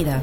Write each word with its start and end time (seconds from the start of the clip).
mira. 0.00 0.22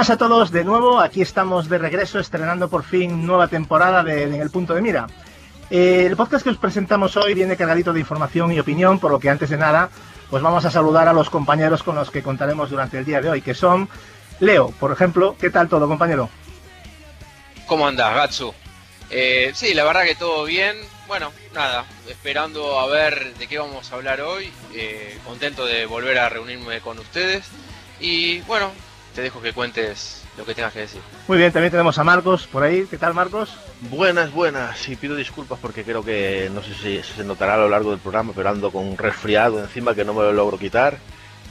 Buenas 0.00 0.14
a 0.14 0.16
todos 0.16 0.50
de 0.50 0.64
nuevo, 0.64 0.98
aquí 0.98 1.20
estamos 1.20 1.68
de 1.68 1.76
regreso 1.76 2.18
estrenando 2.18 2.70
por 2.70 2.84
fin 2.84 3.26
nueva 3.26 3.48
temporada 3.48 4.02
de, 4.02 4.22
En 4.22 4.32
el 4.32 4.48
Punto 4.48 4.74
de 4.74 4.80
Mira. 4.80 5.06
Eh, 5.68 6.06
el 6.06 6.16
podcast 6.16 6.42
que 6.42 6.48
os 6.48 6.56
presentamos 6.56 7.18
hoy 7.18 7.34
viene 7.34 7.54
cargadito 7.54 7.92
de 7.92 8.00
información 8.00 8.50
y 8.50 8.58
opinión, 8.58 8.98
por 8.98 9.10
lo 9.10 9.20
que 9.20 9.28
antes 9.28 9.50
de 9.50 9.58
nada, 9.58 9.90
pues 10.30 10.42
vamos 10.42 10.64
a 10.64 10.70
saludar 10.70 11.06
a 11.06 11.12
los 11.12 11.28
compañeros 11.28 11.82
con 11.82 11.96
los 11.96 12.10
que 12.10 12.22
contaremos 12.22 12.70
durante 12.70 12.96
el 12.96 13.04
día 13.04 13.20
de 13.20 13.28
hoy, 13.28 13.42
que 13.42 13.52
son 13.52 13.90
Leo, 14.38 14.70
por 14.80 14.90
ejemplo. 14.90 15.36
¿Qué 15.38 15.50
tal 15.50 15.68
todo, 15.68 15.86
compañero? 15.86 16.30
¿Cómo 17.66 17.86
andás, 17.86 18.14
Gatsu? 18.14 18.54
Eh, 19.10 19.52
sí, 19.54 19.74
la 19.74 19.84
verdad 19.84 20.04
que 20.04 20.14
todo 20.14 20.44
bien. 20.44 20.78
Bueno, 21.08 21.30
nada, 21.52 21.84
esperando 22.08 22.80
a 22.80 22.86
ver 22.86 23.34
de 23.34 23.46
qué 23.46 23.58
vamos 23.58 23.92
a 23.92 23.96
hablar 23.96 24.22
hoy. 24.22 24.50
Eh, 24.74 25.18
contento 25.26 25.66
de 25.66 25.84
volver 25.84 26.18
a 26.20 26.30
reunirme 26.30 26.80
con 26.80 26.98
ustedes. 26.98 27.44
Y 28.00 28.40
bueno, 28.42 28.70
te 29.14 29.22
dejo 29.22 29.40
que 29.40 29.52
cuentes 29.52 30.24
lo 30.36 30.44
que 30.44 30.54
tengas 30.54 30.72
que 30.72 30.80
decir. 30.80 31.00
Muy 31.28 31.38
bien, 31.38 31.52
también 31.52 31.70
tenemos 31.70 31.98
a 31.98 32.04
Marcos 32.04 32.46
por 32.46 32.62
ahí. 32.62 32.86
¿Qué 32.88 32.98
tal, 32.98 33.14
Marcos? 33.14 33.54
Buenas, 33.90 34.32
buenas. 34.32 34.88
Y 34.88 34.96
pido 34.96 35.16
disculpas 35.16 35.58
porque 35.60 35.84
creo 35.84 36.04
que 36.04 36.50
no 36.52 36.62
sé 36.62 36.74
si 36.74 37.02
se 37.02 37.24
notará 37.24 37.54
a 37.54 37.58
lo 37.58 37.68
largo 37.68 37.90
del 37.90 37.98
programa, 37.98 38.32
pero 38.34 38.48
ando 38.48 38.70
con 38.70 38.86
un 38.86 38.96
resfriado 38.96 39.60
encima 39.60 39.94
que 39.94 40.04
no 40.04 40.14
me 40.14 40.22
lo 40.22 40.32
logro 40.32 40.58
quitar. 40.58 40.98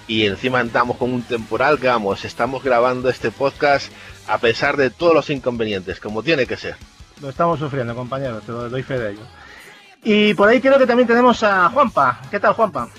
Y 0.07 0.25
encima 0.25 0.59
andamos 0.59 0.97
con 0.97 1.13
un 1.13 1.21
temporal 1.21 1.79
que 1.79 1.87
vamos, 1.87 2.25
estamos 2.25 2.63
grabando 2.63 3.09
este 3.09 3.29
podcast 3.29 3.91
a 4.27 4.39
pesar 4.39 4.75
de 4.75 4.89
todos 4.89 5.13
los 5.13 5.29
inconvenientes, 5.29 5.99
como 5.99 6.23
tiene 6.23 6.47
que 6.47 6.57
ser. 6.57 6.75
Lo 7.21 7.29
estamos 7.29 7.59
sufriendo, 7.59 7.93
compañero, 7.93 8.41
te 8.41 8.51
lo 8.51 8.69
doy 8.69 8.81
fe 8.81 8.97
de 8.97 9.11
ello. 9.11 9.21
Y 10.03 10.33
por 10.33 10.49
ahí 10.49 10.61
creo 10.61 10.79
que 10.79 10.87
también 10.87 11.07
tenemos 11.07 11.43
a 11.43 11.69
Juanpa. 11.69 12.21
¿Qué 12.31 12.39
tal, 12.39 12.53
Juanpa? 12.53 12.89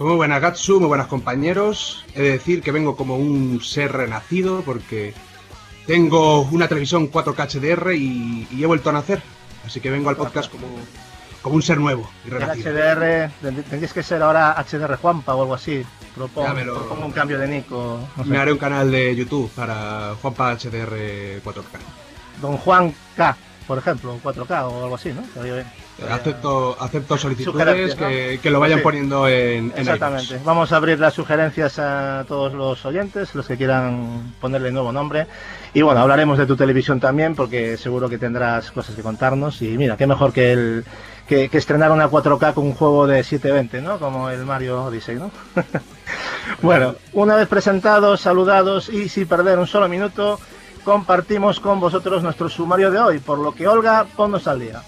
Muy 0.00 0.16
buenas 0.16 0.40
Gatsu, 0.40 0.80
muy 0.80 0.88
buenas 0.88 1.08
compañeros. 1.08 2.04
He 2.14 2.22
de 2.22 2.30
decir 2.32 2.62
que 2.62 2.72
vengo 2.72 2.96
como 2.96 3.16
un 3.16 3.60
ser 3.62 3.92
renacido 3.92 4.62
porque 4.62 5.12
tengo 5.86 6.40
una 6.42 6.68
televisión 6.68 7.10
4K 7.10 7.36
HDR 7.60 7.92
y, 7.94 8.48
y 8.50 8.62
he 8.62 8.66
vuelto 8.66 8.88
a 8.90 8.94
nacer. 8.94 9.22
Así 9.66 9.78
que 9.80 9.90
vengo 9.90 10.08
al 10.08 10.16
podcast 10.16 10.50
como, 10.50 10.66
como 11.42 11.54
un 11.56 11.62
ser 11.62 11.78
nuevo 11.78 12.08
y 12.24 12.28
El 12.28 12.40
renacido. 12.40 12.72
HDR, 12.72 13.30
tend- 13.42 13.64
tendrías 13.64 13.92
que 13.92 14.02
ser 14.02 14.22
ahora 14.22 14.56
HDR 14.56 14.96
Juanpa 14.96 15.34
o 15.34 15.42
algo 15.42 15.54
así. 15.54 15.84
Propongo, 16.14 16.54
lo- 16.64 16.94
un 17.04 17.12
cambio 17.12 17.38
de 17.38 17.46
nico. 17.46 18.00
no 18.16 18.24
sé. 18.24 18.30
Me 18.30 18.38
haré 18.38 18.52
un 18.52 18.58
canal 18.58 18.90
de 18.90 19.14
YouTube 19.14 19.50
para 19.54 20.14
Juanpa 20.22 20.56
HDR 20.56 21.42
4K. 21.44 21.78
Don 22.40 22.56
Juan 22.56 22.94
K, 23.16 23.36
por 23.66 23.76
ejemplo, 23.76 24.18
4K 24.24 24.62
o 24.64 24.82
algo 24.84 24.94
así, 24.94 25.10
¿no? 25.12 25.22
Bien. 26.00 26.12
Acepto, 26.12 26.76
acepto 26.80 27.16
solicitudes 27.18 27.94
que, 27.94 28.40
que 28.42 28.50
lo 28.50 28.58
vayan 28.60 28.78
Sí. 28.78 28.82
poniendo 28.84 29.28
en, 29.28 29.72
en 29.72 29.72
Exactamente. 29.76 30.40
Vamos 30.44 30.72
a 30.72 30.76
abrir 30.76 30.98
las 30.98 31.14
sugerencias 31.14 31.78
a 31.78 32.24
todos 32.26 32.52
los 32.54 32.84
oyentes, 32.86 33.34
los 33.34 33.46
que 33.46 33.56
quieran 33.56 34.34
ponerle 34.40 34.70
nuevo 34.72 34.92
nombre. 34.92 35.26
Y 35.74 35.82
bueno, 35.82 36.00
hablaremos 36.00 36.38
de 36.38 36.46
tu 36.46 36.56
televisión 36.56 37.00
también, 37.00 37.34
porque 37.34 37.76
seguro 37.76 38.08
que 38.08 38.18
tendrás 38.18 38.70
cosas 38.70 38.94
que 38.94 39.02
contarnos. 39.02 39.60
Y 39.62 39.76
mira, 39.76 39.96
qué 39.96 40.06
mejor 40.06 40.32
que 40.32 40.52
el 40.52 40.84
que, 41.28 41.48
que 41.48 41.58
estrenar 41.58 41.92
una 41.92 42.08
4K 42.10 42.54
con 42.54 42.64
un 42.66 42.74
juego 42.74 43.06
de 43.06 43.22
720, 43.22 43.80
¿no? 43.82 43.98
Como 43.98 44.30
el 44.30 44.44
Mario 44.44 44.84
Odyssey, 44.84 45.16
¿no? 45.16 45.30
bueno, 46.62 46.96
una 47.12 47.36
vez 47.36 47.46
presentados, 47.46 48.20
saludados 48.20 48.88
y 48.88 49.08
sin 49.08 49.26
perder 49.28 49.58
un 49.58 49.66
solo 49.66 49.88
minuto, 49.88 50.40
compartimos 50.84 51.60
con 51.60 51.78
vosotros 51.78 52.22
nuestro 52.22 52.48
sumario 52.48 52.90
de 52.90 52.98
hoy. 52.98 53.18
Por 53.18 53.38
lo 53.38 53.54
que, 53.54 53.68
Olga, 53.68 54.06
ponnos 54.16 54.48
al 54.48 54.58
día. 54.60 54.82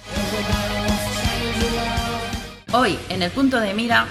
Hoy, 2.74 2.98
en 3.10 3.22
el 3.22 3.30
punto 3.30 3.60
de 3.60 3.74
mira, 3.74 4.06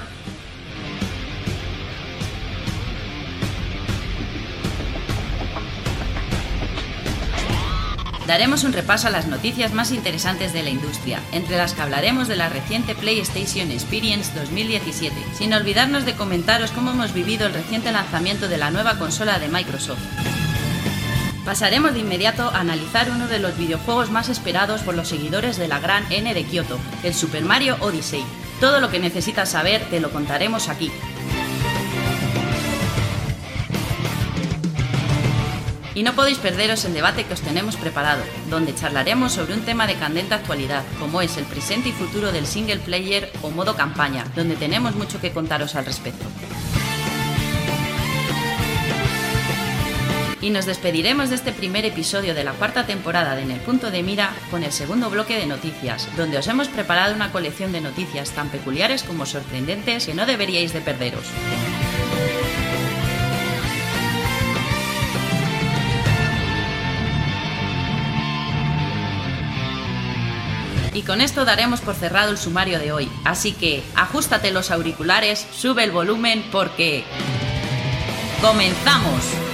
Daremos 8.28 8.64
un 8.64 8.72
repaso 8.72 9.08
a 9.08 9.10
las 9.10 9.26
noticias 9.28 9.74
más 9.74 9.92
interesantes 9.92 10.54
de 10.54 10.62
la 10.62 10.70
industria, 10.70 11.20
entre 11.34 11.58
las 11.58 11.74
que 11.74 11.82
hablaremos 11.82 12.28
de 12.28 12.36
la 12.36 12.50
reciente 12.50 12.94
PlayStation 12.94 13.72
Experience 13.72 14.32
2017, 14.40 15.16
sin 15.34 15.54
olvidarnos 15.54 16.06
de 16.06 16.14
comentaros 16.14 16.72
cómo 16.72 16.92
hemos 16.92 17.14
vivido 17.14 17.48
el 17.48 17.54
reciente 17.54 17.92
lanzamiento 17.92 18.48
de 18.48 18.58
la 18.58 18.70
nueva 18.70 19.00
consola 19.00 19.40
de 19.40 19.50
Microsoft. 19.50 20.00
Pasaremos 21.44 21.94
de 21.94 22.00
inmediato 22.00 22.44
a 22.44 22.60
analizar 22.60 23.10
uno 23.10 23.28
de 23.28 23.40
los 23.40 23.58
videojuegos 23.58 24.12
más 24.12 24.30
esperados 24.30 24.82
por 24.82 24.96
los 24.96 25.10
seguidores 25.10 25.58
de 25.58 25.68
la 25.68 25.80
gran 25.80 26.06
N 26.12 26.32
de 26.34 26.44
Kyoto, 26.46 26.80
el 27.04 27.16
Super 27.16 27.44
Mario 27.44 27.76
Odyssey. 27.82 28.24
Todo 28.62 28.80
lo 28.80 28.92
que 28.92 29.00
necesitas 29.00 29.50
saber 29.50 29.82
te 29.90 30.00
lo 30.00 30.12
contaremos 30.12 30.70
aquí. 30.70 30.92
Y 35.96 36.04
no 36.04 36.14
podéis 36.14 36.38
perderos 36.38 36.86
el 36.86 36.94
debate 36.94 37.24
que 37.24 37.34
os 37.34 37.42
tenemos 37.42 37.76
preparado, 37.76 38.22
donde 38.52 38.76
charlaremos 38.76 39.32
sobre 39.32 39.56
un 39.56 39.62
tema 39.62 39.88
de 39.88 39.96
candente 39.96 40.36
actualidad, 40.36 40.84
como 41.00 41.24
es 41.24 41.38
el 41.38 41.46
presente 41.46 41.90
y 41.90 41.92
futuro 41.92 42.32
del 42.32 42.46
single 42.46 42.78
player 42.78 43.32
o 43.42 43.50
modo 43.50 43.76
campaña, 43.76 44.26
donde 44.36 44.56
tenemos 44.56 44.96
mucho 44.96 45.20
que 45.20 45.32
contaros 45.32 45.74
al 45.76 45.86
respecto. 45.86 46.26
Y 50.42 50.50
nos 50.50 50.66
despediremos 50.66 51.30
de 51.30 51.36
este 51.36 51.52
primer 51.52 51.86
episodio 51.86 52.34
de 52.34 52.44
la 52.44 52.54
cuarta 52.54 52.88
temporada 52.88 53.36
de 53.36 53.44
En 53.44 53.52
el 53.52 53.60
punto 53.60 53.92
de 53.92 54.02
mira 54.02 54.34
con 54.50 54.64
el 54.64 54.72
segundo 54.72 55.10
bloque 55.12 55.38
de 55.38 55.46
noticias, 55.46 56.10
donde 56.18 56.40
os 56.40 56.48
hemos 56.48 56.68
preparado 56.68 57.14
una 57.14 57.32
colección 57.32 57.72
de 57.72 57.80
noticias 57.80 58.32
tan 58.32 58.50
peculiares 58.50 59.04
como 59.04 59.28
sorprendentes 59.28 60.08
que 60.08 60.16
no 60.16 60.26
deberíais 60.26 60.74
de 60.74 60.82
perderos. 60.82 61.26
Y 70.94 71.04
con 71.04 71.22
esto 71.22 71.46
daremos 71.46 71.82
por 71.82 71.96
cerrado 71.96 72.32
el 72.32 72.38
sumario 72.38 72.80
de 72.80 72.92
hoy. 72.92 73.10
Así 73.24 73.54
que 73.54 73.84
ajustate 73.96 74.52
los 74.52 74.72
auriculares, 74.72 75.48
sube 75.52 75.84
el 75.84 75.92
volumen 75.92 76.44
porque... 76.52 77.04
¡Comenzamos! 78.42 79.51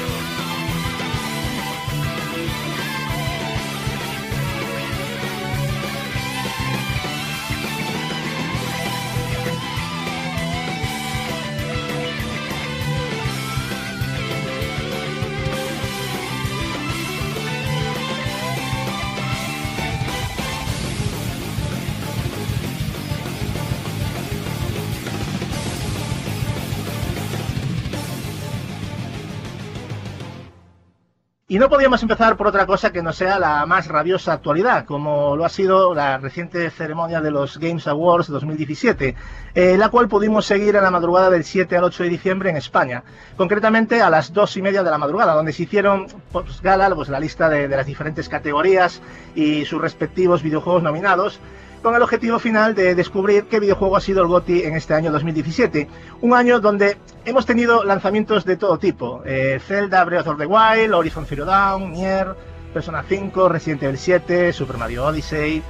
Y 31.58 31.60
no 31.60 31.70
podíamos 31.70 32.04
empezar 32.04 32.38
por 32.38 32.46
otra 32.46 32.68
cosa 32.68 32.92
que 32.92 33.02
no 33.02 33.12
sea 33.12 33.40
la 33.40 33.66
más 33.66 33.88
rabiosa 33.88 34.32
actualidad, 34.32 34.86
como 34.86 35.36
lo 35.36 35.44
ha 35.44 35.50
sido 35.50 35.96
la 35.96 36.20
reciente 36.20 36.70
ceremonia 36.70 37.20
de 37.20 37.32
los 37.32 37.58
Games 37.58 37.88
Awards 37.88 38.28
2017, 38.28 39.16
eh, 39.56 39.76
la 39.76 39.90
cual 39.90 40.08
pudimos 40.08 40.46
seguir 40.46 40.76
en 40.76 40.84
la 40.84 40.92
madrugada 40.92 41.32
del 41.32 41.44
7 41.44 41.76
al 41.76 41.86
8 41.86 42.04
de 42.04 42.10
diciembre 42.10 42.52
en 42.52 42.58
España, 42.58 43.04
concretamente 43.38 44.04
a 44.04 44.12
las 44.12 44.34
2 44.34 44.58
y 44.58 44.62
media 44.62 44.84
de 44.84 44.92
la 44.92 45.00
madrugada, 45.00 45.34
donde 45.34 45.52
se 45.52 45.64
hicieron 45.64 46.06
pues, 46.32 46.62
gala 46.62 46.94
pues, 46.94 47.10
la 47.10 47.20
lista 47.20 47.50
de, 47.50 47.68
de 47.68 47.76
las 47.76 47.88
diferentes 47.88 48.30
categorías 48.30 49.02
y 49.34 49.66
sus 49.66 49.82
respectivos 49.82 50.44
videojuegos 50.44 50.84
nominados, 50.84 51.40
con 51.82 51.96
el 51.96 52.02
objetivo 52.02 52.40
final 52.40 52.76
de 52.76 52.96
descubrir 52.96 53.46
qué 53.46 53.60
videojuego 53.60 53.96
ha 53.98 54.02
sido 54.02 54.22
el 54.22 54.28
GOTY 54.28 54.64
en 54.64 54.76
este 54.76 54.94
año 54.94 55.12
2017. 55.12 55.88
Un 56.22 56.34
año 56.34 56.60
donde 56.60 56.98
hemos 57.26 57.46
tenido 57.46 57.84
lanzamientos 57.84 58.46
de 58.46 58.58
todo 58.58 58.78
tipo. 58.78 59.22
Eh, 59.26 59.60
Zelda, 59.66 60.04
Breath 60.04 60.28
of 60.28 60.38
the 60.38 60.46
Wild, 60.46 60.94
Horizon 60.94 61.26
Zero 61.26 61.46
Dawn, 61.46 61.92
Nier, 61.92 62.36
Persona 62.74 63.04
5, 63.08 63.50
Resident 63.50 63.84
Evil 63.84 63.98
7, 63.98 64.54
Super 64.54 64.78
Mario 64.78 65.06
Odyssey, 65.06 65.62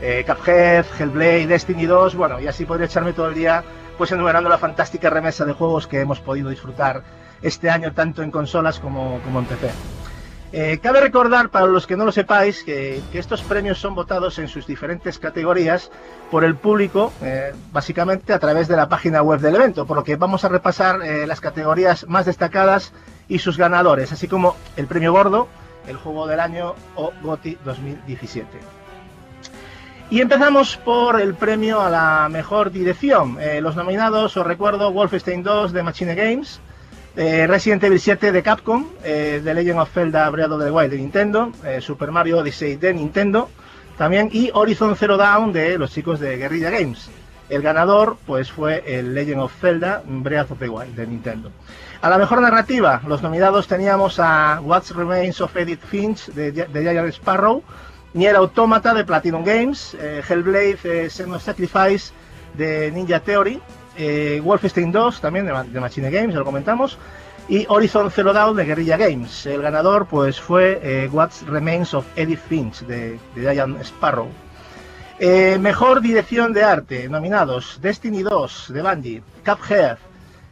eh, 0.00 0.24
Cuphead, 0.26 0.84
Hellblade, 0.98 1.46
Destiny 1.46 1.86
2, 1.86 2.14
bueno, 2.14 2.40
y 2.40 2.46
así 2.46 2.64
podría 2.64 2.86
echarme 2.86 3.12
todo 3.12 3.28
el 3.28 3.34
día 3.34 3.64
pues 3.98 4.10
enumerando 4.10 4.48
la 4.48 4.58
fantástica 4.58 5.10
remesa 5.10 5.44
de 5.44 5.52
juegos 5.52 5.86
que 5.86 6.00
hemos 6.00 6.18
podido 6.20 6.50
disfrutar 6.50 7.02
este 7.42 7.70
año 7.70 7.92
tanto 7.92 8.22
en 8.22 8.30
consolas 8.30 8.78
como 8.78 9.20
en 9.24 9.44
PC. 9.44 10.01
Eh, 10.54 10.80
cabe 10.82 11.00
recordar, 11.00 11.48
para 11.48 11.64
los 11.64 11.86
que 11.86 11.96
no 11.96 12.04
lo 12.04 12.12
sepáis, 12.12 12.62
que, 12.62 13.00
estos 13.14 13.40
premios 13.40 13.78
son 13.78 13.94
votados 13.94 14.38
en 14.38 14.48
sus 14.48 14.66
diferentes 14.66 15.18
categorías 15.18 15.90
por 16.30 16.44
el 16.44 16.56
público, 16.56 17.10
eh, 17.22 17.54
básicamente 17.72 18.34
a 18.34 18.38
través 18.38 18.68
de 18.68 18.76
la 18.76 18.86
página 18.86 19.22
web 19.22 19.40
del 19.40 19.54
evento, 19.54 19.86
por 19.86 19.96
lo 19.96 20.04
que 20.04 20.16
vamos 20.16 20.44
a 20.44 20.48
repasar 20.48 21.00
eh, 21.02 21.26
las 21.26 21.40
categorías 21.40 22.06
más 22.06 22.26
destacadas 22.26 22.92
y 23.28 23.38
sus 23.38 23.56
ganadores, 23.56 24.12
así 24.12 24.28
como 24.28 24.54
el 24.76 24.86
premio 24.86 25.12
gordo, 25.12 25.48
el 25.86 25.96
juego 25.96 26.26
del 26.26 26.40
año 26.40 26.74
o 26.96 27.12
GOTY 27.22 27.56
2017. 27.64 28.46
Y 30.10 30.20
empezamos 30.20 30.76
por 30.76 31.18
el 31.18 31.32
premio 31.34 31.80
a 31.80 31.88
la 31.88 32.28
mejor 32.30 32.70
dirección. 32.70 33.38
Los 33.62 33.76
nominados, 33.76 34.36
os 34.36 34.46
recuerdo, 34.46 34.92
Wolfenstein 34.92 35.42
2 35.42 35.72
de 35.72 35.82
Machine 35.82 36.14
Games, 36.14 36.60
eh, 37.16 37.46
Resident 37.46 37.84
Evil 37.84 38.00
7 38.00 38.32
de 38.32 38.42
Capcom, 38.42 38.86
eh, 39.04 39.40
The 39.44 39.54
Legend 39.54 39.80
of 39.80 39.92
Zelda 39.92 40.30
Breath 40.30 40.50
of 40.50 40.62
the 40.62 40.70
Wild 40.70 40.90
de 40.90 40.96
Nintendo, 40.98 41.52
eh, 41.64 41.80
Super 41.80 42.10
Mario 42.10 42.38
Odyssey 42.38 42.76
de 42.76 42.94
Nintendo, 42.94 43.50
también 43.98 44.30
y 44.32 44.50
Horizon 44.54 44.96
Zero 44.96 45.16
Dawn 45.16 45.52
de 45.52 45.78
los 45.78 45.92
chicos 45.92 46.20
de 46.20 46.36
Guerrilla 46.36 46.70
Games. 46.70 47.10
El 47.50 47.60
ganador 47.60 48.16
pues 48.26 48.50
fue 48.50 48.82
el 48.86 49.14
Legend 49.14 49.42
of 49.42 49.52
Zelda 49.60 50.02
Breath 50.06 50.52
of 50.52 50.58
the 50.58 50.68
Wild 50.68 50.96
de 50.96 51.06
Nintendo. 51.06 51.50
A 52.00 52.08
la 52.08 52.16
mejor 52.16 52.40
narrativa, 52.40 53.02
los 53.06 53.22
nominados 53.22 53.68
teníamos 53.68 54.18
a 54.18 54.60
What 54.62 54.84
Remains 54.94 55.40
of 55.40 55.54
Edith 55.56 55.84
Finch 55.84 56.26
de, 56.28 56.50
de 56.50 56.82
Giant 56.82 57.12
Sparrow, 57.12 57.62
Nier 58.14 58.36
Automata 58.36 58.94
de 58.94 59.04
Platinum 59.04 59.44
Games, 59.44 59.94
eh, 60.00 60.22
Hellblade 60.26 61.10
Senua's 61.10 61.42
Sacrifice 61.42 62.12
de 62.54 62.90
Ninja 62.90 63.20
Theory, 63.20 63.60
eh, 63.96 64.40
Wolfenstein 64.42 64.92
2 64.92 65.20
también 65.20 65.46
de, 65.46 65.80
Machine 65.80 66.10
Games, 66.10 66.34
lo 66.34 66.44
comentamos, 66.44 66.98
y 67.48 67.66
Horizon 67.68 68.10
Zero 68.10 68.32
Dawn 68.32 68.56
de 68.56 68.64
Guerrilla 68.64 68.96
Games. 68.96 69.46
El 69.46 69.62
ganador 69.62 70.06
pues 70.06 70.40
fue 70.40 70.80
eh, 70.82 71.08
What 71.12 71.30
Remains 71.46 71.94
of 71.94 72.06
Edith 72.16 72.40
Finch 72.48 72.80
de, 72.80 73.18
de 73.34 73.52
Giant 73.52 73.80
Sparrow. 73.82 74.28
Eh, 75.18 75.58
mejor 75.60 76.00
dirección 76.00 76.52
de 76.52 76.64
arte, 76.64 77.08
nominados 77.08 77.78
Destiny 77.80 78.22
2 78.22 78.72
de 78.74 78.82
Bungie, 78.82 79.22
Cuphead 79.44 79.98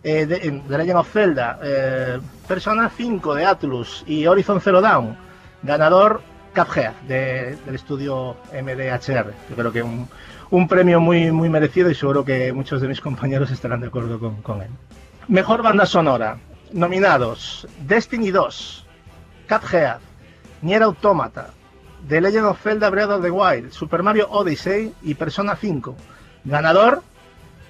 eh, 0.04 0.26
de, 0.26 0.38
de 0.38 0.78
Legend 0.78 0.98
of 0.98 1.12
Zelda, 1.12 1.58
eh, 1.62 2.20
Persona 2.46 2.88
5 2.88 3.34
de 3.34 3.44
Atlus 3.46 4.04
y 4.06 4.26
Horizon 4.26 4.60
Zero 4.60 4.80
Dawn. 4.80 5.16
Ganador 5.62 6.22
Cuphead 6.54 6.92
de, 7.08 7.56
del 7.66 7.74
estudio 7.74 8.36
MDHR. 8.52 9.32
Yo 9.50 9.56
creo 9.56 9.72
que 9.72 9.82
un, 9.82 10.08
un 10.50 10.68
premio 10.68 11.00
muy, 11.00 11.30
muy 11.30 11.48
merecido 11.48 11.90
y 11.90 11.94
seguro 11.94 12.24
que 12.24 12.52
muchos 12.52 12.80
de 12.80 12.88
mis 12.88 13.00
compañeros 13.00 13.50
estarán 13.50 13.80
de 13.80 13.86
acuerdo 13.86 14.18
con, 14.18 14.42
con 14.42 14.62
él. 14.62 14.70
Mejor 15.28 15.62
banda 15.62 15.86
sonora. 15.86 16.38
Nominados 16.72 17.66
Destiny 17.86 18.30
2, 18.30 18.86
Cuphead, 19.48 19.98
Nier 20.62 20.82
Automata, 20.84 21.50
The 22.08 22.20
Legend 22.20 22.46
of 22.46 22.62
Zelda 22.62 22.90
Breath 22.90 23.10
of 23.10 23.22
the 23.22 23.30
Wild, 23.30 23.72
Super 23.72 24.02
Mario 24.02 24.28
Odyssey 24.30 24.92
y 25.02 25.14
Persona 25.14 25.56
5. 25.56 25.96
Ganador 26.44 27.02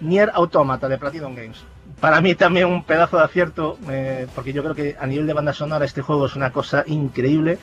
Nier 0.00 0.30
Automata 0.34 0.88
de 0.88 0.98
Platinum 0.98 1.34
Games. 1.34 1.64
Para 1.98 2.20
mí 2.20 2.34
también 2.34 2.66
un 2.66 2.84
pedazo 2.84 3.16
de 3.16 3.24
acierto, 3.24 3.78
eh, 3.88 4.26
porque 4.34 4.52
yo 4.52 4.62
creo 4.62 4.74
que 4.74 4.96
a 4.98 5.06
nivel 5.06 5.26
de 5.26 5.32
banda 5.32 5.52
sonora 5.52 5.84
este 5.84 6.02
juego 6.02 6.26
es 6.26 6.36
una 6.36 6.52
cosa 6.52 6.84
increíble 6.86 7.58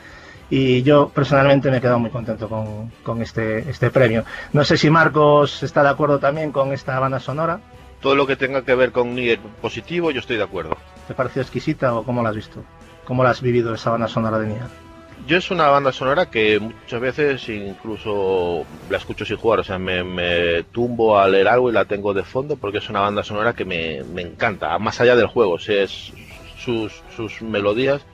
y 0.50 0.82
yo 0.84 1.10
personalmente 1.10 1.70
me 1.70 1.78
he 1.78 1.82
quedado 1.82 2.00
muy 2.00 2.10
contento 2.10 2.48
con, 2.48 2.92
con 3.04 3.22
este, 3.22 3.70
este 3.70 3.90
premio. 3.90 4.24
No 4.54 4.64
sé 4.64 4.78
si 4.78 4.90
Marcos 4.90 5.64
está 5.64 5.84
de 5.84 5.90
acuerdo 5.90 6.20
también 6.20 6.52
con 6.52 6.72
esta 6.74 7.00
banda 7.00 7.20
sonora. 7.20 7.60
Todo 8.02 8.16
lo 8.16 8.28
que 8.28 8.36
tenga 8.36 8.64
que 8.64 8.76
ver 8.76 8.92
con 8.92 9.16
Nier 9.16 9.40
positivo, 9.62 10.12
yo 10.12 10.20
estoy 10.20 10.38
de 10.38 10.44
acuerdo. 10.44 10.78
¿Te 11.08 11.14
pareció 11.14 11.42
exquisita 11.42 11.96
o 11.96 12.04
cómo 12.04 12.24
la 12.24 12.30
has 12.30 12.36
visto? 12.36 12.64
¿Cómo 13.06 13.24
la 13.24 13.32
has 13.32 13.42
vivido 13.42 13.74
esa 13.74 13.92
banda 13.92 14.08
sonora 14.08 14.40
de 14.40 14.48
Nier? 14.48 14.88
Yo 15.26 15.38
es 15.38 15.52
una 15.52 15.68
banda 15.68 15.92
sonora 15.92 16.28
que 16.28 16.60
muchas 16.60 17.02
veces 17.02 17.50
incluso 17.50 18.64
la 18.90 18.98
escucho 18.98 19.26
sin 19.26 19.36
jugar, 19.36 19.60
o 19.60 19.64
sea, 19.64 19.78
me, 19.78 20.04
me, 20.04 20.64
tumbo 20.72 21.20
a 21.20 21.28
leer 21.28 21.50
algo 21.50 21.70
y 21.70 21.74
la 21.74 21.84
tengo 21.84 22.14
de 22.14 22.24
fondo 22.24 22.56
porque 22.56 22.78
es 22.78 22.90
una 22.90 23.02
banda 23.02 23.24
sonora 23.24 23.54
que 23.54 23.66
me, 23.66 24.04
me 24.04 24.22
encanta, 24.22 24.78
más 24.80 25.02
allá 25.02 25.18
del 25.18 25.28
juego, 25.28 25.54
o 25.54 25.60
sea, 25.60 25.84
es 25.84 26.14
sus, 26.58 27.02
sus 27.14 27.42
melodías 27.42 28.06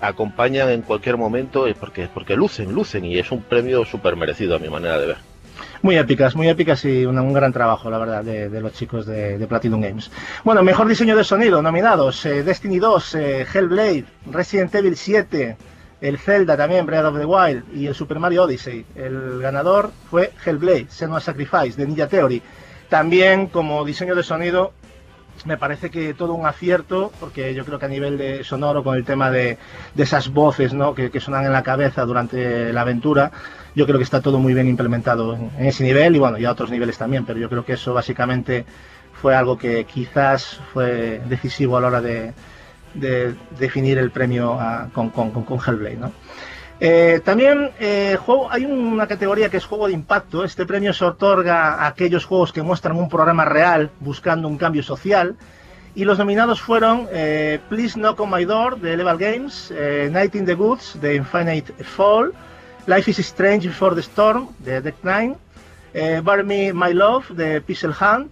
acompañan 0.00 0.70
en 0.70 0.82
cualquier 0.82 1.16
momento 1.16 1.66
porque, 1.78 2.08
porque 2.12 2.36
lucen, 2.36 2.72
lucen 2.72 3.04
y 3.04 3.18
es 3.18 3.30
un 3.30 3.42
premio 3.42 3.84
súper 3.84 4.16
merecido 4.16 4.56
a 4.56 4.58
mi 4.58 4.68
manera 4.68 4.98
de 4.98 5.06
ver. 5.06 5.16
Muy 5.82 5.96
épicas, 5.96 6.34
muy 6.34 6.48
épicas 6.48 6.84
y 6.84 7.06
una, 7.06 7.22
un 7.22 7.32
gran 7.32 7.52
trabajo, 7.52 7.90
la 7.90 7.98
verdad, 7.98 8.24
de, 8.24 8.60
los 8.60 8.72
chicos 8.72 9.06
de, 9.06 9.38
de, 9.38 9.46
Platinum 9.46 9.80
Games. 9.80 10.10
Bueno, 10.44 10.62
mejor 10.62 10.88
diseño 10.88 11.16
de 11.16 11.24
sonido, 11.24 11.62
nominados, 11.62 12.24
eh, 12.26 12.42
Destiny 12.42 12.78
2, 12.78 13.14
eh, 13.14 13.46
Hellblade, 13.52 14.04
Resident 14.30 14.74
Evil 14.74 14.96
7, 14.96 15.56
el 16.00 16.18
Zelda 16.18 16.56
también, 16.56 16.86
Breath 16.86 17.04
of 17.04 17.18
the 17.18 17.24
Wild, 17.24 17.64
y 17.74 17.86
el 17.86 17.94
Super 17.94 18.18
Mario 18.18 18.44
Odyssey. 18.44 18.84
El 18.94 19.40
ganador 19.40 19.90
fue 20.10 20.32
Hellblade, 20.44 20.86
Senua 20.88 21.20
Sacrifice, 21.20 21.76
de 21.76 21.86
Ninja 21.86 22.06
Theory. 22.06 22.42
También 22.88 23.46
como 23.46 23.84
diseño 23.84 24.14
de 24.14 24.22
sonido, 24.22 24.72
me 25.44 25.56
parece 25.56 25.90
que 25.90 26.14
todo 26.14 26.34
un 26.34 26.46
acierto, 26.46 27.12
porque 27.20 27.54
yo 27.54 27.64
creo 27.64 27.78
que 27.78 27.86
a 27.86 27.88
nivel 27.88 28.16
de 28.18 28.42
sonoro, 28.44 28.82
con 28.82 28.96
el 28.96 29.04
tema 29.04 29.30
de, 29.30 29.58
esas 29.96 30.30
voces 30.32 30.72
¿no? 30.72 30.94
que, 30.94 31.10
sonan 31.20 31.44
en 31.44 31.52
la 31.52 31.62
cabeza 31.62 32.04
durante 32.04 32.72
la 32.72 32.80
aventura, 32.82 33.30
yo 33.74 33.86
creo 33.86 33.98
que 33.98 34.04
está 34.04 34.20
todo 34.20 34.38
muy 34.38 34.54
bien 34.54 34.68
implementado 34.68 35.34
en, 35.34 35.50
ese 35.66 35.84
nivel 35.84 36.16
y 36.16 36.18
bueno, 36.18 36.38
y 36.38 36.44
a 36.44 36.52
otros 36.52 36.70
niveles 36.70 36.96
también, 36.98 37.24
pero 37.26 37.38
yo 37.38 37.48
creo 37.48 37.64
que 37.64 37.74
eso 37.74 37.92
básicamente 37.92 38.64
fue 39.20 39.34
algo 39.34 39.56
que 39.58 39.84
quizás 39.84 40.60
fue 40.72 41.20
decisivo 41.28 41.76
a 41.76 41.80
la 41.80 41.86
hora 41.88 42.00
de, 42.00 42.32
de 42.94 43.34
definir 43.58 43.98
el 43.98 44.10
premio 44.10 44.58
a- 44.60 44.88
con, 44.92 45.10
con, 45.10 45.30
con- 45.30 45.44
con 45.44 45.58
Hellblade. 45.58 45.96
¿no? 45.96 46.12
Eh, 46.78 47.22
también 47.24 47.70
eh, 47.80 48.18
juego, 48.20 48.50
hay 48.50 48.66
una 48.66 49.06
categoría 49.06 49.48
que 49.48 49.56
es 49.56 49.64
juego 49.64 49.86
de 49.86 49.94
impacto. 49.94 50.44
Este 50.44 50.66
premio 50.66 50.92
se 50.92 51.04
otorga 51.04 51.74
a 51.74 51.86
aquellos 51.86 52.24
juegos 52.24 52.52
que 52.52 52.62
muestran 52.62 52.96
un 52.96 53.08
programa 53.08 53.44
real 53.44 53.90
buscando 54.00 54.46
un 54.48 54.58
cambio 54.58 54.82
social. 54.82 55.36
Y 55.94 56.04
los 56.04 56.18
nominados 56.18 56.60
fueron 56.60 57.08
eh, 57.10 57.58
Please 57.70 57.98
Knock 57.98 58.20
on 58.20 58.30
My 58.30 58.44
Door 58.44 58.80
de 58.80 58.98
Level 58.98 59.16
Games, 59.16 59.72
eh, 59.74 60.10
Night 60.12 60.34
in 60.34 60.44
the 60.44 60.54
Woods 60.54 61.00
de 61.00 61.14
Infinite 61.14 61.72
Fall, 61.82 62.34
Life 62.86 63.10
is 63.10 63.18
Strange 63.20 63.66
Before 63.66 63.94
the 63.94 64.02
Storm 64.02 64.50
de 64.58 64.82
Deck 64.82 64.96
Nine, 65.02 65.36
eh, 65.94 66.20
Bury 66.22 66.44
Me 66.44 66.74
My 66.74 66.92
Love 66.92 67.30
de 67.30 67.62
Pixel 67.62 67.94
Hunt, 67.98 68.30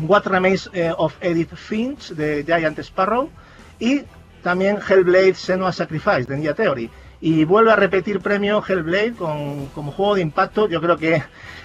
What 0.00 0.26
Remains 0.26 0.70
of 0.98 1.14
Edith 1.22 1.54
Finch 1.54 2.10
de 2.10 2.44
Giant 2.44 2.78
Sparrow 2.80 3.30
y 3.78 4.02
también 4.42 4.78
Hellblade 4.86 5.34
Senua 5.34 5.72
Sacrifice 5.72 6.26
de 6.26 6.36
Ninja 6.36 6.52
Theory. 6.52 6.90
Y 7.20 7.44
vuelve 7.44 7.72
a 7.72 7.76
repetir 7.76 8.20
premio 8.20 8.62
Hellblade 8.66 9.12
con, 9.12 9.66
como 9.74 9.92
juego 9.92 10.14
de 10.14 10.22
impacto. 10.22 10.68
Yo 10.68 10.80
creo 10.80 10.96
que 10.96 11.22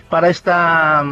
para 0.10 0.30
esta 0.30 1.04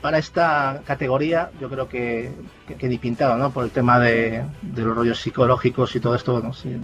para 0.00 0.18
esta 0.18 0.82
categoría, 0.84 1.50
yo 1.60 1.68
creo 1.68 1.88
que, 1.88 2.32
que, 2.66 2.74
que 2.74 2.88
ni 2.88 2.98
pintado, 2.98 3.36
¿no? 3.36 3.50
Por 3.50 3.62
el 3.64 3.70
tema 3.70 4.00
de, 4.00 4.42
de 4.62 4.82
los 4.82 4.96
rollos 4.96 5.20
psicológicos 5.20 5.94
y 5.94 6.00
todo 6.00 6.16
esto, 6.16 6.32
bueno, 6.32 6.52
sí, 6.52 6.76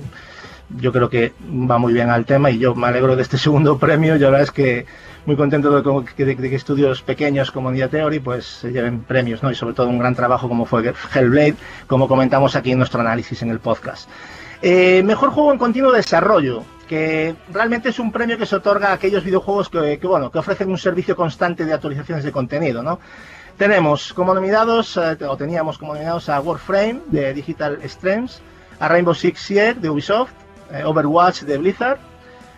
yo 0.77 0.93
creo 0.93 1.11
que 1.11 1.33
va 1.69 1.79
muy 1.79 1.93
bien 1.93 2.11
al 2.11 2.25
tema 2.27 2.49
y 2.51 2.59
yo 2.61 2.77
me 2.77 2.87
alegro 2.87 3.17
de 3.17 3.23
este 3.23 3.37
segundo 3.39 3.77
premio. 3.77 4.15
Yo 4.17 4.27
la 4.27 4.39
verdad 4.39 4.43
es 4.45 4.51
que 4.53 4.87
muy 5.27 5.35
contento 5.35 5.71
de, 5.83 6.05
que- 6.15 6.55
estudios 6.55 7.03
pequeños 7.03 7.51
como 7.51 7.73
Ninja 7.73 7.89
Theory 7.89 8.21
pues 8.21 8.45
se 8.47 8.71
lleven 8.71 9.01
premios, 9.03 9.43
¿no? 9.43 9.51
Y 9.51 9.57
sobre 9.57 9.75
todo 9.75 9.89
un 9.89 9.99
gran 9.99 10.15
trabajo 10.15 10.49
como 10.49 10.65
fue 10.65 10.95
Hellblade, 11.15 11.57
como 11.89 12.07
comentamos 12.07 12.55
aquí 12.55 12.71
en 12.71 12.79
nuestro 12.79 13.01
análisis 13.01 13.43
en 13.43 13.51
el 13.51 13.59
podcast. 13.59 14.09
Eh, 14.63 15.03
mejor 15.05 15.31
juego 15.31 15.53
en 15.53 15.59
continuo 15.59 15.91
desarrollo, 15.91 16.63
que 16.89 17.37
realmente 17.53 17.91
es 17.91 17.99
un 17.99 18.11
premio 18.11 18.39
que 18.39 18.47
se 18.47 18.57
otorga 18.57 18.89
a 18.89 18.95
aquellos 18.95 19.23
videojuegos 19.23 19.69
que, 19.69 20.01
bueno, 20.03 20.31
que 20.33 20.39
ofrecen 20.39 20.71
un 20.71 20.79
servicio 20.79 21.15
constante 21.15 21.65
de 21.65 21.75
actualizaciones 21.75 22.25
de 22.25 22.33
contenido, 22.33 22.83
¿no? 22.83 22.99
Tenemos 23.57 24.13
como 24.15 24.35
nominados, 24.35 24.97
eh, 24.97 25.19
o 25.29 25.37
teníamos 25.37 25.79
como 25.79 25.95
nominados 25.95 26.29
a 26.29 26.41
Warframe 26.41 27.01
de 27.07 27.35
Digital 27.35 27.79
Extremes, 27.83 28.41
a 28.81 28.89
Rainbow 28.89 29.15
Six 29.15 29.41
Siege 29.41 29.75
de 29.75 29.91
Ubisoft, 29.91 30.33
eh, 30.73 30.85
Overwatch 30.85 31.43
de 31.43 31.59
Blizzard, 31.59 31.99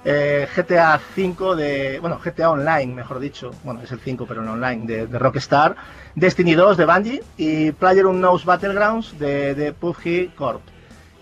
eh, 0.05 0.47
GTA 0.55 1.01
5 1.15 1.57
de, 1.57 1.99
bueno, 2.01 2.19
GTA 2.23 2.51
Online, 2.51 2.95
mejor 2.95 3.19
dicho, 3.19 3.51
bueno, 3.65 3.81
es 3.83 3.93
el 3.93 4.01
5 4.01 4.27
pero 4.27 4.43
en 4.43 4.49
online, 4.49 4.87
de, 4.87 5.07
de 5.07 5.19
Rockstar, 5.19 5.77
Destiny 6.15 6.55
2 6.55 6.77
de 6.77 6.85
Bungie 6.87 7.23
y 7.37 7.73
PlayerUnknown's 7.73 8.45
Battlegrounds 8.45 9.19
de, 9.19 9.55
de 9.55 9.73
PUBG 9.73 10.35
Corp. 10.35 10.63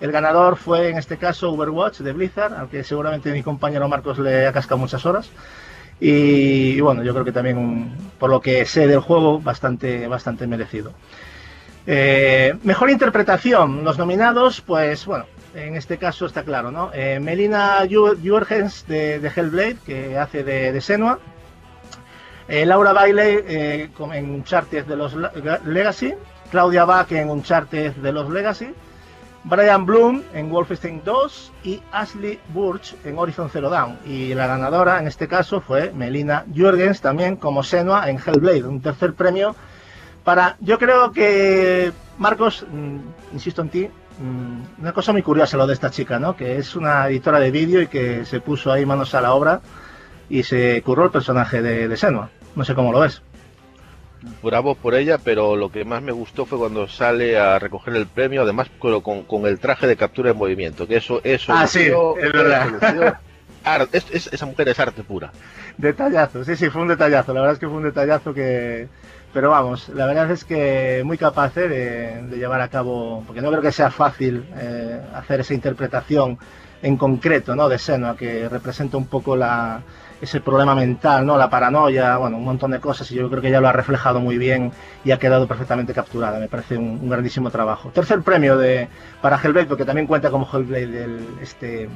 El 0.01 0.13
ganador 0.13 0.57
fue 0.57 0.89
en 0.91 0.99
este 0.99 1.17
caso 1.17 1.51
Overwatch 1.53 1.99
de 2.01 2.13
Blizzard, 2.13 2.55
al 2.55 2.69
que 2.69 2.85
seguramente 2.85 3.33
mi 3.33 3.43
compañero 3.43 3.89
Marcos 3.89 4.19
le 4.19 4.47
ha 4.47 4.53
cascado 4.53 4.79
muchas 4.79 5.05
horas. 5.07 5.31
Y, 6.01 6.81
bueno, 6.81 7.03
yo 7.03 7.13
creo 7.13 7.25
que 7.25 7.33
también, 7.33 7.59
un- 7.59 7.97
por 8.19 8.31
lo 8.31 8.41
que 8.41 8.65
sé 8.65 8.87
del 8.87 9.01
juego, 9.01 9.41
bastante, 9.41 10.07
bastante 10.07 10.47
merecido. 10.47 10.93
Eh, 11.87 12.55
mejor 12.63 12.91
interpretación, 12.91 13.83
los 13.83 13.99
nominados, 13.99 14.61
pues 14.61 15.05
bueno, 15.07 15.25
en 15.55 15.75
este 15.75 15.97
caso 15.99 16.27
está 16.27 16.45
claro, 16.45 16.71
¿no? 16.71 16.91
Eh, 16.95 17.19
Melina 17.21 17.79
Ju- 17.87 18.17
Jurgens 18.23 18.87
de, 18.87 19.19
de 19.19 19.29
Hellblade, 19.35 19.77
que 19.85 20.17
hace 20.19 20.45
de, 20.45 20.71
de 20.71 20.81
Senua. 20.81 21.19
Eh, 22.47 22.65
Laura 22.65 22.93
Bailey 22.93 23.41
en 24.13 24.31
Uncharted 24.31 24.85
de 24.85 24.97
los 24.97 25.15
Legacy. 25.67 26.15
Claudia 26.51 26.85
Bach 26.85 27.11
en 27.13 27.29
Uncharted 27.31 27.93
de 27.95 28.13
los 28.13 28.31
Legacy. 28.31 28.73
Brian 29.45 29.87
Bloom 29.87 30.23
en 30.35 30.51
Wolfenstein 30.51 31.03
2 31.05 31.53
y 31.65 31.83
Ashley 31.93 32.39
Burch 32.53 32.95
en 33.05 33.19
Horizon 33.19 33.49
Zero 33.51 33.71
Dawn. 33.71 33.99
Y 34.05 34.35
la 34.35 34.47
ganadora 34.47 34.99
en 34.99 35.07
este 35.07 35.29
caso 35.29 35.61
fue 35.61 35.93
Melina 35.93 36.45
Jurgens 36.55 37.01
también 37.01 37.37
como 37.37 37.63
Senua 37.63 38.11
en 38.11 38.19
Hellblade, 38.19 38.65
un 38.65 38.81
tercer 38.81 39.15
premio 39.15 39.55
para... 40.25 40.57
Yo 40.61 40.79
creo 40.79 41.13
que, 41.13 41.93
Marcos, 42.19 42.67
mm, 42.71 43.35
insisto 43.35 43.63
en 43.63 43.69
ti, 43.69 43.89
mm, 44.21 44.81
una 44.83 44.93
cosa 44.93 45.13
muy 45.13 45.23
curiosa 45.23 45.57
lo 45.57 45.67
de 45.67 45.75
esta 45.75 45.91
chica, 45.91 46.19
¿no? 46.19 46.37
Que 46.37 46.59
es 46.59 46.77
una 46.77 47.07
editora 47.09 47.41
de 47.41 47.51
vídeo 47.51 47.81
y 47.81 47.87
que 47.87 48.25
se 48.25 48.41
puso 48.41 48.71
ahí 48.73 48.85
manos 48.85 49.15
a 49.15 49.21
la 49.21 49.33
obra 49.33 49.61
y 50.29 50.43
se 50.43 50.83
curró 50.83 51.05
el 51.05 51.11
personaje 51.11 51.63
de, 51.63 51.89
de 51.89 51.97
Senua. 51.97 52.31
No 52.55 52.65
sé 52.65 52.75
cómo 52.75 52.93
lo 52.93 53.01
ves. 53.01 53.23
Bravo 54.43 54.75
por 54.75 54.95
ella, 54.95 55.19
pero 55.19 55.57
lo 55.57 55.71
que 55.71 55.85
más 55.85 56.03
me 56.03 56.13
gustó 56.13 56.47
fue 56.47 56.59
cuando 56.59 56.89
sale 56.89 57.39
a 57.39 57.59
recoger 57.59 57.95
el 57.97 58.07
premio, 58.07 58.43
además 58.43 58.69
con, 58.79 59.47
el 59.47 59.59
traje 59.59 59.87
de 59.87 59.97
captura 59.97 60.29
de 60.33 60.39
movimiento, 60.39 60.87
que 60.87 60.97
eso, 60.97 61.21
eso 61.25 61.53
Ah, 61.53 61.67
sí, 61.67 61.89
es 62.21 62.33
verdad. 62.33 63.21
Ar- 63.65 63.89
es- 63.93 64.07
es- 64.13 64.33
esa 64.33 64.47
mujer 64.47 64.69
es 64.69 64.79
arte 64.81 65.03
pura. 65.03 65.33
Detallazo, 65.77 66.45
sí, 66.45 66.57
sí, 66.57 66.71
fue 66.71 66.83
un 66.83 66.89
detallazo. 66.89 67.35
La 67.35 67.41
verdad 67.41 67.55
es 67.55 67.59
que 67.61 67.67
fue 67.69 67.77
un 67.77 67.83
detallazo 67.85 68.33
que. 68.33 68.89
Pero 69.33 69.51
vamos, 69.51 69.91
la 69.91 70.07
verdad 70.07 70.31
es 70.31 70.45
que 70.45 71.03
muy 71.05 71.19
capaz 71.19 71.55
¿eh? 71.59 71.69
de, 71.69 72.23
de 72.23 72.37
llevar 72.39 72.63
a 72.63 72.69
cabo, 72.69 73.23
porque 73.27 73.43
no 73.43 73.51
creo 73.51 73.61
que 73.61 73.73
sea 73.73 73.91
fácil 73.91 74.47
eh, 74.57 75.01
hacer 75.15 75.41
esa 75.41 75.53
interpretación 75.53 76.39
en 76.81 76.97
concreto, 76.97 77.55
¿no? 77.55 77.69
De 77.69 77.79
Senua, 77.79 78.17
que 78.17 78.49
representa 78.49 78.97
un 78.97 79.07
poco 79.07 79.37
la, 79.37 79.83
ese 80.21 80.41
problema 80.41 80.75
mental, 80.75 81.25
¿no? 81.25 81.37
La 81.39 81.49
paranoia, 81.49 82.17
bueno, 82.17 82.37
un 82.39 82.45
montón 82.45 82.71
de 82.73 82.81
cosas, 82.81 83.11
y 83.11 83.15
yo 83.15 83.29
creo 83.31 83.41
que 83.41 83.51
ya 83.51 83.61
lo 83.61 83.69
ha 83.69 83.73
reflejado 83.73 84.19
muy 84.21 84.37
bien 84.39 84.73
y 85.05 85.13
ha 85.13 85.19
quedado 85.19 85.47
perfectamente 85.47 85.95
capturada. 85.95 86.39
Me 86.41 86.49
parece 86.49 86.77
un, 86.77 86.99
un 87.03 87.09
grandísimo 87.09 87.51
trabajo. 87.51 87.91
Tercer 87.91 88.23
premio 88.23 88.57
de, 88.57 88.89
para 89.23 89.41
Hellblade, 89.43 89.67
porque 89.67 89.85
también 89.85 90.07
cuenta 90.07 90.31
como 90.31 90.49
Hellblade 90.53 91.05
el, 91.05 91.27
este, 91.41 91.89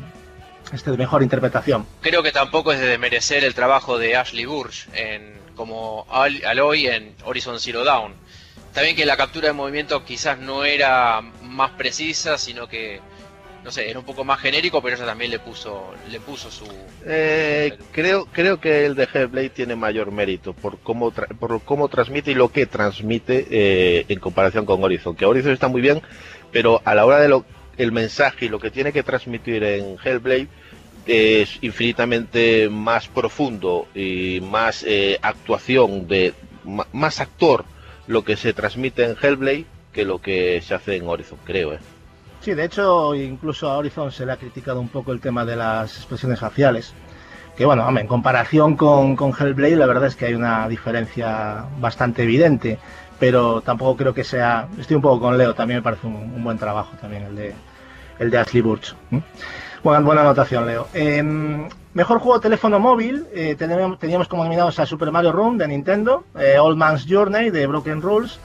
este 0.73 0.91
de 0.93 0.97
mejor 0.97 1.23
interpretación. 1.23 1.85
Creo 2.01 2.23
que 2.23 2.33
tampoco 2.33 2.73
es 2.73 2.79
de 2.81 2.87
desmerecer 2.87 3.45
el 3.45 3.55
trabajo 3.55 3.99
de 3.99 4.17
Ashley 4.17 4.45
Burch 4.47 4.89
en, 4.95 5.35
como 5.57 6.07
Al- 6.11 6.45
Aloy 6.47 6.87
en 6.87 7.15
Horizon 7.25 7.59
Zero 7.59 7.85
Dawn. 7.85 8.15
También 8.73 8.97
que 8.97 9.05
la 9.05 9.19
captura 9.19 9.49
de 9.49 9.53
movimiento 9.53 10.03
quizás 10.05 10.39
no 10.39 10.65
era 10.65 11.21
más 11.43 11.73
precisa, 11.73 12.39
sino 12.39 12.69
que, 12.69 13.01
no 13.65 13.71
sé, 13.71 13.89
era 13.89 13.99
un 13.99 14.05
poco 14.05 14.25
más 14.25 14.41
genérico, 14.41 14.83
pero 14.83 14.97
ella 14.97 15.07
también 15.07 15.31
le 15.31 15.39
puso, 15.39 15.93
le 16.11 16.19
puso 16.21 16.51
su... 16.51 16.65
Eh, 17.07 17.73
creo, 17.93 18.27
creo 18.27 18.61
que 18.61 18.85
el 18.87 18.95
de 18.95 19.09
Hellblade 19.13 19.51
tiene 19.51 19.77
mayor 19.77 20.11
mérito 20.11 20.53
por 20.53 20.79
cómo, 20.81 21.13
tra- 21.13 21.29
por 21.39 21.61
cómo 21.63 21.89
transmite 21.89 22.33
y 22.33 22.35
lo 22.35 22.51
que 22.51 22.67
transmite 22.67 23.47
eh, 23.51 24.05
en 24.09 24.19
comparación 24.19 24.67
con 24.67 24.83
Horizon. 24.83 25.15
Que 25.15 25.27
Horizon 25.27 25.53
está 25.53 25.69
muy 25.69 25.81
bien, 25.81 26.03
pero 26.51 26.83
a 26.85 26.95
la 26.95 27.07
hora 27.07 27.21
de 27.21 27.29
lo, 27.29 27.45
el 27.77 27.93
mensaje 27.93 28.47
y 28.47 28.49
lo 28.49 28.59
que 28.59 28.71
tiene 28.71 28.93
que 28.93 29.03
transmitir 29.03 29.63
en 29.63 29.97
Hellblade 30.05 30.49
es 31.07 31.59
infinitamente 31.63 32.69
más 32.69 33.09
profundo 33.09 33.89
y 33.95 34.41
más 34.41 34.85
eh, 34.87 35.19
actuación 35.23 36.07
de 36.07 36.35
más 36.93 37.21
actor 37.21 37.65
lo 38.07 38.25
que 38.25 38.37
se 38.37 38.53
transmite 38.53 39.05
en 39.05 39.17
Hellblade 39.21 39.65
que 39.93 40.05
lo 40.05 40.21
que 40.21 40.61
se 40.65 40.75
hace 40.75 40.97
en 40.97 41.07
Horizon, 41.09 41.39
creo. 41.45 41.75
¿eh? 41.75 41.79
Sí, 42.43 42.55
de 42.55 42.65
hecho, 42.65 43.15
incluso 43.15 43.71
a 43.71 43.79
Horizon 43.79 44.11
se 44.11 44.27
le 44.27 44.33
ha 44.33 44.37
criticado 44.37 44.81
un 44.81 44.89
poco 44.89 45.13
el 45.13 45.21
tema 45.21 45.45
de 45.45 45.55
las 45.55 45.97
expresiones 45.97 46.41
faciales. 46.41 46.93
Que 47.57 47.65
bueno, 47.65 47.89
en 47.97 48.07
comparación 48.09 48.77
con, 48.77 49.15
con 49.15 49.33
Hellblade, 49.33 49.77
la 49.77 49.87
verdad 49.87 50.07
es 50.07 50.17
que 50.17 50.27
hay 50.27 50.35
una 50.35 50.69
diferencia 50.69 51.65
bastante 51.79 52.25
evidente. 52.25 52.79
Pero 53.21 53.61
tampoco 53.61 53.97
creo 53.97 54.13
que 54.13 54.25
sea. 54.25 54.67
Estoy 54.77 54.97
un 54.97 55.03
poco 55.03 55.21
con 55.21 55.39
Leo, 55.39 55.55
también 55.55 55.79
me 55.79 55.83
parece 55.83 56.09
un, 56.09 56.43
buen 56.43 56.59
trabajo 56.59 56.97
también 57.01 57.23
el 57.23 57.37
de, 57.37 57.55
el 58.19 58.31
de 58.31 58.39
Ashley 58.39 58.61
Burch. 58.61 58.97
¿Mm? 59.11 59.19
Buena, 59.85 60.23
anotación, 60.23 60.67
Leo. 60.67 60.89
Eh, 60.95 61.23
mejor 61.95 62.19
juego 62.19 62.39
de 62.39 62.43
teléfono 62.43 62.81
móvil, 62.81 63.27
eh, 63.33 63.55
teníamos, 63.57 64.29
como 64.29 64.45
nominados 64.45 64.81
a 64.81 64.87
Super 64.87 65.13
Mario 65.13 65.33
Run 65.33 65.59
de 65.59 65.69
Nintendo, 65.69 66.25
eh, 66.37 66.59
Old 66.59 66.77
Man's 66.77 67.07
Journey 67.09 67.51
de 67.51 67.67
Broken 67.67 68.03
Rules, 68.03 68.39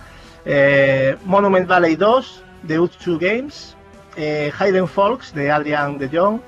eh, 0.45 1.15
Monument 1.25 1.67
Valley 1.67 1.95
2 1.95 2.43
de 2.63 2.79
Utsu 2.79 3.17
Games, 3.19 3.76
eh, 4.17 4.51
Hayden 4.57 4.87
Folks 4.87 5.33
de 5.33 5.51
Adrian 5.51 5.97
de 5.97 6.09
Jong 6.09 6.41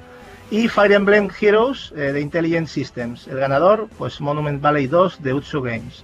y 0.52 0.68
Fire 0.68 0.94
Emblem 0.94 1.30
Heroes 1.40 1.94
eh, 1.96 2.12
de 2.12 2.22
Intelligent 2.22 2.68
Systems. 2.68 3.28
El 3.28 3.38
ganador, 3.38 3.88
pues 3.98 4.20
Monument 4.20 4.62
Valley 4.62 4.88
2 4.88 5.22
de 5.22 5.34
Utsu 5.34 5.62
Games. 5.62 6.04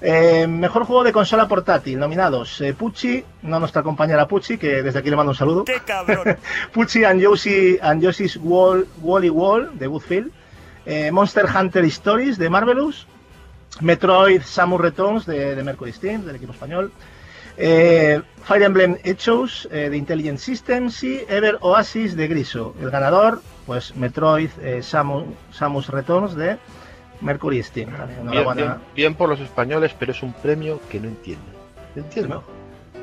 Eh, 0.00 0.46
mejor 0.48 0.84
juego 0.84 1.04
de 1.04 1.12
consola 1.12 1.46
portátil, 1.46 1.98
nominados 1.98 2.60
eh, 2.60 2.74
Pucci, 2.74 3.24
no 3.42 3.60
nuestra 3.60 3.82
compañera 3.82 4.26
Pucci, 4.26 4.58
que 4.58 4.82
desde 4.82 4.98
aquí 4.98 5.10
le 5.10 5.16
mando 5.16 5.30
un 5.30 5.36
saludo. 5.36 5.64
¡Qué 5.64 5.80
cabrón! 5.86 6.36
Pucci 6.72 7.04
and, 7.04 7.20
Yoshi, 7.20 7.78
and 7.80 8.02
Yoshi's 8.02 8.36
Wall, 8.36 8.86
Wally 9.00 9.30
Wall 9.30 9.78
de 9.78 9.86
Woodfield, 9.86 10.30
Monster 11.12 11.46
Hunter 11.46 11.84
Stories 11.84 12.36
de 12.36 12.50
Marvelous, 12.50 13.06
Metroid 13.80 14.42
Samus 14.42 14.80
Returns 14.80 15.24
de, 15.24 15.54
de 15.54 15.62
Mercury 15.62 15.92
Steam, 15.92 16.26
del 16.26 16.34
equipo 16.34 16.52
español, 16.52 16.90
eh, 17.56 18.20
Fire 18.44 18.62
Emblem 18.64 18.96
Echoes 19.04 19.68
eh, 19.70 19.88
de 19.90 19.96
Intelligent 19.96 20.38
Systems 20.38 21.02
y 21.04 21.20
Ever 21.28 21.58
Oasis 21.60 22.16
de 22.16 22.28
Griso. 22.28 22.74
El 22.80 22.90
ganador, 22.90 23.40
pues 23.66 23.94
Metroid 23.96 24.50
eh, 24.62 24.78
Samu- 24.82 25.26
Samus 25.52 25.88
Returns 25.88 26.34
de 26.34 26.56
Mercury 27.20 27.62
Steam. 27.62 27.90
Vale, 27.92 28.12
Bien, 28.30 28.44
bien- 28.56 28.74
bien 28.94 29.14
por 29.14 29.28
los 29.28 29.40
españoles, 29.40 29.94
pero 29.98 30.12
es 30.12 30.22
un 30.22 30.32
premio 30.32 30.80
que 30.90 30.98
no 31.00 31.08
entiendo. 31.08 31.44
¿No 31.94 32.02
entiendo? 32.02 32.42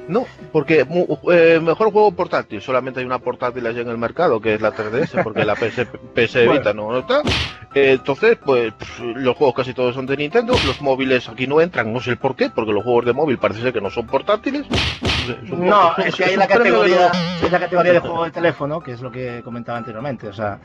No, 0.10 0.26
porque 0.52 0.84
mu- 0.86 1.06
eh, 1.32 1.60
mejor 1.62 1.92
juego 1.92 2.12
portátil, 2.12 2.62
solamente 2.62 3.00
hay 3.00 3.06
una 3.06 3.20
portátil 3.20 3.66
allá 3.68 3.82
en 3.82 3.90
el 3.90 3.98
mercado, 4.00 4.42
que 4.42 4.56
es 4.56 4.62
la 4.62 4.72
3DS, 4.74 5.24
porque 5.24 5.46
la 5.46 5.54
PS, 5.56 5.86
PS 6.16 6.48
Vita 6.48 6.74
no, 6.74 6.92
no 6.92 6.98
está. 7.00 7.22
Eh, 7.76 7.92
entonces, 7.92 8.38
pues 8.44 8.74
los 9.00 9.38
juegos 9.38 9.56
casi 9.56 9.76
todos 9.76 9.94
son 9.94 10.08
de 10.08 10.18
Nintendo, 10.18 10.54
los 10.66 10.82
móviles 10.82 11.30
aquí 11.30 11.46
no 11.46 11.62
entran, 11.62 11.94
no 11.94 12.00
sé 12.00 12.10
el 12.10 12.18
por 12.18 12.36
qué, 12.36 12.50
porque 12.50 12.72
los 12.74 12.84
juegos 12.84 13.06
de 13.06 13.14
móvil 13.14 13.38
parece 13.38 13.62
ser 13.62 13.72
que 13.72 13.82
no 13.82 13.92
son 13.92 14.08
portátiles. 14.08 14.66
No, 15.44 15.96
es 15.98 16.16
que 16.16 16.24
hay 16.26 16.36
la 16.36 16.48
categoría, 16.48 17.12
es 17.44 17.52
la 17.52 17.60
categoría 17.60 17.94
de 17.94 18.00
juego 18.00 18.24
de 18.26 18.32
teléfono, 18.32 18.82
que 18.82 18.94
es 18.94 19.02
lo 19.02 19.12
que 19.12 19.42
comentaba 19.44 19.78
anteriormente. 19.78 20.28
O 20.28 20.34
sea, 20.34 20.60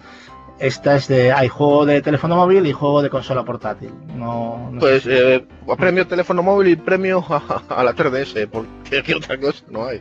esta 0.58 0.96
es 0.96 1.08
de, 1.08 1.32
hay 1.32 1.48
juego 1.48 1.84
de 1.86 2.00
teléfono 2.02 2.36
móvil 2.36 2.66
y 2.66 2.72
juego 2.72 3.02
de 3.02 3.10
consola 3.10 3.44
portátil. 3.44 3.90
No, 4.14 4.70
no 4.72 4.80
Pues 4.80 5.02
sé. 5.02 5.36
eh, 5.36 5.46
premio 5.76 6.06
teléfono 6.06 6.42
móvil 6.42 6.68
y 6.68 6.76
premio 6.76 7.24
a, 7.28 7.62
a 7.68 7.84
la 7.84 7.94
3DS, 7.94 8.48
porque 8.50 8.98
aquí 8.98 9.12
otra 9.14 9.38
cosa 9.38 9.64
no 9.70 9.86
hay. 9.86 9.98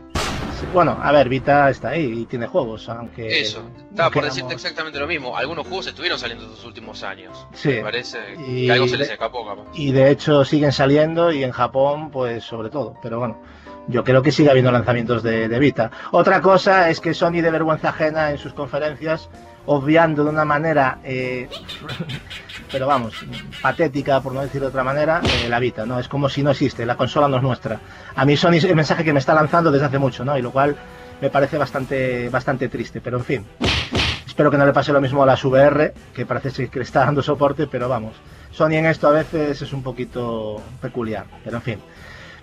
Sí, 0.60 0.68
Bueno, 0.72 0.98
a 1.02 1.12
ver, 1.12 1.28
Vita 1.30 1.70
está 1.72 1.90
ahí 1.90 2.22
y 2.22 2.26
tiene 2.26 2.46
juegos, 2.48 2.88
aunque. 2.88 3.42
Eso, 3.42 3.64
estaba 3.90 4.10
por 4.10 4.22
queramos- 4.22 4.36
decirte 4.36 4.54
exactamente 4.54 5.00
lo 5.00 5.08
mismo. 5.08 5.36
Algunos 5.36 5.66
juegos 5.68 5.88
estuvieron 5.88 6.20
saliendo 6.20 6.46
estos 6.46 6.64
últimos 6.64 7.04
años. 7.04 7.48
Sí. 7.54 7.70
Me 7.70 7.82
parece 7.82 8.20
Y 8.48 8.68
que 8.68 8.72
algo 8.72 8.88
se 8.88 8.98
les 8.98 9.08
de- 9.08 9.14
escapó, 9.16 9.46
capaz. 9.48 9.64
Y 9.74 9.92
de 9.92 10.12
hecho 10.12 10.46
siguen 10.46 10.72
saliendo 10.72 11.32
y 11.32 11.44
en 11.44 11.52
Japón, 11.52 12.12
pues 12.12 12.44
sobre 12.44 12.70
todo. 12.70 12.96
Pero 13.02 13.18
bueno, 13.18 13.42
yo 13.88 14.04
creo 14.04 14.22
que 14.22 14.32
sigue 14.32 14.52
habiendo 14.52 14.72
lanzamientos 14.72 15.24
de, 15.24 15.50
de 15.50 15.60
Vita. 15.60 15.90
Otra 16.12 16.40
cosa 16.40 16.90
es 16.92 17.00
que 17.02 17.16
Sony 17.16 17.42
de 17.42 17.50
vergüenza 17.50 17.90
ajena 17.90 18.30
en 18.30 18.38
sus 18.38 18.54
conferencias, 18.54 19.30
obviando 19.66 20.24
de 20.24 20.30
una 20.30 20.46
manera, 20.46 21.00
eh, 21.04 21.48
pero 22.72 22.88
vamos, 22.88 23.14
patética 23.62 24.22
por 24.22 24.34
no 24.34 24.42
decir 24.42 24.62
de 24.62 24.68
otra 24.68 24.84
manera, 24.84 25.22
eh, 25.24 25.48
la 25.50 25.60
Vita, 25.60 25.86
¿no? 25.86 26.00
Es 26.00 26.08
como 26.08 26.30
si 26.30 26.44
no 26.44 26.52
existe, 26.52 26.86
la 26.86 26.98
consola 26.98 27.28
no 27.28 27.38
es 27.38 27.44
nuestra. 27.44 27.80
A 28.16 28.26
mí 28.26 28.36
Sony 28.36 28.56
es 28.56 28.64
el 28.66 28.76
mensaje 28.76 29.04
que 29.04 29.14
me 29.14 29.20
está 29.20 29.34
lanzando 29.34 29.72
desde 29.72 29.86
hace 29.86 30.00
mucho, 30.00 30.26
¿no? 30.26 30.38
Y 30.38 30.42
lo 30.42 30.52
cual 30.52 30.76
me 31.22 31.30
parece 31.30 31.58
bastante, 31.58 32.30
bastante 32.30 32.68
triste, 32.68 33.00
pero 33.02 33.18
en 33.18 33.24
fin. 33.24 33.46
Espero 34.28 34.50
que 34.50 34.58
no 34.58 34.66
le 34.66 34.74
pase 34.74 34.92
lo 34.92 35.00
mismo 35.00 35.22
a 35.22 35.26
las 35.28 35.44
VR, 35.46 35.94
que 36.14 36.26
parece 36.26 36.68
que 36.68 36.80
le 36.80 36.84
está 36.84 37.06
dando 37.06 37.22
soporte, 37.22 37.68
pero 37.68 37.88
vamos. 37.88 38.16
Sony 38.52 38.74
en 38.74 38.88
esto 38.88 39.08
a 39.08 39.12
veces 39.12 39.62
es 39.62 39.74
un 39.74 39.84
poquito 39.84 40.62
peculiar, 40.82 41.26
pero 41.44 41.58
en 41.58 41.62
fin. 41.62 41.80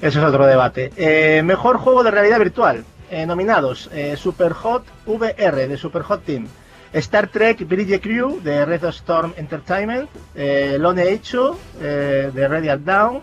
Eso 0.00 0.20
es 0.20 0.24
otro 0.24 0.46
debate. 0.46 0.92
Eh, 0.96 1.42
mejor 1.42 1.76
juego 1.78 2.02
de 2.02 2.10
realidad 2.10 2.38
virtual. 2.38 2.84
Nominados: 3.26 3.90
Super 4.16 4.52
Hot 4.52 4.84
VR 5.04 5.66
de 5.66 5.76
Super 5.76 6.02
Hot 6.02 6.22
Team. 6.24 6.46
Star 6.92 7.28
Trek 7.28 7.66
Bridge 7.68 8.00
Crew 8.00 8.40
de 8.42 8.64
Red 8.64 8.84
Storm 8.84 9.32
Entertainment. 9.36 10.08
Eh, 10.34 10.76
Lone 10.78 11.08
Echo 11.10 11.58
eh, 11.80 12.30
de 12.34 12.48
Radiant 12.48 12.84
Down. 12.84 13.22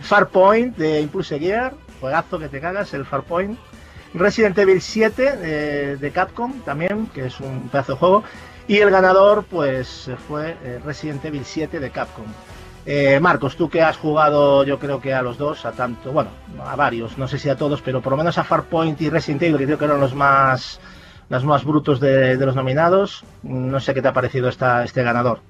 Farpoint 0.00 0.76
de 0.76 1.00
Impulse 1.00 1.38
Gear. 1.38 1.74
Juegazo 2.00 2.38
que 2.38 2.48
te 2.48 2.60
cagas, 2.60 2.94
el 2.94 3.04
Farpoint. 3.04 3.58
Resident 4.14 4.56
Evil 4.58 4.80
7 4.80 5.38
eh, 5.42 5.96
de 6.00 6.10
Capcom 6.10 6.60
también, 6.62 7.06
que 7.08 7.26
es 7.26 7.40
un 7.40 7.68
pedazo 7.68 7.92
de 7.92 7.98
juego. 7.98 8.24
Y 8.66 8.78
el 8.78 8.90
ganador, 8.90 9.44
pues, 9.44 10.10
fue 10.28 10.56
eh, 10.62 10.80
Resident 10.84 11.24
Evil 11.24 11.44
7 11.44 11.80
de 11.80 11.90
Capcom. 11.90 12.26
Marcos, 13.20 13.56
tú 13.56 13.70
que 13.70 13.82
has 13.82 13.96
jugado, 13.96 14.64
yo 14.64 14.80
creo 14.80 15.00
que 15.00 15.14
a 15.14 15.22
los 15.22 15.38
dos, 15.38 15.64
a 15.64 15.70
tanto, 15.70 16.10
bueno, 16.10 16.30
a 16.64 16.74
varios, 16.74 17.18
no 17.18 17.28
sé 17.28 17.38
si 17.38 17.48
a 17.48 17.54
todos, 17.56 17.82
pero 17.82 18.00
por 18.00 18.12
lo 18.12 18.16
menos 18.16 18.36
a 18.36 18.42
Farpoint 18.42 19.00
y 19.00 19.10
Resident 19.10 19.42
Evil, 19.42 19.58
que 19.58 19.66
creo 19.66 19.78
que 19.78 19.84
eran 19.84 20.00
los 20.00 20.14
más, 20.14 20.80
los 21.30 21.44
más 21.44 21.64
brutos 21.64 22.00
de, 22.00 22.36
de 22.36 22.46
los 22.46 22.54
nominados. 22.54 23.24
No 23.42 23.80
sé 23.80 23.94
qué 23.94 24.02
te 24.02 24.08
ha 24.08 24.12
parecido 24.12 24.48
esta, 24.50 24.84
este 24.84 25.02
ganador. 25.02 25.40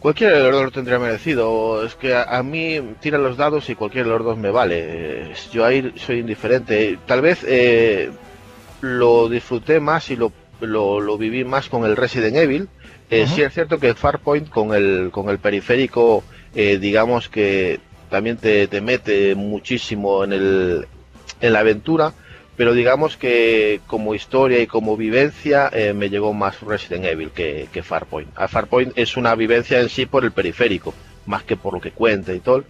Cualquiera 0.00 0.36
de 0.36 0.42
los 0.42 0.52
dos 0.52 0.64
lo 0.64 0.70
tendría 0.72 0.98
merecido. 0.98 1.84
Es 1.84 1.94
que 1.94 2.14
a, 2.14 2.24
a 2.24 2.42
mí 2.42 2.80
tiran 3.00 3.22
los 3.22 3.36
dados 3.36 3.70
y 3.70 3.76
cualquiera 3.76 4.08
de 4.08 4.14
los 4.16 4.24
dos 4.24 4.36
me 4.36 4.50
vale. 4.50 5.32
Yo 5.52 5.64
ahí 5.64 5.94
soy 5.96 6.18
indiferente. 6.18 6.98
Tal 7.06 7.22
vez 7.22 7.44
eh, 7.46 8.10
lo 8.80 9.28
disfruté 9.28 9.78
más 9.78 10.10
y 10.10 10.16
lo, 10.16 10.32
lo, 10.60 11.00
lo 11.00 11.16
viví 11.16 11.44
más 11.44 11.68
con 11.68 11.84
el 11.84 11.96
Resident 11.96 12.36
Evil. 12.36 12.68
Eh. 13.10 13.26
Sí 13.28 13.42
es 13.42 13.54
cierto 13.54 13.78
que 13.78 13.94
Farpoint 13.94 14.48
con 14.48 14.74
el, 14.74 15.10
con 15.12 15.28
el 15.28 15.38
periférico, 15.38 16.24
eh, 16.54 16.78
digamos 16.78 17.28
que 17.28 17.78
también 18.10 18.38
te, 18.38 18.66
te 18.66 18.80
mete 18.80 19.34
muchísimo 19.36 20.24
en, 20.24 20.32
el, 20.32 20.86
en 21.40 21.52
la 21.52 21.60
aventura. 21.60 22.12
Pero 22.56 22.74
digamos 22.74 23.16
que 23.16 23.80
como 23.86 24.14
historia 24.14 24.60
y 24.60 24.66
como 24.66 24.96
vivencia 24.96 25.70
eh, 25.72 25.94
me 25.94 26.10
llegó 26.10 26.34
más 26.34 26.60
Resident 26.60 27.06
Evil 27.06 27.30
que, 27.30 27.68
que 27.72 27.82
Farpoint. 27.82 28.28
A 28.36 28.46
Farpoint 28.48 28.92
es 28.96 29.16
una 29.16 29.34
vivencia 29.34 29.80
en 29.80 29.88
sí 29.88 30.04
por 30.06 30.24
el 30.24 30.32
periférico, 30.32 30.92
más 31.26 31.44
que 31.44 31.56
por 31.56 31.72
lo 31.74 31.80
que 31.80 31.92
cuenta 31.92 32.34
y 32.34 32.40
todo. 32.40 32.64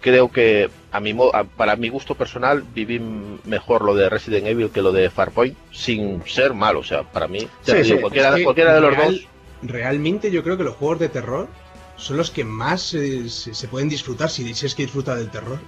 Creo 0.00 0.30
que 0.32 0.70
a 0.90 1.00
mi, 1.00 1.14
para 1.56 1.76
mi 1.76 1.88
gusto 1.88 2.14
personal 2.14 2.62
viví 2.74 3.00
mejor 3.44 3.82
lo 3.82 3.94
de 3.94 4.08
Resident 4.08 4.46
Evil 4.46 4.70
que 4.70 4.82
lo 4.82 4.92
de 4.92 5.10
Farpoint, 5.10 5.56
sin 5.72 6.22
ser 6.26 6.54
malo. 6.54 6.80
O 6.80 6.84
sea, 6.84 7.02
para 7.02 7.28
mí, 7.28 7.40
ya 7.40 7.48
Sí, 7.64 7.72
te 7.72 7.82
digo, 7.82 7.96
sí, 7.96 8.00
cualquiera, 8.00 8.28
Es 8.30 8.34
que 8.36 8.44
cualquiera 8.44 8.74
de 8.74 8.80
los 8.80 8.96
real- 8.96 9.12
dos. 9.12 9.28
Realmente 9.62 10.30
yo 10.32 10.42
creo 10.42 10.56
que 10.56 10.64
los 10.64 10.74
juegos 10.74 10.98
de 10.98 11.08
terror 11.08 11.48
son 11.96 12.16
los 12.16 12.30
que 12.32 12.44
más 12.44 12.94
eh, 12.94 13.28
se, 13.28 13.54
se 13.54 13.68
pueden 13.68 13.88
disfrutar, 13.88 14.28
si, 14.28 14.54
si 14.54 14.66
es 14.66 14.74
que 14.74 14.82
disfruta 14.84 15.14
del 15.14 15.30
terror, 15.30 15.58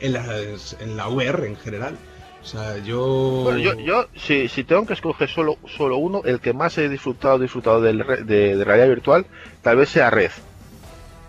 en, 0.00 0.12
las- 0.14 0.76
en 0.80 0.96
la 0.96 1.08
VR 1.08 1.46
en 1.46 1.56
general. 1.56 1.96
O 2.46 2.48
sea, 2.48 2.78
yo... 2.78 3.40
Bueno, 3.42 3.58
yo, 3.58 3.74
yo 3.80 4.06
si, 4.14 4.46
si 4.48 4.62
tengo 4.62 4.86
que 4.86 4.92
escoger 4.92 5.28
solo, 5.28 5.58
solo 5.76 5.96
uno, 5.96 6.22
el 6.24 6.38
que 6.38 6.52
más 6.52 6.78
he 6.78 6.88
disfrutado, 6.88 7.40
disfrutado 7.40 7.80
del 7.80 7.98
re- 8.04 8.22
de, 8.22 8.56
de 8.56 8.64
realidad 8.64 8.86
virtual, 8.88 9.26
tal 9.62 9.76
vez 9.78 9.88
sea 9.88 10.10
Red. 10.10 10.30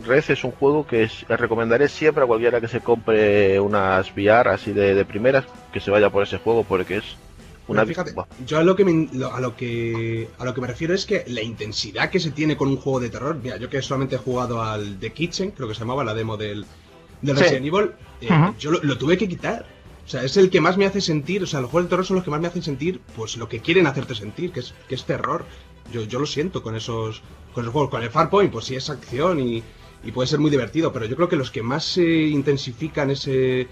Red 0.06 0.24
es 0.30 0.44
un 0.44 0.52
juego 0.52 0.86
que 0.86 1.04
es- 1.04 1.28
recomendaré 1.28 1.88
siempre 1.88 2.24
a 2.24 2.28
cualquiera 2.28 2.62
que 2.62 2.68
se 2.68 2.82
compre 2.82 3.60
unas 3.60 4.12
VR 4.16 4.52
así 4.52 4.74
de, 4.74 4.94
de 4.94 5.06
primeras, 5.06 5.46
que 5.74 5.80
se 5.80 5.90
vaya 5.90 6.12
por 6.12 6.22
ese 6.22 6.38
juego 6.38 6.64
porque 6.64 6.98
es 6.98 7.04
una... 7.68 7.82
Pero 7.84 8.04
fíjate, 8.04 8.14
yo 8.46 8.60
a 8.60 8.64
lo 8.64 8.76
que 8.76 8.86
me, 8.86 9.10
lo- 9.14 9.34
a 9.34 9.40
lo 9.42 9.56
que 9.56 10.28
a 10.38 10.46
lo 10.46 10.54
que 10.54 10.62
me 10.62 10.68
refiero 10.68 10.94
es 10.94 11.08
que 11.08 11.24
la 11.30 11.42
intensidad 11.42 12.12
que 12.12 12.20
se 12.20 12.30
tiene 12.30 12.56
con 12.56 12.68
un 12.68 12.78
juego 12.78 13.00
de 13.00 13.10
terror, 13.10 13.36
mira, 13.42 13.58
yo 13.58 13.72
que 13.72 13.82
solamente 13.82 14.18
he 14.18 14.20
jugado 14.20 14.62
al 14.62 15.00
The 15.00 15.12
Kitchen, 15.14 15.50
creo 15.50 15.68
que 15.68 15.74
se 15.74 15.80
llamaba 15.80 16.04
la 16.04 16.14
demo 16.14 16.38
del, 16.38 16.64
del 17.24 17.36
Sí. 17.38 17.42
Resident 17.44 17.66
Evil, 17.66 17.92
eh, 18.22 18.30
yo 18.60 18.70
lo, 18.70 18.84
lo 18.84 18.98
tuve 19.00 19.18
que 19.18 19.28
quitar. 19.28 19.66
O 20.08 20.10
sea, 20.10 20.24
es 20.24 20.38
el 20.38 20.50
que 20.50 20.62
más 20.62 20.78
me 20.78 20.86
hace 20.86 21.02
sentir, 21.02 21.44
o 21.44 21.46
sea, 21.46 21.60
los 21.60 21.70
juegos 21.70 21.88
de 21.88 21.90
terror 21.90 22.06
son 22.06 22.16
los 22.16 22.24
que 22.24 22.32
más 22.32 22.40
me 22.40 22.48
hacen 22.48 22.64
sentir, 22.64 23.02
pues 23.14 23.36
lo 23.36 23.50
que 23.50 23.60
quieren 23.60 23.88
hacerte 23.88 24.16
sentir, 24.16 24.54
que 24.54 24.62
es, 24.62 24.74
que 24.88 24.96
es 24.96 25.04
terror. 25.04 25.44
Yo, 25.92 26.04
yo 26.04 26.20
lo 26.20 26.26
siento 26.26 26.64
con 26.64 26.78
esos, 26.78 27.22
con 27.54 27.66
esos 27.66 27.74
juegos. 27.74 27.90
Con 27.92 28.04
el 28.04 28.10
Farpoint, 28.10 28.50
pues 28.50 28.66
sí 28.66 28.76
es 28.78 28.90
acción 28.90 29.40
y, 29.42 29.64
y 30.06 30.12
puede 30.14 30.28
ser 30.28 30.40
muy 30.40 30.50
divertido, 30.50 30.94
pero 30.94 31.06
yo 31.06 31.18
creo 31.18 31.28
que 31.28 31.36
los 31.36 31.52
que 31.52 31.62
más 31.62 31.84
se 31.84 32.06
intensifican 32.06 33.12
ese 33.12 33.68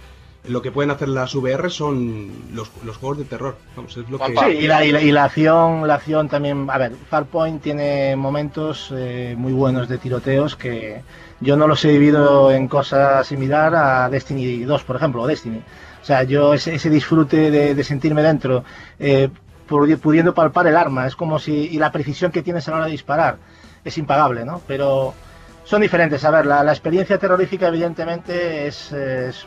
lo 0.48 0.62
que 0.62 0.72
pueden 0.72 0.92
hacer 0.92 1.10
las 1.10 1.34
VR 1.34 1.70
son 1.70 2.30
los, 2.54 2.70
los 2.84 2.98
juegos 2.98 3.18
de 3.20 3.26
terror. 3.26 3.56
Vamos, 3.76 3.98
es 3.98 4.10
lo 4.10 4.20
que... 4.20 4.28
Sí, 4.28 4.58
y 4.60 4.68
la, 4.68 4.86
y 4.86 4.92
la, 4.92 5.02
y 5.02 5.12
la 5.12 5.24
acción, 5.26 5.88
la 5.88 5.96
acción 5.96 6.30
también, 6.30 6.68
a 6.70 6.78
ver, 6.78 6.94
Farpoint 7.10 7.64
tiene 7.64 8.16
momentos 8.16 8.94
eh, 8.96 9.36
muy 9.38 9.54
buenos 9.54 9.88
de 9.88 9.98
tiroteos 9.98 10.56
que 10.56 11.02
yo 11.40 11.58
no 11.58 11.68
los 11.68 11.84
he 11.86 11.94
vivido 11.94 12.52
en 12.52 12.68
cosas 12.68 13.26
similar 13.26 13.74
a 13.76 14.10
Destiny 14.10 14.64
2, 14.64 14.84
por 14.84 14.98
ejemplo, 14.98 15.24
o 15.24 15.28
Destiny. 15.28 15.62
O 16.06 16.08
sea, 16.08 16.22
yo 16.22 16.54
ese, 16.54 16.88
disfrute 16.92 17.50
de, 17.50 17.84
sentirme 17.84 18.22
dentro, 18.22 18.64
eh, 19.00 19.28
pudi- 19.68 19.98
pudiendo 19.98 20.36
palpar 20.36 20.68
el 20.68 20.78
arma, 20.78 21.08
es 21.08 21.16
como 21.16 21.40
si, 21.40 21.52
y 21.52 21.80
la 21.80 21.92
precisión 21.92 22.32
que 22.32 22.44
tienes 22.44 22.68
a 22.68 22.72
la 22.72 22.78
hora 22.78 22.86
de 22.86 22.92
disparar, 22.92 23.38
es 23.84 23.98
impagable, 23.98 24.46
¿no? 24.46 24.62
Pero 24.68 25.16
son 25.64 25.82
diferentes. 25.82 26.24
A 26.24 26.30
ver, 26.30 26.46
la, 26.46 26.62
experiencia 26.72 27.18
terrorífica 27.18 27.70
evidentemente 27.70 28.68
es, 28.68 28.94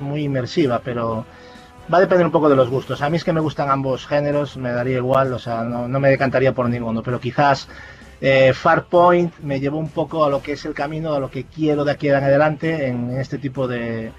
muy 0.01 0.25
inmersiva, 0.25 0.81
pero 0.85 1.25
va 1.95 1.99
a 1.99 2.01
depender 2.01 2.27
un 2.27 2.33
poco 2.33 2.49
de 2.49 2.57
los 2.57 2.69
gustos. 2.69 3.03
A 3.03 3.09
mí 3.09 3.19
es 3.19 3.23
que 3.23 3.33
me 3.33 3.41
gustan 3.41 3.71
ambos 3.71 4.05
géneros, 4.09 4.57
me 4.57 4.73
daría 4.73 4.97
igual, 4.97 5.33
o 5.35 5.39
sea, 5.39 5.63
no, 5.63 5.87
no 5.87 6.01
me 6.01 6.11
decantaría 6.11 6.53
por 6.53 6.69
ninguno, 6.69 7.05
pero 7.05 7.21
quizás 7.21 7.69
eh, 8.21 8.53
Farpoint 8.53 9.39
me 9.45 9.61
llevó 9.61 9.79
un 9.79 9.91
poco 9.91 10.25
a 10.25 10.29
lo 10.29 10.43
que 10.43 10.55
es 10.55 10.65
el 10.65 10.75
camino, 10.75 11.15
a 11.15 11.21
lo 11.21 11.31
que 11.31 11.45
quiero 11.45 11.85
de 11.85 11.93
aquí 11.93 12.09
en 12.09 12.17
adelante 12.17 12.89
en 12.89 13.13
este 13.13 13.39
tipo 13.39 13.69
de, 13.69 14.11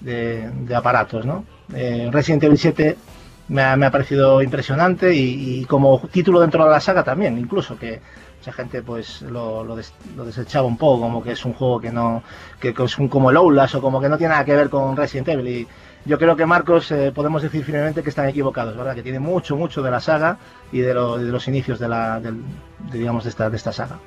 de- 0.00 0.74
aparatos, 0.74 1.24
¿no? 1.24 1.44
Eh, 1.74 2.08
Resident 2.12 2.44
Evil 2.44 2.58
7 2.58 2.96
me 3.48 3.62
ha, 3.62 3.90
parecido 3.90 4.42
impresionante 4.42 5.14
y, 5.14 5.64
como 5.66 6.00
título 6.10 6.40
dentro 6.40 6.64
de 6.64 6.70
la 6.70 6.80
saga 6.80 7.04
también, 7.04 7.38
incluso 7.38 7.78
que, 7.78 8.00
mucha 8.38 8.52
gente 8.52 8.82
pues 8.82 9.22
lo, 9.22 9.64
des- 9.76 9.92
lo 10.16 10.24
desechaba 10.24 10.66
un 10.66 10.76
poco, 10.76 11.00
como 11.02 11.22
que 11.22 11.32
es 11.32 11.44
un 11.44 11.52
juego 11.54 11.80
que 11.80 11.90
no, 11.90 12.22
que, 12.60 12.74
es 12.76 12.98
un, 12.98 13.08
como 13.08 13.30
el 13.30 13.36
Outlast 13.36 13.76
o 13.76 13.80
como 13.80 14.00
que 14.00 14.08
no 14.08 14.18
tiene 14.18 14.32
nada 14.34 14.44
que 14.44 14.54
ver 14.54 14.68
con 14.70 14.96
Resident 14.96 15.28
Evil. 15.28 15.48
Y 15.48 15.68
yo 16.04 16.18
creo 16.18 16.36
que 16.36 16.46
Marcos 16.46 16.90
eh, 16.92 17.10
podemos 17.14 17.42
decir 17.42 17.64
firmemente 17.64 18.02
que 18.02 18.10
están 18.10 18.28
equivocados, 18.28 18.76
¿verdad? 18.76 18.94
Que 18.94 19.02
tiene 19.02 19.18
mucho, 19.18 19.56
mucho 19.56 19.82
de 19.82 19.90
la 19.90 20.00
saga 20.00 20.38
y 20.70 20.78
de, 20.78 20.94
lo- 20.94 21.18
de 21.18 21.24
los 21.32 21.48
inicios 21.48 21.78
de 21.78 21.88
la, 21.88 22.20
de, 22.20 22.32
digamos, 22.92 23.24
de 23.24 23.30
esta, 23.30 23.50
de 23.50 23.56
esta 23.56 23.72
saga. 23.72 23.98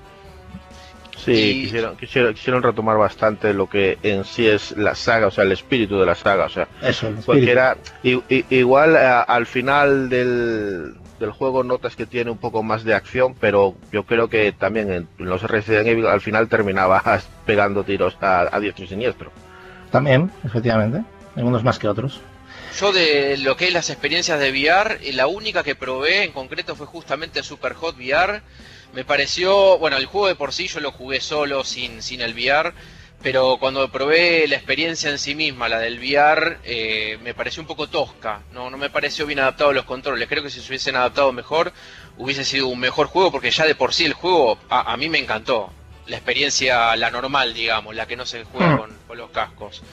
Sí, 1.23 1.31
Y- 1.31 1.63
quisieron, 1.63 1.97
quisieron, 1.97 2.33
quisieron 2.33 2.63
retomar 2.63 2.97
bastante 2.97 3.53
lo 3.53 3.69
que 3.69 3.97
en 4.03 4.23
sí 4.23 4.47
es 4.47 4.71
la 4.77 4.95
saga, 4.95 5.27
o 5.27 5.31
sea, 5.31 5.43
el 5.43 5.51
espíritu 5.51 5.99
de 5.99 6.05
la 6.05 6.15
saga, 6.15 6.45
o 6.45 6.49
sea, 6.49 6.67
Eso, 6.81 7.07
el 7.07 7.15
porque 7.15 7.41
espíritu. 7.41 7.51
era 7.51 7.77
i- 8.03 8.23
i- 8.29 8.45
igual 8.51 8.95
a- 8.95 9.21
al 9.21 9.45
final 9.45 10.07
del, 10.09 10.95
del 11.19 11.31
juego 11.31 11.63
notas 11.63 11.95
que 11.97 12.05
tiene 12.05 12.31
un 12.31 12.37
poco 12.37 12.63
más 12.63 12.83
de 12.85 12.93
acción, 12.93 13.35
pero 13.39 13.75
yo 13.91 14.03
creo 14.03 14.29
que 14.29 14.51
también 14.53 14.91
en 14.91 15.07
los 15.17 15.43
Resident 15.43 15.87
Evil 15.87 16.07
al 16.07 16.21
final 16.21 16.47
terminabas 16.47 17.27
pegando 17.45 17.83
tiros 17.83 18.15
a, 18.21 18.47
a 18.55 18.59
diestro 18.59 18.85
y 18.85 18.87
siniestro. 18.87 19.31
También, 19.91 20.31
efectivamente. 20.45 21.03
Algunos 21.35 21.63
más 21.63 21.79
que 21.79 21.87
otros. 21.87 22.21
Yo 22.79 22.91
de 22.93 23.37
lo 23.37 23.57
que 23.57 23.67
es 23.67 23.73
las 23.73 23.89
experiencias 23.89 24.39
de 24.39 24.51
VR, 24.51 24.99
eh, 25.01 25.11
la 25.13 25.27
única 25.27 25.63
que 25.63 25.75
probé 25.75 26.23
en 26.23 26.31
concreto 26.31 26.75
fue 26.75 26.85
justamente 26.85 27.41
Super 27.43 27.73
Hot 27.73 27.97
VR. 27.97 28.41
Me 28.93 29.05
pareció, 29.05 29.77
bueno, 29.77 29.97
el 29.97 30.05
juego 30.07 30.27
de 30.27 30.35
por 30.35 30.51
sí 30.53 30.67
yo 30.67 30.79
lo 30.79 30.91
jugué 30.91 31.21
solo, 31.21 31.63
sin, 31.63 32.01
sin 32.01 32.21
el 32.21 32.33
VR, 32.33 32.73
pero 33.21 33.57
cuando 33.59 33.91
probé 33.91 34.47
la 34.47 34.55
experiencia 34.55 35.09
en 35.11 35.19
sí 35.19 35.35
misma, 35.35 35.69
la 35.69 35.79
del 35.79 35.99
VR, 35.99 36.57
eh, 36.63 37.19
me 37.21 37.33
pareció 37.33 37.61
un 37.61 37.67
poco 37.67 37.87
tosca. 37.87 38.41
No, 38.51 38.69
no 38.69 38.77
me 38.77 38.89
pareció 38.89 39.25
bien 39.27 39.39
adaptado 39.39 39.69
a 39.69 39.73
los 39.73 39.85
controles. 39.85 40.27
Creo 40.27 40.41
que 40.41 40.49
si 40.49 40.59
se 40.61 40.67
hubiesen 40.69 40.95
adaptado 40.95 41.31
mejor, 41.31 41.71
hubiese 42.17 42.43
sido 42.45 42.67
un 42.67 42.79
mejor 42.79 43.07
juego, 43.07 43.31
porque 43.31 43.51
ya 43.51 43.65
de 43.65 43.75
por 43.75 43.93
sí 43.93 44.05
el 44.05 44.13
juego 44.13 44.57
a, 44.69 44.91
a 44.91 44.97
mí 44.97 45.07
me 45.09 45.19
encantó. 45.19 45.71
La 46.07 46.15
experiencia, 46.15 46.95
la 46.95 47.11
normal, 47.11 47.53
digamos, 47.53 47.93
la 47.95 48.07
que 48.07 48.15
no 48.15 48.25
se 48.25 48.43
juega 48.45 48.73
Mm. 48.73 48.77
con, 48.79 48.97
con 49.07 49.17
los 49.19 49.29
cascos. 49.29 49.83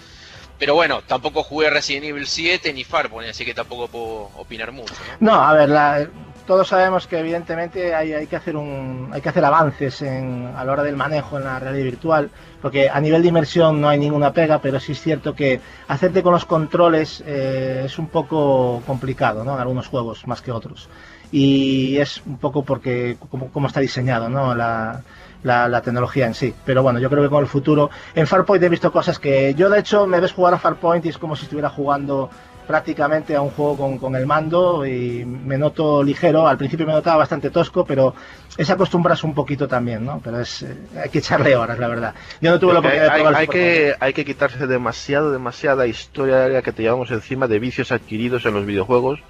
Pero 0.58 0.74
bueno, 0.74 1.02
tampoco 1.02 1.42
jugué 1.42 1.68
Resident 1.68 2.06
Evil 2.06 2.26
7 2.26 2.72
ni 2.72 2.82
Farpoint, 2.84 3.28
así 3.30 3.44
que 3.44 3.52
tampoco 3.52 3.88
puedo 3.88 4.30
opinar 4.40 4.72
mucho. 4.72 4.94
¿no? 5.20 5.32
No, 5.32 5.42
a 5.44 5.52
ver, 5.52 5.68
la- 5.68 6.08
todos 6.46 6.68
sabemos 6.68 7.06
que 7.06 7.18
evidentemente 7.18 7.94
hay, 7.94 8.26
que 8.26 8.36
hacer 8.36 8.56
un, 8.56 9.10
hay 9.12 9.20
que 9.20 9.28
hacer 9.28 9.44
avances 9.44 10.02
a 10.02 10.64
la 10.64 10.72
hora 10.72 10.82
del 10.82 10.96
manejo 10.96 11.36
en 11.38 11.44
la 11.44 11.58
realidad 11.58 11.84
virtual, 11.84 12.30
porque 12.62 12.88
a 12.88 13.00
nivel 13.00 13.22
de 13.22 13.28
inmersión 13.28 13.80
no 13.80 13.88
hay 13.88 13.98
ninguna 13.98 14.32
pega, 14.32 14.60
pero 14.60 14.80
sí 14.80 14.92
es 14.92 15.00
cierto 15.00 15.34
que 15.34 15.60
hacerte 15.88 16.22
con 16.22 16.32
los 16.32 16.44
controles 16.44 17.22
eh, 17.26 17.82
es 17.84 17.98
un 17.98 18.08
poco 18.08 18.82
complicado, 18.86 19.44
¿no? 19.44 19.54
En 19.54 19.60
algunos 19.60 19.88
juegos 19.88 20.26
más 20.26 20.40
que 20.40 20.52
otros. 20.52 20.88
Y 21.32 21.96
es 21.98 22.22
un 22.24 22.38
poco 22.38 22.62
porque 22.62 23.16
como, 23.30 23.50
como 23.50 23.66
está 23.66 23.80
diseñado, 23.80 24.28
¿no? 24.28 24.54
La, 24.54 25.02
la 25.42 25.80
tecnología 25.80 26.26
en 26.26 26.34
sí. 26.34 26.54
Pero 26.64 26.82
bueno, 26.82 26.98
yo 26.98 27.08
creo 27.08 27.22
que 27.22 27.28
con 27.28 27.42
el 27.42 27.48
futuro. 27.48 27.90
En 28.14 28.26
Farpoint 28.26 28.62
he 28.62 28.68
visto 28.68 28.92
cosas 28.92 29.18
que. 29.18 29.54
Yo, 29.54 29.68
de 29.68 29.80
hecho, 29.80 30.06
me 30.06 30.20
ves 30.20 30.32
jugar 30.32 30.54
a 30.54 30.58
Farpoint 30.58 31.04
y 31.06 31.08
es 31.08 31.18
como 31.18 31.36
si 31.36 31.44
estuviera 31.44 31.68
jugando 31.68 32.30
prácticamente 32.66 33.34
a 33.36 33.40
un 33.42 33.50
juego 33.50 33.76
con, 33.76 33.98
con 33.98 34.16
el 34.16 34.26
mando 34.26 34.84
y 34.86 35.24
me 35.24 35.56
noto 35.58 36.02
ligero. 36.02 36.46
Al 36.48 36.58
principio 36.58 36.86
me 36.86 36.92
notaba 36.92 37.18
bastante 37.18 37.50
tosco, 37.50 37.84
pero 37.84 38.14
es 38.56 38.68
acostumbrarse 38.70 39.26
un 39.26 39.34
poquito 39.34 39.68
también, 39.68 40.04
¿no? 40.04 40.20
Pero 40.22 40.40
es 40.40 40.62
eh, 40.62 40.76
hay 41.02 41.08
que 41.10 41.18
echarle 41.18 41.54
horas, 41.56 41.78
la 41.78 41.88
verdad. 41.88 42.14
Yo 42.40 42.50
no 42.50 42.58
tuve 42.58 42.72
la 42.74 42.78
Hay, 42.80 42.80
oportunidad 42.80 43.06
de 43.06 43.10
hay- 43.12 43.22
probar 43.22 43.40
hay 43.40 43.46
que, 43.48 43.94
hay 44.00 44.12
que 44.12 44.24
quitarse 44.24 44.66
demasiado, 44.66 45.30
demasiada 45.32 45.86
historia 45.86 46.62
que 46.62 46.72
te 46.72 46.82
llevamos 46.82 47.10
encima 47.10 47.46
de 47.46 47.58
vicios 47.58 47.92
adquiridos 47.92 48.44
en 48.46 48.54
los 48.54 48.66
videojuegos, 48.66 49.20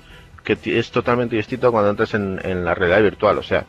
que 0.44 0.57
es 0.64 0.90
totalmente 0.90 1.37
distinto 1.37 1.72
cuando 1.72 1.90
entras 1.90 2.14
en, 2.14 2.40
en 2.44 2.64
la 2.64 2.75
realidad 2.75 3.03
virtual. 3.03 3.38
O 3.38 3.42
sea, 3.42 3.64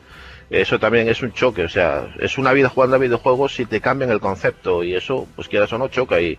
eso 0.49 0.79
también 0.79 1.09
es 1.09 1.21
un 1.23 1.33
choque. 1.33 1.63
O 1.63 1.69
sea, 1.69 2.07
es 2.19 2.37
una 2.37 2.53
vida 2.53 2.69
jugando 2.69 2.95
a 2.95 2.99
videojuegos 2.99 3.55
si 3.55 3.65
te 3.65 3.81
cambian 3.81 4.11
el 4.11 4.19
concepto 4.21 4.83
y 4.83 4.95
eso, 4.95 5.27
pues 5.35 5.47
quieras 5.47 5.73
o 5.73 5.77
no, 5.77 5.87
choca. 5.89 6.21
Y 6.21 6.37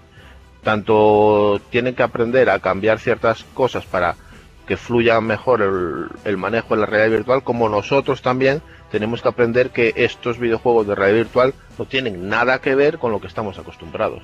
tanto 0.69 1.63
tienen 1.71 1.95
que 1.95 2.03
aprender 2.03 2.51
a 2.51 2.59
cambiar 2.59 2.99
ciertas 2.99 3.43
cosas 3.55 3.87
para 3.87 4.17
que 4.67 4.77
fluya 4.77 5.19
mejor 5.19 5.63
el, 6.27 6.37
manejo 6.37 6.75
en 6.75 6.81
la 6.81 6.87
realidad 6.87 7.17
virtual, 7.17 7.43
como 7.43 7.71
nosotros 7.71 8.21
también 8.21 8.61
tenemos 8.91 9.23
que 9.23 9.29
aprender 9.29 9.71
que 9.71 9.95
estos 9.97 10.39
videojuegos 10.39 10.87
de 10.87 10.95
realidad 10.95 11.25
virtual 11.25 11.55
no 11.79 11.87
tienen 11.87 12.29
nada 12.29 12.59
que 12.59 12.75
ver 12.75 12.99
con 12.99 13.13
lo 13.13 13.19
que 13.19 13.29
estamos 13.29 13.59
acostumbrados. 13.59 14.23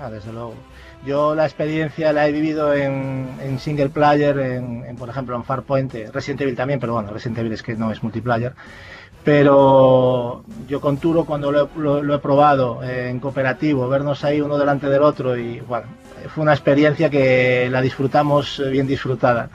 Ah, 0.00 0.08
desde 0.08 0.32
luego. 0.32 0.54
Yo 1.04 1.34
la 1.34 1.44
experiencia 1.44 2.14
la 2.14 2.26
he 2.26 2.32
vivido 2.32 2.72
en, 2.72 3.58
single 3.58 3.90
player, 3.90 4.38
en, 4.38 4.86
en, 4.86 4.96
por 4.96 5.10
ejemplo 5.10 5.36
en 5.36 5.44
Farpoint, 5.44 5.94
eh, 5.94 6.10
Resident 6.10 6.40
Evil 6.40 6.56
también, 6.56 6.80
pero 6.80 6.94
bueno, 6.94 7.10
Resident 7.10 7.40
Evil 7.40 7.52
es 7.52 7.62
que 7.62 7.74
no 7.74 7.92
es 7.92 8.02
multiplayer. 8.02 8.54
Pero 9.24 10.44
yo 10.68 10.80
con 10.80 10.96
Turo 10.98 11.24
cuando 11.24 11.52
lo, 11.52 11.68
lo- 11.76 12.02
lo 12.02 12.14
he 12.14 12.18
probado 12.18 12.82
eh, 12.82 13.08
en 13.08 13.20
cooperativo, 13.20 13.88
vernos 13.88 14.24
ahí 14.24 14.40
uno 14.40 14.58
delante 14.58 14.88
del 14.88 15.02
otro 15.02 15.36
y 15.36 15.60
bueno, 15.60 15.86
fue 16.34 16.42
una 16.42 16.52
experiencia 16.52 17.08
que 17.08 17.68
la 17.70 17.80
disfrutamos 17.80 18.58
eh, 18.60 18.68
bien 18.70 18.86
disfrutada. 18.86 19.48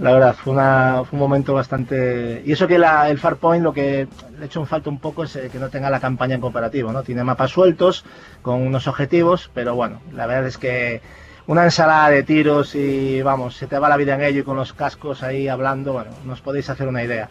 La 0.00 0.12
verdad, 0.12 0.34
fue 0.34 0.52
un 0.54 1.18
momento 1.18 1.54
bastante... 1.54 2.42
Y 2.46 2.52
eso 2.52 2.68
que 2.68 2.78
la- 2.78 3.10
el 3.10 3.18
Farpoint 3.18 3.64
lo 3.64 3.72
que 3.72 4.06
le 4.38 4.46
echo 4.46 4.60
en 4.60 4.66
falta 4.66 4.90
un 4.90 5.00
poco 5.00 5.24
es 5.24 5.34
eh, 5.36 5.48
que 5.50 5.58
no 5.58 5.68
tenga 5.70 5.90
la 5.90 5.98
campaña 6.00 6.34
en 6.36 6.40
cooperativo, 6.40 6.92
¿no? 6.92 7.02
Tiene 7.02 7.24
mapas 7.24 7.50
sueltos 7.50 8.04
con 8.42 8.62
unos 8.62 8.86
objetivos, 8.86 9.50
pero 9.54 9.74
bueno, 9.74 10.00
la 10.14 10.26
verdad 10.26 10.46
es 10.46 10.58
que 10.58 11.00
una 11.48 11.64
ensalada 11.64 12.10
de 12.10 12.22
tiros 12.22 12.74
y 12.76 13.22
vamos, 13.22 13.56
se 13.56 13.66
te 13.66 13.78
va 13.78 13.88
la 13.88 13.96
vida 13.96 14.14
en 14.14 14.22
ello 14.22 14.40
y 14.40 14.44
con 14.44 14.56
los 14.56 14.72
cascos 14.72 15.22
ahí 15.24 15.48
hablando, 15.48 15.94
bueno, 15.94 16.10
nos 16.24 16.40
podéis 16.42 16.68
hacer 16.70 16.86
una 16.86 17.02
idea. 17.02 17.28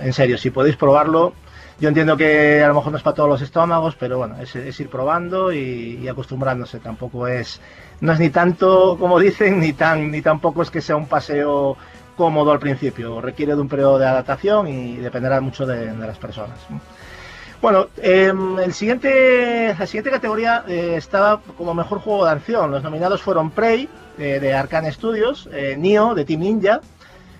En 0.00 0.12
serio, 0.12 0.38
si 0.38 0.50
podéis 0.50 0.76
probarlo, 0.76 1.32
yo 1.80 1.88
entiendo 1.88 2.16
que 2.16 2.62
a 2.62 2.68
lo 2.68 2.74
mejor 2.74 2.92
no 2.92 2.98
es 2.98 3.04
para 3.04 3.14
todos 3.14 3.28
los 3.28 3.42
estómagos, 3.42 3.96
pero 3.96 4.18
bueno, 4.18 4.36
es, 4.40 4.80
ir 4.80 4.88
probando 4.88 5.52
y, 5.52 6.08
acostumbrándose. 6.08 6.78
Tampoco 6.78 7.26
es, 7.28 7.60
no 8.00 8.12
es 8.12 8.18
ni 8.18 8.30
tanto 8.30 8.96
como 8.98 9.18
dicen, 9.18 9.60
ni 9.60 9.72
tan, 9.72 10.10
ni 10.10 10.22
tampoco 10.22 10.62
es 10.62 10.70
que 10.70 10.80
sea 10.80 10.96
un 10.96 11.06
paseo 11.06 11.76
cómodo 12.16 12.52
al 12.52 12.58
principio. 12.58 13.20
Requiere 13.20 13.54
de 13.54 13.60
un 13.60 13.68
periodo 13.68 13.98
de 13.98 14.06
adaptación 14.06 14.68
y 14.68 14.96
dependerá 14.96 15.40
mucho 15.40 15.66
de, 15.66 15.94
las 15.94 16.18
personas. 16.18 16.58
Bueno, 17.60 17.88
eh, 17.98 18.32
el 18.64 18.72
siguiente, 18.72 19.74
la 19.78 19.86
siguiente 19.86 20.10
categoría 20.10 20.64
eh, 20.68 20.94
estaba 20.96 21.40
como 21.58 21.74
mejor 21.74 21.98
juego 22.00 22.24
de 22.24 22.32
acción. 22.32 22.70
Los 22.70 22.82
nominados 22.82 23.22
fueron 23.22 23.50
Prey, 23.50 23.88
eh, 24.18 24.40
de 24.40 24.54
Arcane 24.54 24.90
Studios, 24.92 25.46
eh, 25.52 25.76
Nioh, 25.76 26.14
de 26.14 26.24
Team 26.24 26.40
Ninja, 26.40 26.80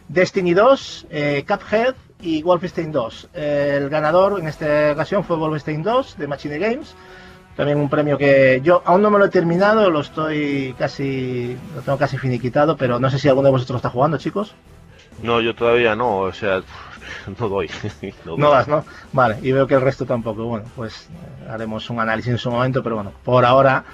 Destiny 0.09 0.53
2, 0.53 1.07
eh, 1.09 1.45
Cuphead 1.49 1.95
y 2.21 2.43
Wolfenstein 2.43 2.93
2. 2.93 3.31
Eh, 3.35 3.75
el 3.79 3.89
ganador 3.91 4.41
en 4.41 4.49
esta 4.49 4.93
ocasión 4.93 5.25
fue 5.25 5.37
Wolfenstein 5.37 5.83
2, 5.83 6.17
de 6.19 6.27
Machine 6.29 6.59
Games. 6.59 6.95
También 7.57 7.79
un 7.79 7.89
premio 7.89 8.19
que 8.19 8.61
yo 8.63 8.83
aún 8.85 9.03
no 9.03 9.11
me 9.11 9.19
lo 9.19 9.25
he 9.27 9.31
terminado, 9.31 9.91
lo 9.91 10.01
estoy 10.01 10.75
casi, 10.79 11.57
lo 11.75 11.83
tengo 11.83 11.99
casi 11.99 12.19
finiquitado, 12.19 12.77
pero 12.77 12.99
no 13.01 13.11
sé 13.11 13.19
si 13.19 13.29
alguno 13.29 13.47
de 13.49 13.53
vosotros 13.53 13.77
está 13.79 13.91
jugando, 13.91 14.19
chicos. 14.19 14.57
No, 15.19 15.41
yo 15.41 15.55
todavía 15.55 15.95
no, 15.97 16.19
o 16.19 16.33
sea, 16.33 16.63
no 17.39 17.49
doy. 17.49 17.71
no 18.25 18.37
No 18.37 18.51
doy. 18.51 18.51
das, 18.51 18.69
¿no? 18.69 18.85
Vale, 19.13 19.39
y 19.43 19.53
veo 19.53 19.67
que 19.67 19.75
el 19.75 19.81
resto 19.81 20.07
tampoco. 20.07 20.45
Bueno, 20.47 20.67
pues 20.75 21.09
eh, 21.11 21.49
haremos 21.51 21.89
un 21.91 22.01
análisis 22.01 22.33
en 22.33 22.39
su 22.39 22.51
momento, 22.51 22.83
pero 22.83 22.97
bueno, 22.97 23.13
por 23.25 23.45
ahora 23.45 23.85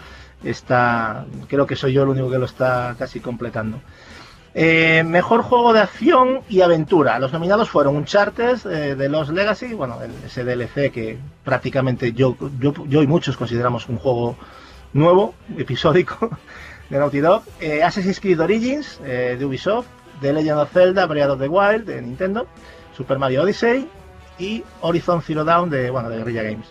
está. 0.43 1.27
Creo 1.49 1.67
que 1.67 1.77
soy 1.77 1.93
yo 1.93 2.03
el 2.03 2.09
único 2.11 2.31
que 2.31 2.39
lo 2.39 2.47
está 2.47 2.97
casi 2.99 3.21
completando. 3.21 3.81
Eh, 4.55 5.03
mejor 5.07 5.43
juego 5.43 5.73
de 5.73 5.81
acción 5.81 6.41
y 6.49 6.61
aventura. 6.61 7.19
Los 7.19 7.33
nominados 7.33 7.71
fueron 7.71 7.97
Uncharted 7.97 8.67
eh, 8.67 8.95
de 8.95 9.09
Lost 9.09 9.31
Legacy, 9.31 9.73
bueno, 9.73 9.99
el, 10.03 10.11
ese 10.27 10.45
DLC 10.45 10.93
que 10.93 11.19
prácticamente 11.43 12.13
yo, 12.13 12.37
yo, 12.61 12.75
yo 12.87 13.03
y 13.03 13.07
muchos 13.07 13.39
consideramos 13.39 13.89
un 13.89 13.97
juego 13.97 14.37
nuevo, 14.93 15.35
episódico, 15.57 16.31
de 16.91 16.99
Naughty 16.99 17.21
Dog. 17.21 17.45
Eh, 17.61 17.83
Assassin's 17.83 18.21
Creed 18.21 18.41
Origins 18.41 19.01
eh, 19.05 19.37
de 19.39 19.45
Ubisoft, 19.45 19.89
The 20.21 20.33
Legend 20.33 20.61
of 20.61 20.73
Zelda, 20.73 21.07
Breath 21.07 21.31
of 21.31 21.41
the 21.41 21.49
Wild 21.49 21.87
de 21.87 22.03
Nintendo, 22.03 22.47
Super 22.97 23.19
Mario 23.19 23.43
Odyssey 23.43 23.89
y 24.39 24.63
Horizon 24.81 25.23
Zero 25.23 25.45
Dawn 25.45 25.71
de, 25.71 25.91
bueno, 25.91 26.11
de 26.11 26.19
Guerrilla 26.19 26.43
Games. 26.43 26.67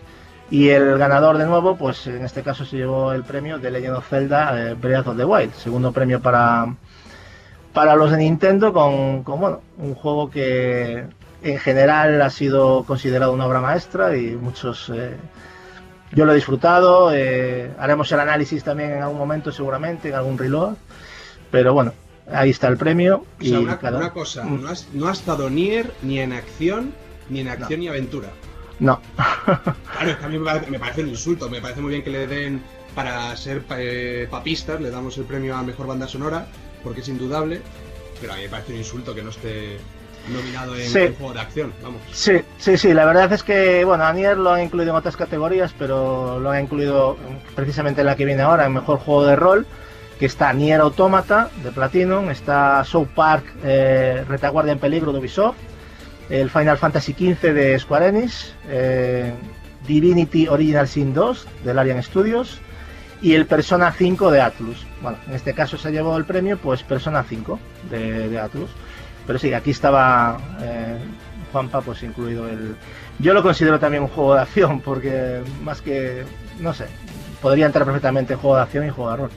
Y 0.50 0.68
el 0.68 0.98
ganador 0.98 1.38
de 1.38 1.46
nuevo, 1.46 1.76
pues 1.76 2.06
en 2.06 2.24
este 2.24 2.42
caso 2.42 2.64
se 2.64 2.76
llevó 2.76 3.12
el 3.12 3.24
premio 3.24 3.58
de 3.58 3.70
Legend 3.70 3.96
of 3.96 4.08
Zelda 4.08 4.70
eh, 4.70 4.74
Breath 4.74 5.08
of 5.08 5.16
the 5.16 5.24
Wild, 5.24 5.54
segundo 5.54 5.92
premio 5.92 6.20
para, 6.20 6.74
para 7.72 7.96
los 7.96 8.10
de 8.10 8.18
Nintendo 8.18 8.72
con, 8.72 9.22
con, 9.22 9.40
bueno, 9.40 9.60
un 9.78 9.94
juego 9.94 10.30
que 10.30 11.04
en 11.42 11.58
general 11.58 12.20
ha 12.22 12.30
sido 12.30 12.84
considerado 12.84 13.32
una 13.32 13.46
obra 13.46 13.60
maestra 13.60 14.16
y 14.16 14.36
muchos 14.36 14.90
eh, 14.94 15.16
yo 16.12 16.24
lo 16.24 16.32
he 16.32 16.36
disfrutado 16.36 17.10
eh, 17.12 17.70
haremos 17.78 18.10
el 18.12 18.20
análisis 18.20 18.62
también 18.62 18.92
en 18.92 19.02
algún 19.02 19.18
momento 19.18 19.50
seguramente 19.50 20.10
en 20.10 20.14
algún 20.14 20.38
reload 20.38 20.74
pero 21.50 21.72
bueno 21.72 21.92
ahí 22.32 22.50
está 22.50 22.68
el 22.68 22.76
premio 22.76 23.24
O 23.40 23.44
sea, 23.44 23.58
y 23.58 23.64
una, 23.64 23.78
cada- 23.78 23.98
una 23.98 24.10
cosa, 24.12 24.44
Mm. 24.44 24.62
no 24.62 24.68
ha, 24.68 24.74
no 24.92 25.08
ha 25.08 25.12
estado 25.12 25.50
Nier 25.50 25.92
ni 26.02 26.20
en 26.20 26.32
acción, 26.32 26.92
ni 27.28 27.40
en 27.40 27.48
acción 27.48 27.80
ni 27.80 27.88
aventura. 27.88 28.28
no 28.78 29.00
Claro, 29.44 30.10
es 30.10 30.16
que 30.16 30.24
a 30.24 30.28
mí 30.28 30.38
me 30.38 30.44
parece, 30.44 30.70
me 30.70 30.78
parece 30.78 31.02
un 31.02 31.08
insulto, 31.08 31.48
me 31.50 31.60
parece 31.60 31.80
muy 31.80 31.90
bien 31.90 32.02
que 32.04 32.10
le 32.10 32.26
den, 32.28 32.62
para 32.94 33.34
ser 33.36 33.64
eh, 33.70 34.28
papistas, 34.30 34.80
le 34.80 34.90
damos 34.90 35.18
el 35.18 35.24
premio 35.24 35.56
a 35.56 35.62
Mejor 35.62 35.86
Banda 35.88 36.06
Sonora, 36.06 36.46
porque 36.82 37.00
es 37.00 37.08
indudable, 37.08 37.60
pero 38.20 38.32
a 38.32 38.36
mí 38.36 38.42
me 38.42 38.48
parece 38.48 38.72
un 38.72 38.78
insulto 38.78 39.14
que 39.14 39.22
no 39.22 39.30
esté... 39.30 39.78
nominado 40.28 40.76
en, 40.76 40.88
Sí. 40.88 40.98
en 41.00 41.14
juego 41.16 41.34
de 41.34 41.40
acción, 41.40 41.72
vamos. 41.82 42.00
Sí, 42.12 42.40
sí, 42.58 42.76
sí, 42.78 42.94
la 42.94 43.04
verdad 43.04 43.32
es 43.32 43.42
que, 43.42 43.84
bueno, 43.84 44.04
a 44.04 44.12
Nier 44.12 44.36
lo 44.38 44.52
han 44.52 44.62
incluido 44.62 44.90
en 44.90 44.96
otras 44.96 45.16
categorías, 45.16 45.74
pero 45.78 46.38
lo 46.38 46.50
han 46.50 46.62
incluido 46.64 47.16
precisamente 47.56 48.02
en 48.02 48.06
la 48.06 48.16
que 48.16 48.24
viene 48.24 48.42
ahora, 48.42 48.66
en 48.66 48.72
Mejor 48.72 48.98
Juego 48.98 49.24
de 49.24 49.34
Rol, 49.36 49.66
que 50.20 50.26
está 50.26 50.52
Nier 50.52 50.80
Automata, 50.80 51.50
de 51.64 51.72
Platinum, 51.72 52.30
está 52.30 52.84
South 52.84 53.08
Park, 53.14 53.44
eh, 53.64 54.24
Retaguardia 54.28 54.72
en 54.74 54.78
Peligro, 54.78 55.12
de 55.12 55.18
Ubisoft, 55.18 55.56
el 56.30 56.48
Final 56.50 56.78
Fantasy 56.78 57.12
XV 57.12 57.52
de 57.52 57.78
Square 57.80 58.06
Enix, 58.08 58.54
eh, 58.68 59.32
Divinity 59.88 60.46
Original 60.46 60.86
Sin 60.86 61.12
2, 61.12 61.48
del 61.64 61.78
Arian 61.80 62.00
Studios, 62.02 62.60
y 63.22 63.34
el 63.34 63.46
Persona 63.46 63.92
5 63.92 64.30
de 64.30 64.40
Atlus. 64.40 64.84
Bueno, 65.00 65.18
en 65.28 65.34
este 65.34 65.54
caso 65.54 65.78
se 65.78 65.90
llevó 65.92 66.16
el 66.16 66.24
premio, 66.24 66.58
pues 66.58 66.82
Persona 66.82 67.24
5 67.26 67.58
de, 67.90 68.28
de 68.28 68.38
Atlus. 68.38 68.70
Pero 69.26 69.38
sí, 69.38 69.54
aquí 69.54 69.70
estaba 69.70 70.38
eh, 70.60 70.98
Juanpa, 71.52 71.80
pues 71.80 72.02
incluido 72.02 72.48
el. 72.48 72.74
Yo 73.20 73.32
lo 73.34 73.42
considero 73.42 73.78
también 73.78 74.02
un 74.02 74.08
juego 74.08 74.34
de 74.34 74.40
acción, 74.42 74.80
porque 74.80 75.42
más 75.62 75.80
que. 75.80 76.24
No 76.58 76.74
sé, 76.74 76.86
podría 77.40 77.66
entrar 77.66 77.84
perfectamente 77.84 78.32
en 78.32 78.40
juego 78.40 78.56
de 78.56 78.62
acción 78.62 78.86
y 78.86 78.90
juego 78.90 79.10
de 79.12 79.16
rol. 79.18 79.30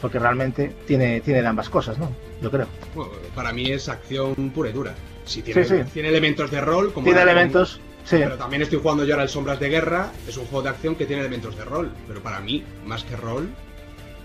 Porque 0.00 0.18
realmente 0.18 0.74
tiene, 0.86 1.20
tiene 1.20 1.42
de 1.42 1.46
ambas 1.46 1.68
cosas, 1.68 1.98
¿no? 1.98 2.10
Yo 2.42 2.50
creo. 2.50 2.66
Bueno, 2.94 3.12
para 3.34 3.52
mí 3.52 3.70
es 3.70 3.88
acción 3.88 4.34
pura 4.54 4.70
y 4.70 4.72
dura. 4.72 4.94
Sí, 5.26 5.42
tiene, 5.42 5.62
Sí, 5.64 5.76
sí. 5.76 5.90
tiene 5.92 6.08
elementos 6.08 6.50
de 6.50 6.60
rol, 6.60 6.92
como 6.92 7.04
Tiene 7.04 7.20
elementos. 7.22 7.80
Sí, 8.04 8.16
Pero 8.18 8.36
también 8.36 8.62
estoy 8.62 8.78
jugando 8.80 9.04
yo 9.04 9.14
ahora 9.14 9.22
el 9.24 9.28
Sombras 9.28 9.60
de 9.60 9.68
Guerra, 9.68 10.10
es 10.26 10.36
un 10.36 10.46
juego 10.46 10.62
de 10.62 10.70
acción 10.70 10.96
que 10.96 11.06
tiene 11.06 11.20
elementos 11.22 11.56
de 11.56 11.64
rol, 11.64 11.92
pero 12.08 12.20
para 12.22 12.40
mí, 12.40 12.64
más 12.84 13.04
que 13.04 13.14
rol, 13.16 13.48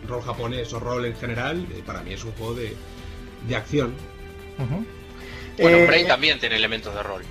rol 0.07 0.21
japonés 0.23 0.73
o 0.73 0.79
rol 0.79 1.05
en 1.05 1.15
general, 1.15 1.65
eh, 1.71 1.83
para 1.85 2.01
mí 2.01 2.13
es 2.13 2.23
un 2.23 2.31
juego 2.33 2.55
de, 2.55 2.73
de 3.47 3.55
acción. 3.55 3.93
Bueno, 4.57 5.77
Eh, 5.77 5.85
Prey 5.87 6.07
también 6.07 6.39
tiene 6.39 6.55
elementos 6.55 6.93
de 6.95 7.03
rol. 7.03 7.21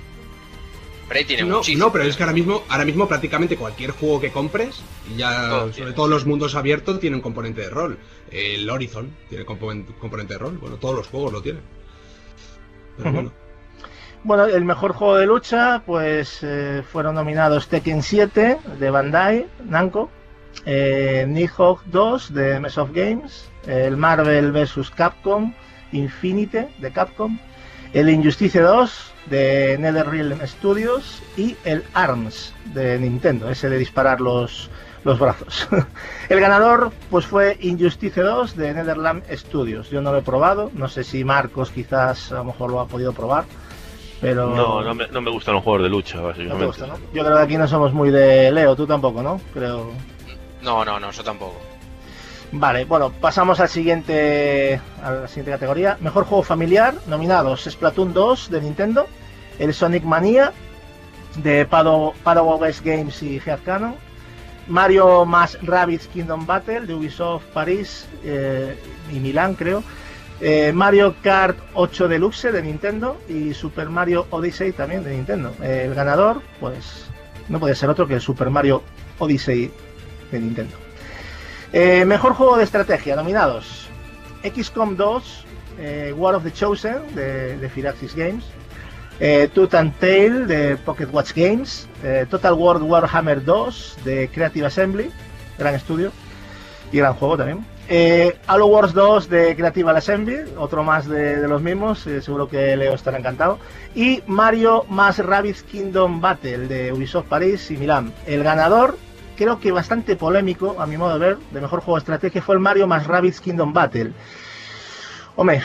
Prey 1.09 1.25
tiene 1.25 1.43
No, 1.43 1.57
muchísimo. 1.59 1.85
no, 1.87 1.93
pero 1.93 2.05
es 2.05 2.17
que 2.17 2.23
ahora 2.23 2.33
mismo, 2.33 2.63
ahora 2.69 2.85
mismo 2.85 3.07
prácticamente 3.09 3.57
cualquier 3.57 3.91
juego 3.91 4.21
que 4.21 4.31
compres, 4.31 4.81
y 5.13 5.19
ya 5.19 5.49
Todo 5.51 5.73
sobre 5.73 5.93
todo 5.93 6.09
los 6.09 6.25
mundos 6.25 6.55
abiertos, 6.55 7.01
tiene 7.01 7.17
un 7.17 7.23
componente 7.23 7.61
de 7.63 7.71
rol. 7.71 7.99
El 8.31 8.69
Horizon 8.71 9.11
tiene 9.29 9.45
componente, 9.45 9.93
componente 10.01 10.35
de 10.35 10.39
rol, 10.39 10.57
bueno, 10.59 10.77
todos 10.77 10.95
los 10.95 11.09
juegos 11.09 11.33
lo 11.33 11.43
tienen. 11.43 11.63
Pero 12.97 13.13
bueno, 13.13 13.33
Bueno, 14.25 14.47
el 14.47 14.65
mejor 14.65 14.95
juego 14.95 15.17
de 15.19 15.27
lucha, 15.27 15.83
pues 15.85 16.39
eh, 16.41 16.83
fueron 16.91 17.15
nominados 17.17 17.69
Tekken 17.69 18.03
7 18.03 18.57
de 18.81 18.91
Bandai 18.91 19.47
Namco, 19.67 20.09
eh, 20.65 21.27
Nidhogg 21.29 21.85
2 21.85 22.33
de 22.33 22.59
Mess 22.59 22.79
of 22.79 22.91
Games, 22.95 23.51
el 23.67 23.99
Marvel 23.99 24.51
vs. 24.51 24.91
Capcom 24.93 25.53
Infinite 25.93 26.71
de 26.79 26.91
Capcom, 26.91 27.39
el 27.93 28.09
Injustice 28.09 28.61
2 28.61 29.13
de 29.27 29.77
NetherRealm 29.79 30.41
Studios 30.47 31.23
y 31.37 31.55
el 31.67 31.85
ARMS 31.93 32.55
de 32.73 32.99
Nintendo, 32.99 33.51
ese 33.51 33.69
de 33.69 33.77
disparar 33.77 34.23
los, 34.23 34.71
los 35.05 35.19
brazos. 35.19 35.69
el 36.31 36.41
ganador 36.41 36.93
pues 37.11 37.27
fue 37.27 37.59
Injustice 37.61 38.23
2 38.23 38.57
de 38.57 38.73
Netherland 38.73 39.23
Studios. 39.31 39.91
Yo 39.91 40.01
no 40.01 40.13
lo 40.13 40.19
he 40.19 40.23
probado, 40.23 40.71
no 40.73 40.89
sé 40.89 41.05
si 41.05 41.25
Marcos 41.25 41.71
quizás 41.71 42.33
a 42.33 42.37
lo 42.37 42.45
mejor 42.45 42.71
lo 42.71 42.81
ha 42.81 42.87
podido 42.87 43.13
probar. 43.13 43.45
Pero 44.25 44.57
No, 44.57 44.81
no 44.83 44.95
me, 44.95 45.07
no 45.09 45.21
me 45.21 45.31
gustan 45.31 45.55
los 45.55 45.63
juegos 45.63 45.83
de 45.83 45.91
lucha, 45.91 46.17
no 46.17 46.23
básicamente. 46.25 46.59
te 46.61 46.67
gusta, 46.67 46.87
¿no? 46.87 46.95
Yo 47.13 47.25
creo 47.25 47.37
que 47.37 47.43
aquí 47.43 47.59
no 47.59 47.69
somos 47.69 47.93
muy 47.93 48.11
de 48.11 48.51
Leo, 48.51 48.75
tú 48.75 48.87
tampoco, 48.87 49.23
¿no? 49.23 49.39
Creo. 49.53 49.91
No, 50.63 50.83
no, 50.83 50.99
no, 50.99 51.11
yo 51.11 51.23
tampoco. 51.23 51.61
Vale, 52.51 52.87
bueno, 52.87 53.11
pasamos 53.11 53.61
al 53.61 53.69
siguiente, 53.69 54.81
a 55.03 55.11
la 55.11 55.29
siguiente 55.29 55.51
categoría. 55.51 55.99
Mejor 56.01 56.25
juego 56.25 56.43
familiar, 56.43 56.95
nominados 57.07 57.65
Splatoon 57.65 58.15
2 58.15 58.49
de 58.51 58.61
Nintendo, 58.63 59.07
el 59.59 59.75
Sonic 59.75 60.05
Mania 60.05 60.53
de 61.37 61.69
West 62.59 62.83
Games 62.83 63.23
y 63.23 63.43
Head 63.45 63.59
Cannon, 63.63 63.95
Mario 64.69 65.27
más 65.27 65.59
Rabbids 65.61 66.07
Kingdom 66.07 66.47
Battle 66.47 66.87
de 66.87 66.95
Ubisoft 66.95 67.45
París 67.53 68.07
eh, 68.25 68.75
y 69.13 69.21
Milán, 69.21 69.55
creo, 69.55 69.83
eh, 70.41 70.73
Mario 70.73 71.15
Kart 71.23 71.57
8 71.75 72.09
Deluxe 72.09 72.53
de 72.53 72.63
Nintendo 72.63 73.19
y 73.29 73.55
Super 73.55 73.89
Mario 73.89 74.27
Odyssey 74.31 74.73
también 74.73 75.05
de 75.05 75.13
Nintendo. 75.13 75.55
El 75.63 75.95
ganador, 75.95 76.43
pues, 76.61 77.07
no 77.49 77.61
puede 77.61 77.75
ser 77.75 77.89
otro 77.89 78.07
que 78.07 78.15
el 78.15 78.21
Super 78.21 78.51
Mario 78.51 78.83
Odyssey 79.19 79.71
de 80.31 80.41
Nintendo. 80.41 80.77
Eh, 81.73 82.05
mejor 82.05 82.35
juego 82.35 82.57
de 82.57 82.65
estrategia, 82.65 83.17
nominados. 83.17 83.89
XCOM 84.43 84.97
2, 84.97 85.45
eh, 85.79 86.15
War 86.17 86.35
of 86.35 86.45
the 86.45 86.53
Chosen 86.53 87.15
de, 87.15 87.57
de 87.57 87.69
Firaxis 87.69 88.15
Games, 88.15 88.45
Tooth 89.55 89.75
and 89.75 89.97
Tail 89.99 90.47
de 90.47 90.77
Pocket 90.77 91.07
Watch 91.07 91.33
Games, 91.35 91.89
Total 92.29 92.53
War 92.53 92.83
Warhammer 92.83 93.43
2 93.45 93.99
de 94.05 94.29
Creative 94.29 94.67
Assembly, 94.67 95.11
gran 95.57 95.75
estudio 95.75 96.13
y 96.93 96.99
gran 96.99 97.15
juego 97.15 97.37
también. 97.37 97.74
Eh, 97.87 98.39
Halo 98.47 98.67
Wars 98.67 98.95
2 98.95 99.29
de 99.29 99.55
Creative 99.57 99.91
Assembly, 99.91 100.37
otro 100.57 100.83
más 100.83 101.07
de, 101.07 101.37
de 101.37 101.49
los 101.49 101.61
mismos, 101.61 102.07
eh, 102.07 102.23
seguro 102.23 102.49
que 102.49 102.77
Leo 102.77 102.95
estará 102.95 103.19
encantado. 103.19 103.59
Y 103.95 104.23
Mario 104.27 104.87
más 104.89 105.19
Rabbids 105.19 105.63
Kingdom 105.65 106.21
Battle 106.21 106.67
de 106.67 106.93
Ubisoft 106.93 107.27
París 107.27 107.71
y 107.71 107.77
Milán. 107.77 108.13
El 108.27 108.43
ganador, 108.43 108.97
creo 109.37 109.61
que 109.61 109.71
bastante 109.71 110.17
polémico, 110.17 110.77
a 110.81 110.87
mi 110.87 110.97
modo 110.97 111.19
de 111.19 111.19
ver, 111.19 111.39
de 111.51 111.61
mejor 111.61 111.81
juego 111.81 111.97
de 111.97 112.01
estrategia 112.01 112.41
fue 112.41 112.55
el 112.55 112.61
Mario 112.61 112.87
más 112.87 113.07
Rabbids 113.07 113.41
Kingdom 113.41 113.75
Battle. 113.75 114.13
Hombre, 115.37 115.63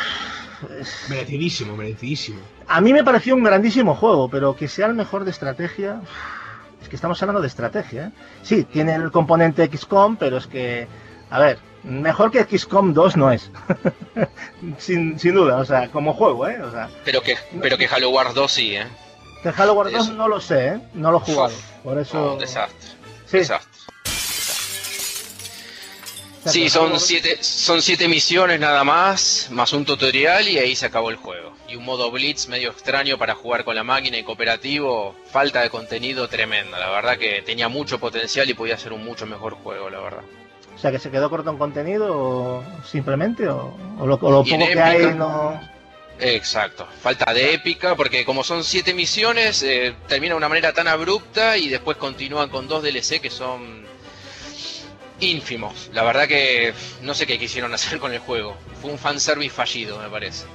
merecidísimo, 1.10 1.78
merecidísimo. 1.78 2.40
a 2.68 2.82
mí 2.82 2.92
me 2.92 3.04
pareció 3.04 3.34
un 3.34 3.44
grandísimo 3.44 3.96
juego, 3.96 4.28
pero 4.30 4.58
que 4.58 4.68
sea 4.68 4.88
el 4.88 4.94
mejor 4.94 5.24
de 5.24 5.32
estrategia. 5.32 6.02
Es 6.82 6.90
que 6.90 6.96
estamos 6.98 7.22
hablando 7.22 7.42
de 7.42 7.48
estrategia. 7.48 8.08
¿eh? 8.08 8.12
Sí, 8.42 8.64
tiene 8.66 8.96
el 8.96 9.12
componente 9.12 9.70
XCOM, 9.72 10.18
pero 10.18 10.38
es 10.38 10.48
que, 10.48 10.88
a 11.30 11.40
ver, 11.40 11.60
mejor 11.84 12.32
que 12.32 12.44
XCOM 12.44 12.94
2 12.94 13.18
no 13.18 13.32
es. 13.32 13.50
sin, 14.78 15.20
sin 15.20 15.34
duda, 15.34 15.58
o 15.58 15.66
sea, 15.66 15.90
como 15.90 16.14
juego, 16.14 16.48
¿eh? 16.48 16.62
O 16.62 16.72
sea, 16.72 16.90
Pero 17.06 17.22
que, 17.22 17.38
pero 17.62 17.78
que 17.78 17.88
Halo 17.88 18.10
Wars 18.10 18.34
2 18.34 18.52
sí, 18.52 18.76
¿eh? 18.76 18.88
de 19.44 19.54
Halo 19.56 19.74
Wars 19.74 19.92
2 19.92 20.04
Eso. 20.04 20.14
no 20.14 20.28
lo 20.28 20.42
sé, 20.42 20.68
¿eh? 20.68 20.80
No 20.94 21.12
lo 21.12 21.18
he 21.18 21.22
jugado. 21.22 21.54
Por 21.84 21.98
eso. 21.98 22.34
un 22.34 22.40
desastre. 22.40 22.90
Sí, 23.26 23.38
desastre. 23.38 23.80
Sí, 26.46 26.64
que 26.64 26.70
son 26.70 27.00
siete, 27.00 27.38
son 27.44 27.82
siete 27.82 28.08
misiones 28.08 28.60
nada 28.60 28.84
más, 28.84 29.50
más 29.52 29.74
un 29.74 29.86
tutorial 29.86 30.48
y 30.48 30.58
ahí 30.58 30.76
se 30.76 30.86
acabó 30.86 31.10
el 31.10 31.18
juego. 31.18 31.54
Y 31.68 31.76
un 31.76 31.84
modo 31.84 32.10
Blitz 32.12 32.48
medio 32.48 32.72
extraño 32.72 33.18
para 33.18 33.36
jugar 33.36 33.66
con 33.66 33.76
la 33.76 33.84
máquina 33.84 34.18
y 34.18 34.24
cooperativo, 34.24 35.16
falta 35.32 35.62
de 35.62 35.70
contenido 35.70 36.28
tremenda. 36.30 36.80
La 36.80 36.90
verdad 36.90 37.18
que 37.18 37.42
tenía 37.42 37.68
mucho 37.68 38.00
potencial 38.00 38.50
y 38.50 38.54
podía 38.54 38.78
ser 38.78 38.94
un 38.94 39.04
mucho 39.04 39.26
mejor 39.26 39.54
juego, 39.56 39.90
la 39.90 40.00
verdad. 40.00 40.24
O 40.80 40.82
sea, 40.82 40.92
que 40.92 41.00
se 41.00 41.12
quedó 41.12 41.30
corto 41.30 41.50
en 41.50 41.58
contenido 41.58 42.08
o 42.10 42.64
simplemente, 42.86 43.50
o, 43.50 43.76
o 44.00 44.08
lo, 44.08 44.16
o 44.16 44.18
poco 44.18 44.46
que 44.46 44.80
hay 44.80 45.14
no. 45.14 45.60
Exacto, 46.22 46.88
falta 47.02 47.34
de 47.34 47.54
épica 47.54 47.96
porque 47.96 48.24
como 48.24 48.46
son 48.46 48.64
siete 48.64 48.94
misiones, 48.94 49.62
eh, 49.62 49.94
termina 50.08 50.36
de 50.36 50.38
una 50.38 50.48
manera 50.48 50.72
tan 50.72 50.88
abrupta 50.88 51.58
y 51.58 51.68
después 51.68 51.98
continúan 51.98 52.48
con 52.48 52.70
dos 52.70 52.82
DLC 52.82 53.20
que 53.20 53.30
son 53.30 53.86
ínfimos. 55.20 55.90
La 55.92 56.04
verdad 56.04 56.30
que 56.30 56.74
no 57.02 57.14
sé 57.14 57.28
qué 57.28 57.38
quisieron 57.38 57.74
hacer 57.74 58.00
con 58.00 58.14
el 58.14 58.20
juego. 58.20 58.56
Fue 58.82 58.90
un 58.90 58.98
fanservice 58.98 59.54
fallido, 59.54 60.00
me 60.00 60.08
parece. 60.08 60.46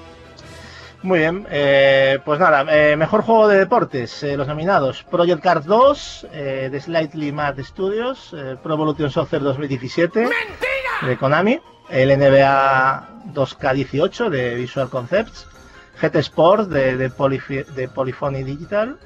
Muy 1.05 1.19
bien, 1.19 1.47
eh, 1.51 2.19
pues 2.25 2.41
nada, 2.41 2.65
eh, 2.75 2.97
mejor 2.97 3.21
juego 3.21 3.47
de 3.47 3.59
deportes, 3.59 4.23
eh, 4.23 4.39
los 4.39 4.49
nominados, 4.49 5.03
Project 5.03 5.43
Cars 5.43 5.67
2, 5.67 6.29
eh, 6.33 6.71
de 6.73 6.81
Slightly 6.81 7.31
Mad 7.31 7.59
Studios, 7.59 8.35
Pro 8.63 8.73
Evolution 8.73 9.11
Soccer 9.11 9.43
2017, 9.43 10.31
de 11.03 11.17
Konami, 11.19 11.61
el 11.91 12.09
NBA 12.09 13.07
2K18 13.35 14.31
de 14.31 14.55
Visual 14.55 14.89
Concepts, 14.89 15.47
GT 16.01 16.17
Sport 16.21 16.71
de, 16.71 16.97
de, 16.97 17.11
Polyphony 17.11 18.43
Digital, 18.43 18.97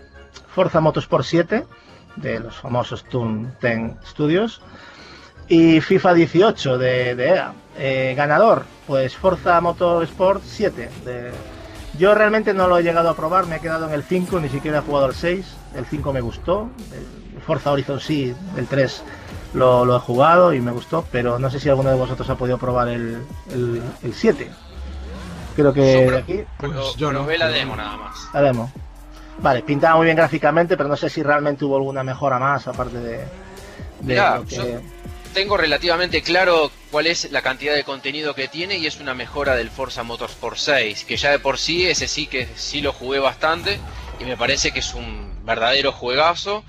Forza 0.54 0.78
Motorsport 0.80 1.24
7, 1.24 1.66
de 2.14 2.38
los 2.38 2.54
famosos 2.54 3.02
Turn 3.06 3.56
10 3.60 4.06
Studios, 4.06 4.62
y 5.48 5.80
FIFA 5.80 6.14
18 6.14 6.78
de, 6.78 7.16
de 7.16 7.28
EA. 7.28 8.14
Ganador, 8.14 8.66
pues 8.86 9.16
Forza 9.16 9.60
Motorsport 9.60 10.44
7 10.44 10.90
de 11.04 11.57
yo 11.98 12.14
realmente 12.14 12.54
no 12.54 12.66
lo 12.68 12.78
he 12.78 12.82
llegado 12.82 13.10
a 13.10 13.16
probar, 13.16 13.46
me 13.46 13.56
he 13.56 13.60
quedado 13.60 13.86
en 13.88 13.92
el 13.94 14.02
5, 14.02 14.40
ni 14.40 14.48
siquiera 14.48 14.78
he 14.78 14.80
jugado 14.82 15.06
al 15.06 15.14
6. 15.14 15.44
El 15.74 15.84
5 15.86 16.12
me 16.12 16.20
gustó, 16.20 16.70
el 17.36 17.42
Forza 17.42 17.72
Horizon 17.72 18.00
sí, 18.00 18.34
el 18.56 18.66
3 18.66 19.02
lo, 19.54 19.84
lo 19.84 19.96
he 19.96 20.00
jugado 20.00 20.52
y 20.52 20.60
me 20.60 20.70
gustó, 20.72 21.04
pero 21.10 21.38
no 21.38 21.50
sé 21.50 21.58
si 21.60 21.68
alguno 21.68 21.90
de 21.90 21.96
vosotros 21.96 22.28
ha 22.30 22.36
podido 22.36 22.58
probar 22.58 22.88
el, 22.88 23.18
el, 23.52 23.82
el 24.02 24.14
7. 24.14 24.48
Creo 25.56 25.72
que 25.72 25.80
de 25.80 26.18
aquí, 26.18 26.44
Pues 26.58 26.72
Lo- 26.72 26.94
yo 26.96 27.12
no. 27.12 27.20
probé 27.20 27.36
la 27.38 27.48
demo 27.48 27.74
nada 27.74 27.96
más. 27.96 28.28
la 28.32 28.42
demo. 28.42 28.70
Vale, 29.40 29.62
pintaba 29.62 29.96
muy 29.96 30.04
bien 30.04 30.16
gráficamente, 30.16 30.76
pero 30.76 30.88
no 30.88 30.96
sé 30.96 31.08
si 31.10 31.22
realmente 31.22 31.64
hubo 31.64 31.76
alguna 31.76 32.02
mejora 32.04 32.38
más, 32.38 32.66
aparte 32.68 32.98
de, 32.98 33.24
de 34.00 34.14
que... 34.48 34.56
yo- 34.56 34.64
Tengo 35.34 35.56
relativamente 35.56 36.22
claro 36.22 36.70
cuál 36.90 37.06
es 37.06 37.30
la 37.30 37.42
cantidad 37.42 37.74
de 37.74 37.84
contenido 37.84 38.34
que 38.34 38.48
tiene 38.48 38.78
y 38.78 38.86
es 38.86 39.00
una 39.00 39.14
mejora 39.14 39.54
del 39.56 39.70
Forza 39.70 40.02
Motorsport 40.02 40.56
6, 40.56 41.04
que 41.04 41.16
ya 41.16 41.30
de 41.30 41.38
por 41.38 41.58
sí, 41.58 41.86
ese 41.86 42.08
sí 42.08 42.26
que 42.26 42.48
sí 42.56 42.80
lo 42.80 42.92
jugué 42.92 43.18
bastante 43.18 43.78
y 44.20 44.24
me 44.24 44.36
parece 44.36 44.72
que 44.72 44.80
es 44.80 44.94
un 44.94 45.44
verdadero 45.44 45.92
juegazo. 45.92 46.64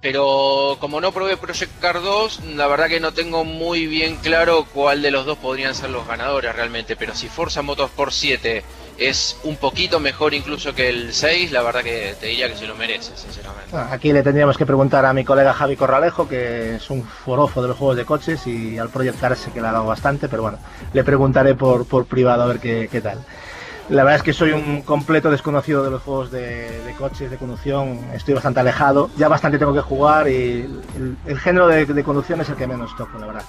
Pero 0.00 0.76
como 0.80 1.00
no 1.00 1.12
probé 1.12 1.38
Project 1.38 1.80
Car 1.80 2.02
2, 2.02 2.40
la 2.56 2.66
verdad 2.66 2.88
que 2.88 3.00
no 3.00 3.14
tengo 3.14 3.44
muy 3.44 3.86
bien 3.86 4.16
claro 4.16 4.66
cuál 4.66 5.00
de 5.00 5.10
los 5.10 5.24
dos 5.24 5.38
podrían 5.38 5.74
ser 5.74 5.88
los 5.88 6.06
ganadores 6.06 6.54
realmente. 6.54 6.94
Pero 6.94 7.14
si 7.14 7.28
Forza 7.28 7.62
Motorsport 7.62 8.12
7 8.12 8.62
es 8.98 9.36
un 9.44 9.56
poquito 9.56 10.00
mejor 10.00 10.34
incluso 10.34 10.74
que 10.74 10.88
el 10.88 11.12
6, 11.12 11.52
la 11.52 11.62
verdad 11.62 11.82
que 11.82 12.14
te 12.20 12.26
diría 12.26 12.48
que 12.48 12.56
se 12.56 12.66
lo 12.66 12.74
merece, 12.74 13.16
sinceramente. 13.16 13.70
Ah, 13.76 13.88
Aquí 13.90 14.12
le 14.12 14.22
tendríamos 14.22 14.56
que 14.56 14.66
preguntar 14.66 15.04
a 15.04 15.12
mi 15.12 15.24
colega 15.24 15.52
Javi 15.52 15.76
Corralejo, 15.76 16.28
que 16.28 16.76
es 16.76 16.90
un 16.90 17.02
forofo 17.02 17.62
de 17.62 17.68
los 17.68 17.76
juegos 17.76 17.96
de 17.96 18.04
coches 18.04 18.46
y 18.46 18.78
al 18.78 18.88
sé 18.88 19.50
que 19.52 19.60
le 19.60 19.66
ha 19.68 19.72
dado 19.72 19.86
bastante, 19.86 20.28
pero 20.28 20.42
bueno, 20.42 20.58
le 20.92 21.04
preguntaré 21.04 21.54
por, 21.54 21.86
por 21.86 22.06
privado 22.06 22.42
a 22.42 22.46
ver 22.46 22.60
qué, 22.60 22.88
qué 22.90 23.00
tal. 23.00 23.18
La 23.90 24.02
verdad 24.02 24.16
es 24.16 24.22
que 24.22 24.32
soy 24.32 24.52
un 24.52 24.80
completo 24.80 25.30
desconocido 25.30 25.84
de 25.84 25.90
los 25.90 26.02
juegos 26.02 26.30
de, 26.30 26.80
de 26.80 26.92
coches, 26.94 27.30
de 27.30 27.36
conducción, 27.36 28.00
estoy 28.14 28.32
bastante 28.32 28.60
alejado, 28.60 29.10
ya 29.18 29.28
bastante 29.28 29.58
tengo 29.58 29.74
que 29.74 29.82
jugar 29.82 30.26
y 30.26 30.62
el, 30.96 31.16
el 31.26 31.38
género 31.38 31.66
de, 31.66 31.84
de 31.84 32.04
conducción 32.04 32.40
es 32.40 32.48
el 32.48 32.56
que 32.56 32.66
menos 32.66 32.96
toco, 32.96 33.18
la 33.18 33.26
verdad. 33.26 33.44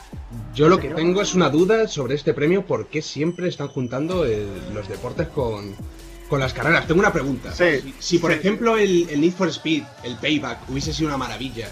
Yo 0.56 0.70
lo 0.70 0.80
que 0.80 0.90
tengo 0.90 1.22
es 1.22 1.36
una 1.36 1.50
duda 1.50 1.88
sobre 1.88 2.16
este 2.16 2.34
premio, 2.34 2.66
¿por 2.66 2.88
qué 2.88 3.02
siempre 3.02 3.50
están 3.50 3.68
juntando 3.68 4.24
el- 4.26 4.48
los 4.74 4.88
deportes 4.88 5.28
con, 5.28 5.76
con 6.30 6.40
las 6.40 6.54
carreras? 6.54 6.88
Tengo 6.88 7.02
una 7.02 7.12
pregunta. 7.12 7.52
Sí, 7.52 7.82
Si, 7.82 7.94
si, 8.00 8.20
por 8.20 8.32
sí. 8.32 8.38
ejemplo 8.40 8.78
el, 8.78 9.08
el 9.10 9.20
Need 9.22 9.34
for 9.34 9.50
Speed, 9.50 9.84
el 10.04 10.16
Payback, 10.16 10.70
hubiese 10.70 10.94
sido 10.94 11.10
una 11.10 11.18
maravilla 11.18 11.68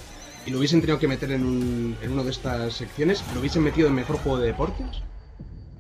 y 0.46 0.52
lo 0.52 0.58
hubiesen 0.58 0.82
tenido 0.82 1.00
que 1.00 1.08
meter 1.08 1.32
en, 1.32 1.46
un, 1.46 1.96
en 2.02 2.12
una 2.12 2.24
de 2.24 2.32
estas 2.32 2.74
secciones, 2.74 3.24
¿lo 3.34 3.39
hubiesen 3.39 3.63
metido 3.63 3.88
en 3.88 3.96
mejor 3.96 4.17
juego 4.17 4.38
de 4.39 4.48
deportes? 4.48 4.88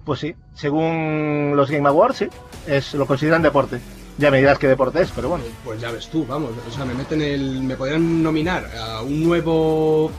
Pues 0.05 0.19
sí, 0.21 0.35
según 0.53 1.53
los 1.55 1.69
Game 1.69 1.87
Awards, 1.87 2.17
sí, 2.17 2.27
es, 2.67 2.93
lo 2.93 3.05
consideran 3.05 3.41
deporte. 3.41 3.79
Ya 4.17 4.29
me 4.31 4.37
dirás 4.37 4.59
qué 4.59 4.67
deporte 4.67 5.01
es, 5.01 5.09
pero 5.11 5.27
bueno. 5.29 5.43
Pues 5.65 5.81
ya 5.81 5.91
ves 5.91 6.07
tú, 6.07 6.25
vamos. 6.25 6.51
O 6.67 6.71
sea, 6.71 6.85
me 6.85 6.93
meten 6.93 7.19
el. 7.21 7.61
Me 7.63 7.75
podrían 7.75 8.21
nominar 8.21 8.69
a 8.77 9.01
un 9.01 9.23
nuevo. 9.23 10.11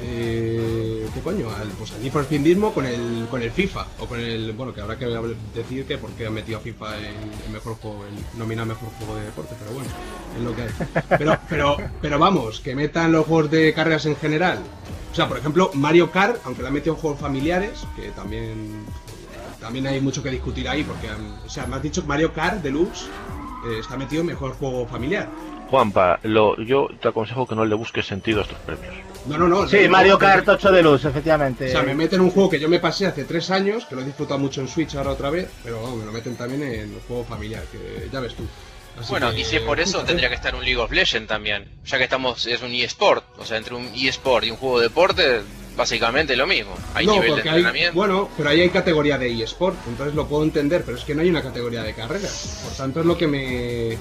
Eh, 0.00 1.06
¿Qué 1.14 1.20
coño? 1.20 1.48
Al, 1.50 1.68
pues 1.68 1.92
al 1.92 2.02
Need 2.02 2.58
con 2.72 2.84
el, 2.84 3.26
con 3.30 3.42
el 3.42 3.50
FIFA. 3.50 3.86
O 4.00 4.06
con 4.06 4.20
el. 4.20 4.52
Bueno, 4.52 4.74
que 4.74 4.80
habrá 4.80 4.98
que 4.98 5.06
decir 5.54 5.86
que 5.86 5.98
por 5.98 6.10
qué 6.10 6.26
han 6.26 6.34
metido 6.34 6.58
a 6.58 6.60
FIFA 6.60 6.98
en, 6.98 7.04
en 7.46 7.52
mejor 7.52 7.76
juego, 7.76 8.04
en 8.06 8.38
nominado 8.38 8.66
mejor 8.66 8.88
juego 8.98 9.16
de 9.16 9.24
deporte, 9.26 9.54
pero 9.58 9.72
bueno, 9.72 9.88
es 10.36 10.42
lo 10.42 10.56
que 10.56 10.62
hay. 10.62 11.18
Pero, 11.18 11.38
pero, 11.48 11.76
pero 12.00 12.18
vamos, 12.18 12.60
que 12.60 12.74
metan 12.74 13.12
los 13.12 13.26
juegos 13.26 13.50
de 13.50 13.72
carreras 13.72 14.06
en 14.06 14.16
general. 14.16 14.58
O 15.12 15.14
sea, 15.14 15.28
por 15.28 15.38
ejemplo, 15.38 15.70
Mario 15.74 16.10
Kart, 16.10 16.40
aunque 16.44 16.62
la 16.62 16.68
han 16.68 16.74
metido 16.74 16.94
en 16.94 17.00
juegos 17.00 17.20
familiares, 17.20 17.86
que 17.96 18.08
también. 18.10 18.84
También 19.60 19.86
hay 19.86 20.00
mucho 20.00 20.22
que 20.22 20.30
discutir 20.30 20.68
ahí, 20.68 20.82
porque. 20.82 21.08
O 21.46 21.48
sea, 21.48 21.66
me 21.66 21.76
has 21.76 21.82
dicho 21.82 22.02
Mario 22.04 22.32
Kart 22.32 22.62
Deluxe 22.62 23.06
eh, 23.66 23.78
está 23.78 23.96
metido 23.96 24.20
en 24.20 24.26
mejor 24.26 24.54
juego 24.54 24.86
familiar. 24.86 25.28
Juanpa, 25.70 26.18
lo, 26.22 26.60
yo 26.62 26.88
te 27.00 27.08
aconsejo 27.08 27.46
que 27.46 27.54
no 27.54 27.64
le 27.64 27.74
busques 27.74 28.06
sentido 28.06 28.40
a 28.40 28.42
estos 28.42 28.58
premios. 28.60 28.94
No, 29.26 29.38
no, 29.38 29.48
no. 29.48 29.68
Sí, 29.68 29.78
no, 29.84 29.90
Mario 29.90 30.18
Kart 30.18 30.44
pero- 30.44 30.56
8 30.58 30.72
de 30.72 30.82
luz, 30.82 31.04
efectivamente. 31.04 31.68
O 31.68 31.70
sea, 31.70 31.82
me 31.82 31.94
meten 31.94 32.20
un 32.20 32.30
juego 32.30 32.50
que 32.50 32.60
yo 32.60 32.68
me 32.68 32.78
pasé 32.80 33.06
hace 33.06 33.24
tres 33.24 33.50
años, 33.50 33.84
que 33.86 33.94
lo 33.94 34.02
he 34.02 34.04
disfrutado 34.04 34.38
mucho 34.38 34.60
en 34.60 34.68
Switch 34.68 34.94
ahora 34.94 35.10
otra 35.10 35.30
vez, 35.30 35.48
pero 35.62 35.80
vamos, 35.82 35.98
me 35.98 36.04
lo 36.04 36.12
meten 36.12 36.36
también 36.36 36.62
en 36.62 36.94
el 36.94 37.00
juego 37.08 37.24
familiar, 37.24 37.62
que 37.72 38.08
ya 38.12 38.20
ves 38.20 38.34
tú. 38.34 38.44
Así 39.00 39.10
Bueno, 39.10 39.32
que, 39.32 39.40
y 39.40 39.44
si 39.44 39.56
es 39.56 39.62
por 39.62 39.80
eso, 39.80 39.92
fíjate. 39.92 40.06
tendría 40.06 40.28
que 40.28 40.34
estar 40.36 40.54
un 40.54 40.62
League 40.64 40.76
of 40.76 40.92
Legends 40.92 41.26
también. 41.28 41.68
Ya 41.84 41.98
que 41.98 42.04
estamos, 42.04 42.46
es 42.46 42.62
un 42.62 42.72
eSport. 42.72 43.24
O 43.38 43.44
sea, 43.44 43.56
entre 43.56 43.74
un 43.74 43.90
eSport 43.94 44.44
y 44.44 44.50
un 44.52 44.56
juego 44.56 44.78
de 44.78 44.84
deporte, 44.88 45.40
básicamente 45.76 46.36
lo 46.36 46.46
mismo. 46.46 46.76
Hay 46.94 47.04
no, 47.06 47.14
nivel 47.14 47.28
de 47.30 47.34
porque 47.34 47.48
hay, 47.48 47.56
entrenamiento. 47.56 47.94
bueno, 47.94 48.28
pero 48.36 48.50
ahí 48.50 48.60
hay 48.60 48.68
categoría 48.68 49.18
de 49.18 49.42
eSport, 49.42 49.76
entonces 49.88 50.14
lo 50.14 50.28
puedo 50.28 50.44
entender, 50.44 50.84
pero 50.84 50.96
es 50.96 51.02
que 51.04 51.12
no 51.14 51.22
hay 51.22 51.28
una 51.30 51.42
categoría 51.42 51.82
de 51.82 51.92
carreras. 51.94 52.60
Por 52.62 52.72
tanto, 52.74 53.00
es 53.00 53.06
lo 53.06 53.18
que 53.18 53.26
me. 53.26 53.98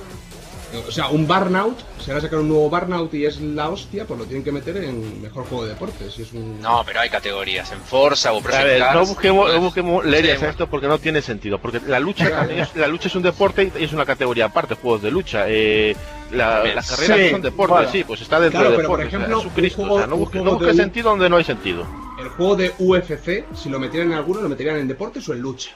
O 0.88 0.92
sea, 0.92 1.08
un 1.10 1.28
Burnout, 1.28 1.78
si 2.04 2.10
ahora 2.10 2.22
sacar 2.22 2.40
un 2.40 2.48
nuevo 2.48 2.70
Burnout 2.70 3.14
y 3.14 3.26
es 3.26 3.40
la 3.40 3.70
hostia, 3.70 4.06
pues 4.06 4.20
lo 4.20 4.26
tienen 4.26 4.44
que 4.44 4.52
meter 4.52 4.76
en 4.78 5.22
mejor 5.22 5.46
juego 5.46 5.64
de 5.66 5.70
deportes. 5.74 6.14
Si 6.14 6.24
es 6.24 6.34
un... 6.34 6.60
No, 6.62 6.84
pero 6.86 7.00
hay 7.00 7.10
categorías. 7.10 7.72
En 7.72 7.80
Forza 7.82 8.34
o 8.34 8.40
A 8.40 8.64
ver, 8.64 8.80
Cars, 8.80 8.96
no 8.96 9.06
busquemos, 9.06 9.44
pues, 9.46 9.56
no 9.56 9.62
busquemos 9.62 10.06
leyes 10.06 10.40
sí, 10.40 10.46
a 10.46 10.50
esto 10.50 10.68
porque 10.68 10.88
no 10.88 10.98
tiene 10.98 11.22
sentido. 11.22 11.60
Porque 11.60 11.80
la 11.88 12.00
lucha 12.00 12.30
también 12.30 12.62
es, 12.62 12.76
la 12.76 12.88
lucha 12.88 13.08
es 13.08 13.16
un 13.16 13.22
deporte 13.24 13.72
y 13.80 13.84
es 13.84 13.94
una 13.94 14.06
categoría 14.06 14.46
aparte, 14.46 14.74
juegos 14.76 15.02
de 15.04 15.12
lucha. 15.12 15.46
Eh, 15.48 15.96
la- 16.32 16.64
las 16.64 16.90
carreras 16.90 17.18
Sí, 17.20 17.30
son 17.30 17.42
deportes, 17.44 17.76
bueno. 17.76 17.92
sí, 17.92 18.04
pues 18.04 18.22
está 18.22 18.40
dentro 18.40 18.60
Claro, 18.62 18.72
de 18.72 18.78
pero, 18.78 18.90
por 18.90 18.98
deportes. 19.00 19.14
ejemplo, 19.20 19.42
un 19.42 19.70
juego- 19.70 19.94
o 19.94 19.98
sea, 20.00 20.08
no 20.08 20.18
busques 20.18 20.42
no 20.44 20.52
un- 20.58 20.76
sentido 20.76 21.10
donde 21.12 21.30
no 21.30 21.38
hay 21.38 21.44
sentido. 21.44 21.86
El 22.20 22.30
juego 22.30 22.56
de 22.56 22.74
UFC, 22.80 23.46
si 23.56 23.70
lo 23.70 23.80
metieran 23.80 24.12
en 24.12 24.18
alguno, 24.18 24.42
lo 24.42 24.50
meterían 24.50 24.78
en 24.78 24.88
deportes 24.88 25.28
o 25.30 25.34
en 25.34 25.40
lucha. 25.42 25.72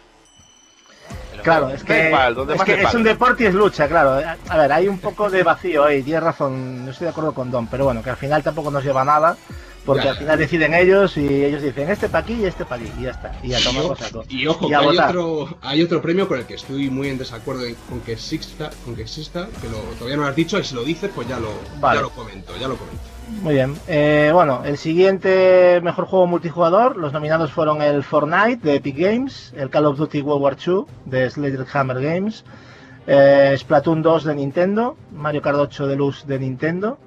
Claro, 1.51 1.69
es 1.69 1.83
que, 1.83 2.07
es, 2.07 2.12
más 2.13 2.65
que 2.65 2.71
le 2.73 2.77
es 2.79 2.83
pague. 2.86 2.97
un 2.97 3.03
deporte 3.03 3.43
y 3.43 3.47
es 3.47 3.53
lucha, 3.53 3.88
claro. 3.88 4.21
A 4.49 4.57
ver, 4.57 4.71
hay 4.71 4.88
un 4.88 4.99
poco 4.99 5.29
de 5.29 5.43
vacío 5.43 5.83
ahí, 5.86 6.03
tienes 6.03 6.23
razón, 6.23 6.86
no 6.86 6.91
estoy 6.91 7.05
de 7.05 7.12
acuerdo 7.12 7.33
con 7.33 7.49
Don, 7.51 7.67
pero 7.67 7.86
bueno, 7.86 8.03
que 8.03 8.10
al 8.10 8.17
final 8.17 8.43
tampoco 8.43 8.69
nos 8.71 8.83
lleva 8.83 9.01
a 9.01 9.05
nada, 9.05 9.38
porque 9.86 10.03
Ya, 10.03 10.10
al 10.12 10.15
ya. 10.15 10.19
final 10.19 10.39
deciden 10.39 10.73
ellos 10.73 11.15
y 11.15 11.45
ellos 11.45 11.62
dicen 11.62 11.89
este 11.89 12.10
pa' 12.10 12.17
aquí 12.19 12.33
y 12.33 12.45
este 12.45 12.65
pa' 12.65 12.75
allí, 12.75 12.91
y 12.99 13.03
ya 13.03 13.12
está, 13.12 13.31
y 13.41 13.53
a 13.53 13.60
tomar 13.63 13.83
Y, 13.83 13.88
por 13.88 13.97
o- 13.97 13.99
saco. 13.99 14.25
y 14.27 14.47
ojo, 14.47 14.65
Y 14.65 14.69
que 14.69 14.75
a 14.75 14.79
hay 14.79 14.86
votar. 14.88 15.10
otro, 15.17 15.57
hay 15.62 15.81
otro 15.83 16.01
premio 16.01 16.27
con 16.27 16.39
el 16.39 16.45
que 16.45 16.55
estoy 16.55 16.89
muy 16.89 17.07
en 17.10 17.17
desacuerdo 17.17 17.63
con 17.89 18.01
que 18.01 18.12
exista, 18.13 18.69
con 18.83 18.95
que 18.95 19.03
exista, 19.03 19.47
que 19.62 19.69
lo, 19.69 19.77
todavía 19.97 20.17
no 20.17 20.23
lo 20.23 20.27
has 20.29 20.36
dicho, 20.36 20.60
y 20.60 20.63
si 20.65 20.75
lo 20.75 20.83
dices, 20.83 21.10
pues 21.15 21.27
ya 21.27 21.39
lo, 21.39 21.49
Vale. 21.79 21.97
ya 21.99 22.01
lo 22.01 22.10
comento, 22.10 22.51
ya 22.60 22.67
lo 22.67 22.75
comento. 22.75 23.01
Muy 23.30 23.56
bien. 23.56 23.76
Eh, 23.88 24.32
bueno, 24.34 24.62
el 24.63 24.78
siguiente 24.78 25.82
mejor 25.84 26.06
juego 26.06 26.28
multijugador, 26.28 26.96
los 26.96 27.12
nominados 27.12 27.52
fueron 27.52 27.82
el 27.82 28.02
Fortnite 28.04 28.60
de 28.63 28.76
Epic 28.76 28.98
Games, 28.98 29.54
el 29.58 29.70
Call 29.70 29.86
of 29.86 29.98
Duty 29.98 30.22
World 30.22 30.44
War 30.44 30.58
II 30.66 30.86
de 31.06 31.30
Sledgehammer 31.30 32.02
Games, 32.02 32.46
eh, 33.06 33.54
Splatoon 33.58 34.02
2 34.02 34.24
de 34.24 34.36
Nintendo, 34.36 34.96
Mario 35.12 35.42
Kart 35.42 35.58
8 35.58 35.88
Deluxe 35.88 36.26
de 36.26 36.40
Nintendo, 36.40 36.98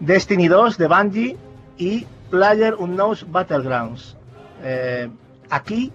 Destiny 0.00 0.48
2 0.48 0.76
de 0.76 0.86
Bungie 0.86 1.36
y 1.78 2.06
Player 2.30 2.74
Unknown's 2.74 3.30
Battlegrounds. 3.30 4.16
Eh, 4.62 5.08
aquí 5.48 5.92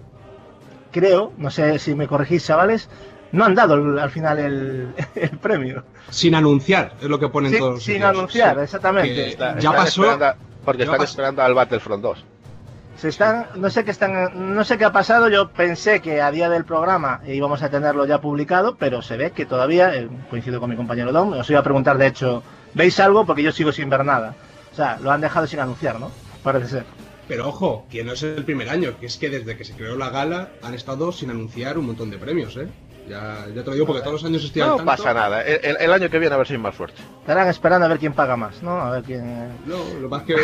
creo, 0.90 1.32
no 1.38 1.50
sé 1.50 1.78
si 1.78 1.94
me 1.94 2.08
corregís 2.08 2.44
chavales, 2.44 2.88
no 3.32 3.44
han 3.44 3.54
dado 3.54 3.74
el- 3.74 3.98
al 3.98 4.10
final 4.10 4.38
el, 4.38 4.88
el 5.14 5.30
premio. 5.38 5.84
Sin 6.10 6.34
anunciar, 6.34 6.92
es 7.00 7.08
lo 7.08 7.18
que 7.18 7.28
ponen 7.28 7.52
Sí, 7.52 7.58
todos 7.58 7.74
los 7.74 7.82
sin 7.84 8.02
anunciar, 8.02 8.56
Sí. 8.56 8.62
exactamente. 8.62 9.14
Que 9.14 9.28
Está- 9.28 9.52
ya 9.54 9.58
están 9.70 9.74
pasó, 9.74 10.02
esperando- 10.10 10.34
porque 10.64 10.78
ya 10.78 10.84
están 10.84 10.98
pasó. 10.98 11.10
esperando 11.10 11.42
al 11.42 11.54
Battlefront 11.54 12.02
2. 12.02 12.24
Se 12.96 13.08
están, 13.10 13.46
no 13.54 13.70
sé 13.70 13.84
qué 13.84 13.92
están, 13.92 14.54
no 14.56 14.64
sé 14.64 14.76
qué 14.76 14.84
ha 14.84 14.90
pasado. 14.92 15.28
Yo 15.28 15.50
pensé 15.50 16.00
que 16.00 16.20
a 16.20 16.32
día 16.32 16.48
del 16.48 16.64
programa 16.64 17.20
íbamos 17.28 17.62
a 17.62 17.70
tenerlo 17.70 18.06
ya 18.06 18.20
publicado, 18.20 18.74
pero 18.76 19.02
se 19.02 19.16
ve 19.16 19.30
que 19.30 19.46
todavía, 19.46 19.94
eh, 19.94 20.08
coincido 20.28 20.58
con 20.58 20.68
mi 20.68 20.74
compañero 20.74 21.12
Dom, 21.12 21.32
os 21.34 21.48
iba 21.48 21.60
a 21.60 21.62
preguntar 21.62 21.96
de 21.96 22.08
hecho, 22.08 22.42
¿veis 22.74 22.98
algo? 22.98 23.24
Porque 23.24 23.44
yo 23.44 23.52
sigo 23.52 23.70
sin 23.70 23.88
ver 23.88 24.04
nada. 24.04 24.34
O 24.72 24.74
sea, 24.74 24.98
lo 25.00 25.12
han 25.12 25.20
dejado 25.20 25.46
sin 25.46 25.60
anunciar, 25.60 26.00
¿no? 26.00 26.10
Parece 26.42 26.66
ser. 26.68 26.84
Pero 27.28 27.46
ojo, 27.48 27.86
que 27.88 28.02
no 28.02 28.14
es 28.14 28.22
el 28.24 28.44
primer 28.44 28.68
año, 28.68 28.94
que 28.98 29.06
es 29.06 29.16
que 29.16 29.28
desde 29.30 29.56
que 29.56 29.64
se 29.64 29.74
creó 29.74 29.94
la 29.96 30.10
gala 30.10 30.48
han 30.62 30.74
estado 30.74 31.12
sin 31.12 31.30
anunciar 31.30 31.78
un 31.78 31.86
montón 31.86 32.10
de 32.10 32.18
premios, 32.18 32.56
¿eh? 32.56 32.66
Ya, 33.08 33.46
ya 33.54 33.62
te 33.62 33.66
lo 33.68 33.72
digo 33.72 33.86
porque 33.86 34.02
todos 34.02 34.14
los 34.22 34.24
años 34.24 34.44
estoy 34.44 34.62
al 34.62 34.68
No 34.68 34.76
tanto. 34.76 34.90
pasa 34.92 35.14
nada. 35.14 35.42
El, 35.42 35.60
el- 35.64 35.76
el 35.80 35.92
año 35.92 36.10
que 36.10 36.18
viene 36.18 36.34
a 36.34 36.38
ver 36.38 36.46
si 36.46 36.52
hay 36.54 36.58
más 36.58 36.74
suerte. 36.74 37.00
Estarán 37.20 37.48
esperando 37.48 37.86
a 37.86 37.88
ver 37.88 37.98
quién 37.98 38.12
paga 38.12 38.36
más, 38.36 38.62
¿no? 38.62 38.80
A 38.80 38.90
ver 38.90 39.02
quién. 39.02 39.48
No, 39.66 39.76
lo 40.00 40.08
más 40.08 40.22
que... 40.24 40.34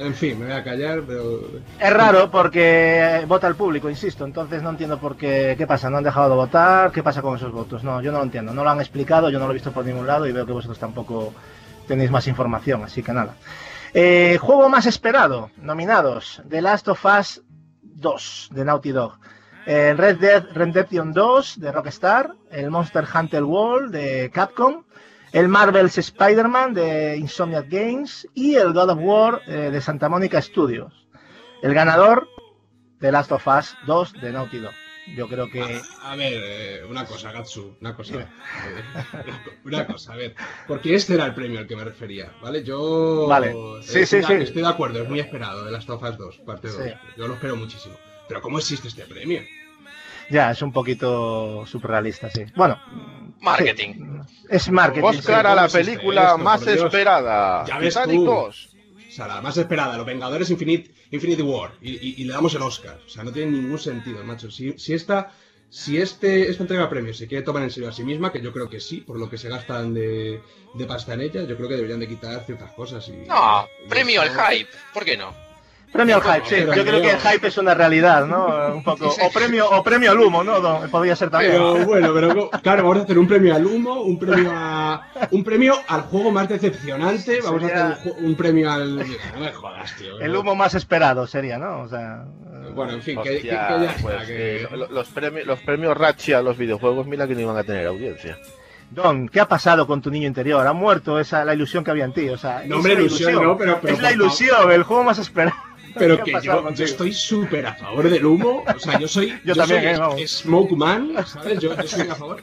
En 0.00 0.14
fin, 0.14 0.38
me 0.38 0.46
voy 0.46 0.54
a 0.54 0.64
callar, 0.64 1.02
pero... 1.06 1.40
Es 1.78 1.92
raro 1.92 2.30
porque 2.30 3.24
vota 3.28 3.46
el 3.48 3.54
público, 3.54 3.90
insisto. 3.90 4.24
Entonces 4.24 4.62
no 4.62 4.70
entiendo 4.70 4.98
por 4.98 5.16
qué. 5.16 5.54
¿Qué 5.58 5.66
pasa? 5.66 5.90
¿No 5.90 5.98
han 5.98 6.04
dejado 6.04 6.30
de 6.30 6.36
votar? 6.36 6.90
¿Qué 6.92 7.02
pasa 7.02 7.22
con 7.22 7.36
esos 7.36 7.52
votos? 7.52 7.84
No, 7.84 8.00
yo 8.00 8.10
no 8.12 8.18
lo 8.18 8.24
entiendo. 8.24 8.52
No 8.54 8.64
lo 8.64 8.70
han 8.70 8.80
explicado, 8.80 9.30
yo 9.30 9.38
no 9.38 9.44
lo 9.46 9.50
he 9.52 9.54
visto 9.54 9.72
por 9.72 9.84
ningún 9.84 10.06
lado 10.06 10.26
y 10.26 10.32
veo 10.32 10.46
que 10.46 10.52
vosotros 10.52 10.78
tampoco 10.78 11.32
tenéis 11.86 12.10
más 12.10 12.26
información, 12.28 12.82
así 12.84 13.02
que 13.02 13.12
nada. 13.12 13.34
Eh, 13.92 14.38
juego 14.40 14.68
más 14.68 14.86
esperado, 14.86 15.50
nominados: 15.58 16.42
The 16.48 16.62
Last 16.62 16.88
of 16.88 17.04
Us 17.04 17.42
2 17.82 18.48
de 18.52 18.64
Naughty 18.64 18.90
Dog. 18.92 19.18
Red 19.66 20.18
Dead 20.18 20.44
Redemption 20.52 21.12
2 21.12 21.60
de 21.60 21.72
Rockstar, 21.72 22.32
el 22.50 22.70
Monster 22.70 23.04
Hunter 23.14 23.42
World 23.44 23.92
de 23.92 24.30
Capcom, 24.32 24.84
el 25.32 25.48
Marvel's 25.48 25.98
Spider-Man 25.98 26.74
de 26.74 27.16
Insomniac 27.16 27.68
Games 27.68 28.28
y 28.34 28.54
el 28.56 28.72
God 28.72 28.90
of 28.90 28.98
War 29.02 29.40
eh, 29.46 29.70
de 29.72 29.80
Santa 29.80 30.08
Mónica 30.08 30.40
Studios. 30.40 30.92
El 31.62 31.74
ganador 31.74 32.28
de 33.00 33.10
Last 33.10 33.32
of 33.32 33.46
Us 33.46 33.74
2 33.86 34.12
de 34.20 34.32
Naughty 34.32 34.58
Dog. 34.58 34.72
Yo 35.16 35.28
creo 35.28 35.50
que 35.50 35.60
A, 36.02 36.12
a 36.12 36.16
ver, 36.16 36.32
eh, 36.34 36.80
una 36.88 37.04
cosa, 37.04 37.30
Gatsu, 37.32 37.76
una 37.80 37.94
cosa. 37.94 38.20
eh, 38.20 38.26
una 39.64 39.86
cosa, 39.86 40.12
a 40.14 40.16
ver. 40.16 40.34
Porque 40.66 40.94
este 40.94 41.14
era 41.14 41.26
el 41.26 41.34
premio 41.34 41.58
al 41.58 41.66
que 41.66 41.76
me 41.76 41.84
refería, 41.84 42.32
¿vale? 42.40 42.62
Yo. 42.64 43.26
Vale. 43.26 43.50
eh, 43.50 43.82
Sí, 43.82 43.98
estoy, 44.00 44.22
sí, 44.22 44.26
sí. 44.26 44.32
estoy 44.44 44.62
de 44.62 44.68
acuerdo, 44.68 45.02
es 45.02 45.08
muy 45.08 45.20
esperado, 45.20 45.64
de 45.64 45.72
las 45.72 45.84
Tofas 45.84 46.16
2, 46.16 46.38
parte 46.46 46.68
2. 46.68 46.76
Sí. 46.84 46.90
Yo 47.18 47.28
lo 47.28 47.34
espero 47.34 47.56
muchísimo. 47.56 47.96
Pero 48.28 48.40
¿cómo 48.40 48.58
existe 48.58 48.88
este 48.88 49.04
premio? 49.04 49.40
ya 50.30 50.50
es 50.52 50.62
un 50.62 50.72
poquito 50.72 51.66
surrealista, 51.66 52.30
sí. 52.30 52.44
Bueno, 52.56 52.80
Marketing. 53.40 54.22
sí, 54.26 54.46
es 54.48 54.70
marketing. 54.70 55.04
Oscar 55.04 55.22
sí. 55.24 55.32
a 55.32 55.42
la 55.42 55.54
¿cómo 55.54 55.64
existe 55.66 55.84
película 55.92 56.22
esto, 56.22 56.38
más 56.38 56.66
esperada. 56.66 57.64
Ya 57.66 57.78
ves 57.78 57.98
tú. 58.04 58.24
2. 58.24 58.68
sea, 59.10 59.28
la 59.28 59.40
más 59.42 59.56
esperada, 59.58 59.96
Los 59.98 60.06
Vengadores 60.06 60.48
Infinite, 60.50 60.90
Infinity 61.10 61.42
War, 61.42 61.72
y, 61.82 61.92
y- 61.92 62.14
y 62.18 62.24
le 62.24 62.32
damos 62.32 62.54
el 62.54 62.62
Oscar. 62.62 62.98
O 63.06 63.08
sea, 63.08 63.22
no 63.22 63.32
tiene 63.32 63.52
ningún 63.52 63.78
sentido, 63.78 64.24
macho. 64.24 64.50
Si, 64.50 64.72
si 64.78 64.94
esta, 64.94 65.30
si 65.68 65.98
este, 65.98 66.48
esta 66.50 66.62
entrega 66.62 66.84
de 66.84 66.88
premios 66.88 67.18
se 67.18 67.28
quiere 67.28 67.44
tomar 67.44 67.62
en 67.62 67.70
serio 67.70 67.90
a 67.90 67.92
sí 67.92 68.02
misma, 68.02 68.32
que 68.32 68.40
yo 68.40 68.52
creo 68.52 68.68
que 68.70 68.80
sí, 68.80 69.02
por 69.02 69.18
lo 69.20 69.28
que 69.30 69.36
se 69.38 69.48
gastan 69.50 69.92
de, 69.94 70.40
de 70.72 70.84
pasta 70.86 71.12
en 71.14 71.20
ella, 71.20 71.42
yo 71.44 71.54
creo 71.56 71.68
que 71.68 71.76
deberían 71.76 72.00
de 72.00 72.08
quitar 72.08 72.42
ciertas 72.46 72.72
cosas. 72.72 73.06
Y, 73.08 73.12
No, 73.28 73.68
y- 73.84 73.88
premio 73.90 74.22
al 74.22 74.30
hype, 74.30 74.70
¿por 74.94 75.04
qué 75.04 75.16
no? 75.18 75.32
Premio 75.94 76.16
al 76.16 76.22
hype, 76.22 76.46
sí. 76.48 76.56
Yo 76.76 76.84
creo 76.84 77.00
que 77.00 77.10
el 77.12 77.18
hype 77.20 77.46
es 77.46 77.56
una 77.56 77.72
realidad, 77.72 78.26
¿no? 78.26 78.74
Un 78.74 78.82
poco. 78.82 79.06
O 79.08 79.30
premio, 79.32 79.70
o 79.70 79.82
premio 79.84 80.10
al 80.10 80.18
humo, 80.18 80.42
¿no? 80.42 80.60
Don? 80.60 80.90
Podría 80.90 81.14
ser 81.14 81.30
también. 81.30 81.52
Pero 81.52 81.76
bueno, 81.86 82.12
pero 82.12 82.50
claro, 82.62 82.82
vamos 82.82 82.98
a 82.98 83.02
hacer 83.04 83.16
un 83.16 83.28
premio 83.28 83.54
al 83.54 83.64
humo, 83.64 84.02
un 84.02 84.18
premio 84.18 84.50
a, 84.52 85.06
un 85.30 85.44
premio 85.44 85.74
al 85.86 86.00
juego 86.02 86.32
más 86.32 86.48
decepcionante, 86.48 87.40
vamos 87.42 87.62
a 87.62 87.90
hacer 87.92 88.12
un, 88.18 88.34
premio 88.34 88.72
al. 88.72 88.96
No 88.98 89.04
me 89.40 89.52
jodas, 89.52 89.94
tío. 89.96 90.18
El 90.18 90.34
humo 90.34 90.56
más 90.56 90.74
esperado 90.74 91.28
sería, 91.28 91.58
¿no? 91.58 91.82
O 91.82 91.88
sea. 91.88 92.24
Bueno, 92.74 92.94
en 92.94 93.02
fin, 93.02 93.20
que, 93.22 93.30
que- 93.36 93.40
que 93.42 93.54
Hostia, 93.54 93.78
ya 93.84 93.94
pues, 94.02 94.22
que- 94.26 94.62
eh, 94.64 94.68
lo- 94.72 94.88
los, 94.88 95.08
premios, 95.10 95.46
los 95.46 95.60
premios 95.60 95.96
Ratchi 95.96 96.32
a 96.32 96.42
los 96.42 96.58
videojuegos, 96.58 97.06
mira 97.06 97.28
que 97.28 97.34
no 97.36 97.40
iban 97.42 97.56
a 97.56 97.62
tener 97.62 97.86
audiencia. 97.86 98.36
Don, 98.90 99.28
¿qué 99.28 99.38
ha 99.40 99.46
pasado 99.48 99.86
con 99.86 100.02
tu 100.02 100.10
niño 100.10 100.26
interior? 100.26 100.66
¿Ha 100.66 100.72
muerto 100.72 101.20
esa 101.20 101.44
la 101.44 101.54
ilusión 101.54 101.84
que 101.84 101.90
había 101.92 102.04
en 102.04 102.12
ti? 102.12 102.28
O 102.30 102.36
sea, 102.38 102.60
No, 102.60 102.64
es 102.64 102.72
hombre, 102.78 102.94
la 102.94 103.00
ilusión, 103.02 103.34
no, 103.44 103.56
pero- 103.56 103.78
pero 103.80 103.94
es 103.94 104.02
la 104.02 104.12
ilusión, 104.12 104.72
el 104.72 104.82
juego 104.82 105.04
más 105.04 105.18
esperado. 105.18 105.56
Pero 105.96 106.22
¿Qué 106.22 106.34
ha 106.36 106.40
que 106.40 106.46
yo, 106.46 106.84
estoy 106.84 107.12
súper 107.12 107.66
a 107.66 107.74
favor 107.74 108.08
del 108.08 108.24
humo. 108.26 108.64
O 108.74 108.78
sea, 108.78 108.98
yo 108.98 109.08
soy. 109.08 109.38
Yo 109.44 109.54
también, 109.54 109.96
soy 109.96 110.22
eh. 110.22 110.28
Smoke 110.28 110.72
Man, 110.76 111.14
¿sabes? 111.26 111.58
Yo, 111.60 111.74
yo 111.76 111.86
soy 111.88 112.08
a 112.08 112.14
favor. 112.14 112.42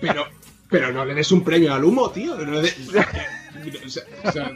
Pero, 0.00 0.26
pero 0.68 0.92
no 0.92 1.04
le 1.04 1.14
des 1.14 1.30
un 1.32 1.42
premio 1.44 1.74
al 1.74 1.84
humo, 1.84 2.10
tío. 2.10 2.36
No 2.36 2.50
le 2.52 2.62
des- 2.62 2.76
o 3.84 3.88
sea, 3.88 4.02
o 4.24 4.32
sea, 4.32 4.52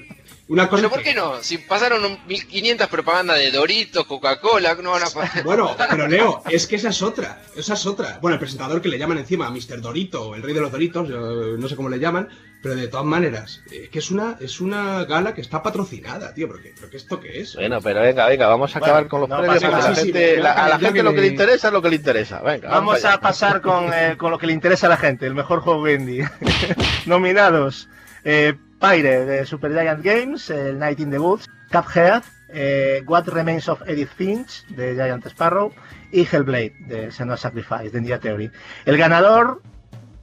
una 0.48 0.68
cosa. 0.68 0.82
Pero 0.82 0.94
¿por 0.94 1.02
qué 1.02 1.14
no? 1.14 1.42
Si 1.42 1.58
pasaron 1.58 2.04
un 2.04 2.18
1500 2.26 2.86
propagandas 2.88 3.38
de 3.38 3.50
Doritos, 3.50 4.04
Coca-Cola, 4.06 4.74
no 4.76 4.90
van 4.92 5.02
a 5.04 5.10
pasar. 5.10 5.42
Bueno, 5.44 5.74
pero 5.90 6.06
Leo, 6.06 6.42
es 6.50 6.66
que 6.66 6.76
esa 6.76 6.90
es 6.90 7.00
otra, 7.02 7.42
esa 7.56 7.74
es 7.74 7.86
otra. 7.86 8.18
Bueno, 8.20 8.34
el 8.34 8.40
presentador 8.40 8.82
que 8.82 8.88
le 8.88 8.98
llaman 8.98 9.18
encima 9.18 9.50
Mr. 9.50 9.80
Dorito, 9.80 10.28
o 10.28 10.34
el 10.34 10.42
rey 10.42 10.54
de 10.54 10.60
los 10.60 10.70
Doritos, 10.72 11.08
yo 11.08 11.18
no 11.56 11.68
sé 11.68 11.76
cómo 11.76 11.88
le 11.88 11.98
llaman, 11.98 12.28
pero 12.62 12.76
de 12.76 12.88
todas 12.88 13.04
maneras, 13.04 13.62
eh, 13.70 13.88
que 13.92 13.98
es 13.98 14.10
una, 14.10 14.36
es 14.40 14.60
una 14.60 15.04
gala 15.04 15.34
que 15.34 15.42
está 15.42 15.62
patrocinada, 15.62 16.32
tío, 16.32 16.48
pero, 16.48 16.62
que, 16.62 16.72
pero 16.78 16.96
esto 16.96 17.20
qué 17.20 17.40
es? 17.40 17.54
Bueno, 17.56 17.78
pero 17.82 18.00
venga, 18.00 18.26
venga, 18.26 18.46
vamos 18.46 18.74
a 18.74 18.78
Bueno, 18.78 18.94
acabar 18.94 19.08
con 19.08 19.20
los 19.20 19.28
no 19.28 19.36
premios 19.38 19.62
porque 19.62 19.76
la 19.76 19.94
Sí, 19.94 20.02
gente, 20.04 20.36
la- 20.38 20.52
a 20.52 20.68
la 20.70 20.78
gente 20.78 21.02
lo 21.02 21.12
que 21.14 21.20
le 21.20 21.26
interesa 21.26 21.66
es 21.68 21.72
lo 21.74 21.82
que 21.82 21.90
le 21.90 21.96
interesa. 21.96 22.40
Venga, 22.40 22.68
Vamos 22.70 23.04
a 23.04 23.20
pasar 23.20 23.60
con, 23.60 23.92
eh, 23.92 24.16
con 24.16 24.30
lo 24.30 24.38
que 24.38 24.46
le 24.46 24.54
interesa 24.54 24.86
a 24.86 24.90
la 24.90 24.96
gente, 24.96 25.26
el 25.26 25.34
mejor 25.34 25.60
juego 25.60 25.88
indie. 25.90 26.26
Nominados: 27.06 27.88
eh, 28.24 28.54
Pyre 28.84 29.24
de 29.24 29.46
Super 29.46 29.72
Giant 29.72 30.04
Games, 30.04 30.50
el 30.50 30.78
Night 30.78 31.00
in 31.00 31.10
the 31.10 31.18
Woods, 31.18 31.48
Cuphead, 31.70 32.22
eh, 32.50 33.02
What 33.06 33.26
Remains 33.28 33.66
of 33.66 33.80
Edith 33.88 34.10
Finch 34.10 34.66
de 34.66 34.94
Giant 34.94 35.24
Sparrow 35.24 35.72
y 36.12 36.26
Hellblade 36.30 36.74
de 36.80 37.10
Senua 37.10 37.38
Sacrifice 37.38 37.88
de 37.88 38.02
Ninja 38.02 38.18
Theory. 38.18 38.50
El 38.84 38.98
ganador, 38.98 39.62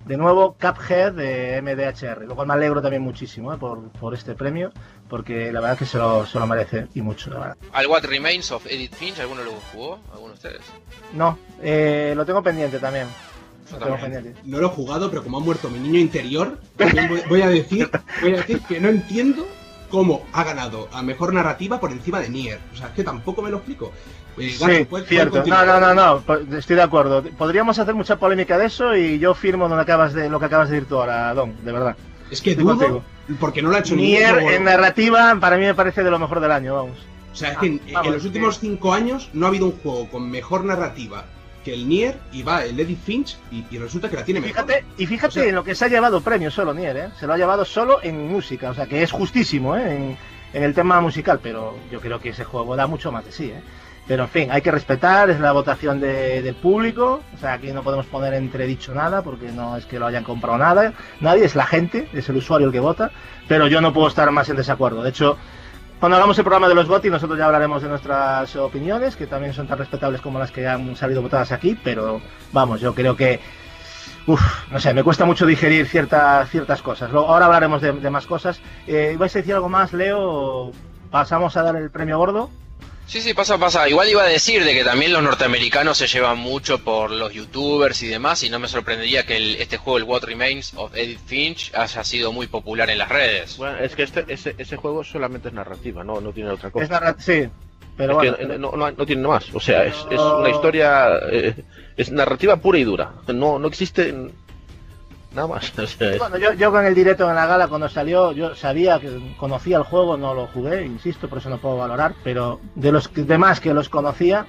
de 0.06 0.16
nuevo, 0.16 0.58
Cuphead 0.62 1.14
de 1.14 1.60
MDHR, 1.60 2.28
lo 2.28 2.36
cual 2.36 2.50
me 2.50 2.54
alegro 2.54 2.84
también 2.84 3.02
muchísimo 3.02 3.52
eh, 3.52 3.58
por, 3.58 3.90
por 3.94 4.14
este 4.14 4.36
premio, 4.36 4.72
porque 5.10 5.52
la 5.52 5.60
verdad 5.60 5.74
es 5.74 5.80
que 5.80 5.86
se 5.88 5.98
lo, 5.98 6.28
se 6.28 6.38
lo 6.38 6.46
merece 6.46 6.88
y 6.94 7.02
mucho, 7.02 7.32
la 7.32 7.40
verdad. 7.40 7.58
Al 7.74 7.88
What 7.88 8.04
Remains 8.04 8.52
of 8.52 8.68
Edith 8.68 8.94
Finch, 8.94 9.20
¿alguno 9.22 9.44
lo 9.44 9.54
jugó? 9.72 10.00
¿Alguno 10.14 10.28
de 10.28 10.36
ustedes? 10.36 10.62
No, 11.14 11.40
eh, 11.64 12.14
lo 12.16 12.28
tengo 12.28 12.44
pendiente 12.44 12.78
también. 12.78 13.08
Pendiente. 14.02 14.34
No 14.46 14.60
lo 14.60 14.68
he 14.68 14.70
jugado, 14.70 15.10
pero 15.10 15.24
como 15.24 15.38
ha 15.38 15.42
muerto 15.42 15.70
mi 15.70 15.80
niño 15.80 16.00
interior, 16.00 16.60
voy, 16.78 17.22
voy 17.30 17.42
a 17.42 17.50
decir, 17.50 17.90
voy 18.22 18.34
a 18.34 18.38
decir 18.38 18.60
que 18.68 18.80
no 18.80 18.90
entiendo 18.90 19.48
cómo 19.90 20.26
ha 20.34 20.44
ganado 20.44 20.88
a 20.94 21.02
mejor 21.02 21.34
narrativa 21.34 21.80
por 21.80 21.92
encima 21.92 22.20
de 22.20 22.30
Nier. 22.30 22.60
O 22.74 22.78
sea, 22.78 22.88
es 22.88 22.94
que 22.94 23.04
tampoco 23.04 23.42
me 23.42 23.50
lo 23.52 23.58
explico. 23.58 23.92
Eh, 24.38 24.50
Sí, 24.50 24.86
¿puedes- 24.86 25.08
cierto. 25.10 25.44
puedes 25.44 25.48
No, 25.48 25.66
no, 25.66 25.94
no, 25.94 25.94
no, 25.94 26.58
estoy 26.58 26.78
de 26.78 26.82
acuerdo. 26.82 27.22
Podríamos 27.38 27.78
hacer 27.80 27.94
mucha 27.94 28.18
polémica 28.18 28.58
de 28.58 28.66
eso 28.68 28.96
y 28.96 29.20
yo 29.20 29.34
firmo 29.34 29.68
lo 29.68 29.76
que 29.76 29.82
acabas 29.82 30.14
de, 30.14 30.30
lo 30.30 30.40
que 30.40 30.46
acabas 30.46 30.70
de 30.70 30.76
decir 30.76 30.88
tú 30.90 30.96
ahora, 30.98 31.34
Don, 31.34 31.54
de 31.66 31.72
verdad. 31.72 31.96
Es 32.30 32.42
que 32.42 32.52
Estoy 32.52 32.64
dudo, 32.64 32.78
contigo. 32.78 33.04
porque 33.42 33.62
no 33.62 33.70
lo 33.70 33.76
ha 33.76 33.80
hecho 33.80 33.96
Nier 33.96 34.38
en 34.40 34.64
narrativa 34.64 35.36
para 35.42 35.58
mí 35.58 35.66
me 35.66 35.76
parece 35.76 36.02
de 36.04 36.10
lo 36.12 36.18
mejor 36.20 36.40
del 36.40 36.52
año, 36.52 36.76
vamos. 36.76 36.98
O 37.34 37.36
sea, 37.36 37.52
es 37.52 37.58
que 37.58 37.66
en, 37.68 37.82
Ah, 37.90 37.92
vamos, 37.96 38.08
en 38.08 38.14
los 38.14 38.26
últimos 38.26 38.60
cinco 38.60 38.94
años 38.94 39.30
no 39.34 39.46
ha 39.46 39.50
habido 39.50 39.66
un 39.66 39.74
juego 39.74 40.10
con 40.10 40.30
mejor 40.32 40.64
narrativa 40.64 41.26
que 41.64 41.74
el 41.74 41.88
Nier 41.88 42.18
y 42.32 42.44
va 42.44 42.66
el 42.66 42.80
Edith 42.80 43.04
Finch 43.04 43.38
y, 43.52 43.64
y 43.70 43.78
resulta 43.78 44.10
que 44.10 44.16
la 44.16 44.26
tiene 44.26 44.40
Y 44.40 44.44
mejor. 44.44 44.66
y 44.98 45.06
fíjate 45.06 45.28
O 45.28 45.32
sea- 45.44 45.50
en 45.50 45.56
lo 45.56 45.64
que 45.64 45.76
se 45.76 45.86
ha 45.86 45.88
llevado 45.88 46.22
premio 46.22 46.50
solo 46.52 46.74
Nier, 46.74 46.98
¿eh? 46.98 47.10
Se 47.20 47.28
lo 47.28 47.34
ha 47.34 47.38
llevado 47.38 47.66
solo 47.66 48.00
en 48.04 48.28
música, 48.28 48.70
o 48.72 48.74
sea 48.74 48.86
que 48.88 49.04
es 49.04 49.12
justísimo, 49.12 49.76
¿eh? 49.78 49.96
En, 49.96 50.18
en 50.54 50.64
el 50.64 50.74
tema 50.74 51.00
musical, 51.02 51.40
pero 51.42 51.76
yo 51.92 52.00
creo 52.02 52.20
que 52.20 52.30
ese 52.30 52.44
juego 52.44 52.76
da 52.76 52.88
mucho 52.88 53.12
más 53.12 53.24
de 53.26 53.32
sí, 53.32 53.46
¿eh? 53.46 53.62
Pero 54.08 54.24
en 54.24 54.30
fin, 54.30 54.52
hay 54.52 54.62
que 54.64 54.72
respetar, 54.72 55.30
es 55.30 55.40
la 55.40 55.52
votación 55.52 56.00
de- 56.02 56.42
del 56.42 56.56
público, 56.56 57.22
o 57.36 57.38
sea, 57.38 57.54
aquí 57.54 57.72
no 57.72 57.84
podemos 57.84 58.08
poner 58.08 58.34
entredicho 58.34 58.94
nada, 58.96 59.22
porque 59.22 59.52
no 59.52 59.78
es 59.78 59.86
que 59.86 60.00
lo 60.00 60.08
hayan 60.08 60.24
comprado 60.24 60.58
nada, 60.58 60.94
nadie, 61.20 61.46
es 61.46 61.56
la 61.56 61.68
gente, 61.68 62.10
es 62.12 62.28
el 62.28 62.38
usuario 62.38 62.68
el 62.68 62.74
que 62.74 62.80
vota, 62.80 63.12
pero 63.48 63.68
yo 63.68 63.80
no 63.80 63.94
puedo 63.94 64.08
estar 64.08 64.30
más 64.32 64.50
en 64.50 64.56
desacuerdo. 64.58 65.04
De 65.04 65.12
hecho, 65.12 65.38
cuando 66.02 66.18
hagamos 66.18 66.36
el 66.40 66.44
programa 66.44 66.68
de 66.68 66.74
los 66.74 66.88
GOTY, 66.88 67.12
nosotros 67.12 67.38
ya 67.38 67.46
hablaremos 67.46 67.84
de 67.84 67.88
nuestras 67.88 68.56
opiniones, 68.56 69.16
que 69.16 69.28
también 69.28 69.54
son 69.54 69.68
tan 69.68 69.78
respetables 69.78 70.20
como 70.20 70.40
las 70.40 70.52
que 70.52 70.68
han 70.68 70.96
salido 70.96 71.22
votadas 71.22 71.52
aquí, 71.52 71.78
pero 71.84 72.20
vamos, 72.52 72.82
yo 72.82 72.96
creo 72.96 73.16
que 73.16 73.40
Uf, 74.26 74.42
no 74.72 74.80
sé, 74.80 74.96
me 74.96 75.04
cuesta 75.04 75.26
mucho 75.26 75.46
digerir 75.46 75.88
ciertas 75.88 76.50
ciertas 76.50 76.82
cosas. 76.82 77.12
Luego, 77.12 77.28
ahora 77.28 77.46
hablaremos 77.46 77.82
de, 77.82 78.10
más 78.10 78.26
cosas. 78.26 78.60
Eh, 78.88 79.16
¿Vais 79.18 79.36
a 79.36 79.40
decir 79.40 79.54
algo 79.54 79.70
más, 79.70 79.94
Leo? 79.94 80.72
¿Pasamos 81.12 81.56
a 81.56 81.62
dar 81.62 81.76
el 81.76 81.92
premio 81.92 82.18
gordo? 82.18 82.50
Sí, 83.12 83.20
sí, 83.20 83.34
pasa, 83.34 83.58
pasa. 83.58 83.90
Igual 83.90 84.08
iba 84.08 84.24
a 84.24 84.28
decir 84.28 84.64
de 84.64 84.74
que 84.74 84.86
también 84.86 85.12
los 85.12 85.22
norteamericanos 85.22 85.98
se 85.98 86.08
llevan 86.08 86.38
mucho 86.38 86.80
por 86.82 87.12
los 87.12 87.34
youtubers 87.34 88.02
y 88.04 88.08
demás, 88.08 88.42
y 88.44 88.50
no 88.50 88.58
me 88.58 88.70
sorprendería 88.70 89.26
que 89.26 89.36
el- 89.36 89.56
este 89.58 89.76
juego, 89.76 89.98
el 89.98 90.06
What 90.06 90.24
Remains 90.24 90.72
of 90.78 90.96
Edith 90.96 91.20
Finch, 91.26 91.72
haya 91.76 92.06
sido 92.06 92.32
muy 92.32 92.48
popular 92.48 92.90
en 92.90 92.98
las 93.00 93.10
redes. 93.10 93.58
Bueno, 93.58 93.80
es 93.80 93.96
que 93.98 94.04
este, 94.04 94.24
ese, 94.30 94.56
ese 94.58 94.78
juego 94.78 95.04
solamente 95.04 95.50
es 95.50 95.54
narrativa, 95.54 96.06
no, 96.06 96.22
no 96.22 96.32
tiene 96.32 96.52
otra 96.52 96.72
cosa. 96.72 96.86
Es 96.86 96.90
narra- 96.90 97.16
sí, 97.20 97.50
pero 97.98 98.16
bueno. 98.16 98.38
que 98.38 98.46
no, 98.46 98.72
no- 98.72 98.92
no 98.92 99.06
tiene 99.06 99.28
más. 99.28 99.54
O 99.54 99.60
sea, 99.60 99.84
es, 99.84 99.96
es 100.10 100.20
una 100.20 100.50
historia. 100.50 101.10
eh, 101.30 101.54
es 101.98 102.10
narrativa 102.12 102.56
pura 102.56 102.80
y 102.80 102.86
dura. 102.86 103.12
No, 103.28 103.60
no 103.60 103.68
existe 103.68 104.16
nada 105.34 105.48
más. 105.48 105.72
O 105.80 105.88
sea, 105.88 106.12
es- 106.12 106.20
Bueno, 106.20 106.38
yo, 106.38 106.54
yo 106.54 106.72
con 106.72 106.86
el 106.86 106.94
directo 106.96 107.28
en 107.30 107.36
la 107.36 107.46
gala 107.46 107.68
cuando 107.68 107.88
salió, 107.90 108.32
yo 108.32 108.56
sabía 108.56 109.00
que 109.00 109.34
conocía 109.38 109.78
el 109.78 109.84
juego, 109.84 110.18
no 110.18 110.34
lo 110.34 110.48
jugué, 110.48 110.86
insisto, 110.86 111.28
por 111.30 111.38
eso 111.40 111.50
no 111.50 111.58
puedo 111.58 111.78
valorar, 111.78 112.14
pero 112.24 112.60
de 112.76 112.92
los 112.92 113.10
demás 113.14 113.60
que 113.60 113.74
los 113.74 113.90
conocía, 113.90 114.46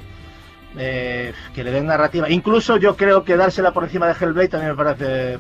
eh, 0.79 1.33
que 1.55 1.65
le 1.65 1.71
den 1.71 1.87
narrativa, 1.87 2.31
incluso 2.31 2.77
yo 2.79 2.97
creo 2.97 3.25
que 3.25 3.37
dársela 3.37 3.73
por 3.73 3.85
encima 3.85 4.07
de 4.07 4.15
Hellblade 4.19 4.49
también 4.49 4.73
me 4.77 4.77
parece, 4.85 5.39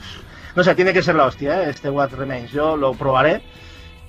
no 0.54 0.62
sé, 0.62 0.74
tiene 0.74 0.92
que 0.92 1.02
ser 1.02 1.14
la 1.14 1.24
hostia, 1.26 1.62
¿eh? 1.64 1.70
este 1.70 1.88
What 1.88 2.10
Remains, 2.12 2.50
yo 2.52 2.76
lo 2.76 2.92
probaré, 2.92 3.42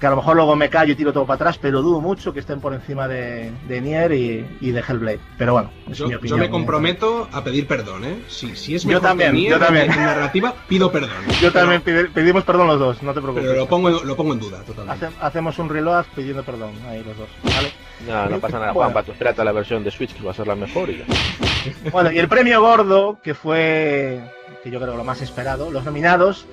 que 0.04 0.08
a 0.08 0.10
lo 0.10 0.18
mejor 0.18 0.36
luego 0.36 0.54
me 0.58 0.70
callo 0.70 0.92
y 0.92 0.96
tiro 0.98 1.14
todo 1.14 1.26
para 1.26 1.36
atrás, 1.36 1.58
pero 1.62 1.82
dudo 1.82 2.02
mucho 2.02 2.34
que 2.34 2.42
estén 2.42 2.60
por 2.60 2.74
encima 2.74 3.08
de, 3.08 3.54
de 3.70 3.80
Nier 3.80 4.12
y, 4.12 4.46
y 4.60 4.72
de 4.72 4.82
Hellblade, 4.86 5.22
pero 5.38 5.54
bueno, 5.54 5.72
es 5.90 5.98
Yo, 5.98 6.08
mi 6.08 6.12
yo 6.12 6.18
opinión. 6.18 6.40
me 6.42 6.50
comprometo 6.50 7.30
a 7.32 7.42
pedir 7.42 7.66
perdón, 7.68 8.04
¿eh? 8.04 8.18
Si, 8.28 8.54
si 8.58 8.76
es 8.76 8.84
Yo 8.84 8.90
mejor 8.90 9.04
también, 9.04 9.32
que 9.32 9.38
Nier 9.38 9.52
yo 9.52 9.60
también. 9.60 9.90
en 9.90 9.98
narrativa, 9.98 10.56
pido 10.68 10.92
perdón. 10.92 11.12
Yo 11.42 11.54
también 11.54 11.82
pide- 11.84 12.10
pedimos 12.10 12.44
perdón 12.44 12.68
los 12.68 12.80
dos, 12.80 13.02
no 13.02 13.14
te 13.14 13.22
preocupes. 13.22 13.46
Pero 13.48 13.60
lo 13.60 13.66
pongo, 13.70 13.88
en- 13.88 14.06
lo 14.06 14.16
pongo 14.18 14.34
en 14.34 14.40
duda, 14.42 14.60
totalmente. 14.64 15.06
Hace- 15.06 15.16
hacemos 15.22 15.58
un 15.60 15.70
reload 15.70 16.04
pidiendo 16.14 16.44
perdón, 16.44 16.72
ahí 16.90 17.02
los 17.02 17.18
dos, 17.18 17.30
¿vale? 17.42 17.72
no, 18.06 18.30
no 18.30 18.40
pasa 18.42 18.60
nada, 18.60 18.74
Bueno. 18.74 18.92
Juanpa. 18.92 19.04
Tú 19.04 19.14
espérate 19.14 19.40
a 19.40 19.46
la 19.46 19.54
versión 19.54 19.86
de 19.86 19.92
Switch 19.92 20.14
que 20.14 20.22
va 20.26 20.32
a 20.32 20.34
ser 20.34 20.48
la 20.48 20.56
mejor. 20.56 20.90
Y 20.90 20.98
ya. 20.98 21.06
Bueno, 21.94 22.12
y 22.12 22.20
el 22.20 22.28
premio 22.28 22.60
gordo, 22.62 23.20
que 23.24 23.34
fue, 23.34 24.20
que 24.66 24.70
yo 24.70 24.82
creo 24.82 24.98
lo 24.98 25.06
más 25.06 25.22
esperado, 25.22 25.72
los 25.72 25.86
nominados, 25.86 26.46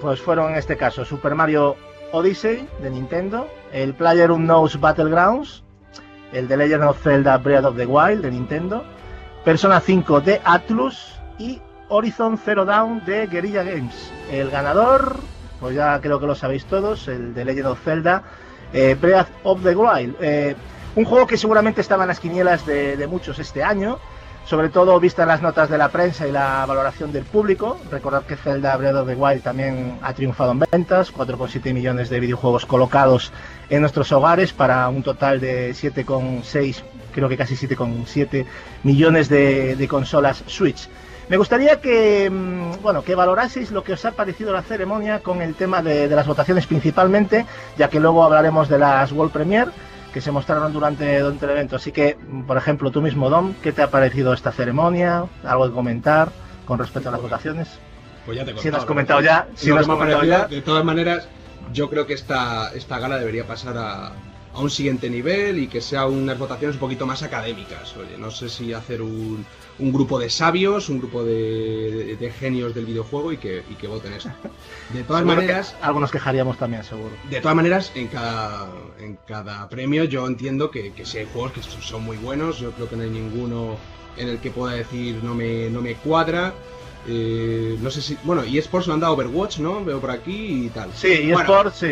pues 0.00 0.22
fueron 0.22 0.52
en 0.52 0.56
este 0.58 0.78
caso 0.78 1.04
Super 1.04 1.34
Mario 1.34 1.76
Odyssey 2.14 2.68
de 2.80 2.90
Nintendo, 2.90 3.48
el 3.72 3.92
Player 3.92 4.30
Unknown's 4.30 4.78
Battlegrounds, 4.78 5.64
el 6.32 6.46
The 6.46 6.56
Legend 6.56 6.84
of 6.84 7.02
Zelda 7.02 7.36
Breath 7.38 7.64
of 7.64 7.76
the 7.76 7.86
Wild 7.86 8.22
de 8.22 8.30
Nintendo, 8.30 8.84
Persona 9.44 9.80
5 9.80 10.20
de 10.20 10.40
Atlus 10.44 11.18
y 11.40 11.60
Horizon 11.88 12.38
Zero 12.38 12.64
Dawn 12.64 13.04
de 13.04 13.26
Guerrilla 13.26 13.64
Games. 13.64 14.12
El 14.30 14.48
ganador, 14.48 15.16
pues 15.58 15.74
ya 15.74 16.00
creo 16.00 16.20
que 16.20 16.26
lo 16.26 16.36
sabéis 16.36 16.64
todos, 16.66 17.08
el 17.08 17.34
The 17.34 17.44
Legend 17.44 17.66
of 17.66 17.82
Zelda 17.82 18.22
eh, 18.72 18.96
Breath 19.00 19.28
of 19.42 19.64
the 19.64 19.74
Wild. 19.74 20.14
Eh, 20.20 20.54
un 20.94 21.04
juego 21.04 21.26
que 21.26 21.36
seguramente 21.36 21.80
estaba 21.80 22.04
en 22.04 22.08
las 22.08 22.20
quinielas 22.20 22.64
de, 22.64 22.96
de 22.96 23.06
muchos 23.08 23.40
este 23.40 23.64
año, 23.64 23.98
sobre 24.46 24.68
todo 24.68 25.00
vistas 25.00 25.26
las 25.26 25.42
notas 25.42 25.70
de 25.70 25.78
la 25.78 25.88
prensa 25.88 26.28
y 26.28 26.32
la 26.32 26.64
valoración 26.66 27.12
del 27.12 27.24
público. 27.24 27.78
Recordad 27.90 28.24
que 28.24 28.36
Zelda 28.36 28.76
Breath 28.76 28.96
of 28.96 29.08
the 29.08 29.14
Wild 29.14 29.42
también 29.42 29.98
ha 30.02 30.12
triunfado 30.12 30.52
en 30.52 30.60
ventas, 30.70 31.12
4,7 31.12 31.72
millones 31.72 32.10
de 32.10 32.20
videojuegos 32.20 32.66
colocados 32.66 33.32
en 33.70 33.80
nuestros 33.80 34.12
hogares 34.12 34.52
para 34.52 34.88
un 34.88 35.02
total 35.02 35.40
de 35.40 35.70
7,6, 35.70 36.82
creo 37.14 37.28
que 37.28 37.36
casi 37.36 37.54
7,7 37.54 38.44
millones 38.82 39.28
de, 39.28 39.86
consolas 39.88 40.44
Switch. 40.46 40.88
Me 41.30 41.38
gustaría 41.38 41.80
que, 41.80 42.28
mm, 42.28 42.82
bueno, 42.82 43.02
que 43.02 43.14
valoraseis 43.14 43.70
lo 43.70 43.82
que 43.82 43.94
os 43.94 44.04
ha 44.04 44.12
parecido 44.12 44.52
la 44.52 44.60
ceremonia 44.60 45.20
con 45.20 45.40
el 45.40 45.54
tema 45.54 45.80
de, 45.80 46.06
de 46.06 46.14
las 46.14 46.26
votaciones 46.26 46.66
principalmente, 46.66 47.46
ya 47.78 47.88
que 47.88 47.98
luego 47.98 48.22
hablaremos 48.22 48.68
de 48.68 48.78
las 48.78 49.10
World 49.10 49.32
Premier. 49.32 49.68
Que 50.14 50.20
se 50.20 50.30
mostraron 50.30 50.72
durante, 50.72 51.18
durante 51.18 51.44
el 51.44 51.50
evento. 51.50 51.74
Así 51.74 51.90
que, 51.90 52.16
por 52.46 52.56
ejemplo, 52.56 52.92
tú 52.92 53.02
mismo, 53.02 53.28
Dom, 53.28 53.52
¿qué 53.64 53.72
te 53.72 53.82
ha 53.82 53.90
parecido 53.90 54.32
esta 54.32 54.52
ceremonia? 54.52 55.24
¿Algo 55.42 55.66
que 55.66 55.74
comentar 55.74 56.30
con 56.66 56.78
respecto 56.78 57.08
a 57.08 57.12
las 57.12 57.20
votaciones? 57.20 57.68
Pues 58.24 58.38
ya 58.38 58.44
te 58.44 58.52
he 58.52 58.58
Si 58.58 58.70
lo 58.70 58.76
has 58.76 58.84
comentado 58.84 59.20
ya, 59.20 59.48
si 59.56 59.70
lo 59.70 59.80
has 59.80 59.88
me 59.88 59.94
ha 59.94 59.96
comentado 59.96 60.20
parecido, 60.20 60.48
ya. 60.48 60.54
De 60.54 60.62
todas 60.62 60.84
maneras, 60.84 61.26
yo 61.72 61.90
creo 61.90 62.06
que 62.06 62.14
esta, 62.14 62.70
esta 62.74 63.00
gala 63.00 63.18
debería 63.18 63.44
pasar 63.44 63.76
a, 63.76 64.12
a 64.54 64.60
un 64.60 64.70
siguiente 64.70 65.10
nivel 65.10 65.58
y 65.58 65.66
que 65.66 65.80
sea 65.80 66.06
unas 66.06 66.38
votaciones 66.38 66.76
un 66.76 66.80
poquito 66.80 67.06
más 67.06 67.24
académicas. 67.24 67.96
Oye, 67.96 68.16
no 68.16 68.30
sé 68.30 68.48
si 68.48 68.72
hacer 68.72 69.02
un, 69.02 69.44
un 69.78 69.92
grupo 69.92 70.18
de 70.18 70.30
sabios, 70.30 70.88
un 70.88 70.98
grupo 70.98 71.24
de, 71.24 71.34
de- 71.90 72.16
de 72.16 72.30
genios 72.30 72.74
del 72.74 72.86
videojuego 72.86 73.32
y 73.32 73.38
que, 73.38 73.64
y 73.68 73.74
que 73.74 73.86
voten 73.88 74.12
esto. 74.12 74.30
De 74.90 75.02
todas 75.02 75.22
Seguro 75.22 75.40
que 75.40 75.46
maneras, 75.46 75.76
algo 75.80 76.00
nos 76.00 76.10
quejaríamos 76.12 76.56
también, 76.58 76.84
seguro. 76.84 77.10
de 77.30 77.40
todas 77.40 77.56
maneras, 77.56 77.90
en 77.94 78.08
cada, 78.08 78.68
en 79.00 79.18
cada 79.26 79.68
premio 79.68 80.04
yo 80.04 80.26
entiendo 80.26 80.70
que, 80.70 80.92
que 80.92 81.04
si 81.04 81.18
hay 81.18 81.28
juegos 81.32 81.52
que 81.52 81.62
son 81.62 82.02
muy 82.04 82.16
buenos, 82.18 82.58
yo 82.60 82.70
creo 82.72 82.88
que 82.88 82.96
no 82.96 83.02
hay 83.02 83.10
ninguno 83.10 83.76
en 84.16 84.28
el 84.28 84.38
que 84.38 84.50
pueda 84.50 84.74
decir 84.74 85.18
no 85.24 85.34
me, 85.34 85.68
no 85.70 85.80
me 85.82 85.94
cuadra. 85.96 86.54
Eh, 87.06 87.76
no 87.82 87.90
sé 87.90 88.00
si. 88.00 88.16
Bueno, 88.22 88.44
y 88.44 88.56
eSports 88.56 88.86
lo 88.86 88.94
han 88.94 89.00
dado 89.00 89.12
Overwatch, 89.14 89.58
¿no? 89.58 89.84
Veo 89.84 90.00
por 90.00 90.10
aquí 90.10 90.66
y 90.66 90.68
tal. 90.70 90.90
Sí, 90.94 91.08
y 91.08 91.32
Bueno, 91.32 91.40
Sport, 91.50 91.74
sí. 91.74 91.88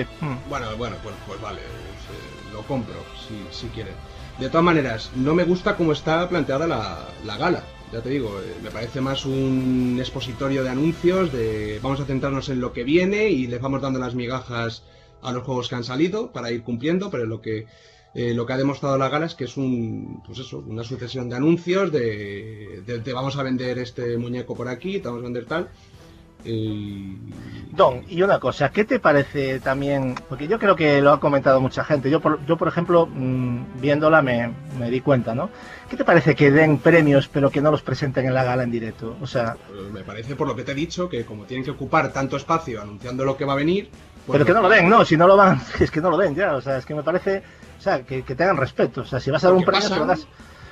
Bueno, 0.48 0.74
bueno, 0.78 0.96
pues, 1.02 1.14
pues 1.26 1.40
vale, 1.40 1.60
pues, 1.60 2.18
eh, 2.18 2.52
lo 2.52 2.62
compro 2.62 2.94
si, 3.28 3.34
si 3.54 3.66
quieren. 3.68 3.92
De 4.38 4.48
todas 4.48 4.64
maneras, 4.64 5.10
no 5.14 5.34
me 5.34 5.44
gusta 5.44 5.76
cómo 5.76 5.92
está 5.92 6.28
planteada 6.28 6.66
la, 6.66 7.08
la 7.24 7.36
gala. 7.36 7.62
Ya 7.92 8.00
te 8.00 8.08
digo, 8.08 8.40
eh, 8.40 8.56
me 8.62 8.70
parece 8.70 9.00
más 9.00 9.26
un 9.26 9.96
expositorio 10.00 10.62
de 10.64 10.70
anuncios, 10.70 11.30
de 11.32 11.78
vamos 11.82 12.00
a 12.00 12.06
centrarnos 12.06 12.48
en 12.48 12.60
lo 12.60 12.72
que 12.72 12.82
viene 12.84 13.28
y 13.28 13.46
les 13.46 13.60
vamos 13.60 13.82
dando 13.82 13.98
las 14.00 14.14
migajas 14.14 14.82
a 15.20 15.32
los 15.32 15.44
juegos 15.44 15.68
que 15.68 15.74
han 15.76 15.84
salido 15.84 16.32
para 16.32 16.50
ir 16.50 16.62
cumpliendo, 16.62 17.10
pero 17.10 17.26
lo 17.26 17.40
que 17.40 17.66
eh, 18.14 18.34
lo 18.34 18.44
que 18.44 18.52
ha 18.52 18.58
demostrado 18.58 18.98
la 18.98 19.08
gala 19.08 19.24
es 19.26 19.34
que 19.34 19.44
es 19.44 19.56
un, 19.56 20.22
pues 20.26 20.52
una 20.52 20.82
sucesión 20.84 21.30
de 21.30 21.36
anuncios 21.36 21.90
de, 21.92 22.82
de- 22.84 22.98
de 22.98 23.12
vamos 23.12 23.36
a 23.36 23.42
vender 23.42 23.78
este 23.78 24.18
muñeco 24.18 24.54
por 24.54 24.68
aquí, 24.68 24.98
te 24.98 25.08
vamos 25.08 25.20
a 25.22 25.24
vender 25.24 25.46
tal. 25.46 25.70
Don, 27.74 28.02
y 28.08 28.20
una 28.20 28.38
cosa, 28.38 28.70
¿qué 28.70 28.84
te 28.84 29.00
parece 29.00 29.58
también? 29.60 30.14
Porque 30.28 30.46
yo 30.46 30.58
creo 30.58 30.76
que 30.76 31.00
lo 31.00 31.12
ha 31.12 31.20
comentado 31.20 31.58
mucha 31.60 31.82
gente. 31.84 32.10
Yo, 32.10 32.20
por, 32.20 32.44
yo, 32.44 32.58
por 32.58 32.68
ejemplo, 32.68 33.06
mm, 33.06 33.80
viéndola 33.80 34.20
me, 34.20 34.52
me 34.78 34.90
di 34.90 35.00
cuenta, 35.00 35.34
¿no? 35.34 35.48
¿Qué 35.88 35.96
te 35.96 36.04
parece 36.04 36.34
que 36.34 36.50
den 36.50 36.78
premios 36.78 37.28
pero 37.28 37.50
que 37.50 37.62
no 37.62 37.70
los 37.70 37.80
presenten 37.82 38.26
en 38.26 38.34
la 38.34 38.44
gala 38.44 38.62
en 38.64 38.70
directo? 38.70 39.16
O 39.22 39.26
sea, 39.26 39.56
Eh, 39.70 39.88
Me 39.90 40.02
parece, 40.04 40.36
por 40.36 40.46
lo 40.48 40.54
que 40.54 40.64
te 40.64 40.72
he 40.72 40.74
dicho, 40.74 41.08
que 41.08 41.24
como 41.24 41.44
tienen 41.44 41.64
que 41.64 41.70
ocupar 41.70 42.12
tanto 42.12 42.36
espacio 42.36 42.82
anunciando 42.82 43.24
lo 43.24 43.36
que 43.38 43.46
va 43.46 43.54
a 43.54 43.56
venir. 43.56 43.88
pues 44.26 44.34
pero 44.34 44.44
que 44.44 44.52
no 44.52 44.60
lo 44.62 44.68
den, 44.68 44.88
¿no? 44.90 45.02
Si 45.06 45.16
no 45.16 45.26
lo 45.26 45.36
van, 45.38 45.58
es 45.80 45.90
que 45.90 46.00
no 46.02 46.10
lo 46.10 46.18
den 46.18 46.34
ya. 46.34 46.54
O 46.56 46.60
sea, 46.60 46.76
es 46.76 46.84
que 46.84 46.94
me 46.94 47.02
parece, 47.02 47.42
o 47.78 47.80
sea, 47.82 48.02
que, 48.02 48.22
que 48.22 48.34
tengan 48.34 48.58
respeto. 48.58 49.00
O 49.00 49.04
sea, 49.06 49.18
si 49.18 49.30
vas 49.30 49.42
a 49.44 49.48
dar 49.48 49.56
un 49.56 49.64
premio, 49.64 49.88
se 49.88 49.96
lo 49.96 50.04
das. 50.04 50.24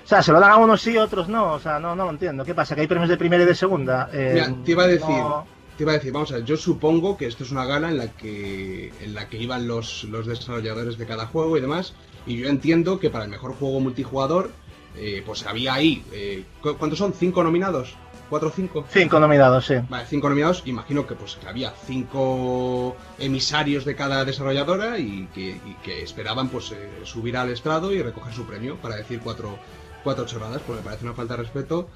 O 0.05 0.07
sea, 0.11 0.23
se 0.23 0.33
lo 0.33 0.41
dan 0.41 0.51
a 0.51 0.57
unos 0.59 0.83
sí, 0.83 0.99
a 0.99 1.05
otros 1.05 1.29
no. 1.29 1.53
O 1.53 1.59
sea, 1.61 1.79
no, 1.79 1.97
no 1.97 2.05
lo 2.05 2.11
entiendo. 2.11 2.45
¿Qué 2.45 2.55
pasa? 2.55 2.75
¿Que 2.75 2.83
hay 2.83 2.87
premios 2.87 3.09
de 3.09 3.17
primera 3.17 3.43
y 3.43 3.47
de 3.47 3.55
segunda? 3.55 4.11
Eh, 4.13 4.33
Mira, 4.35 4.55
te 4.65 4.71
iba 4.73 4.83
a 4.83 4.87
decir, 4.87 5.09
no- 5.09 5.47
te 5.81 5.85
iba 5.85 5.93
a 5.93 5.95
decir, 5.97 6.13
vamos 6.13 6.31
a 6.31 6.35
ver, 6.35 6.45
yo 6.45 6.59
supongo 6.59 7.17
que 7.17 7.25
esto 7.27 7.43
es 7.43 7.51
una 7.53 7.65
gala 7.65 7.89
en 7.89 7.97
la 7.97 8.09
que 8.09 8.93
en 9.01 9.15
la 9.15 9.31
que 9.31 9.39
iban 9.39 9.67
los, 9.67 10.05
los 10.05 10.27
desarrolladores 10.27 10.99
de 10.99 11.07
cada 11.07 11.25
juego 11.25 11.57
y 11.57 11.63
demás, 11.63 11.95
y 12.27 12.37
yo 12.37 12.51
entiendo 12.51 13.01
que 13.01 13.09
para 13.09 13.25
el 13.25 13.31
mejor 13.31 13.55
juego 13.55 13.81
multijugador, 13.81 14.51
eh, 14.99 15.23
pues 15.25 15.47
había 15.47 15.73
ahí, 15.73 16.05
eh, 16.13 16.45
¿cu- 16.61 16.77
¿cuántos 16.77 16.99
son? 16.99 17.15
¿Cinco 17.15 17.43
nominados? 17.43 17.95
¿Cuatro 18.29 18.49
o 18.51 18.53
cinco? 18.55 18.85
Cinco 18.91 19.19
nominados, 19.21 19.65
sí. 19.65 19.77
Vale, 19.89 20.05
cinco 20.07 20.29
nominados, 20.29 20.63
imagino 20.67 21.07
que 21.07 21.15
pues 21.15 21.37
que 21.37 21.49
había 21.49 21.73
cinco 21.87 22.95
emisarios 23.19 23.87
de 23.87 23.95
cada 23.97 24.27
desarrolladora 24.27 24.99
y 24.99 25.29
que, 25.35 25.49
y 25.65 25.75
que 25.83 26.03
esperaban 26.03 26.51
pues 26.51 26.73
eh, 26.73 26.91
subir 27.05 27.39
al 27.39 27.49
estrado 27.49 27.91
y 27.95 28.03
recoger 28.03 28.35
su 28.35 28.45
premio 28.45 28.77
para 28.77 28.97
decir 28.97 29.21
cuatro, 29.25 29.57
cuatro 30.05 30.27
chorradas, 30.27 30.61
pues 30.67 30.79
me 30.79 30.85
parece 30.85 31.07
una 31.07 31.15
falta 31.15 31.37
de 31.39 31.43
respeto 31.45 31.89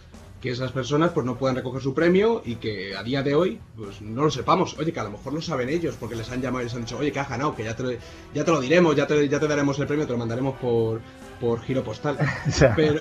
que 0.44 0.50
esas 0.50 0.72
personas 0.72 1.12
pues 1.12 1.24
no 1.24 1.36
puedan 1.36 1.56
recoger 1.56 1.80
su 1.80 1.94
premio 1.94 2.42
y 2.44 2.56
que 2.56 2.94
a 2.94 3.02
día 3.02 3.22
de 3.22 3.34
hoy 3.34 3.58
pues 3.78 4.02
no 4.02 4.24
lo 4.24 4.30
sepamos. 4.30 4.76
Oye, 4.78 4.92
que 4.92 5.00
a 5.00 5.04
lo 5.04 5.12
mejor 5.12 5.32
lo 5.32 5.40
saben 5.40 5.70
ellos 5.70 5.96
porque 5.98 6.14
les 6.16 6.30
han 6.30 6.42
llamado 6.42 6.60
y 6.60 6.64
les 6.66 6.74
han 6.74 6.82
dicho, 6.82 6.98
oye, 6.98 7.10
que 7.10 7.18
has 7.18 7.30
ganado, 7.30 7.56
que 7.56 7.64
ya 7.64 7.74
te, 7.74 7.82
lo- 7.82 7.92
ya 8.34 8.44
te 8.44 8.50
lo 8.50 8.60
diremos, 8.60 8.94
ya 8.94 9.06
te, 9.06 9.26
ya 9.26 9.40
te 9.40 9.48
daremos 9.48 9.78
el 9.78 9.86
premio, 9.86 10.04
te 10.04 10.12
lo 10.12 10.18
mandaremos 10.18 10.54
por, 10.58 11.00
por 11.40 11.62
giro 11.62 11.82
postal. 11.82 12.18
O 12.46 12.50
sea, 12.50 12.74
Pero, 12.76 13.00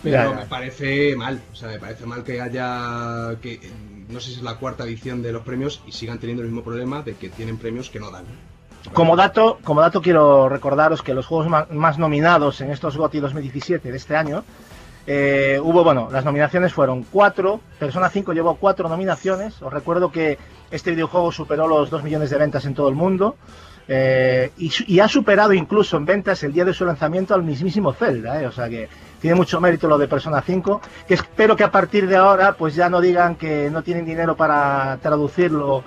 pero 0.00 0.14
Ya, 0.16 0.30
ya. 0.30 0.36
me 0.36 0.46
parece 0.46 1.16
mal, 1.16 1.40
o 1.52 1.56
sea, 1.56 1.70
me 1.70 1.80
parece 1.80 2.06
mal 2.06 2.22
que 2.22 2.40
haya, 2.40 3.34
que 3.42 3.58
no 4.08 4.20
sé 4.20 4.30
si 4.30 4.36
es 4.36 4.42
la 4.42 4.54
cuarta 4.54 4.84
edición 4.84 5.22
de 5.22 5.32
los 5.32 5.42
premios 5.42 5.82
y 5.88 5.90
sigan 5.92 6.20
teniendo 6.20 6.44
el 6.44 6.48
mismo 6.50 6.62
problema 6.62 7.02
de 7.02 7.14
que 7.16 7.30
tienen 7.30 7.58
premios 7.58 7.90
que 7.90 7.98
no 7.98 8.12
dan. 8.12 8.26
Como 8.92 9.16
dato, 9.16 9.58
como 9.64 9.80
dato 9.80 10.00
quiero 10.00 10.48
recordaros 10.48 11.02
que 11.02 11.14
los 11.14 11.26
juegos 11.26 11.48
más 11.70 11.98
nominados 11.98 12.60
en 12.60 12.70
estos 12.70 12.96
GOTY 12.96 13.18
2017 13.18 13.90
de 13.90 13.96
este 13.96 14.14
año 14.14 14.44
eh, 15.06 15.60
hubo, 15.62 15.84
bueno, 15.84 16.08
las 16.10 16.24
nominaciones 16.24 16.72
fueron 16.72 17.04
cuatro, 17.04 17.60
Persona 17.78 18.08
5 18.08 18.32
llevó 18.32 18.56
cuatro 18.56 18.88
nominaciones, 18.88 19.62
os 19.62 19.72
recuerdo 19.72 20.10
que 20.10 20.36
este 20.70 20.90
videojuego 20.90 21.30
superó 21.30 21.68
los 21.68 21.90
2 21.90 22.02
millones 22.02 22.30
de 22.30 22.38
ventas 22.38 22.64
en 22.64 22.74
todo 22.74 22.88
el 22.88 22.96
mundo 22.96 23.36
eh, 23.86 24.50
y, 24.58 24.98
ha 24.98 25.06
superado 25.06 25.52
incluso 25.52 25.96
en 25.96 26.06
ventas 26.06 26.42
el 26.42 26.52
día 26.52 26.64
de 26.64 26.74
su 26.74 26.84
lanzamiento 26.84 27.34
al 27.34 27.44
mismísimo 27.44 27.92
Zelda, 27.92 28.42
eh, 28.42 28.46
o 28.46 28.52
sea 28.52 28.68
que 28.68 28.88
tiene 29.20 29.36
mucho 29.36 29.60
mérito 29.60 29.86
lo 29.86 29.96
de 29.96 30.08
Persona 30.08 30.42
5, 30.42 30.80
que 31.06 31.14
espero 31.14 31.54
que 31.54 31.62
a 31.62 31.70
partir 31.70 32.08
de 32.08 32.16
ahora 32.16 32.54
pues 32.54 32.74
ya 32.74 32.88
no 32.88 33.00
digan 33.00 33.36
que 33.36 33.70
no 33.70 33.82
tienen 33.82 34.04
dinero 34.04 34.36
para 34.36 34.98
traducirlo 35.00 35.84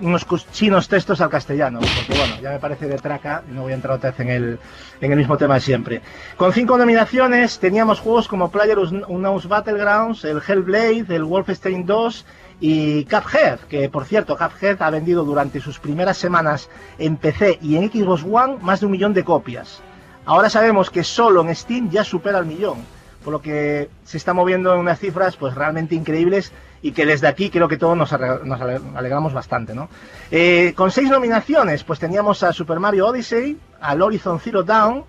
unos 0.00 0.26
chinos 0.52 0.88
textos 0.88 1.20
al 1.20 1.30
castellano, 1.30 1.80
porque 1.80 2.18
bueno, 2.18 2.40
ya 2.40 2.50
me 2.50 2.58
parece 2.58 2.86
de 2.86 2.96
traca 2.98 3.42
y 3.50 3.54
no 3.54 3.62
voy 3.62 3.72
a 3.72 3.74
entrar 3.74 3.96
otra 3.96 4.10
vez 4.10 4.20
en 4.20 4.28
el, 4.28 4.58
en 5.00 5.12
el 5.12 5.18
mismo 5.18 5.36
tema 5.36 5.54
de 5.54 5.60
siempre. 5.60 6.02
Con 6.36 6.52
cinco 6.52 6.78
nominaciones 6.78 7.58
teníamos 7.58 8.00
juegos 8.00 8.28
como 8.28 8.50
PlayerUnknown's 8.50 9.48
Battlegrounds, 9.48 10.24
el 10.24 10.40
Hellblade, 10.46 11.06
el 11.14 11.24
Wolfenstein 11.24 11.84
2 11.84 12.26
y 12.60 13.04
Cuphead, 13.04 13.60
que 13.68 13.88
por 13.88 14.04
cierto, 14.04 14.36
Cuphead 14.36 14.80
ha 14.82 14.90
vendido 14.90 15.24
durante 15.24 15.60
sus 15.60 15.78
primeras 15.78 16.16
semanas 16.16 16.68
en 16.98 17.16
PC 17.16 17.58
y 17.60 17.76
en 17.76 17.90
Xbox 17.90 18.22
One 18.22 18.58
más 18.60 18.80
de 18.80 18.86
un 18.86 18.92
millón 18.92 19.14
de 19.14 19.24
copias. 19.24 19.80
Ahora 20.26 20.50
sabemos 20.50 20.90
que 20.90 21.04
solo 21.04 21.40
en 21.40 21.54
Steam 21.54 21.90
ya 21.90 22.04
supera 22.04 22.38
el 22.38 22.46
millón, 22.46 22.78
por 23.24 23.32
lo 23.32 23.42
que 23.42 23.88
se 24.04 24.16
está 24.16 24.34
moviendo 24.34 24.72
en 24.74 24.80
unas 24.80 24.98
cifras 24.98 25.36
pues 25.36 25.54
realmente 25.54 25.94
increíbles 25.94 26.52
y 26.82 26.92
que 26.92 27.06
desde 27.06 27.26
aquí 27.26 27.50
creo 27.50 27.68
que 27.68 27.76
todos 27.76 27.96
nos, 27.96 28.12
alegramos 28.12 29.32
bastante, 29.32 29.74
¿no? 29.74 29.88
Eh, 30.30 30.72
con 30.76 30.90
seis 30.90 31.10
nominaciones, 31.10 31.84
pues 31.84 31.98
teníamos 31.98 32.42
a 32.42 32.52
Super 32.52 32.80
Mario 32.80 33.06
Odyssey, 33.08 33.58
al 33.80 34.02
Horizon 34.02 34.40
Zero 34.40 34.62
Dawn 34.62 35.04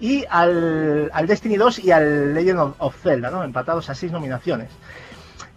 y 0.00 0.24
al, 0.28 1.10
Destiny 1.26 1.56
2 1.56 1.78
y 1.80 1.90
al 1.92 2.34
Legend 2.34 2.74
of, 2.78 2.96
Zelda, 3.02 3.30
¿no? 3.30 3.44
Empatados 3.44 3.88
a 3.90 3.94
seis 3.94 4.12
nominaciones. 4.12 4.70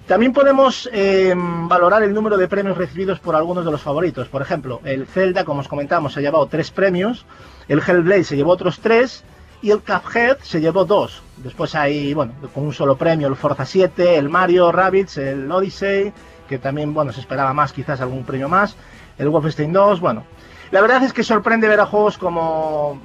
También 0.08 0.32
podemos 0.32 0.90
eh, 0.94 1.34
valorar 1.36 2.02
el 2.02 2.14
número 2.14 2.38
de 2.38 2.48
premios 2.48 2.78
recibidos 2.78 3.20
por 3.20 3.36
algunos 3.36 3.66
de 3.66 3.72
los 3.72 3.82
favoritos. 3.82 4.30
Por 4.30 4.42
ejemplo, 4.42 4.80
el 4.86 5.06
Zelda, 5.06 5.44
como 5.44 5.60
os 5.60 5.68
comentamos, 5.68 6.16
ha 6.16 6.22
llevado 6.22 6.46
tres 6.48 6.72
premios, 6.72 7.26
el 7.68 7.82
Hellblade 7.86 8.24
se 8.24 8.38
llevó 8.38 8.52
otros 8.52 8.80
tres 8.80 9.26
y 9.62 9.72
el 9.72 9.80
Cuphead 9.80 10.38
se 10.44 10.62
llevó 10.62 10.86
dos. 10.86 11.22
Después 11.38 11.76
hay, 11.76 12.14
bueno, 12.14 12.34
con 12.54 12.66
un 12.66 12.74
solo 12.74 12.98
premio, 12.98 13.28
el 13.28 13.36
Forza 13.36 13.66
7, 13.66 14.18
el 14.18 14.30
Mario 14.30 14.72
Rabbids, 14.72 15.18
el 15.18 15.52
Odyssey, 15.52 16.12
que 16.48 16.58
también, 16.58 16.94
bueno, 16.94 17.12
se 17.12 17.20
esperaba 17.20 17.54
más, 17.54 17.74
quizás 17.74 18.02
algún 18.02 18.24
premio 18.24 18.50
más, 18.50 18.76
el 19.18 19.30
Wolfenstein 19.30 19.72
2, 19.72 20.00
bueno. 20.00 20.24
La 20.72 20.82
verdad 20.82 21.04
es 21.04 21.14
que 21.14 21.24
sorprende 21.24 21.68
ver 21.68 21.80
a 21.80 21.86
juegos 21.86 22.18
como, 22.18 23.00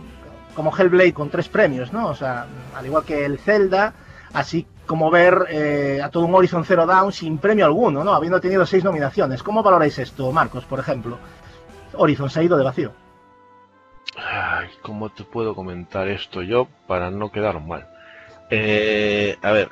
como 0.54 0.76
Hellblade 0.76 1.12
con 1.12 1.30
tres 1.30 1.48
premios, 1.48 1.92
¿no? 1.92 2.08
O 2.08 2.14
sea, 2.14 2.46
al 2.76 2.86
igual 2.86 3.04
que 3.04 3.24
el 3.24 3.38
Zelda, 3.38 3.92
así 4.32 4.66
como 4.86 5.10
ver 5.10 5.46
eh, 5.48 6.00
a 6.02 6.08
todo 6.08 6.24
un 6.24 6.34
Horizon 6.34 6.64
Zero 6.64 6.86
Dawn 6.86 7.12
sin 7.12 7.38
premio 7.38 7.64
alguno, 7.66 8.02
¿no? 8.02 8.14
Habiendo 8.14 8.40
tenido 8.40 8.66
seis 8.66 8.82
nominaciones. 8.82 9.42
¿Cómo 9.42 9.62
valoráis 9.62 9.98
esto, 9.98 10.32
Marcos, 10.32 10.64
por 10.64 10.80
ejemplo? 10.80 11.18
Horizon 11.94 12.30
se 12.30 12.40
ha 12.40 12.42
ido 12.42 12.56
de 12.56 12.64
vacío. 12.64 12.92
¿cómo 14.82 15.10
te 15.10 15.24
puedo 15.24 15.54
comentar 15.54 16.08
esto 16.08 16.42
yo 16.42 16.68
para 16.86 17.10
no 17.10 17.30
quedar 17.30 17.60
mal? 17.60 17.88
Eh, 18.54 19.38
a 19.40 19.50
ver, 19.50 19.70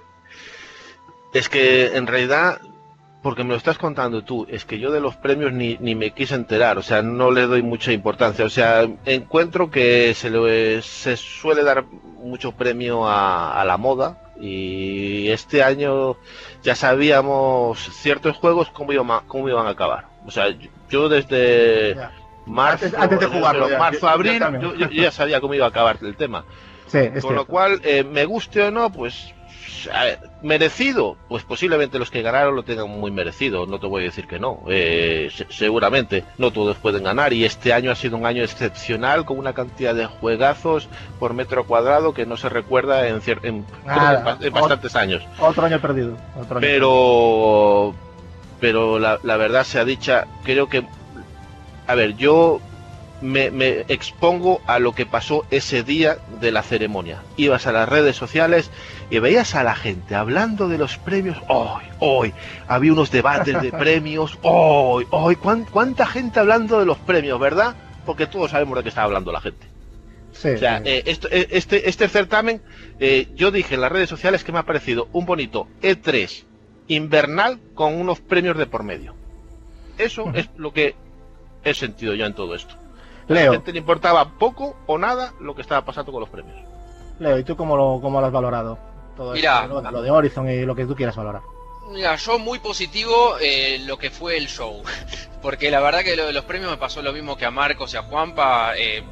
es 1.35 1.51
que 1.51 1.97
en 1.99 2.07
realidad, 2.07 2.59
porque 3.22 3.45
me 3.45 3.51
lo 3.51 3.57
estás 3.57 3.76
contando 3.76 4.24
tú, 4.24 4.47
es 4.49 4.64
que 4.64 4.78
yo 4.78 4.91
de 4.91 5.01
los 5.01 5.16
premios 5.16 5.53
ni, 5.53 5.76
ni 5.81 5.95
me 5.95 6.12
quise 6.12 6.35
enterar, 6.35 6.78
o 6.78 6.83
sea, 6.83 7.03
no 7.03 7.31
le 7.31 7.43
doy 7.43 7.62
mucha 7.62 7.93
importancia, 7.93 8.43
o 8.45 8.49
sea, 8.49 8.89
encuentro 9.05 9.70
que 9.70 10.14
se, 10.14 10.31
le, 10.31 10.81
se 10.81 11.18
suele 11.18 11.62
dar 11.62 11.85
mucho 12.22 12.53
premio 12.53 13.07
a, 13.07 13.61
a 13.61 13.64
la 13.66 13.76
moda 13.76 14.18
y 14.41 15.28
este 15.28 15.62
año 15.62 16.16
ya 16.62 16.74
sabíamos 16.74 17.78
ciertos 18.01 18.39
juegos 18.39 18.70
cómo 18.70 18.93
iban, 18.95 19.20
cómo 19.26 19.47
iban 19.51 19.66
a 19.66 19.70
acabar. 19.70 20.07
O 20.26 20.31
sea, 20.31 20.47
yo 20.89 21.11
desde 21.11 21.95
Ya. 21.97 22.12
marzo, 22.47 22.87
Antes- 22.87 22.99
antes 22.99 23.20
de 23.20 23.26
jugarlo, 23.26 23.68
ya, 23.68 23.78
marzo, 23.78 24.09
abril, 24.09 24.43
yo, 24.62 24.74
yo- 24.74 24.89
yo 24.89 25.03
ya 25.03 25.11
sabía 25.11 25.39
cómo 25.43 25.53
iba 25.53 25.66
a 25.66 25.68
acabar 25.68 25.99
el 26.01 26.16
tema. 26.16 26.47
Sí, 26.91 26.99
es 26.99 27.22
Con 27.24 27.34
lo 27.34 27.45
cual, 27.47 27.80
eh, 27.84 28.05
me 28.05 28.24
guste 28.24 28.62
o 28.62 28.70
no, 28.70 28.91
pues 28.91 29.32
a 29.95 30.05
ver, 30.05 30.18
merecido, 30.43 31.16
pues 31.28 31.43
posiblemente 31.43 31.99
los 31.99 32.11
que 32.11 32.20
ganaron 32.20 32.55
lo 32.55 32.62
tengan 32.64 32.91
muy 32.91 33.11
merecido, 33.11 33.64
no 33.66 33.80
te 33.80 33.86
voy 33.86 34.03
a 34.03 34.05
decir 34.07 34.26
que 34.26 34.38
no, 34.38 34.62
eh, 34.68 35.30
se- 35.34 35.47
seguramente 35.49 36.22
no 36.36 36.51
todos 36.51 36.76
pueden 36.76 37.03
ganar 37.05 37.32
y 37.32 37.47
este 37.47 37.72
año 37.72 37.91
ha 37.91 37.95
sido 37.95 38.18
un 38.18 38.26
año 38.26 38.43
excepcional 38.45 39.24
con 39.24 39.38
una 39.38 39.55
cantidad 39.55 39.95
de 39.95 40.05
juegazos 40.05 40.88
por 41.18 41.32
metro 41.32 41.64
cuadrado 41.64 42.12
que 42.12 42.26
no 42.26 42.36
se 42.36 42.51
recuerda 42.51 43.09
en, 43.09 43.22
en- 43.24 43.38
en 43.43 43.64
ba- 44.24 44.36
en 44.43 44.53
bastantes 44.53 44.97
años. 44.97 45.22
Otro 45.38 45.64
año 45.64 45.80
perdido. 45.80 46.14
Otro 46.38 46.59
año 46.59 46.61
Pero, 46.61 47.95
pero 48.61 48.99
la, 48.99 49.18
la 49.22 49.36
verdad 49.38 49.64
sea 49.64 49.86
dicha, 49.86 50.26
creo 50.45 50.68
que, 50.68 50.84
a 51.86 51.95
ver, 51.95 52.16
yo 52.16 52.61
me, 53.21 53.51
me 53.51 53.81
expongo 53.89 54.61
a 54.66 54.79
lo 54.79 54.93
que 54.95 55.07
pasó 55.07 55.45
ese 55.51 55.83
día 55.83 56.18
de 56.41 56.51
la 56.53 56.62
ceremonia. 56.62 57.23
Ibas 57.37 57.66
a 57.66 57.73
las 57.73 57.89
redes 57.89 58.16
sociales 58.16 58.71
y 59.11 59.18
veías 59.18 59.55
a 59.55 59.62
la 59.64 59.75
gente 59.75 60.14
hablando 60.14 60.68
de 60.68 60.79
los 60.79 60.97
premios. 60.99 61.39
Hoy, 61.49 61.83
hoy, 61.99 62.33
había 62.68 62.93
unos 62.93 63.11
debates 63.11 63.61
de 63.61 63.71
premios. 63.79 64.39
Hoy, 64.43 65.07
hoy, 65.11 65.37
¿cuán- 65.37 65.66
¿cuánta 65.71 66.07
gente 66.07 66.41
hablando 66.41 66.79
de 66.79 66.87
los 66.87 66.99
premios, 66.99 67.39
verdad? 67.39 67.75
Porque 68.07 68.27
todos 68.27 68.51
sabemos 68.53 68.77
de 68.79 68.83
qué 68.85 68.89
está 68.89 69.03
hablando 69.03 69.33
la 69.33 69.41
gente. 69.41 69.66
Sí, 70.33 70.49
O 70.51 70.59
sea, 70.59 70.79
sí. 70.79 70.85
eh, 70.87 71.03
esto- 71.07 71.29
eh, 71.31 71.49
este, 71.51 71.89
este 71.89 72.09
certamen, 72.09 72.62
eh, 73.01 73.29
yo 73.35 73.51
dije 73.51 73.75
en 73.75 73.81
las 73.83 73.93
redes 73.93 74.09
sociales 74.09 74.45
que 74.45 74.53
me 74.53 74.59
ha 74.61 74.64
parecido 74.64 75.09
un 75.12 75.27
bonito 75.27 75.66
E3 75.83 76.45
invernal 76.89 77.59
con 77.75 77.95
unos 77.95 78.21
premios 78.21 78.57
de 78.57 78.66
por 78.66 78.83
medio. 78.83 79.14
Eso 79.99 80.31
es 80.35 80.49
lo 80.57 80.73
que 80.73 80.95
he 81.62 81.75
sentido 81.75 82.14
yo 82.14 82.25
en 82.27 82.33
todo 82.35 82.55
esto. 82.55 82.75
A 83.31 83.35
la 83.35 83.41
Leo, 83.41 83.53
gente 83.53 83.72
le 83.72 83.78
importaba 83.78 84.24
poco 84.39 84.76
o 84.87 84.99
nada 84.99 85.33
lo 85.41 85.55
que 85.55 85.62
estaba 85.62 85.85
pasando 85.85 86.12
con 86.12 86.20
los 86.20 86.28
premios. 86.31 86.59
Leo, 87.18 87.39
¿y 87.39 87.45
tú 87.45 87.57
cómo 87.57 87.76
lo, 87.76 88.01
cómo 88.03 88.20
lo 88.20 88.26
has 88.26 88.33
valorado? 88.33 88.78
Todo 89.16 89.33
Mirá. 89.35 89.62
esto, 89.62 89.81
lo, 89.83 89.91
lo 89.91 90.03
de 90.03 90.11
Horizon 90.11 90.49
y 90.51 90.64
lo 90.64 90.74
que 90.74 90.87
tú 90.87 90.95
quieras 90.95 91.16
valorar. 91.16 91.43
Mira, 91.91 92.14
yo 92.16 92.39
muy 92.39 92.59
positivo 92.61 93.37
eh, 93.41 93.81
lo 93.85 93.99
que 93.99 94.11
fue 94.11 94.37
el 94.37 94.47
show. 94.49 94.83
Porque 95.43 95.70
la 95.70 95.81
verdad 95.81 96.03
que 96.03 96.16
lo 96.16 96.26
de 96.26 96.33
los 96.33 96.45
premios 96.45 96.70
me 96.70 96.76
pasó 96.76 97.03
lo 97.03 97.12
mismo 97.12 97.37
que 97.37 97.45
a 97.45 97.51
Marcos 97.51 97.95
y 97.95 97.97
a 97.97 98.03
Juanpa. 98.03 98.76
eh, 98.76 99.03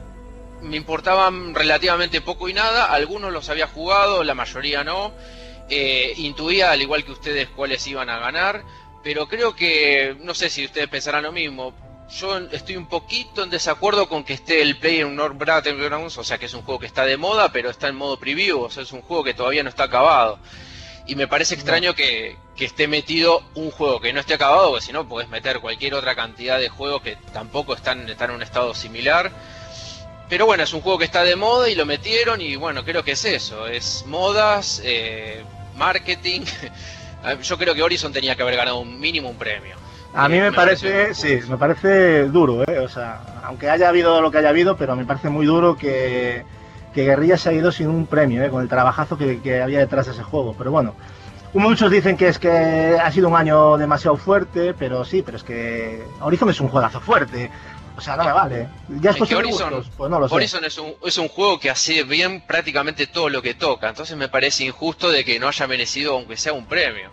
me 0.62 0.77
importaban 0.77 1.55
relativamente 1.55 2.21
poco 2.21 2.49
y 2.49 2.55
nada. 2.55 2.87
Algunos 2.87 3.33
los 3.33 3.49
había 3.49 3.66
jugado, 3.69 4.25
la 4.25 4.35
mayoría 4.35 4.85
no. 4.85 5.12
Eh, 5.71 6.14
intuía, 6.16 6.71
al 6.73 6.81
igual 6.83 7.05
que 7.05 7.12
ustedes, 7.12 7.49
cuáles 7.49 7.87
iban 7.87 8.11
a 8.11 8.19
ganar. 8.19 8.62
Pero 9.03 9.29
creo 9.29 9.55
que, 9.55 10.16
no 10.21 10.35
sé 10.35 10.51
si 10.51 10.64
ustedes 10.64 10.89
pensarán 10.89 11.23
lo 11.25 11.33
mismo. 11.33 11.73
Yo 12.11 12.39
estoy 12.39 12.77
un 12.77 12.87
poquito 12.87 13.43
en 13.43 13.51
desacuerdo 13.51 14.09
con 14.09 14.25
que 14.25 14.33
esté 14.33 14.63
el 14.63 14.79
Play 14.79 15.01
en 15.01 15.15
North 15.15 15.37
Battlegrounds, 15.37 16.17
o 16.17 16.25
sea 16.25 16.39
que 16.39 16.47
es 16.47 16.55
un 16.55 16.63
juego 16.63 16.81
que 16.81 16.87
está 16.87 17.05
de 17.05 17.19
moda, 17.19 17.53
pero 17.53 17.69
está 17.69 17.89
en 17.89 17.97
modo 17.97 18.19
preview, 18.19 18.63
o 18.63 18.71
sea, 18.71 18.83
es 18.83 18.93
un 18.93 19.03
juego 19.03 19.25
que 19.25 19.35
todavía 19.35 19.63
no 19.63 19.69
está 19.69 19.85
acabado. 19.85 20.39
Y 21.07 21.17
me 21.17 21.29
parece 21.29 21.55
extraño 21.55 21.95
que, 21.95 22.37
que 22.57 22.65
esté 22.65 22.89
metido 22.89 23.43
un 23.55 23.71
juego 23.71 24.01
que 24.01 24.13
no 24.13 24.21
esté 24.21 24.35
acabado, 24.35 24.71
porque 24.71 24.87
si 24.87 24.93
no 24.93 25.09
puedes 25.09 25.29
meter 25.29 25.61
cualquier 25.61 25.95
otra 25.95 26.15
cantidad 26.15 26.59
de 26.59 26.71
juegos 26.71 27.03
que 27.03 27.17
tampoco 27.33 27.75
están, 27.75 28.09
están 28.09 28.31
en 28.31 28.37
un 28.37 28.43
estado 28.43 28.75
similar. 28.75 29.31
Pero 30.29 30.47
bueno, 30.47 30.63
es 30.63 30.73
un 30.73 30.81
juego 30.81 30.99
que 30.99 31.07
está 31.07 31.25
de 31.25 31.37
moda 31.37 31.69
y 31.69 31.75
lo 31.75 31.87
metieron 31.87 32.41
y 32.41 32.57
bueno, 32.57 32.85
creo 32.85 33.03
que 33.03 33.13
es 33.13 33.25
eso, 33.25 33.67
es 33.67 34.05
modas, 34.07 34.81
eh, 34.85 35.43
marketing. 35.77 36.43
Yo 37.43 37.59
creo 37.59 37.75
que 37.75 37.83
Horizon 37.83 38.13
tenía 38.13 38.35
que 38.35 38.43
haber 38.43 38.57
ganado 38.57 38.79
un 38.79 38.99
mínimo 39.01 39.29
un 39.29 39.37
premio. 39.37 39.78
A 40.15 40.29
mí 40.29 40.41
me 40.41 40.53
parece, 40.53 41.15
sí, 41.15 41.39
me 41.49 41.57
parece 41.59 42.25
duro, 42.25 42.63
¿eh? 42.65 42.79
O 42.81 42.89
sea, 42.89 43.21
aunque 43.45 43.69
haya 43.71 43.89
habido 43.89 44.21
lo 44.21 44.31
que 44.31 44.39
haya 44.39 44.49
habido, 44.49 44.77
pero 44.77 44.97
me 44.97 45.05
parece 45.05 45.29
muy 45.29 45.47
duro 45.47 45.77
que, 45.77 46.45
que 46.95 47.05
Guerrilla 47.05 47.37
se 47.37 47.51
ha 47.51 47.53
ido 47.53 47.71
sin 47.71 47.89
un 47.89 48.07
premio, 48.07 48.43
¿eh? 48.43 48.49
Con 48.51 48.63
el 48.63 48.69
trabajazo 48.69 49.17
que, 49.19 49.41
que 49.41 49.61
había 49.63 49.79
detrás 49.81 50.07
de 50.07 50.13
ese 50.13 50.23
juego. 50.23 50.55
Pero 50.57 50.71
bueno, 50.71 50.95
muchos 51.55 51.91
dicen 51.91 52.17
que 52.17 52.29
es 52.29 52.39
que 52.39 52.97
ha 53.01 53.11
sido 53.13 53.29
un 53.29 53.37
año 53.37 53.77
demasiado 53.77 54.17
fuerte, 54.17 54.75
pero 54.75 55.05
sí, 55.05 55.23
pero 55.23 55.37
es 55.37 55.45
que 55.45 56.03
Horizon 56.21 56.51
es 56.51 56.61
un 56.61 56.69
juegazo 56.69 57.01
fuerte. 57.01 57.51
O 57.97 58.01
sea, 58.01 58.17
no 58.17 58.25
me 58.25 58.33
vale. 58.33 58.69
Ya 59.01 59.11
es 59.11 59.17
que 59.17 59.35
Horizon- 59.37 59.71
gustos, 59.73 59.91
pues 59.97 60.11
no 60.11 60.21
lo 60.21 60.29
sé. 60.29 60.35
Horizon 60.35 60.65
es 60.65 60.79
un, 60.79 60.95
es 61.05 61.19
un 61.19 61.29
juego 61.29 61.59
que 61.61 61.69
hace 61.69 62.05
bien 62.05 62.41
prácticamente 62.47 63.07
todo 63.09 63.29
lo 63.29 63.43
que 63.43 63.55
toca, 63.55 63.89
entonces 63.89 64.17
me 64.17 64.29
parece 64.29 64.65
injusto 64.65 65.11
de 65.11 65.25
que 65.25 65.39
no 65.41 65.49
haya 65.49 65.67
merecido 65.67 66.15
aunque 66.15 66.37
sea 66.37 66.53
un 66.53 66.65
premio. 66.67 67.11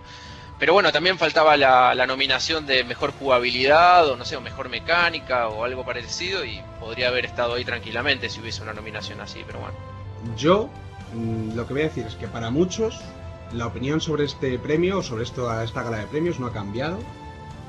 Pero 0.58 0.74
bueno, 0.74 0.92
también 0.92 1.18
faltaba 1.18 1.58
la, 1.58 2.06
nominación 2.08 2.66
de 2.66 2.84
mejor 2.84 3.12
jugabilidad 3.12 4.08
o 4.10 4.16
no 4.16 4.24
sé, 4.24 4.38
o 4.38 4.42
mejor 4.42 4.70
mecánica 4.70 5.50
o 5.50 5.66
algo 5.66 5.84
parecido 5.84 6.46
y 6.46 6.62
podría 6.80 7.10
haber 7.10 7.26
estado 7.26 7.56
ahí 7.56 7.66
tranquilamente 7.66 8.30
si 8.30 8.40
hubiese 8.40 8.62
una 8.62 8.74
nominación 8.74 9.20
así, 9.20 9.44
pero 9.46 9.60
bueno. 9.60 9.76
Yo 10.38 10.70
mm, 11.14 11.56
lo 11.56 11.68
que 11.68 11.74
voy 11.74 11.82
a 11.84 11.86
decir 11.86 12.06
es 12.06 12.16
que 12.16 12.28
para 12.28 12.50
muchos 12.52 13.02
la 13.52 13.68
opinión 13.68 14.00
sobre 14.00 14.26
este 14.26 14.58
premio, 14.58 15.02
sobre 15.02 15.24
esto, 15.24 15.62
esta 15.62 15.84
gala 15.84 15.98
de 15.98 16.08
premios, 16.08 16.40
no 16.40 16.48
ha 16.48 16.54
cambiado. 16.54 17.00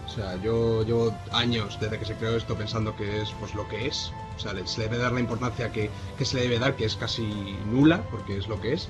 O 0.07 0.09
sea, 0.09 0.37
yo 0.37 0.84
llevo 0.84 1.12
años 1.32 1.78
desde 1.80 1.99
que 1.99 2.05
se 2.05 2.14
creó 2.14 2.37
esto 2.37 2.55
pensando 2.55 2.95
que 2.97 3.22
es 3.22 3.30
pues 3.41 3.55
lo 3.55 3.68
que 3.68 3.87
es. 3.87 4.12
O 4.37 4.39
sea, 4.39 4.53
se 4.64 4.80
le 4.80 4.89
debe 4.89 4.99
dar 4.99 5.12
la 5.12 5.20
importancia 5.20 5.72
que, 5.72 5.91
que 6.16 6.24
se 6.24 6.37
le 6.37 6.43
debe 6.43 6.59
dar, 6.59 6.76
que 6.76 6.84
es 6.84 6.97
casi 6.97 7.26
nula, 7.66 8.03
porque 8.11 8.37
es 8.37 8.47
lo 8.47 8.61
que 8.61 8.74
es. 8.74 8.89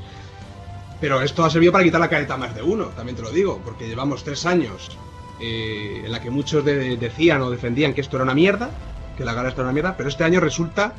Pero 1.00 1.20
esto 1.20 1.44
ha 1.44 1.50
servido 1.50 1.72
para 1.72 1.84
quitar 1.84 2.00
la 2.00 2.08
careta 2.08 2.34
a 2.34 2.36
más 2.38 2.54
de 2.54 2.62
uno, 2.62 2.86
también 2.86 3.16
te 3.16 3.22
lo 3.22 3.30
digo, 3.30 3.60
porque 3.64 3.86
llevamos 3.86 4.24
tres 4.24 4.46
años 4.46 4.96
eh, 5.40 6.02
en 6.04 6.10
la 6.12 6.20
que 6.20 6.30
muchos 6.30 6.64
de- 6.64 6.96
decían 6.96 7.42
o 7.42 7.50
defendían 7.50 7.92
que 7.92 8.00
esto 8.00 8.16
era 8.16 8.24
una 8.24 8.34
mierda, 8.34 8.70
que 9.16 9.24
la 9.24 9.34
gala 9.34 9.50
esto 9.50 9.60
era 9.60 9.68
una 9.68 9.74
mierda, 9.74 9.96
pero 9.96 10.08
este 10.08 10.24
año 10.24 10.40
resulta 10.40 10.94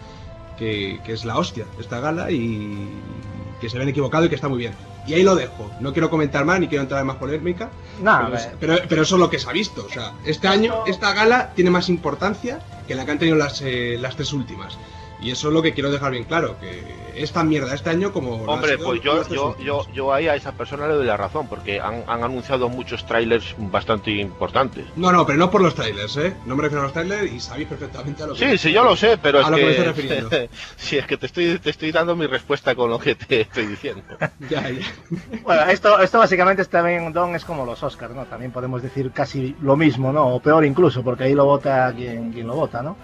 que, 0.57 0.99
que 1.03 1.13
es 1.13 1.25
la 1.25 1.37
hostia 1.37 1.65
esta 1.79 1.99
gala 1.99 2.29
y 2.31 2.87
que 3.59 3.69
se 3.69 3.79
ven 3.79 3.89
equivocado 3.89 4.25
y 4.25 4.29
que 4.29 4.35
está 4.35 4.47
muy 4.47 4.59
bien. 4.59 4.73
Y 5.07 5.13
ahí 5.13 5.23
lo 5.23 5.35
dejo. 5.35 5.71
No 5.79 5.93
quiero 5.93 6.09
comentar 6.09 6.43
más 6.45 6.59
ni 6.59 6.67
quiero 6.67 6.81
entrar 6.83 7.01
en 7.01 7.07
más 7.07 7.15
polémica. 7.15 7.69
Nah, 8.01 8.25
pero, 8.25 8.35
es- 8.37 8.49
pero, 8.59 8.75
pero 8.89 9.01
eso 9.01 9.15
es 9.15 9.19
lo 9.19 9.29
que 9.29 9.39
se 9.39 9.49
ha 9.49 9.53
visto. 9.53 9.85
O 9.85 9.89
sea, 9.91 10.13
este 10.25 10.47
año, 10.47 10.83
esta 10.85 11.13
gala 11.13 11.53
tiene 11.55 11.71
más 11.71 11.89
importancia 11.89 12.59
que 12.87 12.93
la 12.93 13.05
que 13.05 13.11
han 13.11 13.19
tenido 13.19 13.37
las, 13.37 13.61
eh, 13.61 13.97
las 13.99 14.15
tres 14.15 14.31
últimas. 14.33 14.77
Y 15.21 15.31
eso 15.31 15.47
es 15.47 15.53
lo 15.53 15.61
que 15.61 15.73
quiero 15.73 15.89
dejar 15.91 16.11
bien 16.11 16.25
claro, 16.25 16.57
que 16.59 16.95
es 17.15 17.31
tan 17.31 17.49
mierda 17.49 17.73
este 17.73 17.89
año 17.89 18.13
como... 18.13 18.35
Hombre, 18.43 18.77
pues 18.77 19.01
yo, 19.01 19.27
yo, 19.29 19.57
yo, 19.57 19.87
yo 19.91 20.13
ahí 20.13 20.27
a 20.27 20.35
esa 20.35 20.51
persona 20.51 20.87
le 20.87 20.93
doy 20.93 21.07
la 21.07 21.17
razón, 21.17 21.47
porque 21.47 21.79
han, 21.81 22.03
han 22.07 22.23
anunciado 22.23 22.69
muchos 22.69 23.03
trailers 23.07 23.55
bastante 23.57 24.11
importantes. 24.11 24.85
No, 24.95 25.11
no, 25.11 25.25
pero 25.25 25.39
no 25.39 25.49
por 25.49 25.61
los 25.61 25.73
trailers, 25.73 26.15
¿eh? 26.17 26.35
No 26.45 26.55
me 26.55 26.61
refiero 26.61 26.81
a 26.81 26.83
los 26.83 26.93
trailers 26.93 27.31
y 27.33 27.39
sabéis 27.39 27.67
perfectamente 27.67 28.21
a 28.21 28.27
lo 28.27 28.35
que... 28.35 28.51
Sí, 28.51 28.57
sí, 28.59 28.71
yo 28.71 28.83
lo 28.83 28.95
sé, 28.95 29.17
pero 29.17 29.39
A 29.39 29.41
es 29.41 29.49
lo 29.49 29.55
que, 29.55 29.61
que 29.61 29.65
me 29.65 29.71
estoy 29.71 29.85
refiriendo. 29.87 30.29
sí, 30.75 30.97
es 30.97 31.07
que 31.07 31.17
te 31.17 31.25
estoy, 31.25 31.57
te 31.57 31.71
estoy 31.71 31.91
dando 31.91 32.15
mi 32.15 32.27
respuesta 32.27 32.75
con 32.75 32.91
lo 32.91 32.99
que 32.99 33.15
te 33.15 33.41
estoy 33.41 33.65
diciendo. 33.65 34.03
Ya, 34.49 34.69
ya. 34.69 34.85
Bueno, 35.43 35.63
esto, 35.63 35.99
esto 35.99 36.19
básicamente 36.19 36.61
está 36.61 36.81
bien, 36.83 37.11
Don, 37.11 37.35
es 37.35 37.43
como 37.43 37.65
los 37.65 37.81
Oscars, 37.81 38.13
¿no? 38.13 38.25
También 38.25 38.51
podemos 38.51 38.81
decir 38.83 39.11
casi 39.11 39.55
lo 39.61 39.75
mismo, 39.75 40.13
¿no? 40.13 40.27
O 40.35 40.39
peor 40.39 40.63
incluso, 40.63 41.03
porque 41.03 41.23
ahí 41.25 41.33
lo 41.33 41.45
vota 41.45 41.91
quien, 41.95 42.31
quien 42.31 42.45
lo 42.47 42.55
vota, 42.55 42.81
¿no? 42.83 42.95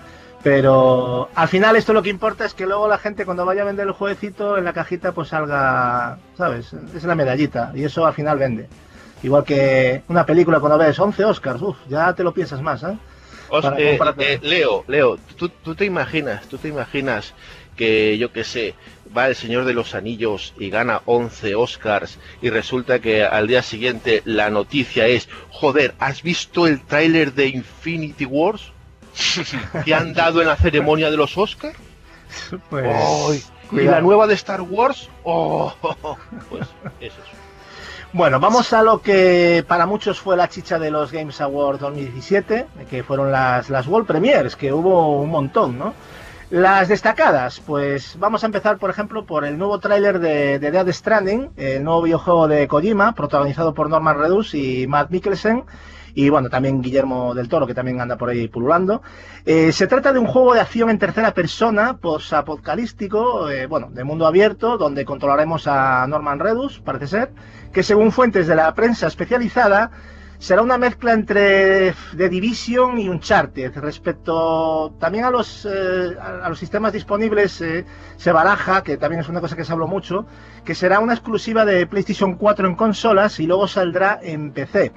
Pero 0.44 1.30
al 1.36 1.48
final 1.48 1.76
esto 1.78 1.94
lo 1.94 2.04
que 2.04 2.10
importa 2.10 2.44
es 2.46 2.54
que 2.54 2.66
luego 2.66 2.88
la 2.90 2.98
gente 2.98 3.24
cuando 3.24 3.46
vaya 3.46 3.62
a 3.62 3.66
vender 3.66 3.88
el 3.88 3.94
jueguecito 3.94 4.58
en 4.58 4.66
la 4.66 4.74
cajita 4.74 5.14
pues 5.14 5.30
salga, 5.30 6.18
¿sabes? 6.38 6.74
Es 6.96 7.04
la 7.06 7.16
medallita 7.16 7.72
y 7.74 7.86
eso 7.86 8.06
al 8.06 8.14
final 8.14 8.38
vende. 8.38 8.68
Igual 9.24 9.46
que 9.46 10.04
una 10.10 10.26
película 10.26 10.60
cuando 10.60 10.78
ves 10.78 11.00
11 11.00 11.24
Oscars, 11.24 11.62
uff, 11.62 11.78
ya 11.88 12.14
te 12.14 12.24
lo 12.24 12.34
piensas 12.34 12.62
más, 12.62 12.84
¿eh? 12.84 12.98
Os- 13.50 13.64
eh, 13.80 13.98
eh, 14.20 14.40
Leo, 14.42 14.84
Leo, 14.88 15.18
¿tú, 15.38 15.48
tú 15.48 15.76
te 15.76 15.86
imaginas, 15.86 16.46
tú 16.48 16.58
te 16.58 16.68
imaginas 16.68 17.34
que 17.78 18.18
yo 18.18 18.34
qué 18.34 18.44
sé, 18.44 18.76
va 19.16 19.28
el 19.28 19.36
Señor 19.36 19.64
de 19.64 19.74
los 19.74 19.96
Anillos 19.96 20.54
y 20.60 20.70
gana 20.70 21.02
11 21.06 21.56
Oscars 21.56 22.20
y 22.42 22.50
resulta 22.50 23.00
que 23.00 23.24
al 23.24 23.48
día 23.48 23.62
siguiente 23.64 24.22
la 24.26 24.50
noticia 24.50 25.08
es, 25.08 25.30
joder, 25.52 25.94
¿has 26.00 26.22
visto 26.22 26.68
el 26.68 26.82
tráiler 26.82 27.32
de 27.34 27.48
Infinity 27.48 28.26
Wars? 28.26 28.73
Que 29.86 29.94
han 29.94 30.14
dado 30.14 30.42
en 30.42 30.48
la 30.48 30.56
ceremonia 30.56 31.10
de 31.10 31.18
los 31.18 31.38
Oscars? 31.38 31.78
Pues. 32.70 33.52
¿Y 33.72 33.82
la 33.82 34.02
nueva 34.02 34.28
de 34.28 34.34
Star 34.36 34.62
Wars? 34.62 35.10
¡Oh! 35.24 35.74
Pues 36.50 36.68
es 37.00 37.14
eso. 37.14 37.44
Bueno, 38.12 38.40
vamos 38.40 38.72
a 38.74 38.84
lo 38.84 39.02
que 39.02 39.66
para 39.68 39.88
muchos 39.88 40.20
fue 40.20 40.38
la 40.38 40.48
chicha 40.48 40.78
de 40.78 40.92
los 40.92 41.12
Games 41.12 41.42
Awards 41.42 41.80
2017, 41.80 42.68
que 42.88 43.02
fueron 43.02 43.32
las, 43.32 43.72
las 43.72 43.88
World 43.88 44.06
Premiers, 44.06 44.56
que 44.56 44.72
hubo 44.72 45.20
un 45.20 45.32
montón, 45.32 45.80
¿no? 45.80 45.96
Las 46.52 46.90
destacadas, 46.90 47.60
pues 47.60 48.16
vamos 48.20 48.44
a 48.44 48.46
empezar, 48.46 48.78
por 48.78 48.92
ejemplo, 48.92 49.26
por 49.26 49.46
el 49.46 49.58
nuevo 49.58 49.80
tráiler 49.80 50.20
de, 50.20 50.60
de 50.60 50.70
Dead 50.70 50.92
Stranding, 50.92 51.50
el 51.58 51.84
nuevo 51.84 52.04
videojuego 52.04 52.48
de 52.48 52.68
Kojima, 52.68 53.16
protagonizado 53.16 53.74
por 53.74 53.90
Norman 53.90 54.20
Reedus 54.20 54.54
y 54.54 54.86
Matt 54.86 55.10
Mikkelsen, 55.10 55.64
y 56.16 56.30
bueno, 56.30 56.50
también 56.50 56.82
Guillermo 56.82 57.34
del 57.34 57.50
Toro, 57.50 57.66
que 57.66 57.74
también 57.74 58.00
anda 58.00 58.18
por 58.18 58.30
ahí 58.30 58.48
pululando. 58.48 59.02
Eh, 59.46 59.72
se 59.72 59.88
trata 59.88 60.14
de 60.14 60.20
un 60.20 60.28
juego 60.28 60.54
de 60.54 60.62
acción 60.62 60.90
en 60.90 61.00
tercera 61.00 61.34
persona, 61.34 61.98
post-apocalíptico, 61.98 63.50
eh, 63.50 63.66
bueno, 63.66 63.90
de 63.92 64.04
mundo 64.04 64.28
abierto, 64.28 64.78
donde 64.78 65.06
controlaremos 65.06 65.68
a 65.68 66.06
Norman 66.08 66.40
Reedus, 66.40 66.80
parece 66.80 67.08
ser, 67.08 67.32
que 67.72 67.84
según 67.84 68.12
fuentes 68.12 68.48
de 68.48 68.56
la 68.56 68.74
prensa 68.76 69.08
especializada, 69.08 69.92
será 70.44 70.62
una 70.62 70.78
mezcla 70.78 71.14
entre 71.14 71.96
The 72.18 72.28
Division 72.28 73.00
y 73.00 73.08
Uncharted. 73.08 73.78
Respecto 73.78 74.94
también 75.00 75.24
a 75.24 75.32
los, 75.32 75.66
eh, 75.66 76.18
a 76.20 76.50
los 76.50 76.60
sistemas 76.60 76.92
disponibles, 76.92 77.62
eh, 77.62 77.86
se 78.18 78.32
baraja, 78.34 78.84
que 78.84 78.98
también 78.98 79.22
es 79.22 79.30
una 79.30 79.40
cosa 79.40 79.56
que 79.56 79.64
se 79.64 79.72
habló 79.72 79.88
mucho, 79.88 80.26
que 80.66 80.76
será 80.76 81.00
una 81.00 81.14
exclusiva 81.14 81.64
de 81.64 81.88
PlayStation 81.88 82.36
4 82.36 82.68
en 82.68 82.76
consolas 82.76 83.40
y 83.40 83.48
luego 83.48 83.70
saldrá 83.70 84.20
en 84.22 84.52
PC. 84.52 84.92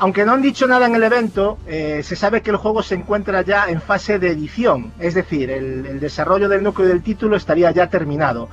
Aunque 0.00 0.24
no 0.24 0.32
han 0.32 0.42
dicho 0.42 0.68
nada 0.68 0.86
en 0.86 0.94
el 0.94 1.02
evento, 1.02 1.58
eh, 1.66 2.02
se 2.04 2.14
sabe 2.14 2.40
que 2.40 2.50
el 2.50 2.56
juego 2.56 2.84
se 2.84 2.94
encuentra 2.94 3.42
ya 3.42 3.68
en 3.68 3.80
fase 3.80 4.20
de 4.20 4.30
edición, 4.30 4.92
es 5.00 5.14
decir, 5.14 5.50
el, 5.50 5.98
desarrollo 5.98 6.48
del 6.48 6.62
núcleo 6.62 6.86
del 6.86 7.02
título 7.02 7.36
estaría 7.36 7.72
ya 7.72 7.88
terminado. 7.88 8.48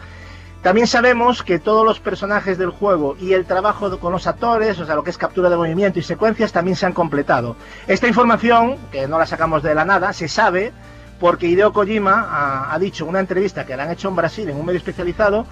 También 0.63 0.87
sabemos 0.87 1.43
que 1.43 1.59
todos 1.59 1.85
los 1.85 1.99
personajes 1.99 2.57
del 2.57 2.71
juego 2.71 3.15
y 3.19 3.33
el 3.33 3.45
trabajo 3.45 3.99
con 3.99 4.11
los 4.11 4.25
actores, 4.25 4.79
o 4.79 4.87
sea, 4.87 4.95
lo 4.95 5.03
que 5.03 5.11
es 5.11 5.19
captura 5.19 5.51
de 5.51 5.55
movimiento 5.55 5.99
y 5.99 6.01
secuencias, 6.01 6.51
también 6.51 6.75
se 6.75 6.87
han 6.87 6.93
completado. 6.93 7.55
Esta 7.85 8.07
información, 8.07 8.77
que 8.91 9.07
no 9.07 9.19
la 9.19 9.27
sacamos 9.27 9.61
de 9.61 9.75
la 9.75 9.85
nada, 9.85 10.13
se 10.13 10.27
sabe 10.27 10.73
porque 11.19 11.45
Hideo 11.45 11.71
Kojima 11.71 12.27
ha, 12.27 12.73
ha 12.73 12.79
dicho 12.79 13.03
en 13.03 13.11
una 13.11 13.19
entrevista 13.19 13.67
que 13.67 13.77
le 13.77 13.83
han 13.83 13.91
hecho 13.91 14.09
en 14.09 14.15
Brasil 14.15 14.49
en 14.49 14.57
un 14.57 14.65
medio 14.65 14.79
especializado 14.79 15.45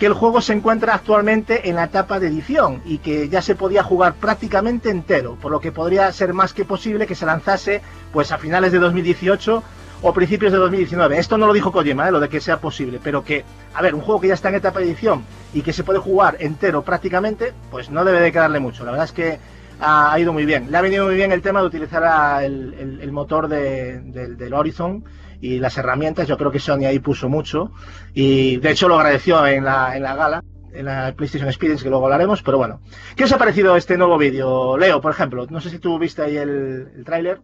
que 0.00 0.06
el 0.06 0.14
juego 0.14 0.40
se 0.40 0.54
encuentra 0.54 0.94
actualmente 0.94 1.68
en 1.68 1.76
la 1.76 1.84
etapa 1.84 2.18
de 2.18 2.28
edición 2.28 2.80
y 2.86 2.98
que 2.98 3.28
ya 3.28 3.42
se 3.42 3.54
podía 3.54 3.82
jugar 3.84 4.14
prácticamente 4.14 4.88
entero, 4.90 5.36
por 5.40 5.52
lo 5.52 5.60
que 5.60 5.72
podría 5.72 6.10
ser 6.10 6.32
más 6.32 6.54
que 6.54 6.64
posible 6.64 7.06
que 7.06 7.14
se 7.14 7.26
lanzase 7.26 7.82
pues 8.10 8.32
a 8.32 8.38
finales 8.38 8.72
de 8.72 8.78
2018 8.78 9.62
o 10.02 10.12
principios 10.14 10.52
de 10.52 10.58
2019. 10.58 11.18
Esto 11.18 11.36
no 11.36 11.46
lo 11.46 11.52
dijo 11.52 11.70
Kojima, 11.70 12.08
¿eh? 12.08 12.12
lo 12.12 12.18
de 12.18 12.30
que 12.30 12.40
sea 12.40 12.58
posible, 12.60 12.98
pero 13.04 13.22
que, 13.22 13.44
a 13.74 13.82
ver, 13.82 13.94
un 13.94 14.00
juego 14.00 14.22
que 14.22 14.28
ya 14.28 14.34
está 14.34 14.48
en 14.48 14.54
etapa 14.54 14.78
de 14.80 14.86
edición 14.86 15.22
y 15.52 15.60
que 15.60 15.74
se 15.74 15.84
puede 15.84 15.98
jugar 15.98 16.38
entero 16.40 16.80
prácticamente, 16.80 17.52
pues 17.70 17.90
no 17.90 18.02
debe 18.02 18.20
de 18.20 18.32
quedarle 18.32 18.58
mucho. 18.58 18.86
La 18.86 18.92
verdad 18.92 19.04
es 19.04 19.12
que 19.12 19.38
ha, 19.82 20.18
ido 20.18 20.32
muy 20.32 20.46
bien. 20.46 20.70
Le 20.70 20.78
ha 20.78 20.80
venido 20.80 21.04
muy 21.04 21.14
bien 21.14 21.30
el 21.30 21.42
tema 21.42 21.60
de 21.60 21.66
utilizar 21.66 22.42
el, 22.42 23.12
motor 23.12 23.48
de- 23.48 24.00
del- 24.00 24.38
del 24.38 24.54
Horizon 24.54 25.04
y 25.40 25.58
las 25.58 25.76
herramientas. 25.78 26.28
Yo 26.28 26.36
creo 26.36 26.50
que 26.50 26.58
Sony 26.58 26.84
ahí 26.86 26.98
puso 26.98 27.28
mucho 27.28 27.72
y 28.14 28.56
de 28.58 28.70
hecho 28.70 28.88
lo 28.88 28.98
agradeció 28.98 29.46
en 29.46 29.64
la, 29.64 29.96
en 29.96 30.02
la 30.02 30.14
gala. 30.14 30.44
En 30.72 30.84
la 30.84 31.12
PlayStation 31.16 31.48
Experience, 31.48 31.82
que 31.82 31.90
luego 31.90 32.04
hablaremos, 32.04 32.42
pero 32.44 32.56
bueno. 32.58 32.80
¿Qué 33.16 33.24
os 33.24 33.32
ha 33.32 33.38
parecido 33.38 33.76
este 33.76 33.96
nuevo 33.98 34.16
vídeo? 34.16 34.78
Leo, 34.78 35.00
por 35.00 35.10
ejemplo, 35.10 35.44
no 35.50 35.60
sé 35.60 35.68
si 35.68 35.80
tú 35.80 35.98
viste 35.98 36.22
ahí 36.22 36.36
el, 36.36 36.92
el 36.96 37.04
tráiler. 37.04 37.40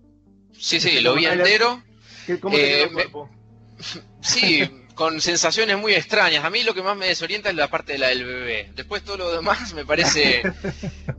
Sí, 0.53 0.78
sí, 0.78 1.01
lo 1.01 1.14
vi 1.16 1.24
Trailer. 1.24 1.44
entero. 1.44 1.82
¿Qué- 2.24 2.38
¿Cómo 2.38 2.55
te 2.55 2.62
Eh, 2.62 2.68
quedó 2.76 2.84
el 2.84 2.90
me- 2.90 2.94
cuerpo? 3.03 3.30
Sí, 4.20 4.70
con 4.97 5.20
sensaciones 5.20 5.76
muy 5.76 5.92
extrañas. 5.92 6.42
A 6.44 6.51
mí 6.51 6.62
lo 6.62 6.72
que 6.74 6.82
más 6.82 6.97
me 6.97 7.07
desorienta 7.07 7.51
es 7.51 7.55
la 7.55 7.68
parte 7.68 7.92
de 7.92 7.99
la 7.99 8.09
del 8.09 8.24
bebé. 8.24 8.70
Después 8.74 9.05
todo 9.05 9.18
lo 9.18 9.30
demás 9.30 9.74
me 9.74 9.84
parece 9.84 10.42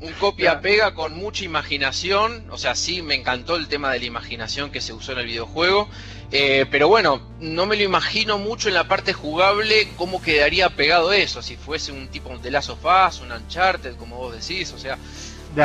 un 0.01 0.11
copia-pega 0.13 0.95
con 0.95 1.15
mucha 1.15 1.45
imaginación. 1.45 2.49
O 2.49 2.57
sea, 2.57 2.73
sí, 2.73 3.03
me 3.03 3.13
encantó 3.13 3.55
el 3.55 3.67
tema 3.67 3.93
de 3.93 3.99
la 3.99 4.05
imaginación 4.05 4.71
que 4.71 4.81
se 4.81 4.93
usó 4.93 5.11
en 5.11 5.19
el 5.19 5.27
videojuego. 5.27 5.87
Eh, 6.31 6.65
pero 6.71 6.87
bueno, 6.87 7.21
no 7.39 7.67
me 7.67 7.77
lo 7.77 7.83
imagino 7.83 8.39
mucho 8.39 8.67
en 8.67 8.73
la 8.73 8.87
parte 8.87 9.13
jugable 9.13 9.87
cómo 9.95 10.23
quedaría 10.23 10.71
pegado 10.71 11.13
eso. 11.13 11.43
Si 11.43 11.55
fuese 11.55 11.91
un 11.91 12.07
tipo 12.07 12.35
de 12.35 12.49
Last 12.49 12.71
of 12.71 12.83
Us, 12.83 13.21
un 13.21 13.31
Uncharted, 13.31 13.95
como 13.95 14.17
vos 14.17 14.33
decís. 14.33 14.73
O 14.73 14.79
sea, 14.79 14.97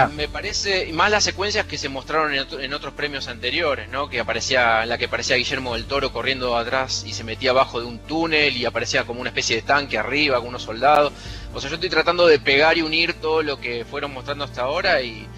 Me 0.08 0.28
parece, 0.28 0.92
más 0.92 1.10
las 1.10 1.22
secuencias 1.24 1.66
que 1.66 1.76
se 1.78 1.88
mostraron 1.88 2.32
en, 2.34 2.40
otro- 2.40 2.60
en 2.60 2.72
otros 2.74 2.94
premios 2.94 3.28
anteriores, 3.28 3.88
¿no? 3.88 4.08
Que 4.08 4.20
aparecía, 4.20 4.84
la 4.86 4.96
que 4.98 5.04
aparecía 5.06 5.36
Guillermo 5.36 5.74
del 5.74 5.84
Toro 5.86 6.12
corriendo 6.12 6.56
atrás 6.56 7.04
y 7.06 7.12
se 7.12 7.24
metía 7.24 7.50
abajo 7.50 7.80
de 7.80 7.86
un 7.86 7.98
túnel 8.00 8.56
y 8.56 8.64
aparecía 8.64 9.04
como 9.04 9.20
una 9.20 9.30
especie 9.30 9.56
de 9.56 9.62
tanque 9.62 9.98
arriba 9.98 10.38
con 10.38 10.48
unos 10.48 10.62
soldados. 10.62 11.12
O 11.52 11.60
sea, 11.60 11.68
yo 11.70 11.74
estoy 11.76 11.90
tratando 11.90 12.26
de 12.26 12.38
pegar 12.38 12.78
y 12.78 12.82
unir 12.82 13.14
todo 13.20 13.42
lo 13.42 13.60
que 13.60 13.84
fueron 13.84 14.12
mostrando 14.14 14.44
hasta 14.44 14.62
ahora 14.62 15.02
y 15.02 15.30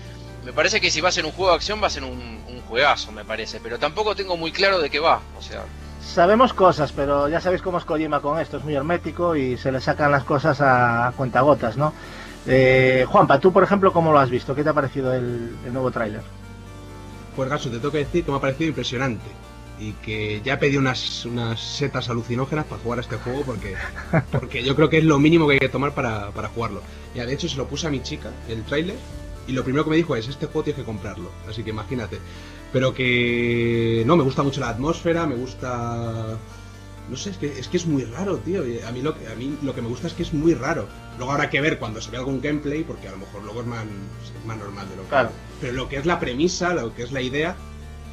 me 0.43 0.53
parece 0.53 0.81
que 0.81 0.91
si 0.91 1.01
va 1.01 1.09
a 1.09 1.13
ser 1.13 1.25
un 1.27 1.33
juego 1.33 1.51
de 1.53 1.57
acción 1.57 1.83
va 1.83 1.87
a 1.89 1.91
ser 1.91 2.05
un, 2.05 2.45
un 2.47 2.63
juegazo, 2.63 3.13
me 3.13 3.25
parece. 3.25 3.61
Pero 3.61 3.79
tampoco 3.79 4.15
tengo 4.15 4.37
muy 4.37 4.53
claro 4.53 4.79
de 4.81 4.91
qué 4.91 5.01
va. 5.01 5.27
O 5.35 5.43
sea, 5.43 5.67
Sabemos 5.99 6.53
cosas, 6.53 6.93
pero 6.93 7.29
ya 7.29 7.41
sabéis 7.41 7.63
cómo 7.63 7.79
es 7.79 7.85
Kojima 7.85 8.21
con 8.21 8.39
esto, 8.39 8.59
es 8.59 8.65
muy 8.65 8.75
hermético 8.75 9.37
y 9.37 9.57
se 9.57 9.73
le 9.73 9.81
sacan 9.81 10.11
las 10.13 10.25
cosas 10.25 10.61
a 10.61 11.13
cuentagotas, 11.17 11.77
¿no? 11.79 11.95
Eh, 12.47 13.05
Juanpa, 13.09 13.41
tú 13.41 13.53
por 13.53 13.63
ejemplo, 13.63 13.93
¿cómo 13.93 14.13
lo 14.13 14.19
has 14.19 14.31
visto? 14.31 14.55
¿Qué 14.55 14.63
te 14.63 14.71
ha 14.71 14.75
parecido 14.75 15.15
el, 15.15 15.59
el 15.65 15.73
nuevo 15.73 15.91
tráiler? 15.91 16.23
Pues 17.37 17.49
Gaso, 17.49 17.71
te 17.71 17.79
tengo 17.79 17.93
que 17.93 17.99
decir 17.99 18.25
que 18.25 18.31
me 18.31 18.37
ha 18.37 18.41
parecido 18.41 18.69
impresionante. 18.69 19.39
Y 19.77 19.95
que 19.95 20.41
ya 20.45 20.59
pedí 20.61 20.77
unas, 20.77 21.25
unas 21.25 21.61
setas 21.61 22.09
alucinógenas 22.09 22.65
para 22.67 22.81
jugar 22.81 22.99
a 23.01 23.03
este 23.03 23.17
juego 23.17 23.43
porque, 23.45 23.75
porque 24.31 24.63
yo 24.63 24.77
creo 24.77 24.89
que 24.89 24.99
es 24.99 25.05
lo 25.05 25.19
mínimo 25.19 25.49
que 25.49 25.55
hay 25.55 25.59
que 25.59 25.69
tomar 25.69 25.93
para, 25.95 26.31
para 26.31 26.49
jugarlo. 26.49 26.83
Ya, 27.15 27.27
de 27.27 27.35
hecho, 27.35 27.49
se 27.49 27.57
lo 27.57 27.67
puse 27.67 27.89
a 27.89 27.91
mi 27.91 28.01
chica, 28.01 28.31
el 28.49 28.63
tráiler, 28.65 28.97
y 29.47 29.53
lo 29.53 29.65
primero 29.65 29.85
que 29.85 29.91
me 29.91 29.97
dijo 29.97 30.15
es, 30.15 30.29
este 30.29 30.47
juego 30.47 30.63
tienes 30.65 30.81
que 30.81 30.87
comprarlo. 30.87 31.31
Así 31.49 31.65
que 31.65 31.71
imagínate. 31.71 32.21
Pero 32.73 32.95
que 32.95 34.05
no, 34.07 34.17
me 34.17 34.23
gusta 34.23 34.43
mucho 34.43 34.61
la 34.61 34.69
atmósfera, 34.71 35.27
me 35.27 35.37
gusta... 35.37 36.39
No 37.11 37.17
sé, 37.17 37.31
es 37.31 37.37
que 37.37 37.59
es, 37.59 37.69
que 37.69 37.77
es 37.77 37.87
muy 37.87 38.05
raro, 38.05 38.39
tío. 38.39 38.67
y 38.67 38.81
A 38.81 38.91
mí, 38.91 39.03
lo 39.03 39.15
que, 39.19 39.27
a 39.29 39.35
mí 39.35 39.57
lo 39.63 39.75
que 39.75 39.83
me 39.83 39.89
gusta 39.89 40.07
es 40.07 40.15
que 40.15 40.23
es 40.23 40.33
muy 40.33 40.55
raro. 40.55 40.87
Luego 41.19 41.33
habrá 41.33 41.51
que 41.51 41.61
ver 41.61 41.79
cuando 41.79 42.01
se 42.01 42.11
vea 42.11 42.21
algún 42.21 42.41
gameplay, 42.41 42.83
porque 42.83 43.09
a 43.09 43.13
lo 43.13 43.19
mejor 43.19 43.43
luego 43.45 43.61
es 43.61 43.67
más, 43.67 43.83
es 43.85 44.47
más 44.47 44.57
normal 44.57 44.89
de 44.89 44.97
lo 44.97 45.03
que... 45.03 45.09
Claro. 45.09 45.31
Pero 45.61 45.73
lo 45.75 45.89
que 45.89 45.97
es 45.97 46.07
la 46.07 46.19
premisa, 46.19 46.73
lo 46.73 46.95
que 46.95 47.03
es 47.03 47.13
la 47.13 47.21
idea, 47.21 47.55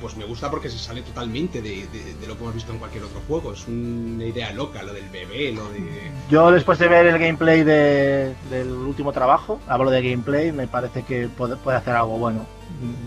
pues 0.01 0.17
me 0.17 0.25
gusta 0.25 0.49
porque 0.51 0.69
se 0.69 0.77
sale 0.77 1.03
totalmente 1.03 1.61
de, 1.61 1.87
de- 1.87 2.15
de 2.19 2.27
lo 2.27 2.35
que 2.35 2.41
hemos 2.43 2.55
visto 2.55 2.73
en 2.73 2.79
cualquier 2.79 3.03
otro 3.05 3.21
juego. 3.27 3.53
Es 3.53 3.65
una 3.67 4.25
idea 4.25 4.51
loca, 4.51 4.83
lo 4.83 4.93
del 4.93 5.07
bebé, 5.09 5.53
lo 5.53 5.69
de... 5.69 5.79
Yo 6.29 6.51
después 6.51 6.77
de 6.79 6.87
ver 6.89 7.05
el 7.07 7.17
gameplay 7.17 7.63
de- 7.63 8.33
del 8.49 8.71
último 8.71 9.13
trabajo, 9.13 9.59
hablo 9.67 9.89
de 9.89 10.01
gameplay, 10.01 10.51
me 10.51 10.67
parece 10.67 11.03
que 11.03 11.27
puede, 11.29 11.55
puede 11.55 11.77
hacer 11.77 11.95
algo 11.95 12.17
bueno. 12.17 12.45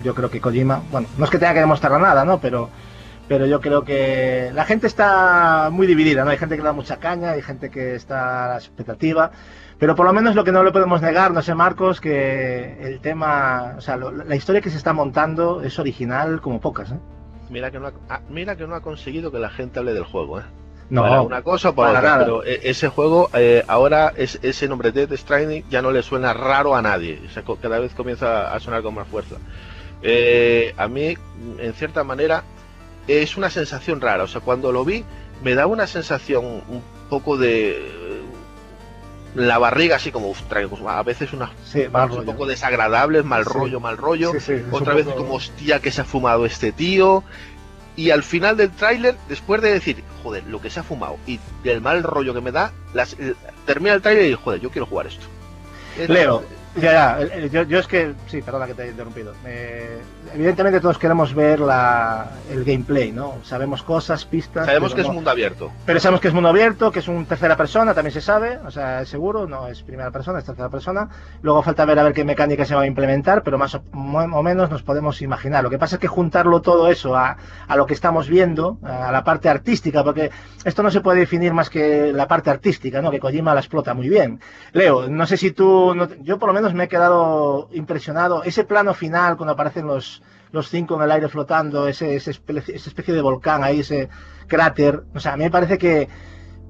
Yo 0.02 0.14
creo 0.14 0.30
que 0.30 0.40
Kojima, 0.40 0.82
bueno, 0.90 1.08
no 1.18 1.24
es 1.24 1.30
que 1.30 1.38
tenga 1.38 1.52
que 1.54 1.60
demostrar 1.60 2.00
nada, 2.00 2.24
¿no? 2.24 2.40
Pero, 2.40 2.70
pero 3.28 3.46
yo 3.46 3.60
creo 3.60 3.84
que 3.84 4.50
la 4.54 4.64
gente 4.64 4.86
está 4.86 5.68
muy 5.72 5.86
dividida, 5.86 6.24
¿no? 6.24 6.30
Hay 6.30 6.38
gente 6.38 6.56
que 6.56 6.62
da 6.62 6.72
mucha 6.72 6.98
caña, 6.98 7.30
hay 7.32 7.42
gente 7.42 7.70
que 7.70 7.94
está 7.94 8.44
a 8.44 8.48
la 8.48 8.56
expectativa. 8.56 9.30
Pero 9.78 9.96
por 9.96 10.06
lo 10.06 10.12
menos 10.12 10.34
lo 10.36 10.44
que 10.44 10.52
no 10.52 10.62
le 10.62 10.70
podemos 10.70 11.02
negar, 11.02 11.32
no 11.32 11.42
sé 11.42 11.54
Marcos, 11.54 12.00
que 12.00 12.76
el 12.80 13.00
tema, 13.00 13.74
o 13.76 13.80
sea, 13.80 13.96
lo- 13.96 14.10
la 14.12 14.36
historia 14.36 14.60
que 14.60 14.70
se 14.70 14.76
está 14.76 14.92
montando 14.92 15.62
es 15.62 15.78
original 15.78 16.40
como 16.40 16.60
pocas, 16.60 16.92
¿eh? 16.92 16.98
Mira 17.50 17.70
que 17.70 17.78
no 17.80 17.88
ha, 17.88 17.92
ah, 18.08 18.20
mira 18.30 18.56
que 18.56 18.66
no 18.66 18.74
ha 18.74 18.80
conseguido 18.82 19.32
que 19.32 19.38
la 19.38 19.50
gente 19.50 19.78
hable 19.80 19.92
del 19.92 20.04
juego, 20.04 20.40
¿eh? 20.40 20.44
No, 20.90 21.02
Para 21.02 21.22
una 21.22 21.42
cosa 21.42 21.70
o 21.70 21.74
para, 21.74 21.88
para 21.88 21.98
otra, 22.00 22.10
nada. 22.12 22.24
pero 22.24 22.44
eh, 22.44 22.60
ese 22.64 22.88
juego 22.88 23.30
eh, 23.34 23.64
ahora 23.66 24.12
es, 24.16 24.38
ese 24.42 24.68
nombre 24.68 24.92
Death 24.92 25.12
Stranding 25.14 25.64
ya 25.70 25.80
no 25.82 25.90
le 25.90 26.02
suena 26.02 26.32
raro 26.34 26.76
a 26.76 26.82
nadie, 26.82 27.20
o 27.26 27.30
sea, 27.30 27.42
cada 27.60 27.78
vez 27.78 27.94
comienza 27.94 28.54
a 28.54 28.60
sonar 28.60 28.82
con 28.82 28.94
más 28.94 29.08
fuerza. 29.08 29.36
Eh, 30.02 30.74
a 30.76 30.86
mí, 30.88 31.16
en 31.58 31.72
cierta 31.72 32.04
manera, 32.04 32.44
es 33.08 33.36
una 33.36 33.50
sensación 33.50 34.00
rara, 34.00 34.24
o 34.24 34.28
sea, 34.28 34.40
cuando 34.40 34.72
lo 34.72 34.84
vi 34.84 35.04
me 35.42 35.54
daba 35.54 35.66
una 35.72 35.86
sensación 35.86 36.44
un 36.44 36.82
poco 37.10 37.36
de 37.36 38.22
la 39.34 39.58
barriga 39.58 39.96
así 39.96 40.12
como 40.12 40.28
uf, 40.30 40.42
traigo 40.42 40.88
a 40.88 41.02
veces 41.02 41.32
unas 41.32 41.50
sí, 41.64 41.84
un 41.86 42.24
poco 42.24 42.46
desagradables, 42.46 43.24
mal 43.24 43.44
Sí. 43.44 43.50
rollo, 43.52 43.80
mal 43.80 43.96
rollo. 43.96 44.32
Sí, 44.38 44.62
Otra 44.70 44.94
vez 44.94 45.06
poco- 45.06 45.18
como 45.18 45.34
hostia 45.34 45.80
que 45.80 45.90
se 45.90 46.02
ha 46.02 46.04
fumado 46.04 46.46
este 46.46 46.70
tío. 46.72 47.24
Y 47.96 48.10
al 48.10 48.22
final 48.24 48.56
del 48.56 48.70
tráiler, 48.70 49.16
después 49.28 49.60
de 49.62 49.72
decir, 49.72 50.02
joder, 50.22 50.44
lo 50.48 50.60
que 50.60 50.68
se 50.70 50.80
ha 50.80 50.82
fumado 50.82 51.16
y 51.26 51.38
del 51.62 51.80
mal 51.80 52.02
rollo 52.02 52.32
que 52.34 52.40
me 52.40 52.50
da, 52.52 52.72
las, 52.92 53.14
eh, 53.20 53.34
termina 53.66 53.94
el 53.94 54.02
tráiler 54.02 54.30
y 54.30 54.34
joder, 54.34 54.60
yo 54.60 54.70
quiero 54.70 54.86
jugar 54.86 55.06
esto. 55.08 55.26
Es- 55.98 56.08
Leo, 56.08 56.42
ya, 56.76 56.92
ya, 56.92 57.20
el- 57.20 57.30
el- 57.32 57.50
yo, 57.50 57.62
yo 57.62 57.78
es 57.78 57.86
que, 57.86 58.14
sí, 58.26 58.42
perdona 58.42 58.66
que 58.66 58.74
te 58.74 58.84
he 58.84 58.88
interrumpido. 58.90 59.32
Eh, 59.46 59.98
evidentemente 60.34 60.80
todos 60.80 60.98
queremos 60.98 61.34
ver 61.34 61.60
la, 61.60 62.30
el 62.50 62.64
gameplay, 62.64 63.12
¿no? 63.12 63.34
Sabemos 63.44 63.82
cosas, 63.82 64.24
pistas. 64.24 64.66
Sabemos 64.66 64.94
que 64.94 65.02
es 65.02 65.06
no- 65.06 65.12
mundo 65.14 65.30
abierto. 65.30 65.70
Pero 65.86 66.00
sabemos 66.00 66.20
que 66.20 66.28
es 66.28 66.34
mundo 66.34 66.48
abierto, 66.48 66.90
que 66.90 66.98
es 66.98 67.08
un 67.08 67.26
tercera 67.26 67.56
persona, 67.56 67.94
también 67.94 68.12
se 68.12 68.20
sabe, 68.20 68.58
o 68.66 68.70
sea, 68.70 69.02
es 69.02 69.08
seguro, 69.08 69.46
no 69.46 69.68
es 69.68 69.82
primera 69.82 70.10
persona, 70.10 70.38
es 70.40 70.44
tercera 70.44 70.68
persona. 70.68 71.08
Luego 71.42 71.62
falta 71.62 71.84
ver 71.84 71.98
a 71.98 72.02
ver 72.02 72.12
qué 72.12 72.24
mecánica 72.24 72.64
se 72.64 72.74
va 72.74 72.82
a 72.82 72.86
implementar, 72.86 73.42
pero 73.42 73.58
más 73.58 73.74
o, 73.74 73.82
o 73.92 74.42
menos 74.42 74.70
nos 74.70 74.82
podemos 74.82 75.22
imaginar. 75.22 75.62
Lo 75.62 75.70
que 75.70 75.78
pasa 75.78 75.96
es 75.96 76.00
que 76.00 76.08
juntarlo 76.08 76.60
todo 76.62 76.88
eso 76.88 77.14
a, 77.16 77.36
a 77.68 77.76
lo 77.76 77.86
que 77.86 77.94
estamos 77.94 78.28
viendo, 78.28 78.78
a 78.82 79.12
la 79.12 79.22
parte 79.24 79.48
artística, 79.48 80.02
porque 80.02 80.30
esto 80.64 80.82
no 80.82 80.90
se 80.90 81.00
puede 81.00 81.20
definir 81.20 81.52
más 81.52 81.70
que 81.70 82.12
la 82.12 82.26
parte 82.26 82.50
artística, 82.50 83.00
¿no? 83.02 83.10
Que 83.10 83.20
Kojima 83.20 83.54
la 83.54 83.60
explota 83.60 83.94
muy 83.94 84.08
bien. 84.08 84.40
Leo, 84.72 85.08
no 85.08 85.26
sé 85.26 85.36
si 85.36 85.50
tú, 85.52 85.94
no 85.94 86.08
yo 86.22 86.38
por 86.38 86.48
lo 86.48 86.54
menos 86.54 86.63
me 86.72 86.84
he 86.84 86.88
quedado 86.88 87.68
impresionado. 87.72 88.42
Ese 88.44 88.64
plano 88.64 88.94
final, 88.94 89.36
cuando 89.36 89.52
aparecen 89.52 89.86
los, 89.86 90.22
los 90.52 90.68
cinco 90.70 90.94
en 90.96 91.02
el 91.02 91.10
aire 91.10 91.28
flotando, 91.28 91.86
ese, 91.88 92.14
ese 92.16 92.30
espe- 92.30 92.62
esa 92.72 92.88
especie 92.88 93.12
de 93.12 93.20
volcán 93.20 93.62
ahí, 93.64 93.80
ese 93.80 94.08
cráter, 94.46 95.02
o 95.14 95.20
sea, 95.20 95.32
a 95.34 95.36
mí 95.36 95.44
me 95.44 95.50
parece 95.50 95.76
que 95.76 96.08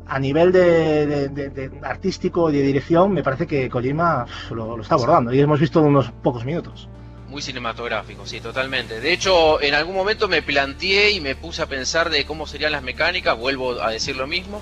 a 0.07 0.19
nivel 0.19 0.53
de, 0.53 1.71
artístico 1.83 2.51
y 2.51 2.55
de 2.57 2.63
dirección, 2.63 3.13
me 3.13 3.23
parece 3.23 3.47
que 3.47 3.71
Kojima 3.71 4.27
lo, 4.51 4.77
lo 4.77 4.83
está 4.83 4.97
abordando 4.97 5.33
y 5.33 5.41
hemos 5.41 5.61
visto 5.61 5.81
unos 5.81 6.11
pocos 6.23 6.45
minutos. 6.45 6.89
Muy 7.29 7.41
cinematográfico, 7.43 8.27
sí, 8.27 8.41
totalmente. 8.41 9.01
De 9.01 9.13
hecho, 9.13 9.61
en 9.61 9.75
algún 9.75 9.95
momento 9.97 10.29
me 10.29 10.43
planteé 10.43 11.11
y 11.13 11.21
me 11.21 11.35
puse 11.35 11.63
a 11.63 11.67
pensar 11.67 12.11
de 12.11 12.27
cómo 12.27 12.47
serían 12.47 12.71
las 12.73 12.83
mecánicas, 12.83 13.37
vuelvo 13.37 13.81
a 13.83 13.91
decir 13.91 14.15
lo 14.17 14.27
mismo. 14.27 14.61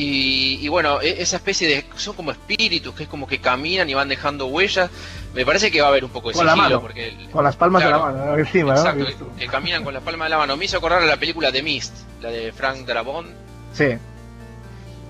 Y, 0.00 0.60
y 0.64 0.68
bueno, 0.68 1.00
e- 1.00 1.20
esa 1.20 1.36
especie 1.38 1.66
de... 1.66 1.84
son 1.96 2.14
como 2.14 2.30
espíritus, 2.30 2.94
que 2.94 3.02
es 3.02 3.08
como 3.08 3.26
que 3.26 3.40
caminan 3.40 3.90
y 3.90 3.94
van 3.94 4.08
dejando 4.08 4.46
huellas. 4.46 4.88
Me 5.34 5.44
parece 5.44 5.72
que 5.72 5.80
va 5.80 5.88
a 5.88 5.90
haber 5.90 6.04
un 6.04 6.10
poco 6.10 6.28
de 6.28 6.34
Con 6.34 6.46
la 6.46 6.52
sigilo, 6.52 6.68
mano. 6.68 6.80
porque 6.80 7.08
el- 7.08 7.30
Con 7.30 7.42
las 7.42 7.56
palmas 7.56 7.82
Claro. 7.82 7.96
de 7.96 8.02
la 8.04 8.12
mano 8.12 8.26
¿no? 8.32 8.38
encima, 8.38 8.74
¿no? 8.74 8.78
Exacto, 8.80 9.32
que 9.36 9.46
caminan 9.48 9.82
con 9.82 9.92
las 9.92 10.02
palmas 10.04 10.26
de 10.26 10.30
la 10.30 10.38
mano. 10.38 10.56
Me 10.56 10.66
hizo 10.66 10.76
acordar 10.76 11.02
a 11.02 11.06
la 11.06 11.16
película 11.16 11.50
de 11.50 11.62
Mist, 11.64 11.94
la 12.22 12.30
de 12.30 12.52
Frank 12.52 12.86
Darabont. 12.86 13.28
Sí. 13.72 13.86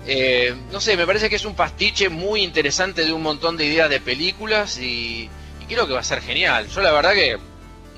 Eh, 0.07 0.55
no 0.71 0.79
sé, 0.81 0.97
me 0.97 1.05
parece 1.05 1.29
que 1.29 1.35
es 1.35 1.45
un 1.45 1.53
pastiche 1.55 2.09
muy 2.09 2.41
interesante 2.41 3.05
de 3.05 3.13
un 3.13 3.21
montón 3.21 3.57
de 3.57 3.65
ideas 3.65 3.91
de 3.91 3.99
películas 3.99 4.79
y, 4.79 5.29
y 5.61 5.65
creo 5.67 5.85
que 5.85 5.93
va 5.93 5.99
a 5.99 6.03
ser 6.03 6.21
genial. 6.21 6.67
Yo 6.67 6.81
la 6.81 6.91
verdad 6.91 7.13
que 7.13 7.37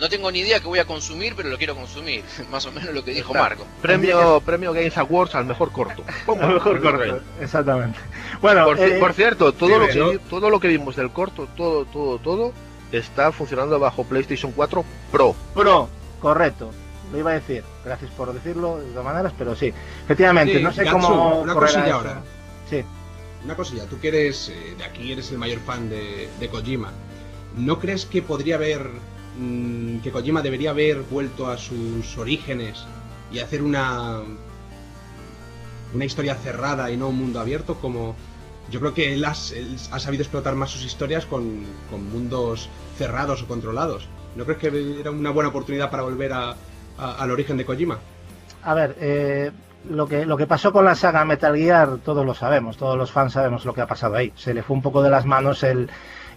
no 0.02 0.10
tengo 0.10 0.32
ni 0.32 0.40
idea 0.40 0.60
que 0.60 0.68
voy 0.68 0.80
a 0.80 0.86
consumir, 0.86 1.36
pero 1.36 1.48
lo 1.50 1.58
quiero 1.58 1.76
consumir. 1.76 2.24
Más 2.52 2.66
o 2.66 2.72
menos 2.72 2.94
lo 2.94 3.06
que 3.06 3.12
dijo 3.14 3.34
Marco. 3.34 3.66
Premio, 3.82 4.42
premio 4.42 4.74
Games 4.74 4.98
Awards 4.98 5.36
al 5.36 5.46
mejor 5.46 5.72
corto. 5.72 6.04
A 6.28 6.48
lo 6.48 6.54
mejor 6.56 6.82
corto. 6.82 7.20
Exactamente. 7.40 8.00
Bueno, 8.42 8.66
Por, 8.66 8.80
eh, 8.80 9.00
por 9.00 9.14
cierto, 9.14 9.54
todo 9.54 9.88
sí, 9.90 9.98
lo, 10.00 10.12
que, 10.12 10.20
todo 10.30 10.50
lo 10.50 10.60
que 10.60 10.68
vimos 10.68 10.96
del 10.96 11.12
corto, 11.12 11.48
todo, 11.56 11.86
todo, 11.86 12.18
todo, 12.18 12.52
está 12.92 13.32
funcionando 13.32 13.80
bajo 13.80 14.04
PlayStation 14.04 14.52
4 14.52 14.84
Pro. 15.12 15.36
Pro, 15.54 15.88
correcto. 16.20 16.72
Lo 17.12 17.20
iba 17.20 17.32
a 17.32 17.34
decir. 17.36 17.64
Gracias 17.86 18.10
por 18.12 18.34
decirlo 18.34 18.80
de 18.80 18.90
todas 18.90 19.06
maneras, 19.06 19.34
pero 19.38 19.56
sí. 19.56 19.72
Efectivamente, 20.06 20.58
Sí, 20.58 20.64
no 20.64 20.74
sé 20.74 20.84
Gatsu, 20.84 20.98
cómo. 21.00 21.42
una 21.42 21.54
cosilla 21.54 21.86
eso. 21.86 21.96
ahora. 21.96 22.22
Sí. 22.70 22.84
Una 23.44 23.56
cosilla, 23.56 23.86
tú 23.86 24.00
que 24.00 24.08
eres 24.08 24.50
eh, 24.50 24.76
de 24.78 24.84
aquí, 24.84 25.12
eres 25.12 25.30
el 25.32 25.38
mayor 25.38 25.60
fan 25.60 25.90
de, 25.90 26.28
de 26.40 26.48
Kojima. 26.50 26.92
¿No 27.56 27.80
crees 27.80 28.06
que 28.06 28.22
podría 28.24 28.56
haber. 28.56 28.90
Mm, 29.40 30.00
que 30.00 30.12
Kojima 30.12 30.42
debería 30.42 30.72
haber 30.72 31.02
vuelto 31.02 31.48
a 31.50 31.58
sus 31.58 32.18
orígenes 32.18 32.86
y 33.32 33.40
hacer 33.40 33.62
una. 33.62 34.20
una 35.94 36.06
historia 36.06 36.36
cerrada 36.36 36.90
y 36.92 36.98
no 36.98 37.10
un 37.10 37.18
mundo 37.18 37.40
abierto? 37.40 37.76
Como. 37.76 38.16
Yo 38.70 38.80
creo 38.80 38.94
que 38.94 39.14
él, 39.14 39.26
ha 39.26 39.34
sabido 39.34 40.24
explotar 40.24 40.56
más 40.56 40.70
sus 40.70 40.86
historias 40.86 41.26
con, 41.26 41.64
mundos 42.14 42.70
cerrados 42.98 43.42
o 43.44 43.48
controlados. 43.48 44.08
¿No 44.36 44.46
crees 44.46 44.60
que 44.60 45.00
era 45.02 45.12
una 45.12 45.32
buena 45.32 45.50
oportunidad 45.50 45.90
para 45.92 46.04
volver 46.04 46.32
a- 46.32 46.56
al 46.98 47.32
origen 47.32 47.58
de 47.58 47.66
Kojima? 47.66 47.98
A 48.64 48.74
ver, 48.74 48.96
eh, 49.02 49.52
lo, 49.90 50.08
que, 50.08 50.26
lo 50.26 50.38
que 50.38 50.48
pasó 50.48 50.72
con 50.72 50.86
la 50.86 50.96
saga 50.96 51.26
Metal 51.26 51.54
Gear, 51.58 51.98
todos 51.98 52.26
lo 52.26 52.34
sabemos, 52.34 52.78
todos 52.78 52.98
los 52.98 53.12
fans 53.12 53.34
sabemos 53.34 53.66
lo 53.66 53.74
que 53.74 53.82
ha 53.82 53.88
pasado 53.88 54.16
ahí. 54.16 54.32
Se 54.38 54.54
le 54.54 54.64
fue 54.64 54.76
un 54.76 54.82
poco 54.82 55.02
de 55.02 55.10
las 55.10 55.26
manos 55.26 55.64
el, 55.64 55.90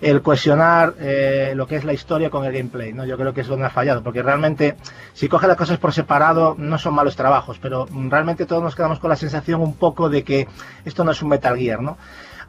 el 0.05 0.21
cohesionar 0.21 0.95
eh, 1.01 1.55
lo 1.57 1.67
que 1.67 1.77
es 1.77 1.85
la 1.85 1.95
historia 1.95 2.29
con 2.29 2.45
el 2.45 2.53
gameplay, 2.53 2.93
¿no? 2.93 3.07
Yo 3.07 3.17
creo 3.17 3.33
que 3.33 3.41
es 3.41 3.47
donde 3.47 3.65
ha 3.65 3.71
fallado, 3.71 4.03
porque 4.03 4.23
realmente, 4.23 4.77
si 5.15 5.29
coge 5.29 5.47
las 5.47 5.57
cosas 5.57 5.79
por 5.79 5.95
separado, 5.95 6.55
no 6.59 6.77
son 6.77 6.93
malos 6.93 7.17
trabajos, 7.17 7.59
pero 7.59 7.89
realmente 7.91 8.45
todos 8.45 8.63
nos 8.63 8.77
quedamos 8.77 8.99
con 8.99 9.09
la 9.09 9.17
sensación 9.17 9.63
un 9.63 9.75
poco 9.75 10.11
de 10.11 10.23
que 10.23 10.47
esto 10.85 11.05
no 11.05 11.13
es 11.13 11.23
un 11.23 11.31
Metal 11.31 11.57
Gear, 11.57 11.81
¿no? 11.81 11.97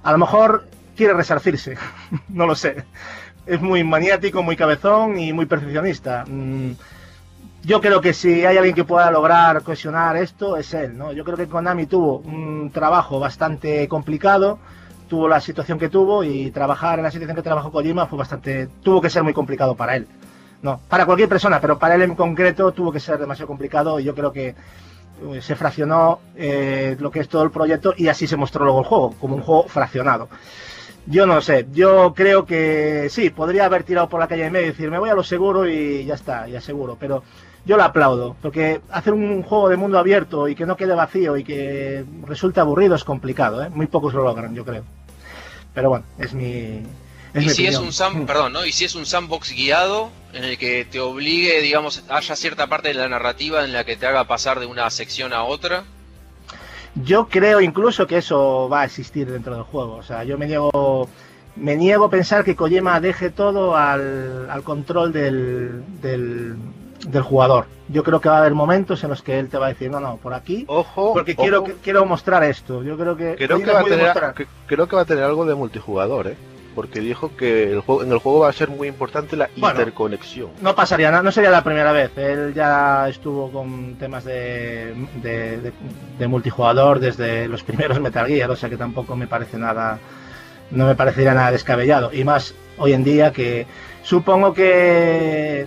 A 0.03 0.11
lo 0.11 0.17
mejor 0.17 0.67
quiere 0.97 1.13
resarcirse, 1.13 1.77
no 2.27 2.45
lo 2.45 2.55
sé. 2.55 2.83
Es 3.45 3.61
muy 3.61 3.85
maniático, 3.85 4.43
muy 4.43 4.57
cabezón 4.57 5.17
y 5.17 5.31
muy 5.31 5.45
perfeccionista. 5.45 6.25
Mm, 6.27 6.71
yo 7.63 7.79
creo 7.79 8.01
que 8.01 8.11
si 8.11 8.45
hay 8.45 8.57
alguien 8.57 8.75
que 8.75 8.83
pueda 8.83 9.09
lograr 9.11 9.63
cohesionar 9.63 10.17
esto, 10.17 10.57
es 10.57 10.73
él, 10.73 10.97
¿no? 10.97 11.13
Yo 11.13 11.23
creo 11.23 11.37
que 11.37 11.47
Konami 11.47 11.85
tuvo 11.85 12.17
un 12.17 12.69
trabajo 12.73 13.17
bastante 13.17 13.87
complicado, 13.87 14.59
tuvo 15.07 15.27
la 15.27 15.39
situación 15.39 15.79
que 15.79 15.89
tuvo 15.89 16.23
y 16.23 16.51
trabajar 16.51 16.99
en 16.99 17.03
la 17.03 17.11
situación 17.11 17.35
que 17.35 17.41
trabajó 17.41 17.71
Kojima 17.71 18.07
fue 18.07 18.19
bastante, 18.19 18.67
tuvo 18.83 19.01
que 19.01 19.09
ser 19.09 19.23
muy 19.23 19.33
complicado 19.33 19.75
para 19.75 19.95
él. 19.95 20.07
No, 20.61 20.79
para 20.89 21.05
cualquier 21.05 21.29
persona, 21.29 21.61
pero 21.61 21.77
para 21.77 21.95
él 21.95 22.01
en 22.01 22.15
concreto 22.15 22.71
tuvo 22.71 22.91
que 22.91 22.99
ser 22.99 23.19
demasiado 23.19 23.47
complicado 23.47 23.99
y 23.99 24.03
yo 24.03 24.15
creo 24.15 24.31
que 24.31 24.47
eh, 24.47 25.41
se 25.41 25.55
fraccionó 25.55 26.19
eh, 26.35 26.97
lo 26.99 27.11
que 27.11 27.19
es 27.19 27.29
todo 27.29 27.43
el 27.43 27.51
proyecto 27.51 27.93
y 27.95 28.07
así 28.07 28.27
se 28.27 28.35
mostró 28.35 28.65
luego 28.65 28.79
el 28.79 28.85
juego, 28.85 29.15
como 29.19 29.35
un 29.35 29.41
juego 29.41 29.63
fraccionado. 29.67 30.27
Yo 31.07 31.27
no 31.27 31.39
sé, 31.39 31.67
yo 31.71 32.13
creo 32.15 32.45
que 32.45 33.07
sí, 33.11 33.29
podría 33.29 33.65
haber 33.65 33.83
tirado 33.83 34.09
por 34.09 34.19
la 34.19 34.27
calle 34.27 34.45
en 34.45 34.53
medio 34.53 34.65
y 34.65 34.69
decir, 34.69 34.89
me 34.89 34.97
voy 34.97 35.09
a 35.09 35.13
lo 35.13 35.23
seguro 35.23 35.69
y 35.69 36.03
ya 36.03 36.15
está, 36.15 36.47
ya 36.47 36.59
seguro, 36.59 36.97
pero 36.99 37.21
yo 37.65 37.77
lo 37.77 37.83
aplaudo, 37.83 38.35
porque 38.41 38.81
hacer 38.91 39.13
un 39.13 39.41
juego 39.41 39.69
de 39.69 39.77
mundo 39.77 39.97
abierto 39.97 40.47
y 40.47 40.55
que 40.55 40.65
no 40.65 40.77
quede 40.77 40.93
vacío 40.93 41.35
y 41.35 41.43
que 41.43 42.05
resulte 42.25 42.59
aburrido 42.59 42.95
es 42.95 43.03
complicado, 43.03 43.63
¿eh? 43.63 43.69
muy 43.69 43.87
pocos 43.87 44.13
lo 44.13 44.23
logran, 44.23 44.53
yo 44.53 44.63
creo. 44.63 44.83
Pero 45.73 45.89
bueno, 45.89 46.05
es 46.19 46.33
mi... 46.33 46.83
Es 47.33 47.43
y 47.43 47.47
mi 47.47 47.49
si 47.49 47.67
es 47.67 47.77
un 47.77 47.91
sam, 47.91 48.25
perdón, 48.25 48.53
¿no? 48.53 48.65
Y 48.65 48.71
si 48.71 48.85
es 48.85 48.95
un 48.95 49.05
sandbox 49.05 49.51
guiado 49.51 50.09
en 50.31 50.43
el 50.43 50.57
que 50.57 50.85
te 50.85 50.99
obligue, 50.99 51.61
digamos, 51.61 52.03
haya 52.07 52.35
cierta 52.35 52.67
parte 52.67 52.89
de 52.89 52.93
la 52.93 53.09
narrativa 53.09 53.65
en 53.65 53.73
la 53.73 53.83
que 53.83 53.97
te 53.97 54.05
haga 54.05 54.25
pasar 54.25 54.59
de 54.59 54.67
una 54.67 54.89
sección 54.89 55.33
a 55.33 55.43
otra. 55.43 55.83
Yo 57.03 57.27
creo 57.27 57.59
incluso 57.59 58.07
que 58.07 58.17
eso 58.17 58.69
va 58.69 58.81
a 58.81 58.85
existir 58.85 59.29
dentro 59.29 59.55
del 59.55 59.63
juego. 59.63 59.95
O 59.95 60.03
sea, 60.03 60.23
yo 60.23 60.37
me 60.37 60.45
niego, 60.45 61.09
me 61.57 61.75
niego 61.75 62.05
a 62.05 62.09
pensar 62.09 62.45
que 62.45 62.55
Kojima 62.55 63.01
deje 63.01 63.31
todo 63.31 63.75
al, 63.75 64.49
al 64.49 64.63
control 64.63 65.11
del, 65.11 65.83
del, 66.01 66.55
del 67.11 67.21
jugador. 67.23 67.65
Yo 67.87 68.03
creo 68.03 68.19
que 68.19 68.29
va 68.29 68.37
a 68.37 68.39
haber 68.39 68.53
momentos 68.53 69.03
en 69.03 69.09
los 69.11 69.21
que 69.21 69.37
él 69.39 69.47
te 69.49 69.57
va 69.57 69.67
a 69.67 69.69
decir, 69.69 69.91
no, 69.91 69.99
no, 69.99 70.17
por 70.17 70.33
aquí, 70.33 70.65
Ojo, 70.67 71.13
porque 71.13 71.33
ojo, 71.33 71.41
quiero, 71.43 71.63
quiero 71.83 72.05
mostrar 72.05 72.43
esto. 72.43 72.83
Yo 72.83 72.97
creo 72.97 73.15
que, 73.15 73.35
creo 73.35 73.59
que 73.59 73.71
va 73.71 73.79
a 73.81 73.83
tener, 73.83 74.13
que- 74.35 74.47
creo 74.65 74.87
que 74.87 74.95
va 74.95 75.03
a 75.03 75.05
tener 75.05 75.23
algo 75.23 75.45
de 75.45 75.55
multijugador, 75.55 76.27
¿eh? 76.27 76.35
Porque 76.73 76.99
dijo 76.99 77.31
que 77.37 77.71
el 77.71 77.79
juego, 77.79 78.03
en 78.03 78.11
el 78.11 78.17
juego 78.17 78.39
va 78.39 78.49
a 78.49 78.53
ser 78.53 78.69
muy 78.69 78.87
importante 78.89 79.37
la 79.37 79.49
Bueno. 79.55 79.79
interconexión. 79.79 80.49
No 80.61 80.75
pasaría 80.75 81.09
nada, 81.09 81.23
no 81.23 81.31
sería 81.31 81.49
la 81.49 81.63
primera 81.63 81.93
vez. 81.93 82.11
Él 82.17 82.53
ya 82.53 83.07
estuvo 83.07 83.49
con 83.49 83.95
temas 83.95 84.25
de, 84.25 84.93
de, 85.23 85.57
de- 85.61 85.73
de 86.19 86.27
multijugador 86.27 86.99
desde 86.99 87.47
los 87.47 87.63
primeros 87.63 88.01
Metal 88.01 88.27
Gear, 88.27 88.49
o 88.51 88.55
sea 88.57 88.67
que 88.69 88.75
tampoco 88.77 89.15
me 89.15 89.27
parece 89.27 89.57
nada, 89.57 89.99
no 90.71 90.85
me 90.87 90.95
parecería 90.95 91.33
nada 91.33 91.51
descabellado. 91.51 92.11
Y 92.11 92.25
más 92.25 92.53
hoy 92.77 92.91
en 92.91 93.05
día 93.05 93.31
que 93.31 93.65
supongo 94.03 94.53
que 94.53 95.65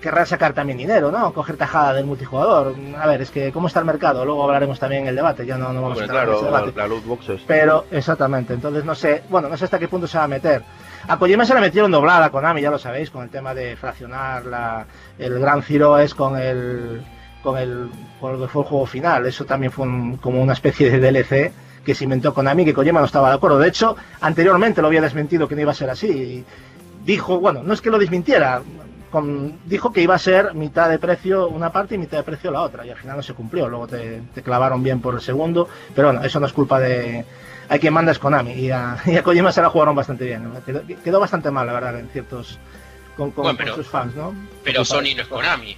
querrá 0.00 0.24
sacar 0.26 0.52
también 0.52 0.78
dinero, 0.78 1.10
¿no? 1.10 1.32
Coger 1.32 1.56
tajada 1.56 1.92
del 1.94 2.06
multijugador. 2.06 2.74
A 3.00 3.06
ver, 3.06 3.22
es 3.22 3.30
que 3.30 3.50
cómo 3.52 3.66
está 3.66 3.80
el 3.80 3.86
mercado, 3.86 4.24
luego 4.24 4.44
hablaremos 4.44 4.78
también 4.78 5.02
en 5.02 5.08
el 5.08 5.16
debate, 5.16 5.44
ya 5.44 5.58
no, 5.58 5.72
no 5.72 5.82
vamos 5.82 5.98
Hombre, 5.98 6.02
a 6.02 6.04
entrar 6.06 6.28
en 6.28 6.34
ese 6.34 6.44
debate. 6.44 6.72
la, 6.76 6.88
la 6.88 6.94
boxes. 7.06 7.40
Pero, 7.46 7.84
exactamente, 7.90 8.54
entonces 8.54 8.84
no 8.84 8.94
sé, 8.94 9.22
bueno, 9.28 9.48
no 9.48 9.56
sé 9.56 9.64
hasta 9.64 9.78
qué 9.78 9.88
punto 9.88 10.06
se 10.06 10.18
va 10.18 10.24
a 10.24 10.28
meter. 10.28 10.62
A 11.08 11.18
Kojima 11.18 11.44
se 11.44 11.54
le 11.54 11.60
metieron 11.60 11.90
doblada 11.90 12.26
a 12.26 12.30
Konami, 12.30 12.60
ya 12.60 12.70
lo 12.70 12.78
sabéis, 12.78 13.10
con 13.10 13.22
el 13.24 13.30
tema 13.30 13.54
de 13.54 13.76
fraccionar 13.76 14.44
la, 14.46 14.86
el 15.18 15.38
Gran 15.40 15.62
Zero 15.62 15.98
es 15.98 16.14
con 16.14 16.36
el, 16.38 17.02
con 17.42 17.56
el, 17.58 17.88
con 18.20 18.32
lo 18.34 18.40
que 18.46 18.48
fue 18.52 18.62
el 18.62 18.68
juego 18.68 18.86
final. 18.86 19.26
Eso 19.26 19.44
también 19.46 19.72
fue 19.72 19.86
un- 19.86 20.16
como 20.18 20.40
una 20.42 20.52
especie 20.52 20.90
de 20.90 21.00
DLC 21.00 21.52
que 21.84 21.94
se 21.94 22.04
inventó 22.04 22.34
Konami, 22.34 22.64
que 22.64 22.74
Kojima 22.74 23.00
no 23.00 23.06
estaba 23.06 23.30
de 23.30 23.36
acuerdo. 23.36 23.58
De 23.58 23.68
hecho, 23.68 23.96
anteriormente 24.20 24.82
lo 24.82 24.88
había 24.88 25.00
desmentido 25.00 25.48
que 25.48 25.54
no 25.54 25.62
iba 25.62 25.70
a 25.72 25.74
ser 25.74 25.88
así. 25.88 26.08
Y 26.08 26.44
dijo, 27.06 27.40
bueno, 27.40 27.62
no 27.62 27.72
es 27.72 27.80
que 27.80 27.88
lo 27.90 27.98
desmintiera, 27.98 28.60
con- 29.10 29.58
dijo 29.66 29.92
que 29.92 30.00
iba 30.02 30.14
a 30.14 30.18
ser 30.18 30.54
mitad 30.54 30.88
de 30.88 30.98
precio 30.98 31.48
una 31.48 31.70
parte 31.72 31.94
y 31.94 31.98
mitad 31.98 32.18
de 32.18 32.24
precio 32.24 32.50
la 32.50 32.62
otra, 32.62 32.84
y 32.86 32.90
al 32.90 32.96
final 32.96 33.16
no 33.16 33.22
se 33.22 33.34
cumplió. 33.34 33.68
Luego 33.68 33.86
te, 33.86 34.22
te 34.34 34.42
clavaron 34.42 34.82
bien 34.82 35.00
por 35.00 35.14
el 35.14 35.20
segundo, 35.20 35.68
pero 35.94 36.08
bueno, 36.08 36.24
eso 36.24 36.40
no 36.40 36.46
es 36.46 36.52
culpa 36.52 36.78
de. 36.80 37.24
Hay 37.70 37.78
quien 37.80 37.92
manda 37.92 38.12
es 38.12 38.18
Konami, 38.18 38.52
y 38.52 38.70
a, 38.70 38.96
y 39.06 39.16
a 39.16 39.22
Kojima 39.22 39.52
se 39.52 39.60
la 39.62 39.70
jugaron 39.70 39.94
bastante 39.94 40.24
bien. 40.24 40.50
Quedó, 40.64 40.82
quedó 41.04 41.20
bastante 41.20 41.50
mal, 41.50 41.66
la 41.66 41.72
verdad, 41.74 41.98
en 41.98 42.08
ciertos. 42.08 42.58
con, 43.16 43.30
con- 43.32 43.42
Bueno, 43.44 43.56
con 43.58 43.64
pero- 43.64 43.74
sus 43.76 43.86
fans, 43.88 44.14
¿no? 44.14 44.34
Pero 44.64 44.84
Sony 44.84 45.14
no 45.16 45.22
es 45.22 45.28
Konami. 45.28 45.76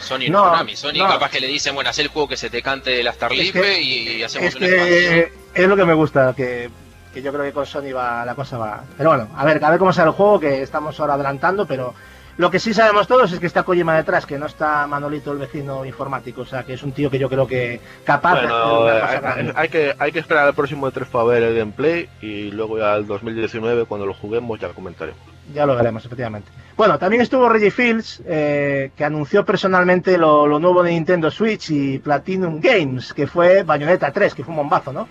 Sony 0.00 0.30
no, 0.30 0.44
Konami. 0.50 0.76
Sony 0.76 0.92
no. 0.98 1.08
capaz 1.08 1.30
que 1.30 1.40
le 1.40 1.46
dicen, 1.46 1.74
bueno, 1.74 1.90
haz 1.90 1.98
el 2.00 2.08
juego 2.08 2.28
que 2.28 2.36
se 2.36 2.50
te 2.50 2.60
cante 2.62 2.90
de 2.90 3.02
la 3.04 3.12
Starlife 3.12 3.58
Es 3.58 3.64
que- 3.66 3.80
y, 3.82 4.08
y 4.18 4.22
hacemos 4.22 4.48
Es 4.48 4.56
una 4.56 4.66
que 4.66 5.32
es 5.54 5.68
lo 5.68 5.76
que 5.76 5.84
me 5.84 5.94
gusta, 5.94 6.32
que, 6.36 6.70
que 7.12 7.22
yo 7.22 7.32
creo 7.32 7.44
que 7.44 7.52
con 7.52 7.66
Sony 7.66 7.92
va, 7.94 8.24
la 8.24 8.34
cosa 8.34 8.56
va. 8.58 8.82
Pero 8.96 9.10
bueno, 9.10 9.28
a 9.36 9.44
ver, 9.44 9.62
a 9.64 9.70
ver 9.70 9.78
cómo 9.78 9.92
sale 9.92 10.08
el 10.08 10.14
juego, 10.14 10.40
que 10.40 10.62
estamos 10.62 10.98
ahora 10.98 11.14
adelantando, 11.14 11.66
pero 11.66 11.94
lo 12.36 12.50
que 12.50 12.58
sí 12.58 12.72
sabemos 12.72 13.06
todos 13.06 13.32
es 13.32 13.38
que 13.38 13.46
está 13.46 13.62
Kojima 13.62 13.96
detrás, 13.96 14.26
que 14.26 14.38
no 14.38 14.46
está 14.46 14.86
Manolito 14.86 15.32
el 15.32 15.38
vecino 15.38 15.84
informático, 15.84 16.42
o 16.42 16.46
sea, 16.46 16.64
que 16.64 16.74
es 16.74 16.82
un 16.82 16.92
tío 16.92 17.10
que 17.10 17.18
yo 17.18 17.28
creo 17.28 17.46
que 17.46 17.80
capaz 18.04 18.40
de 18.40 18.46
hacer 18.46 18.50
una 18.50 19.30
cosa 19.30 19.60
hay, 19.60 19.68
que, 19.68 19.94
hay 19.98 20.12
que 20.12 20.18
esperar 20.18 20.46
al 20.46 20.54
próximo 20.54 20.90
E3 20.90 21.06
para 21.06 21.24
ver 21.24 21.42
el 21.42 21.56
gameplay 21.56 22.08
y 22.20 22.50
luego 22.50 22.78
ya 22.78 22.94
al 22.94 23.06
2019 23.06 23.84
cuando 23.84 24.06
lo 24.06 24.14
juguemos 24.14 24.58
ya 24.58 24.68
lo 24.68 24.74
comentaremos. 24.74 25.20
Ya 25.52 25.66
lo 25.66 25.74
veremos, 25.74 26.04
efectivamente. 26.04 26.50
Bueno, 26.76 26.98
también 26.98 27.20
estuvo 27.22 27.48
Reggie 27.48 27.70
Fields, 27.70 28.22
eh, 28.24 28.92
que 28.96 29.04
anunció 29.04 29.44
personalmente 29.44 30.16
lo, 30.16 30.46
lo 30.46 30.58
nuevo 30.58 30.82
de 30.82 30.92
Nintendo 30.92 31.30
Switch 31.30 31.70
y 31.70 31.98
Platinum 31.98 32.60
Games, 32.60 33.12
que 33.12 33.26
fue 33.26 33.62
Bayonetta 33.62 34.12
3, 34.12 34.34
que 34.34 34.44
fue 34.44 34.52
un 34.52 34.58
bombazo, 34.58 34.92
¿no? 34.92 35.08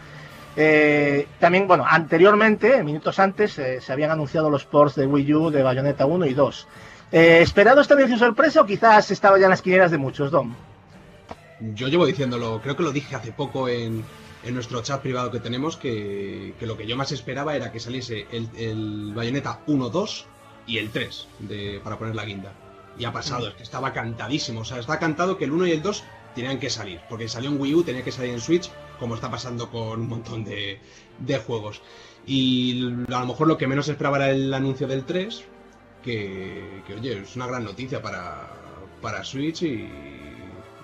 Eh, 0.56 1.28
también, 1.40 1.68
bueno, 1.68 1.86
anteriormente, 1.88 2.84
minutos 2.84 3.20
antes, 3.20 3.58
eh, 3.58 3.80
se 3.80 3.94
habían 3.94 4.12
anunciado 4.12 4.50
los 4.50 4.66
ports 4.66 4.96
de 4.96 5.06
Wii 5.06 5.34
U 5.34 5.50
de 5.50 5.64
Bayonetta 5.64 6.06
1 6.06 6.26
y 6.26 6.34
2. 6.34 6.68
Eh, 7.12 7.42
¿Esperado 7.42 7.82
este 7.82 7.94
anuncio 7.94 8.18
sorpresa 8.18 8.62
o 8.62 8.66
quizás 8.66 9.12
estaba 9.12 9.38
ya 9.38 9.46
en 9.46 9.50
las 9.50 9.62
quinielas 9.62 9.92
de 9.92 9.98
muchos, 9.98 10.32
Dom? 10.32 10.54
Yo 11.60 11.88
llevo 11.88 12.06
diciéndolo, 12.06 12.62
creo 12.62 12.76
que 12.76 12.84
lo 12.84 12.92
dije 12.92 13.16
hace 13.16 13.32
poco 13.32 13.68
en, 13.68 14.04
en 14.44 14.54
nuestro 14.54 14.82
chat 14.82 15.02
privado 15.02 15.30
que 15.30 15.40
tenemos, 15.40 15.78
que, 15.78 16.54
que 16.58 16.66
lo 16.66 16.78
que 16.78 16.88
yo 16.88 16.96
más 16.96 17.12
esperaba 17.12 17.56
era 17.56 17.72
que 17.72 17.80
saliese 17.80 18.28
el, 18.32 18.50
el 18.58 19.12
Bayonetta 19.14 19.60
1, 19.68 19.90
2 19.90 20.26
y 20.68 20.78
el 20.78 20.90
3 20.90 21.28
de, 21.40 21.82
para 21.84 21.98
poner 22.00 22.16
la 22.16 22.26
guinda. 22.26 22.54
Y 22.98 23.06
ha 23.06 23.12
pasado, 23.12 23.50
es 23.50 23.56
que 23.56 23.64
estaba 23.64 23.94
cantadísimo. 23.94 24.62
O 24.62 24.66
sea, 24.66 24.80
está 24.80 24.98
cantado 24.98 25.38
que 25.38 25.46
el 25.46 25.52
1 25.52 25.68
y 25.68 25.72
el 25.72 25.82
2 25.82 26.04
tenían 26.34 26.60
que 26.60 26.70
salir. 26.70 27.02
Porque 27.10 27.28
salió 27.28 27.50
en 27.50 27.60
Wii 27.60 27.76
U, 27.76 27.84
tenía 27.84 28.04
que 28.04 28.12
salir 28.12 28.32
en 28.32 28.42
Switch, 28.42 28.70
como 29.00 29.16
está 29.16 29.30
pasando 29.30 29.70
con 29.70 30.02
un 30.02 30.10
montón 30.10 30.44
de, 30.44 30.80
de 31.20 31.38
juegos. 31.40 31.82
Y 32.26 32.94
a 33.10 33.20
lo 33.20 33.26
mejor 33.26 33.48
lo 33.48 33.58
que 33.58 33.68
menos 33.68 33.88
esperaba 33.88 34.18
era 34.18 34.30
el 34.30 34.54
anuncio 34.54 34.88
del 34.88 35.06
3, 35.06 35.44
que, 36.04 36.82
que, 36.88 36.94
oye, 36.96 37.20
es 37.22 37.36
una 37.36 37.48
gran 37.48 37.64
noticia 37.64 38.02
para, 38.02 38.50
para 39.02 39.24
Switch 39.24 39.62
y, 39.64 39.90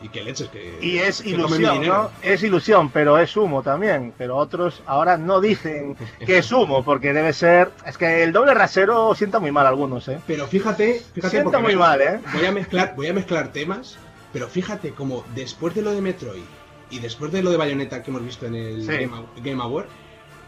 y 0.01 0.09
que 0.09 0.23
leches, 0.23 0.47
que... 0.49 0.77
Y 0.81 0.97
es 0.99 1.21
que 1.21 1.29
ilusión. 1.29 1.85
¿no? 1.87 2.11
Es 2.21 2.43
ilusión, 2.43 2.89
pero 2.91 3.17
es 3.17 3.35
humo 3.35 3.63
también. 3.63 4.13
Pero 4.17 4.35
otros 4.37 4.81
ahora 4.85 5.17
no 5.17 5.41
dicen 5.41 5.95
que 6.25 6.37
es 6.37 6.51
humo, 6.51 6.83
porque 6.83 7.13
debe 7.13 7.33
ser... 7.33 7.71
Es 7.85 7.97
que 7.97 8.23
el 8.23 8.31
doble 8.31 8.53
rasero 8.53 9.15
sienta 9.15 9.39
muy 9.39 9.51
mal 9.51 9.65
a 9.65 9.69
algunos, 9.69 10.07
¿eh? 10.07 10.19
Pero 10.27 10.45
fíjate, 10.47 11.01
fíjate 11.13 11.31
Sienta 11.37 11.59
muy 11.59 11.73
me- 11.73 11.79
mal, 11.79 12.01
¿eh? 12.01 12.19
Voy 12.33 12.45
a 12.45 12.51
mezclar, 12.51 12.93
voy 12.95 13.07
a 13.07 13.13
mezclar 13.13 13.51
temas, 13.51 13.97
pero 14.33 14.47
fíjate 14.47 14.91
como 14.91 15.25
después 15.33 15.73
de 15.73 15.81
lo 15.81 15.91
de 15.93 16.01
Metroid 16.01 16.43
y 16.91 16.99
después 16.99 17.31
de 17.31 17.41
lo 17.43 17.49
de 17.51 17.57
Bayonetta 17.57 18.03
que 18.03 18.11
hemos 18.11 18.23
visto 18.23 18.45
en 18.45 18.55
el 18.55 18.83
Sí. 18.85 19.09
Game 19.43 19.61
Award, 19.63 19.87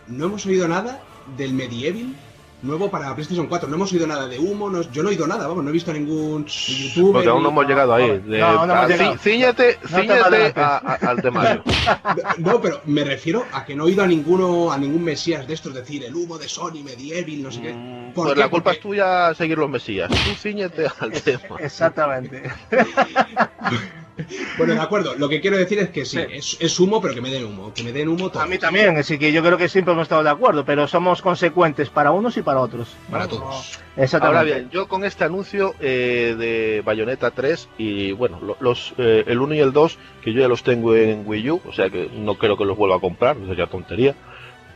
no 0.07 0.25
hemos 0.25 0.45
oído 0.45 0.67
nada 0.67 1.01
del 1.37 1.53
Medieval 1.53 2.13
nuevo 2.61 2.89
para 2.91 3.13
PlayStation 3.15 3.47
4. 3.47 3.69
No 3.69 3.75
hemos 3.75 3.91
oído 3.93 4.05
nada 4.07 4.27
de 4.27 4.37
humo, 4.39 4.69
no- 4.69 4.81
yo 4.81 5.01
no 5.03 5.09
he 5.09 5.13
oído 5.13 5.27
nada, 5.27 5.47
vamos, 5.47 5.63
no 5.63 5.69
he 5.69 5.73
visto 5.73 5.91
a 5.91 5.93
ningún 5.93 6.45
youtuber. 6.45 7.13
Porque 7.13 7.29
aún 7.29 7.43
no 7.43 7.49
hemos 7.49 7.67
llegado 7.67 7.93
ahí. 7.93 8.21
Ah, 8.41 8.87
Cíñete, 9.19 9.77
al 11.01 11.21
temario. 11.21 11.63
No, 12.37 12.59
pero 12.61 12.81
me 12.85 13.03
refiero 13.03 13.45
a 13.53 13.65
que 13.65 13.75
no 13.75 13.83
he 13.83 13.87
oído 13.87 14.03
a 14.03 14.07
ninguno, 14.07 14.71
a 14.71 14.77
ningún 14.77 15.03
mesías 15.03 15.47
de 15.47 15.53
estos 15.53 15.73
decir 15.73 16.03
el 16.03 16.15
humo 16.15 16.37
de 16.37 16.47
Sony, 16.47 16.83
Medieval, 16.83 17.43
no 17.43 17.51
sé 17.51 17.61
qué. 17.61 17.73
Mm, 17.73 18.13
¿Por 18.13 18.25
Pues 18.25 18.33
qué? 18.35 18.39
la 18.39 18.49
culpa 18.49 18.63
Porque- 18.71 18.77
es 18.77 18.81
tuya 18.83 19.33
seguir 19.35 19.57
los 19.57 19.69
mesías. 19.69 20.09
Tú 20.09 20.31
cíñete 20.35 20.87
al 20.99 21.11
tema. 21.11 21.57
Exactamente. 21.59 22.43
Bueno, 24.57 24.73
de 24.73 24.79
acuerdo, 24.81 25.15
lo 25.15 25.29
que 25.29 25.41
quiero 25.41 25.57
decir 25.57 25.79
es 25.79 25.89
que 25.89 26.05
sí, 26.05 26.17
Sí. 26.19 26.25
Es, 26.31 26.57
es 26.59 26.79
humo, 26.79 27.01
pero 27.01 27.13
que 27.13 27.21
me 27.21 27.29
den 27.29 27.45
humo, 27.45 27.73
que 27.73 27.83
me 27.83 27.91
den 27.91 28.07
humo 28.09 28.29
todo. 28.29 28.41
A 28.43 28.47
mí 28.47 28.57
también, 28.57 28.97
así 28.97 29.17
que 29.17 29.31
yo 29.31 29.41
creo 29.43 29.57
que 29.57 29.69
siempre 29.69 29.93
hemos 29.93 30.03
estado 30.03 30.23
de 30.23 30.29
acuerdo, 30.29 30.65
pero 30.65 30.87
somos 30.87 31.21
consecuentes 31.21 31.89
para 31.89 32.11
unos 32.11 32.35
y 32.37 32.41
para 32.41 32.59
otros. 32.59 32.95
¿no? 33.07 33.11
Para 33.11 33.23
No- 33.25 33.29
todos. 33.29 33.79
Exactamente. 33.97 34.37
Ahora 34.39 34.43
bien, 34.43 34.69
yo 34.71 34.87
con 34.87 35.03
este 35.05 35.23
anuncio 35.23 35.75
eh, 35.79 36.35
de 36.37 36.81
Bayonetta 36.85 37.31
3 37.31 37.69
y 37.77 38.11
bueno, 38.13 38.39
lo- 38.41 38.57
los 38.59 38.93
eh, 38.97 39.23
el 39.27 39.39
1 39.39 39.55
y 39.55 39.59
el 39.59 39.71
2, 39.73 39.97
que 40.23 40.33
yo 40.33 40.41
ya 40.41 40.47
los 40.47 40.63
tengo 40.63 40.95
en 40.95 41.23
Wii 41.25 41.49
U, 41.51 41.61
o 41.67 41.73
sea 41.73 41.89
que 41.89 42.09
no 42.13 42.35
creo 42.35 42.57
que 42.57 42.65
los 42.65 42.77
vuelva 42.77 42.95
a 42.97 42.99
comprar, 42.99 43.37
sería 43.47 43.67
tontería. 43.67 44.15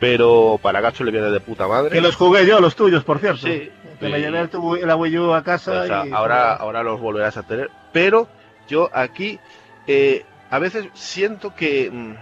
Pero 0.00 0.58
para 0.60 0.80
Gacho 0.80 1.04
le 1.04 1.12
viene 1.12 1.30
de 1.30 1.40
puta 1.40 1.66
madre. 1.68 1.90
Que 1.90 2.00
los 2.00 2.16
jugué 2.16 2.46
yo, 2.46 2.60
los 2.60 2.74
tuyos, 2.74 3.04
por 3.04 3.20
cierto. 3.20 3.46
Sí. 3.46 3.70
Que 4.00 4.08
me 4.08 4.16
Sí. 4.16 4.22
llevé 4.22 4.40
el 4.40 4.48
tu- 4.50 4.74
la 4.76 4.96
Wii 4.96 5.18
U 5.18 5.32
a 5.32 5.42
casa. 5.44 5.82
O 5.82 5.86
sea, 5.86 6.06
y- 6.06 6.12
ahora, 6.12 6.54
ahora 6.54 6.82
los 6.82 7.00
volverás 7.00 7.36
a 7.36 7.44
tener. 7.44 7.70
Pero 7.92 8.28
yo 8.68 8.90
aquí 8.92 9.38
eh, 9.86 10.24
a 10.50 10.58
veces 10.58 10.86
siento 10.94 11.54
que 11.54 11.90
mm, 11.90 12.14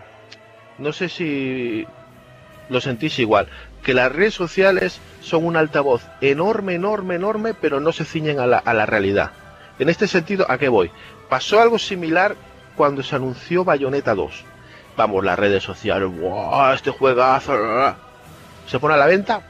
no 0.79 0.93
sé 0.93 1.09
si 1.09 1.87
lo 2.69 2.81
sentís 2.81 3.19
igual, 3.19 3.49
que 3.83 3.95
las 3.95 4.11
redes 4.13 4.35
sociales 4.35 5.01
son 5.21 5.45
un 5.45 5.57
altavoz 5.57 6.03
enorme, 6.21 6.75
enorme, 6.75 7.17
enorme, 7.17 7.55
pero 7.55 7.81
no 7.81 7.93
se 7.93 8.05
ciñen 8.05 8.41
a 8.41 8.47
la, 8.47 8.59
a 8.59 8.73
la 8.75 8.87
realidad. 8.87 9.33
En 9.79 9.89
este 9.89 10.07
sentido, 10.07 10.47
¿a 10.49 10.59
qué 10.59 10.69
voy? 10.69 10.91
Pasó 11.29 11.61
algo 11.61 11.79
similar 11.79 12.37
cuando 12.77 13.03
se 13.03 13.17
anunció 13.17 13.65
Bayonetta 13.65 14.15
2. 14.15 14.45
Vamos, 14.97 15.25
las 15.25 15.39
redes 15.39 15.63
sociales, 15.63 16.09
¡wow! 16.21 16.73
Este 16.73 16.91
juegazo, 16.91 17.57
la, 17.57 17.63
la, 17.63 17.75
la". 17.75 17.97
se 18.67 18.79
pone 18.79 18.95
a 18.95 18.99
la 18.99 19.07
venta, 19.07 19.41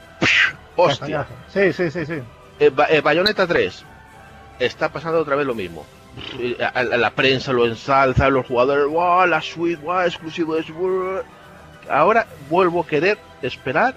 ¡hostia! 0.76 1.26
Sí, 1.52 1.72
sí, 1.72 1.90
sí, 1.90 2.06
sí. 2.06 2.22
Eh, 2.60 2.70
eh, 2.90 3.00
Bayonetta 3.00 3.46
3 3.46 3.84
está 4.58 4.88
pasando 4.90 5.20
otra 5.20 5.36
vez 5.36 5.46
lo 5.46 5.54
mismo. 5.54 5.84
Eh, 6.38 6.56
a- 6.62 6.78
a- 6.78 6.82
La 6.84 7.10
prensa 7.10 7.52
lo 7.52 7.66
ensalza, 7.66 8.28
los 8.28 8.46
jugadores, 8.46 8.86
¡wow! 8.86 9.26
La 9.26 9.40
suite, 9.40 9.82
¡wow! 9.82 10.00
Exclusivo 10.00 10.56
es. 10.56 10.68
¡wow! 10.70 11.20
Ahora 11.90 12.26
vuelvo 12.50 12.80
a 12.82 12.86
querer 12.86 13.18
esperar 13.42 13.96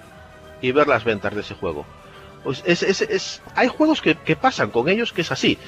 y 0.60 0.72
ver 0.72 0.88
las 0.88 1.04
ventas 1.04 1.34
de 1.34 1.40
ese 1.42 1.54
juego. 1.54 1.84
Pues 2.42 2.62
es, 2.64 2.82
es- 2.82 3.02
es- 3.02 3.42
hay 3.54 3.68
juegos 3.68 4.00
que, 4.00 4.14
que 4.16 4.36
pasan 4.36 4.70
con 4.70 4.88
ellos 4.88 5.12
que 5.12 5.20
es 5.22 5.32
así. 5.32 5.58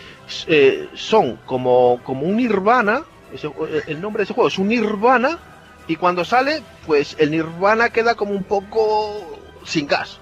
Eh, 0.46 0.88
son 0.94 1.36
como, 1.44 2.01
como 2.05 2.22
un 2.26 2.36
Nirvana. 2.36 3.03
ese- 3.32 3.49
eh, 3.49 3.82
el 3.88 4.01
nombre 4.01 4.20
de 4.20 4.24
ese 4.24 4.34
juego 4.34 4.49
es 4.49 4.59
un 4.59 4.68
Nirvana. 4.68 5.38
Y 5.86 5.96
cuando 5.96 6.24
sale, 6.24 6.62
pues 6.86 7.16
el 7.18 7.30
Nirvana 7.30 7.90
queda 7.90 8.14
como 8.14 8.32
un 8.32 8.44
poco 8.44 9.38
sin 9.64 9.86
gas. 9.86 10.18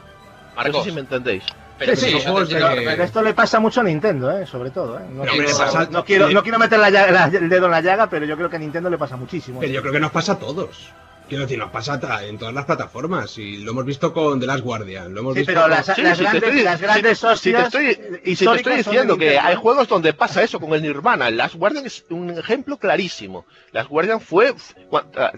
No 0.51 0.63
Marcos, 0.63 0.85
sé 0.85 0.91
si 0.91 0.95
me 0.95 1.01
entendéis. 1.01 1.45
Pero 1.79 1.95
Sí, 1.97 2.11
sí, 2.11 2.25
Pero 2.27 3.03
esto 3.05 3.23
le 3.23 3.35
pasa 3.35 3.61
mucho 3.61 3.81
a 3.81 3.85
Nintendo, 3.85 4.31
¿eh? 4.37 4.47
sobre 4.47 4.71
todo. 4.71 4.99
¿eh? 4.99 5.03
No, 5.11 5.23
Pero, 5.23 5.33
quiero, 5.33 5.49
hombre, 5.51 5.65
pasa- 5.67 5.89
no, 5.91 6.05
quiero, 6.05 6.29
le- 6.29 6.35
no 6.35 6.43
quiero 6.43 6.59
meter 6.59 6.79
la 6.79 6.91
llaga- 6.91 7.11
la- 7.13 7.39
el 7.39 7.49
dedo 7.49 7.67
en 7.67 7.71
la 7.73 7.81
llaga, 7.81 8.09
pero 8.09 8.25
yo 8.27 8.37
creo 8.37 8.49
que 8.51 8.57
a 8.57 8.59
Nintendo 8.59 8.89
le 8.91 8.99
pasa 8.99 9.17
muchísimo. 9.17 9.61
Pero 9.61 9.73
yo 9.73 9.81
creo 9.83 9.93
que 9.93 10.01
nos 10.01 10.11
pasa 10.13 10.33
a 10.33 10.39
todos. 10.39 10.91
Quiero 11.29 11.43
decir, 11.43 11.59
nos 11.59 11.71
pasa 11.71 11.99
en 12.25 12.39
todas 12.39 12.55
las 12.55 12.65
plataformas. 12.67 13.37
Y 13.39 13.57
lo 13.59 13.73
hemos 13.73 13.85
visto 13.85 14.13
con 14.13 14.39
The 14.39 14.47
Last 14.47 14.63
Guardian. 14.63 15.13
Lo 15.13 15.21
hemos 15.21 15.35
Sí, 15.35 15.41
visto 15.41 15.51
pero 15.53 15.63
con- 15.63 15.71
las, 15.71 15.87
Sí, 15.87 16.03
las 16.03 16.17
si 16.19 16.23
te 16.25 16.31
grandes, 16.31 16.43
estoy- 16.45 16.63
las 16.63 16.79
si- 16.79 16.83
grandes 16.85 17.19
si 17.19 17.21
te 17.27 17.27
hostias 17.33 17.65
estoy, 17.65 17.87
eh, 17.87 18.37
si 18.37 18.47
te 18.47 18.55
estoy 18.57 18.77
diciendo 18.77 19.19
que 19.19 19.39
hay 19.39 19.57
juegos 19.57 19.89
donde 19.89 20.13
pasa 20.13 20.43
eso 20.45 20.61
con 20.61 20.73
el 20.75 20.83
Nirvana. 20.83 21.29
Last 21.31 21.57
Guardian 21.57 21.85
es 21.87 22.05
un 22.11 22.31
ejemplo 22.31 22.77
clarísimo. 22.79 23.45
Last 23.73 23.89
Guardian 23.91 24.21
fue. 24.21 24.55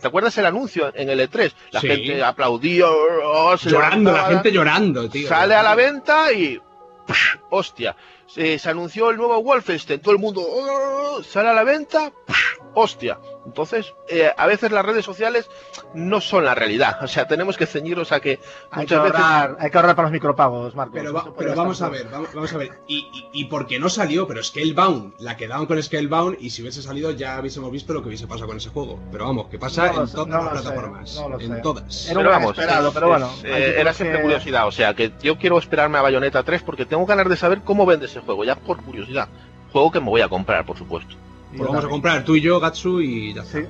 ¿Te 0.00 0.06
acuerdas 0.06 0.36
el 0.38 0.46
anuncio 0.46 0.92
en 0.94 1.08
el 1.08 1.20
E3? 1.20 1.52
La 1.70 1.80
Sí. 1.80 1.88
gente 1.88 2.22
aplaudió, 2.22 2.90
oh, 3.24 3.56
se 3.56 3.70
Llorando, 3.70 4.12
la 4.12 4.24
gente 4.26 4.52
llorando, 4.52 5.08
tío. 5.08 5.26
Sale 5.28 5.54
a 5.54 5.62
la 5.62 5.74
venta 5.74 6.30
y. 6.32 6.60
¡psh! 7.06 7.38
¡Hostia! 7.50 7.96
Se, 8.26 8.58
se 8.58 8.68
anunció 8.68 9.08
el 9.08 9.16
nuevo 9.16 9.42
Wolfenstein. 9.42 10.00
Todo 10.00 10.12
el 10.12 10.18
mundo. 10.20 10.42
oh, 10.46 11.22
sale 11.22 11.48
a 11.48 11.54
la 11.54 11.64
venta. 11.64 12.12
¡psh! 12.26 12.58
¡Hostia! 12.74 13.18
Entonces, 13.48 13.94
eh, 14.08 14.30
a 14.36 14.46
veces 14.46 14.70
las 14.72 14.84
redes 14.84 15.06
sociales 15.06 15.48
no 15.94 16.20
son 16.20 16.44
la 16.44 16.54
realidad. 16.54 16.98
O 17.02 17.08
sea, 17.08 17.26
tenemos 17.26 17.56
que 17.56 17.64
ceñirnos 17.64 18.12
a 18.12 18.20
que 18.20 18.40
Hay 18.70 18.84
que, 18.86 18.94
muchas 18.94 19.02
veces. 19.04 19.18
ahorrar, 19.20 19.56
hay 19.58 19.70
que 19.70 19.76
ahorrar 19.78 19.96
para 19.96 20.06
los 20.08 20.12
micropagos, 20.12 20.76
Marcos. 20.76 20.92
Pero, 21.00 21.12
va- 21.14 21.32
pero 21.36 21.54
vamos 21.56 21.80
a 21.80 21.88
ver, 21.88 22.06
vamos, 22.12 22.28
vamos 22.34 22.52
a 22.52 22.58
ver. 22.58 22.72
Y, 22.86 22.98
y, 23.32 23.40
y 23.40 23.44
porque 23.46 23.78
no 23.78 23.88
salió, 23.88 24.26
pero 24.28 24.44
Scalebound, 24.44 25.14
la 25.18 25.38
quedaban 25.38 25.64
con 25.64 25.82
Scalebound 25.82 26.36
y 26.40 26.50
si 26.50 26.60
hubiese 26.60 26.82
salido 26.82 27.10
ya 27.12 27.40
hubiésemos 27.40 27.72
visto 27.72 27.94
lo 27.94 28.02
que 28.02 28.08
hubiese 28.08 28.26
pasado 28.26 28.48
con 28.48 28.58
ese 28.58 28.68
juego. 28.68 29.00
Pero 29.10 29.24
vamos, 29.24 29.46
que 29.48 29.58
pasa 29.58 29.90
No 29.92 30.02
en 30.02 30.08
sé, 30.08 30.14
todas 30.14 30.28
no 30.28 30.36
las 30.44 30.44
sé, 30.44 30.62
plataformas. 30.62 31.16
no 31.16 31.40
en 31.40 31.54
sé. 31.56 31.60
todas. 31.62 32.06
Era 32.10 32.18
pero 32.20 32.30
vamos, 32.30 32.50
esperado, 32.50 32.88
es- 32.88 32.94
pero 32.94 33.08
bueno, 33.08 33.30
es- 33.38 33.44
hay 33.44 33.50
eh, 33.62 33.64
que- 33.74 33.80
era 33.80 33.92
siempre 33.94 34.16
que- 34.18 34.22
curiosidad, 34.24 34.66
o 34.66 34.72
sea 34.72 34.92
que 34.94 35.10
yo 35.22 35.38
quiero 35.38 35.58
esperarme 35.58 35.96
a 35.96 36.02
Bayonetta 36.02 36.42
3 36.42 36.62
porque 36.62 36.84
tengo 36.84 37.06
ganas 37.06 37.26
de 37.30 37.36
saber 37.36 37.62
cómo 37.62 37.86
vende 37.86 38.04
ese 38.04 38.20
juego, 38.20 38.44
ya 38.44 38.56
por 38.56 38.82
curiosidad. 38.84 39.28
Juego 39.72 39.90
que 39.90 40.00
me 40.00 40.10
voy 40.10 40.20
a 40.20 40.28
comprar, 40.28 40.66
por 40.66 40.76
supuesto. 40.76 41.14
Pues 41.50 41.60
lo 41.60 41.66
vamos 41.68 41.84
a 41.84 41.88
comprar 41.88 42.24
tú 42.24 42.36
y 42.36 42.40
yo, 42.40 42.60
Gatsu, 42.60 43.00
y 43.00 43.34
ya 43.34 43.42
está. 43.42 43.58
Sí. 43.60 43.66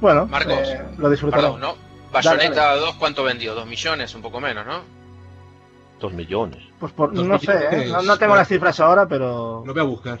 Bueno, 0.00 0.26
Marcos, 0.26 0.68
eh, 0.68 0.82
lo 0.98 1.10
disfrutaré. 1.10 1.42
Perdón, 1.42 1.60
¿no? 1.60 1.74
Dale, 2.12 2.28
Bayonetta 2.28 2.76
2, 2.76 2.94
¿cuánto 2.96 3.24
vendió? 3.24 3.54
¿Dos 3.54 3.66
millones? 3.66 4.14
Un 4.14 4.22
poco 4.22 4.40
menos, 4.40 4.64
¿no? 4.66 4.80
Dos 6.00 6.12
millones. 6.12 6.62
Pues 6.78 6.92
por- 6.92 7.12
Dos 7.14 7.26
no 7.26 7.38
sé, 7.38 7.52
¿eh? 7.70 7.86
no, 7.90 8.02
no 8.02 8.18
tengo 8.18 8.30
bueno. 8.30 8.36
las 8.36 8.48
cifras 8.48 8.78
ahora, 8.80 9.06
pero, 9.06 9.62
Lo 9.66 9.72
voy 9.72 9.80
a 9.80 9.84
buscar. 9.84 10.18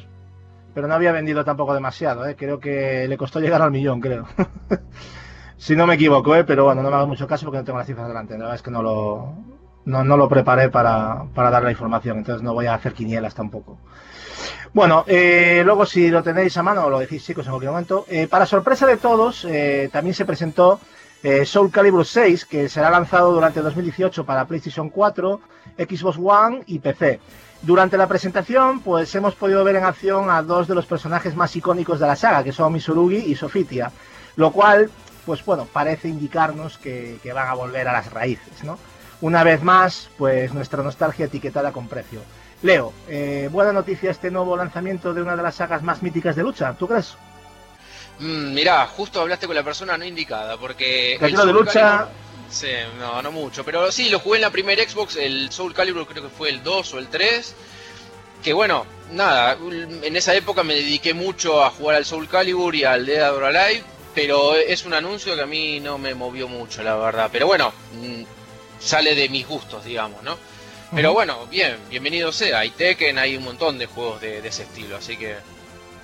pero 0.74 0.86
no 0.88 0.94
había 0.94 1.12
vendido 1.12 1.44
tampoco 1.44 1.74
demasiado. 1.74 2.26
¿eh? 2.26 2.36
Creo 2.36 2.58
que 2.60 3.06
le 3.08 3.16
costó 3.16 3.40
llegar 3.40 3.62
al 3.62 3.70
millón, 3.70 4.00
creo. 4.00 4.26
si 5.56 5.76
no 5.76 5.86
me 5.86 5.94
equivoco, 5.94 6.34
¿eh? 6.36 6.44
pero 6.44 6.64
bueno, 6.64 6.82
no 6.82 6.90
me 6.90 6.96
hago 6.96 7.06
mucho 7.06 7.26
caso 7.26 7.44
porque 7.46 7.58
no 7.58 7.64
tengo 7.64 7.78
las 7.78 7.86
cifras 7.86 8.08
delante. 8.08 8.34
La 8.34 8.40
verdad 8.40 8.54
es 8.56 8.62
que 8.62 8.70
no 8.70 8.82
lo, 8.82 9.34
no, 9.84 10.04
no 10.04 10.16
lo 10.16 10.28
preparé 10.28 10.70
para, 10.70 11.24
para 11.34 11.50
dar 11.50 11.62
la 11.62 11.70
información, 11.70 12.18
entonces 12.18 12.42
no 12.42 12.54
voy 12.54 12.66
a 12.66 12.74
hacer 12.74 12.92
quinielas 12.92 13.34
tampoco. 13.34 13.78
Bueno, 14.72 15.04
eh, 15.06 15.62
luego 15.64 15.86
si 15.86 16.10
lo 16.10 16.22
tenéis 16.22 16.56
a 16.56 16.62
mano, 16.62 16.90
lo 16.90 16.98
decís 16.98 17.24
chicos 17.24 17.46
en 17.46 17.52
cualquier 17.52 17.70
momento. 17.70 18.06
Eh, 18.08 18.26
para 18.26 18.44
sorpresa 18.44 18.86
de 18.86 18.96
todos, 18.96 19.44
eh, 19.48 19.88
también 19.92 20.14
se 20.14 20.24
presentó 20.24 20.80
Soul 21.46 21.70
Calibur 21.70 22.04
6, 22.04 22.44
que 22.44 22.68
será 22.68 22.90
lanzado 22.90 23.32
durante 23.32 23.62
2018 23.62 24.26
para 24.26 24.46
PlayStation 24.46 24.90
4, 24.90 25.40
Xbox 25.78 26.18
One 26.22 26.64
y 26.66 26.80
PC. 26.80 27.18
Durante 27.62 27.96
la 27.96 28.06
presentación, 28.06 28.80
pues 28.80 29.14
hemos 29.14 29.34
podido 29.34 29.64
ver 29.64 29.76
en 29.76 29.84
acción 29.84 30.28
a 30.28 30.42
dos 30.42 30.68
de 30.68 30.74
los 30.74 30.84
personajes 30.84 31.34
más 31.34 31.56
icónicos 31.56 31.98
de 31.98 32.06
la 32.08 32.16
saga, 32.16 32.44
que 32.44 32.52
son 32.52 32.74
Misurugi 32.74 33.16
y 33.16 33.36
Sofitia, 33.36 33.90
lo 34.36 34.52
cual, 34.52 34.90
pues 35.24 35.42
bueno, 35.46 35.66
parece 35.72 36.08
indicarnos 36.08 36.76
que, 36.76 37.18
que 37.22 37.32
van 37.32 37.48
a 37.48 37.54
volver 37.54 37.88
a 37.88 37.94
las 37.94 38.12
raíces, 38.12 38.62
¿no? 38.62 38.76
Una 39.20 39.44
vez 39.44 39.62
más, 39.62 40.08
pues 40.18 40.52
nuestra 40.52 40.82
nostalgia 40.82 41.26
etiquetada 41.26 41.72
con 41.72 41.88
precio. 41.88 42.20
Leo, 42.62 42.92
eh, 43.08 43.48
buena 43.50 43.72
noticia 43.72 44.10
este 44.10 44.30
nuevo 44.30 44.56
lanzamiento 44.56 45.12
de 45.12 45.22
una 45.22 45.36
de 45.36 45.42
las 45.42 45.56
sagas 45.56 45.82
más 45.82 46.02
míticas 46.02 46.36
de 46.36 46.42
lucha, 46.42 46.74
¿tú 46.78 46.88
crees? 46.88 47.14
Mm, 48.20 48.54
mirá, 48.54 48.86
justo 48.86 49.20
hablaste 49.20 49.46
con 49.46 49.56
la 49.56 49.62
persona 49.62 49.98
no 49.98 50.04
indicada, 50.04 50.56
porque... 50.56 51.16
Que 51.18 51.26
el 51.26 51.36
de 51.36 51.52
lucha, 51.52 52.08
Sí, 52.50 52.68
no, 52.98 53.20
no 53.20 53.32
mucho, 53.32 53.64
pero 53.64 53.90
sí, 53.90 54.08
lo 54.10 54.20
jugué 54.20 54.36
en 54.36 54.42
la 54.42 54.50
primera 54.50 54.82
Xbox, 54.88 55.16
el 55.16 55.50
Soul 55.50 55.74
Calibur 55.74 56.06
creo 56.06 56.22
que 56.22 56.28
fue 56.28 56.50
el 56.50 56.62
2 56.62 56.94
o 56.94 56.98
el 56.98 57.08
3, 57.08 57.54
que 58.44 58.52
bueno, 58.52 58.86
nada, 59.10 59.58
en 60.02 60.16
esa 60.16 60.34
época 60.34 60.62
me 60.62 60.74
dediqué 60.74 61.14
mucho 61.14 61.64
a 61.64 61.70
jugar 61.70 61.96
al 61.96 62.04
Soul 62.04 62.28
Calibur 62.28 62.74
y 62.74 62.84
al 62.84 63.06
Dead 63.06 63.34
or 63.34 63.44
Alive, 63.44 63.82
pero 64.14 64.54
es 64.54 64.84
un 64.84 64.94
anuncio 64.94 65.34
que 65.34 65.42
a 65.42 65.46
mí 65.46 65.80
no 65.80 65.98
me 65.98 66.14
movió 66.14 66.46
mucho, 66.46 66.82
la 66.82 66.94
verdad, 66.94 67.28
pero 67.32 67.46
bueno, 67.46 67.72
mm, 68.00 68.22
sale 68.78 69.14
de 69.14 69.28
mis 69.28 69.46
gustos, 69.46 69.84
digamos, 69.84 70.22
¿no? 70.22 70.36
Pero 70.94 71.12
bueno, 71.12 71.46
bien, 71.50 71.76
bienvenido 71.90 72.30
sea, 72.30 72.60
hay 72.60 72.70
Tekken, 72.70 73.18
hay 73.18 73.36
un 73.36 73.44
montón 73.44 73.78
de 73.78 73.86
juegos 73.86 74.20
de, 74.20 74.40
de 74.42 74.48
ese 74.48 74.62
estilo, 74.62 74.96
así 74.96 75.16
que 75.16 75.34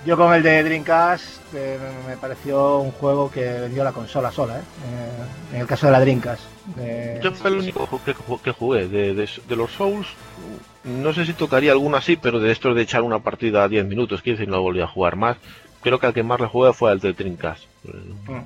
Yo 0.05 0.17
con 0.17 0.33
el 0.33 0.43
de 0.43 0.63
Dreamcast 0.63 1.23
eh, 1.53 1.77
me 2.07 2.17
pareció 2.17 2.79
un 2.79 2.91
juego 2.91 3.31
que 3.31 3.41
vendió 3.41 3.83
la 3.85 3.93
consola 3.93 4.31
sola, 4.31 4.57
¿eh? 4.57 4.61
Eh, 4.61 5.55
en 5.55 5.61
el 5.61 5.67
caso 5.67 5.85
de 5.85 5.91
la 5.93 5.99
Dreamcast. 6.01 6.41
Eh, 6.79 7.19
Yo 7.23 7.31
fue 7.31 7.51
el 7.51 7.57
único 7.57 7.87
que, 8.03 8.15
ju- 8.15 8.41
que 8.41 8.51
jugué 8.51 8.87
de, 8.87 9.13
de- 9.13 9.29
de 9.47 9.55
los 9.55 9.71
Souls. 9.71 10.07
No 10.83 11.13
sé 11.13 11.25
si 11.25 11.33
tocaría 11.33 11.71
alguno 11.71 11.95
así, 11.97 12.15
pero 12.17 12.39
de 12.39 12.51
estos 12.51 12.75
de 12.75 12.81
echar 12.81 13.03
una 13.03 13.19
partida 13.19 13.63
a 13.63 13.67
10 13.69 13.85
minutos, 13.85 14.21
15 14.23 14.43
y 14.43 14.47
no 14.47 14.61
volví 14.61 14.81
a 14.81 14.87
jugar 14.87 15.15
más. 15.15 15.37
Creo 15.81 15.99
que 15.99 16.07
al 16.07 16.13
que 16.13 16.23
más 16.23 16.39
le 16.41 16.47
jugué 16.47 16.73
fue 16.73 16.91
al 16.91 16.99
de 16.99 17.13
Dreamcast. 17.13 17.63
mm, 17.83 18.39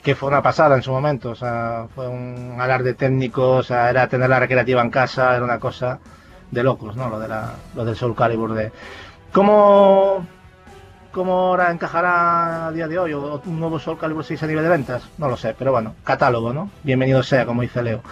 que 0.00 0.14
fue 0.14 0.28
una 0.28 0.42
pasada 0.42 0.76
en 0.76 0.82
su 0.82 0.90
momento, 0.90 1.30
o 1.30 1.34
sea, 1.34 1.86
fue 1.94 2.08
un 2.08 2.56
alarde 2.58 2.94
técnico, 2.94 3.56
o 3.56 3.62
sea, 3.62 3.90
era 3.90 4.08
tener 4.08 4.30
la 4.30 4.40
recreativa 4.40 4.80
en 4.80 4.90
casa, 4.90 5.36
era 5.36 5.44
una 5.44 5.58
cosa 5.58 5.98
de 6.50 6.62
locos, 6.62 6.96
¿no? 6.96 7.10
Lo, 7.10 7.18
de 7.18 7.28
la, 7.28 7.54
lo 7.74 7.84
del 7.84 7.96
Soul 7.96 8.14
Calibur 8.14 8.54
de... 8.54 8.72
¿Cómo, 9.32 10.26
¿Cómo 11.10 11.32
ahora 11.48 11.70
encajará 11.70 12.68
a 12.68 12.72
día 12.72 12.88
de 12.88 12.98
hoy 12.98 13.12
un 13.12 13.60
nuevo 13.60 13.78
Soul 13.78 13.98
Calibur 13.98 14.24
6 14.24 14.42
a 14.42 14.46
nivel 14.46 14.64
de 14.64 14.70
ventas? 14.70 15.02
No 15.18 15.28
lo 15.28 15.36
sé, 15.36 15.54
pero 15.58 15.72
bueno, 15.72 15.94
catálogo, 16.04 16.52
¿no? 16.52 16.70
Bienvenido 16.82 17.22
sea, 17.22 17.44
como 17.44 17.62
dice 17.62 17.82
Leo. 17.82 18.02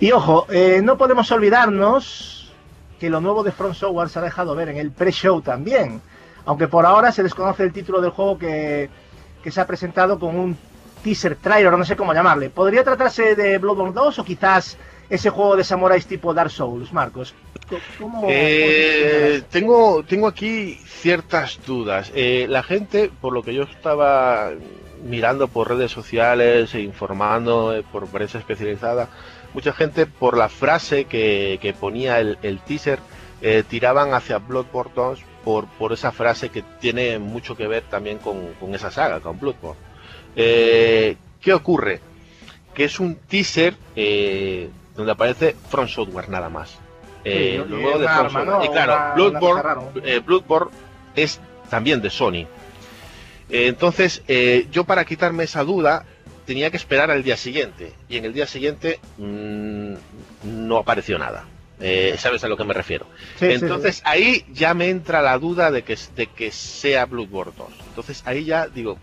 Y 0.00 0.10
ojo, 0.10 0.46
eh, 0.50 0.80
no 0.82 0.96
podemos 0.96 1.30
olvidarnos 1.30 2.52
que 2.98 3.08
lo 3.08 3.20
nuevo 3.20 3.44
de 3.44 3.52
Front 3.52 3.74
Software 3.74 4.08
se 4.08 4.18
ha 4.18 4.22
dejado 4.22 4.54
ver 4.54 4.68
en 4.68 4.78
el 4.78 4.90
pre-show 4.90 5.40
también, 5.42 6.00
aunque 6.44 6.66
por 6.66 6.86
ahora 6.86 7.12
se 7.12 7.22
desconoce 7.22 7.62
el 7.62 7.72
título 7.72 8.00
del 8.00 8.10
juego 8.10 8.36
que, 8.36 8.90
que 9.42 9.50
se 9.50 9.60
ha 9.60 9.66
presentado 9.66 10.18
con 10.18 10.36
un 10.36 10.56
teaser 11.02 11.36
trailer, 11.36 11.76
no 11.76 11.84
sé 11.84 11.96
cómo 11.96 12.12
llamarle. 12.14 12.50
¿Podría 12.50 12.84
tratarse 12.84 13.34
de 13.34 13.58
Bloodborne 13.58 13.92
2 13.94 14.18
o 14.18 14.24
quizás 14.24 14.76
ese 15.08 15.30
juego 15.30 15.56
de 15.56 15.64
samuráis 15.64 16.06
tipo 16.06 16.32
Dark 16.34 16.50
Souls, 16.50 16.92
Marcos? 16.92 17.34
¿Cómo- 17.98 18.26
Eh, 18.28 19.42
tengo, 19.50 20.02
tengo 20.04 20.26
aquí 20.26 20.74
ciertas 20.86 21.58
dudas. 21.66 22.10
Eh, 22.14 22.46
la 22.48 22.62
gente, 22.62 23.10
por 23.20 23.32
lo 23.32 23.42
que 23.42 23.54
yo 23.54 23.62
estaba 23.64 24.50
mirando 25.04 25.48
por 25.48 25.68
redes 25.68 25.90
sociales 25.90 26.74
e 26.74 26.80
informando 26.80 27.74
eh, 27.74 27.82
por 27.90 28.06
prensa 28.08 28.38
especializada, 28.38 29.08
mucha 29.54 29.72
gente 29.72 30.06
por 30.06 30.36
la 30.36 30.48
frase 30.48 31.04
que, 31.06 31.58
que 31.62 31.72
ponía 31.72 32.20
el, 32.20 32.38
el 32.42 32.58
teaser 32.60 32.98
eh, 33.42 33.64
tiraban 33.68 34.12
hacia 34.14 34.38
Bloodborne 34.38 34.92
2 34.94 35.20
por, 35.44 35.66
por 35.66 35.92
esa 35.92 36.12
frase 36.12 36.50
que 36.50 36.62
tiene 36.80 37.18
mucho 37.18 37.56
que 37.56 37.66
ver 37.66 37.82
también 37.84 38.18
con, 38.18 38.52
con 38.60 38.74
esa 38.74 38.90
saga, 38.90 39.20
con 39.20 39.38
Bloodborne. 39.40 39.80
Eh, 40.36 41.16
¿Qué 41.40 41.52
ocurre? 41.52 42.00
Que 42.74 42.84
es 42.84 43.00
un 43.00 43.16
teaser 43.16 43.74
eh, 43.96 44.68
donde 44.96 45.12
aparece 45.12 45.56
From 45.68 45.88
Software 45.88 46.28
nada 46.28 46.48
más. 46.48 46.76
Eh, 47.24 47.62
Sí, 47.68 48.64
y 48.64 48.68
claro, 48.68 48.92
Una- 49.14 50.20
Bloodborne, 50.24 50.70
es 51.14 51.40
también 51.68 52.00
de 52.00 52.10
Sony. 52.10 52.46
Entonces, 53.48 54.22
yo 54.70 54.84
para 54.84 55.04
quitarme 55.04 55.44
esa 55.44 55.64
duda 55.64 56.04
tenía 56.46 56.70
que 56.70 56.76
esperar 56.76 57.10
al 57.10 57.22
día 57.22 57.36
siguiente. 57.36 57.92
Y 58.08 58.16
en 58.16 58.24
el 58.24 58.32
día 58.32 58.46
siguiente 58.46 58.98
mm, 59.18 59.94
no 60.44 60.78
apareció 60.78 61.18
nada. 61.18 61.44
Eh, 61.80 62.14
¿Sabes 62.18 62.44
a 62.44 62.48
lo 62.48 62.56
que 62.56 62.64
me 62.64 62.74
refiero? 62.74 63.06
Sí, 63.38 63.46
sí, 63.46 63.52
Entonces 63.52 64.02
ahí 64.04 64.44
ya 64.52 64.74
me 64.74 64.88
entra 64.90 65.22
la 65.22 65.38
duda 65.38 65.70
de 65.70 65.82
que, 65.82 65.96
de 66.14 66.26
que 66.26 66.50
sea 66.52 67.06
Bloodborne 67.06 67.52
2. 67.56 67.68
Entonces 67.88 68.22
ahí 68.26 68.44
ya 68.44 68.66
digo... 68.68 68.98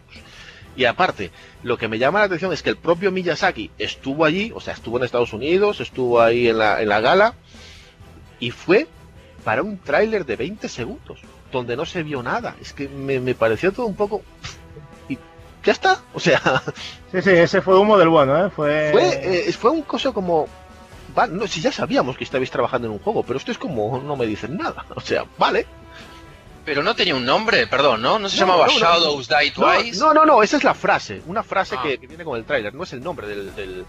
Y 0.78 0.86
aparte, 0.86 1.32
lo 1.64 1.76
que 1.78 1.88
me 1.88 1.98
llama 1.98 2.20
la 2.20 2.26
atención 2.26 2.54
es 2.54 2.62
que 2.62 2.70
el 2.70 2.78
propio 2.78 3.12
Miyazaki 3.12 3.72
estuvo 3.80 4.24
allí, 4.24 4.52
o 4.56 4.62
sea, 4.62 4.76
estuvo 4.76 4.98
en 4.98 5.04
Estados 5.04 5.34
Unidos, 5.34 5.82
estuvo 5.82 6.22
ahí 6.22 6.50
en 6.50 6.60
la, 6.60 6.82
en 6.84 6.90
la 6.90 7.02
gala, 7.02 7.34
y 8.40 8.52
fue 8.52 8.88
para 9.44 9.64
un 9.64 9.80
tráiler 9.80 10.24
de 10.24 10.36
20 10.36 10.70
segundos, 10.70 11.20
donde 11.52 11.76
no 11.76 11.86
se 11.88 12.04
vio 12.04 12.22
nada. 12.22 12.56
Es 12.62 12.74
que 12.74 12.88
me, 12.88 13.20
me 13.20 13.34
pareció 13.34 13.72
todo 13.72 13.88
un 13.88 13.96
poco... 13.96 14.22
Y 15.10 15.18
ya 15.64 15.72
está, 15.72 16.00
o 16.14 16.20
sea, 16.20 16.40
sí, 17.12 17.24
sí, 17.24 17.32
ese 17.32 17.62
fue 17.64 17.80
humo 17.80 17.98
del 17.98 18.10
bueno, 18.10 18.46
¿eh? 18.46 18.50
Fue... 18.52 18.90
fue, 18.92 19.48
eh, 19.50 19.54
fue 19.54 19.72
un 19.72 19.82
coso 19.82 20.14
como... 20.14 20.48
va, 21.18 21.26
no, 21.26 21.48
si 21.48 21.60
ya 21.60 21.72
sabíamos 21.72 22.18
que 22.18 22.24
estabais 22.24 22.52
trabajando 22.52 22.88
en 22.88 22.94
un 22.94 23.00
juego, 23.00 23.24
pero 23.24 23.40
esto 23.40 23.52
es 23.52 23.58
como 23.58 24.00
no 24.00 24.16
me 24.16 24.28
dicen 24.28 24.58
nada. 24.58 24.86
O 24.96 25.02
sea, 25.02 25.26
vale, 25.40 25.66
Pero 26.68 26.84
no 26.84 26.94
tenía 26.98 27.16
un 27.16 27.26
nombre, 27.26 27.66
perdón, 27.66 28.02
¿no? 28.02 28.20
¿No 28.20 28.28
se 28.28 28.36
No, 28.42 28.46
llamaba 28.46 28.68
no, 28.68 28.74
no. 28.74 28.80
Shadows 28.80 29.30
Die 29.30 29.52
Twice? 29.52 30.00
No, 30.02 30.14
no, 30.14 30.26
no, 30.26 30.44
esa 30.44 30.58
es 30.58 30.66
la 30.66 30.74
frase. 30.74 31.22
Una 31.26 31.42
frase 31.42 31.76
Ah. 31.78 31.82
que, 31.82 31.98
que 31.98 32.08
viene 32.08 32.26
con 32.26 32.38
el 32.38 32.44
tráiler, 32.44 32.74
no 32.76 32.84
es 32.84 32.92
el 32.92 33.02
nombre 33.02 33.26
del, 33.26 33.56
del- 33.56 33.86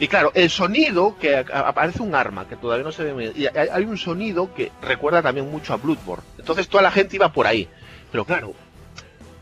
Y 0.00 0.08
claro, 0.08 0.32
el 0.34 0.50
sonido 0.50 1.16
que 1.20 1.36
aparece 1.36 2.02
un 2.02 2.16
arma 2.16 2.48
que 2.48 2.56
todavía 2.56 2.82
no 2.84 2.90
se 2.90 3.04
ve. 3.04 3.14
muy- 3.14 3.32
Y 3.36 3.46
hay, 3.46 3.68
hay 3.72 3.84
un 3.84 3.96
sonido 3.96 4.52
que 4.54 4.72
recuerda 4.82 5.22
también 5.22 5.48
mucho 5.48 5.72
a 5.72 5.76
Bloodborne. 5.76 6.24
Entonces 6.36 6.66
toda 6.68 6.82
la 6.82 6.90
gente 6.90 7.14
iba 7.14 7.32
por 7.32 7.46
ahí. 7.46 7.68
Pero 8.10 8.24
claro, 8.24 8.54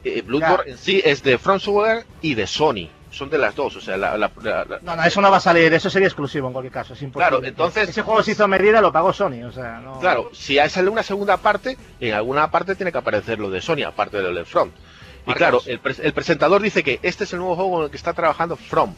eh, 0.04 0.20
Bloodborne 0.20 0.56
Claro. 0.56 0.70
en 0.70 0.76
sí 0.78 1.00
es 1.02 1.22
de 1.22 1.38
From 1.38 1.58
Software 1.58 2.04
y 2.20 2.34
de 2.34 2.46
Sony. 2.46 2.90
Son 3.16 3.30
de 3.30 3.38
las 3.38 3.54
dos. 3.54 3.74
O 3.76 3.80
sea, 3.80 3.96
la- 3.96 4.16
la- 4.18 4.30
la- 4.42 4.64
la- 4.66 4.78
No, 4.82 4.94
no, 4.94 5.02
eso 5.04 5.20
no 5.22 5.30
va 5.30 5.38
a 5.38 5.40
salir, 5.40 5.72
eso 5.72 5.88
sería 5.88 6.06
exclusivo 6.08 6.48
en 6.48 6.52
cualquier 6.52 6.72
caso, 6.72 6.92
es 6.92 7.00
imposible. 7.00 7.28
Claro, 7.30 7.44
entonces- 7.44 7.88
Ese 7.88 8.02
juego 8.02 8.22
se 8.22 8.32
hizo 8.32 8.44
a 8.44 8.48
medida, 8.48 8.80
lo 8.82 8.92
pagó 8.92 9.12
Sony, 9.14 9.42
o 9.48 9.52
sea, 9.52 9.78
no... 9.80 9.98
Claro, 10.00 10.30
si 10.34 10.58
hay 10.58 10.68
sale 10.68 10.90
una 10.90 11.02
segunda 11.02 11.38
parte, 11.38 11.78
en 11.98 12.12
alguna 12.12 12.50
parte 12.50 12.74
tiene 12.74 12.92
que 12.92 12.98
aparecer 12.98 13.38
lo 13.38 13.48
de 13.48 13.62
Sony, 13.62 13.84
aparte 13.86 14.18
de 14.18 14.22
lo 14.24 14.34
de 14.34 14.44
From. 14.44 14.68
Y 14.68 15.30
Marcos. 15.30 15.38
claro, 15.38 15.60
el, 15.64 15.82
pres- 15.82 16.00
el 16.04 16.12
presentador 16.12 16.60
dice 16.60 16.82
que 16.84 17.00
este 17.02 17.24
es 17.24 17.32
el 17.32 17.38
nuevo 17.38 17.56
juego 17.56 17.78
en 17.78 17.84
el 17.84 17.90
que 17.90 17.96
está 17.96 18.12
trabajando 18.12 18.54
From. 18.56 18.94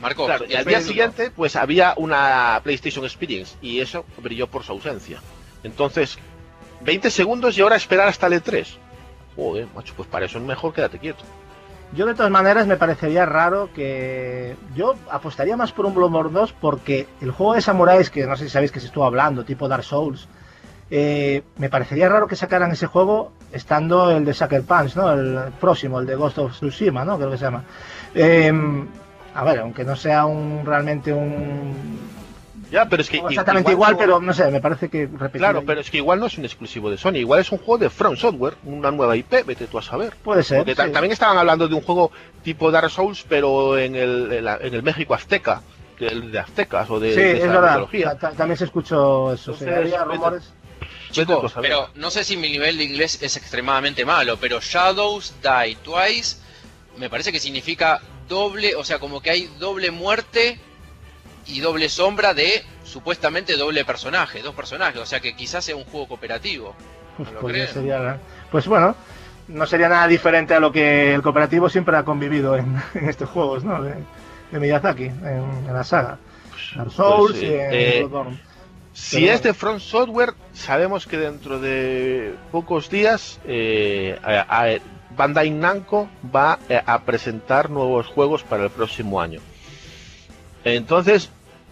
Marcos, 0.00 0.26
Claro, 0.26 0.44
y 0.48 0.54
al 0.54 0.64
día 0.64 0.80
siguiente, 0.80 1.30
pues 1.30 1.56
había 1.56 1.92
una 1.96 2.60
PlayStation 2.62 3.04
Experience 3.04 3.56
y 3.60 3.80
eso 3.80 4.06
brilló 4.18 4.46
por 4.46 4.62
su 4.64 4.72
ausencia. 4.72 5.20
Entonces, 5.62 6.16
20 6.82 7.10
segundos 7.10 7.58
y 7.58 7.60
ahora 7.60 7.76
esperar 7.76 8.08
hasta 8.08 8.28
el 8.28 8.34
E3. 8.34 8.66
Joder, 9.36 9.66
macho, 9.74 9.92
pues 9.96 10.08
para 10.08 10.24
eso 10.26 10.38
es 10.38 10.44
mejor 10.44 10.72
quédate 10.72 10.98
quieto. 10.98 11.22
Yo 11.92 12.06
de 12.06 12.14
todas 12.14 12.30
maneras 12.30 12.66
me 12.66 12.76
parecería 12.76 13.26
raro 13.26 13.70
que... 13.74 14.56
Yo 14.76 14.94
apostaría 15.10 15.56
más 15.56 15.72
por 15.72 15.86
un 15.86 15.94
Bloodborne 15.94 16.32
2 16.32 16.52
porque 16.60 17.08
el 17.20 17.32
juego 17.32 17.54
de 17.54 17.60
samuráis, 17.60 18.10
que 18.10 18.26
no 18.26 18.36
sé 18.36 18.44
si 18.44 18.50
sabéis 18.50 18.70
que 18.70 18.80
se 18.80 18.86
estuvo 18.86 19.04
hablando, 19.04 19.44
tipo 19.44 19.66
Dark 19.66 19.82
Souls, 19.82 20.28
eh, 20.90 21.42
me 21.56 21.68
parecería 21.68 22.08
raro 22.08 22.28
que 22.28 22.36
sacaran 22.36 22.70
ese 22.70 22.86
juego 22.86 23.32
estando 23.52 24.10
el 24.10 24.24
de 24.24 24.34
Sucker 24.34 24.62
Punch, 24.62 24.94
¿no? 24.94 25.12
El 25.12 25.52
próximo, 25.60 25.98
el 25.98 26.06
de 26.06 26.14
Ghost 26.14 26.38
of 26.38 26.52
Tsushima, 26.52 27.04
¿no? 27.04 27.16
Creo 27.16 27.30
que 27.30 27.38
se 27.38 27.44
llama. 27.44 27.64
Eh, 28.14 28.52
a 29.34 29.44
ver, 29.44 29.60
aunque 29.60 29.84
no 29.84 29.96
sea 29.96 30.26
un 30.26 30.62
realmente 30.64 31.12
un... 31.12 31.98
Ya, 32.70 32.86
pero 32.88 33.02
es 33.02 33.08
que. 33.10 33.18
exactamente 33.18 33.72
igual, 33.72 33.92
no- 33.92 33.98
pero 33.98 34.20
no 34.20 34.32
sé, 34.32 34.50
me 34.50 34.60
parece 34.60 34.88
que 34.88 35.06
repetir 35.06 35.40
Claro, 35.40 35.58
ahí- 35.60 35.64
pero 35.66 35.80
es 35.80 35.90
que 35.90 35.96
igual 35.96 36.20
no 36.20 36.26
es 36.26 36.38
un 36.38 36.44
exclusivo 36.44 36.90
de 36.90 36.96
Sony, 36.98 37.16
igual 37.16 37.40
es 37.40 37.50
un 37.50 37.58
juego 37.58 37.78
de 37.78 37.90
From 37.90 38.16
Software, 38.16 38.54
una 38.64 38.90
nueva 38.90 39.16
IP, 39.16 39.42
vete 39.44 39.66
tú 39.66 39.78
a 39.78 39.82
saber. 39.82 40.14
Puede 40.22 40.42
ser. 40.44 40.58
Porque 40.58 40.72
sí. 40.74 40.90
también 40.92 41.12
estaban 41.12 41.36
hablando 41.38 41.66
de 41.68 41.74
un 41.74 41.82
juego 41.82 42.12
tipo 42.44 42.70
Dark 42.70 42.90
Souls, 42.90 43.24
pero 43.28 43.76
en 43.78 43.96
el, 43.96 44.32
en 44.32 44.44
la- 44.44 44.58
en 44.60 44.72
el 44.74 44.82
México 44.82 45.14
azteca, 45.14 45.62
el 45.98 46.30
de 46.32 46.38
aztecas 46.38 46.88
o 46.90 46.98
de, 47.00 47.10
Sí, 47.14 47.20
de 47.20 47.32
es 47.42 47.48
verdad. 47.48 47.70
mitología. 47.78 48.16
También 48.16 48.56
se 48.56 48.64
escuchó 48.64 49.32
eso. 49.34 49.54
sí, 49.54 49.66
había 49.68 50.04
rumores. 50.04 50.52
Chicos, 51.10 51.52
pero 51.60 51.88
no 51.96 52.10
sé 52.10 52.22
si 52.24 52.36
mi 52.36 52.48
nivel 52.50 52.78
de 52.78 52.84
inglés 52.84 53.20
es 53.20 53.36
extremadamente 53.36 54.04
malo, 54.04 54.36
pero 54.40 54.60
Shadows 54.60 55.34
Die 55.42 55.76
Twice 55.82 56.36
me 56.96 57.10
parece 57.10 57.32
que 57.32 57.40
significa 57.40 58.00
doble, 58.28 58.76
o 58.76 58.84
sea, 58.84 58.98
como 59.00 59.20
que 59.20 59.30
hay 59.30 59.50
doble 59.58 59.90
muerte 59.90 60.58
y 61.50 61.60
doble 61.60 61.88
sombra 61.88 62.34
de 62.34 62.62
supuestamente 62.84 63.56
doble 63.56 63.84
personaje, 63.84 64.42
dos 64.42 64.54
personajes, 64.54 65.00
o 65.00 65.06
sea 65.06 65.20
que 65.20 65.34
quizás 65.36 65.64
sea 65.64 65.76
un 65.76 65.84
juego 65.84 66.08
cooperativo. 66.08 66.74
Uf, 67.18 67.26
¿No 67.28 67.34
lo 67.34 67.40
pues, 67.40 67.70
sería- 67.70 68.18
pues 68.50 68.66
bueno, 68.66 68.94
no 69.48 69.66
sería 69.66 69.88
nada 69.88 70.06
diferente 70.06 70.54
a 70.54 70.60
lo 70.60 70.70
que 70.72 71.12
el 71.14 71.22
cooperativo 71.22 71.68
siempre 71.68 71.96
ha 71.96 72.04
convivido 72.04 72.56
en, 72.56 72.80
en 72.94 73.08
estos 73.08 73.28
juegos, 73.30 73.64
¿no? 73.64 73.82
De, 73.82 73.94
de 74.52 74.58
Miyazaki, 74.60 75.04
en, 75.04 75.64
en 75.68 75.72
la 75.74 75.84
saga. 75.84 76.18
Dark 76.76 76.92
Souls 76.92 77.30
Pues 77.32 77.40
sí. 77.40 77.46
y 77.46 77.52
en 77.54 77.60
Eh. 77.72 78.08
Si 78.92 79.20
Pero- 79.20 79.32
es 79.34 79.42
de 79.42 79.54
Front 79.54 79.80
Software, 79.80 80.34
sabemos 80.52 81.06
que 81.06 81.16
dentro 81.16 81.60
de 81.60 82.34
pocos 82.50 82.90
días 82.90 83.38
eh, 83.44 84.18
a- 84.22 84.64
a- 84.64 84.78
Bandai 85.16 85.50
Namco 85.50 86.08
va 86.34 86.58
eh, 86.68 86.80
a 86.84 87.00
presentar 87.02 87.70
nuevos 87.70 88.06
juegos 88.06 88.42
para 88.42 88.64
el 88.64 88.70
próximo 88.70 89.20
año. 89.20 89.40
Entonces, 90.64 91.30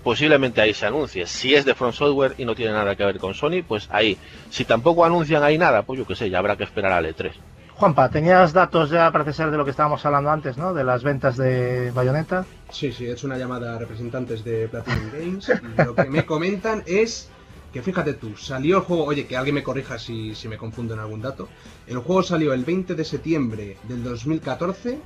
posiblemente 0.09 0.63
ahí 0.63 0.73
se 0.73 0.87
anuncie. 0.87 1.27
Si 1.27 1.55
es 1.55 1.67
de 1.67 1.75
Front 1.75 1.93
Software 1.93 2.35
y 2.39 2.47
no 2.47 2.55
tiene 2.55 2.73
nada 2.73 2.97
que 2.97 3.05
ver 3.05 3.19
con 3.19 3.35
Sony, 3.35 3.63
pues 3.63 3.91
ahí. 3.91 4.17
Si 4.49 4.65
tampoco 4.65 5.05
anuncian 5.05 5.43
ahí 5.43 5.59
nada, 5.59 5.83
pues 5.83 5.99
yo 5.99 6.07
qué 6.07 6.15
sé, 6.15 6.31
ya 6.31 6.39
habrá 6.39 6.57
que 6.57 6.65
esperar 6.65 6.93
al 6.93 7.05
E3. 7.05 7.33
Juanpa, 7.75 8.09
tenías 8.09 8.55
datos 8.55 8.89
ya, 8.89 9.13
parece 9.13 9.35
ser, 9.35 9.51
de 9.51 9.59
lo 9.59 9.67
que 9.67 9.71
estábamos 9.73 10.07
hablando 10.07 10.31
antes, 10.31 10.57
¿no? 10.57 10.73
De 10.73 10.83
las 10.83 11.03
ventas 11.03 11.37
de 11.37 11.91
Bayonetta. 11.91 12.47
Sí, 12.71 12.91
sí, 12.91 13.05
he 13.05 13.13
hecho 13.13 13.27
una 13.27 13.37
llamada 13.37 13.77
a 13.77 13.79
representantes 13.79 14.43
de 14.45 14.69
Platinum 14.69 15.11
Games 15.13 15.51
y 15.51 15.83
lo 15.83 15.95
que 15.95 16.05
me 16.05 16.25
comentan 16.25 16.83
es 16.87 17.29
que 17.71 17.83
fíjate 17.83 18.15
tú, 18.15 18.35
salió 18.35 18.79
el 18.79 18.85
juego, 18.85 19.05
oye, 19.05 19.27
que 19.27 19.37
alguien 19.37 19.57
me 19.57 19.63
corrija 19.63 19.99
si, 19.99 20.35
si 20.35 20.49
me 20.49 20.57
confundo 20.57 20.95
en 20.95 21.01
algún 21.01 21.21
dato, 21.21 21.51
el 21.87 21.99
juego 21.99 22.23
salió 22.23 22.55
el 22.55 22.65
20 22.65 22.95
de 22.95 23.05
septiembre 23.05 23.77
del 23.87 24.03
2014 24.03 24.99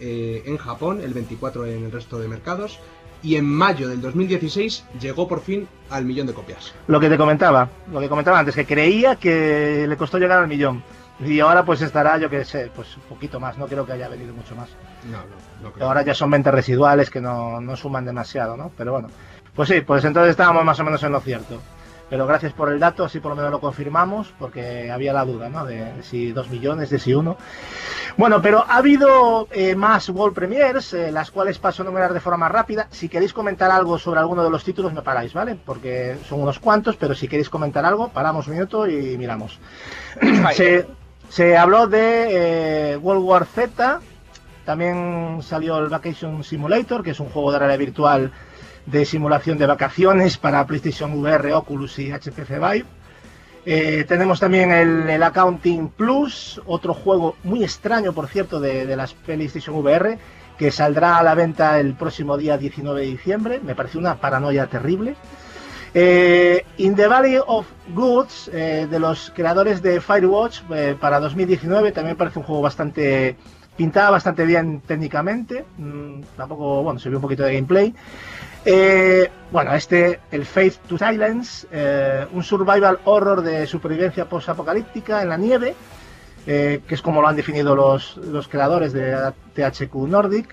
eh, 0.00 0.42
en 0.46 0.56
Japón, 0.56 1.02
el 1.02 1.12
24 1.12 1.66
en 1.66 1.84
el 1.84 1.92
resto 1.92 2.18
de 2.18 2.28
mercados 2.28 2.80
y 3.26 3.34
en 3.34 3.44
mayo 3.44 3.88
del 3.88 4.00
2016 4.00 4.84
llegó 5.00 5.26
por 5.26 5.40
fin 5.40 5.66
al 5.90 6.04
millón 6.04 6.28
de 6.28 6.32
copias. 6.32 6.72
Lo 6.86 7.00
que 7.00 7.08
te 7.08 7.18
comentaba, 7.18 7.68
lo 7.90 7.98
que 7.98 8.08
comentaba 8.08 8.38
antes, 8.38 8.54
que 8.54 8.64
creía 8.64 9.16
que 9.16 9.84
le 9.88 9.96
costó 9.96 10.16
llegar 10.18 10.38
al 10.38 10.46
millón. 10.46 10.84
Y 11.18 11.40
ahora 11.40 11.64
pues 11.64 11.82
estará, 11.82 12.18
yo 12.18 12.30
que 12.30 12.44
sé, 12.44 12.70
pues 12.76 12.96
un 12.96 13.02
poquito 13.02 13.40
más, 13.40 13.58
no 13.58 13.66
creo 13.66 13.84
que 13.84 13.94
haya 13.94 14.06
venido 14.06 14.32
mucho 14.32 14.54
más. 14.54 14.68
No, 15.10 15.18
no, 15.18 15.24
no 15.60 15.72
creo. 15.72 15.88
Ahora 15.88 16.02
ya 16.02 16.14
son 16.14 16.30
ventas 16.30 16.54
residuales 16.54 17.10
que 17.10 17.20
no, 17.20 17.60
no 17.60 17.74
suman 17.74 18.04
demasiado, 18.04 18.56
¿no? 18.56 18.70
Pero 18.76 18.92
bueno, 18.92 19.08
pues 19.56 19.70
sí, 19.70 19.80
pues 19.80 20.04
entonces 20.04 20.30
estábamos 20.30 20.64
más 20.64 20.78
o 20.78 20.84
menos 20.84 21.02
en 21.02 21.10
lo 21.10 21.20
cierto. 21.20 21.60
Pero 22.08 22.26
gracias 22.26 22.52
por 22.52 22.70
el 22.70 22.78
dato, 22.78 23.04
así 23.04 23.18
por 23.18 23.30
lo 23.30 23.36
menos 23.36 23.50
lo 23.50 23.60
confirmamos, 23.60 24.32
porque 24.38 24.90
había 24.90 25.12
la 25.12 25.24
duda, 25.24 25.48
¿no? 25.48 25.64
De 25.64 26.02
si 26.02 26.30
dos 26.30 26.48
millones, 26.48 26.90
de 26.90 27.00
si 27.00 27.14
uno. 27.14 27.36
Bueno, 28.16 28.40
pero 28.40 28.64
ha 28.66 28.76
habido 28.76 29.48
eh, 29.50 29.74
más 29.74 30.08
World 30.08 30.34
Premiers, 30.34 30.94
eh, 30.94 31.10
las 31.10 31.32
cuales 31.32 31.58
paso 31.58 31.82
a 31.82 31.84
enumerar 31.84 32.12
de 32.12 32.20
forma 32.20 32.48
rápida. 32.48 32.86
Si 32.90 33.08
queréis 33.08 33.32
comentar 33.32 33.70
algo 33.72 33.98
sobre 33.98 34.20
alguno 34.20 34.44
de 34.44 34.50
los 34.50 34.62
títulos, 34.62 34.92
me 34.92 35.02
paráis, 35.02 35.34
¿vale? 35.34 35.56
Porque 35.56 36.16
son 36.28 36.40
unos 36.40 36.60
cuantos, 36.60 36.96
pero 36.96 37.14
si 37.14 37.26
queréis 37.26 37.50
comentar 37.50 37.84
algo, 37.84 38.08
paramos 38.08 38.46
un 38.46 38.54
minuto 38.54 38.86
y 38.86 39.18
miramos. 39.18 39.58
se, 40.54 40.86
se 41.28 41.56
habló 41.56 41.88
de 41.88 42.92
eh, 42.92 42.96
World 42.96 43.24
War 43.24 43.46
Z, 43.46 44.00
también 44.64 45.38
salió 45.42 45.78
el 45.78 45.88
Vacation 45.88 46.42
Simulator, 46.44 47.02
que 47.02 47.10
es 47.10 47.20
un 47.20 47.28
juego 47.30 47.52
de 47.52 47.58
realidad 47.58 47.78
virtual 47.78 48.32
de 48.86 49.04
simulación 49.04 49.58
de 49.58 49.66
vacaciones 49.66 50.38
para 50.38 50.66
PlayStation 50.66 51.12
VR, 51.12 51.52
Oculus 51.54 51.98
y 51.98 52.12
HTC 52.12 52.48
Vive. 52.50 52.86
Eh, 53.68 54.04
tenemos 54.06 54.38
también 54.38 54.70
el, 54.70 55.22
Accounting 55.22 55.88
Plus, 55.88 56.62
otro 56.66 56.94
juego 56.94 57.34
muy 57.42 57.64
extraño, 57.64 58.12
por 58.12 58.28
cierto, 58.28 58.60
de, 58.60 58.94
las 58.94 59.12
PlayStation 59.12 59.74
VR, 59.74 60.18
que 60.56 60.70
saldrá 60.70 61.18
a 61.18 61.24
la 61.24 61.34
venta 61.34 61.80
el 61.80 61.94
próximo 61.94 62.36
día 62.36 62.56
19 62.56 63.00
de 63.00 63.06
diciembre. 63.08 63.60
Me 63.60 63.74
pareció 63.74 63.98
una 63.98 64.20
paranoia 64.20 64.68
terrible. 64.68 65.16
Eh, 65.94 66.64
In 66.76 66.94
the 66.94 67.08
Valley 67.08 67.38
of 67.44 67.66
Goods, 67.92 68.50
eh, 68.52 68.86
de 68.88 68.98
los 69.00 69.32
creadores 69.34 69.82
de 69.82 70.00
Firewatch, 70.00 70.60
para 71.00 71.18
2019, 71.18 71.90
también 71.90 72.16
parece 72.16 72.38
un 72.38 72.44
juego 72.44 72.62
bastante. 72.62 73.36
pintaba 73.76 74.10
bastante 74.10 74.44
bien 74.44 74.80
técnicamente. 74.86 75.64
Mm, 75.76 76.20
tampoco, 76.36 76.84
bueno, 76.84 77.00
se 77.00 77.08
vio 77.08 77.18
un 77.18 77.22
poquito 77.22 77.42
de 77.42 77.54
gameplay. 77.54 77.92
Eh, 78.68 79.30
bueno, 79.52 79.72
este, 79.74 80.18
el 80.32 80.44
Faith 80.44 80.74
to 80.88 80.98
Silence, 80.98 81.68
eh, 81.70 82.26
un 82.32 82.42
survival 82.42 82.98
horror 83.04 83.40
de 83.40 83.64
supervivencia 83.64 84.24
post-apocalíptica 84.24 85.22
en 85.22 85.28
la 85.28 85.36
nieve, 85.36 85.76
eh, 86.48 86.80
que 86.86 86.96
es 86.96 87.00
como 87.00 87.22
lo 87.22 87.28
han 87.28 87.36
definido 87.36 87.76
los, 87.76 88.16
los 88.16 88.48
creadores 88.48 88.92
de 88.92 89.32
THQ 89.54 89.94
Nordic. 90.08 90.52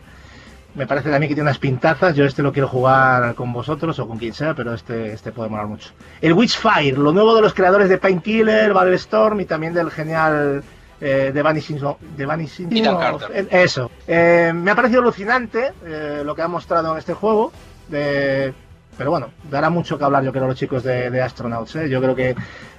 Me 0.76 0.86
parece 0.86 1.10
también 1.10 1.30
que 1.30 1.36
tiene 1.36 1.50
unas 1.50 1.58
pintazas. 1.58 2.16
Yo 2.16 2.26
este 2.26 2.44
lo 2.44 2.54
quiero 2.54 2.68
jugar 2.68 3.34
con 3.34 3.52
vosotros 3.52 3.98
o 3.98 4.08
con 4.08 4.20
quien 4.20 4.34
sea, 4.34 4.54
pero 4.54 4.76
este, 4.76 5.14
este 5.14 5.32
puede 5.32 5.50
molar 5.50 5.66
mucho. 5.66 5.90
El 6.22 6.34
Witchfire, 6.34 6.98
lo 6.98 7.12
nuevo 7.12 7.36
de 7.36 7.42
los 7.42 7.54
creadores 7.54 7.90
de 7.90 7.98
Painkiller, 7.98 8.74
Battle 8.74 8.96
Storm 8.96 9.42
y 9.42 9.46
también 9.46 9.74
del 9.74 9.90
genial 9.90 10.64
eh, 11.02 11.32
The 11.34 11.42
Vanishing, 11.42 11.80
The 12.16 12.26
Vanishing 12.26 12.78
Ethan 12.78 12.98
Carter. 12.98 13.48
Eso. 13.52 13.92
Eh, 14.08 14.52
me 14.56 14.72
ha 14.72 14.76
parecido 14.76 15.02
alucinante 15.02 15.74
eh, 15.86 16.22
lo 16.24 16.34
que 16.34 16.42
ha 16.44 16.48
mostrado 16.48 16.94
en 16.94 17.00
este 17.00 17.14
juego. 17.14 17.52
De- 17.90 18.54
pero 18.98 19.10
bueno, 19.10 19.32
dará 19.50 19.70
mucho 19.72 19.98
que 19.98 20.04
hablar 20.04 20.24
yo 20.24 20.32
creo 20.32 20.46
los 20.48 20.56
chicos 20.58 20.84
de, 20.84 21.10
de 21.10 21.22
Astronauts. 21.22 21.76
¿eh? 21.78 21.90
Yo 21.90 22.00
creo 22.00 22.16
que 22.16 22.36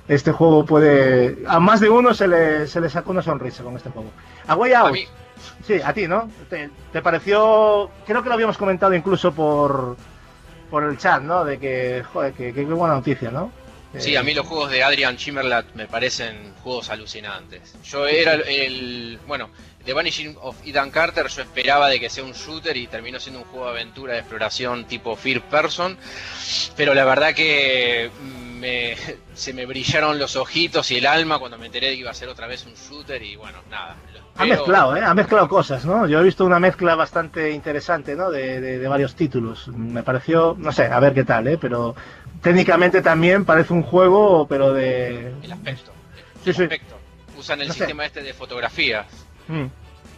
este 0.07 0.31
juego 0.33 0.65
puede... 0.65 1.39
A 1.49 1.59
más 1.59 1.81
de 1.81 1.91
uno 1.91 2.15
se 2.15 2.29
le, 2.29 2.67
se 2.69 2.81
le 2.81 2.89
sacó 2.89 3.11
una 3.11 3.23
sonrisa 3.23 3.65
con 3.65 3.77
este 3.77 3.91
juego. 3.91 4.11
A 4.47 4.55
Way 4.55 4.73
Out. 4.75 4.89
A 4.89 4.93
mí, 4.93 5.07
Sí, 5.67 5.81
a 5.85 5.93
ti, 5.93 6.07
¿no? 6.07 6.31
¿Te, 6.49 6.71
te 6.93 7.03
pareció...? 7.03 7.91
Creo 8.07 8.23
que 8.23 8.29
lo 8.29 8.35
habíamos 8.35 8.57
comentado 8.57 8.95
incluso 8.95 9.33
por, 9.33 9.97
por 10.71 10.85
el 10.85 10.97
chat, 10.99 11.21
¿no? 11.23 11.45
De 11.45 11.59
que, 11.59 12.05
joder, 12.13 12.33
que, 12.33 12.55
que 12.55 12.65
qué 12.65 12.73
buena 12.73 12.95
noticia, 12.95 13.31
¿no? 13.31 13.51
Sí, 13.99 14.17
a 14.17 14.23
mí 14.25 14.35
los 14.35 14.47
juegos 14.47 14.71
de 14.71 14.83
Adrian 14.83 15.17
Chimerlat 15.17 15.67
me 15.75 15.87
parecen 15.87 16.53
juegos 16.63 16.91
alucinantes. 16.91 17.77
Yo 17.85 18.07
era 18.07 18.35
el- 18.35 19.19
bueno, 19.27 19.51
The 19.85 19.93
Vanishing 19.93 20.37
of 20.41 20.57
Ethan 20.65 20.91
Carter, 20.91 21.27
yo 21.29 21.43
esperaba 21.43 21.89
de 21.89 22.01
que 22.01 22.09
sea 22.09 22.25
un 22.25 22.33
shooter 22.33 22.77
y 22.77 22.87
terminó 22.87 23.21
siendo 23.21 23.41
un 23.41 23.47
juego 23.47 23.67
de 23.67 23.73
aventura 23.73 24.15
de 24.15 24.21
exploración 24.21 24.85
tipo 24.87 25.15
First 25.15 25.45
Person, 25.47 25.97
pero 26.77 26.95
la 26.95 27.05
verdad 27.05 27.35
que 27.35 28.11
me- 28.59 28.97
se 29.35 29.53
me 29.53 29.67
brillaron 29.67 30.19
los 30.19 30.37
ojitos 30.37 30.91
y 30.91 30.97
el 30.97 31.07
alma 31.07 31.39
cuando 31.39 31.59
me 31.59 31.67
enteré 31.67 31.89
de 31.89 31.95
que 31.95 32.01
iba 32.01 32.11
a 32.11 32.15
ser 32.15 32.29
otra 32.31 32.47
vez 32.47 32.65
un 32.65 32.73
shooter 32.75 33.23
y 33.23 33.37
bueno, 33.37 33.59
nada. 33.71 33.97
Ha 34.37 34.47
mezclado, 34.47 34.97
¿eh? 34.97 35.01
Ha 35.05 35.15
mezclado 35.15 35.49
cosas, 35.49 35.85
¿no? 35.85 36.09
Yo 36.09 36.19
he 36.19 36.25
visto 36.25 36.45
una 36.45 36.59
mezcla 36.59 36.95
bastante 36.97 37.51
interesante, 37.53 38.17
¿no? 38.17 38.31
De, 38.31 38.61
de- 38.61 38.79
de 38.79 38.89
varios 38.89 39.15
títulos. 39.15 39.69
Me 39.69 40.03
pareció, 40.03 40.57
no 40.59 40.73
sé, 40.73 40.87
a 40.87 40.99
ver 40.99 41.13
qué 41.15 41.25
tal, 41.25 41.47
¿eh? 41.47 41.59
Pero 41.61 41.95
técnicamente 42.43 43.01
también 43.03 43.45
parece 43.45 43.73
un 43.75 43.83
juego, 43.83 44.47
pero 44.49 44.73
de... 44.73 45.33
El 45.43 45.53
aspecto. 45.53 45.93
Sí, 46.43 46.51
el 46.51 46.57
sí. 46.57 46.63
aspecto. 46.65 46.97
Usan 47.39 47.61
el 47.61 47.69
No 47.69 47.75
sé. 47.75 47.81
sistema 47.81 48.07
este 48.07 48.23
de 48.23 48.33
fotografía. 48.35 49.05
Mm. 49.49 49.67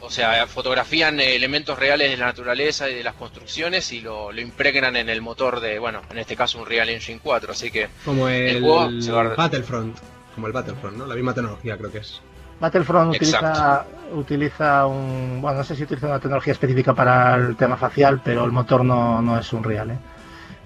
O 0.02 0.10
sea, 0.10 0.46
fotografían 0.46 1.18
elementos 1.18 1.78
reales 1.78 2.10
de 2.10 2.16
la 2.16 2.26
naturaleza 2.26 2.88
y 2.88 2.94
de 2.94 3.02
las 3.02 3.14
construcciones 3.14 3.90
y 3.92 4.00
lo, 4.02 4.30
lo 4.30 4.40
impregnan 4.40 4.94
en 4.96 5.08
el 5.08 5.20
motor 5.22 5.58
de, 5.60 5.78
bueno, 5.78 6.02
en 6.10 6.18
este 6.18 6.36
caso 6.36 6.58
un 6.60 6.66
Real 6.66 6.88
Engine 6.90 7.18
4. 7.22 7.52
Así 7.52 7.70
que 7.70 7.88
Como 8.04 8.28
el, 8.28 8.56
El 8.56 8.62
juego 8.62 9.00
se 9.00 9.10
va 9.10 9.22
a- 9.22 9.34
Battlefront. 9.34 9.96
Como 10.34 10.46
el 10.46 10.52
Battlefront, 10.52 10.96
¿no? 10.98 11.06
La 11.06 11.14
misma 11.14 11.32
tecnología 11.34 11.76
creo 11.78 11.90
que 11.90 11.98
es. 11.98 12.20
Battlefront 12.60 13.14
utiliza, 13.16 13.84
utiliza 14.12 14.86
un... 14.86 15.40
Bueno, 15.42 15.58
no 15.58 15.64
sé 15.64 15.74
si 15.76 15.82
utiliza 15.84 16.06
una 16.06 16.20
tecnología 16.20 16.52
específica 16.52 16.94
para 16.94 17.34
el 17.36 17.56
tema 17.56 17.76
facial, 17.76 18.20
pero 18.24 18.44
el 18.44 18.52
motor 18.52 18.84
no, 18.84 19.20
no 19.22 19.38
es 19.38 19.52
un 19.52 19.64
real, 19.64 19.90
¿eh? 19.90 19.98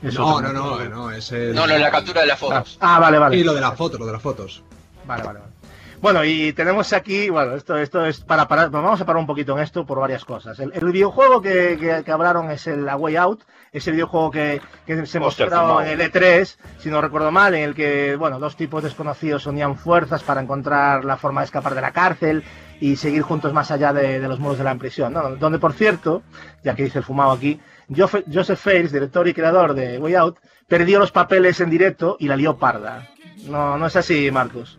Es 0.03 0.15
No, 0.15 0.41
no, 0.41 0.53
no, 0.53 0.79
no, 0.89 1.11
es 1.11 1.31
el... 1.33 1.55
no, 1.55 1.67
no, 1.67 1.77
la 1.79 1.91
captura 1.91 2.23
de 2.23 2.27
las 2.29 2.37
Ah, 2.37 2.41
fotos. 2.41 2.79
ah, 2.81 2.99
vale, 2.99 3.19
vale. 3.19 3.37
Y 3.37 3.45
lo 3.45 3.55
de 3.55 3.61
las 3.61 3.77
fotos, 3.77 3.99
lo 4.01 4.07
de 4.07 4.13
las 4.13 4.23
fotos. 4.23 4.63
Vale, 5.07 5.23
vale, 5.23 5.39
vale. 5.41 5.53
Bueno, 6.01 6.25
y 6.25 6.55
tenemos 6.55 6.95
aquí, 6.95 7.29
bueno, 7.29 7.55
esto, 7.57 7.77
esto 7.77 8.07
es 8.07 8.21
para 8.21 8.49
parar, 8.49 8.71
vamos 8.71 8.99
a 9.03 9.05
parar 9.05 9.21
un 9.21 9.27
poquito 9.27 9.53
en 9.53 9.63
esto 9.63 9.85
por 9.85 10.01
varias 10.01 10.25
cosas. 10.25 10.59
El, 10.59 10.73
el 10.75 10.85
videojuego 10.93 11.43
que, 11.43 11.77
que- 11.79 12.03
que 12.03 12.11
hablaron 12.13 12.51
es 12.51 12.67
el 12.69 12.89
A 12.89 12.97
Way 12.97 13.17
Out, 13.17 13.43
ese 13.71 13.91
videojuego 13.91 14.31
que, 14.31 14.63
que 14.87 15.05
se 15.05 15.19
mostró 15.21 15.83
en 15.83 16.01
el 16.01 16.11
E3, 16.11 16.57
si 16.79 16.89
no 16.89 17.03
recuerdo 17.03 17.31
mal, 17.31 17.55
en 17.55 17.65
el 17.65 17.75
que, 17.75 18.17
bueno, 18.17 18.39
dos 18.39 18.57
tipos 18.57 18.83
desconocidos 18.83 19.45
unían 19.47 19.77
fuerzas 19.77 20.23
para 20.23 20.41
encontrar 20.41 21.05
la 21.05 21.19
forma 21.19 21.43
de 21.43 21.45
escapar 21.45 21.75
de 21.75 21.83
la 21.83 21.93
cárcel 21.93 22.45
y 22.81 22.97
seguir 22.97 23.21
juntos 23.21 23.53
más 23.53 23.71
allá 23.71 23.93
de, 23.93 24.21
de 24.21 24.29
los 24.29 24.39
muros 24.41 24.57
de 24.57 24.65
la 24.65 24.75
prisión, 24.77 25.13
¿no? 25.13 25.37
Donde, 25.37 25.59
por 25.59 25.75
cierto, 25.75 26.23
ya 26.65 26.75
que 26.75 26.85
dice 26.85 26.99
el 27.01 27.05
fumado 27.05 27.33
aquí, 27.33 27.61
Joseph 27.95 28.59
Fares, 28.59 28.91
director 28.91 29.29
y 29.29 29.35
creador 29.35 29.75
de 29.75 29.99
Way 29.99 30.15
Out, 30.15 30.39
perdió 30.67 30.99
los 30.99 31.13
papeles 31.13 31.61
en 31.61 31.69
directo 31.69 32.17
y 32.19 32.27
la 32.27 32.37
lió 32.37 32.57
parda. 32.57 33.07
No, 33.47 33.77
no 33.77 33.87
es 33.87 33.97
así, 33.97 34.31
Marcos. 34.31 34.79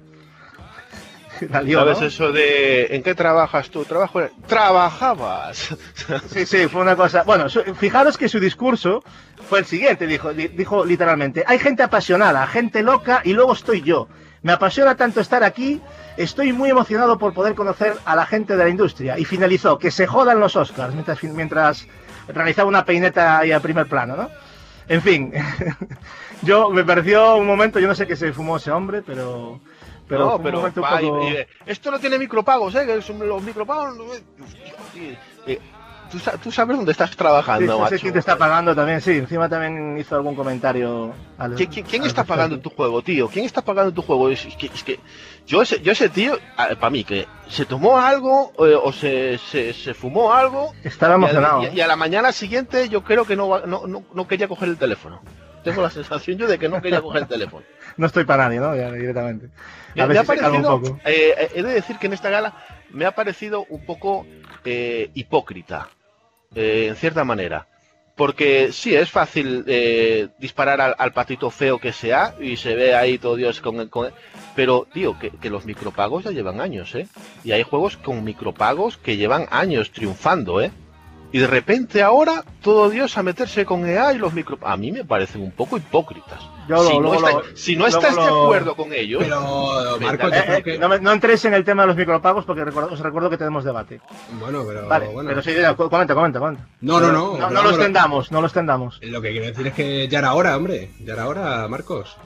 La 1.49 1.61
lió, 1.61 1.80
¿Sabes 1.80 1.99
¿no? 2.01 2.07
eso 2.07 2.31
de 2.31 2.88
en 2.95 3.03
qué 3.03 3.15
trabajas 3.15 3.69
tú? 3.69 3.84
Trabajo 3.85 4.22
en... 4.22 4.30
¡Trabajabas! 4.47 5.76
Sí, 6.30 6.45
sí, 6.45 6.68
fue 6.68 6.81
una 6.81 6.95
cosa. 6.95 7.23
Bueno, 7.23 7.49
su- 7.49 7.63
fijaros 7.76 8.18
que 8.18 8.27
su 8.30 8.39
discurso 8.39 9.03
fue 9.49 9.59
el 9.59 9.65
siguiente, 9.65 10.07
dijo, 10.07 10.34
di- 10.34 10.47
dijo 10.49 10.84
literalmente, 10.85 11.43
hay 11.47 11.59
gente 11.59 11.84
apasionada, 11.84 12.45
gente 12.47 12.84
loca 12.84 13.22
y 13.23 13.34
luego 13.34 13.53
estoy 13.53 13.81
yo. 13.81 14.07
Me 14.43 14.51
apasiona 14.53 14.95
tanto 14.95 15.19
estar 15.22 15.43
aquí, 15.43 15.80
estoy 16.18 16.51
muy 16.51 16.69
emocionado 16.72 17.18
por 17.19 17.34
poder 17.34 17.53
conocer 17.53 17.93
a 18.05 18.15
la 18.15 18.26
gente 18.26 18.57
de 18.57 18.63
la 18.63 18.69
industria. 18.69 19.19
Y 19.19 19.26
finalizó, 19.26 19.77
que 19.77 19.91
se 19.91 20.07
jodan 20.07 20.39
los 20.39 20.55
Oscars 20.55 20.93
mientras, 20.95 21.23
mientras 21.23 21.88
realizaba 22.27 22.68
una 22.68 22.84
peineta 22.85 23.38
ahí 23.38 23.51
a 23.51 23.59
primer 23.59 23.88
plano, 23.88 24.15
¿no? 24.15 24.30
En 24.88 25.01
fin, 25.01 25.31
yo 26.41 26.69
me 26.72 26.84
pareció 26.84 27.35
un 27.35 27.45
momento, 27.45 27.80
yo 27.80 27.88
no 27.88 27.95
sé 27.95 28.07
qué 28.07 28.15
se 28.15 28.34
fumó 28.34 28.57
ese 28.57 28.72
hombre, 28.72 29.01
pero... 29.01 29.59
Pero 30.11 30.25
no, 30.25 30.29
fue 30.39 30.51
un 30.51 30.73
pero 30.73 31.21
eh, 31.21 31.47
esto 31.65 31.89
no 31.91 31.99
tiene 31.99 32.19
micropagos, 32.19 32.75
¿eh? 32.75 32.85
Los 32.85 33.41
micropagos. 33.43 33.95
eh, 34.95 35.17
eh, 35.47 35.59
¿tú, 36.11 36.17
tú 36.43 36.51
sabes 36.51 36.75
dónde 36.75 36.91
estás 36.91 37.11
Sí, 37.11 37.15
trabajando, 37.15 37.79
macho? 37.79 37.95
quién 38.01 38.11
te 38.13 38.19
está 38.19 38.38
pagando 38.38 38.75
también, 38.75 38.99
sí. 38.99 39.11
Encima 39.11 39.47
también 39.47 39.97
hizo 39.97 40.15
algún 40.15 40.35
comentario. 40.35 41.13
al- 41.38 41.55
¿Qui- 41.55 41.69
qui- 41.69 41.85
¿Quién 41.85 42.01
al 42.01 42.07
está 42.09 42.25
pagando 42.25 42.59
tu 42.59 42.69
juego, 42.69 43.01
tío? 43.01 43.29
¿Quién 43.29 43.45
está 43.45 43.61
pagando 43.61 43.93
tu 43.93 44.01
juego? 44.01 44.29
Es, 44.29 44.43
es 44.45 44.55
que, 44.57 44.65
es 44.67 44.83
que 44.83 44.99
yo, 45.47 45.61
ese, 45.61 45.79
yo 45.81 45.93
ese 45.93 46.09
tío, 46.09 46.38
para 46.57 46.89
mí, 46.89 47.05
que 47.05 47.25
se 47.47 47.65
tomó 47.65 47.97
algo 47.97 48.51
eh, 48.59 48.75
o 48.75 48.91
se, 48.91 49.38
se, 49.38 49.71
se 49.73 49.93
fumó 49.93 50.33
algo 50.33 50.73
Estaba 50.83 51.15
emocionado. 51.15 51.63
y 51.63 51.67
a- 51.67 51.73
y 51.73 51.79
a 51.81 51.88
la 51.88 51.95
mañana 51.95 52.33
siguiente 52.33 52.89
yo 52.89 53.01
creo 53.03 53.23
que 53.25 53.38
no, 53.38 53.65
no, 53.65 53.88
no 54.13 54.27
quería 54.27 54.49
coger 54.49 54.67
el 54.67 54.77
teléfono. 54.77 55.21
Tengo 55.63 55.81
la 55.81 55.89
sensación 55.89 56.38
yo 56.38 56.47
de 56.47 56.57
que 56.57 56.67
no 56.69 56.81
quería 56.81 57.01
coger 57.01 57.23
el 57.23 57.27
teléfono. 57.27 57.65
No 57.97 58.07
estoy 58.07 58.23
para 58.23 58.45
nadie, 58.45 58.59
¿no? 58.59 58.73
Ya, 58.75 58.89
directamente. 58.91 59.49
Me, 59.95 60.01
A 60.03 60.05
ver 60.05 60.15
me 60.15 60.19
ha 60.21 60.23
calma 60.23 60.57
un 60.57 60.63
parecido, 60.63 60.81
poco. 60.81 60.99
eh, 61.05 61.49
he 61.55 61.61
de 61.61 61.73
decir 61.73 61.97
que 61.97 62.07
en 62.07 62.13
esta 62.13 62.29
gala 62.29 62.53
me 62.89 63.05
ha 63.05 63.11
parecido 63.11 63.65
un 63.69 63.85
poco 63.85 64.25
eh, 64.63 65.09
hipócrita, 65.13 65.89
eh, 66.55 66.85
en 66.89 66.95
cierta 66.95 67.23
manera. 67.25 67.67
Porque 68.15 68.71
sí, 68.71 68.95
es 68.95 69.09
fácil 69.09 69.63
eh, 69.67 70.29
disparar 70.38 70.79
al, 70.79 70.95
al 70.97 71.11
patito 71.11 71.49
feo 71.49 71.79
que 71.79 71.91
sea 71.91 72.35
y 72.39 72.55
se 72.57 72.75
ve 72.75 72.93
ahí 72.95 73.17
todo 73.17 73.35
Dios 73.35 73.59
con, 73.61 73.88
con- 73.89 74.11
Pero, 74.55 74.88
tío, 74.93 75.17
que, 75.19 75.31
que 75.31 75.49
los 75.49 75.65
micropagos 75.65 76.23
ya 76.23 76.31
llevan 76.31 76.61
años, 76.61 76.93
¿eh? 76.95 77.07
Y 77.43 77.51
hay 77.51 77.63
juegos 77.63 77.97
con 77.97 78.23
micropagos 78.23 78.97
que 78.97 79.17
llevan 79.17 79.47
años 79.49 79.91
triunfando, 79.91 80.61
¿eh? 80.61 80.71
Y 81.33 81.39
de 81.39 81.47
repente 81.47 82.01
ahora 82.03 82.43
todo 82.61 82.89
Dios 82.89 83.17
a 83.17 83.23
meterse 83.23 83.65
con 83.65 83.87
EA 83.87 84.11
y 84.13 84.17
los 84.17 84.33
micro... 84.33 84.57
A 84.61 84.75
mí 84.75 84.91
me 84.91 85.05
parecen 85.05 85.41
un 85.41 85.51
poco 85.51 85.77
hipócritas. 85.77 86.39
Yo 86.67 86.83
si, 86.85 86.89
lo- 86.93 86.95
no 86.95 87.01
luego 87.13 87.15
está- 87.27 87.31
lo- 87.49 87.55
si 87.57 87.75
no 87.77 87.87
estás 87.87 88.15
de 88.15 88.21
lo- 88.21 88.43
acuerdo 88.43 88.75
con 88.75 88.91
ellos, 88.93 89.23
Pero, 89.23 89.97
Marcos, 90.01 90.31
Eh, 90.31 90.35
yo 90.35 90.39
Eh, 90.39 90.43
creo 90.45 90.57
eh, 90.57 90.63
que... 90.63 90.77
no, 90.77 90.97
no 90.97 91.11
entréis 91.13 91.45
en 91.45 91.53
el 91.53 91.63
tema 91.63 91.83
de 91.83 91.87
los 91.87 91.95
micropagos 91.95 92.43
porque 92.43 92.65
recuerdo- 92.65 92.91
os 92.91 92.99
recuerdo 92.99 93.29
que 93.29 93.37
tenemos 93.37 93.63
debate. 93.63 94.01
Bueno, 94.41 94.63
pero... 94.67 94.87
Vale, 94.89 95.07
bueno. 95.07 95.29
pero 95.29 95.41
sí, 95.41 95.51
comenta, 95.77 96.13
comenta, 96.13 96.39
comenta. 96.39 96.67
No, 96.81 96.99
no, 96.99 97.11
no. 97.13 97.37
No, 97.37 97.49
no 97.49 97.63
lo 97.63 97.69
extendamos, 97.69 98.29
no 98.31 98.41
lo 98.41 98.47
extendamos. 98.47 98.99
Lo 99.01 99.21
que 99.21 99.31
quiero 99.31 99.45
decir 99.45 99.67
es 99.67 99.73
que 99.73 100.07
ya 100.09 100.19
era 100.19 100.33
hora, 100.33 100.57
hombre. 100.57 100.91
Ya 100.99 101.13
era 101.13 101.27
hora, 101.29 101.65
Marcos. 101.69 102.17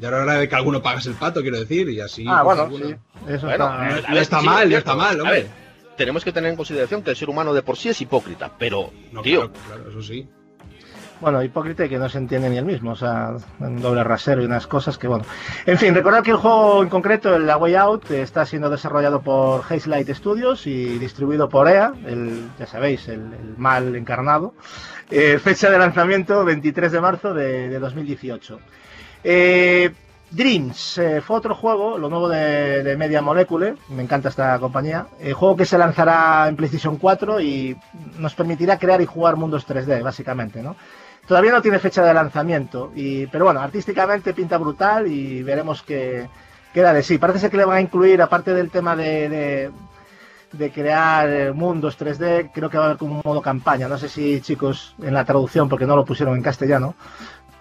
Ya 0.00 0.08
era 0.08 0.20
hora 0.22 0.34
de 0.34 0.48
que 0.48 0.54
alguno 0.56 0.82
pagase 0.82 1.10
el 1.10 1.14
pato, 1.14 1.42
quiero 1.42 1.60
decir, 1.60 1.88
y 1.90 2.00
así... 2.00 2.24
ah, 2.28 2.40
pues, 2.42 2.56
bueno, 2.56 2.62
alguno- 2.62 2.86
sí. 2.88 2.94
Eso 3.32 3.46
Bueno, 3.46 3.66
está... 3.66 3.98
eh, 3.98 4.02
Ya 4.14 4.20
está 4.20 4.42
mal, 4.42 4.66
cierto. 4.68 4.78
está 4.78 4.96
mal, 4.96 5.20
hombre. 5.20 5.46
Tenemos 5.96 6.24
que 6.24 6.32
tener 6.32 6.50
en 6.50 6.56
consideración 6.56 7.02
que 7.02 7.10
el 7.10 7.16
ser 7.16 7.30
humano 7.30 7.52
de 7.52 7.62
por 7.62 7.76
sí 7.76 7.88
es 7.88 8.00
hipócrita, 8.00 8.52
pero, 8.58 8.90
No, 9.12 9.22
tío, 9.22 9.50
claro, 9.52 9.84
claro, 9.84 9.90
eso 9.90 10.02
sí. 10.02 10.28
Bueno, 11.20 11.40
hipócrita 11.40 11.84
y 11.84 11.88
que 11.88 11.98
no 11.98 12.08
se 12.08 12.18
entiende 12.18 12.50
ni 12.50 12.56
el 12.56 12.64
mismo, 12.64 12.90
o 12.90 12.96
sea, 12.96 13.36
un 13.60 13.80
doble 13.80 14.02
rasero 14.02 14.42
y 14.42 14.44
unas 14.44 14.66
cosas 14.66 14.98
que, 14.98 15.06
bueno. 15.06 15.24
En 15.66 15.78
fin, 15.78 15.94
recordad 15.94 16.24
que 16.24 16.32
el 16.32 16.36
juego 16.36 16.82
en 16.82 16.88
concreto, 16.88 17.36
el 17.36 17.46
La 17.46 17.56
Way 17.56 17.76
Out, 17.76 18.10
está 18.10 18.44
siendo 18.44 18.68
desarrollado 18.68 19.22
por 19.22 19.62
Hazelight 19.62 20.10
Studios 20.10 20.66
y 20.66 20.98
distribuido 20.98 21.48
por 21.48 21.68
EA, 21.68 21.92
el, 22.06 22.48
ya 22.58 22.66
sabéis, 22.66 23.06
el, 23.06 23.20
el 23.20 23.54
mal 23.56 23.94
encarnado. 23.94 24.54
Eh, 25.12 25.38
fecha 25.38 25.70
de 25.70 25.78
lanzamiento 25.78 26.44
23 26.44 26.90
de 26.90 27.00
marzo 27.00 27.34
de, 27.34 27.68
de 27.68 27.78
2018. 27.78 28.58
Eh, 29.22 29.92
Dreams 30.32 30.96
eh, 30.96 31.20
fue 31.20 31.36
otro 31.36 31.54
juego, 31.54 31.98
lo 31.98 32.08
nuevo 32.08 32.26
de, 32.26 32.96
Media 32.96 33.20
Molecule, 33.20 33.74
me 33.90 34.02
encanta 34.02 34.30
esta 34.30 34.58
compañía, 34.58 35.06
eh, 35.20 35.32
juego 35.32 35.56
que 35.56 35.66
se 35.66 35.76
lanzará 35.76 36.48
en 36.48 36.56
PlayStation 36.56 36.96
4 36.96 37.40
y 37.40 37.76
nos 38.18 38.34
permitirá 38.34 38.78
crear 38.78 39.02
y 39.02 39.06
jugar 39.06 39.36
mundos 39.36 39.68
3D, 39.68 40.02
básicamente, 40.02 40.62
¿no? 40.62 40.74
Todavía 41.26 41.52
no 41.52 41.60
tiene 41.60 41.78
fecha 41.78 42.02
de 42.02 42.14
lanzamiento, 42.14 42.92
y, 42.94 43.26
pero 43.26 43.44
bueno, 43.44 43.60
artísticamente 43.60 44.32
pinta 44.32 44.56
brutal 44.56 45.06
y 45.06 45.42
veremos 45.42 45.82
qué 45.82 46.28
queda 46.72 46.94
de 46.94 47.02
sí. 47.02 47.18
Parece 47.18 47.38
ser 47.38 47.50
que 47.50 47.58
le 47.58 47.66
van 47.66 47.76
a 47.76 47.80
incluir, 47.82 48.20
aparte 48.22 48.54
del 48.54 48.70
tema 48.70 48.96
de, 48.96 49.28
de, 49.28 49.70
de 50.52 50.70
crear 50.72 51.54
mundos 51.54 51.98
3D, 51.98 52.50
creo 52.52 52.70
que 52.70 52.78
va 52.78 52.84
a 52.84 52.86
haber 52.86 52.98
como 52.98 53.16
un 53.16 53.22
modo 53.22 53.40
campaña. 53.40 53.86
No 53.86 53.98
sé 53.98 54.08
si, 54.08 54.40
chicos, 54.40 54.96
en 55.00 55.14
la 55.14 55.24
traducción, 55.24 55.68
porque 55.68 55.86
no 55.86 55.94
lo 55.94 56.04
pusieron 56.04 56.34
en 56.34 56.42
castellano, 56.42 56.96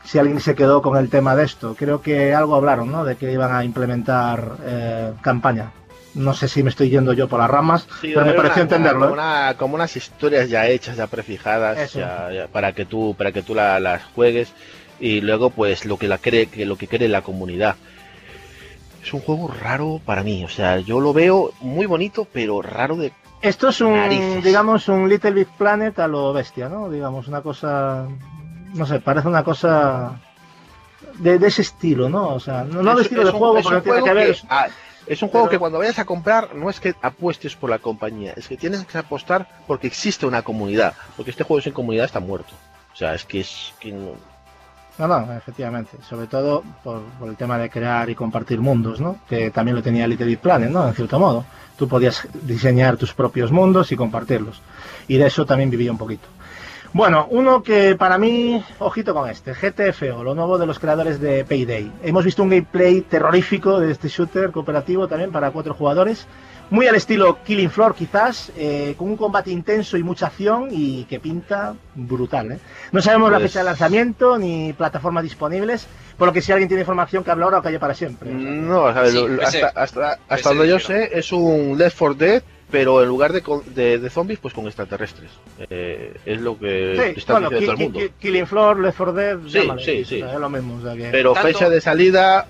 si 0.03 0.19
alguien 0.19 0.39
se 0.39 0.55
quedó 0.55 0.81
con 0.81 0.97
el 0.97 1.09
tema 1.09 1.35
de 1.35 1.45
esto. 1.45 1.75
Creo 1.77 2.01
que 2.01 2.33
algo 2.33 2.55
hablaron, 2.55 2.91
¿no? 2.91 3.03
De 3.05 3.15
que 3.15 3.31
iban 3.31 3.53
a 3.55 3.63
implementar 3.63 4.57
eh, 4.65 5.13
campaña. 5.21 5.71
No 6.13 6.33
sé 6.33 6.47
si 6.49 6.61
me 6.61 6.69
estoy 6.69 6.89
yendo 6.89 7.13
yo 7.13 7.29
por 7.29 7.39
las 7.39 7.49
ramas, 7.49 7.83
Sí, 8.01 8.11
pero 8.13 8.25
me 8.25 8.33
pareció 8.33 8.55
una- 8.55 8.61
entenderlo. 8.63 8.99
Como, 9.01 9.11
¿eh? 9.11 9.13
una- 9.13 9.55
como 9.57 9.75
unas 9.75 9.95
historias 9.95 10.49
ya 10.49 10.67
hechas, 10.67 10.97
ya 10.97 11.07
prefijadas, 11.07 11.93
ya- 11.93 12.29
ya 12.33 12.47
para 12.47 12.73
que 12.73 12.83
tú, 12.85 13.15
para 13.17 13.31
que 13.31 13.41
tú 13.41 13.55
la- 13.55 13.79
las 13.79 14.03
juegues 14.13 14.51
y 14.99 15.21
luego 15.21 15.49
pues 15.51 15.85
lo 15.85 15.97
que 15.97 16.07
la 16.09 16.17
cree, 16.17 16.47
que 16.47 16.65
lo 16.65 16.75
que 16.77 16.87
cree 16.89 17.07
la 17.07 17.21
comunidad. 17.21 17.75
Es 19.03 19.13
un 19.13 19.21
juego 19.21 19.49
raro 19.61 19.99
para 20.05 20.21
mí, 20.21 20.43
o 20.43 20.49
sea, 20.49 20.79
yo 20.79 20.99
lo 20.99 21.13
veo 21.13 21.53
muy 21.61 21.85
bonito, 21.85 22.27
pero 22.31 22.61
raro 22.61 22.97
de 22.97 23.11
Esto 23.41 23.69
es 23.69 23.81
un, 23.81 23.95
Narices. 23.95 24.43
digamos, 24.43 24.87
un 24.89 25.09
Little 25.09 25.31
Big 25.31 25.47
Planet 25.57 25.97
a 25.97 26.07
lo 26.07 26.31
bestia, 26.33 26.69
¿no? 26.69 26.89
Digamos, 26.91 27.27
una 27.27 27.41
cosa, 27.41 28.05
no 28.73 28.85
sé, 28.85 28.99
parece 28.99 29.27
una 29.27 29.43
cosa 29.43 30.19
de, 31.19 31.37
de 31.39 31.47
ese 31.47 31.61
estilo, 31.61 32.09
¿no? 32.09 32.29
O 32.35 32.39
sea, 32.39 32.63
no, 32.63 32.81
no 32.81 32.95
de 32.95 33.01
Es- 33.01 33.05
estilo 33.07 33.21
es 33.21 33.27
de 33.27 33.33
un- 33.33 33.39
juego, 33.39 33.57
es 33.57 33.65
un 33.65 33.81
tiene 33.81 34.03
que 34.03 34.13
ver. 34.13 34.37
ah, 34.49 34.67
es 35.07 35.21
un 35.21 35.29
juego 35.29 35.45
Pero- 35.47 35.51
que 35.51 35.59
cuando 35.59 35.77
vayas 35.79 35.99
a 35.99 36.05
comprar 36.05 36.55
no 36.55 36.69
es 36.69 36.79
que 36.79 36.93
apuestes 37.01 37.55
por 37.55 37.69
la 37.69 37.79
compañía, 37.79 38.33
es 38.35 38.47
que 38.47 38.57
tienes 38.57 38.85
que 38.85 38.97
apostar 38.97 39.47
porque 39.67 39.87
existe 39.87 40.25
una 40.25 40.41
comunidad, 40.41 40.93
porque 41.17 41.31
este 41.31 41.43
juego 41.43 41.61
sin 41.61 41.73
comunidad 41.73 42.05
está 42.05 42.19
muerto. 42.19 42.53
O 42.93 42.95
sea, 42.95 43.13
es 43.15 43.25
que 43.25 43.39
es 43.41 43.73
que 43.79 43.91
no- 43.91 44.13
No, 44.97 45.07
no, 45.07 45.33
efectivamente. 45.33 45.97
Sobre 46.07 46.27
todo 46.27 46.63
por, 46.83 47.01
por 47.17 47.29
el 47.29 47.35
tema 47.37 47.57
de 47.57 47.69
crear 47.69 48.09
y 48.09 48.13
compartir 48.15 48.59
mundos, 48.59 48.99
¿no? 48.99 49.17
Que 49.27 49.49
también 49.49 49.75
lo 49.75 49.81
tenía 49.81 50.05
Little 50.05 50.25
Big 50.27 50.39
Planet, 50.39 50.69
¿no? 50.69 50.87
En 50.87 50.93
cierto 50.93 51.17
modo. 51.17 51.45
Tú 51.77 51.87
podías 51.87 52.27
diseñar 52.43 52.97
tus 52.97 53.13
propios 53.13 53.51
mundos 53.51 53.91
y 53.91 53.95
compartirlos. 53.95 54.61
Y 55.07 55.17
de 55.17 55.25
eso 55.25 55.45
también 55.45 55.71
vivía 55.71 55.91
un 55.91 55.97
poquito. 55.97 56.27
Bueno, 56.93 57.27
uno 57.29 57.63
que 57.63 57.95
para 57.95 58.17
mí, 58.17 58.61
ojito 58.79 59.13
con 59.13 59.29
este, 59.29 59.53
GTFO, 59.53 60.23
lo 60.23 60.35
nuevo 60.35 60.57
de 60.57 60.65
los 60.65 60.77
creadores 60.77 61.21
de 61.21 61.45
Payday. 61.45 61.89
Hemos 62.03 62.25
visto 62.25 62.43
un 62.43 62.49
gameplay 62.49 62.99
terrorífico 63.01 63.79
de 63.79 63.91
este 63.91 64.09
shooter 64.09 64.51
cooperativo 64.51 65.07
también 65.07 65.31
para 65.31 65.51
cuatro 65.51 65.73
jugadores. 65.73 66.27
Muy 66.69 66.87
al 66.87 66.95
estilo 66.95 67.37
Killing 67.43 67.69
Floor 67.69 67.95
quizás, 67.95 68.51
eh, 68.57 68.95
con 68.97 69.09
un 69.09 69.17
combate 69.17 69.51
intenso 69.51 69.95
y 69.97 70.03
mucha 70.03 70.27
acción 70.27 70.67
y 70.71 71.03
que 71.05 71.19
pinta 71.19 71.75
brutal. 71.95 72.53
¿eh? 72.53 72.59
No 72.91 73.01
sabemos 73.01 73.31
la 73.31 73.39
Pues- 73.39 73.51
fecha 73.51 73.59
de 73.59 73.65
lanzamiento 73.65 74.37
ni 74.37 74.73
plataformas 74.73 75.23
disponibles, 75.23 75.87
por 76.17 76.27
lo 76.27 76.33
que 76.33 76.41
si 76.41 76.51
alguien 76.51 76.67
tiene 76.69 76.81
información 76.81 77.23
que 77.23 77.31
habla 77.31 77.45
ahora 77.45 77.59
o 77.59 77.61
calle 77.61 77.79
para 77.79 77.93
siempre. 77.93 78.29
O 78.35 78.39
sea, 78.39 78.49
No, 78.51 78.83
o 78.83 78.93
sea, 78.93 79.05
Sí, 79.07 79.27
lo- 79.27 79.43
hasta, 79.43 79.67
hasta, 79.75 80.19
hasta 80.29 80.49
donde 80.49 80.67
yo 80.67 80.79
sé 80.79 81.09
es 81.13 81.31
un 81.33 81.77
Left 81.77 81.97
4 81.97 82.13
Dead, 82.15 82.43
pero 82.71 83.01
en 83.03 83.09
lugar 83.09 83.33
de, 83.33 83.43
de, 83.75 83.99
de 83.99 84.09
zombies, 84.09 84.39
pues 84.39 84.53
con 84.53 84.65
extraterrestres. 84.65 85.29
Eh, 85.69 86.13
es 86.25 86.39
lo 86.41 86.57
que 86.57 86.95
Sí, 87.13 87.19
está 87.19 87.33
bueno, 87.33 87.49
diciendo 87.49 87.73
todo 87.73 87.83
el 87.85 87.91
mundo. 87.91 87.99
Ki- 87.99 88.13
Killing 88.19 88.47
Floor, 88.47 88.79
Left 88.79 88.97
4 88.97 89.13
Dead, 89.13 89.37
Sí, 89.45 89.49
llámale, 89.49 89.83
sí, 89.85 90.01
o 90.01 90.05
sí. 90.05 90.19
sea, 90.19 90.33
es 90.33 90.39
lo 90.39 90.49
mismo. 90.49 90.75
o 90.77 90.81
sea 90.81 90.95
que- 90.95 91.09
Pero 91.11 91.33
Tanto- 91.33 91.47
fecha 91.49 91.69
de 91.69 91.81
salida, 91.81 92.47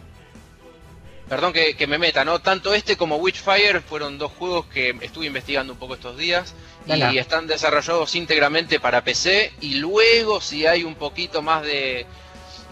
Perdón 1.29 1.53
que, 1.53 1.75
que 1.77 1.87
me 1.87 1.97
meta, 1.97 2.25
¿no? 2.25 2.39
Tanto 2.39 2.73
este 2.73 2.97
como 2.97 3.15
Witchfire 3.15 3.79
fueron 3.79 4.17
dos 4.17 4.33
juegos 4.33 4.65
que 4.65 4.93
estuve 4.99 5.27
investigando 5.27 5.71
un 5.71 5.79
poco 5.79 5.93
estos 5.93 6.17
días 6.17 6.53
Venga. 6.85 7.13
y 7.13 7.19
están 7.19 7.47
desarrollados 7.47 8.13
íntegramente 8.15 8.81
para 8.81 9.01
PC 9.05 9.53
y 9.61 9.75
luego 9.75 10.41
si 10.41 10.65
hay 10.65 10.83
un 10.83 10.95
poquito 10.95 11.41
más 11.41 11.63
de 11.63 12.05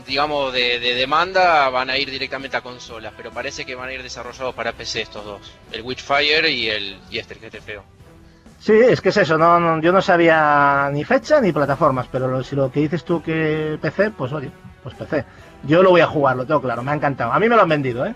digamos 0.09 0.51
de, 0.51 0.79
de 0.79 0.95
demanda 0.95 1.69
van 1.69 1.89
a 1.89 1.97
ir 1.97 2.09
directamente 2.09 2.57
a 2.57 2.61
consolas, 2.61 3.13
pero 3.15 3.31
parece 3.31 3.65
que 3.65 3.75
van 3.75 3.89
a 3.89 3.93
ir 3.93 4.03
desarrollados 4.03 4.53
para 4.55 4.73
PC 4.73 5.03
estos 5.03 5.23
dos, 5.23 5.53
el 5.71 5.83
Witchfire 5.83 6.49
y 6.49 6.67
el 6.67 6.99
y 7.09 7.19
este 7.19 7.35
GT 7.35 7.61
feo. 7.61 7.83
Sí, 8.59 8.73
es 8.73 8.99
que 8.99 9.09
es 9.09 9.17
eso, 9.17 9.37
no, 9.37 9.79
yo 9.81 9.93
no 9.93 10.01
sabía 10.01 10.89
ni 10.91 11.05
fecha 11.05 11.39
ni 11.39 11.53
plataformas, 11.53 12.07
pero 12.11 12.43
si 12.43 12.57
lo 12.57 12.69
que 12.69 12.81
dices 12.81 13.05
tú 13.05 13.21
que 13.21 13.77
PC, 13.81 14.11
pues 14.11 14.33
oye, 14.33 14.49
pues 14.83 14.95
PC. 14.95 15.23
Yo 15.63 15.81
lo 15.81 15.91
voy 15.91 16.01
a 16.01 16.07
jugar, 16.07 16.35
lo 16.35 16.45
tengo 16.45 16.61
claro, 16.61 16.83
me 16.83 16.91
ha 16.91 16.95
encantado. 16.95 17.31
A 17.31 17.39
mí 17.39 17.47
me 17.47 17.55
lo 17.55 17.61
han 17.61 17.69
vendido, 17.69 18.05
¿eh? 18.05 18.13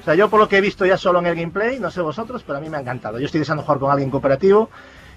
O 0.00 0.04
sea, 0.04 0.14
yo 0.14 0.28
por 0.28 0.40
lo 0.40 0.48
que 0.48 0.56
he 0.56 0.60
visto 0.60 0.86
ya 0.86 0.96
solo 0.96 1.18
en 1.18 1.26
el 1.26 1.36
gameplay, 1.36 1.78
no 1.78 1.90
sé 1.90 2.00
vosotros, 2.00 2.42
pero 2.44 2.58
a 2.58 2.60
mí 2.60 2.68
me 2.68 2.78
ha 2.78 2.80
encantado. 2.80 3.18
Yo 3.18 3.26
estoy 3.26 3.40
deseando 3.40 3.62
jugar 3.62 3.78
con 3.78 3.90
alguien 3.90 4.10
cooperativo 4.10 4.70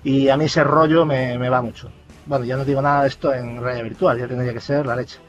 y 0.04 0.30
a 0.30 0.38
mí 0.38 0.46
ese 0.46 0.64
rollo 0.64 1.06
me, 1.06 1.38
me 1.38 1.50
va 1.50 1.62
mucho. 1.62 1.92
Bueno, 2.26 2.46
ya 2.46 2.58
no 2.58 2.66
digo 2.66 2.82
nada 2.82 3.04
de 3.04 3.08
esto 3.08 3.34
en 3.34 3.62
realidad 3.62 3.84
virtual, 3.86 4.20
ya 4.20 4.28
tendría 4.28 4.54
que 4.54 4.62
ser 4.62 4.86
la 4.86 4.96
leche. 4.96 5.20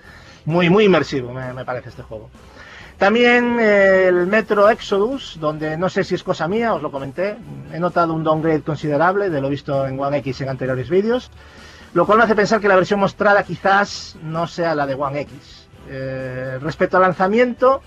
Muy, 0.44 0.70
muy 0.70 0.84
inmersivo 0.84 1.32
me, 1.32 1.64
parece 1.64 1.90
este 1.90 2.02
juego. 2.02 2.30
También 2.98 3.58
eh, 3.58 4.08
el 4.08 4.26
Metro 4.26 4.68
Exodus, 4.68 5.38
donde 5.40 5.76
no 5.76 5.88
sé 5.88 6.04
si 6.04 6.14
es 6.14 6.22
cosa 6.22 6.48
mía, 6.48 6.74
os 6.74 6.82
lo 6.82 6.90
comenté, 6.90 7.36
he 7.72 7.78
notado 7.78 8.12
un 8.12 8.24
downgrade 8.24 8.62
considerable 8.62 9.30
de 9.30 9.40
lo 9.40 9.48
visto 9.48 9.86
en 9.86 9.98
One 9.98 10.18
X 10.18 10.42
en 10.42 10.50
anteriores 10.50 10.90
vídeos, 10.90 11.30
lo 11.94 12.04
cual 12.04 12.18
me 12.18 12.24
hace 12.24 12.34
pensar 12.34 12.60
que 12.60 12.68
la 12.68 12.76
versión 12.76 13.00
mostrada 13.00 13.42
quizás 13.42 14.16
no 14.22 14.46
sea 14.46 14.74
la 14.74 14.86
de 14.86 14.94
One 14.94 15.20
X. 15.22 15.68
Eh, 15.88 16.58
respecto 16.60 16.98
al 16.98 17.04
lanzamiento, 17.04 17.80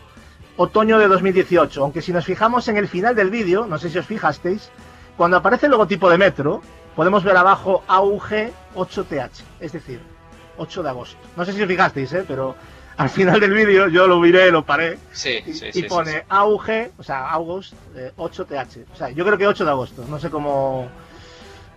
otoño 0.58 0.98
de 0.98 1.08
2018, 1.08 1.84
aunque 1.84 2.02
si 2.02 2.12
nos 2.12 2.26
fijamos 2.26 2.68
en 2.68 2.78
el 2.78 2.88
final 2.88 3.16
del 3.16 3.30
vídeo, 3.30 3.66
no 3.68 3.78
sé 3.78 3.90
si 3.90 3.98
os 4.00 4.06
fijasteis, 4.06 4.72
cuando 5.16 5.38
aparece 5.38 5.68
el 5.68 5.72
logotipo 5.72 6.10
de 6.10 6.18
Metro, 6.18 6.62
podemos 6.96 7.24
ver 7.24 7.38
abajo 7.38 7.84
AUG 7.88 8.52
8TH, 8.76 9.30
es 9.60 9.72
decir, 9.72 10.13
8 10.58 10.84
de 10.84 10.90
agosto. 10.90 11.18
No 11.36 11.46
sé 11.46 11.54
si 11.54 11.62
os 11.62 11.68
fijasteis, 11.68 12.14
¿eh? 12.14 12.24
pero 12.28 12.56
al 12.98 13.10
final 13.10 13.40
del 13.40 13.54
vídeo 13.54 13.88
yo 13.88 14.06
lo 14.08 14.20
miré, 14.20 14.52
lo 14.52 14.64
paré 14.64 14.98
Sí, 15.12 15.40
y, 15.46 15.54
sí, 15.54 15.66
y 15.68 15.72
sí, 15.72 15.82
sí, 15.82 15.84
pone 15.84 16.12
sí. 16.12 16.18
AUG, 16.30 16.70
o 16.98 17.04
sea, 17.04 17.30
August, 17.32 17.74
eh, 17.96 18.12
8TH. 18.18 18.86
O 18.94 18.96
sea, 18.96 19.10
yo 19.10 19.26
creo 19.26 19.38
que 19.38 19.48
8 19.48 19.66
de 19.66 19.72
agosto. 19.72 20.04
No 20.10 20.20
sé 20.20 20.30
cómo, 20.30 20.88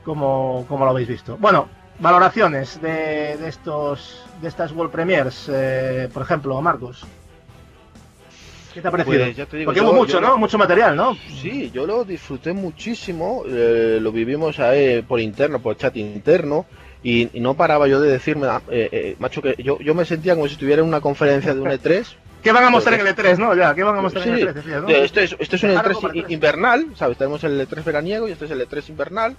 cómo, 0.05 0.65
cómo 0.69 0.85
lo 0.85 0.91
habéis 0.91 1.09
visto. 1.09 1.37
Bueno, 1.39 1.69
valoraciones 1.99 2.81
de, 2.83 3.37
de 3.39 3.49
estos 3.49 4.23
de 4.43 4.49
estas 4.49 4.73
World 4.73 4.93
Premiers, 4.93 5.47
eh, 5.51 6.09
por 6.13 6.23
ejemplo, 6.23 6.61
Marcos. 6.61 7.05
¿Qué 8.75 8.83
te 8.83 8.89
ha 8.89 8.91
parecido? 8.91 9.25
Pues 9.25 9.37
ya 9.37 9.47
te 9.47 9.57
digo, 9.57 9.69
Porque 9.71 9.81
yo- 9.81 9.87
hubo 9.87 9.95
mucho, 9.95 10.21
¿no? 10.21 10.29
lo- 10.33 10.37
Mucho 10.39 10.59
material, 10.59 10.95
¿no? 10.97 11.17
Sí, 11.41 11.71
yo 11.73 11.87
lo 11.87 12.05
disfruté 12.05 12.53
muchísimo, 12.53 13.43
eh, 13.47 13.99
lo 14.03 14.13
vivimos 14.13 14.59
ahí 14.61 15.01
por 15.01 15.19
interno, 15.19 15.61
por 15.61 15.79
chat 15.79 15.97
interno, 15.97 16.67
y, 17.09 17.29
y 17.33 17.41
no 17.41 17.55
paraba 17.55 17.87
yo 17.87 18.01
de 18.01 18.11
decirme, 18.11 18.49
ah, 18.49 18.61
eh, 18.71 18.89
eh, 18.91 19.17
macho, 19.21 19.41
que 19.41 19.55
yo, 19.59 19.79
yo 19.79 19.95
me 19.95 20.05
sentía 20.05 20.35
como 20.35 20.49
si 20.49 20.55
estuviera 20.55 20.83
en 20.83 20.89
una 20.89 21.01
conferencia 21.01 21.55
de 21.55 21.61
un 21.61 21.69
E3. 21.69 22.05
¿Qué 22.43 22.51
van 22.53 22.65
a 22.65 22.71
mostrar 22.71 22.99
en 23.01 23.07
el 23.07 23.15
E3, 23.15 23.39
no? 23.39 23.55
Ya, 23.55 23.75
¿qué 23.75 23.83
van 23.85 23.97
a 23.99 24.01
mostrar 24.03 24.27
en 24.27 24.35
el 24.35 24.49
E3? 24.49 24.53
decías, 24.55 24.83
¿no? 24.83 24.89
esto 24.89 25.21
es, 25.21 25.37
esto 25.39 25.57
es 25.57 25.63
un 25.63 25.71
Algo 25.71 25.99
E3 25.99 26.01
para 26.03 26.17
i- 26.17 26.23
E3. 26.23 26.31
invernal, 26.31 26.87
¿sabes? 26.97 27.17
Tenemos 27.19 27.45
el 27.45 27.61
E3 27.61 27.85
veraniego 27.85 28.29
y 28.29 28.33
este 28.33 28.47
es 28.47 28.51
el 28.51 28.61
E3 28.69 28.89
invernal, 28.89 29.37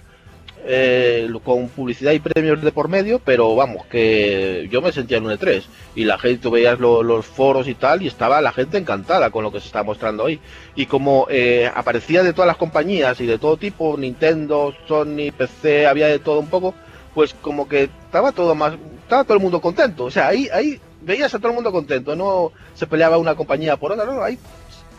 eh, 0.64 1.28
con 1.44 1.68
publicidad 1.68 2.12
y 2.12 2.18
premios 2.20 2.60
de 2.62 2.72
por 2.72 2.88
medio, 2.88 3.20
pero 3.24 3.54
vamos, 3.54 3.86
que 3.86 4.66
yo 4.70 4.82
me 4.82 4.90
sentía 4.92 5.18
en 5.18 5.26
un 5.26 5.32
E3 5.32 5.62
y 5.94 6.04
la 6.04 6.18
gente, 6.18 6.42
tú 6.42 6.50
veías 6.50 6.78
lo- 6.80 7.02
los 7.02 7.26
foros 7.26 7.68
y 7.68 7.74
tal, 7.74 8.02
y 8.02 8.06
estaba 8.08 8.40
la 8.40 8.52
gente 8.52 8.76
encantada 8.78 9.30
con 9.30 9.44
lo 9.44 9.52
que 9.52 9.60
se 9.60 9.66
está 9.66 9.82
mostrando 9.82 10.24
hoy. 10.24 10.40
Y 10.74 10.86
como 10.86 11.26
eh, 11.30 11.70
aparecía 11.74 12.22
de 12.22 12.32
todas 12.32 12.48
las 12.48 12.56
compañías 12.56 13.20
y 13.20 13.26
de 13.26 13.38
todo 13.38 13.56
tipo, 13.56 13.96
Nintendo, 13.96 14.74
Sony, 14.86 15.30
PC, 15.36 15.86
había 15.86 16.06
de 16.08 16.18
todo 16.18 16.40
un 16.40 16.48
poco, 16.48 16.74
pues 17.18 17.34
como 17.42 17.66
que 17.68 17.82
estaba 18.06 18.30
todo 18.30 18.54
más, 18.54 18.74
estaba 19.02 19.24
todo 19.24 19.34
el 19.34 19.42
mundo 19.42 19.60
contento. 19.60 20.04
O 20.04 20.10
sea, 20.12 20.28
ahí, 20.28 20.48
ahí 20.52 20.80
veías 21.00 21.34
a 21.34 21.38
todo 21.38 21.48
el 21.48 21.54
mundo 21.56 21.72
contento, 21.72 22.14
no 22.14 22.52
se 22.74 22.86
peleaba 22.86 23.18
una 23.18 23.34
compañía 23.34 23.76
por 23.76 23.90
otra, 23.90 24.04
no, 24.04 24.22
ahí 24.22 24.38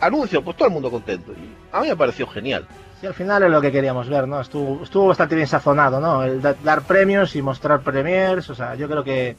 anuncio, 0.00 0.44
pues 0.44 0.54
todo 0.54 0.68
el 0.68 0.74
mundo 0.74 0.90
contento. 0.90 1.32
Y 1.32 1.48
a 1.74 1.80
mí 1.80 1.88
me 1.88 1.96
pareció 1.96 2.26
genial. 2.26 2.66
Sí, 3.00 3.06
al 3.06 3.14
final 3.14 3.42
es 3.44 3.50
lo 3.50 3.62
que 3.62 3.72
queríamos 3.72 4.06
ver, 4.10 4.28
¿no? 4.28 4.38
Estuvo, 4.38 4.84
estuvo 4.84 5.06
bastante 5.08 5.34
bien 5.34 5.46
sazonado, 5.48 5.98
¿no? 5.98 6.22
El 6.22 6.42
da- 6.42 6.54
dar 6.62 6.82
premios 6.82 7.34
y 7.36 7.40
mostrar 7.40 7.80
premiers, 7.80 8.50
o 8.50 8.54
sea, 8.54 8.74
yo 8.74 8.86
creo 8.86 9.02
que 9.02 9.36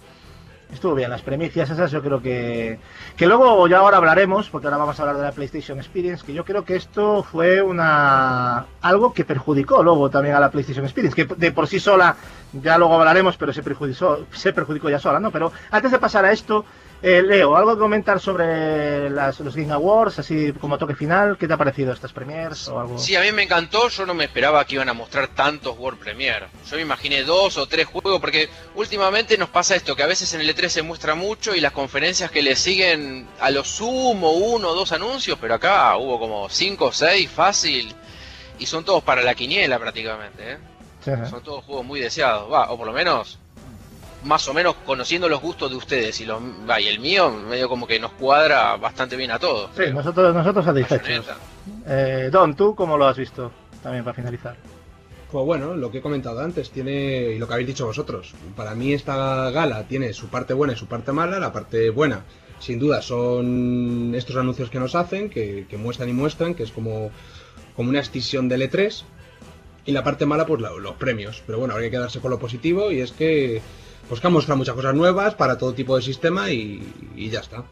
estuvo 0.73 0.95
bien. 0.95 1.10
Las 1.10 1.22
primicias 1.22 1.69
esas 1.69 1.91
yo 1.91 2.02
creo 2.02 2.22
que... 2.22 2.80
Que 3.15 3.26
luego 3.26 3.68
ya 3.68 3.80
ahora 3.80 3.98
hablaremos, 3.98 4.49
porque 4.49 4.68
ahora 4.68 4.77
vamos 4.77 4.99
a 4.99 5.03
hablar 5.03 5.18
de 5.18 5.23
la 5.23 5.31
PlayStation 5.31 5.77
Experience, 5.77 6.26
que 6.26 6.34
yo 6.34 6.45
creo 6.45 6.64
que 6.65 6.76
esto 6.76 7.23
fue 7.23 7.61
una... 7.61 8.65
algo 8.81 9.14
que 9.14 9.26
perjudicó 9.26 9.84
luego 9.84 10.10
también 10.10 10.35
a 10.35 10.39
la 10.39 10.52
PlayStation 10.52 10.85
Experience, 10.85 11.15
que 11.15 11.34
de 11.34 11.52
por 11.52 11.68
sí 11.68 11.80
sola, 11.80 12.15
ya 12.53 12.77
luego 12.77 12.95
hablaremos, 12.95 13.38
pero 13.38 13.53
se 13.53 13.64
perjudicó, 13.64 14.26
se 14.31 14.53
perjudicó 14.53 14.89
ya 14.89 14.99
sola, 14.99 15.19
¿no? 15.19 15.31
Pero 15.31 15.52
antes 15.72 15.91
de 15.91 15.99
pasar 15.99 16.26
a 16.26 16.31
esto, 16.31 16.65
eh, 17.03 17.22
Leo, 17.23 17.56
¿algo 17.56 17.73
que 17.73 17.80
comentar 17.80 18.19
sobre 18.19 19.10
las- 19.10 19.40
los 19.40 19.56
Game 19.56 19.73
Awards, 19.73 20.19
así 20.19 20.53
como 20.53 20.78
toque 20.78 20.95
final? 20.95 21.38
¿Qué 21.38 21.48
te 21.48 21.53
ha 21.53 21.57
parecido 21.57 21.94
estas 21.94 22.14
premiers 22.14 22.68
o 22.68 22.80
algo? 22.80 22.98
Sí, 22.99 23.15
a 23.15 23.22
mí 23.22 23.32
me 23.32 23.44
encantó, 23.44 23.90
yo 23.90 24.06
no 24.06 24.14
me 24.14 24.26
esperaba 24.26 24.64
que 24.65 24.76
iban 24.76 24.88
a 24.90 24.94
mostrar 24.94 25.28
tantos 25.30 25.78
World 25.80 25.99
Premiere. 25.99 26.48
Yo 26.69 26.76
me 26.76 26.84
imaginé 26.84 27.23
dos 27.23 27.57
o 27.57 27.65
tres 27.65 27.88
juegos, 27.88 28.22
porque 28.22 28.49
últimamente 28.76 29.38
nos 29.38 29.49
pasa 29.49 29.76
esto, 29.76 29.95
que 29.95 30.03
a 30.03 30.07
veces 30.07 30.32
en 30.34 30.41
el 30.41 30.56
E3 30.56 30.69
se 30.69 30.82
muestra 30.84 31.15
mucho 31.15 31.56
y 31.56 31.60
las 31.61 31.72
conferencias 31.72 32.30
que 32.30 32.41
le 32.44 32.56
siguen 32.56 33.28
a 33.40 33.49
lo 33.49 33.64
sumo 33.64 34.34
uno 34.34 34.69
o 34.69 34.76
dos 34.76 34.91
anuncios, 34.91 35.38
pero 35.41 35.56
acá 35.56 35.98
hubo 35.98 36.19
como 36.19 36.49
cinco 36.49 36.86
o 36.86 36.91
seis 36.91 37.30
fácil 37.30 37.95
y 38.60 38.68
son 38.68 38.86
todos 38.86 39.02
para 39.03 39.23
la 39.23 39.34
quiniela 39.34 39.80
prácticamente, 39.80 40.52
¿eh? 40.53 40.57
Son 41.28 41.41
todos 41.41 41.64
juegos 41.65 41.84
muy 41.84 41.99
deseados, 41.99 42.52
va, 42.53 42.69
o 42.69 42.78
por 42.78 42.86
lo 42.86 42.94
menos 42.94 43.40
más 44.23 44.48
o 44.48 44.53
menos 44.53 44.76
conociendo 44.85 45.27
los 45.30 45.41
gustos 45.41 45.72
de 45.72 45.77
ustedes 45.77 46.19
y, 46.22 46.26
los, 46.26 46.41
y 46.80 46.88
el 46.88 46.99
mío 46.99 47.31
medio 47.31 47.68
como 47.69 47.88
que 47.88 47.99
nos 47.99 48.11
cuadra 48.14 48.76
bastante 48.77 49.15
bien 49.15 49.31
a 49.31 49.39
todos. 49.39 49.72
Sí, 49.76 49.84
nosotros, 49.93 50.34
nosotros 50.34 50.65
satisfechos. 50.65 51.26
Eh, 51.88 52.30
Don, 52.31 52.56
¿tú 52.56 52.76
cómo 52.76 52.98
lo 52.98 53.07
has 53.07 53.18
visto? 53.18 53.52
También 53.81 54.03
para 54.03 54.14
finalizar. 54.15 54.56
Pues 55.31 55.45
bueno, 55.45 55.76
lo 55.76 55.89
que 55.91 55.99
he 55.99 56.02
comentado 56.02 56.41
antes 56.41 56.72
tiene, 56.72 57.31
y 57.35 57.39
lo 57.39 57.48
que 57.48 57.53
habéis 57.53 57.68
dicho 57.69 57.85
vosotros, 57.85 58.34
para 58.56 58.76
mí 58.76 58.93
esta 58.93 59.49
gala 59.52 59.84
tiene 59.88 60.11
su 60.14 60.27
parte 60.27 60.53
buena 60.53 60.73
y 60.73 60.76
su 60.77 60.88
parte 60.88 61.14
mala. 61.14 61.39
La 61.39 61.53
parte 61.53 61.89
buena, 61.89 62.26
sin 62.60 62.80
duda, 62.80 63.02
son 63.02 64.14
estos 64.14 64.35
anuncios 64.35 64.69
que 64.69 64.80
nos 64.80 64.93
hacen, 64.93 65.30
que, 65.30 65.65
que 65.69 65.77
muestran 65.77 66.10
y 66.10 66.14
muestran, 66.14 66.53
que 66.53 66.64
es 66.64 66.72
como, 66.72 67.11
como 67.77 67.89
una 67.89 67.99
extinción 67.99 68.49
del 68.49 68.69
E3. 68.69 69.03
Y 69.85 69.93
la 69.93 70.03
parte 70.03 70.26
mala, 70.26 70.45
pues 70.45 70.61
la- 70.61 70.69
los 70.72 70.93
premios. 70.95 71.41
Pero 71.48 71.60
bueno, 71.60 71.76
hay 71.76 71.84
que 71.85 71.91
quedarse 71.91 72.19
con 72.19 72.30
lo 72.30 72.38
positivo 72.38 72.91
y 72.91 72.99
es 72.99 73.11
que, 73.14 73.61
pues 74.20 74.58
muchas 74.58 74.76
cosas 74.76 74.94
nuevas 74.94 75.36
para 75.36 75.58
todo 75.58 75.74
tipo 75.74 75.96
de 75.96 76.02
sistema 76.02 76.50
y, 76.50 77.12
y 77.16 77.30
ya 77.30 77.40
está. 77.40 77.64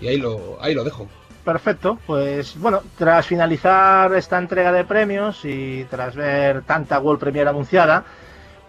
Y 0.00 0.08
ahí 0.08 0.16
lo, 0.16 0.56
ahí 0.60 0.74
lo 0.74 0.82
dejo. 0.82 1.06
Perfecto, 1.44 1.98
pues 2.06 2.58
bueno, 2.58 2.80
tras 2.96 3.26
finalizar 3.26 4.14
esta 4.14 4.38
entrega 4.38 4.72
de 4.72 4.84
premios 4.84 5.44
y 5.44 5.84
tras 5.90 6.16
ver 6.16 6.62
tanta 6.62 6.98
World 6.98 7.20
Premiere 7.20 7.50
anunciada, 7.50 8.02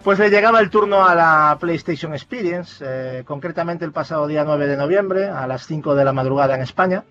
pues 0.04 0.18
le 0.18 0.28
llegaba 0.28 0.60
el 0.60 0.68
turno 0.68 1.06
a 1.06 1.14
la 1.14 1.56
PlayStation 1.58 2.12
Experience, 2.12 2.84
eh, 2.86 3.24
concretamente 3.24 3.86
el 3.86 3.92
pasado 3.92 4.26
día 4.26 4.44
9 4.44 4.66
de 4.66 4.76
noviembre 4.76 5.28
a 5.30 5.46
las 5.46 5.66
5 5.66 5.94
de 5.94 6.04
la 6.04 6.12
madrugada 6.12 6.54
en 6.54 6.60
España. 6.60 7.04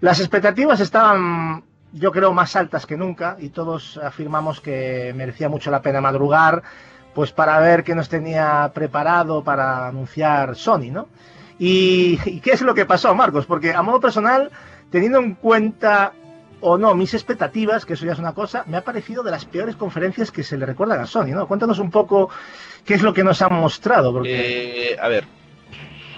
Las 0.00 0.18
expectativas 0.18 0.80
estaban, 0.80 1.62
yo 1.92 2.10
creo, 2.10 2.32
más 2.32 2.56
altas 2.56 2.86
que 2.86 2.96
nunca 2.96 3.36
y 3.38 3.50
todos 3.50 3.98
afirmamos 3.98 4.60
que 4.60 5.12
merecía 5.14 5.48
mucho 5.48 5.70
la 5.70 5.80
pena 5.80 6.00
madrugar, 6.00 6.64
pues 7.14 7.32
para 7.32 7.58
ver 7.60 7.84
qué 7.84 7.94
nos 7.94 8.08
tenía 8.08 8.70
preparado 8.74 9.44
para 9.44 9.88
anunciar 9.88 10.56
Sony, 10.56 10.90
¿no? 10.90 11.08
¿Y, 11.58 12.40
qué 12.40 12.52
es 12.52 12.62
lo 12.62 12.74
que 12.74 12.84
pasó, 12.84 13.14
Marcos? 13.14 13.46
Porque 13.46 13.72
a 13.72 13.82
modo 13.82 14.00
personal, 14.00 14.50
teniendo 14.90 15.18
en 15.18 15.34
cuenta 15.34 16.12
o 16.60 16.78
no 16.78 16.94
mis 16.94 17.14
expectativas, 17.14 17.84
que 17.84 17.92
eso 17.92 18.06
ya 18.06 18.12
es 18.12 18.18
una 18.18 18.32
cosa, 18.32 18.64
me 18.66 18.76
ha 18.76 18.84
parecido 18.84 19.22
de 19.22 19.30
las 19.30 19.44
peores 19.44 19.76
conferencias 19.76 20.30
que 20.30 20.42
se 20.42 20.56
le 20.56 20.66
recuerdan 20.66 21.00
a 21.00 21.06
Sony, 21.06 21.26
¿no? 21.26 21.46
Cuéntanos 21.46 21.78
un 21.78 21.90
poco 21.90 22.30
qué 22.84 22.94
es 22.94 23.02
lo 23.02 23.12
que 23.12 23.22
nos 23.22 23.40
han 23.42 23.54
mostrado, 23.54 24.12
porque... 24.12 24.92
Eh, 24.92 24.96
a 24.98 25.08
ver, 25.08 25.24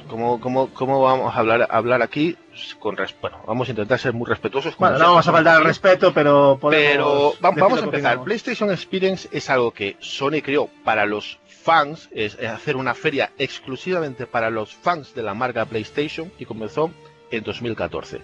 ¿cómo, 0.09 0.41
cómo, 0.41 0.69
cómo 0.73 1.03
vamos 1.03 1.35
a 1.35 1.39
hablar, 1.39 1.67
hablar 1.71 2.03
aquí? 2.03 2.37
Con 2.79 2.97
bueno, 3.21 3.43
vamos 3.47 3.69
a 3.69 3.73
intentar 3.73 3.99
ser 3.99 4.13
muy 4.13 4.27
respetuosos. 4.29 4.77
como 4.77 4.91
bueno, 4.91 5.05
no 5.05 5.11
vamos 5.11 5.29
a 5.29 5.33
faltar 5.33 5.57
al 5.57 5.65
respeto, 5.65 6.13
pero 6.13 6.59
podemos 6.61 6.93
Pero 6.93 7.35
vamos 7.41 7.81
a 7.81 7.85
empezar. 7.85 8.23
PlayStation 8.23 8.71
Experience 8.71 9.29
es 9.33 9.51
algo 9.51 9.73
que 9.73 9.97
Sony 10.01 10.41
creó 10.43 10.69
para 10.85 11.05
los 11.07 11.39
fans, 11.47 12.09
es, 12.13 12.37
es 12.41 12.49
hacer 12.49 12.77
una 12.77 12.95
feria 12.95 13.33
exclusivamente 13.39 14.27
para 14.27 14.51
los 14.51 14.75
fans 14.75 15.15
de 15.15 15.23
la 15.23 15.35
marca 15.35 15.65
PlayStation 15.67 16.33
y 16.39 16.45
comenzó 16.45 16.91
en 17.31 17.43
2014. 17.43 18.21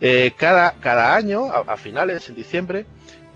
Eh, 0.00 0.32
cada, 0.36 0.72
cada 0.72 1.14
año, 1.14 1.46
a, 1.46 1.60
a 1.72 1.76
finales, 1.76 2.28
en 2.28 2.34
diciembre, 2.34 2.86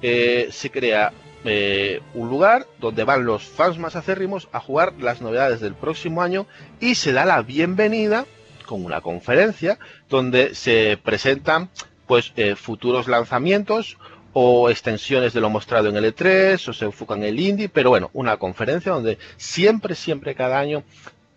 eh, 0.02 0.48
se 0.50 0.70
crea 0.70 1.12
eh, 1.44 2.00
un 2.14 2.28
lugar 2.30 2.66
donde 2.80 3.04
van 3.04 3.24
los 3.24 3.44
fans 3.44 3.78
más 3.78 3.96
acérrimos 3.96 4.48
a 4.52 4.60
jugar 4.60 4.94
las 4.98 5.20
novedades 5.20 5.60
del 5.60 5.74
próximo 5.74 6.22
año 6.22 6.46
y 6.80 6.94
se 6.94 7.12
da 7.12 7.24
la 7.24 7.42
bienvenida 7.42 8.26
con 8.66 8.84
una 8.84 9.00
conferencia 9.02 9.78
donde 10.08 10.54
se 10.54 10.98
presentan 11.02 11.68
pues 12.06 12.32
eh, 12.36 12.54
futuros 12.56 13.08
lanzamientos 13.08 13.98
o 14.32 14.68
extensiones 14.70 15.32
de 15.32 15.40
lo 15.40 15.48
mostrado 15.50 15.88
en 15.90 15.96
el 15.96 16.14
E3 16.14 16.68
o 16.68 16.72
se 16.72 16.86
enfocan 16.86 17.22
en 17.22 17.28
el 17.28 17.40
indie, 17.40 17.68
pero 17.68 17.90
bueno, 17.90 18.10
una 18.14 18.36
conferencia 18.36 18.92
donde 18.92 19.18
siempre, 19.36 19.94
siempre 19.94 20.34
cada 20.34 20.58
año 20.58 20.82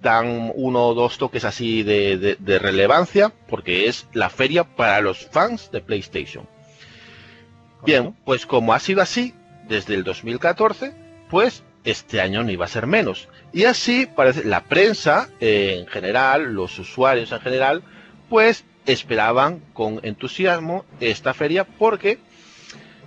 dan 0.01 0.51
uno 0.55 0.88
o 0.88 0.93
dos 0.93 1.17
toques 1.17 1.43
así 1.45 1.84
de, 1.84 2.17
de- 2.17 2.38
de 2.39 2.59
relevancia 2.59 3.31
porque 3.49 3.88
es 3.88 4.07
la 4.13 4.29
feria 4.29 4.63
para 4.63 5.01
los 5.01 5.25
fans 5.27 5.69
de 5.71 5.81
PlayStation. 5.81 6.47
Bien, 7.85 8.15
pues 8.25 8.45
como 8.45 8.73
ha 8.73 8.79
sido 8.79 9.01
así 9.01 9.34
desde 9.68 9.95
el 9.95 10.03
2014, 10.03 10.94
pues 11.30 11.64
este 11.84 12.22
año 12.22 12.44
no 12.44 12.52
iba 12.52 12.65
a 12.65 12.69
ser 12.69 12.88
menos. 12.88 13.30
Y 13.53 13.64
así 13.64 14.06
parece 14.06 14.44
la 14.44 14.64
prensa 14.64 15.30
eh, 15.39 15.77
en 15.80 15.88
general, 15.88 16.53
los 16.53 16.77
usuarios 16.80 17.31
en 17.31 17.39
general, 17.39 17.84
pues 18.30 18.65
esperaban 18.85 19.61
con 19.73 19.99
entusiasmo 20.03 20.85
esta 20.99 21.34
feria 21.34 21.65
porque 21.65 22.19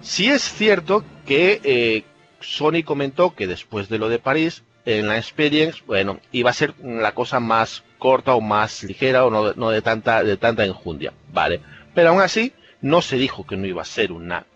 sí 0.00 0.28
es 0.30 0.42
cierto 0.42 1.04
que 1.26 1.60
eh, 1.64 2.04
Sony 2.40 2.82
comentó 2.84 3.34
que 3.34 3.46
después 3.46 3.88
de 3.88 3.98
lo 3.98 4.08
de 4.08 4.18
París, 4.18 4.62
en 4.86 5.08
la 5.08 5.18
Experience, 5.18 5.82
bueno, 5.86 6.20
iba 6.32 6.50
a 6.50 6.54
ser 6.54 6.74
la 6.82 7.12
cosa 7.12 7.38
más 7.38 7.84
corta 7.98 8.34
o 8.34 8.40
más 8.40 8.82
ligera 8.82 9.26
o 9.26 9.30
no, 9.30 9.52
no 9.52 9.70
de 9.70 9.82
tanta 9.82 10.24
de 10.24 10.36
tanta 10.36 10.64
enjundia, 10.64 11.12
vale. 11.32 11.60
Pero 11.94 12.10
aún 12.10 12.22
así 12.22 12.52
no 12.80 13.02
se 13.02 13.16
dijo 13.16 13.46
que 13.46 13.56
no 13.56 13.66
iba 13.66 13.82
a 13.82 13.86
ser 13.86 14.10
una 14.10 14.46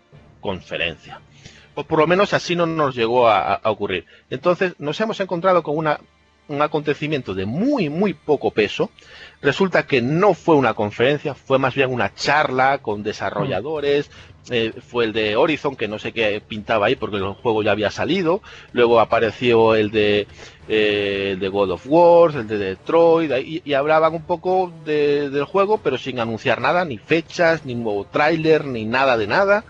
conferencia. 0.41 1.21
O 1.75 1.83
por 1.83 1.99
lo 1.99 2.07
menos 2.07 2.33
así 2.33 2.55
no 2.55 2.65
nos 2.65 2.95
llegó 2.95 3.27
a, 3.27 3.59
ocurrir. 3.65 4.05
Entonces 4.29 4.73
nos 4.79 4.99
hemos 5.01 5.19
encontrado 5.19 5.61
con 5.61 5.77
una, 5.77 5.99
un 6.47 6.61
acontecimiento 6.61 7.33
de 7.33 7.45
muy, 7.45 7.89
muy 7.89 8.13
poco 8.13 8.51
peso. 8.51 8.89
Resulta 9.41 9.85
que 9.85 10.01
no 10.01 10.33
fue 10.33 10.55
una 10.55 10.73
conferencia, 10.73 11.35
fue 11.35 11.59
más 11.59 11.75
bien 11.75 11.91
una 11.93 12.13
charla 12.13 12.77
con 12.79 13.03
desarrolladores. 13.03 14.09
eh, 14.51 14.73
fue 14.87 15.05
el 15.05 15.11
de 15.13 15.35
Horizon, 15.35 15.75
que 15.75 15.87
no 15.87 15.97
sé 15.99 16.11
qué 16.13 16.39
pintaba 16.39 16.85
ahí 16.85 16.95
porque 16.95 17.17
el 17.17 17.33
juego 17.33 17.63
ya 17.63 17.71
había 17.71 17.89
salido. 17.91 18.41
Luego 18.73 18.99
apareció 18.99 19.73
el 19.75 19.89
de, 19.91 20.27
eh, 20.67 21.37
God 21.51 21.71
of 21.71 21.85
War, 21.87 22.35
el 22.35 22.47
de 22.47 22.57
Detroit, 22.59 23.31
y, 23.43 23.61
y 23.65 23.73
hablaban 23.73 24.13
un 24.13 24.21
poco 24.23 24.71
de- 24.85 25.29
del 25.31 25.45
juego, 25.45 25.79
pero 25.79 25.97
sin 25.97 26.19
anunciar 26.19 26.61
nada, 26.61 26.85
ni 26.85 26.97
fechas, 26.99 27.65
ni 27.65 27.73
nuevo 27.75 28.05
tráiler, 28.05 28.65
ni 28.65 28.85
nada 28.85 29.17
de 29.17 29.27
nada. 29.27 29.63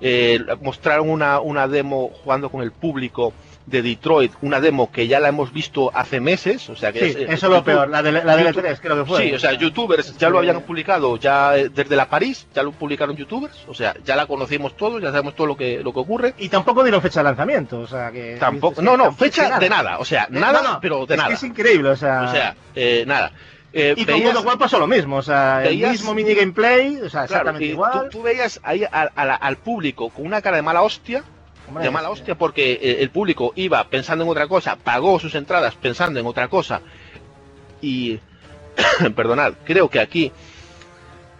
Eh, 0.00 0.38
mostraron 0.62 1.10
una, 1.10 1.40
una 1.40 1.66
demo 1.66 2.10
jugando 2.22 2.50
con 2.50 2.62
el 2.62 2.70
público 2.72 3.32
de 3.66 3.82
Detroit, 3.82 4.32
una 4.40 4.60
demo 4.60 4.90
que 4.90 5.06
ya 5.08 5.20
la 5.20 5.28
hemos 5.28 5.52
visto 5.52 5.90
hace 5.94 6.20
meses, 6.20 6.70
o 6.70 6.76
sea 6.76 6.90
que 6.90 7.00
Sí, 7.00 7.04
es, 7.06 7.16
eh, 7.16 7.22
eso 7.24 7.32
es 7.34 7.42
lo 7.42 7.56
YouTube- 7.58 7.64
peor, 7.64 7.88
la 7.90 8.02
de, 8.02 8.12
la 8.12 8.36
de 8.36 8.44
YouTube- 8.44 8.64
E3 8.64 8.78
creo 8.80 8.96
que 8.96 9.04
fue. 9.04 9.22
Sí, 9.28 9.34
o 9.34 9.38
sea, 9.38 9.52
youtubers 9.52 10.16
ya 10.16 10.30
lo 10.30 10.38
habían 10.38 10.62
publicado 10.62 11.18
ya 11.18 11.54
eh, 11.58 11.68
desde 11.68 11.94
la 11.94 12.08
París, 12.08 12.46
ya 12.54 12.62
lo 12.62 12.72
publicaron 12.72 13.14
youtubers, 13.14 13.58
o 13.68 13.74
sea, 13.74 13.94
ya 14.04 14.16
la 14.16 14.24
conocimos 14.26 14.74
todos, 14.74 15.02
ya 15.02 15.10
sabemos 15.10 15.34
todo 15.34 15.48
lo 15.48 15.56
que, 15.56 15.82
lo 15.82 15.92
que 15.92 15.98
ocurre. 16.00 16.34
Y 16.38 16.48
tampoco 16.48 16.82
dieron 16.82 17.02
fecha 17.02 17.20
de 17.20 17.24
lanzamiento, 17.24 17.80
o 17.80 17.86
sea 17.86 18.10
que... 18.10 18.36
Tampoco, 18.40 18.80
no, 18.80 18.96
no, 18.96 19.12
fecha 19.12 19.58
de 19.58 19.68
nada, 19.68 19.98
o 19.98 20.04
sea, 20.06 20.28
nada, 20.30 20.62
no, 20.62 20.72
no, 20.74 20.80
pero 20.80 21.04
de 21.04 21.14
es 21.14 21.18
nada. 21.18 21.28
que 21.28 21.34
es 21.34 21.42
increíble, 21.42 21.90
o 21.90 21.96
sea... 21.96 22.22
O 22.22 22.30
sea, 22.32 22.56
eh, 22.74 23.04
nada. 23.06 23.32
Eh, 23.80 23.94
y 23.96 24.04
con 24.04 24.14
veías- 24.14 24.32
God 24.32 24.40
of 24.40 24.46
War 24.46 24.58
pasó 24.58 24.78
lo 24.78 24.86
mismo, 24.86 25.16
o 25.16 25.22
sea, 25.22 25.64
el 25.64 25.78
mismo 25.78 26.12
mini 26.14 26.34
gameplay, 26.34 26.96
o 26.96 27.08
sea, 27.08 27.24
exactamente 27.24 27.66
igual. 27.66 28.08
tú, 28.10 28.18
tú 28.18 28.22
veías 28.22 28.58
ahí 28.64 28.84
al 28.90 29.56
público 29.58 30.10
con 30.10 30.26
una 30.26 30.42
cara 30.42 30.56
de 30.56 30.62
mala 30.62 30.82
hostia, 30.82 31.22
Hombre, 31.68 31.84
de 31.84 31.90
mala 31.90 32.10
hostia 32.10 32.34
porque 32.36 32.72
eh, 32.72 32.96
el 33.00 33.10
público 33.10 33.52
iba 33.54 33.84
pensando 33.84 34.24
en 34.24 34.30
otra 34.30 34.48
cosa, 34.48 34.76
pagó 34.76 35.20
sus 35.20 35.34
entradas 35.34 35.74
pensando 35.76 36.18
en 36.18 36.26
otra 36.26 36.48
cosa 36.48 36.80
y 37.80 38.18
perdonad, 39.14 39.52
creo 39.64 39.88
que 39.88 40.00
aquí 40.00 40.32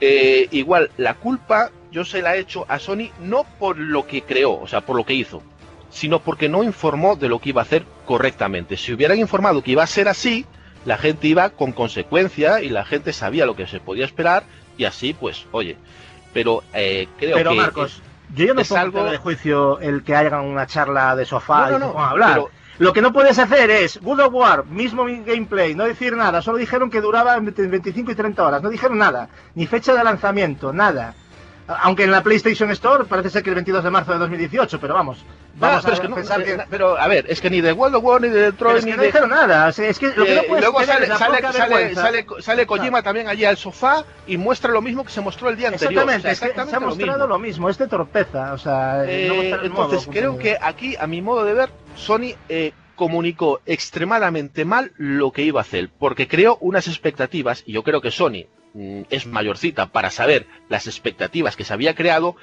eh, 0.01 0.47
igual 0.53 0.91
la 0.97 1.15
culpa 1.15 1.71
yo 1.91 2.05
se 2.05 2.23
la 2.23 2.37
he 2.37 2.41
hecho 2.41 2.67
a 2.69 2.79
Sony 2.79 3.11
no 3.21 3.45
por 3.59 3.79
lo 3.79 4.07
que 4.07 4.23
creó, 4.23 4.61
o 4.61 4.67
sea, 4.67 4.83
por 4.83 4.97
lo 4.97 5.05
que 5.05 5.15
hizo. 5.15 5.43
sino 5.91 6.21
porque 6.21 6.49
no 6.51 6.63
informó 6.63 7.17
de 7.17 7.29
lo 7.31 7.39
que 7.41 7.49
iba 7.49 7.63
a 7.63 7.65
hacer 7.65 7.83
correctamente. 8.05 8.77
Si 8.77 8.93
hubieran 8.93 9.19
informado 9.19 9.63
que 9.63 9.71
iba 9.73 9.83
a 9.83 9.87
ser 9.87 10.07
así, 10.07 10.45
la 10.85 10.97
gente 10.99 11.27
iba 11.29 11.51
con 11.51 11.73
consecuencia 11.73 12.63
y 12.63 12.69
la 12.69 12.85
gente 12.85 13.13
sabía 13.13 13.47
lo 13.47 13.57
que 13.57 13.67
se 13.67 13.81
podía 13.81 14.05
esperar 14.05 14.45
y 14.77 14.85
así, 14.85 15.13
pues, 15.15 15.47
oye. 15.53 15.77
Pero 16.33 16.63
eh, 16.75 17.09
creo 17.19 17.37
Pero 17.37 17.51
que 17.51 17.57
Marcos, 17.57 18.03
yo 18.35 18.47
ya 18.47 18.55
no 18.55 18.61
es 18.61 18.69
pongo 18.69 18.81
algo- 18.81 19.05
de 19.11 19.17
juicio 19.19 19.81
el 19.81 20.03
que 20.05 20.15
hagan 20.15 20.45
una 20.45 20.67
charla 20.67 21.17
de 21.17 21.25
sofá 21.25 21.71
No, 21.71 21.79
no, 21.79 21.91
y 21.91 21.93
no, 21.95 22.01
a 22.01 22.11
hablar. 22.11 22.33
pero- 22.35 22.51
Lo 22.79 22.93
que 22.93 23.03
no 23.03 23.13
puedes 23.13 23.37
hacer 23.41 23.71
es 23.71 24.01
Good 24.01 24.21
of 24.21 24.35
War, 24.35 24.65
mismo 24.67 25.05
mi- 25.05 25.25
gameplay, 25.25 25.75
no 25.75 25.83
decir 25.85 26.17
nada, 26.17 26.41
solo 26.43 26.59
dijeron 26.59 26.91
que 26.91 27.01
duraba 27.01 27.35
entre 27.37 27.67
25 27.67 28.13
y 28.13 28.15
30 28.15 28.47
horas, 28.47 28.63
no 28.63 28.69
dijeron 28.71 28.99
nada, 28.99 29.29
ni 29.57 29.67
fecha 29.67 29.95
de 29.95 30.05
lanzamiento, 30.05 30.73
nada. 30.73 31.15
Aunque 31.69 32.05
en 32.05 32.11
la 32.11 32.23
PlayStation 32.23 32.71
Store 32.71 33.05
parece 33.05 33.29
ser 33.29 33.43
que 33.43 33.51
el 33.51 33.55
22 33.57 33.85
de 33.85 33.91
marzo 33.91 34.13
de 34.13 34.19
2018, 34.19 34.81
pero 34.81 34.95
vamos, 34.95 35.19
vamos 35.57 35.83
pero 35.83 35.93
a 35.93 35.95
es 35.95 36.01
que 36.01 36.09
no, 36.09 36.15
pensar 36.17 36.41
eh, 36.41 36.45
que... 36.45 36.59
pero 36.71 36.99
a 36.99 37.07
ver, 37.09 37.27
es 37.29 37.43
que 37.43 37.51
ni 37.51 37.61
de 37.61 37.73
World 37.73 37.97
of 37.97 38.05
War, 38.05 38.23
ni 38.23 38.29
de 38.31 38.41
Detroit, 38.53 38.79
es 38.79 38.85
que 38.87 38.91
ni 38.91 38.97
no 38.97 39.03
de... 39.03 39.07
dijeron 39.09 39.29
nada, 39.29 39.69
es 39.69 39.99
que 39.99 40.07
lo 40.17 40.25
que 40.25 40.35
no 40.35 40.41
Eh, 40.41 40.45
puedes 40.49 40.63
luego 40.65 40.83
sale, 40.83 41.07
sale, 41.09 41.53
sale, 41.53 41.95
sale, 41.95 42.27
sale 42.41 42.67
Kojima 42.67 43.03
también 43.03 43.29
allí 43.29 43.45
al 43.45 43.59
sofá 43.59 44.05
y 44.27 44.39
muestra 44.39 44.73
lo 44.73 44.81
mismo 44.81 45.05
que 45.05 45.11
se 45.11 45.21
mostró 45.21 45.51
el 45.51 45.57
día 45.59 45.69
anterior. 45.69 46.05
Exactamente, 46.09 46.19
O 46.19 46.23
sea, 46.23 46.33
es 46.33 46.41
que 46.41 46.47
se 46.47 46.61
ha 46.61 46.65
exactamente 46.65 46.81
lo 46.81 46.87
mostrado 46.87 47.19
mismo. 47.19 47.27
lo 47.35 47.39
mismo, 47.39 47.69
es 47.69 47.77
de 47.79 47.87
torpeza, 47.89 48.53
o 48.55 48.59
sea, 48.59 49.05
Eh, 49.07 49.29
no 49.29 49.63
entonces 49.67 50.09
creo 50.11 50.39
que 50.39 50.57
aquí, 50.61 50.97
a 50.99 51.07
mi 51.07 51.21
modo 51.21 51.45
de 51.45 51.53
ver, 51.53 51.71
Sony 51.97 52.35
eh, 52.49 52.73
comunicó 52.95 53.61
extremadamente 53.67 54.65
mal 54.65 54.93
lo 54.97 55.33
que 55.33 55.43
iba 55.43 55.61
a 55.61 55.63
hacer, 55.63 55.91
porque 55.99 56.29
creó 56.29 56.57
unas 56.63 56.89
expectativas, 56.89 57.63
y 57.67 57.73
yo 57.73 57.83
creo 57.83 58.01
que 58.01 58.11
Sony 58.11 58.47
es 58.75 59.27
mayorcita 59.27 59.87
para 59.87 60.11
saber 60.11 60.47
las 60.69 60.87
expectativas 60.87 61.57
que 61.57 61.65
se 61.65 61.73
había 61.73 61.95
creado, 61.95 62.37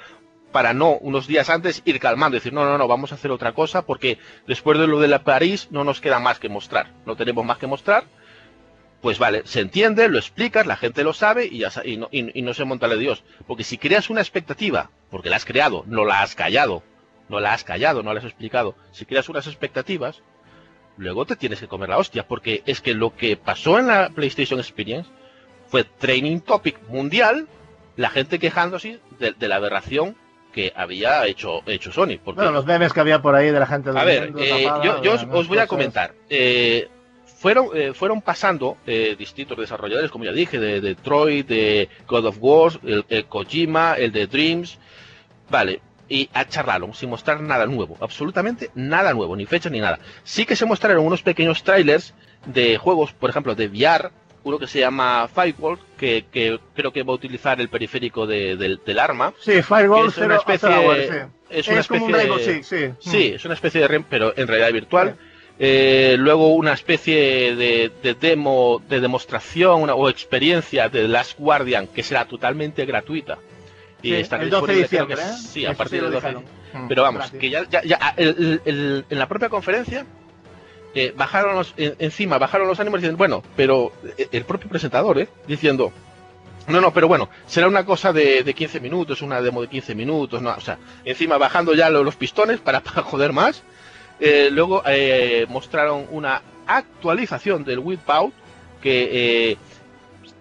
para 0.52 0.72
no 0.72 0.92
unos 0.92 1.26
días 1.26 1.50
antes 1.50 1.82
ir 1.84 1.98
calmando 2.00 2.36
y 2.36 2.40
decir, 2.40 2.52
no, 2.52 2.64
no, 2.64 2.78
no, 2.78 2.88
vamos 2.88 3.12
a 3.12 3.16
hacer 3.16 3.30
otra 3.30 3.52
cosa, 3.52 3.82
porque 3.82 4.18
después 4.46 4.78
de 4.78 4.86
lo 4.86 5.00
de 5.00 5.08
la 5.08 5.22
París 5.24 5.68
no 5.70 5.84
nos 5.84 6.00
queda 6.00 6.18
más 6.18 6.38
que 6.38 6.48
mostrar, 6.48 6.92
no 7.04 7.16
tenemos 7.16 7.44
más 7.44 7.58
que 7.58 7.66
mostrar. 7.66 8.04
Pues 9.02 9.18
vale, 9.18 9.42
se 9.44 9.60
entiende, 9.60 10.08
lo 10.08 10.18
explicas, 10.18 10.66
la 10.66 10.76
gente 10.76 11.04
lo 11.04 11.12
sabe 11.12 11.46
y, 11.46 11.58
ya, 11.58 11.70
y, 11.84 11.96
no, 11.98 12.08
y- 12.10 12.36
y 12.38 12.42
no 12.42 12.54
se 12.54 12.64
monta 12.64 12.88
de 12.88 12.96
Dios. 12.96 13.22
Porque 13.46 13.62
si 13.62 13.76
creas 13.76 14.08
una 14.10 14.20
expectativa, 14.22 14.90
porque 15.10 15.28
la 15.30 15.36
has 15.36 15.44
creado, 15.44 15.84
no 15.86 16.04
la 16.04 16.22
has 16.22 16.34
callado, 16.34 16.82
no 17.28 17.38
la 17.38 17.52
has 17.52 17.62
callado, 17.62 18.02
no 18.02 18.12
la 18.14 18.20
has 18.20 18.24
explicado. 18.24 18.74
Si 18.92 19.04
creas 19.04 19.28
unas 19.28 19.46
expectativas, 19.46 20.22
luego 20.96 21.26
te 21.26 21.36
tienes 21.36 21.60
que 21.60 21.68
comer 21.68 21.90
la 21.90 21.98
hostia, 21.98 22.26
porque 22.26 22.62
es 22.66 22.80
que 22.80 22.94
lo 22.94 23.14
que 23.14 23.36
pasó 23.36 23.78
en 23.78 23.88
la 23.88 24.08
PlayStation 24.08 24.58
Experience 24.58 25.08
fue 25.68 25.84
training 25.84 26.40
topic 26.40 26.78
mundial, 26.88 27.48
la 27.96 28.10
gente 28.10 28.38
quejándose 28.38 29.00
de, 29.18 29.32
de 29.32 29.48
la 29.48 29.56
aberración 29.56 30.16
que 30.52 30.72
había 30.74 31.26
hecho, 31.26 31.60
hecho 31.66 31.92
Sony. 31.92 32.18
Porque, 32.22 32.40
Bueno, 32.40 32.52
los 32.52 32.64
memes 32.64 32.92
que 32.92 33.00
había 33.00 33.20
por 33.20 33.34
ahí 33.34 33.50
de 33.50 33.60
la 33.60 33.66
gente 33.66 33.90
a 33.90 34.04
ver, 34.04 34.32
eh, 34.38 34.64
tapada, 34.64 34.84
yo, 34.84 35.02
yo 35.02 35.12
os, 35.30 35.48
voy 35.48 35.58
a 35.58 35.66
comentar. 35.66 36.14
Eh, 36.30 36.88
fueron, 37.26 37.68
eh, 37.74 37.92
fueron 37.92 38.22
pasando 38.22 38.78
eh, 38.86 39.14
distintos 39.18 39.58
desarrolladores, 39.58 40.10
como 40.10 40.24
ya 40.24 40.32
dije, 40.32 40.58
de 40.58 40.80
Detroit, 40.80 41.46
de 41.46 41.88
God 42.08 42.26
of 42.26 42.38
War, 42.40 42.72
el, 42.84 43.04
el 43.08 43.26
Kojima, 43.26 43.94
el 43.98 44.12
de 44.12 44.26
Dreams. 44.26 44.78
Vale, 45.50 45.82
y 46.08 46.30
a 46.32 46.46
charlaron 46.46 46.94
sin 46.94 47.10
mostrar 47.10 47.40
nada 47.40 47.66
nuevo, 47.66 47.96
absolutamente 48.00 48.70
nada 48.74 49.12
nuevo, 49.12 49.36
ni 49.36 49.44
fecha 49.46 49.68
ni 49.68 49.80
nada. 49.80 49.98
Sí 50.24 50.46
que 50.46 50.56
se 50.56 50.66
mostraron 50.66 51.04
unos 51.04 51.22
pequeños 51.22 51.62
trailers 51.62 52.14
de 52.46 52.78
juegos, 52.78 53.12
por 53.12 53.28
ejemplo, 53.28 53.54
de 53.54 53.68
VR, 53.68 54.10
que 54.58 54.66
se 54.68 54.78
llama 54.80 55.28
Firewall, 55.28 55.78
que, 55.98 56.24
que 56.30 56.58
creo 56.74 56.92
que 56.92 57.02
va 57.02 57.12
a 57.12 57.16
utilizar 57.16 57.60
el 57.60 57.68
periférico 57.68 58.26
de- 58.26 58.56
del, 58.56 58.80
del 58.86 58.98
arma. 58.98 59.32
Sí, 59.40 59.60
Fireball 59.62 60.08
Es 60.08 60.18
una 60.18 60.36
especie- 60.36 60.68
Zero 60.68 60.80
Hour, 60.82 60.96
sí. 60.96 61.32
es 61.50 61.68
una 61.68 61.82
como 61.84 62.04
un 62.06 62.14
especie 62.14 62.30
Rainbow 62.36 62.62
sí. 62.62 63.10
Sí, 63.10 63.32
es 63.34 63.44
una 63.44 63.54
especie 63.54 63.80
de 63.80 63.88
REM, 63.88 64.04
pero 64.08 64.32
en 64.36 64.46
realidad 64.46 64.72
virtual. 64.72 65.16
Eh, 65.58 66.16
luego 66.18 66.54
una 66.54 66.74
especie 66.74 67.56
de, 67.56 67.90
de 68.02 68.14
demo, 68.14 68.82
de 68.88 69.00
demostración 69.00 69.82
una- 69.82 69.94
o 69.94 70.08
experiencia 70.10 70.88
de 70.90 71.08
Last 71.08 71.38
Guardian 71.38 71.86
que 71.88 72.02
será 72.02 72.26
totalmente 72.26 72.84
gratuita. 72.84 73.38
Y 74.02 74.10
Sí, 74.10 74.14
el 74.16 74.22
12 74.28 74.36
de 74.36 74.44
disponible, 74.44 74.66
creo 74.66 74.82
diciembre, 74.82 75.16
que 75.16 75.22
¿eh? 75.22 75.32
sí, 75.38 75.64
a 75.66 75.70
Eso 75.70 75.78
partir 75.78 76.02
del 76.02 76.12
12 76.12 76.26
de. 76.28 76.34
Mm, 76.78 76.88
Pero 76.88 77.02
vamos, 77.02 77.30
que 77.30 77.48
ya, 77.48 77.64
ya, 77.70 77.82
ya 77.82 78.14
el- 78.18 78.28
el- 78.38 78.60
el- 78.66 79.04
en 79.08 79.18
la 79.18 79.26
propia 79.26 79.48
conferencia 79.48 80.04
bajaron 81.16 81.54
los, 81.56 81.74
en- 81.76 81.94
encima 81.98 82.38
bajaron 82.38 82.66
los 82.68 82.80
ánimos 82.80 83.00
diciendo, 83.00 83.18
bueno, 83.18 83.42
pero 83.56 83.92
eh, 84.18 84.28
el 84.32 84.44
propio 84.44 84.68
presentador, 84.68 85.18
¿eh? 85.18 85.28
diciendo, 85.46 85.92
no, 86.68 86.80
no, 86.80 86.92
pero 86.92 87.06
bueno, 87.08 87.28
será 87.46 87.68
una 87.68 87.84
cosa 87.84 88.12
de, 88.12 88.42
de 88.42 88.54
15 88.54 88.80
minutos, 88.80 89.22
una 89.22 89.40
demo 89.40 89.62
de 89.62 89.68
15 89.68 89.94
minutos, 89.94 90.42
no, 90.42 90.50
o 90.50 90.60
sea, 90.60 90.78
encima 91.04 91.38
bajando 91.38 91.74
ya 91.74 91.90
lo- 91.90 92.02
los 92.02 92.16
pistones 92.16 92.60
para, 92.60 92.80
para 92.84 93.02
joder 93.02 93.32
más. 93.32 93.62
Eh, 94.18 94.48
luego 94.50 94.82
mostraron 95.48 96.06
una 96.10 96.40
actualización 96.66 97.64
del 97.64 97.78
Wipeout 97.80 98.32
que 98.82 99.58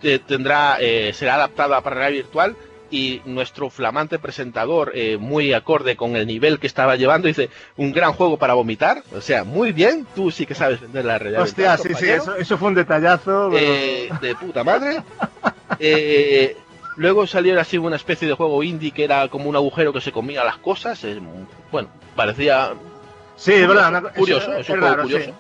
te- 0.02 0.19
tendrá 0.19 0.77
será 1.14 1.36
adaptada 1.36 1.82
para 1.82 1.95
realidad 1.98 2.23
virtual 2.23 2.56
y 2.91 3.22
nuestro 3.26 3.70
flamante 3.70 4.20
presentador 4.20 4.91
eh, 4.94 5.18
muy 5.18 5.53
acorde 5.53 5.95
con 5.95 6.16
el 6.16 6.28
nivel 6.28 6.60
que 6.60 6.68
estaba 6.68 6.95
llevando 6.95 7.28
dice 7.28 7.49
un 7.78 7.91
gran 7.91 8.14
juego 8.14 8.38
para 8.38 8.53
vomitar 8.53 9.02
o 9.16 9.22
sea 9.22 9.44
muy 9.44 9.72
bien 9.72 10.06
tú 10.16 10.30
sí 10.32 10.45
que 10.45 10.53
sabes 10.56 10.80
vender 10.82 11.03
la 11.06 11.18
realidad 11.18 11.41
Hostia, 11.44 11.78
sí, 11.78 11.90
sí, 11.95 12.07
eso, 12.10 12.36
eso 12.36 12.57
fue 12.57 12.68
un 12.70 12.76
detallazo. 12.76 13.49
pero- 13.52 13.57
Eh, 13.66 14.10
de 14.22 14.36
puta 14.36 14.64
madre. 14.64 15.02
Eh, 15.80 16.56
luego 16.98 17.28
salió 17.28 17.60
así 17.60 17.78
una 17.78 17.95
especie 17.95 18.28
de 18.28 18.34
juego 18.34 18.62
indie 18.64 18.91
que 18.91 19.03
era 19.03 19.28
como 19.28 19.49
un 19.49 19.56
agujero 19.56 19.91
que 19.94 20.02
se 20.02 20.12
comía 20.12 20.44
las 20.44 20.57
cosas. 20.57 21.06
bueno, 21.72 21.90
parecía 22.16 22.74
sí, 23.36 23.53
es 23.53 23.68
verdad. 23.68 24.14
curioso, 24.16 24.53
es 24.53 24.70
un 24.70 24.76
juego 24.80 24.88
raro, 24.95 25.03
curioso. 25.03 25.26
sí. 25.26 25.34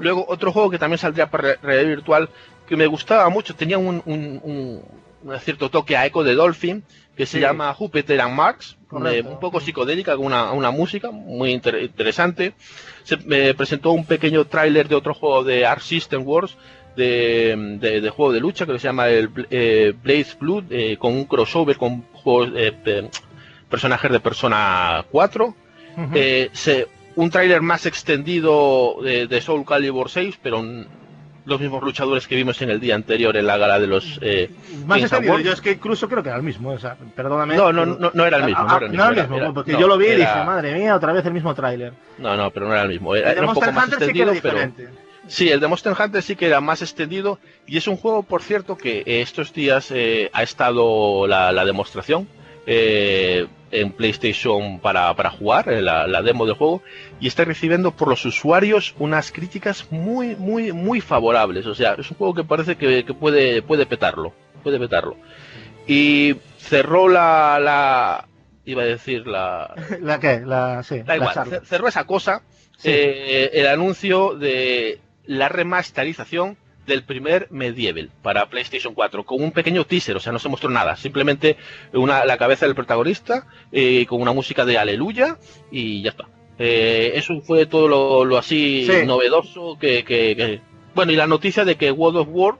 Luego 0.00 0.24
otro 0.28 0.52
juego 0.52 0.70
que 0.70 0.78
también 0.78 0.98
saldría 0.98 1.30
para 1.30 1.42
re- 1.48 1.58
realidad 1.62 1.88
virtual 1.88 2.28
que 2.68 2.76
me 2.76 2.86
gustaba 2.86 3.28
mucho, 3.28 3.54
tenía 3.54 3.78
un, 3.78 4.02
un- 4.04 4.40
un- 4.42 4.82
un 5.22 5.38
cierto 5.40 5.70
toque 5.70 5.96
a 5.96 6.06
eco 6.06 6.22
de 6.24 6.34
Dolphin 6.34 6.82
que 7.16 7.26
se 7.26 7.38
Sí. 7.38 7.40
llama 7.42 7.74
Jupiter 7.74 8.20
and 8.20 8.34
Mars, 8.34 8.76
Correcto. 8.88 9.28
eh, 9.28 9.32
un 9.32 9.40
poco 9.40 9.58
psicodélica 9.60 10.16
con 10.16 10.26
una, 10.26 10.52
una 10.52 10.70
música 10.70 11.10
muy 11.10 11.50
inter- 11.50 11.82
interesante. 11.82 12.54
Se 13.02 13.16
me 13.16 13.52
presentó 13.54 13.90
un 13.90 14.04
pequeño 14.04 14.44
tráiler 14.44 14.86
de 14.88 14.94
otro 14.94 15.14
juego 15.14 15.42
de 15.42 15.66
Arc 15.66 15.80
System 15.82 16.22
Wars 16.24 16.56
de, 16.96 17.76
de- 17.80 18.00
de 18.00 18.10
juego 18.10 18.32
de 18.32 18.40
lucha 18.40 18.66
que 18.66 18.78
se 18.78 18.86
llama 18.88 19.08
el 19.08 19.30
eh, 19.50 19.94
Blaze 20.00 20.36
Blood 20.38 20.64
eh, 20.70 20.96
con 20.98 21.12
un 21.14 21.24
crossover 21.24 21.76
con 21.76 22.02
juegos 22.12 22.50
eh, 22.56 22.72
pe- 22.72 23.08
personajes 23.68 24.10
de 24.12 24.20
Persona 24.20 25.04
4 25.10 25.46
Ujú. 25.46 26.10
eh, 26.14 26.50
se- 26.52 26.86
un 27.16 27.30
tráiler 27.30 27.62
más 27.62 27.84
extendido 27.86 28.96
de, 29.02 29.26
de 29.26 29.40
Soul 29.40 29.64
Calibur 29.64 30.08
6, 30.08 30.38
pero 30.40 30.62
los 31.48 31.60
mismos 31.60 31.82
luchadores 31.82 32.26
que 32.28 32.36
vimos 32.36 32.60
en 32.62 32.70
el 32.70 32.78
día 32.80 32.94
anterior 32.94 33.36
en 33.36 33.46
la 33.46 33.56
gala 33.56 33.80
de 33.80 33.86
los... 33.86 34.18
eh, 34.22 34.50
Más 34.86 35.00
extendido, 35.00 35.38
yo 35.40 35.52
es 35.52 35.60
que 35.60 35.72
incluso 35.72 36.08
creo 36.08 36.22
que 36.22 36.28
era 36.28 36.36
el 36.38 36.44
mismo, 36.44 36.70
o 36.70 36.78
sea, 36.78 36.96
perdóname. 37.16 37.56
No, 37.56 37.72
no, 37.72 37.86
no, 37.86 38.10
no 38.12 38.24
era 38.26 38.36
el 38.38 38.44
mismo. 38.44 38.60
Ah, 38.68 38.68
No 38.68 38.76
era 38.76 38.86
el 38.86 38.90
mismo, 38.90 38.98
no 38.98 39.02
era 39.04 39.10
el 39.12 39.18
era- 39.18 39.22
mismo, 39.28 39.36
era- 39.38 39.52
porque 39.52 39.72
no, 39.72 39.80
yo 39.80 39.88
lo 39.88 39.96
vi 39.98 40.06
y 40.06 40.08
era- 40.10 40.18
dije, 40.34 40.44
madre 40.46 40.74
mía, 40.74 40.94
otra 40.94 41.12
vez 41.12 41.24
el 41.26 41.32
mismo 41.32 41.54
tráiler. 41.54 41.92
No, 42.18 42.36
no, 42.36 42.50
pero 42.50 42.66
no 42.66 42.72
era 42.74 42.82
el 42.82 42.88
mismo. 42.88 43.14
Era, 43.16 43.30
El 43.30 43.34
de 43.36 43.40
un 43.46 43.54
poco 43.54 43.72
más 43.72 43.84
Hunter 43.84 44.06
sí 44.06 44.12
que 44.12 44.22
era 44.22 44.32
extendido, 44.32 44.72
pero... 44.76 44.98
Sí, 45.26 45.50
el 45.50 45.60
de 45.60 45.66
Monster 45.68 45.92
Hunter 45.98 46.22
sí 46.22 46.36
que 46.36 46.46
era 46.46 46.60
más 46.62 46.80
extendido 46.80 47.38
y 47.66 47.76
es 47.76 47.86
un 47.86 47.96
juego, 47.98 48.22
por 48.22 48.40
cierto, 48.42 48.78
que 48.78 49.00
eh, 49.00 49.20
estos 49.20 49.52
días 49.52 49.90
eh, 49.90 50.30
ha 50.32 50.42
estado 50.42 51.26
la, 51.26 51.52
la 51.52 51.66
demostración 51.66 52.26
eh, 52.70 53.46
en 53.70 53.92
PlayStation 53.92 54.78
para, 54.78 55.14
para 55.14 55.30
jugar, 55.30 55.70
eh, 55.70 55.80
la, 55.80 56.06
la 56.06 56.20
demo 56.22 56.44
del 56.44 56.54
juego, 56.54 56.82
y 57.18 57.26
está 57.26 57.44
recibiendo 57.44 57.92
por 57.92 58.08
los 58.08 58.24
usuarios 58.26 58.94
unas 58.98 59.32
críticas 59.32 59.86
muy, 59.90 60.36
muy, 60.36 60.72
muy 60.72 61.00
favorables. 61.00 61.64
O 61.66 61.74
sea, 61.74 61.94
es 61.94 62.10
un 62.10 62.18
juego 62.18 62.34
que 62.34 62.44
parece 62.44 62.76
que, 62.76 63.04
que 63.06 63.14
puede, 63.14 63.62
puede 63.62 63.86
petarlo, 63.86 64.34
puede 64.62 64.78
petarlo. 64.78 65.16
Y 65.86 66.36
cerró 66.58 67.08
la, 67.08 67.58
la 67.58 68.28
iba 68.66 68.82
a 68.82 68.86
decir 68.86 69.26
la, 69.26 69.74
¿La 70.02 70.20
qué? 70.20 70.40
La, 70.44 70.82
sí, 70.82 71.00
Da 71.00 71.16
igual, 71.16 71.62
cerró 71.64 71.88
esa 71.88 72.04
cosa 72.04 72.42
Sí. 72.80 72.90
eh, 72.92 73.50
el 73.54 73.66
anuncio 73.66 74.34
de 74.34 75.00
la 75.26 75.48
remasterización 75.48 76.56
del 76.88 77.04
primer 77.04 77.46
Medieval 77.50 78.10
para 78.22 78.46
PlayStation 78.48 78.94
4 78.94 79.24
con 79.24 79.40
un 79.42 79.52
pequeño 79.52 79.84
teaser, 79.84 80.16
o 80.16 80.20
sea, 80.20 80.32
no 80.32 80.40
se 80.40 80.48
mostró 80.48 80.68
nada, 80.70 80.96
simplemente 80.96 81.56
una, 81.92 82.24
la 82.24 82.36
cabeza 82.38 82.66
del 82.66 82.74
protagonista 82.74 83.46
eh, 83.70 84.04
con 84.06 84.20
una 84.20 84.32
música 84.32 84.64
de 84.64 84.78
Aleluya 84.78 85.36
y 85.70 86.02
ya 86.02 86.10
está. 86.10 86.24
Eh, 86.58 87.12
eso 87.14 87.40
fue 87.42 87.66
todo 87.66 87.86
lo, 87.86 88.24
lo 88.24 88.36
así 88.36 88.84
Sí. 88.90 89.06
novedoso 89.06 89.78
que, 89.78 90.02
que- 90.04 90.34
que- 90.34 90.60
Bueno, 90.94 91.12
y 91.12 91.16
la 91.16 91.28
noticia 91.28 91.64
de 91.64 91.76
que 91.76 91.92
World 91.92 92.18
of 92.18 92.28
War, 92.32 92.54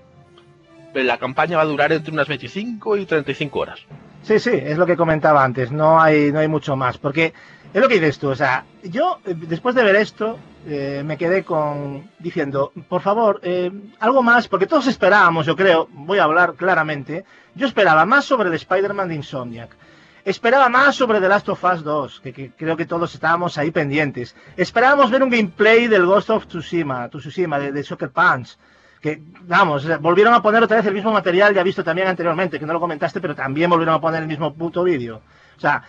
eh, 0.95 1.03
la 1.03 1.19
campaña 1.19 1.57
va 1.57 1.65
a 1.65 1.67
durar 1.67 1.93
entre 1.93 2.13
unas 2.13 2.29
25 2.29 2.97
y 2.97 3.07
35 3.07 3.59
horas. 3.59 3.81
Sí, 4.23 4.39
sí, 4.39 4.51
es 4.53 4.77
lo 4.79 4.85
que 4.87 4.97
comentaba 4.97 5.43
antes, 5.45 5.71
no 5.73 6.01
hay, 6.01 6.31
no 6.33 6.39
hay 6.41 6.49
mucho 6.49 6.77
más, 6.77 6.99
porque 6.99 7.33
es 7.73 7.81
lo 7.83 7.89
que 7.89 7.95
dices 7.95 8.19
tú, 8.19 8.29
o 8.31 8.35
sea, 8.35 8.65
yo 8.83 9.21
eh, 9.27 9.35
después 9.37 9.75
de 9.75 9.85
ver 9.85 9.97
esto 9.97 10.39
eh, 10.67 11.03
me 11.05 11.17
quedé 11.19 11.45
con 11.45 12.11
diciendo, 12.19 12.73
por 12.89 13.03
favor, 13.03 13.41
eh, 13.43 13.71
algo 14.01 14.23
más, 14.23 14.49
porque 14.49 14.67
todos 14.67 14.87
esperábamos, 14.87 15.47
yo 15.47 15.55
creo, 15.55 15.89
voy 15.93 16.19
a 16.19 16.25
hablar 16.25 16.55
claramente, 16.55 17.25
yo 17.55 17.67
esperaba 17.67 18.07
más 18.07 18.25
sobre 18.25 18.49
el 18.49 18.55
Spider-Man 18.55 19.09
de 19.09 19.15
Insomniac. 19.17 19.77
Esperaba 20.25 20.69
más 20.69 20.95
sobre 20.95 21.21
The 21.21 21.29
Last 21.29 21.49
of 21.49 21.65
Us 21.65 21.83
2, 21.83 22.21
que, 22.21 22.53
creo 22.57 22.77
que 22.77 22.85
todos 22.85 23.15
estábamos 23.15 23.57
ahí 23.57 23.71
pendientes. 23.71 24.37
Esperábamos 24.57 25.11
ver 25.11 25.23
un 25.23 25.31
gameplay 25.31 25.87
del 25.87 26.05
Ghost 26.05 26.29
of 26.29 26.47
Tsushima, 26.47 27.09
Tsushima 27.09 27.59
de, 27.59 27.73
de 27.73 27.83
Soccer 27.83 28.11
Punch. 28.11 28.59
Que, 29.01 29.23
vamos, 29.43 29.87
volvieron 30.01 30.35
a 30.35 30.43
poner 30.43 30.63
otra 30.63 30.79
vez 30.79 30.87
el 30.87 30.93
mismo 30.93 31.13
material 31.13 31.55
ya 31.55 31.63
visto 31.63 31.83
también 31.83 32.09
anteriormente, 32.09 32.59
que 32.59 32.67
no 32.67 32.75
lo 32.75 32.81
comentaste, 32.81 33.21
pero 33.21 33.35
también 33.35 33.71
volvieron 33.71 33.95
a 33.95 34.01
poner 34.01 34.21
el 34.21 34.29
mismo 34.29 34.53
puto 34.55 34.85
vídeo. 34.85 35.23
O 35.57 35.61
sea, 35.61 35.83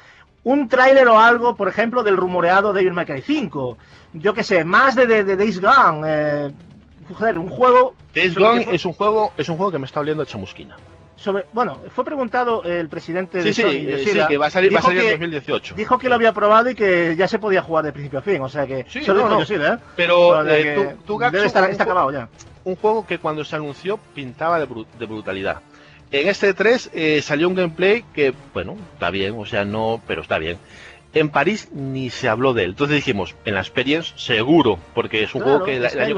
un 0.43 0.69
tráiler 0.69 1.07
o 1.07 1.19
algo, 1.19 1.55
por 1.55 1.67
ejemplo, 1.67 2.03
del 2.03 2.17
rumoreado 2.17 2.73
Devil 2.73 2.93
May 2.93 3.05
Cry 3.05 3.21
5. 3.21 3.77
Yo 4.13 4.33
qué 4.33 4.43
sé, 4.43 4.63
más 4.63 4.95
de, 4.95 5.05
de, 5.07 5.23
de 5.23 5.35
Days 5.35 5.59
Gone. 5.61 6.01
eh, 6.05 6.51
joder, 7.13 7.37
un 7.37 7.49
juego 7.49 7.95
Days 8.15 8.35
Gone 8.35 8.63
fue- 8.65 8.75
es 8.75 8.85
un 8.85 8.93
juego, 8.93 9.33
es 9.37 9.49
un 9.49 9.57
juego 9.57 9.71
que 9.71 9.79
me 9.79 9.85
está 9.85 9.99
oliendo 9.99 10.23
a 10.23 10.25
chamusquina. 10.25 10.77
sobre, 11.15 11.45
bueno, 11.51 11.79
fue 11.93 12.05
preguntado 12.05 12.63
el 12.63 12.87
presidente 12.87 13.43
de 13.43 13.53
Sí, 13.53 13.61
Sony, 13.61 13.67
eh, 13.71 14.03
sí, 14.07 14.19
que 14.29 14.37
va 14.37 14.45
a 14.47 14.49
salir, 14.49 14.73
va 14.73 14.79
a 14.79 14.91
en 14.91 14.97
que- 15.01 15.11
2018. 15.11 15.75
Dijo 15.75 15.97
que 15.99 16.07
lo 16.07 16.15
había 16.15 16.31
probado 16.31 16.69
y 16.69 16.75
que 16.75 17.13
ya 17.17 17.27
se 17.27 17.39
podía 17.39 17.61
jugar 17.61 17.83
de 17.83 17.91
principio 17.91 18.19
a 18.19 18.21
fin, 18.21 18.41
o 18.41 18.47
sea 18.47 18.65
que 18.65 18.85
Sí, 18.87 19.01
no, 19.05 19.41
¿eh? 19.41 19.77
Pero 19.97 20.47
eh, 20.47 20.95
tú, 21.05 21.17
tú, 21.17 21.19
debe 21.19 21.45
estar 21.45 21.69
está 21.69 21.83
acabado 21.83 22.09
ya. 22.13 22.29
un 22.63 22.77
juego 22.77 23.05
que 23.05 23.17
cuando 23.19 23.43
se 23.43 23.53
anunció 23.57 23.99
pintaba 24.15 24.59
de, 24.59 24.67
bru- 24.69 24.85
de 24.97 25.05
brutalidad. 25.05 25.57
En 26.11 26.27
este 26.27 26.53
3 26.55 26.89
eh, 26.93 27.21
salió 27.21 27.47
un 27.47 27.55
gameplay 27.55 28.03
que, 28.13 28.33
bueno, 28.53 28.75
está 28.93 29.11
bien, 29.11 29.35
o 29.37 29.45
sea, 29.45 29.63
no, 29.63 30.01
pero 30.07 30.23
está 30.23 30.39
bien. 30.39 30.57
En 31.11 31.29
París 31.29 31.69
ni 31.71 32.11
se 32.11 32.29
habló 32.29 32.53
de 32.53 32.65
él. 32.65 32.69
Entonces 32.71 32.97
dijimos, 32.97 33.35
en 33.43 33.55
la 33.55 33.61
Experience 33.61 34.13
seguro, 34.15 34.77
porque 34.93 35.23
es 35.23 35.33
un 35.33 35.41
Claro, 35.41 35.59
juego 35.59 35.65
que 35.65 35.77
el, 35.77 35.85
el 35.85 35.99
año 35.99 36.15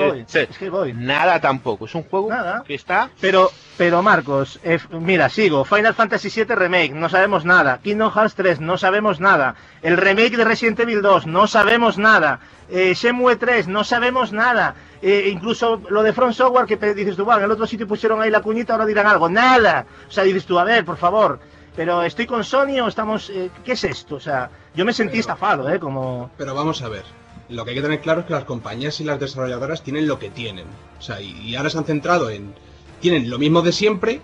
que 0.60 0.70
voy. 0.70 0.94
Nada 0.94 1.40
tampoco, 1.40 1.86
es 1.86 1.96
un 1.96 2.04
juego 2.04 2.30
Nada. 2.30 2.64
que 2.68 2.74
está 2.74 3.10
Pero, 3.22 3.52
pero 3.78 4.02
Marcos, 4.04 4.60
eh, 4.64 4.80
mira, 4.92 5.30
sigo. 5.30 5.64
Final 5.64 5.94
Fantasy 5.94 6.30
VII 6.30 6.56
Remake, 6.56 6.92
no 6.94 7.08
sabemos 7.08 7.46
nada. 7.46 7.80
Kingdom 7.82 8.12
Hearts 8.12 8.36
3, 8.36 8.60
no 8.60 8.78
sabemos 8.78 9.22
nada. 9.22 9.56
El 9.82 9.96
remake 9.96 10.36
de 10.36 10.44
Resident 10.44 10.80
Evil 10.82 11.02
2, 11.02 11.26
no 11.26 11.48
sabemos 11.48 11.98
nada. 11.98 12.42
Eh, 12.70 12.94
Shenmue 12.94 13.38
3, 13.38 13.70
no 13.70 13.86
sabemos 13.86 14.34
nada. 14.34 14.76
Eh, 15.02 15.30
incluso 15.32 15.82
lo 15.90 16.04
de 16.04 16.12
Front 16.12 16.34
Software, 16.34 16.66
que 16.66 16.76
dices 16.94 17.16
tú, 17.16 17.24
bueno, 17.24 17.40
en 17.40 17.46
el 17.46 17.52
otro 17.52 17.66
sitio 17.66 17.88
pusieron 17.88 18.22
ahí 18.22 18.30
la 18.30 18.42
cuñita, 18.42 18.74
ahora 18.74 18.86
dirán 18.86 19.08
algo. 19.08 19.30
Nada. 19.30 19.86
O 20.08 20.12
sea, 20.12 20.26
dices 20.26 20.46
tú, 20.46 20.60
a 20.60 20.66
ver, 20.66 20.84
por 20.84 20.98
favor. 20.98 21.40
Pero 21.78 22.04
estoy 22.04 22.26
con 22.28 22.44
Sony 22.44 22.82
o 22.84 22.90
estamos... 22.90 23.30
eh, 23.30 23.50
¿Qué 23.64 23.72
es 23.72 23.84
esto? 23.86 24.16
O 24.16 24.20
sea, 24.20 24.50
yo 24.76 24.85
me 24.85 24.93
sentí 24.93 25.11
Pero- 25.14 25.22
estafado, 25.22 25.69
¿eh? 25.69 25.80
Como... 25.80 26.30
Pero 26.38 26.53
vamos 26.56 26.81
a 26.81 26.89
ver. 26.89 27.03
Lo 27.49 27.64
que 27.65 27.72
hay 27.72 27.76
que 27.76 27.81
tener 27.81 28.02
claro 28.02 28.22
es 28.22 28.26
que 28.27 28.34
las 28.34 28.45
compañías 28.45 28.99
y 29.02 29.03
las 29.03 29.19
desarrolladoras 29.19 29.84
tienen 29.84 30.07
lo 30.07 30.18
que 30.19 30.30
tienen. 30.30 30.65
O 30.98 31.02
sea, 31.02 31.19
y, 31.22 31.31
y 31.41 31.56
ahora 31.56 31.69
se 31.69 31.77
han 31.77 31.84
centrado 31.85 32.30
en. 32.30 32.53
Tienen 33.02 33.30
lo 33.30 33.38
mismo 33.39 33.61
de 33.61 33.73
siempre, 33.73 34.22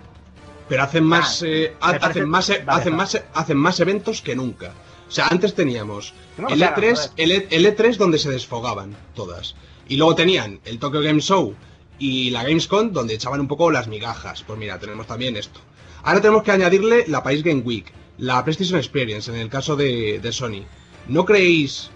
pero 0.68 0.82
hacen 0.84 1.04
más. 1.04 1.42
Ah, 1.42 1.46
eh, 1.46 1.76
parece- 1.78 2.06
hacen, 2.06 2.28
más 2.28 2.48
eh, 2.50 2.62
vale, 2.64 2.80
hacen, 2.80 2.92
no. 2.92 2.96
más 2.98 3.22
hacen 3.34 3.56
más 3.58 3.80
eventos 3.80 4.22
que 4.22 4.34
nunca. 4.34 4.72
O 5.06 5.10
sea, 5.10 5.26
antes 5.28 5.54
teníamos 5.54 6.14
no 6.38 6.48
el 6.48 6.58
los 6.60 6.68
hagan, 6.68 6.82
E3, 6.84 6.94
joder. 6.96 7.10
el, 7.16 7.32
E- 7.32 7.48
el 7.50 7.66
E3 7.66 7.96
donde 7.96 8.18
se 8.18 8.30
desfogaban 8.30 8.96
todas. 9.14 9.56
Y 9.88 9.96
luego 9.96 10.14
tenían 10.14 10.60
el 10.64 10.78
Tokyo 10.78 11.00
Game 11.02 11.20
Show 11.20 11.54
y 11.98 12.30
la 12.30 12.44
Gamescom 12.44 12.92
donde 12.92 13.14
echaban 13.14 13.40
un 13.40 13.48
poco 13.48 13.70
las 13.70 13.88
migajas. 13.88 14.42
Pues 14.46 14.58
mira, 14.58 14.78
tenemos 14.78 15.06
también 15.06 15.36
esto. 15.36 15.60
Ahora 16.02 16.20
tenemos 16.22 16.42
que 16.44 16.52
añadirle 16.52 17.04
la 17.08 17.22
Paris 17.22 17.42
Game 17.42 17.60
Week, 17.62 17.92
la 18.18 18.44
PlayStation 18.44 18.78
Experience 18.78 19.30
en 19.30 19.38
el 19.38 19.48
caso 19.48 19.74
de, 19.76 20.18
de 20.20 20.32
Sony. 20.32 20.64
¿No 21.08 21.24
creéis 21.24 21.90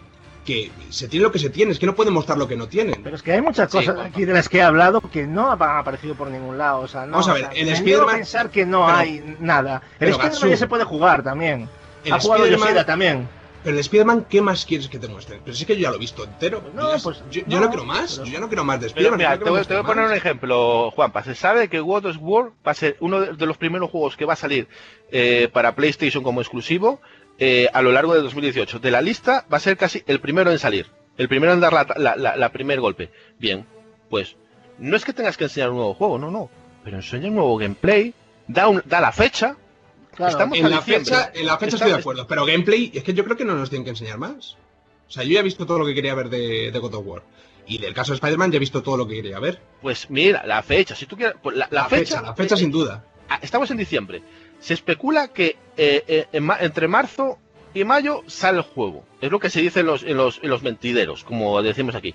que 0.44 0.70
se 0.90 1.07
tiene 1.07 1.23
lo 1.24 1.31
que 1.32 1.39
se 1.39 1.51
tiene? 1.51 1.70
Es 1.73 1.78
que 1.78 1.86
no 1.86 1.94
pueden 1.94 2.12
mostrar 2.15 2.36
lo 2.39 2.49
que 2.49 2.57
no 2.57 2.66
tienen. 2.66 3.01
Pero 3.03 3.15
es 3.15 3.23
que 3.23 3.32
hay 3.32 3.43
muchas 3.43 3.69
cosas 3.69 3.97
aquí 4.01 4.24
de 4.24 4.32
las 4.32 4.49
que 4.49 4.59
he 4.59 4.62
hablado 4.62 5.01
que 5.01 5.27
no 5.27 5.51
han 5.53 5.61
aparecido 5.62 6.15
por 6.15 6.28
ningún 6.31 6.59
lado. 6.59 6.81
O 6.81 6.89
sea, 6.89 7.07
no, 7.07 7.12
Vamos 7.12 7.28
a 7.28 7.32
o 7.32 7.35
ver, 7.35 7.43
sea, 7.44 7.53
el 7.53 7.69
Spider-Man- 7.69 8.16
pensar 8.16 8.51
que 8.51 8.65
no 8.66 8.85
pero- 8.86 8.99
hay 8.99 9.36
nada. 9.40 9.82
El 10.01 10.09
Spider-Man 10.11 10.51
ya 10.51 10.57
se 10.57 10.66
puede 10.66 10.85
jugar 10.85 11.23
también. 11.23 11.69
el 12.05 12.12
ha 12.12 12.19
jugado 12.20 12.47
Yoshida 12.47 12.85
también. 12.86 13.28
Pero 13.64 13.74
el 13.76 13.80
Spider-Man, 13.80 14.26
¿qué 14.28 14.40
más 14.43 14.66
quieres 14.66 14.89
que 14.89 14.98
te 14.98 15.06
muestren? 15.09 15.40
Pero 15.44 15.56
sí 15.56 15.64
que 15.64 15.74
yo 15.76 15.82
ya 15.82 15.90
lo 15.90 15.97
he 15.97 15.98
visto 16.01 16.24
entero. 16.24 16.60
Pues 16.60 16.74
no, 16.74 16.90
pues 17.02 17.22
yo, 17.30 17.43
no, 17.43 17.48
yo 17.48 17.60
no 17.60 17.68
quiero 17.68 17.84
más. 17.84 18.14
pero- 18.16 18.26
Yo 18.26 18.32
ya 18.32 18.40
no 18.40 18.48
quiero 18.48 18.64
más 18.64 18.80
de 18.80 18.86
Spider-Man. 18.89 19.18
mira, 19.18 19.39
te 19.39 19.51
voy, 19.51 19.60
que 19.60 19.66
te 19.68 19.74
voy 19.74 19.82
a 19.82 19.86
poner 19.86 20.05
un 20.10 20.12
ejemplo, 20.16 20.90
Juanpa. 20.90 21.22
Se 21.22 21.34
sabe 21.34 21.68
que 21.68 21.80
God 21.80 22.06
of 22.06 22.16
War 22.20 22.51
va 22.66 22.72
a 22.72 22.74
ser 22.74 22.97
uno 23.01 23.20
de 23.20 23.32
de 23.34 23.47
los 23.47 23.56
primeros 23.56 23.90
juegos 23.90 24.16
que 24.16 24.24
va 24.24 24.32
a 24.32 24.36
salir 24.36 24.66
eh, 25.10 25.48
para 25.52 25.74
PlayStation 25.76 26.24
como 26.24 26.40
exclusivo 26.40 27.01
eh, 27.39 27.68
a 27.72 27.82
lo 27.82 27.93
largo 27.93 28.14
de 28.14 28.22
2018. 28.22 28.78
De 28.80 28.90
la 28.90 29.01
lista 29.01 29.47
va 29.52 29.59
a 29.59 29.60
ser 29.60 29.76
casi 29.76 30.02
el 30.06 30.20
primero 30.20 30.51
en 30.51 30.59
salir. 30.59 30.86
El 31.16 31.28
primero 31.28 31.52
en 31.52 31.60
dar 31.60 31.72
la, 31.72 31.86
la, 31.97 32.16
la- 32.16 32.36
la 32.36 32.48
primer 32.52 32.80
golpe. 32.80 33.10
Bien, 33.39 33.64
pues 34.10 34.36
no 34.78 34.97
es 34.97 35.05
que 35.05 35.12
tengas 35.12 35.36
que 35.36 35.44
enseñar 35.44 35.70
un 35.70 35.76
nuevo 35.76 35.94
juego, 35.94 36.18
no, 36.18 36.30
no. 36.30 36.51
Pero 36.82 36.97
enseña 36.97 37.28
un 37.28 37.36
nuevo 37.36 37.56
gameplay, 37.59 38.12
da, 38.48 38.66
un- 38.66 38.82
da 38.86 39.01
la 39.01 39.12
fecha. 39.12 39.56
Claro. 40.16 40.30
Estamos 40.32 40.59
En 40.59 40.66
a 40.66 40.68
la, 40.68 40.76
diciembre. 40.78 41.05
fecha, 41.05 41.30
en 41.34 41.47
la 41.47 41.59
fecha 41.59 41.76
Está- 41.76 41.86
estoy 41.86 41.93
de 41.93 42.01
acuerdo, 42.01 42.26
pero 42.26 42.44
gameplay 42.44 42.90
es 42.94 43.02
que 43.02 43.14
yo 43.14 43.24
creo 43.24 43.36
que 43.36 43.44
no 43.44 43.55
nos 43.55 43.70
tienen 43.70 43.84
que 43.84 43.90
enseñar 43.90 44.18
más. 44.18 44.56
O 45.09 45.10
sea, 45.10 45.24
yo 45.24 45.30
ya 45.32 45.40
he 45.40 45.43
visto 45.43 45.66
todo 45.66 45.78
lo 45.78 45.86
que 45.86 45.94
quería 45.94 46.14
ver 46.14 46.28
de, 46.28 46.70
de 46.70 46.78
God 46.78 46.94
of 46.94 47.06
War. 47.06 47.22
Y 47.66 47.78
del 47.78 47.94
caso 47.94 48.12
de 48.12 48.16
Spider-Man 48.16 48.51
ya 48.51 48.56
he 48.56 48.60
visto 48.60 48.82
todo 48.82 48.97
lo 48.97 49.06
que 49.06 49.14
quería 49.14 49.39
ver. 49.39 49.60
Pues 49.80 50.10
mira, 50.10 50.44
la 50.47 50.62
fecha, 50.62 50.94
si 50.94 51.06
tú 51.06 51.16
quieres. 51.16 51.36
pues 51.43 51.56
la, 51.56 51.68
la 51.70 51.84
fecha, 51.86 52.20
la 52.20 52.34
fecha 52.34 52.55
eh, 52.56 52.59
sin 52.59 52.70
duda. 52.70 53.05
Ah, 53.28 53.39
estamos 53.40 53.70
en 53.70 53.76
diciembre. 53.78 54.22
Se 54.60 54.74
especula 54.74 55.28
que 55.28 55.56
eh, 55.76 56.05
eh, 56.06 56.26
en 56.32 56.51
entre 56.60 56.89
marzo 56.89 57.39
y 57.74 57.84
mayo 57.84 58.22
sale 58.26 58.59
el 58.59 58.64
juego. 58.64 59.05
Es 59.20 59.30
lo 59.30 59.39
que 59.39 59.48
se 59.48 59.60
dice 59.60 59.80
en 59.80 59.86
los, 59.86 60.02
en 60.02 60.16
los, 60.16 60.40
en 60.43 60.51
los 60.51 60.62
mentideros, 60.62 61.24
como 61.24 61.62
decimos 61.62 61.94
aquí. 61.94 62.14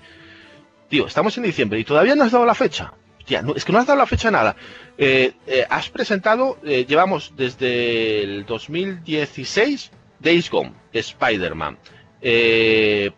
Tío, 0.88 1.06
estamos 1.06 1.36
en 1.38 1.44
diciembre 1.44 1.78
y 1.80 1.84
todavía 1.84 2.14
no 2.14 2.24
has 2.24 2.32
dado 2.32 2.44
la 2.46 2.54
fecha. 2.54 2.92
Hostia, 3.28 3.42
no- 3.42 3.54
es 3.54 3.64
que 3.66 3.72
no 3.72 3.78
has 3.78 3.86
dado 3.86 3.98
la 3.98 4.06
fecha 4.06 4.30
nada. 4.30 4.56
Eh, 4.96 5.32
eh, 5.46 5.66
has 5.68 5.90
presentado, 5.90 6.56
eh, 6.64 6.86
llevamos 6.88 7.34
desde 7.36 8.22
el 8.22 8.46
2016 8.46 9.90
Days 10.18 10.48
Gone, 10.50 10.72
Spider-Man, 10.94 11.76
el, 12.22 13.12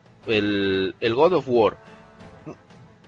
el 0.99 1.15
God 1.15 1.35
of 1.35 1.45
War. 1.47 1.77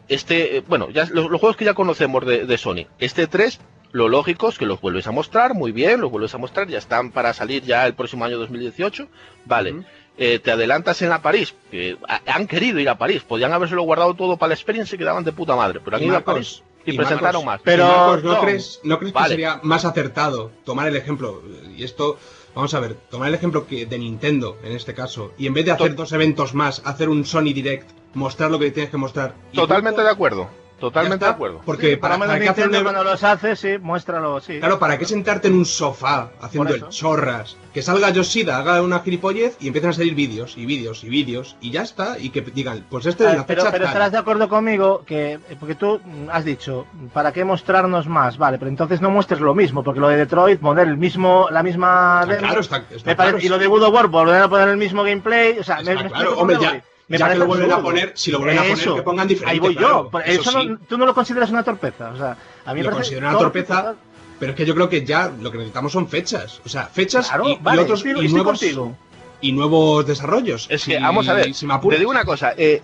Este, 0.06 0.62
bueno, 0.68 0.90
ya 0.90 1.06
los, 1.06 1.28
los 1.28 1.40
juegos 1.40 1.56
que 1.56 1.64
ya 1.64 1.74
conocemos 1.74 2.24
de, 2.24 2.46
de 2.46 2.56
Sony. 2.58 2.86
Este 3.00 3.26
3 3.26 3.58
lo 3.90 4.08
lógico 4.08 4.48
es 4.48 4.56
que 4.56 4.64
los 4.66 4.80
vuelves 4.80 5.08
a 5.08 5.10
mostrar, 5.10 5.54
muy 5.54 5.72
bien, 5.72 6.00
los 6.00 6.10
vuelves 6.12 6.34
a 6.34 6.38
mostrar, 6.38 6.68
ya 6.68 6.78
están 6.78 7.10
para 7.10 7.32
salir 7.34 7.64
ya 7.64 7.84
el 7.84 7.94
próximo 7.94 8.24
año 8.24 8.38
2018. 8.38 9.08
Vale. 9.44 9.74
Eh, 10.18 10.38
te 10.38 10.50
adelantas 10.52 11.02
en 11.02 11.08
la 11.08 11.20
París, 11.22 11.54
que 11.70 11.96
ha- 12.08 12.20
han 12.26 12.46
querido 12.46 12.78
ir 12.78 12.88
a 12.88 12.96
París, 12.98 13.22
podían 13.22 13.52
habérselo 13.52 13.82
guardado 13.82 14.14
todo 14.14 14.36
para 14.36 14.48
la 14.48 14.54
experiencia 14.54 14.94
y 14.94 14.98
quedaban 14.98 15.24
de 15.24 15.32
puta 15.32 15.56
madre, 15.56 15.80
pero 15.84 15.96
han 15.96 16.02
ido 16.02 16.16
a 16.16 16.20
París 16.34 16.62
y, 16.86 16.92
y 16.92 16.96
presentaron 16.96 17.44
Marcos, 17.44 17.46
más. 17.46 17.60
Pero- 17.64 17.86
Marcos, 17.86 18.24
¿no, 18.24 18.32
no. 18.34 18.40
crees, 18.40 18.80
¿no 18.84 18.98
crees 18.98 19.12
Vale. 19.12 19.26
que 19.26 19.30
sería 19.30 19.60
más 19.62 19.84
acertado 19.84 20.50
tomar 20.64 20.88
el 20.88 20.96
ejemplo? 20.96 21.42
Y 21.76 21.84
esto, 21.84 22.18
vamos 22.54 22.72
a 22.74 22.80
ver, 22.80 22.94
tomar 23.10 23.28
el 23.28 23.34
ejemplo 23.34 23.66
que 23.66 23.86
de 23.86 23.98
Nintendo, 23.98 24.58
en 24.62 24.72
este 24.72 24.94
caso, 24.94 25.32
y 25.38 25.46
en 25.46 25.54
vez 25.54 25.64
de 25.64 25.72
hacer 25.72 25.90
To- 25.94 26.02
dos 26.02 26.12
eventos 26.12 26.54
más, 26.54 26.82
hacer 26.84 27.08
un 27.08 27.24
Sony 27.24 27.52
Direct, 27.54 27.90
mostrar 28.14 28.50
lo 28.50 28.58
que 28.58 28.70
tienes 28.70 28.90
que 28.90 28.96
mostrar. 28.98 29.34
Totalmente 29.52 29.96
punto, 29.96 30.04
de 30.06 30.10
acuerdo, 30.12 30.48
totalmente 30.88 31.24
de 31.24 31.30
acuerdo. 31.30 31.60
Porque 31.64 31.90
Sí, 31.92 31.96
para, 31.96 32.18
para 32.18 32.38
qué 32.38 32.48
hacer 32.48 32.66
un 32.66 32.72
Nintendo 32.72 32.78
ev- 32.78 32.82
cuando 32.94 33.10
los 33.12 33.24
hace, 33.24 33.56
sí, 33.56 33.78
muéstralo, 33.80 34.40
sí. 34.40 34.58
Claro, 34.58 34.78
¿para 34.78 34.98
qué 34.98 35.04
sentarte 35.04 35.48
en 35.48 35.54
un 35.54 35.64
sofá 35.64 36.30
haciendo 36.40 36.74
el 36.74 36.88
chorras? 36.88 37.56
Que 37.72 37.80
salga 37.82 38.10
Yoshida, 38.10 38.58
haga 38.58 38.82
una 38.82 39.00
gilipollez 39.00 39.56
y 39.60 39.68
empiezan 39.68 39.90
a 39.90 39.94
salir 39.94 40.14
vídeos 40.14 40.56
y 40.58 40.66
vídeos 40.66 41.04
y 41.04 41.08
vídeos 41.08 41.56
y 41.60 41.70
ya 41.70 41.82
está. 41.82 42.18
Y 42.18 42.30
que 42.30 42.42
digan, 42.42 42.84
pues 42.90 43.06
este 43.06 43.24
es 43.30 43.36
la 43.36 43.46
pero, 43.46 43.62
fecha 43.62 43.72
pero 43.72 43.86
estarás 43.86 44.12
de 44.12 44.18
acuerdo 44.18 44.48
conmigo 44.48 45.02
que, 45.06 45.38
porque 45.58 45.74
tú 45.74 46.00
has 46.30 46.44
dicho, 46.44 46.86
¿para 47.14 47.32
qué 47.32 47.44
mostrarnos 47.44 48.06
más? 48.08 48.36
Vale, 48.36 48.58
pero 48.58 48.68
entonces 48.70 49.00
no 49.00 49.10
muestres 49.10 49.40
lo 49.40 49.54
mismo, 49.54 49.82
porque 49.82 50.00
lo 50.00 50.08
de 50.08 50.16
Detroit, 50.18 50.60
poner 50.60 50.88
el 50.88 50.98
mismo, 50.98 51.48
la 51.50 51.62
misma... 51.62 52.20
Está 52.22 52.34
demo, 52.34 52.46
claro, 52.46 52.60
está, 52.60 52.76
está 52.90 53.10
me 53.10 53.16
parece- 53.16 53.32
claro. 53.38 53.46
y 53.46 53.48
lo 53.48 53.58
de 53.58 53.66
God 53.66 53.82
of 53.84 53.94
War, 53.94 54.06
volver 54.08 54.42
a 54.42 54.48
poner 54.48 54.68
el 54.68 54.76
mismo 54.76 55.02
gameplay, 55.02 55.58
o 55.58 55.64
sea, 55.64 55.80
me, 55.82 55.94
me 55.94 56.10
claro, 56.10 56.38
hombre, 56.38 56.58
ya-. 56.60 56.82
Me 57.12 57.18
ya 57.18 57.28
que 57.30 57.38
lo 57.38 57.46
vuelven 57.46 57.70
a 57.72 57.82
poner, 57.82 58.12
si 58.16 58.30
lo 58.30 58.38
vuelven 58.38 58.58
a 58.58 58.62
poner, 58.62 58.78
Eso, 58.78 58.94
que 58.96 59.02
pongan 59.02 59.28
diferente, 59.28 59.52
Ahí 59.52 59.58
voy 59.60 59.76
claro, 59.76 60.10
yo, 60.10 60.18
eso 60.20 60.40
eso, 60.40 60.52
no- 60.64 60.76
sí. 60.76 60.82
tú 60.88 60.96
no 60.98 61.06
lo 61.06 61.14
consideras 61.14 61.50
una 61.50 61.62
torpeza, 61.62 62.10
o 62.10 62.16
sea, 62.16 62.36
a 62.64 62.72
mí 62.74 62.80
me 62.80 62.84
Lo 62.84 62.90
parece 62.90 63.10
considero 63.10 63.28
una 63.28 63.38
torpe 63.38 63.62
torpeza, 63.62 63.80
total. 63.82 63.96
Pero 64.40 64.50
es 64.52 64.56
que 64.56 64.64
yo 64.66 64.74
creo 64.74 64.88
que 64.88 65.04
ya 65.04 65.28
lo 65.40 65.50
que 65.52 65.58
necesitamos 65.58 65.92
son 65.92 66.08
fechas. 66.08 66.60
O 66.64 66.68
sea, 66.68 66.86
fechas 66.86 67.28
Claro, 67.28 67.48
y, 67.48 67.52
y 67.52 67.58
vale, 67.60 67.82
otros 67.82 68.00
estoy, 68.04 68.12
y 68.22 68.26
estoy 68.26 68.28
nuevos, 68.42 68.58
contigo. 68.58 68.96
y 69.40 69.52
nuevos 69.52 70.04
desarrollos. 70.06 70.66
Es 70.70 70.84
que, 70.84 70.96
Si- 70.96 71.02
vamos 71.02 71.28
a 71.28 71.34
ver, 71.34 71.54
si 71.54 71.64
me 71.66 71.78
te 71.78 71.98
digo 71.98 72.10
una 72.10 72.24
cosa, 72.24 72.54
eh, 72.56 72.82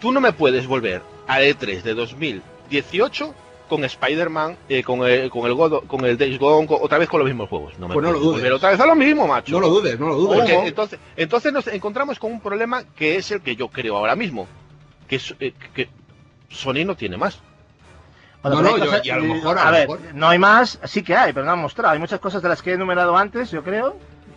tú 0.00 0.12
no 0.12 0.20
me 0.20 0.32
puedes 0.32 0.66
volver 0.66 1.02
a 1.26 1.40
E3 1.40 1.82
de 1.82 1.94
2018 1.94 3.34
con 3.68 3.84
Spider-Man, 3.84 4.56
eh, 4.68 4.82
con, 4.82 5.02
el, 5.06 5.30
con, 5.30 5.46
el 5.46 5.54
God- 5.54 5.86
con 5.86 6.04
el 6.04 6.18
Days 6.18 6.38
Gone, 6.38 6.66
con- 6.66 6.78
otra 6.82 6.98
vez 6.98 7.08
con 7.08 7.20
los 7.20 7.26
mismos 7.28 7.48
juegos. 7.48 7.78
No 7.78 7.88
me 7.88 7.94
Pues 7.94 8.04
no 8.04 8.12
lo 8.12 8.18
dudes. 8.18 8.32
volver 8.40 8.52
otra 8.52 8.70
vez 8.70 8.80
a 8.80 8.86
lo 8.86 8.94
mismo, 8.94 9.26
macho. 9.26 9.52
No 9.52 9.60
lo 9.60 9.68
dudes, 9.68 9.98
no 9.98 10.08
lo 10.08 10.14
dudes. 10.16 10.38
Porque 10.40 10.66
entonces, 10.68 10.98
entonces 11.16 11.52
nos 11.52 11.66
encontramos 11.68 12.18
con 12.18 12.32
un 12.32 12.40
problema 12.40 12.84
que 12.96 13.16
es 13.16 13.30
el 13.30 13.40
que 13.40 13.56
yo 13.56 13.68
creo 13.68 13.96
ahora 13.96 14.14
mismo, 14.14 14.46
que, 15.08 15.16
es, 15.16 15.34
eh, 15.40 15.54
que 15.74 15.88
Sony 16.50 16.84
no 16.84 16.94
tiene 16.96 17.16
más. 17.16 17.38
Bueno, 18.42 18.60
No, 18.60 18.62
pero 18.62 18.62
no, 18.62 18.74
hay 18.74 18.80
yo- 18.80 18.86
cosas- 18.90 19.06
y 19.06 19.10
a 19.10 19.16
lo 19.16 19.24
mejor, 19.34 19.58
a 19.58 19.62
a 19.62 19.64
lo 19.66 19.72
ver, 19.72 19.88
mejor. 19.88 20.14
no 20.14 20.28
hay 20.28 20.38
más, 20.38 20.78
sí 20.84 21.02
que 21.02 21.14
hay, 21.16 21.32
pero 21.32 21.46
no 21.46 21.52
han 21.52 21.60
mostrado. 21.60 21.92
Hay 21.94 21.98
muchas 22.00 22.20
cosas 22.20 22.42
de 22.42 22.48
las 22.48 22.60
que 22.60 22.70
he 22.70 22.74
enumerado 22.74 23.16
antes, 23.16 23.50
yo 23.50 23.62
creo. 23.62 23.96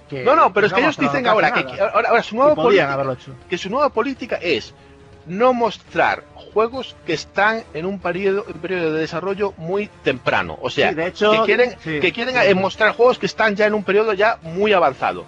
Que 0.09 0.23
No, 0.23 0.35
no, 0.35 0.53
pero 0.53 0.67
es 0.67 0.71
no 0.71 0.77
que 0.77 0.83
ellos 0.83 0.97
dicen 0.97 1.25
ahora 1.27 1.51
que, 1.51 1.61
ahora, 1.81 2.09
ahora 2.09 2.21
su 2.23 2.35
nueva 2.35 2.53
política, 2.55 3.05
que 3.49 3.57
su 3.57 3.69
nueva 3.71 3.89
política 3.89 4.35
es 4.39 4.73
no 5.25 5.51
mostrar 5.53 6.23
juegos 6.55 6.95
que 7.05 7.11
están 7.13 7.65
en 7.73 7.85
un 7.85 7.99
periodo, 7.99 8.45
un 8.47 8.61
periodo 8.61 8.93
de 8.93 9.01
desarrollo 9.01 9.53
muy 9.57 9.89
temprano. 10.05 10.57
O 10.61 10.69
sea, 10.69 10.87
Sí, 10.89 10.95
de 10.95 11.07
hecho, 11.07 11.31
que 11.33 11.39
quieren, 11.41 11.75
sí. 11.83 11.99
que 11.99 12.13
quieren 12.13 12.37
eh, 12.37 12.55
mostrar 12.55 12.93
juegos 12.93 13.19
que 13.19 13.25
están 13.25 13.57
ya 13.57 13.65
en 13.65 13.73
un 13.73 13.83
periodo 13.83 14.13
ya 14.13 14.39
muy 14.41 14.71
avanzado. 14.71 15.25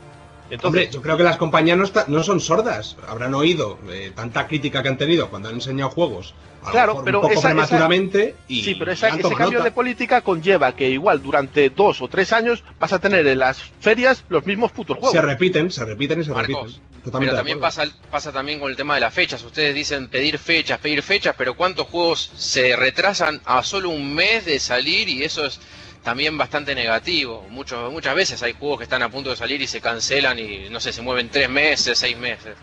Entonces, 0.49 0.65
Hombre, 0.65 0.90
yo 0.91 1.02
creo 1.02 1.18
que 1.18 1.24
las 1.24 1.38
compañías 1.38 1.78
no, 1.78 1.84
está- 1.84 2.06
no 2.07 2.24
son 2.24 2.40
sordas. 2.40 2.95
Habrán 3.07 3.34
oído 3.36 3.78
eh, 3.90 4.11
tanta 4.15 4.48
crítica 4.48 4.82
que 4.82 4.90
han 4.90 4.98
tenido 4.98 5.30
cuando 5.30 5.49
han 5.49 5.56
enseñado 5.56 5.90
juegos. 5.90 6.34
A 6.61 6.65
lo 6.68 6.72
Claro, 6.72 6.91
mejor 6.94 7.06
pero 7.06 7.18
un 7.19 7.22
poco 7.24 7.34
esa- 7.34 7.40
esa- 7.40 7.49
prematuramente. 7.49 8.36
y 8.48 8.64
Sí, 8.64 8.76
pero 8.76 8.91
esa- 8.91 9.10
ese 9.10 9.22
cambio 9.22 9.60
nota. 9.60 9.64
de 9.64 9.72
política 9.72 10.22
conlleva 10.22 10.76
que 10.76 10.90
igual 10.90 11.22
durante 11.22 11.69
dos 11.69 12.02
o 12.02 12.07
tres 12.07 12.32
años 12.34 12.64
vas 12.80 12.94
a 12.94 12.99
tener 12.99 13.26
en 13.28 13.40
las 13.40 13.61
ferias 13.80 14.24
los 14.30 14.45
mismos 14.45 14.72
putos 14.72 14.98
juegos. 14.98 15.11
Se 15.14 15.22
repiten, 15.22 15.69
se 15.72 15.86
repiten 15.86 16.22
y 16.22 16.24
se 16.24 16.32
Marcos, 16.32 16.61
repiten. 16.74 16.88
Totalmente 17.03 17.32
Pero 17.32 17.38
también 17.38 17.60
pasa, 17.61 17.84
pasa 18.11 18.32
también 18.34 18.60
con 18.60 18.69
el 18.69 18.76
tema 18.76 18.95
de 18.95 19.02
las 19.02 19.14
fechas. 19.14 19.41
Ustedes 19.44 19.74
dicen 19.76 20.07
pedir 20.10 20.38
fechas, 20.40 20.80
pedir 20.80 21.02
fechas, 21.03 21.36
pero 21.38 21.56
¿cuántos 21.56 21.88
juegos 21.88 22.32
se 22.36 22.76
retrasan 22.76 23.40
a 23.45 23.64
solo 23.64 23.90
un 23.90 24.14
mes 24.14 24.44
de 24.45 24.60
salir? 24.60 25.07
Y 25.07 25.24
eso 25.24 25.45
es 25.45 25.60
también 26.08 26.38
bastante 26.38 26.74
negativo. 26.74 27.46
Muchos, 27.50 27.92
muchas 27.92 28.16
veces 28.16 28.42
hay 28.42 28.54
juegos 28.54 28.78
que 28.78 28.86
están 28.86 29.04
a 29.04 29.10
punto 29.10 29.30
de 29.30 29.36
salir 29.36 29.62
y 29.62 29.68
se 29.68 29.82
cancelan 29.82 30.40
y 30.40 30.70
no 30.70 30.80
sé, 30.80 30.94
se 30.94 31.02
mueven 31.02 31.28
tres 31.28 31.50
meses, 31.50 32.00
seis 32.00 32.18
meses. 32.18 32.56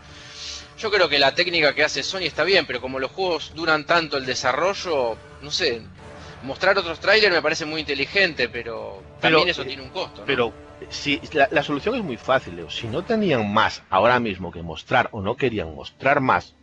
Yo 0.79 0.89
creo 0.89 1.07
que 1.07 1.19
la 1.19 1.35
técnica 1.35 1.75
que 1.75 1.83
hace 1.83 2.01
Sony 2.01 2.21
está 2.21 2.43
bien, 2.43 2.65
pero 2.65 2.81
como 2.81 2.97
los 2.97 3.11
juegos 3.11 3.53
duran 3.53 3.85
tanto 3.85 4.17
el 4.17 4.25
desarrollo, 4.25 5.15
no 5.43 5.51
sé, 5.51 5.83
mostrar 6.41 6.75
otros 6.79 6.99
trailers 6.99 7.35
me 7.35 7.43
parece 7.43 7.65
muy 7.65 7.81
inteligente, 7.81 8.49
pero 8.49 9.03
también 9.21 9.43
Pero, 9.43 9.51
eso 9.51 9.61
eh, 9.61 9.65
tiene 9.65 9.83
un 9.83 9.89
costo. 9.89 10.21
¿no? 10.21 10.25
Pero 10.25 10.51
si 10.89 11.21
la, 11.33 11.47
la 11.51 11.61
solución 11.61 11.93
es 11.93 12.03
muy 12.03 12.17
fácil, 12.17 12.55
Leo. 12.55 12.71
Si 12.71 12.87
no 12.87 13.03
tenían 13.03 13.53
más 13.53 13.83
ahora 13.91 14.19
mismo 14.19 14.51
que 14.51 14.63
mostrar 14.63 15.09
o 15.11 15.21
no 15.21 15.37
querían 15.37 15.75
mostrar 15.75 16.19
más, 16.19 16.55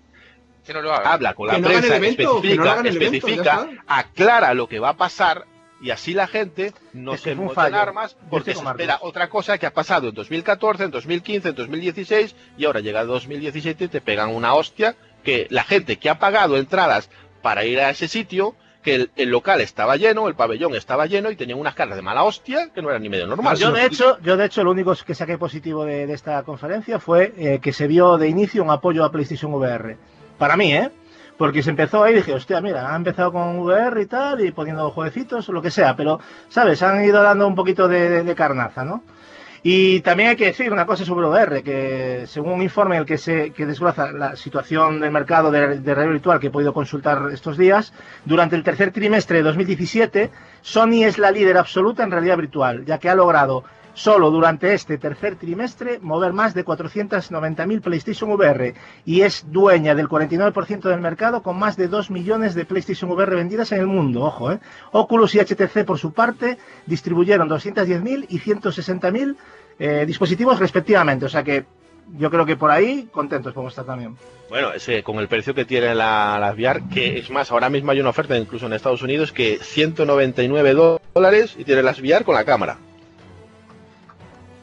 que 0.67 0.73
no 0.73 0.83
lo 0.83 0.93
hagan. 0.93 1.13
habla 1.13 1.35
con 1.35 1.47
la 1.47 1.55
Que 1.55 1.61
no 1.61 1.69
hagan 1.69 1.81
prensa, 1.81 1.97
el 1.97 2.05
evento, 2.05 2.43
que 2.43 2.57
no 2.57 2.65
especifica, 2.65 2.81
evento, 2.81 3.05
especifica, 3.05 3.69
aclara 3.87 4.55
lo 4.55 4.69
que 4.69 4.81
va 4.81 4.91
a 4.91 4.97
pasar 4.97 5.47
y 5.83 5.91
así 5.91 6.15
la 6.15 6.29
gente 6.29 6.73
no 6.93 7.17
se 7.17 7.35
monta 7.35 7.67
en 7.67 7.75
armas 7.75 8.17
porque 8.31 8.55
se 8.55 8.63
espera 8.63 8.99
otra 9.03 9.29
cosa 9.29 9.59
que 9.59 9.67
ha 9.67 9.75
pasado 9.75 10.09
en 10.09 10.15
2014, 10.15 10.85
en 10.85 10.91
2015, 10.91 11.49
en 11.49 11.55
2016 11.55 12.37
y 12.57 12.65
ahora 12.65 12.81
llega 12.81 13.05
2017 13.05 13.85
y 13.85 13.89
te 13.89 14.01
pegan 14.01 14.31
una 14.31 14.55
hostia 14.55 14.95
que 15.25 15.47
la 15.51 15.65
gente 15.65 15.97
que 15.97 16.09
ha 16.09 16.19
pagado 16.19 16.57
entradas 16.57 17.11
para 17.43 17.65
ir 17.65 17.81
a 17.81 17.91
ese 17.91 18.07
sitio 18.09 18.55
que 18.83 18.95
el, 18.95 19.11
el 19.17 19.29
local 19.29 19.61
estaba 19.61 19.97
lleno, 19.97 20.29
el 20.29 20.35
pabellón 20.35 20.75
estaba 20.75 21.07
lleno 21.07 21.31
y 21.31 21.37
tenían 21.37 21.59
unas 21.59 21.75
caras 21.75 21.97
de 21.97 22.03
mala 22.03 22.25
hostia 22.25 22.71
que 22.75 22.83
no 22.83 22.91
eran 22.91 23.03
ni 23.03 23.09
medio 23.09 23.27
normal. 23.27 23.57
Yo 23.57 23.73
de 23.73 23.85
hecho, 23.85 24.19
yo 24.23 24.37
de 24.37 24.47
hecho 24.47 24.65
lo 24.65 24.73
único 24.73 24.95
que 25.07 25.15
saqué 25.15 25.39
positivo 25.39 25.85
de, 25.85 26.07
de 26.07 26.15
esta 26.15 26.43
conferencia 26.43 26.99
fue 26.99 27.33
eh, 27.37 27.59
que 27.61 27.73
se 27.73 27.87
vio 27.87 28.19
de 28.19 28.29
inicio 28.29 28.63
un 28.63 28.71
apoyo 28.71 29.05
a 29.05 29.13
PlayStation 29.13 29.53
VR. 29.55 29.97
Para 30.39 30.57
mí, 30.57 30.75
¿eh? 30.75 30.91
Porque 31.43 31.61
se 31.65 31.71
empezó 31.71 32.05
ahí 32.05 32.13
y 32.13 32.17
dije, 32.19 32.35
hostia, 32.35 32.61
mira, 32.61 32.89
han 32.89 32.99
empezado 33.03 33.33
con 33.33 33.59
VR 33.59 34.01
y 34.01 34.07
tal, 34.07 34.45
y 34.45 34.53
poniendo 34.53 34.89
jueguecitos 34.93 35.49
o 35.49 35.53
lo 35.53 35.61
que 35.61 35.73
sea, 35.73 35.97
pero, 35.97 36.21
¿sabes? 36.49 36.81
Han 36.85 37.05
ido 37.05 37.21
dando 37.21 37.49
un 37.49 37.57
poquito 37.57 37.89
de, 37.89 38.09
de- 38.09 38.23
de 38.23 38.35
carnaza, 38.37 38.85
¿no? 38.85 39.03
Y 39.65 40.01
también 40.03 40.29
hay 40.31 40.37
que 40.37 40.47
decir 40.47 40.73
una 40.73 40.87
cosa 40.87 41.05
sobre 41.05 41.27
VR, 41.27 41.65
que 41.65 42.25
según 42.29 42.53
un 42.53 42.63
informe 42.63 42.97
el 42.97 43.05
que 43.05 43.19
se 43.19 43.51
que 43.51 43.67
desglosa 43.67 44.13
la 44.13 44.37
situación 44.37 45.01
del 45.01 45.11
mercado 45.11 45.51
de, 45.51 45.81
de 45.81 45.95
realidad 45.97 46.13
virtual 46.13 46.39
que 46.39 46.47
he 46.47 46.51
podido 46.51 46.73
consultar 46.73 47.31
estos 47.33 47.57
días, 47.59 47.93
durante 48.25 48.55
el 48.55 48.63
tercer 48.63 48.93
trimestre 48.93 49.39
de 49.39 49.43
2017, 49.43 50.31
Sony 50.61 51.03
es 51.05 51.19
la 51.19 51.33
líder 51.33 51.59
absoluta 51.59 52.05
en 52.05 52.13
realidad 52.13 52.37
virtual, 52.37 52.85
ya 52.85 52.99
que 52.99 53.11
ha 53.11 53.17
logrado 53.17 53.65
solo 53.95 54.31
durante 54.31 54.75
este 54.75 54.99
tercer 54.99 55.37
trimestre 55.37 55.99
mover 56.01 56.33
más 56.33 56.55
de 56.55 56.65
490.000 56.65 57.81
PlayStation 57.81 58.31
VR 58.31 58.75
y 59.05 59.23
es 59.23 59.45
dueña 59.51 59.95
del 59.95 60.09
49% 60.09 60.83
del 60.83 61.01
mercado 61.01 61.43
con 61.43 61.59
más 61.59 61.77
de 61.77 61.89
2 61.89 62.11
millones 62.11 62.55
de 62.55 62.65
PlayStation 62.65 63.11
VR 63.11 63.37
vendidas 63.37 63.73
en 63.73 63.81
el 63.81 63.87
mundo, 63.87 64.23
ojo, 64.23 64.53
¿eh? 64.53 64.61
Oculus 64.93 65.35
y 65.35 65.41
HTC 65.41 65.85
por 65.85 65.99
su 65.99 66.13
parte 66.13 66.59
distribuyeron 66.87 67.49
210.000 67.49 68.27
y 68.29 68.39
160.000 68.39 69.37
eh, 69.79 70.05
dispositivos 70.07 70.59
respectivamente, 70.59 71.27
o 71.27 71.29
sea 71.29 71.43
que 71.43 71.65
yo 72.19 72.31
creo 72.31 72.45
que 72.45 72.57
por 72.57 72.71
ahí 72.71 73.09
contentos 73.13 73.53
podemos 73.53 73.73
estar 73.73 73.87
también. 73.87 74.17
Bueno, 74.49 74.73
es 74.73 74.85
que 74.85 75.03
con 75.03 75.19
el 75.19 75.29
precio 75.29 75.55
que 75.55 75.65
tiene 75.65 75.95
la, 75.95 76.39
las 76.39 76.55
VR, 76.55 76.83
que 76.93 77.19
es 77.19 77.31
más, 77.31 77.51
ahora 77.51 77.71
mismo 77.71 77.91
hay 77.91 78.01
una 78.01 78.11
oferta 78.11 78.37
incluso 78.37 78.67
en 78.67 78.75
Estados 78.75 79.03
Unidos 79.03 79.33
que 79.33 79.59
199 79.63 80.75
dólares 81.15 81.55
y 81.57 81.65
tiene 81.65 81.83
las 81.83 82.01
VR 82.01 82.25
con 82.25 82.35
la 82.35 82.45
cámara. 82.45 82.79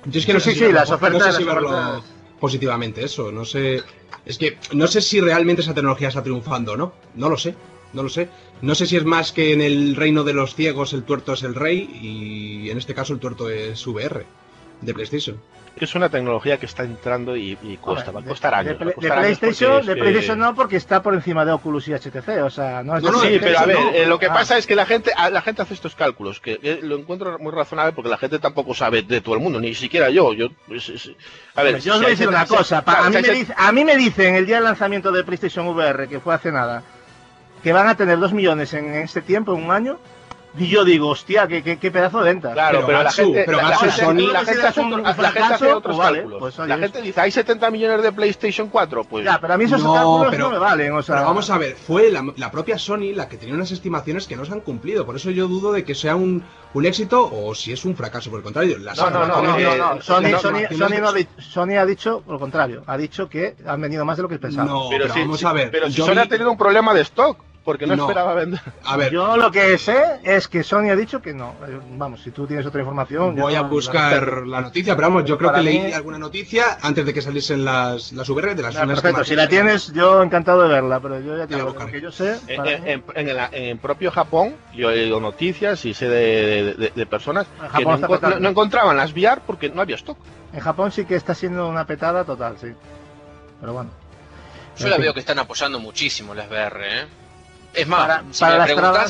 Yo 0.06 0.20
es 0.20 0.26
que 0.26 0.34
no 0.34 0.40
Sí, 0.40 0.52
sé 0.52 0.60
sí, 0.60 0.66
si, 0.66 0.72
las 0.72 0.90
ofertas, 0.92 1.14
no 1.14 1.20
sé 1.20 1.26
las 1.28 1.36
si 1.38 1.44
verlo 1.44 1.70
ofertas. 1.70 2.04
positivamente 2.40 3.04
eso. 3.04 3.32
No 3.32 3.46
sé. 3.46 3.84
Es 4.26 4.38
que 4.38 4.58
no 4.74 4.88
sé 4.88 5.02
si 5.02 5.20
realmente 5.22 5.62
esa 5.62 5.74
tecnología 5.74 6.08
está 6.10 6.24
triunfando 6.24 6.74
o 6.74 6.78
no. 6.78 6.94
No 7.16 7.30
lo 7.30 7.38
sé. 7.38 7.56
No 7.94 8.04
lo 8.04 8.10
sé. 8.10 8.30
No 8.62 8.76
sé 8.76 8.86
si 8.86 8.98
es 8.98 9.06
más 9.06 9.32
que 9.32 9.54
en 9.54 9.62
el 9.62 9.96
reino 9.96 10.24
de 10.24 10.34
los 10.34 10.54
ciegos 10.56 10.94
el 10.94 11.04
tuerto 11.04 11.34
es 11.34 11.44
el 11.44 11.56
rey 11.56 11.90
y 12.02 12.70
en 12.70 12.78
este 12.78 12.94
caso 12.94 13.14
el 13.14 13.20
tuerto 13.20 13.50
es 13.50 13.86
VR 13.88 14.26
de 14.82 14.94
PlayStation. 14.94 15.42
Es 15.85 15.95
una 15.95 16.10
tecnología 16.10 16.57
que 16.57 16.65
está 16.65 16.84
entrando 16.84 17.35
y, 17.35 17.57
y 17.64 17.77
cuesta, 17.77 18.11
va 18.11 18.19
a 18.19 18.23
De- 18.23 18.30
costar 18.30 18.53
años. 18.53 18.77
de 18.80 18.93
PlayStation, 18.95 19.85
de 19.85 19.95
que- 19.95 19.99
PlayStation 20.01 20.38
no, 20.39 20.53
porque 20.56 20.76
está 20.77 21.01
por 21.01 21.14
encima 21.14 21.45
de 21.45 21.51
Oculus 21.51 21.88
y 21.88 21.93
HTC, 21.93 22.41
o 22.43 22.49
sea, 22.49 22.84
no 22.84 22.97
es 22.97 23.03
No, 23.03 23.11
no, 23.11 23.19
Sí, 23.22 23.38
pero 23.39 23.60
a 23.60 23.65
ver, 23.65 23.80
no. 23.80 23.89
eh, 23.91 24.06
lo 24.06 24.19
que 24.19 24.26
Ah. 24.27 24.34
pasa 24.34 24.57
es 24.57 24.68
que 24.68 24.76
la 24.76 24.85
gente, 24.85 25.11
a- 25.15 25.30
la 25.30 25.41
gente 25.41 25.61
hace 25.61 25.73
estos 25.73 25.95
cálculos, 25.95 26.39
que 26.39 26.80
lo 26.84 26.97
encuentro 26.97 27.38
muy 27.39 27.51
razonable 27.51 27.93
porque 27.93 28.10
la 28.10 28.18
gente 28.18 28.39
tampoco 28.39 28.73
sabe 28.73 29.01
de 29.03 29.22
todo 29.22 29.35
el 29.35 29.41
mundo, 29.41 29.60
ni 29.60 29.73
siquiera 29.73 30.10
yo. 30.10 30.34
yo 30.34 30.47
es- 30.69 30.89
es- 30.89 31.11
a 31.56 31.64
ver, 31.64 31.80
yo 31.80 31.93
os 31.93 31.99
voy 31.99 32.07
a 32.07 32.10
decir 32.10 32.27
una 32.27 32.45
cosa. 32.45 32.84
pa- 32.84 32.91
claro, 32.93 33.07
a, 33.07 33.10
mí 33.10 33.15
me 33.22 33.34
dice- 33.34 33.53
a 33.57 33.72
mí 33.72 33.85
me 33.85 33.95
dicen 33.97 34.35
el 34.35 34.45
día 34.45 34.56
del 34.57 34.65
lanzamiento 34.65 35.11
de 35.11 35.23
PlayStation 35.23 35.65
VR, 35.68 36.07
que 36.07 36.19
fue 36.19 36.34
hace 36.35 36.51
nada, 36.51 36.84
que 37.64 37.73
van 37.73 37.88
a 37.88 37.95
tener 37.95 38.19
2 38.19 38.34
millones 38.34 38.73
en 38.73 38.93
este 38.95 39.22
tiempo, 39.22 39.56
en 39.56 39.64
un 39.64 39.72
año. 39.72 39.99
Y 40.58 40.68
yo 40.68 40.84
digo, 40.84 41.10
hostia, 41.10 41.48
qué, 41.48 41.62
qué- 41.62 41.78
qué 41.78 41.92
pedazo 41.92 42.20
de 42.24 42.34
venta. 42.34 42.52
Claro, 42.54 42.78
Pero 42.80 42.86
pero, 42.88 42.98
la 42.98 43.04
Gatsu, 43.04 43.24
gente, 43.24 43.44
pero 43.46 43.58
la, 43.60 43.78
gente- 43.78 44.02
Sony- 44.04 44.32
la 44.34 44.46
gente 44.46 44.68
hace 44.68 44.80
un 44.82 44.94
otro- 44.94 45.04
la 45.04 45.14
gente 45.14 45.28
hace 45.28 45.40
fracaso, 45.42 45.78
otros 45.78 45.82
pues 45.84 45.98
vale, 45.98 46.18
cálculos. 46.18 46.40
pues, 46.40 46.68
la 46.68 46.76
es- 46.76 46.82
gente 46.82 47.02
dice, 47.04 47.22
hay 47.22 47.32
70 47.32 47.70
millones 47.72 48.02
de 48.02 48.12
PlayStation 48.12 48.68
4, 48.70 49.04
pues 49.04 49.26
Ya, 49.26 49.40
pero 49.40 49.54
a 49.54 49.58
mí 49.58 49.66
esos 49.66 49.84
No, 49.84 49.94
cálculos 49.94 50.28
pero- 50.32 50.44
no 50.46 50.50
me 50.50 50.58
valen. 50.58 50.94
O 50.94 51.04
sea, 51.04 51.16
Pero 51.18 51.28
vamos 51.28 51.50
a 51.52 51.58
ver, 51.60 51.76
fue 51.76 52.10
la, 52.12 52.26
la 52.36 52.50
propia 52.50 52.80
Sony 52.80 53.14
la 53.14 53.30
que 53.30 53.38
tenía 53.38 53.54
unas 53.54 53.72
estimaciones 53.72 54.26
que 54.28 54.36
no 54.36 54.44
se 54.44 54.52
han 54.52 54.62
cumplido. 54.62 55.06
Por 55.06 55.16
eso 55.16 55.30
yo 55.30 55.48
dudo 55.48 55.72
de 55.72 55.84
que 55.86 55.94
sea 55.94 56.16
un, 56.16 56.44
un 56.74 56.86
éxito 56.86 57.30
o 57.32 57.54
si 57.54 57.72
es 57.72 57.86
un 57.86 57.96
fracaso. 57.96 58.32
Por 58.32 58.40
el 58.40 58.44
contrario, 58.44 58.80
las 58.80 58.98
No, 58.98 59.10
no, 59.12 59.28
no, 59.28 59.42
No, 59.44 59.76
no, 59.96 60.02
Sony, 60.02 60.32
Sony- 60.42 60.68
Sony 60.76 61.00
no 61.00 61.10
ha 61.10 61.14
dicho, 61.14 61.30
Sony 61.40 61.78
ha 61.80 61.86
dicho 61.86 62.24
lo 62.28 62.40
contrario. 62.40 62.84
Ha 62.88 62.98
dicho 62.98 63.30
que 63.30 63.56
han 63.68 63.80
vendido 63.80 64.04
más 64.04 64.18
de 64.18 64.24
lo 64.24 64.30
que 64.30 64.40
pensaba. 64.40 64.68
No, 64.68 64.88
pero, 64.90 65.08
vamos 65.08 65.44
a 65.46 65.54
ver. 65.54 65.70
Pero 65.70 65.92
si 65.92 66.02
Sony 66.02 66.18
ha 66.18 66.26
tenido 66.26 66.50
un 66.52 66.58
problema 66.58 66.92
de 66.96 67.02
stock, 67.02 67.38
porque 67.70 67.86
no, 67.86 67.96
No. 67.96 68.04
esperaba 68.06 68.34
vender. 68.34 68.60
A 68.84 68.98
ver, 68.98 69.12
Yo 69.14 69.38
lo 69.38 69.52
que 69.52 69.78
sé 69.78 70.02
es 70.24 70.48
que 70.48 70.64
Sony 70.64 70.90
ha 70.90 70.96
dicho 70.96 71.22
que 71.22 71.36
no. 71.36 71.54
Eh, 71.68 71.80
Vamos, 71.98 72.20
si 72.24 72.32
tú 72.32 72.48
tienes 72.48 72.66
otra 72.66 72.80
información. 72.82 73.36
Voy 73.36 73.54
a 73.54 73.62
no- 73.62 73.70
buscar 73.70 74.48
la 74.48 74.62
noticia, 74.62 74.96
pero 74.96 75.10
vamos, 75.10 75.26
yo 75.26 75.38
creo 75.38 75.54
que 75.54 75.62
leí 75.62 75.91
alguna 75.94 76.18
noticia 76.18 76.80
antes 76.82 77.06
de 77.06 77.14
que 77.14 77.22
saliesen 77.22 77.64
las, 77.64 78.12
las 78.14 78.28
VR 78.28 78.56
de 78.56 78.64
las 78.64 78.76
Ah, 78.76 78.86
unas 78.86 79.02
perfecto, 79.02 79.24
si 79.24 79.36
la 79.36 79.48
tienes, 79.48 79.94
yo 79.94 80.24
encantado 80.24 80.64
de 80.64 80.70
verla, 80.70 81.00
pero 81.00 81.20
yo 81.20 81.38
ya 81.38 81.46
te 81.46 81.58
lo 81.58 81.76
que 81.76 82.02
yo 82.02 82.12
sé. 82.12 82.40
En, 82.48 82.58
para 82.58 82.72
en- 82.72 83.04
en- 83.52 83.78
propio 83.78 84.10
Japón, 84.10 84.56
yo 84.74 84.90
he 84.90 84.96
leído 84.96 85.20
noticias 85.20 85.86
y 85.86 85.94
sé 85.94 86.10
de, 86.10 86.74
de- 86.74 86.91
de 86.96 87.06
personas 87.06 87.46
En 87.58 87.62
que 87.68 87.68
Japón 87.84 88.02
no, 88.02 88.30
no- 88.30 88.40
no 88.40 88.50
encontraban 88.50 88.98
las 88.98 89.12
VR 89.14 89.41
porque 89.46 89.70
no 89.70 89.82
había 89.84 89.96
stock. 89.98 90.18
En 90.54 90.60
Japón 90.62 90.91
sí 90.91 91.06
que 91.06 91.14
está 91.14 91.36
siendo 91.36 91.68
una 91.70 91.86
petada 91.86 92.24
total, 92.24 92.56
sí. 92.60 92.70
Pero 93.60 93.74
bueno. 93.74 93.91
Yo 94.80 94.88
la 94.88 94.98
veo 94.98 95.14
que 95.14 95.20
están 95.20 95.38
apoyando 95.38 95.78
muchísimo 95.80 96.34
las 96.34 96.50
VR, 96.50 96.80
¿eh? 97.02 97.06
Es 97.74 97.88
más, 97.88 98.02
Para, 98.02 98.24
si, 98.32 98.40
para 98.40 98.52
me 98.54 98.58
las 98.60 98.66
preguntás, 98.68 99.10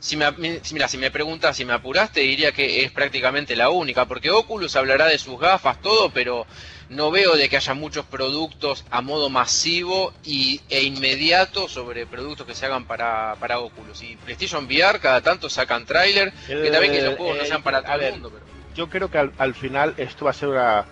si, 0.00 0.16
me, 0.16 0.32
si, 0.32 0.42
me, 0.42 0.60
si- 0.62 0.74
mira, 0.74 0.88
si 0.88 0.98
me 0.98 1.10
preguntas, 1.10 1.56
si 1.56 1.64
me 1.64 1.72
apuraste, 1.72 2.20
diría 2.20 2.52
que 2.52 2.84
es 2.84 2.92
prácticamente 2.92 3.56
la 3.56 3.70
única, 3.70 4.04
porque 4.04 4.30
Oculus 4.30 4.76
hablará 4.76 5.06
de 5.06 5.18
sus 5.18 5.38
gafas, 5.40 5.80
todo, 5.80 6.10
pero 6.10 6.46
no 6.90 7.10
veo 7.10 7.34
de 7.36 7.48
que 7.48 7.56
haya 7.56 7.72
muchos 7.74 8.04
productos 8.04 8.84
a 8.90 9.00
modo 9.00 9.30
masivo 9.30 10.12
y, 10.22 10.60
e 10.68 10.82
inmediato 10.84 11.68
sobre 11.68 12.06
productos 12.06 12.46
que 12.46 12.54
se 12.54 12.66
hagan 12.66 12.84
para, 12.84 13.36
para 13.40 13.58
Oculus. 13.58 14.02
Y 14.02 14.16
PlayStation 14.16 14.66
VR 14.66 15.00
cada 15.00 15.22
tanto 15.22 15.48
sacan 15.48 15.86
tráiler, 15.86 16.32
que 16.46 16.70
también 16.70 16.92
que 16.92 17.02
los 17.02 17.16
juegos 17.16 17.36
no 17.38 17.42
Eh, 17.42 17.46
sean 17.46 17.62
para 17.62 17.78
a 17.78 17.82
todo 17.82 17.94
el 17.94 18.12
mundo, 18.12 18.30
pero... 18.30 18.44
Yo 18.76 18.90
creo 18.90 19.10
que 19.10 19.18
al, 19.18 19.32
al 19.38 19.54
final 19.54 19.94
esto 19.96 20.24
va 20.26 20.32
a 20.32 20.34
ser 20.34 20.48
una... 20.50 20.84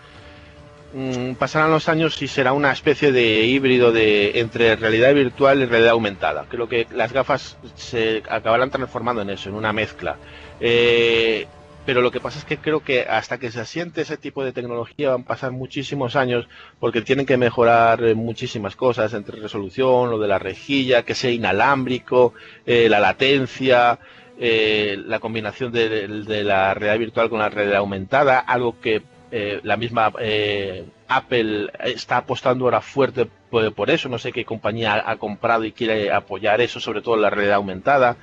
mm, 0.95 1.35
pasarán 1.35 1.71
los 1.71 1.89
años 1.89 2.21
y 2.23 2.29
será 2.29 2.53
una 2.53 2.73
especie 2.73 3.13
de 3.13 3.45
híbrido 3.45 3.93
de 3.93 4.41
entre 4.41 4.77
realidad 4.77 5.15
virtual 5.15 5.61
y 5.61 5.67
realidad 5.67 5.93
aumentada. 5.93 6.47
Creo 6.49 6.69
que 6.69 6.87
las 6.93 7.13
gafas 7.13 7.57
se 7.75 8.23
acabarán 8.29 8.71
transformando 8.71 9.23
en 9.23 9.31
eso, 9.31 9.49
en 9.49 9.55
una 9.55 9.73
mezcla. 9.73 10.17
Eh, 10.61 11.47
pero 11.85 12.01
lo 12.01 12.13
que 12.13 12.21
pasa 12.21 12.39
es 12.39 12.45
que 12.45 12.59
creo 12.59 12.81
que 12.85 13.03
hasta 13.03 13.39
que 13.39 13.51
se 13.51 13.61
asiente 13.61 14.03
ese 14.03 14.17
tipo 14.17 14.45
de 14.45 14.53
tecnología 14.53 15.11
van 15.11 15.23
a 15.23 15.25
pasar 15.25 15.51
muchísimos 15.51 16.15
años 16.15 16.49
porque 16.79 17.03
tienen 17.03 17.27
que 17.27 17.37
mejorar 17.37 18.05
eh, 18.05 18.15
muchísimas 18.15 18.77
cosas 18.77 19.13
entre 19.15 19.41
resolución, 19.41 20.11
lo 20.11 20.19
de 20.19 20.29
la 20.29 20.39
rejilla, 20.39 21.03
que 21.03 21.15
sea 21.15 21.33
inalámbrico, 21.33 22.35
eh, 22.67 22.89
la 22.89 23.01
latencia, 23.01 23.99
la 24.39 25.21
combinación 25.21 25.73
de 25.73 26.43
la 26.43 26.75
realidad 26.75 26.99
virtual 26.99 27.31
con 27.31 27.39
la 27.39 27.49
realidad 27.49 27.79
aumentada, 27.79 28.41
algo 28.41 28.81
que 28.81 29.03
eh, 29.35 29.61
la 29.65 29.77
misma 29.79 30.13
eh, 30.21 30.85
Apple 31.09 31.71
está 31.85 32.19
apostando 32.19 32.67
ahora 32.67 32.83
fuerte 32.83 33.27
por, 33.51 33.91
eso, 33.91 34.09
no 34.09 34.19
sé 34.19 34.31
qué 34.33 34.45
compañía 34.45 35.03
ha, 35.05 35.17
comprado 35.17 35.65
y 35.65 35.73
quiere 35.73 36.11
apoyar 36.13 36.61
eso, 36.61 36.81
sobre 36.81 37.03
todo 37.03 37.17
la 37.17 37.29
realidad 37.31 37.57
aumentada. 37.57 38.17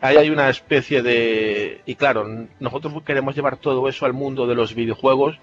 Ahí 0.00 0.16
hay 0.16 0.30
una 0.30 0.48
especie 0.50 1.02
de... 1.02 1.80
Y 1.86 1.94
claro, 1.96 2.26
nosotros 2.60 2.94
queremos 3.04 3.34
llevar 3.34 3.56
todo 3.56 3.88
eso 3.88 4.04
al 4.06 4.12
mundo 4.12 4.46
de 4.46 4.54
los 4.54 4.74
videojuegos 4.74 5.36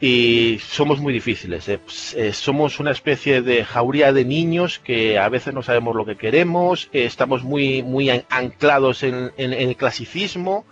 y 0.00 0.58
somos 0.62 0.98
muy 1.00 1.12
difíciles. 1.12 1.68
eh. 1.68 1.78
Pues, 1.78 2.16
somos 2.36 2.80
una 2.80 2.90
especie 2.92 3.42
de 3.42 3.64
jauría 3.64 4.12
de 4.12 4.24
niños 4.24 4.78
que 4.78 5.18
a 5.18 5.28
veces 5.28 5.52
no 5.52 5.62
sabemos 5.62 5.94
lo 5.96 6.06
que 6.06 6.16
queremos, 6.16 6.88
estamos 6.92 7.42
muy, 7.44 7.82
muy 7.82 8.08
an- 8.10 8.24
anclados 8.30 9.02
en, 9.02 9.32
en- 9.36 9.52
el 9.52 9.76
clasicismo 9.76 10.64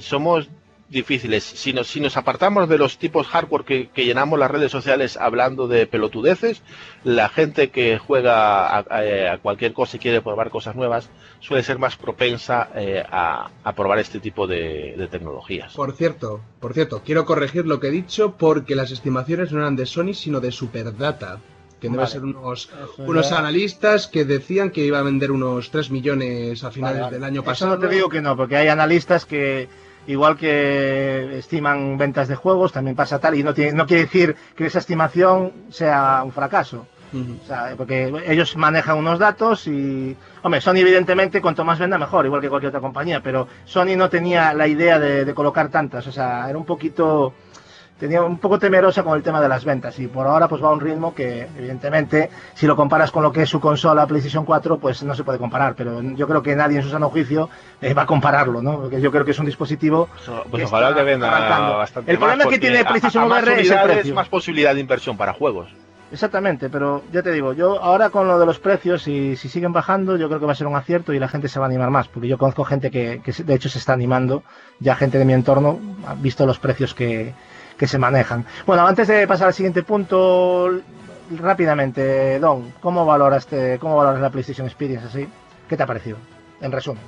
somos 0.00 0.48
difíciles. 0.88 1.42
Si 1.44 1.72
nos, 1.72 1.88
si 1.88 2.00
nos 2.00 2.16
apartamos 2.16 2.68
de 2.68 2.78
los 2.78 2.98
tipos 2.98 3.26
hardcore 3.26 3.64
que, 3.64 3.88
que 3.88 4.04
llenamos 4.04 4.38
las 4.38 4.50
redes 4.50 4.70
sociales 4.70 5.16
hablando 5.16 5.66
de 5.68 5.86
pelotudeces, 5.86 6.62
la 7.02 7.28
gente 7.28 7.70
que 7.70 7.98
juega 7.98 8.66
a, 8.68 8.78
a- 8.78 9.32
a 9.32 9.38
cualquier 9.38 9.72
cosa 9.72 9.96
y 9.96 10.00
quiere 10.00 10.20
probar 10.22 10.50
cosas 10.50 10.76
nuevas 10.76 11.08
suele 11.40 11.62
ser 11.64 11.78
más 11.78 11.96
propensa 11.96 12.68
eh, 12.74 13.02
a, 13.10 13.50
a 13.64 13.72
probar 13.74 13.98
este 13.98 14.20
tipo 14.20 14.46
de, 14.46 14.94
de 14.96 15.06
tecnologías. 15.08 15.74
Por 15.74 15.92
cierto, 15.92 16.40
por 16.60 16.72
cierto, 16.74 17.02
quiero 17.04 17.24
corregir 17.24 17.66
lo 17.66 17.80
que 17.80 17.88
he 17.88 17.92
dicho 17.92 18.36
porque 18.38 18.74
las 18.76 18.90
estimaciones 18.92 19.52
no 19.52 19.58
eran 19.60 19.76
de 19.76 19.86
Sony, 19.86 20.14
sino 20.14 20.40
de 20.40 20.52
Superdata. 20.52 21.40
Que 21.80 21.88
debe 21.88 21.98
Vale. 21.98 22.10
ser 22.10 22.22
unos, 22.24 22.70
Eso 22.70 23.02
unos 23.02 23.32
analistas 23.32 24.06
que 24.06 24.24
decían 24.24 24.70
que 24.70 24.80
iba 24.86 24.98
a 24.98 25.02
vender 25.02 25.30
unos 25.30 25.70
3 25.70 25.90
millones 25.90 26.64
a 26.64 26.70
finales 26.70 27.00
Vale, 27.00 27.04
vale. 27.04 27.14
del 27.16 27.24
año 27.24 27.40
Eso 27.42 27.44
pasado. 27.50 27.74
no 27.76 27.78
te 27.86 27.94
digo 27.94 28.08
que 28.08 28.22
no, 28.22 28.34
porque 28.34 28.56
hay 28.56 28.68
analistas 28.68 29.26
que, 29.26 29.68
igual 30.06 30.36
que 30.36 31.38
estiman 31.38 31.98
ventas 31.98 32.28
de 32.28 32.36
juegos, 32.36 32.72
también 32.72 32.96
pasa 32.96 33.18
tal, 33.18 33.34
y 33.34 33.42
no, 33.42 33.54
tiene, 33.54 33.72
no 33.72 33.86
quiere 33.86 34.04
decir 34.04 34.36
que 34.56 34.66
esa 34.66 34.78
estimación 34.78 35.52
sea 35.70 36.22
un 36.24 36.32
fracaso. 36.32 36.86
O 37.14 37.46
sea, 37.46 37.72
porque 37.76 38.12
ellos 38.26 38.56
manejan 38.56 38.98
unos 38.98 39.18
datos 39.18 39.66
y. 39.68 40.14
Hombre, 40.42 40.60
Sony, 40.60 40.78
evidentemente, 40.78 41.40
cuanto 41.40 41.64
más 41.64 41.78
venda, 41.78 41.96
mejor, 41.96 42.26
igual 42.26 42.42
que 42.42 42.48
cualquier 42.48 42.68
otra 42.68 42.80
compañía, 42.80 43.22
pero 43.22 43.48
Sony 43.64 43.96
no 43.96 44.10
tenía 44.10 44.52
la 44.52 44.66
idea 44.66 44.98
de, 44.98 45.24
de 45.24 45.34
colocar 45.34 45.70
tantas, 45.70 46.06
o 46.06 46.12
sea, 46.12 46.48
era 46.48 46.58
un 46.58 46.66
poquito. 46.66 47.32
Tenía 47.98 48.22
un 48.22 48.36
poco 48.36 48.58
temerosa 48.58 49.02
con 49.02 49.16
el 49.16 49.22
tema 49.22 49.40
de 49.40 49.48
las 49.48 49.64
ventas 49.64 49.98
y 49.98 50.06
por 50.06 50.26
ahora 50.26 50.48
pues 50.48 50.62
va 50.62 50.68
a 50.68 50.72
un 50.72 50.80
ritmo 50.80 51.14
que 51.14 51.48
evidentemente 51.56 52.28
si 52.52 52.66
lo 52.66 52.76
comparas 52.76 53.10
con 53.10 53.22
lo 53.22 53.32
que 53.32 53.40
es 53.42 53.48
su 53.48 53.58
consola 53.58 54.06
PlayStation 54.06 54.44
4 54.44 54.76
pues 54.78 55.02
no 55.02 55.14
se 55.14 55.24
puede 55.24 55.38
comparar 55.38 55.74
pero 55.74 56.02
yo 56.02 56.28
creo 56.28 56.42
que 56.42 56.54
nadie 56.54 56.76
en 56.76 56.82
su 56.82 56.90
sano 56.90 57.08
juicio 57.08 57.48
eh, 57.80 57.94
va 57.94 58.02
a 58.02 58.06
compararlo 58.06 58.60
¿no? 58.60 58.80
porque 58.82 59.00
yo 59.00 59.10
creo 59.10 59.24
que 59.24 59.30
es 59.30 59.38
un 59.38 59.46
dispositivo 59.46 60.10
Pues 60.50 60.60
que 60.60 60.64
ojalá 60.66 60.94
que 60.94 61.02
venda 61.04 61.30
bastante 61.30 62.10
El 62.12 62.18
problema 62.18 62.44
más, 62.44 62.52
que 62.52 62.58
tiene 62.58 62.80
a- 62.80 62.84
PlayStation 62.86 63.24
a 63.24 63.26
más 63.28 63.42
VR 63.42 63.52
es 63.52 63.58
el 63.60 63.64
unidades, 63.72 63.96
precio. 63.96 64.14
más 64.14 64.28
posibilidad 64.28 64.74
de 64.74 64.80
inversión 64.80 65.16
para 65.16 65.32
juegos. 65.32 65.70
Exactamente, 66.12 66.68
pero 66.68 67.02
ya 67.12 67.22
te 67.22 67.32
digo, 67.32 67.52
yo 67.54 67.82
ahora 67.82 68.10
con 68.10 68.28
lo 68.28 68.38
de 68.38 68.46
los 68.46 68.58
precios, 68.60 69.02
si, 69.02 69.34
si 69.36 69.48
siguen 69.48 69.72
bajando, 69.72 70.16
yo 70.16 70.28
creo 70.28 70.38
que 70.38 70.46
va 70.46 70.52
a 70.52 70.54
ser 70.54 70.68
un 70.68 70.76
acierto 70.76 71.12
y 71.12 71.18
la 71.18 71.26
gente 71.28 71.48
se 71.48 71.58
va 71.58 71.64
a 71.64 71.68
animar 71.68 71.90
más, 71.90 72.06
porque 72.08 72.28
yo 72.28 72.38
conozco 72.38 72.62
gente 72.64 72.90
que, 72.92 73.20
que 73.24 73.32
de 73.42 73.54
hecho 73.54 73.68
se 73.68 73.78
está 73.78 73.92
animando, 73.94 74.44
ya 74.78 74.94
gente 74.94 75.18
de 75.18 75.24
mi 75.24 75.32
entorno, 75.32 75.80
ha 76.06 76.14
visto 76.14 76.46
los 76.46 76.60
precios 76.60 76.94
que, 76.94 77.34
que 77.76 77.86
se 77.86 77.98
manejan. 77.98 78.44
Bueno, 78.66 78.86
antes 78.86 79.08
de 79.08 79.26
pasar 79.26 79.48
al 79.48 79.54
siguiente 79.54 79.82
punto, 79.82 80.70
rápidamente, 81.38 82.38
Don, 82.38 82.72
¿cómo 82.80 83.04
valoras, 83.04 83.46
cómo 83.80 83.96
valoras 83.96 84.20
la 84.20 84.30
PlayStation 84.30 84.66
Experience 84.66 85.06
así? 85.06 85.28
¿Qué 85.68 85.76
te 85.76 85.82
ha 85.82 85.86
parecido? 85.86 86.16
En 86.60 86.72
resumen. 86.72 87.02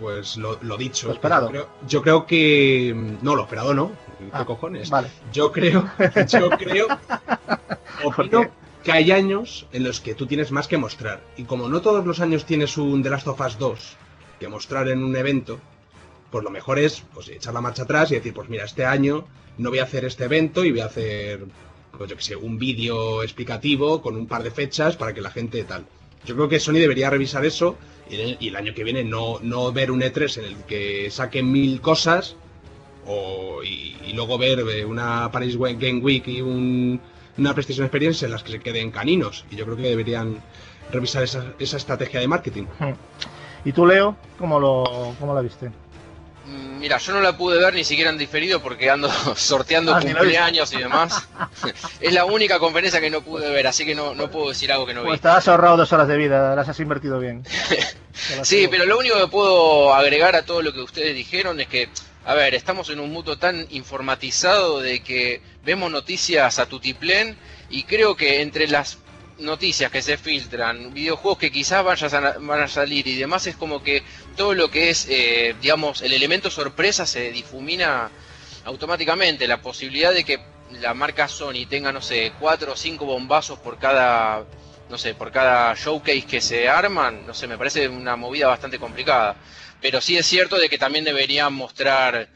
Pues 0.00 0.36
lo, 0.36 0.58
lo 0.62 0.76
dicho. 0.76 1.08
Lo 1.08 1.14
esperado. 1.14 1.46
Yo 1.46 1.50
creo, 1.52 1.68
yo 1.86 2.02
creo 2.02 2.26
que. 2.26 3.16
No, 3.22 3.36
lo 3.36 3.42
esperado 3.42 3.72
no. 3.74 3.90
¿Qué 4.18 4.30
Ah, 4.32 4.44
cojones? 4.44 4.90
Vale. 4.90 5.08
Yo 5.32 5.52
creo. 5.52 5.88
Yo 6.28 6.50
creo. 6.50 6.86
¿Por 8.02 8.20
opino 8.20 8.48
que 8.82 8.92
hay 8.92 9.12
años 9.12 9.66
en 9.72 9.84
los 9.84 10.00
que 10.00 10.14
tú 10.14 10.26
tienes 10.26 10.50
más 10.50 10.66
que 10.66 10.76
mostrar. 10.76 11.20
Y 11.36 11.44
como 11.44 11.68
no 11.68 11.80
todos 11.80 12.04
los 12.04 12.20
años 12.20 12.44
tienes 12.44 12.76
un 12.76 13.02
The 13.02 13.10
Last 13.10 13.28
of 13.28 13.40
Us 13.40 13.58
2 13.58 13.96
que 14.40 14.48
mostrar 14.48 14.88
en 14.88 15.04
un 15.04 15.14
evento, 15.14 15.60
pues 16.30 16.42
lo 16.42 16.50
mejor 16.50 16.78
es 16.80 17.02
pues, 17.14 17.28
echar 17.28 17.54
la 17.54 17.60
marcha 17.60 17.84
atrás 17.84 18.10
y 18.10 18.16
decir, 18.16 18.34
pues 18.34 18.48
mira, 18.48 18.64
este 18.64 18.84
año 18.84 19.24
no 19.62 19.70
voy 19.70 19.78
a 19.78 19.84
hacer 19.84 20.04
este 20.04 20.24
evento 20.24 20.64
y 20.64 20.72
voy 20.72 20.80
a 20.80 20.86
hacer, 20.86 21.44
pues 21.96 22.10
yo 22.10 22.16
que 22.16 22.22
sé, 22.22 22.36
un 22.36 22.58
vídeo 22.58 23.22
explicativo 23.22 24.02
con 24.02 24.16
un 24.16 24.26
par 24.26 24.42
de 24.42 24.50
fechas 24.50 24.96
para 24.96 25.14
que 25.14 25.20
la 25.20 25.30
gente 25.30 25.62
tal. 25.64 25.84
Yo 26.24 26.34
creo 26.34 26.48
que 26.48 26.60
Sony 26.60 26.74
debería 26.74 27.10
revisar 27.10 27.44
eso 27.44 27.76
y 28.10 28.48
el, 28.48 28.56
año 28.56 28.74
que 28.74 28.84
viene 28.84 29.04
no, 29.04 29.38
no 29.40 29.72
ver 29.72 29.90
un 29.90 30.02
E3 30.02 30.38
en 30.38 30.44
el 30.44 30.56
que 30.64 31.10
saquen 31.10 31.50
mil 31.50 31.80
cosas 31.80 32.36
o, 33.06 33.62
y, 33.62 34.12
luego 34.14 34.38
ver 34.38 34.60
eh, 34.60 34.84
una 34.84 35.30
Paris 35.32 35.56
Game 35.56 36.00
Week 36.00 36.26
y 36.28 36.42
un, 36.42 37.00
una 37.38 37.54
PlayStation 37.54 37.86
Experience 37.86 38.24
en 38.24 38.32
las 38.32 38.42
que 38.42 38.52
se 38.52 38.60
queden 38.60 38.90
caninos. 38.90 39.44
Y 39.50 39.56
yo 39.56 39.64
creo 39.64 39.76
que 39.76 39.82
deberían 39.82 40.42
revisar 40.92 41.22
esa, 41.22 41.54
esa 41.58 41.76
estrategia 41.76 42.20
de 42.20 42.28
marketing. 42.28 42.64
¿Y 43.64 43.72
tú, 43.72 43.86
Leo, 43.86 44.16
cómo 44.38 44.60
lo, 44.60 45.14
cómo 45.18 45.34
lo 45.34 45.42
viste? 45.42 45.70
Mira, 46.82 46.98
yo 46.98 47.12
no 47.12 47.20
la 47.20 47.36
pude 47.36 47.60
ver 47.60 47.74
ni 47.74 47.84
siquiera 47.84 48.10
en 48.10 48.18
diferido 48.18 48.60
porque 48.60 48.90
ando 48.90 49.08
sorteando 49.36 49.94
Ah, 49.94 50.00
cumpleaños 50.00 50.72
y 50.72 50.78
demás. 50.78 51.28
es 52.00 52.12
la 52.12 52.24
única 52.24 52.58
conferencia 52.58 53.00
que 53.00 53.08
no 53.08 53.20
pude 53.20 53.48
ver, 53.50 53.68
así 53.68 53.86
que 53.86 53.94
no, 53.94 54.16
no 54.16 54.28
puedo 54.32 54.48
decir 54.48 54.72
algo 54.72 54.84
que 54.84 54.92
no 54.92 55.02
vi. 55.02 55.10
Pues 55.10 55.20
te 55.20 55.28
has 55.28 55.46
ahorrado 55.46 55.76
dos 55.76 55.92
horas 55.92 56.08
de 56.08 56.16
vida, 56.16 56.56
las 56.56 56.68
has 56.68 56.80
invertido 56.80 57.20
bien. 57.20 57.44
Sí, 58.42 58.68
pero 58.70 58.84
lo 58.84 58.98
único 58.98 59.18
que 59.18 59.26
puedo 59.28 59.94
agregar 59.94 60.36
a 60.36 60.44
todo 60.44 60.60
lo 60.60 60.72
que 60.74 60.80
ustedes 60.80 61.14
dijeron 61.14 61.58
es 61.60 61.66
que, 61.66 61.88
a 62.26 62.34
ver, 62.34 62.54
estamos 62.54 62.90
en 62.90 63.00
un 63.00 63.10
mundo 63.10 63.38
tan 63.38 63.66
informatizado 63.70 64.80
de 64.80 65.02
que 65.02 65.40
vemos 65.64 65.90
noticias 65.90 66.58
a 66.58 66.66
tutiplén 66.66 67.36
y 67.70 67.84
creo 67.84 68.14
que 68.14 68.42
entre 68.42 68.68
las 68.68 68.96
noticias 69.38 69.90
que 69.90 70.02
se 70.02 70.16
filtran, 70.16 70.92
videojuegos 70.92 71.38
que 71.38 71.52
quizás 71.52 71.84
vayan 71.84 72.24
a, 72.24 72.32
van 72.38 72.60
a 72.60 72.68
salir 72.68 73.06
y 73.06 73.16
demás, 73.16 73.46
es 73.46 73.56
como 73.56 73.82
que 73.82 74.02
todo 74.36 74.54
lo 74.54 74.70
que 74.70 74.90
es, 74.90 75.06
eh, 75.08 75.54
digamos, 75.60 76.02
el 76.02 76.12
elemento 76.12 76.50
sorpresa 76.50 77.06
se 77.06 77.30
difumina 77.32 78.10
automáticamente. 78.64 79.46
La 79.46 79.60
posibilidad 79.60 80.12
de 80.12 80.24
que 80.24 80.40
la 80.80 80.94
marca 80.94 81.28
Sony 81.28 81.66
tenga, 81.68 81.92
no 81.92 82.00
sé, 82.00 82.32
cuatro 82.38 82.72
o 82.72 82.76
cinco 82.76 83.04
bombazos 83.04 83.58
por 83.58 83.78
cada 83.78 84.44
no 84.92 84.98
sé, 84.98 85.14
por 85.14 85.32
cada 85.32 85.74
showcase 85.74 86.26
que 86.26 86.42
se 86.42 86.68
arman, 86.68 87.26
no 87.26 87.32
sé, 87.32 87.46
me 87.46 87.56
parece 87.56 87.88
una 87.88 88.14
movida 88.14 88.46
bastante 88.48 88.78
complicada. 88.78 89.36
Pero 89.80 90.02
sí 90.02 90.18
es 90.18 90.26
cierto 90.26 90.58
de 90.58 90.68
que 90.68 90.76
también 90.76 91.02
deberían 91.02 91.54
mostrar, 91.54 92.28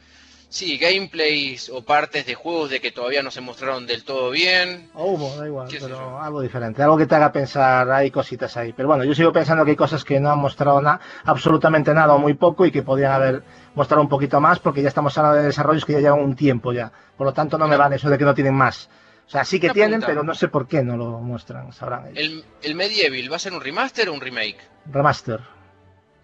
sí, 0.49 0.77
gameplays 0.77 1.69
o 1.69 1.83
partes 1.83 2.25
de 2.25 2.35
juegos 2.35 2.69
de 2.69 2.79
que 2.79 2.91
todavía 2.91 3.21
no 3.21 3.31
se 3.31 3.41
mostraron 3.41 3.85
del 3.85 4.03
todo 4.03 4.31
bien. 4.31 4.89
O 4.93 5.11
humo, 5.11 5.35
da 5.35 5.45
igual, 5.47 5.67
¿Qué 5.67 5.79
sé 5.79 5.85
pero 5.87 6.19
algo 6.19 6.41
diferente, 6.41 6.81
algo 6.83 6.97
que 6.97 7.05
te 7.05 7.15
haga 7.15 7.31
pensar, 7.31 7.89
hay 7.91 8.11
cositas 8.11 8.55
ahí. 8.57 8.73
Pero 8.73 8.87
bueno, 8.87 9.03
yo 9.03 9.13
sigo 9.13 9.31
pensando 9.33 9.63
que 9.65 9.71
hay 9.71 9.77
cosas 9.77 10.03
que 10.03 10.19
no 10.19 10.31
han 10.31 10.39
mostrado 10.39 10.81
nada, 10.81 10.99
absolutamente 11.25 11.93
nada 11.93 12.13
o 12.13 12.19
muy 12.19 12.33
poco 12.35 12.65
y 12.65 12.71
que 12.71 12.83
podrían 12.83 13.11
haber 13.11 13.43
mostrado 13.75 14.01
un 14.01 14.09
poquito 14.09 14.39
más 14.39 14.59
porque 14.59 14.81
ya 14.81 14.87
estamos 14.87 15.17
hablando 15.17 15.39
de 15.39 15.45
desarrollos 15.47 15.85
que 15.85 15.93
ya 15.93 15.99
llevan 15.99 16.21
un 16.21 16.35
tiempo 16.35 16.71
ya. 16.73 16.91
Por 17.17 17.27
lo 17.27 17.33
tanto, 17.33 17.57
no 17.57 17.67
me 17.67 17.77
vale 17.77 17.97
eso 17.97 18.09
de 18.09 18.17
que 18.17 18.25
no 18.25 18.33
tienen 18.33 18.53
más. 18.53 18.89
O 19.25 19.29
sea, 19.29 19.43
sí 19.43 19.59
que 19.59 19.67
Una 19.67 19.73
tienen, 19.73 19.99
pregunta. 19.99 20.07
pero 20.07 20.23
no 20.23 20.33
sé 20.33 20.47
por 20.47 20.67
qué 20.67 20.81
no 20.83 20.95
lo 20.95 21.19
muestran, 21.19 21.73
sabrán 21.73 22.07
ellos. 22.07 22.17
El, 22.17 22.45
el 22.63 22.75
Medieval, 22.75 23.29
¿va 23.31 23.35
a 23.35 23.39
ser 23.39 23.51
un 23.51 23.59
remaster 23.59 24.07
o 24.07 24.13
un 24.13 24.21
remake? 24.21 24.57
Remaster. 24.89 25.41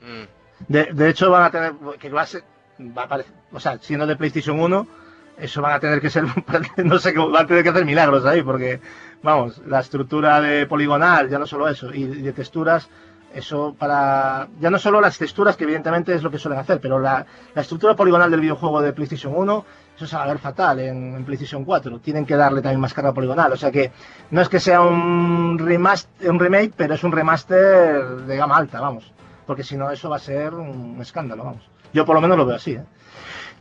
Mm. 0.02 0.24
De, 0.70 0.86
de 0.94 1.10
hecho, 1.10 1.30
van 1.30 1.44
a 1.44 1.52
tener 1.52 1.74
que 2.00 2.10
va 2.10 2.22
a 2.22 2.26
ser, 2.28 2.44
va 2.80 3.04
a 3.04 3.08
parecer- 3.08 3.34
o 3.52 3.60
sea, 3.60 3.78
siendo 3.80 4.06
de 4.08 4.16
PlayStation 4.16 4.60
1, 4.60 4.88
eso 5.38 5.62
van 5.62 5.74
a 5.74 5.80
tener 5.80 6.00
que 6.02 6.10
ser, 6.10 6.24
no 6.86 7.00
sé, 7.00 7.14
van 7.14 7.44
a 7.44 7.48
tener 7.48 7.64
que 7.64 7.70
hacer 7.70 7.86
milagros 7.86 8.26
ahí, 8.26 8.42
porque, 8.42 8.80
vamos, 9.22 9.62
la 9.68 9.80
estructura 9.80 10.42
de 10.42 10.66
poligonal, 10.68 11.30
ya 11.30 11.40
no 11.40 11.48
solo 11.48 11.68
eso, 11.68 11.94
y 11.94 12.06
de 12.06 12.34
texturas, 12.34 12.90
eso 13.34 13.76
para, 13.80 14.48
ya 14.60 14.70
no 14.70 14.78
solo 14.78 15.02
las 15.02 15.18
texturas, 15.18 15.58
que 15.58 15.64
evidentemente 15.64 16.14
es 16.14 16.22
lo 16.22 16.30
que 16.30 16.38
suelen 16.38 16.60
hacer, 16.60 16.80
pero 16.80 17.00
la, 17.00 17.26
la 17.56 17.62
estructura 17.62 17.96
poligonal 17.96 18.30
del 18.30 18.42
videojuego 18.42 18.80
de 18.82 18.94
PlayStation 18.94 19.34
1, 19.36 19.66
eso 19.96 20.06
se 20.06 20.16
va 20.16 20.24
a 20.24 20.28
ver 20.28 20.38
fatal 20.38 20.80
en, 20.80 21.16
en 21.16 21.26
PlayStation 21.26 21.66
4. 21.66 22.00
Tienen 22.00 22.26
que 22.28 22.36
darle 22.36 22.62
también 22.62 22.80
más 22.80 22.94
carga 22.94 23.12
poligonal, 23.14 23.52
o 23.52 23.58
sea 23.58 23.72
que 23.72 23.92
no 24.30 24.42
es 24.42 24.50
que 24.50 24.60
sea 24.60 24.82
un 24.82 25.58
remaster, 25.58 26.30
un 26.30 26.40
remake, 26.40 26.74
pero 26.78 26.94
es 26.94 27.04
un 27.04 27.12
remaster 27.12 28.06
de 28.28 28.38
gama 28.38 28.58
alta, 28.58 28.80
vamos 28.82 29.12
porque 29.46 29.64
si 29.64 29.76
no 29.76 29.92
eso 29.92 30.10
va 30.10 30.16
a 30.16 30.20
ser 30.20 30.54
un 30.54 30.98
escándalo, 31.02 31.44
vamos. 31.44 31.73
Yo 31.94 32.06
por 32.06 32.16
lo 32.16 32.22
menos 32.22 32.38
lo 32.38 32.46
veo 32.46 32.56
así. 32.56 32.74
¿eh? 32.74 32.84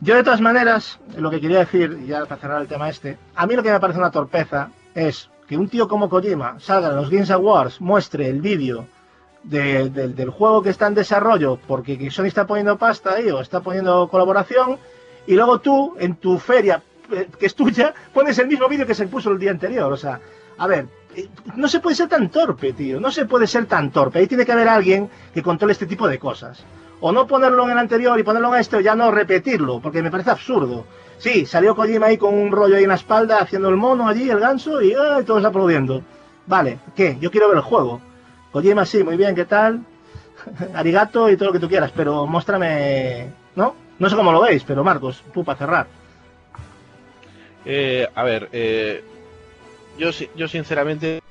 Yo 0.01 0.15
de 0.15 0.23
todas 0.23 0.41
maneras, 0.41 0.99
lo 1.17 1.29
que 1.29 1.39
quería 1.39 1.59
decir, 1.59 2.05
ya 2.05 2.25
para 2.25 2.41
cerrar 2.41 2.61
el 2.61 2.67
tema 2.67 2.89
este, 2.89 3.17
a 3.35 3.45
mí 3.47 3.55
lo 3.55 3.63
que 3.63 3.71
me 3.71 3.79
parece 3.79 3.99
una 3.99 4.11
torpeza 4.11 4.69
es 4.95 5.29
que 5.47 5.55
un 5.57 5.69
tío 5.69 5.87
como 5.87 6.09
Kojima 6.09 6.59
salga 6.59 6.89
en 6.89 6.95
los 6.95 7.09
Games 7.09 7.31
Awards, 7.31 7.79
muestre 7.79 8.27
el 8.27 8.41
vídeo 8.41 8.85
de- 9.43 9.89
del- 9.89 10.29
juego 10.29 10.61
que 10.61 10.69
está 10.69 10.87
en 10.87 10.95
desarrollo, 10.95 11.59
porque 11.67 11.97
que 11.97 12.09
Sony 12.11 12.25
está 12.25 12.47
poniendo 12.47 12.77
pasta 12.77 13.13
ahí 13.15 13.29
o 13.29 13.39
está 13.41 13.59
poniendo 13.59 14.07
colaboración, 14.09 14.77
y 15.27 15.35
luego 15.35 15.59
tú, 15.59 15.95
en 15.99 16.15
tu 16.15 16.37
feria, 16.39 16.81
eh, 17.11 17.27
que 17.39 17.45
es 17.45 17.55
tuya, 17.55 17.93
pones 18.13 18.37
el 18.39 18.47
mismo 18.47 18.67
vídeo 18.67 18.85
que 18.87 18.95
se 18.95 19.07
puso 19.07 19.31
el 19.31 19.39
día 19.39 19.51
anterior. 19.51 19.91
O 19.91 19.97
sea, 19.97 20.19
a 20.57 20.67
ver, 20.67 20.87
eh, 21.15 21.27
no 21.55 21.67
se 21.67 21.79
puede 21.81 21.95
ser 21.95 22.07
tan 22.09 22.29
torpe, 22.29 22.73
tío. 22.73 22.99
No 22.99 23.11
se 23.11 23.25
puede 23.25 23.47
ser 23.47 23.65
tan 23.65 23.91
torpe. 23.91 24.19
Ahí 24.19 24.27
tiene 24.27 24.45
que 24.45 24.51
haber 24.53 24.67
alguien 24.69 25.09
que 25.33 25.41
controle 25.43 25.73
este 25.73 25.85
tipo 25.85 26.07
de 26.07 26.19
cosas. 26.19 26.63
O 27.05 27.11
no 27.11 27.27
ponerlo 27.27 27.65
en 27.65 27.71
el 27.71 27.77
anterior 27.77 28.17
y 28.17 28.23
ponerlo 28.23 28.53
en 28.55 28.61
este, 28.61 28.77
o 28.77 28.79
ya 28.79 28.95
no 28.95 29.11
repetirlo, 29.11 29.81
porque 29.81 30.01
me 30.01 30.09
parece 30.09 30.31
absurdo. 30.31 30.85
Sí, 31.17 31.45
salió 31.45 31.75
Kojima 31.75 32.05
ahí 32.05 32.17
con 32.17 32.33
un 32.33 32.49
rollo 32.49 32.77
ahí 32.77 32.83
en 32.83 32.89
la 32.89 32.95
espalda, 32.95 33.39
haciendo 33.39 33.67
el 33.67 33.75
mono 33.75 34.07
allí, 34.07 34.29
el 34.29 34.39
ganso, 34.39 34.81
y 34.81 34.93
¡ay! 34.93 35.25
todos 35.25 35.43
aplaudiendo. 35.43 36.01
Vale, 36.47 36.79
¿qué? 36.95 37.17
Yo 37.19 37.29
quiero 37.29 37.49
ver 37.49 37.57
el 37.57 37.63
juego. 37.63 37.99
Kojima, 38.53 38.85
sí, 38.85 39.03
muy 39.03 39.17
bien, 39.17 39.35
¿qué 39.35 39.43
tal? 39.43 39.81
Arigato 40.73 41.29
y 41.29 41.35
todo 41.35 41.47
lo 41.47 41.51
que 41.53 41.59
tú 41.59 41.67
quieras, 41.67 41.91
pero 41.93 42.25
muéstrame, 42.25 43.33
¿no? 43.57 43.75
No 43.99 44.09
sé 44.09 44.15
cómo 44.15 44.31
lo 44.31 44.39
veis, 44.39 44.63
pero 44.63 44.81
Marcos, 44.81 45.25
tú 45.33 45.43
para 45.43 45.57
cerrar. 45.57 45.87
Eh, 47.65 48.07
a 48.15 48.23
ver, 48.23 48.47
eh, 48.53 49.03
yo, 49.97 50.11
yo 50.37 50.47
sinceramente 50.47 51.21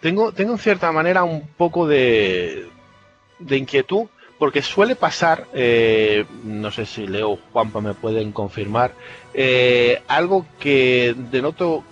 tengo, 0.00 0.30
tengo 0.30 0.52
en 0.52 0.58
cierta 0.58 0.92
manera 0.92 1.24
un 1.24 1.48
poco 1.56 1.88
de, 1.88 2.68
de 3.40 3.56
inquietud 3.56 4.06
porque 4.42 4.60
suele 4.60 4.96
pasar, 4.96 5.46
eh, 5.54 6.24
no 6.42 6.72
sé 6.72 6.84
si 6.84 7.06
Leo 7.06 7.30
o 7.30 7.38
Juanpa 7.52 7.80
me 7.80 7.94
pueden 7.94 8.32
confirmar, 8.32 8.90
eh, 9.34 10.02
algo 10.08 10.46
que 10.58 11.14
denoto 11.30 11.84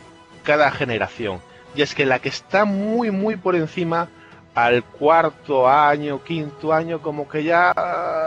cada 0.43 0.73
generación 0.73 1.39
y 1.77 1.83
es 1.83 1.95
que 1.95 2.05
la 2.07 2.19
que 2.19 2.29
está 2.29 2.65
muy 2.65 3.13
muy 3.13 3.37
por 3.37 3.55
encima 3.55 4.09
al 4.53 4.83
cuarto 4.83 5.69
año, 5.69 6.25
quinto 6.25 6.73
año, 6.73 7.01
como 7.01 7.29
que 7.29 7.45
ya 7.45 7.73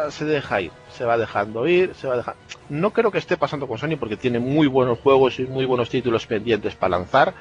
se 0.10 0.24
deja 0.24 0.62
ir, 0.62 0.72
se 0.98 1.04
va 1.04 1.18
dejando 1.18 1.68
ir, 1.68 1.94
se 1.94 2.08
va 2.08 2.16
dejando 2.16 2.40
no 2.70 2.92
creo 2.92 3.12
que 3.12 3.18
esté 3.18 3.36
pasando 3.36 3.68
con 3.68 3.78
Sony 3.78 3.98
porque 4.00 4.16
tiene 4.16 4.40
muy 4.40 4.68
buenos 4.68 5.00
juegos 5.00 5.40
y 5.40 5.44
muy 5.44 5.66
buenos 5.66 5.90
títulos 5.90 6.26
pendientes 6.26 6.76
para 6.76 6.98
lanzar. 6.98 7.34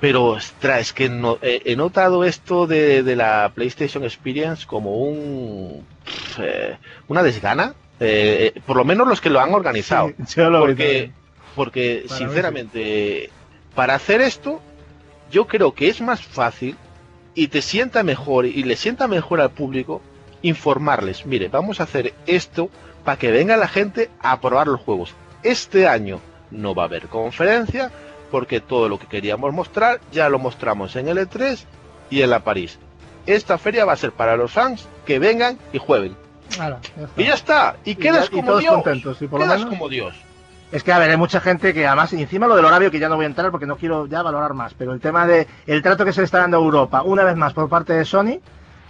Pero, 0.00 0.24
ostras, 0.26 0.80
es 0.80 0.92
que 0.92 1.08
no- 1.08 1.38
eh, 1.42 1.60
he 1.64 1.76
notado 1.76 2.24
esto 2.24 2.66
de, 2.66 3.02
de 3.02 3.16
la 3.16 3.52
PlayStation 3.54 4.02
Experience 4.04 4.66
como 4.66 4.96
un 5.02 5.84
eh, 6.38 6.76
una 7.08 7.22
desgana. 7.22 7.74
eh, 8.00 8.52
eh, 8.54 8.60
por 8.66 8.76
lo 8.76 8.84
menos 8.84 9.06
los 9.06 9.20
que 9.20 9.28
lo 9.28 9.40
han 9.40 9.52
organizado. 9.52 10.12
Sí, 10.26 10.40
lo 10.40 10.60
porque, 11.54 12.04
Para 12.08 12.18
sinceramente, 12.18 13.30
para 13.74 13.94
hacer 13.94 14.20
esto, 14.22 14.60
yo 15.30 15.46
creo 15.46 15.74
que 15.74 15.88
es 15.88 16.00
más 16.00 16.22
fácil 16.22 16.76
y 17.34 17.48
te 17.48 17.60
sienta 17.60 18.02
mejor 18.02 18.46
y 18.46 18.62
le 18.62 18.76
sienta 18.76 19.06
mejor 19.06 19.40
al 19.40 19.50
público 19.50 20.00
informarles, 20.42 21.26
mire, 21.26 21.48
vamos 21.48 21.80
a 21.80 21.82
hacer 21.82 22.14
esto 22.26 22.70
para 23.04 23.18
que 23.18 23.30
venga 23.30 23.56
la 23.58 23.68
gente 23.68 24.08
a 24.20 24.40
probar 24.40 24.68
los 24.68 24.80
juegos. 24.80 25.12
Este 25.42 25.86
año 25.86 26.20
no 26.50 26.74
va 26.74 26.84
a 26.84 26.86
haber 26.86 27.08
conferencia 27.08 27.90
porque 28.30 28.60
todo 28.60 28.88
lo 28.88 28.98
que 28.98 29.06
queríamos 29.06 29.52
mostrar 29.52 30.00
ya 30.12 30.28
lo 30.28 30.38
mostramos 30.38 30.96
en 30.96 31.08
el 31.08 31.18
E3 31.18 31.64
y 32.10 32.22
en 32.22 32.30
la 32.30 32.40
París. 32.40 32.78
Esta 33.26 33.58
feria 33.58 33.84
va 33.84 33.92
a 33.92 33.96
ser 33.96 34.12
para 34.12 34.36
los 34.36 34.50
fans 34.52 34.88
que 35.06 35.18
vengan 35.18 35.58
y 35.72 35.78
jueguen. 35.78 36.16
Hala, 36.58 36.78
ya. 36.96 37.08
Y 37.22 37.26
ya 37.26 37.34
está. 37.34 37.76
Y 37.84 37.90
Y 37.92 37.94
quedas 37.96 38.30
ya- 38.30 38.36
y 38.36 38.36
como 38.40 38.46
todos 38.48 38.60
Dios. 38.60 38.74
contentos, 38.74 39.22
y 39.22 39.26
por 39.28 39.40
lo 39.40 39.46
quedas 39.46 39.58
menos- 39.60 39.74
como 39.74 39.88
Dios. 39.88 40.14
Es 40.72 40.84
que, 40.84 40.92
a 40.92 40.98
ver, 40.98 41.10
hay 41.10 41.16
mucha 41.16 41.40
gente 41.40 41.74
que 41.74 41.86
además, 41.86 42.12
y 42.12 42.22
encima 42.22 42.46
lo 42.46 42.54
del 42.56 42.64
horario, 42.64 42.90
que 42.92 42.98
ya 43.00 43.08
no 43.08 43.16
voy 43.16 43.24
a 43.24 43.28
entrar 43.28 43.50
porque 43.50 43.66
no 43.66 43.76
quiero 43.76 44.06
ya 44.06 44.22
valorar 44.22 44.54
más, 44.54 44.72
pero 44.74 44.92
el 44.92 45.00
tema 45.00 45.26
de 45.26 45.48
el 45.66 45.82
trato 45.82 46.04
que 46.04 46.12
se 46.12 46.20
le 46.20 46.24
está 46.26 46.38
dando 46.38 46.58
a 46.58 46.60
Europa, 46.60 47.02
una 47.02 47.24
vez 47.24 47.36
más 47.36 47.52
por 47.52 47.68
parte 47.68 47.92
de 47.92 48.04
Sony, 48.04 48.38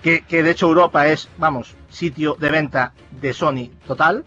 que, 0.02 0.22
que 0.22 0.42
de 0.42 0.50
hecho 0.50 0.66
Europa 0.66 1.06
es, 1.08 1.28
vamos, 1.38 1.74
sitio 1.88 2.36
de 2.38 2.50
venta 2.50 2.92
de 3.10 3.32
Sony 3.32 3.70
total, 3.86 4.24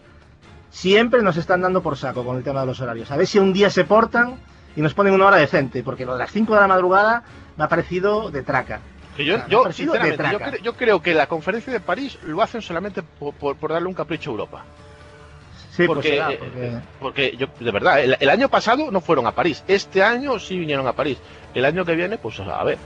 siempre 0.70 1.22
nos 1.22 1.36
están 1.36 1.60
dando 1.60 1.80
por 1.82 1.96
saco 1.96 2.24
con 2.24 2.36
el 2.36 2.42
tema 2.42 2.60
de 2.62 2.66
los 2.66 2.80
horarios. 2.80 3.10
A 3.10 3.16
ver 3.16 3.26
si 3.26 3.38
un 3.38 3.52
día 3.52 3.70
se 3.70 3.84
portan 3.84 4.34
y 4.76 4.80
nos 4.82 4.94
ponen 4.94 5.14
una 5.14 5.26
hora 5.26 5.36
decente, 5.36 5.82
porque 5.82 6.04
lo 6.06 6.12
de 6.14 6.18
las 6.20 6.30
5 6.30 6.54
de 6.54 6.60
la 6.60 6.66
madrugada 6.68 7.22
me 7.56 7.64
ha 7.64 7.68
parecido 7.68 8.30
de 8.30 8.42
traca. 8.42 8.80
Que 9.16 9.24
yo, 9.24 9.36
de 9.38 9.42
creo 10.74 11.00
que 11.00 11.14
la 11.14 11.28
conferencia 11.28 11.72
de 11.72 11.80
París 11.80 12.18
lo 12.24 12.42
hacen 12.42 12.60
solamente 12.62 13.02
por, 13.02 13.32
por- 13.34 13.56
por 13.56 13.70
darle 13.72 13.86
un 13.88 13.94
capricho 13.94 14.30
a 14.30 14.32
Europa. 14.32 14.64
Sí, 15.70 15.86
porque, 15.86 16.00
pues 16.02 16.14
será, 16.14 16.32
eh, 16.32 16.38
porque- 16.38 16.78
porque 17.00 17.36
yo, 17.36 17.46
de 17.60 17.70
verdad, 17.70 18.00
el, 18.00 18.16
el 18.18 18.30
año 18.30 18.48
pasado 18.48 18.90
no 18.90 19.00
fueron 19.00 19.26
a 19.26 19.32
París. 19.32 19.62
Este 19.68 20.02
año 20.02 20.38
sí 20.38 20.58
vinieron 20.58 20.86
a 20.86 20.92
París. 20.92 21.18
El 21.54 21.64
año 21.64 21.84
que 21.84 21.94
viene, 21.94 22.18
pues 22.18 22.38
a 22.40 22.62
ver, 22.64 22.78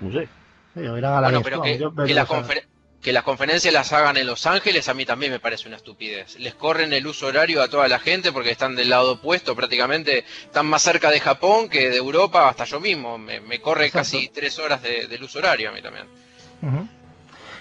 no 0.00 0.12
sé. 0.12 0.28
sí, 0.74 0.80
o 0.80 0.96
irán 0.98 1.12
a 1.14 1.20
la 1.20 1.28
Bueno, 1.28 1.40
Gamescom, 1.42 1.44
pero 1.44 1.62
que, 1.62 1.78
yo- 1.78 2.06
que 2.06 2.14
la 2.14 2.22
o 2.22 2.26
sea, 2.26 2.36
confer- 2.42 2.64
que 3.04 3.12
las 3.12 3.22
conferencias 3.22 3.72
las 3.74 3.92
hagan 3.92 4.16
en 4.16 4.26
Los 4.26 4.46
Ángeles 4.46 4.88
a 4.88 4.94
mí 4.94 5.04
también 5.04 5.30
me 5.30 5.38
parece 5.38 5.68
una 5.68 5.76
estupidez. 5.76 6.38
Les 6.38 6.54
corren 6.54 6.90
el 6.94 7.06
uso 7.06 7.26
horario 7.26 7.62
a 7.62 7.68
toda 7.68 7.86
la 7.86 7.98
gente 7.98 8.32
porque 8.32 8.50
están 8.50 8.74
del 8.74 8.88
lado 8.88 9.12
opuesto, 9.12 9.54
prácticamente 9.54 10.24
están 10.42 10.64
más 10.64 10.80
cerca 10.80 11.10
de 11.10 11.20
Japón 11.20 11.68
que 11.68 11.90
de 11.90 11.98
Europa, 11.98 12.48
hasta 12.48 12.64
yo 12.64 12.80
mismo. 12.80 13.18
Me, 13.18 13.40
me 13.40 13.60
corre 13.60 13.86
Exacto. 13.86 14.16
casi 14.16 14.28
tres 14.30 14.58
horas 14.58 14.82
de, 14.82 15.06
del 15.06 15.22
uso 15.22 15.38
horario 15.38 15.68
a 15.68 15.72
mí 15.72 15.82
también. 15.82 16.06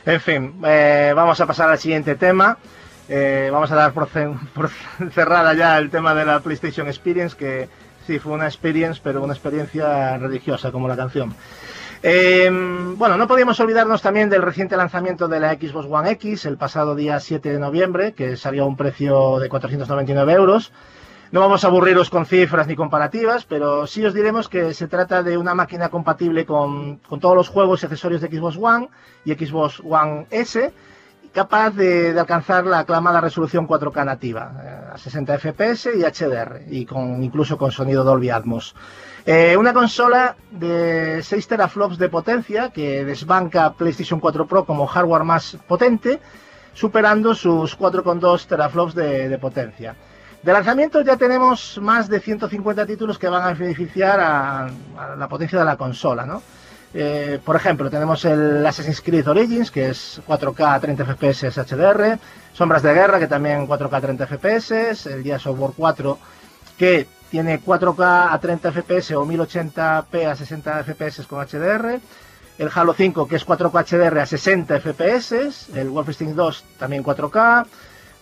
En 0.06 0.22
fin, 0.22 0.62
eh, 0.66 1.12
vamos 1.14 1.42
a 1.42 1.46
pasar 1.46 1.70
al 1.70 1.78
siguiente 1.78 2.16
tema. 2.16 2.58
Eh, 3.10 3.50
vamos 3.52 3.70
a 3.70 3.76
dar 3.76 3.92
por, 3.92 4.08
por 4.56 4.70
cerrada 5.14 5.54
ya 5.56 5.78
el 5.78 5.90
tema 5.90 6.16
de 6.16 6.24
la 6.24 6.40
PlayStation 6.40 6.88
Experience, 6.88 7.36
que 7.36 7.68
sí 8.08 8.18
fue 8.18 8.32
una 8.32 8.48
experience, 8.48 9.02
pero 9.04 9.22
una 9.22 9.34
experiencia 9.34 10.18
religiosa, 10.18 10.72
como 10.72 10.88
la 10.88 10.96
canción. 10.96 11.36
Eh, 12.06 12.50
bueno, 12.98 13.16
no 13.16 13.30
podíamos 13.30 13.58
olvidarnos 13.62 14.02
también 14.02 14.30
del 14.30 14.42
reciente 14.42 14.76
lanzamiento 14.76 15.30
de 15.30 15.40
la 15.40 15.54
Xbox 15.54 15.88
One 15.90 16.12
X 16.12 16.46
el 16.46 16.58
pasado 16.58 16.96
día 16.96 17.18
7 17.18 17.50
de 17.50 17.60
noviembre, 17.60 18.12
que 18.12 18.36
salió 18.36 18.64
a 18.64 18.68
un 18.68 18.76
precio 18.76 19.40
de 19.40 19.48
499 19.48 20.34
euros. 20.34 20.74
No 21.32 21.40
vamos 21.40 21.64
a 21.64 21.68
aburriros 21.68 22.10
con 22.10 22.26
cifras 22.26 22.68
ni 22.68 22.76
comparativas, 22.76 23.46
pero 23.46 23.88
sí 23.88 24.06
os 24.06 24.14
diremos 24.14 24.50
que 24.50 24.74
se 24.74 24.90
trata 24.90 25.24
de 25.24 25.38
una 25.38 25.56
máquina 25.56 25.88
compatible 25.88 26.46
con, 26.46 26.98
con 26.98 27.22
todos 27.22 27.38
los 27.38 27.48
juegos 27.48 27.82
y 27.82 27.86
accesorios 27.86 28.20
de 28.20 28.28
Xbox 28.28 28.58
One 28.62 28.90
y 29.24 29.34
Xbox 29.34 29.80
One 29.80 30.28
S, 30.30 30.74
capaz 31.34 31.72
de, 31.72 32.18
alcanzar 32.18 32.66
la 32.66 32.80
aclamada 32.80 33.20
resolución 33.20 33.68
4K 33.68 34.06
nativa, 34.06 34.54
eh, 34.64 34.94
a 34.94 34.98
60 34.98 35.40
FPS 35.40 35.90
y 35.96 36.04
HDR, 36.04 36.62
y 36.70 36.86
con, 36.86 37.24
incluso 37.24 37.58
con 37.58 37.72
sonido 37.72 38.04
Dolby 38.04 38.30
Atmos. 38.30 38.76
Eh, 39.26 39.58
una 39.58 39.74
consola 39.74 40.36
de 40.52 41.22
6 41.24 41.48
teraflops 41.48 41.98
de 41.98 42.10
potencia 42.10 42.70
que 42.70 43.04
desbanca 43.04 43.74
PlayStation 43.74 44.20
4 44.20 44.46
Pro 44.48 44.66
como 44.66 44.86
hardware 44.86 45.24
más 45.24 45.58
potente, 45.68 46.20
superando 46.74 47.34
sus 47.34 47.78
4,2 47.78 48.46
teraflops 48.46 48.96
de, 48.96 49.38
potencia. 49.40 49.96
De 50.42 50.52
lanzamiento 50.52 51.02
ya 51.02 51.18
tenemos 51.18 51.80
más 51.82 52.10
de 52.10 52.20
150 52.20 52.86
títulos 52.86 53.18
que 53.18 53.30
van 53.30 53.44
a 53.44 53.54
beneficiar 53.54 54.20
a 54.20 54.70
la 55.18 55.28
potencia 55.28 55.58
de 55.58 55.66
la 55.66 55.78
consola, 55.78 56.26
¿no? 56.26 56.42
Eh, 56.94 57.40
por 57.44 57.56
ejemplo, 57.56 57.90
tenemos 57.90 58.24
el 58.26 58.64
Assassin's 58.66 59.02
Creed 59.02 59.28
Origins, 59.28 59.72
que 59.72 59.90
es 59.90 60.22
4K 60.28 60.80
30 60.80 61.06
FPS 61.06 61.50
HDR, 61.50 62.20
Sombras 62.54 62.84
de 62.84 62.94
Guerra, 62.94 63.20
que 63.20 63.28
también 63.28 63.68
4K 63.68 64.02
30 64.02 64.28
FPS, 64.28 65.06
el 65.08 65.24
Gears 65.24 65.48
of 65.48 65.60
War 65.60 65.72
4, 65.76 66.20
que 66.78 67.08
tiene 67.32 67.60
4K 67.60 68.28
a 68.32 68.40
30 68.40 68.72
FPS 68.72 69.12
o 69.16 69.26
1080p 69.26 70.28
a 70.28 70.36
60 70.36 70.84
FPS 70.84 71.26
con 71.26 71.44
HDR, 71.44 72.00
el 72.60 72.70
Halo 72.72 72.94
5, 72.94 73.28
que 73.28 73.38
es 73.38 73.48
4K 73.48 73.86
HDR 73.90 74.20
a 74.20 74.26
60 74.28 74.80
FPS, 74.80 75.70
el 75.76 75.90
Wolfenstein 75.90 76.36
2 76.36 76.64
también 76.78 77.04
4K, 77.04 77.66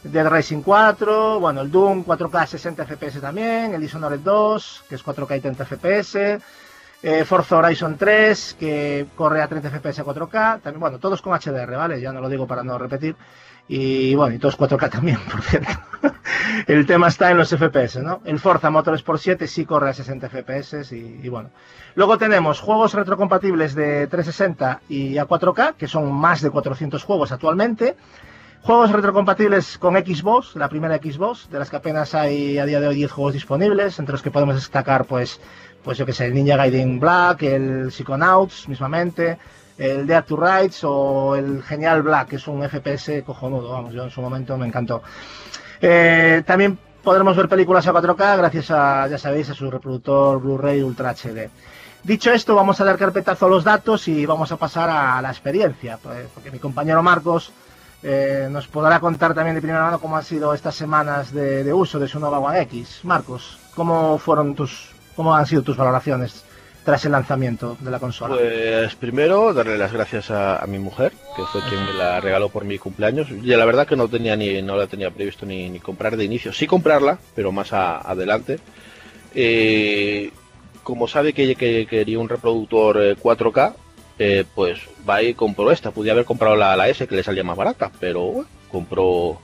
Dead 0.03 0.27
Racing 0.27 0.61
4, 0.61 1.41
bueno, 1.41 1.59
el 1.59 1.69
Doom 1.69 2.05
4K 2.05 2.47
60 2.47 2.85
FPS 2.85 3.19
también, 3.19 3.73
el 3.73 3.81
Dishonored 3.81 4.21
2, 4.21 4.85
que 4.87 4.95
es 4.95 5.03
4K 5.03 5.37
y 5.37 5.41
30 5.41 5.65
FPS, 5.65 6.39
eh, 7.03 7.25
Forza 7.25 7.57
Horizon 7.57 7.97
3, 7.97 8.57
que 8.59 9.07
corre 9.15 9.41
a 9.41 9.47
30 9.47 9.69
FPS 9.69 9.99
a 9.99 10.05
4K, 10.05 10.61
también, 10.61 10.79
bueno, 10.79 10.99
todos 10.99 11.21
con 11.21 11.33
HDR, 11.33 11.75
¿vale? 11.75 11.99
Ya 11.99 12.11
no 12.13 12.21
lo 12.21 12.29
digo 12.29 12.47
para 12.47 12.63
no 12.63 12.77
repetir. 12.77 13.15
Y 13.67 14.15
bueno, 14.15 14.35
y 14.35 14.39
todos 14.39 14.57
4K 14.57 14.89
también, 14.91 15.19
por 15.31 15.41
cierto. 15.41 15.71
el 16.67 16.85
tema 16.85 17.07
está 17.07 17.31
en 17.31 17.37
los 17.37 17.49
FPS, 17.49 18.01
¿no? 18.03 18.21
El 18.25 18.39
Forza 18.39 18.69
Motorsport 18.69 19.19
7 19.19 19.47
sí 19.47 19.65
corre 19.65 19.89
a 19.89 19.93
60 19.93 20.29
FPS 20.29 20.91
y, 20.91 21.19
y 21.23 21.29
bueno. 21.29 21.49
Luego 21.95 22.17
tenemos 22.17 22.59
juegos 22.59 22.93
retrocompatibles 22.93 23.75
de 23.75 24.07
360 24.07 24.81
y 24.89 25.17
a 25.17 25.27
4K, 25.27 25.75
que 25.75 25.87
son 25.87 26.11
más 26.11 26.41
de 26.41 26.49
400 26.49 27.03
juegos 27.03 27.31
actualmente. 27.31 27.95
Juegos 28.63 28.91
retrocompatibles 28.91 29.79
con 29.79 29.95
Xbox, 29.95 30.55
la 30.55 30.69
primera 30.69 30.97
Xbox, 30.97 31.49
de 31.49 31.57
las 31.57 31.71
que 31.71 31.77
apenas 31.77 32.13
hay 32.13 32.59
a 32.59 32.65
día 32.67 32.79
de 32.79 32.89
hoy 32.89 32.95
10 32.95 33.11
juegos 33.11 33.33
disponibles, 33.33 33.97
entre 33.97 34.13
los 34.13 34.21
que 34.21 34.29
podemos 34.29 34.53
destacar, 34.53 35.05
pues, 35.05 35.41
pues 35.83 35.97
yo 35.97 36.05
que 36.05 36.13
sé, 36.13 36.25
el 36.25 36.33
Ninja 36.33 36.57
Gaiden 36.57 36.99
Black, 36.99 37.43
el 37.43 37.91
Psychonauts, 37.91 38.67
mismamente, 38.67 39.37
el 39.77 40.05
Dead 40.05 40.23
to 40.23 40.37
Rights 40.37 40.83
o 40.83 41.35
el 41.35 41.63
Genial 41.63 42.03
Black, 42.03 42.29
que 42.29 42.35
es 42.35 42.47
un 42.47 42.67
FPS 42.67 43.23
cojonudo, 43.25 43.71
vamos, 43.71 43.93
yo 43.93 44.03
en 44.03 44.11
su 44.11 44.21
momento 44.21 44.57
me 44.57 44.67
encantó. 44.67 45.01
Eh, 45.81 46.43
también 46.45 46.77
podremos 47.03 47.35
ver 47.35 47.49
películas 47.49 47.87
a 47.87 47.93
4K 47.93 48.37
gracias 48.37 48.71
a, 48.71 49.07
ya 49.07 49.17
sabéis, 49.17 49.49
a 49.49 49.53
su 49.53 49.69
reproductor 49.71 50.39
Blu-ray 50.39 50.81
Ultra 50.81 51.13
HD. 51.15 51.49
Dicho 52.03 52.31
esto, 52.31 52.55
vamos 52.55 52.81
a 52.81 52.83
dar 52.83 52.97
carpetazo 52.97 53.45
a 53.45 53.49
los 53.49 53.63
datos 53.63 54.07
y 54.07 54.25
vamos 54.25 54.51
a 54.51 54.57
pasar 54.57 54.89
a 54.89 55.21
la 55.21 55.29
experiencia, 55.29 55.99
pues, 56.01 56.27
porque 56.33 56.49
mi 56.49 56.57
compañero 56.57 57.03
Marcos 57.03 57.51
eh, 58.03 58.47
nos 58.49 58.67
podrá 58.67 58.99
contar 58.99 59.35
también 59.35 59.55
de 59.55 59.61
primera 59.61 59.83
mano 59.83 59.99
cómo 59.99 60.17
han 60.17 60.23
sido 60.23 60.53
estas 60.53 60.73
semanas 60.73 61.31
de, 61.31 61.71
uso 61.71 61.99
de 61.99 62.07
su 62.07 62.19
nueva 62.19 62.39
One 62.39 62.61
X. 62.61 63.01
Marcos, 63.03 63.59
¿cómo 63.75 64.17
fueron 64.17 64.55
tus, 64.55 64.90
cómo 65.21 65.35
han 65.35 65.45
sido 65.45 65.61
tus 65.61 65.77
valoraciones 65.77 66.43
tras 66.83 67.05
el 67.05 67.11
lanzamiento 67.11 67.77
de 67.79 67.91
la 67.91 67.99
consola? 67.99 68.35
Pues 68.35 68.95
primero 68.95 69.53
darle 69.53 69.77
las 69.77 69.93
gracias 69.93 70.31
a, 70.31 70.57
a 70.57 70.65
mi 70.65 70.79
mujer, 70.79 71.11
que 71.35 71.43
fue 71.51 71.61
quien 71.69 71.85
me 71.85 71.93
la 71.93 72.19
regaló 72.19 72.49
por 72.49 72.65
mi 72.65 72.79
cumpleaños. 72.79 73.29
Y 73.29 73.45
la 73.55 73.65
verdad 73.65 73.85
que 73.85 73.95
no 73.95 74.07
tenía 74.07 74.35
ni 74.35 74.63
no 74.63 74.75
la 74.75 74.87
tenía 74.87 75.11
previsto 75.11 75.45
ni, 75.45 75.69
ni 75.69 75.79
comprar 75.79 76.17
de 76.17 76.23
inicio. 76.23 76.51
Sí 76.51 76.65
comprarla, 76.65 77.19
pero 77.35 77.51
más 77.51 77.71
a- 77.71 77.97
adelante. 77.99 78.57
Eh, 79.35 80.31
como 80.83 81.07
sabe 81.07 81.33
que, 81.33 81.55
que 81.55 81.85
quería 81.85 82.17
un 82.17 82.29
reproductor 82.29 82.99
eh, 83.01 83.15
4K, 83.15 83.73
eh, 84.17 84.43
pues 84.55 84.79
va 85.07 85.21
y 85.21 85.35
compró 85.35 85.71
esta. 85.71 85.91
Podía 85.91 86.13
haber 86.13 86.25
comprado 86.25 86.55
la, 86.55 86.75
la 86.75 86.89
S 86.89 87.05
que 87.07 87.15
le 87.15 87.23
salía 87.23 87.43
más 87.43 87.57
barata, 87.57 87.91
pero 87.99 88.21
bueno, 88.23 88.49
compró 88.71 89.39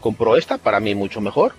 compró 0.00 0.36
esta 0.36 0.58
para 0.58 0.80
mí 0.80 0.94
mucho 0.94 1.20
mejor. 1.20 1.52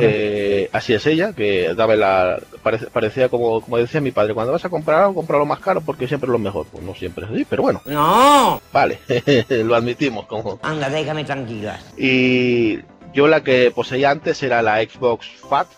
Eh, 0.00 0.68
así 0.72 0.94
es 0.94 1.06
ella, 1.06 1.32
que 1.32 1.74
daba 1.74 1.94
la. 1.96 2.40
parece- 2.62 2.86
parecía 2.86 3.28
como, 3.28 3.60
como 3.60 3.76
decía 3.78 4.00
mi 4.00 4.10
padre: 4.10 4.34
cuando 4.34 4.52
vas 4.52 4.64
a 4.64 4.68
comprar 4.68 5.02
algo, 5.02 5.14
comprarlo 5.14 5.46
más 5.46 5.60
caro 5.60 5.80
porque 5.80 6.08
siempre 6.08 6.26
es 6.28 6.32
lo 6.32 6.38
mejor. 6.38 6.66
Pues 6.72 6.82
no 6.82 6.94
siempre 6.94 7.24
es 7.24 7.30
así, 7.30 7.44
pero 7.48 7.62
bueno, 7.62 7.80
No, 7.84 8.60
vale, 8.72 8.98
lo 9.48 9.74
admitimos. 9.74 10.26
como 10.26 10.58
anda, 10.62 10.88
déjame 10.90 11.24
tranquila. 11.24 11.78
Y 11.96 12.78
yo 13.14 13.28
la 13.28 13.42
que 13.44 13.70
poseía 13.70 14.10
antes 14.10 14.42
era 14.42 14.62
la 14.62 14.82
Xbox 14.82 15.26
Fat, 15.48 15.68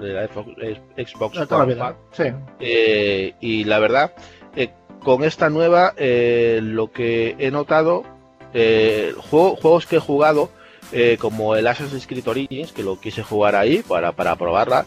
de 0.00 0.12
la 0.12 0.26
Xbox, 0.26 0.48
Xbox 0.96 1.38
de 1.38 1.46
toda 1.46 1.58
la 1.60 1.64
One 1.64 1.74
vida. 1.74 1.84
Fat. 1.86 1.96
Sí. 2.12 2.24
Eh, 2.60 3.34
y 3.40 3.64
la 3.64 3.78
verdad, 3.78 4.12
eh, 4.56 4.70
con 5.02 5.24
esta 5.24 5.48
nueva, 5.48 5.94
eh, 5.96 6.60
lo 6.62 6.90
que 6.92 7.36
he 7.38 7.50
notado, 7.50 8.04
eh, 8.52 9.14
juego- 9.30 9.56
juegos 9.56 9.86
que 9.86 9.96
he 9.96 10.00
jugado, 10.00 10.50
eh, 10.92 11.16
como 11.18 11.56
el 11.56 11.66
Assassin's 11.66 12.06
Creed 12.06 12.26
Origins, 12.28 12.72
que 12.72 12.82
lo 12.82 13.00
quise 13.00 13.22
jugar 13.22 13.56
ahí 13.56 13.82
para, 13.82 14.12
para 14.12 14.36
probarla, 14.36 14.86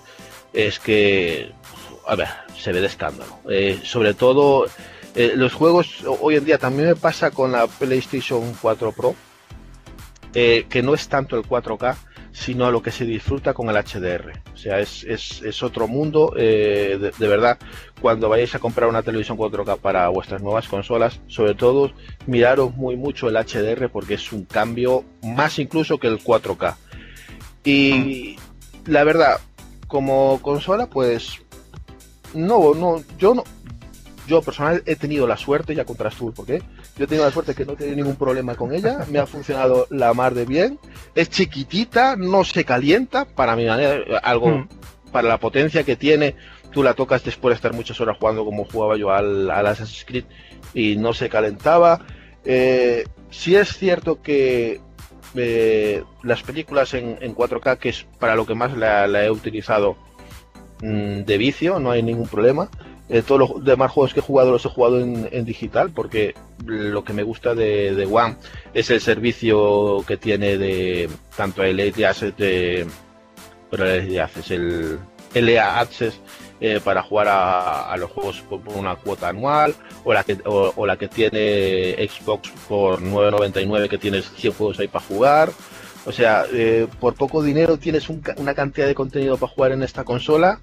es 0.53 0.80
que, 0.80 1.52
a 2.07 2.15
ver, 2.15 2.28
se 2.57 2.72
ve 2.72 2.82
de 2.82 2.88
escándalo. 2.88 3.40
Eh, 3.49 3.80
sobre 3.84 4.14
todo, 4.14 4.68
eh, 5.15 5.34
los 5.36 5.53
juegos 5.53 6.03
hoy 6.22 6.36
en 6.36 6.45
día 6.45 6.57
también 6.57 6.90
me 6.90 6.95
pasa 6.95 7.32
con 7.32 7.52
la 7.52 7.68
PlayStation 7.68 8.56
4 8.61 8.91
Pro, 8.91 9.15
que 10.34 10.82
no 10.84 10.94
es 10.94 11.07
tanto 11.07 11.36
el 11.36 11.44
4K, 11.44 11.95
sino 12.39 12.69
lo 12.69 12.84
que 12.84 12.91
se 12.91 13.03
disfruta 13.03 13.55
con 13.55 13.68
el 13.69 13.76
HDR. 13.76 14.31
O 14.53 14.57
sea, 14.57 14.80
es, 14.80 15.03
es, 15.03 15.41
es 15.41 15.64
otro 15.64 15.88
mundo, 15.88 16.34
eh, 16.38 16.97
de, 17.01 17.11
de 17.18 17.27
verdad, 17.27 17.57
cuando 17.99 18.30
vayáis 18.30 18.53
a 18.53 18.59
comprar 18.59 18.88
una 18.88 19.01
televisión 19.01 19.38
4K 19.38 19.80
para 19.80 20.07
vuestras 20.09 20.43
nuevas 20.43 20.68
consolas, 20.68 21.19
sobre 21.27 21.55
todo 21.55 21.91
miraros 22.27 22.76
muy 22.76 22.95
mucho 22.95 23.27
el 23.27 23.35
HDR 23.35 23.89
porque 23.89 24.14
es 24.14 24.31
un 24.31 24.45
cambio 24.45 25.03
más 25.23 25.57
incluso 25.57 25.97
que 25.97 26.07
el 26.07 26.19
4K. 26.19 26.76
Y 27.64 28.35
la 28.85 29.03
verdad, 29.03 29.39
como 29.88 30.39
consola, 30.43 30.85
pues 30.85 31.41
no, 32.35 32.76
no, 32.76 33.03
yo 33.18 33.34
no, 33.34 33.43
yo 34.27 34.43
personal 34.43 34.84
he 34.85 34.95
tenido 34.95 35.26
la 35.26 35.38
suerte, 35.38 35.73
ya 35.73 35.85
contarás 35.85 36.15
tú 36.15 36.31
por 36.31 36.45
qué, 36.45 36.61
yo 36.98 37.03
he 37.06 37.07
tenido 37.07 37.26
la 37.26 37.32
suerte 37.32 37.53
que 37.53 37.65
no 37.65 37.74
he 37.74 37.76
tenido 37.76 37.95
ningún 37.98 38.15
problema 38.15 38.56
con 38.56 38.74
ella, 38.74 39.06
me 39.11 39.19
ha 39.19 39.26
funcionado 39.26 39.88
la 39.90 40.14
mar 40.14 40.34
de 40.34 40.45
bien, 40.45 40.80
es 41.15 41.30
chiquitita, 41.30 42.15
no 42.15 42.44
se 42.44 42.65
calienta, 42.65 43.26
para 43.26 43.56
mi 43.56 43.65
manera, 43.65 43.99
algo, 44.24 44.49
Mm. 44.49 44.68
para 45.11 45.28
la 45.28 45.38
potencia 45.40 45.84
que 45.84 45.95
tiene, 45.95 46.36
tú 46.72 46.84
la 46.84 46.94
tocas 46.94 47.24
después 47.24 47.52
de 47.52 47.56
estar 47.56 47.74
muchas 47.74 47.99
horas 48.02 48.18
jugando 48.19 48.44
como 48.44 48.65
jugaba 48.65 48.98
yo 48.98 49.11
al, 49.11 49.49
al 49.49 49.68
Assassin's 49.68 50.06
Creed 50.06 50.26
y 50.74 50.95
no 50.95 51.14
se 51.14 51.30
calentaba. 51.30 52.02
Eh, 52.45 53.06
sí 53.30 53.56
es 53.56 53.78
cierto 53.78 54.22
que 54.22 54.82
eh, 55.36 56.03
las 56.24 56.44
películas 56.44 56.94
en, 56.94 57.18
en 57.22 57.36
4K, 57.36 57.78
que 57.78 57.90
es 57.90 58.06
para 58.19 58.36
lo 58.36 58.45
que 58.45 58.56
más 58.56 58.76
la, 58.78 59.07
la 59.07 59.26
he 59.26 59.32
utilizado 59.32 59.98
mm, 60.82 61.22
de 61.22 61.38
vicio, 61.38 61.80
no 61.80 61.91
hay 61.91 62.03
ningún 62.03 62.28
problema. 62.28 62.69
Eh, 63.09 63.21
todos 63.21 63.39
los 63.39 63.63
demás 63.63 63.91
juegos 63.91 64.13
que 64.13 64.19
he 64.19 64.23
jugado 64.23 64.51
los 64.51 64.65
he 64.65 64.69
jugado 64.69 64.99
en, 64.99 65.45
digital 65.45 65.91
porque 65.91 66.35
lo 66.65 67.05
que 67.05 67.13
me 67.13 67.23
gusta 67.23 67.55
de, 67.55 68.05
One 68.11 68.35
es 68.73 68.89
el 68.89 68.99
servicio 68.99 70.03
que 70.05 70.17
tiene 70.17 70.57
de 70.57 71.09
tanto 71.38 71.63
el 71.63 71.77
LA 71.77 72.13
de 72.38 72.85
pero 73.69 73.85
el 73.85 74.19
Access, 74.19 74.51
el 74.51 74.99
LA 75.34 75.79
Access 75.79 76.19
eh, 76.59 76.81
para 76.84 77.01
jugar 77.01 77.27
a, 77.29 77.95
los 77.97 78.11
juegos 78.11 78.41
por, 78.41 78.59
una 78.75 78.95
cuota 78.95 79.29
anual 79.29 79.73
o 80.03 80.11
la 80.11 80.23
que 80.23 80.38
o, 80.43 80.85
la 80.85 80.97
que 80.97 81.07
tiene 81.07 81.95
Xbox 82.09 82.49
por 82.67 83.01
9.99 83.01 83.88
que 83.88 83.97
tienes 83.97 84.29
100 84.35 84.53
juegos 84.53 84.79
ahí 84.79 84.88
para 84.88 85.05
jugar. 85.05 85.51
O 86.05 86.11
sea 86.11 86.45
eh, 86.51 86.88
por 86.99 87.13
poco 87.13 87.41
dinero 87.41 87.77
tienes 87.77 88.09
una 88.09 88.53
cantidad 88.53 88.88
de 88.88 88.95
contenido 88.95 89.38
para 89.38 89.53
jugar 89.53 89.71
en 89.71 89.84
esta 89.84 90.03
consola 90.03 90.59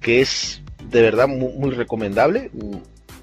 que 0.00 0.20
es 0.20 0.62
de 0.90 1.02
verdad 1.02 1.28
muy, 1.28 1.52
muy 1.52 1.70
recomendable. 1.70 2.50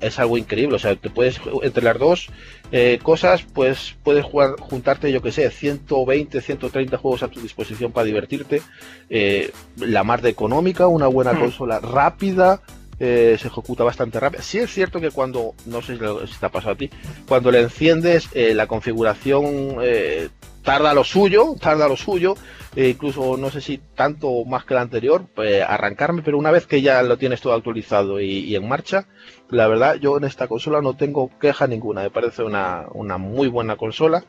Es 0.02 0.20
algo 0.20 0.38
increíble 0.38 0.76
o 0.76 0.80
sea 0.80 0.96
te 0.98 1.10
puedes 1.10 1.40
entre 1.64 1.82
las 1.82 1.98
dos 1.98 2.28
eh, 2.74 3.00
cosas 3.02 3.44
pues 3.54 3.96
puedes 4.04 4.26
jugar 4.26 4.56
juntarte 4.60 5.10
yo 5.10 5.22
que 5.22 5.32
sé 5.32 5.50
120 5.50 6.42
130 6.42 6.98
juegos 6.98 7.24
a 7.24 7.30
tu 7.30 7.40
disposición 7.40 7.92
para 7.92 8.06
divertirte. 8.06 8.62
Eh, 9.10 9.52
la 9.78 10.04
mar 10.04 10.22
de 10.22 10.30
económica 10.30 10.88
una 10.88 11.08
buena 11.08 11.40
consola 11.40 11.80
rápida 11.80 12.62
eh, 12.98 13.36
se 13.40 13.48
ejecuta 13.48 13.84
bastante 13.84 14.20
rápido. 14.20 14.42
Sí 14.42 14.60
es 14.60 14.72
cierto 14.72 15.02
que 15.02 15.12
cuando, 15.12 15.54
no 15.66 15.82
sé 15.82 15.98
si 15.98 16.40
te 16.40 16.46
ha 16.46 16.50
pasado 16.50 16.74
a 16.74 16.78
ti, 16.78 16.90
cuando 17.28 17.52
le 17.52 17.62
enciendes 17.62 18.30
eh, 18.34 18.54
la 18.54 18.68
configuración 18.68 19.78
eh, 19.82 20.30
tarda 20.66 20.94
lo 20.94 21.04
suyo, 21.04 21.56
tarda 21.62 21.88
lo 21.88 21.96
suyo, 21.96 22.36
eh, 22.76 22.90
incluso 22.90 23.38
no 23.38 23.50
sé 23.52 23.62
si 23.62 23.78
tanto 23.78 24.44
más 24.46 24.66
que 24.66 24.74
la 24.74 24.82
anterior, 24.82 25.26
eh, 25.38 25.62
arrancarme, 25.62 26.24
pero 26.24 26.38
una 26.38 26.52
vez 26.52 26.66
que 26.66 26.82
ya 26.82 27.02
lo 27.04 27.18
tienes 27.18 27.40
todo 27.40 27.54
actualizado 27.54 28.20
y, 28.20 28.54
en 28.56 28.68
marcha, 28.68 29.06
la 29.50 29.68
verdad 29.68 29.96
yo 29.96 30.18
en 30.18 30.26
esta 30.26 30.48
consola 30.48 30.82
no 30.82 30.98
tengo 30.98 31.30
queja 31.40 31.68
ninguna, 31.68 32.02
me 32.02 32.10
parece 32.10 32.44
una, 32.44 32.88
una 32.94 33.18
muy 33.18 33.48
buena 33.48 33.78
consola 33.78 34.26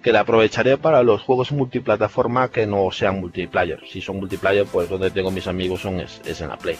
que 0.00 0.12
la 0.12 0.20
aprovecharé 0.20 0.78
para 0.78 1.02
los 1.02 1.20
juegos 1.22 1.52
multiplataforma 1.52 2.50
que 2.50 2.66
no 2.66 2.90
sean 2.90 3.20
multiplayer. 3.20 3.80
Si 3.86 4.00
son 4.00 4.16
multiplayer, 4.16 4.64
pues 4.64 4.88
donde 4.88 5.10
tengo 5.10 5.30
mis 5.30 5.46
amigos 5.46 5.82
son 5.82 6.00
es, 6.00 6.22
es 6.24 6.40
en 6.40 6.48
la 6.48 6.56
Play. 6.56 6.78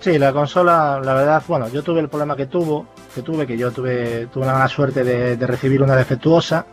Sí, 0.00 0.18
la 0.18 0.32
consola, 0.32 1.00
la 1.04 1.14
verdad, 1.14 1.42
bueno, 1.46 1.68
yo 1.68 1.82
tuve 1.82 2.00
el 2.00 2.08
problema 2.08 2.34
que 2.34 2.46
tuvo, 2.46 2.86
que 3.14 3.20
tuve, 3.20 3.46
que 3.46 3.56
yo 3.56 3.70
tuve, 3.70 4.26
tuve 4.32 4.44
una 4.44 4.54
mala 4.54 4.68
suerte 4.68 5.04
de 5.04 5.46
recibir 5.46 5.82
una 5.82 5.94
defectuosa. 5.94 6.66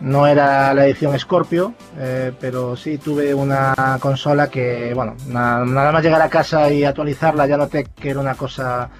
No 0.00 0.26
era 0.26 0.74
la 0.74 0.84
edición 0.86 1.18
Scorpio, 1.18 1.72
eh, 1.98 2.32
pero 2.38 2.76
sí 2.76 2.98
tuve 2.98 3.32
una 3.34 3.96
consola 3.98 4.48
que, 4.48 4.92
bueno, 4.94 5.14
na- 5.28 5.64
nada 5.64 5.90
más 5.90 6.02
llegar 6.04 6.20
a 6.20 6.28
casa 6.28 6.70
y 6.70 6.84
actualizarla 6.84 7.46
ya 7.46 7.56
noté 7.56 7.84
que 7.98 8.10
era 8.10 8.20
una 8.20 8.34
cosa, 8.34 8.90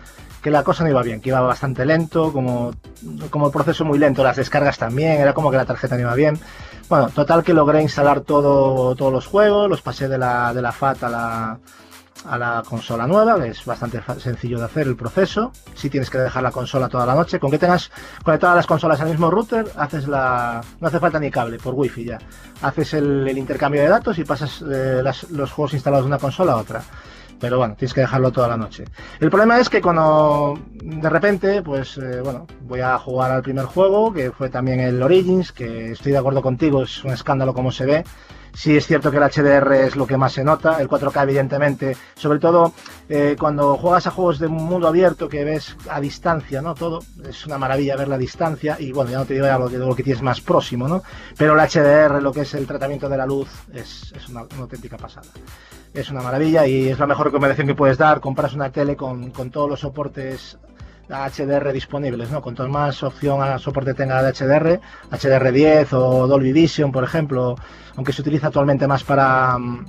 que 0.42 0.50
la 0.50 0.62
cosa 0.64 0.84
no 0.84 0.90
iba 0.90 1.02
bien, 1.02 1.20
que 1.20 1.28
iba 1.28 1.40
bastante 1.42 1.84
lento, 1.84 2.32
como, 2.32 2.72
como 3.28 3.46
el 3.46 3.52
proceso 3.52 3.84
muy 3.84 3.98
lento, 3.98 4.24
las 4.24 4.36
descargas 4.36 4.78
también, 4.78 5.20
era 5.20 5.34
como 5.34 5.50
que 5.50 5.58
la 5.58 5.66
tarjeta 5.66 5.96
no 5.96 6.00
iba 6.02 6.14
bien. 6.14 6.38
Bueno, 6.88 7.08
total 7.10 7.44
que 7.44 7.52
logré 7.52 7.82
instalar 7.82 8.20
todo, 8.22 8.94
todos 8.94 9.12
los 9.12 9.26
juegos, 9.26 9.68
los 9.68 9.82
pasé 9.82 10.08
de 10.08 10.16
la, 10.16 10.54
de 10.54 10.62
la 10.62 10.72
FAT 10.72 11.02
a 11.02 11.08
la, 11.10 11.58
a 12.28 12.38
la 12.38 12.62
consola 12.68 13.06
nueva, 13.06 13.40
que 13.40 13.48
es 13.48 13.64
bastante 13.64 14.02
sencillo 14.18 14.58
de 14.58 14.64
hacer 14.64 14.86
el 14.86 14.96
proceso. 14.96 15.52
Si 15.74 15.90
tienes 15.90 16.10
que 16.10 16.18
dejar 16.18 16.42
la 16.42 16.50
consola 16.50 16.88
toda 16.88 17.06
la 17.06 17.14
noche, 17.14 17.38
con 17.38 17.50
que 17.50 17.58
tengas 17.58 17.90
conectadas 18.22 18.56
las 18.56 18.66
consolas 18.66 19.00
al 19.00 19.08
mismo 19.08 19.30
router, 19.30 19.66
haces 19.76 20.08
la, 20.08 20.62
no 20.80 20.88
hace 20.88 21.00
falta 21.00 21.18
ni 21.20 21.30
cable, 21.30 21.58
por 21.58 21.74
wifi 21.74 22.04
ya. 22.04 22.18
Haces 22.62 22.94
el, 22.94 23.36
intercambio 23.36 23.82
de 23.82 23.88
datos 23.88 24.18
y 24.18 24.24
pasas 24.24 24.62
eh, 24.68 25.02
los 25.30 25.52
juegos 25.52 25.74
instalados 25.74 26.04
de 26.04 26.08
una 26.08 26.18
consola 26.18 26.52
a 26.52 26.56
otra. 26.56 26.82
Pero 27.38 27.58
bueno, 27.58 27.74
tienes 27.76 27.92
que 27.92 28.00
dejarlo 28.00 28.32
toda 28.32 28.48
la 28.48 28.56
noche. 28.56 28.84
El 29.20 29.28
problema 29.28 29.58
es 29.58 29.68
que 29.68 29.82
cuando 29.82 30.58
de 30.72 31.10
repente, 31.10 31.62
pues 31.62 31.98
eh, 31.98 32.20
bueno, 32.22 32.46
voy 32.62 32.80
a 32.80 32.98
jugar 32.98 33.30
al 33.30 33.42
primer 33.42 33.66
juego, 33.66 34.12
que 34.12 34.30
fue 34.30 34.48
también 34.48 34.80
el 34.80 35.02
Origins, 35.02 35.52
que 35.52 35.92
estoy 35.92 36.12
de 36.12 36.18
acuerdo 36.18 36.40
contigo, 36.40 36.82
es 36.82 37.04
un 37.04 37.10
escándalo 37.10 37.52
como 37.52 37.70
se 37.72 37.84
ve. 37.84 38.04
Sí 38.56 38.74
es 38.74 38.86
cierto 38.86 39.10
que 39.10 39.18
el 39.18 39.22
HDR 39.22 39.70
es 39.74 39.96
lo 39.96 40.06
que 40.06 40.16
más 40.16 40.32
se 40.32 40.42
nota, 40.42 40.80
el 40.80 40.88
4K 40.88 41.24
evidentemente, 41.24 41.94
sobre 42.14 42.38
todo 42.38 42.72
eh, 43.06 43.36
cuando 43.38 43.76
juegas 43.76 44.06
a 44.06 44.10
juegos 44.10 44.38
de 44.38 44.48
mundo 44.48 44.88
abierto 44.88 45.28
que 45.28 45.44
ves 45.44 45.76
a 45.90 46.00
distancia, 46.00 46.62
¿no? 46.62 46.74
Todo 46.74 47.00
es 47.28 47.44
una 47.44 47.58
maravilla 47.58 47.96
ver 47.96 48.08
la 48.08 48.16
distancia 48.16 48.78
y 48.80 48.92
bueno, 48.92 49.10
ya 49.10 49.18
no 49.18 49.26
te 49.26 49.34
digo 49.34 49.44
ya 49.44 49.58
lo 49.58 49.68
que, 49.68 49.96
que 49.96 50.02
tienes 50.02 50.22
más 50.22 50.40
próximo, 50.40 50.88
¿no? 50.88 51.02
Pero 51.36 51.52
el 51.52 51.68
HDR, 51.68 52.22
lo 52.22 52.32
que 52.32 52.40
es 52.40 52.54
el 52.54 52.66
tratamiento 52.66 53.10
de 53.10 53.18
la 53.18 53.26
luz, 53.26 53.48
es, 53.74 54.10
una, 54.30 54.46
auténtica 54.58 54.96
pasada. 54.96 55.26
Es 55.92 56.08
una 56.10 56.22
maravilla 56.22 56.66
y 56.66 56.88
es 56.88 56.98
la 56.98 57.06
mejor 57.06 57.26
recomendación 57.26 57.66
que 57.66 57.74
puedes 57.74 57.98
dar. 57.98 58.20
Compras 58.20 58.54
una 58.54 58.72
tele 58.72 58.96
con 58.96 59.50
todos 59.50 59.68
los 59.68 59.80
soportes 59.80 60.56
HDR 61.08 61.72
disponibles, 61.72 62.30
¿no? 62.30 62.42
Cuanto 62.42 62.66
más 62.68 63.02
opción 63.02 63.42
a 63.42 63.58
soporte 63.58 63.94
tenga 63.94 64.22
de 64.22 64.32
HDR, 64.32 64.80
HDR10 65.10 65.92
o 65.92 66.26
Dolby 66.26 66.52
Vision, 66.52 66.92
por 66.92 67.04
ejemplo, 67.04 67.56
aunque 67.94 68.12
se 68.12 68.22
utiliza 68.22 68.48
actualmente 68.48 68.86
más 68.86 69.04
para 69.04 69.58
mm, 69.58 69.86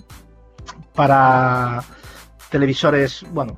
para 0.93 1.83
televisores, 2.49 3.25
bueno, 3.31 3.57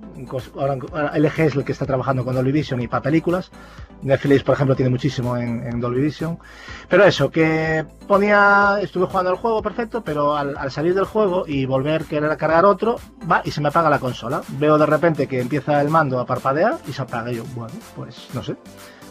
ahora 0.56 0.76
LG 1.16 1.40
es 1.40 1.56
el 1.56 1.64
que 1.64 1.72
está 1.72 1.86
trabajando 1.86 2.26
con 2.26 2.36
Dolby 2.36 2.52
Vision 2.52 2.82
y 2.82 2.88
para 2.88 3.04
películas. 3.04 3.52
Netflix, 4.02 4.44
por 4.44 4.56
ejemplo, 4.56 4.76
tiene 4.76 4.90
muchísimo 4.90 5.38
en, 5.38 5.80
Dolby 5.80 6.02
Vision. 6.02 6.40
Pero 6.88 7.04
eso, 7.04 7.30
que 7.30 7.86
ponía, 8.08 8.80
estuve 8.82 9.06
jugando 9.06 9.32
el 9.32 9.38
juego 9.38 9.62
perfecto, 9.62 10.04
pero 10.04 10.36
al, 10.36 10.58
al 10.58 10.72
salir 10.72 10.94
del 10.94 11.06
juego 11.06 11.46
y 11.48 11.66
volver 11.66 12.02
a 12.02 12.06
querer 12.06 12.38
cargar 12.38 12.66
otro, 12.66 12.98
va 13.30 13.42
y 13.44 13.52
se 13.52 13.62
me 13.62 13.70
apaga 13.70 13.90
la 13.90 14.00
consola. 14.00 14.42
Veo 14.58 14.78
de 14.78 14.86
repente 14.86 15.28
que 15.28 15.40
empieza 15.42 15.82
el 15.82 15.90
mando 15.90 16.20
a 16.20 16.26
parpadear 16.26 16.78
y 16.88 16.94
se 16.94 17.02
apaga. 17.02 17.32
Y 17.32 17.38
yo, 17.38 17.44
bueno, 17.56 17.74
pues 17.96 18.28
no 18.34 18.44
sé. 18.44 18.56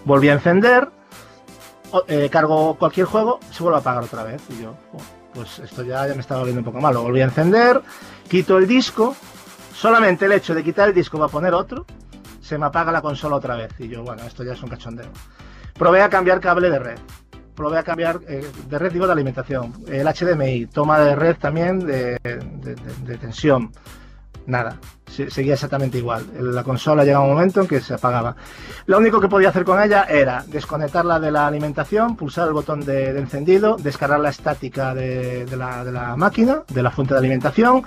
Volví 0.05 0.29
a 0.29 0.35
encender, 0.35 0.89
eh, 2.07 2.29
cargo 2.31 2.75
cualquier 2.75 3.07
juego, 3.07 3.41
se 3.51 3.63
vuelve 3.63 3.79
a 3.79 3.81
apagar 3.81 4.05
otra 4.05 4.23
vez. 4.23 4.43
Y 4.51 4.63
yo, 4.63 4.75
oh, 4.93 5.19
pues 5.35 5.59
esto 5.59 5.83
ya, 5.83 6.05
me 6.15 6.21
estaba 6.21 6.41
volviendo 6.41 6.61
un 6.61 6.65
poco 6.65 6.81
malo. 6.81 7.03
Volví 7.03 7.21
a 7.21 7.25
encender, 7.25 7.81
quito 8.29 8.59
el 8.59 8.67
disco, 8.67 9.15
solamente 9.75 10.27
el 10.27 10.33
hecho 10.33 10.55
de 10.55 10.65
quitar 10.65 10.89
el 10.89 10.95
disco 10.95 11.19
para 11.19 11.31
poner 11.31 11.55
otro, 11.55 11.87
se 12.49 12.57
me 12.57 12.65
apaga 12.67 12.91
la 12.91 13.03
consola 13.03 13.37
otra 13.37 13.57
vez. 13.57 13.71
Y 13.79 13.89
yo, 13.89 14.03
bueno, 14.03 14.23
esto 14.23 14.43
ya 14.43 14.55
es 14.55 14.63
un 14.63 14.71
cachondeo. 14.71 15.11
Probé 15.75 16.01
a 16.03 16.09
cambiar 16.09 16.41
cable 16.41 16.71
de 16.71 16.79
red. 16.79 16.99
Probé 17.55 17.79
a 17.79 17.83
cambiar 17.83 18.21
eh, 18.27 18.47
de 18.69 18.79
red, 18.79 18.91
digo, 18.93 19.07
de 19.07 19.13
alimentación. 19.13 19.75
El 19.87 20.07
HDMI, 20.07 20.67
toma 20.67 20.99
de 21.01 21.15
red 21.15 21.37
también 21.37 21.81
de, 21.81 22.17
de- 22.23 23.19
tensión. 23.19 23.71
Nada, 24.47 24.77
se- 25.07 25.29
seguía 25.29 25.55
exactamente 25.55 25.99
igual. 25.99 26.25
La 26.41 26.63
consola 26.65 27.05
llegaba 27.05 27.25
un 27.27 27.33
momento 27.35 27.61
en 27.61 27.67
que 27.69 27.81
se 27.81 27.93
apagaba. 27.95 28.35
Lo 28.87 28.97
único 28.97 29.21
que 29.21 29.29
podía 29.29 29.51
hacer 29.51 29.65
con 29.65 29.83
ella 29.83 30.05
era 30.05 30.43
desconectarla 30.47 31.21
de 31.21 31.31
la 31.31 31.47
alimentación, 31.47 32.17
pulsar 32.17 32.49
el 32.49 32.55
botón 32.55 32.81
de, 32.81 33.11
encendido, 33.19 33.77
descargar 33.77 34.21
la 34.21 34.31
estática 34.31 34.95
la, 34.95 35.85
de 35.85 35.93
la 35.93 36.17
máquina, 36.17 36.63
de 36.69 36.83
la 36.83 36.91
fuente 36.91 37.13
de 37.13 37.19
alimentación, 37.21 37.83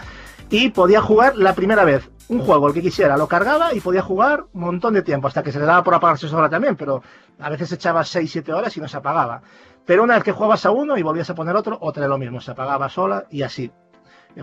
y 0.52 0.69
podía 0.69 1.02
jugar 1.02 1.36
la 1.36 1.53
primera 1.56 1.84
vez 1.86 2.10
un 2.28 2.40
juego, 2.40 2.68
el 2.68 2.73
que 2.73 2.82
quisiera, 2.82 3.18
lo 3.18 3.28
cargaba 3.28 3.73
y 3.73 3.80
podía 3.82 4.02
jugar 4.02 4.45
un 4.53 4.61
montón 4.61 4.94
de 4.94 5.02
tiempo, 5.02 5.28
hasta 5.28 5.44
que 5.44 5.52
se 5.52 5.60
le 5.60 5.65
daba 5.65 5.84
por 5.84 5.94
apagarse 5.95 6.28
sola 6.30 6.48
también, 6.49 6.76
pero 6.78 7.02
a 7.40 7.49
veces 7.49 7.72
echaba 7.73 8.02
6-7 8.03 8.53
horas 8.53 8.76
y 8.78 8.80
no 8.80 8.88
se 8.88 8.95
apagaba. 8.98 9.41
Pero 9.86 10.03
una 10.03 10.14
vez 10.15 10.23
que 10.23 10.32
jugabas 10.32 10.65
a 10.65 10.72
uno 10.72 10.98
y 10.98 11.02
volvías 11.02 11.30
a 11.30 11.36
poner 11.36 11.56
otro, 11.56 11.78
otra 11.82 12.07
lo 12.07 12.18
mismo, 12.18 12.40
se 12.40 12.52
apagaba 12.52 12.88
sola 12.88 13.26
y 13.32 13.41
así. 13.41 13.72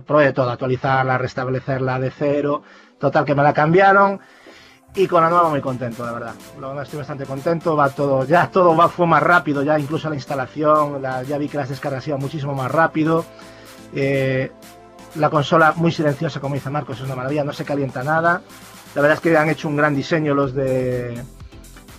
Probé 0.07 0.27
de 0.27 0.33
todo, 0.35 0.51
actualizarla, 0.51 1.17
restablecerla 1.17 1.99
de 1.99 2.11
cero, 2.11 2.63
total 2.99 3.25
que 3.25 3.35
me 3.35 3.43
la 3.43 3.55
cambiaron 3.55 4.21
y 4.95 5.07
con 5.07 5.23
la 5.23 5.31
nueva 5.31 5.49
muy 5.49 5.63
contento, 5.63 6.05
la 6.05 6.13
verdad. 6.13 6.35
Verdad 6.61 6.83
estoy 6.83 6.99
bastante 6.99 7.25
contento, 7.25 7.75
va 7.75 7.89
todo, 7.89 8.25
ya 8.25 8.51
todo 8.51 8.77
va, 8.77 8.89
fue 8.89 9.07
más 9.07 9.23
rápido, 9.23 9.63
ya 9.63 9.79
incluso 9.79 10.11
la 10.11 10.17
instalación, 10.17 11.01
la- 11.01 11.23
ya 11.23 11.39
vi 11.39 11.49
que 11.49 11.57
las 11.57 11.71
descargas 11.71 12.07
iban 12.09 12.21
muchísimo 12.21 12.55
más 12.55 12.71
rápido. 12.71 13.25
Eh, 13.95 14.53
la 15.17 15.31
consola 15.31 15.73
muy 15.77 15.93
silenciosa, 15.93 16.41
como 16.41 16.55
dice 16.55 16.71
Marcos, 16.71 16.99
es 16.99 17.05
una 17.05 17.17
maravilla, 17.17 17.45
no 17.45 17.53
se 17.53 17.65
calienta 17.65 18.03
nada. 18.03 18.43
La 18.95 19.03
verdad 19.03 19.17
es 19.17 19.21
que 19.21 19.37
han 19.37 19.49
hecho 19.49 19.69
un 19.69 19.77
gran 19.77 19.95
diseño 19.95 20.35
los 20.35 20.55
de 20.55 21.23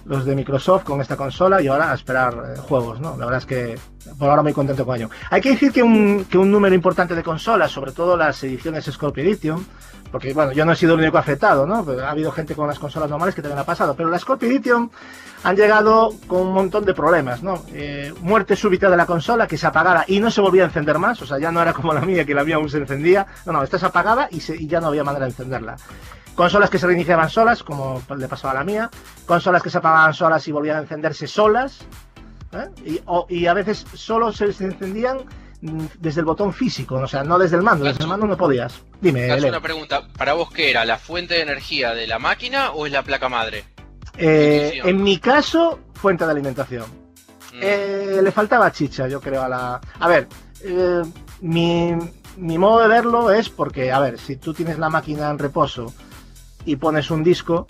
los 0.05 0.25
de 0.25 0.35
Microsoft 0.35 0.83
con 0.83 1.01
esta 1.01 1.15
consola 1.17 1.61
y 1.61 1.67
ahora 1.67 1.91
a 1.91 1.95
esperar 1.95 2.33
eh, 2.55 2.59
juegos, 2.59 2.99
¿no? 2.99 3.11
La 3.17 3.25
verdad 3.25 3.39
es 3.39 3.45
que 3.45 3.79
por 4.17 4.29
ahora 4.29 4.41
muy 4.41 4.53
contento 4.53 4.85
con 4.85 4.95
ello. 4.95 5.09
Hay 5.29 5.41
que 5.41 5.51
decir 5.51 5.71
que 5.71 5.83
un, 5.83 6.25
que 6.25 6.37
un 6.37 6.51
número 6.51 6.73
importante 6.73 7.15
de 7.15 7.23
consolas, 7.23 7.71
sobre 7.71 7.91
todo 7.91 8.17
las 8.17 8.43
ediciones 8.43 8.85
Scorpio 8.85 9.23
Edition, 9.23 9.65
porque 10.11 10.33
bueno, 10.33 10.51
yo 10.53 10.65
no 10.65 10.71
he 10.71 10.75
sido 10.75 10.95
el 10.95 11.01
único 11.01 11.19
afectado, 11.19 11.67
¿no? 11.67 11.85
Ha 12.03 12.09
habido 12.09 12.31
gente 12.31 12.55
con 12.55 12.67
las 12.67 12.79
consolas 12.79 13.09
normales 13.09 13.35
que 13.35 13.43
también 13.43 13.59
ha 13.59 13.63
pasado, 13.63 13.93
pero 13.95 14.09
la 14.09 14.17
Scorpio 14.17 14.49
Edition 14.49 14.89
han 15.43 15.55
llegado 15.55 16.11
con 16.27 16.41
un 16.47 16.53
montón 16.53 16.83
de 16.85 16.95
problemas, 16.95 17.43
¿no? 17.43 17.63
Eh, 17.73 18.11
muerte 18.21 18.55
súbita 18.55 18.89
de 18.89 18.97
la 18.97 19.05
consola 19.05 19.47
que 19.47 19.57
se 19.57 19.67
apagara 19.67 20.05
y 20.07 20.19
no 20.19 20.31
se 20.31 20.41
volvía 20.41 20.63
a 20.63 20.65
encender 20.65 20.97
más, 20.97 21.21
o 21.21 21.27
sea, 21.27 21.37
ya 21.37 21.51
no 21.51 21.61
era 21.61 21.73
como 21.73 21.93
la 21.93 22.01
mía, 22.01 22.25
que 22.25 22.33
la 22.33 22.43
mía 22.43 22.55
aún 22.55 22.69
se 22.69 22.79
encendía, 22.79 23.27
no, 23.45 23.53
no, 23.53 23.61
esta 23.63 23.77
se 23.77 23.85
apagaba 23.85 24.27
y, 24.31 24.39
se- 24.39 24.55
y 24.55 24.65
ya 24.65 24.81
no 24.81 24.87
había 24.87 25.03
manera 25.03 25.25
de 25.25 25.31
encenderla. 25.31 25.75
Consolas 26.39 26.69
que 26.69 26.79
se 26.79 26.87
reiniciaban 26.87 27.29
solas, 27.29 27.63
como 27.63 28.01
le 28.17 28.29
pasaba 28.29 28.51
a 28.51 28.55
la 28.55 28.63
mía, 28.63 28.89
consolas 29.25 29.61
que 29.61 29.69
se 29.69 29.77
apagaban 29.79 30.13
solas 30.13 30.47
y 30.47 30.53
volvían 30.53 30.77
a 30.77 30.79
encenderse 30.79 31.27
solas, 31.27 31.79
¿eh? 32.53 32.69
y, 32.85 33.01
o- 33.07 33.25
y 33.27 33.45
a 33.47 33.53
veces 33.53 33.85
solo 33.93 34.31
se, 34.31 34.45
encendían 34.45 35.17
mm, 35.59 35.85
desde 35.99 36.21
el 36.21 36.25
botón 36.25 36.53
físico, 36.53 36.95
o 36.95 37.07
sea, 37.09 37.25
no 37.25 37.37
desde 37.37 37.57
el 37.57 37.61
mando, 37.61 37.83
desde 37.83 38.03
el 38.03 38.07
mando 38.07 38.25
no 38.25 38.37
podías. 38.37 38.73
Dime, 39.01 39.27
Leo. 39.37 39.49
una 39.49 39.59
pregunta. 39.59 40.07
¿Para 40.17 40.31
vos 40.31 40.49
qué 40.49 40.69
era? 40.71 40.85
¿La 40.85 40.97
fuente 40.97 41.33
de 41.33 41.41
energía 41.41 41.93
de 41.93 42.07
la 42.07 42.19
máquina 42.19 42.71
o 42.71 42.85
es 42.85 42.93
la 42.93 43.03
placa 43.03 43.27
madre? 43.27 43.65
Eh, 44.17 44.79
en 44.85 45.03
mi 45.03 45.17
caso, 45.19 45.77
fuente 45.95 46.23
de 46.23 46.31
alimentación. 46.31 46.85
Mm. 47.53 47.59
Eh, 47.61 48.19
le 48.23 48.31
faltaba 48.31 48.71
chicha, 48.71 49.09
yo 49.09 49.19
creo, 49.19 49.43
a 49.43 49.49
la... 49.49 49.81
A 49.99 50.07
ver, 50.07 50.25
mi, 51.41 51.91
mi 52.37 52.57
modo 52.57 52.79
de 52.79 52.87
verlo 52.87 53.29
es 53.29 53.49
porque, 53.49 53.91
a 53.91 53.99
ver, 53.99 54.17
si 54.17 54.37
tú 54.37 54.53
tienes 54.53 54.79
la 54.79 54.89
máquina 54.89 55.29
en 55.29 55.37
reposo 55.37 55.93
y 56.71 56.75
pones 56.75 57.09
un 57.11 57.23
disco, 57.23 57.65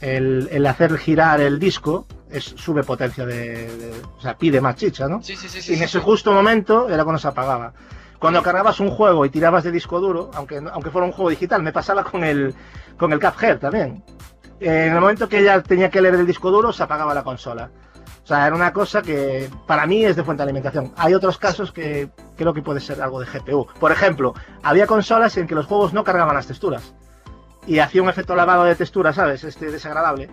el, 0.00 0.48
el 0.50 0.66
hacer 0.66 0.96
girar 0.98 1.40
el 1.40 1.58
disco 1.58 2.06
es, 2.30 2.44
sube 2.44 2.82
potencia 2.82 3.26
de, 3.26 3.76
de- 3.76 3.92
O 4.16 4.20
sea, 4.20 4.36
pide 4.36 4.60
más 4.60 4.76
chicha, 4.76 5.06
¿no? 5.08 5.22
Sí, 5.22 5.36
sí, 5.36 5.48
sí. 5.48 5.58
Y 5.70 5.74
en 5.74 5.78
sí, 5.80 5.84
ese 5.84 5.98
sí. 5.98 6.04
justo 6.04 6.32
momento 6.32 6.88
era 6.88 7.04
cuando 7.04 7.18
se 7.20 7.28
apagaba. 7.28 7.72
Cuando 8.18 8.42
cargabas 8.42 8.78
un 8.80 8.90
juego 8.90 9.26
y 9.26 9.30
tirabas 9.30 9.64
de 9.64 9.72
disco 9.72 10.00
duro, 10.00 10.30
aunque, 10.34 10.60
no- 10.60 10.70
aunque 10.70 10.90
fuera 10.90 11.06
un 11.06 11.12
juego 11.12 11.30
digital, 11.30 11.62
me 11.62 11.72
pasaba 11.72 12.04
con 12.04 12.24
el, 12.24 12.54
con 12.96 13.12
el 13.12 13.20
Cuphead 13.20 13.58
también. 13.58 14.02
En 14.60 14.92
el 14.94 15.00
momento 15.00 15.28
que 15.28 15.40
ella 15.40 15.60
tenía 15.62 15.90
que 15.90 16.00
leer 16.00 16.14
el 16.14 16.26
disco 16.26 16.50
duro, 16.50 16.72
se 16.72 16.82
apagaba 16.84 17.12
la 17.14 17.24
consola. 17.24 17.70
O 18.22 18.26
sea, 18.26 18.46
era 18.46 18.54
una 18.54 18.72
cosa 18.72 19.02
que 19.02 19.50
para 19.66 19.84
mí 19.86 20.04
es 20.04 20.14
de 20.14 20.22
fuente 20.22 20.38
de 20.42 20.44
alimentación. 20.44 20.92
Hay 20.96 21.12
otros 21.12 21.36
casos 21.36 21.72
que 21.72 22.08
creo 22.36 22.54
que 22.54 22.62
puede 22.62 22.78
ser 22.78 23.02
algo 23.02 23.18
de 23.20 23.26
GPU. 23.26 23.66
Por 23.80 23.90
ejemplo, 23.90 24.32
había 24.62 24.86
consolas 24.86 25.36
en 25.36 25.48
que 25.48 25.56
los 25.56 25.66
juegos 25.66 25.92
no 25.92 26.04
cargaban 26.04 26.36
las 26.36 26.46
texturas. 26.46 26.94
Y 27.66 27.78
hacía 27.78 28.02
un 28.02 28.08
efecto 28.08 28.34
lavado 28.34 28.64
de 28.64 28.74
textura, 28.74 29.12
¿sabes? 29.12 29.44
Este 29.44 29.70
desagradable. 29.70 30.26
Sí, 30.26 30.32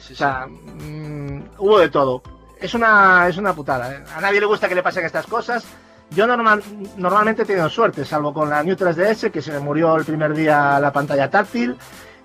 O 0.00 0.06
sí. 0.08 0.14
sea, 0.16 0.46
mm, 0.46 1.42
hubo 1.58 1.78
de 1.78 1.88
todo. 1.90 2.22
Es 2.58 2.74
una, 2.74 3.28
es 3.28 3.36
una 3.36 3.52
putada. 3.54 3.92
¿eh? 3.92 4.04
A 4.14 4.20
nadie 4.20 4.40
le 4.40 4.46
gusta 4.46 4.68
que 4.68 4.74
le 4.74 4.82
pasen 4.82 5.04
estas 5.04 5.26
cosas. 5.26 5.64
Yo 6.10 6.26
normal, 6.26 6.62
normalmente 6.96 7.42
he 7.42 7.46
tenido 7.46 7.68
suerte, 7.70 8.04
salvo 8.04 8.34
con 8.34 8.50
la 8.50 8.62
New 8.62 8.74
3DS, 8.76 9.30
que 9.30 9.40
se 9.40 9.52
me 9.52 9.60
murió 9.60 9.94
el 9.96 10.04
primer 10.04 10.34
día 10.34 10.80
la 10.80 10.92
pantalla 10.92 11.30
táctil. 11.30 11.76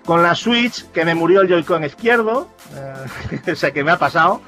Con 0.04 0.22
la 0.22 0.34
Switch, 0.34 0.90
que 0.92 1.04
me 1.04 1.14
murió 1.14 1.40
el 1.42 1.48
Joy-Con 1.48 1.84
izquierdo. 1.84 2.48
eh, 2.74 3.50
o 3.52 3.56
sea, 3.56 3.72
que 3.72 3.84
me 3.84 3.92
ha 3.92 3.98
pasado. 3.98 4.40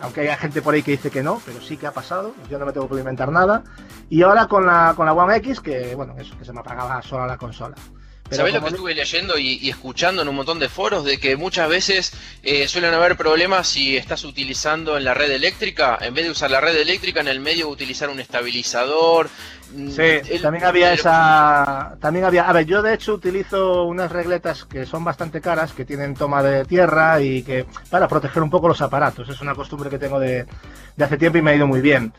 Aunque 0.00 0.20
haya 0.20 0.36
gente 0.36 0.62
por 0.62 0.74
ahí 0.74 0.82
que 0.82 0.92
dice 0.92 1.10
que 1.10 1.22
no, 1.22 1.42
pero 1.44 1.60
sí 1.60 1.76
que 1.76 1.86
ha 1.86 1.92
pasado. 1.92 2.32
Yo 2.48 2.58
no 2.58 2.64
me 2.66 2.72
tengo 2.72 2.88
que 2.88 2.94
inventar 2.98 3.30
nada. 3.32 3.64
Y 4.08 4.22
ahora 4.22 4.46
con 4.46 4.64
la, 4.64 4.92
con 4.96 5.06
la 5.06 5.12
One 5.12 5.36
X, 5.36 5.60
que 5.60 5.94
bueno, 5.94 6.14
eso, 6.18 6.36
que 6.38 6.44
se 6.44 6.52
me 6.52 6.60
apagaba 6.60 7.02
sola 7.02 7.26
la 7.26 7.36
consola. 7.36 7.74
Pero 8.28 8.40
¿Sabés 8.42 8.54
lo 8.54 8.60
que 8.60 8.68
estuve 8.68 8.94
leyendo 8.94 9.38
y, 9.38 9.54
y 9.62 9.70
escuchando 9.70 10.20
en 10.22 10.28
un 10.28 10.36
montón 10.36 10.58
de 10.58 10.68
foros? 10.68 11.04
De 11.04 11.18
que 11.18 11.36
muchas 11.36 11.68
veces 11.68 12.12
eh, 12.42 12.68
suelen 12.68 12.92
haber 12.92 13.16
problemas 13.16 13.66
si 13.68 13.96
estás 13.96 14.24
utilizando 14.24 14.96
en 14.98 15.04
la 15.04 15.14
red 15.14 15.30
eléctrica, 15.30 15.96
en 16.00 16.12
vez 16.12 16.24
de 16.26 16.30
usar 16.32 16.50
la 16.50 16.60
red 16.60 16.76
eléctrica 16.76 17.20
en 17.20 17.28
el 17.28 17.40
medio, 17.40 17.68
utilizar 17.68 18.10
un 18.10 18.20
estabilizador. 18.20 19.30
Mm, 19.72 19.90
Sí, 19.90 20.02
el- 20.02 20.40
también 20.42 20.64
había 20.64 20.92
el- 20.92 20.98
esa. 20.98 21.96
También 22.00 22.24
había. 22.26 22.48
A 22.48 22.52
ver, 22.52 22.66
yo 22.66 22.82
de 22.82 22.94
hecho 22.94 23.14
utilizo 23.14 23.84
unas 23.84 24.10
regletas 24.12 24.64
que 24.64 24.84
son 24.86 25.04
bastante 25.04 25.40
caras, 25.40 25.72
que 25.72 25.84
tienen 25.84 26.14
toma 26.14 26.42
de 26.42 26.64
tierra 26.64 27.20
y 27.20 27.42
que. 27.42 27.66
para 27.90 28.08
proteger 28.08 28.42
un 28.42 28.50
poco 28.50 28.68
los 28.68 28.80
aparatos. 28.82 29.28
Es 29.28 29.40
una 29.40 29.54
costumbre 29.54 29.88
que 29.90 29.98
tengo 29.98 30.18
de, 30.20 30.46
de 30.96 31.04
hace 31.04 31.16
tiempo 31.16 31.38
y 31.38 31.42
me 31.42 31.50
ha 31.52 31.54
ido 31.54 31.66
muy 31.66 31.80
bien. 31.80 32.12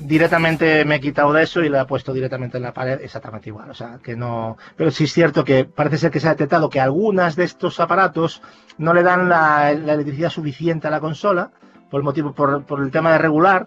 Directamente 0.00 0.84
me 0.84 0.96
he 0.96 1.00
quitado 1.00 1.32
de 1.32 1.42
eso 1.42 1.60
y 1.60 1.68
la 1.68 1.82
he 1.82 1.84
puesto 1.84 2.12
directamente 2.12 2.56
en 2.56 2.62
la 2.62 2.72
pared, 2.72 3.00
exactamente 3.02 3.48
igual. 3.48 3.70
O 3.70 3.74
sea, 3.74 3.98
que 4.02 4.14
no. 4.16 4.56
Pero 4.76 4.90
sí 4.90 5.04
es 5.04 5.12
cierto 5.12 5.44
que 5.44 5.64
parece 5.64 5.98
ser 5.98 6.10
que 6.10 6.20
se 6.20 6.28
ha 6.28 6.30
detectado 6.30 6.70
que 6.70 6.80
algunas 6.80 7.34
de 7.34 7.44
estos 7.44 7.80
aparatos 7.80 8.40
no 8.78 8.94
le 8.94 9.02
dan 9.02 9.28
la, 9.28 9.72
electricidad 9.72 10.30
suficiente 10.30 10.86
a 10.86 10.90
la 10.90 11.00
consola, 11.00 11.50
por 11.90 12.00
el 12.00 12.04
motivo, 12.04 12.32
por, 12.32 12.64
el 12.80 12.90
tema 12.90 13.12
de 13.12 13.18
regular 13.18 13.66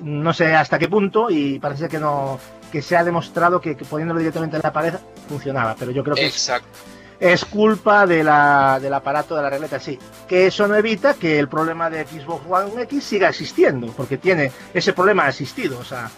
no 0.00 0.32
sé 0.32 0.54
hasta 0.54 0.78
qué 0.78 0.88
punto 0.88 1.28
y 1.28 1.58
parece 1.58 1.88
que 1.88 1.98
no 1.98 2.38
que 2.70 2.82
se 2.82 2.96
ha 2.96 3.02
demostrado 3.02 3.60
que, 3.60 3.74
poniéndolo 3.74 4.20
directamente 4.20 4.56
en 4.56 4.62
la 4.62 4.72
pared 4.72 4.94
funcionaba 5.28 5.74
pero 5.76 5.90
yo 5.90 6.04
creo 6.04 6.14
que 6.14 6.24
Exacto. 6.24 6.68
es 6.72 6.97
culpa 7.44 8.06
de 8.06 8.22
la, 8.22 8.78
del 8.80 8.94
aparato 8.94 9.34
de 9.34 9.42
la 9.42 9.50
regleta 9.50 9.80
sí. 9.80 9.98
Que 10.28 10.46
eso 10.46 10.68
no 10.68 10.76
evita 10.76 11.14
que 11.14 11.38
el 11.38 11.48
problema 11.48 11.90
de 11.90 12.04
Xbox 12.06 12.44
One 12.48 12.82
X 12.82 13.04
siga 13.04 13.28
existiendo 13.28 13.88
porque 13.88 14.18
tiene 14.18 14.52
ese 14.72 14.92
problema 14.92 15.24
ha 15.24 15.28
existido 15.30 15.78
o 15.78 15.84
sea 15.84 16.10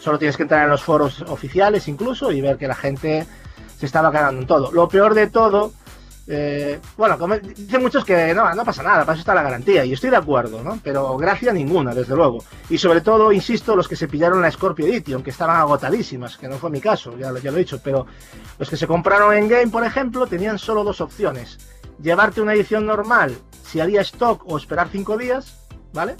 solo 0.00 0.18
tienes 0.18 0.36
que 0.36 0.42
entrar 0.42 0.64
en 0.64 0.70
los 0.70 0.82
foros 0.82 1.22
oficiales 1.22 1.88
incluso 1.88 2.30
y 2.30 2.40
ver 2.40 2.58
que 2.58 2.68
la 2.68 2.74
gente 2.74 3.26
se 3.78 3.86
estaba 3.86 4.12
cagando 4.12 4.42
en 4.42 4.46
todo. 4.46 4.70
Lo 4.72 4.88
peor 4.88 5.14
de 5.14 5.28
todo 5.28 5.72
eh, 6.26 6.80
bueno, 6.96 7.18
como 7.18 7.36
dicen 7.38 7.82
muchos 7.82 8.04
que 8.04 8.32
no, 8.34 8.52
no 8.54 8.64
pasa 8.64 8.82
nada, 8.82 9.00
para 9.00 9.12
eso 9.12 9.20
está 9.20 9.34
la 9.34 9.42
garantía, 9.42 9.84
y 9.84 9.92
estoy 9.92 10.10
de 10.10 10.16
acuerdo, 10.16 10.62
¿no? 10.62 10.78
Pero 10.82 11.16
gracia 11.16 11.52
ninguna, 11.52 11.94
desde 11.94 12.14
luego. 12.16 12.42
Y 12.70 12.78
sobre 12.78 13.00
todo, 13.02 13.30
insisto, 13.32 13.76
los 13.76 13.88
que 13.88 13.96
se 13.96 14.08
pillaron 14.08 14.40
la 14.40 14.50
Scorpio 14.50 14.86
Edition, 14.86 15.22
que 15.22 15.30
estaban 15.30 15.56
agotadísimas, 15.56 16.36
que 16.36 16.48
no 16.48 16.56
fue 16.56 16.70
mi 16.70 16.80
caso, 16.80 17.16
ya, 17.18 17.30
lo- 17.30 17.38
ya 17.38 17.50
lo 17.50 17.56
he 17.58 17.60
dicho, 17.60 17.80
pero 17.82 18.06
los 18.58 18.70
que 18.70 18.76
se 18.76 18.86
compraron 18.86 19.34
en 19.34 19.48
Game, 19.48 19.68
por 19.68 19.84
ejemplo, 19.84 20.26
tenían 20.26 20.58
solo 20.58 20.82
dos 20.84 21.00
opciones. 21.00 21.58
Llevarte 22.02 22.40
una 22.40 22.54
edición 22.54 22.86
normal, 22.86 23.36
si 23.64 23.80
había 23.80 24.00
stock, 24.00 24.42
o 24.46 24.56
esperar 24.56 24.88
cinco 24.90 25.16
días, 25.16 25.58
¿vale? 25.92 26.16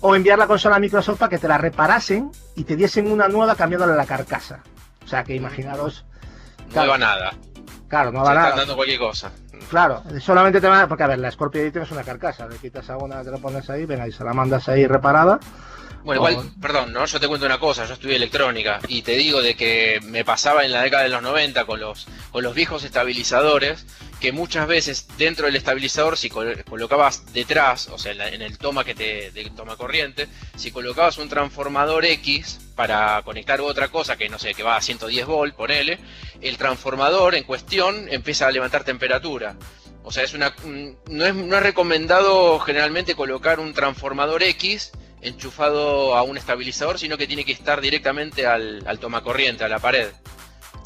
O 0.00 0.14
enviar 0.14 0.38
la 0.38 0.46
consola 0.46 0.76
a 0.76 0.80
Microsoft 0.80 1.18
para 1.18 1.30
que 1.30 1.38
te 1.38 1.48
la 1.48 1.56
reparasen 1.58 2.30
y 2.56 2.64
te 2.64 2.76
diesen 2.76 3.10
una 3.10 3.26
nueva 3.26 3.54
cambiándole 3.56 3.94
la 3.94 4.04
carcasa. 4.06 4.62
O 5.04 5.08
sea, 5.08 5.24
que 5.24 5.34
imaginaros... 5.34 6.04
No 6.74 6.84
iba 6.84 6.98
nada. 6.98 7.32
Claro, 7.94 8.10
no 8.10 8.24
va 8.24 8.30
están 8.30 8.42
nada. 8.42 8.56
dando 8.56 8.74
cualquier 8.74 8.98
cosa. 8.98 9.30
Claro, 9.70 10.02
solamente 10.20 10.60
te 10.60 10.66
va. 10.66 10.88
Porque 10.88 11.04
a 11.04 11.06
ver, 11.06 11.20
la 11.20 11.30
Scorpio 11.30 11.60
Edition 11.60 11.84
es 11.84 11.92
una 11.92 12.02
carcasa. 12.02 12.48
Le 12.48 12.56
quitas 12.56 12.90
a 12.90 12.96
una, 12.96 13.22
te 13.22 13.30
la 13.30 13.38
pones 13.38 13.70
ahí, 13.70 13.86
venga, 13.86 14.08
y 14.08 14.10
se 14.10 14.24
la 14.24 14.32
mandas 14.34 14.68
ahí 14.68 14.84
reparada. 14.84 15.38
Bueno, 16.04 16.20
igual, 16.30 16.50
perdón, 16.60 16.92
¿no? 16.92 17.06
Yo 17.06 17.18
te 17.18 17.26
cuento 17.28 17.46
una 17.46 17.58
cosa, 17.58 17.86
yo 17.86 17.94
estudié 17.94 18.16
electrónica 18.16 18.78
y 18.88 19.00
te 19.00 19.12
digo 19.12 19.40
de 19.40 19.54
que 19.56 20.00
me 20.04 20.22
pasaba 20.22 20.64
en 20.64 20.70
la 20.72 20.82
década 20.82 21.04
de 21.04 21.08
los 21.08 21.22
90 21.22 21.64
con 21.64 21.80
los, 21.80 22.06
con 22.30 22.44
los 22.44 22.54
viejos 22.54 22.84
estabilizadores, 22.84 23.86
que 24.20 24.30
muchas 24.30 24.66
veces 24.66 25.06
dentro 25.16 25.46
del 25.46 25.56
estabilizador, 25.56 26.18
si 26.18 26.28
col- 26.28 26.62
colocabas 26.68 27.32
detrás, 27.32 27.88
o 27.88 27.98
sea, 27.98 28.12
en, 28.12 28.42
el 28.42 28.58
toma 28.58 28.84
que 28.84 28.94
te 28.94 29.30
de 29.30 29.50
toma 29.56 29.76
corriente, 29.76 30.28
si 30.56 30.70
colocabas 30.72 31.16
un 31.16 31.30
transformador 31.30 32.04
X 32.04 32.60
para 32.76 33.22
conectar 33.24 33.62
otra 33.62 33.88
cosa 33.88 34.16
que 34.16 34.28
no 34.28 34.38
sé, 34.38 34.52
que 34.52 34.62
va 34.62 34.76
a 34.76 34.82
110 34.82 35.24
volt, 35.26 35.54
ponele, 35.54 35.98
el 36.42 36.58
transformador 36.58 37.34
en 37.34 37.44
cuestión 37.44 38.08
empieza 38.10 38.46
a 38.46 38.50
levantar 38.50 38.84
temperatura. 38.84 39.56
O 40.02 40.12
sea, 40.12 40.22
es 40.22 40.34
una, 40.34 40.54
un- 40.64 40.98
no, 41.08 41.24
es, 41.24 41.34
no 41.34 41.56
es 41.56 41.62
recomendado 41.62 42.58
generalmente 42.60 43.14
colocar 43.14 43.58
un 43.58 43.72
transformador 43.72 44.42
X 44.42 44.92
enchufado 45.24 46.14
a 46.14 46.22
un 46.22 46.36
estabilizador, 46.36 46.98
sino 46.98 47.16
que 47.16 47.26
tiene 47.26 47.44
que 47.44 47.52
estar 47.52 47.80
directamente 47.80 48.46
al, 48.46 48.82
al 48.86 48.98
tomacorriente, 48.98 49.64
a 49.64 49.68
la 49.68 49.78
pared. 49.78 50.08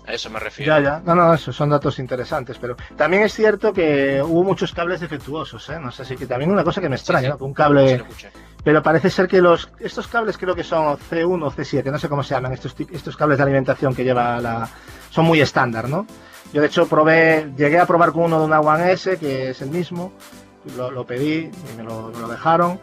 A 0.06 0.14
eso 0.14 0.30
me 0.30 0.40
refiero. 0.40 0.74
Ya, 0.74 0.82
ya. 0.82 1.02
No, 1.04 1.14
no, 1.14 1.34
eso 1.34 1.52
son 1.52 1.68
datos 1.68 1.98
interesantes. 1.98 2.56
Pero 2.58 2.76
también 2.96 3.24
es 3.24 3.34
cierto 3.34 3.74
que 3.74 4.22
hubo 4.22 4.42
muchos 4.42 4.72
cables 4.72 5.00
defectuosos, 5.00 5.68
¿eh? 5.68 5.78
No 5.78 5.90
sé 5.92 6.04
si 6.06 6.16
que 6.16 6.24
también 6.26 6.50
una 6.50 6.64
cosa 6.64 6.80
que 6.80 6.88
me 6.88 6.96
extraña, 6.96 7.20
Sí, 7.20 7.26
sí. 7.26 7.30
¿no? 7.32 7.38
Que 7.38 7.44
un 7.44 7.52
cable. 7.52 8.04
Pero 8.64 8.82
parece 8.82 9.10
ser 9.10 9.28
que 9.28 9.42
los 9.42 9.70
estos 9.78 10.08
cables 10.08 10.38
creo 10.38 10.54
que 10.54 10.64
son 10.64 10.96
C1 10.96 11.42
o 11.46 11.50
C7, 11.50 11.90
no 11.92 11.98
sé 11.98 12.08
cómo 12.08 12.22
se 12.22 12.34
llaman, 12.34 12.52
estos, 12.52 12.74
estos 12.90 13.16
cables 13.16 13.36
de 13.38 13.44
alimentación 13.44 13.94
que 13.94 14.02
lleva 14.02 14.40
la... 14.40 14.68
son 15.10 15.26
muy 15.26 15.40
estándar, 15.40 15.88
¿no? 15.88 16.06
Yo 16.52 16.60
de 16.62 16.66
hecho 16.66 16.88
probé, 16.88 17.52
llegué 17.56 17.78
a 17.78 17.86
probar 17.86 18.12
con 18.12 18.24
uno 18.24 18.40
de 18.40 18.46
una 18.46 18.60
One 18.60 18.92
S, 18.92 19.18
que 19.18 19.50
es 19.50 19.62
el 19.62 19.70
mismo, 19.70 20.12
lo, 20.76 20.90
lo 20.90 21.06
pedí 21.06 21.50
y 21.50 21.76
me 21.76 21.82
lo, 21.84 22.08
me 22.08 22.18
lo 22.20 22.28
dejaron 22.28 22.80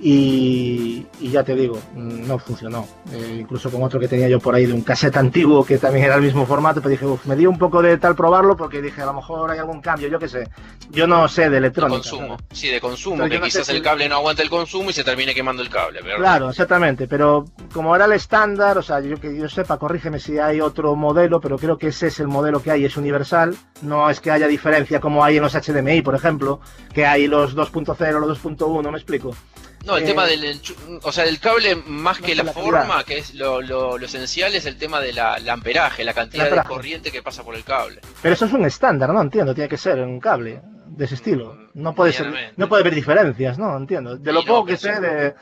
y, 0.00 1.06
y 1.20 1.30
ya 1.30 1.42
te 1.42 1.54
digo, 1.54 1.78
no 1.94 2.38
funcionó. 2.38 2.86
Eh, 3.12 3.38
incluso 3.40 3.70
con 3.70 3.82
otro 3.82 3.98
que 3.98 4.08
tenía 4.08 4.28
yo 4.28 4.38
por 4.40 4.54
ahí 4.54 4.66
de 4.66 4.72
un 4.72 4.82
cassette 4.82 5.16
antiguo 5.16 5.64
que 5.64 5.78
también 5.78 6.06
era 6.06 6.14
el 6.16 6.22
mismo 6.22 6.46
formato, 6.46 6.80
pero 6.80 6.90
dije, 6.90 7.06
uff, 7.06 7.26
me 7.26 7.36
dio 7.36 7.50
un 7.50 7.58
poco 7.58 7.82
de 7.82 7.96
tal 7.98 8.14
probarlo 8.14 8.56
porque 8.56 8.80
dije, 8.82 9.02
a 9.02 9.06
lo 9.06 9.14
mejor 9.14 9.50
hay 9.50 9.58
algún 9.58 9.80
cambio, 9.80 10.08
yo 10.08 10.18
qué 10.18 10.28
sé. 10.28 10.48
Yo 10.90 11.06
no 11.06 11.26
sé 11.28 11.42
de 11.42 11.50
De 11.50 11.56
electrónica. 11.58 12.00
consumo. 12.00 12.28
¿sabes? 12.38 12.44
Sí, 12.52 12.68
de 12.68 12.80
consumo, 12.80 13.16
Pero 13.18 13.30
que 13.30 13.38
no 13.38 13.44
sé 13.46 13.50
quizás 13.50 13.66
si- 13.66 13.72
el 13.76 13.82
cable 13.82 14.08
no 14.08 14.16
aguante 14.16 14.42
el 14.42 14.50
consumo 14.50 14.90
y 14.90 14.92
se 14.92 15.04
termine 15.04 15.34
quemando 15.34 15.62
el 15.62 15.68
cable. 15.68 16.00
¿verdad? 16.02 16.18
Claro, 16.18 16.50
exactamente, 16.50 17.06
pero 17.08 17.44
como 17.72 17.94
era 17.94 18.04
el 18.04 18.12
estándar, 18.12 18.78
o 18.78 18.82
sea, 18.82 19.00
yo 19.00 19.18
que 19.20 19.36
yo 19.36 19.48
sepa, 19.48 19.78
corrígeme 19.78 20.18
si 20.20 20.38
hay 20.38 20.60
otro 20.60 20.94
modelo, 20.96 21.40
pero 21.40 21.58
creo 21.58 21.76
que 21.78 21.88
ese 21.88 22.08
es 22.08 22.20
el 22.20 22.28
modelo 22.28 22.62
que 22.62 22.70
hay, 22.70 22.84
es 22.84 22.96
universal, 22.96 23.56
no 23.82 24.08
es 24.10 24.20
que 24.20 24.30
haya 24.30 24.46
diferencia 24.46 25.00
como 25.00 25.24
hay 25.24 25.36
en 25.36 25.42
los 25.42 25.54
HDMI, 25.54 26.02
por 26.02 26.14
ejemplo, 26.14 26.60
que 26.92 27.06
hay 27.06 27.26
los 27.26 27.54
2.0, 27.56 28.20
los 28.20 28.28
2.1, 28.42 28.90
me 28.90 28.96
explico. 28.98 29.34
No, 29.88 29.96
el 29.96 30.04
Eh, 30.04 30.06
tema 30.06 30.26
del 30.26 30.44
enchu- 30.44 31.00
o 31.02 31.10
sea, 31.10 31.24
del 31.24 31.40
cable 31.40 31.74
más 31.86 32.20
no 32.20 32.26
que 32.26 32.34
la, 32.34 32.42
la 32.44 32.52
forma, 32.52 32.78
calidad. 32.80 33.04
que 33.06 33.18
es 33.18 33.34
lo, 33.34 33.60
lo- 33.62 33.96
lo 33.98 34.04
esencial, 34.06 34.54
es 34.54 34.66
el 34.66 34.76
tema 34.76 35.00
del 35.00 35.18
amperaje, 35.18 36.04
la 36.04 36.12
cantidad 36.12 36.44
amperaje. 36.44 36.68
de 36.68 36.74
corriente 36.74 37.10
que 37.10 37.22
pasa 37.22 37.42
por 37.42 37.54
el 37.56 37.64
cable. 37.64 38.00
Pero 38.22 38.34
eso 38.34 38.44
es 38.44 38.52
un 38.52 38.64
estándar, 38.66 39.12
¿no? 39.14 39.20
Entiendo, 39.22 39.54
tiene 39.54 39.68
que 39.68 39.78
ser 39.78 39.98
un 40.00 40.20
cable 40.20 40.60
de 40.86 41.04
ese 41.06 41.14
estilo. 41.14 41.56
No 41.74 41.94
puede 41.94 42.12
ser, 42.12 42.52
no 42.56 42.68
puede 42.68 42.82
haber 42.82 42.94
diferencias, 42.94 43.58
¿no? 43.58 43.76
Entiendo. 43.76 44.16
De 44.16 44.32
lo 44.32 44.40
Sí, 44.42 44.46
no, 44.46 44.52
poco 44.52 44.66
que 44.66 44.76
sé 44.76 45.00
de... 45.00 45.34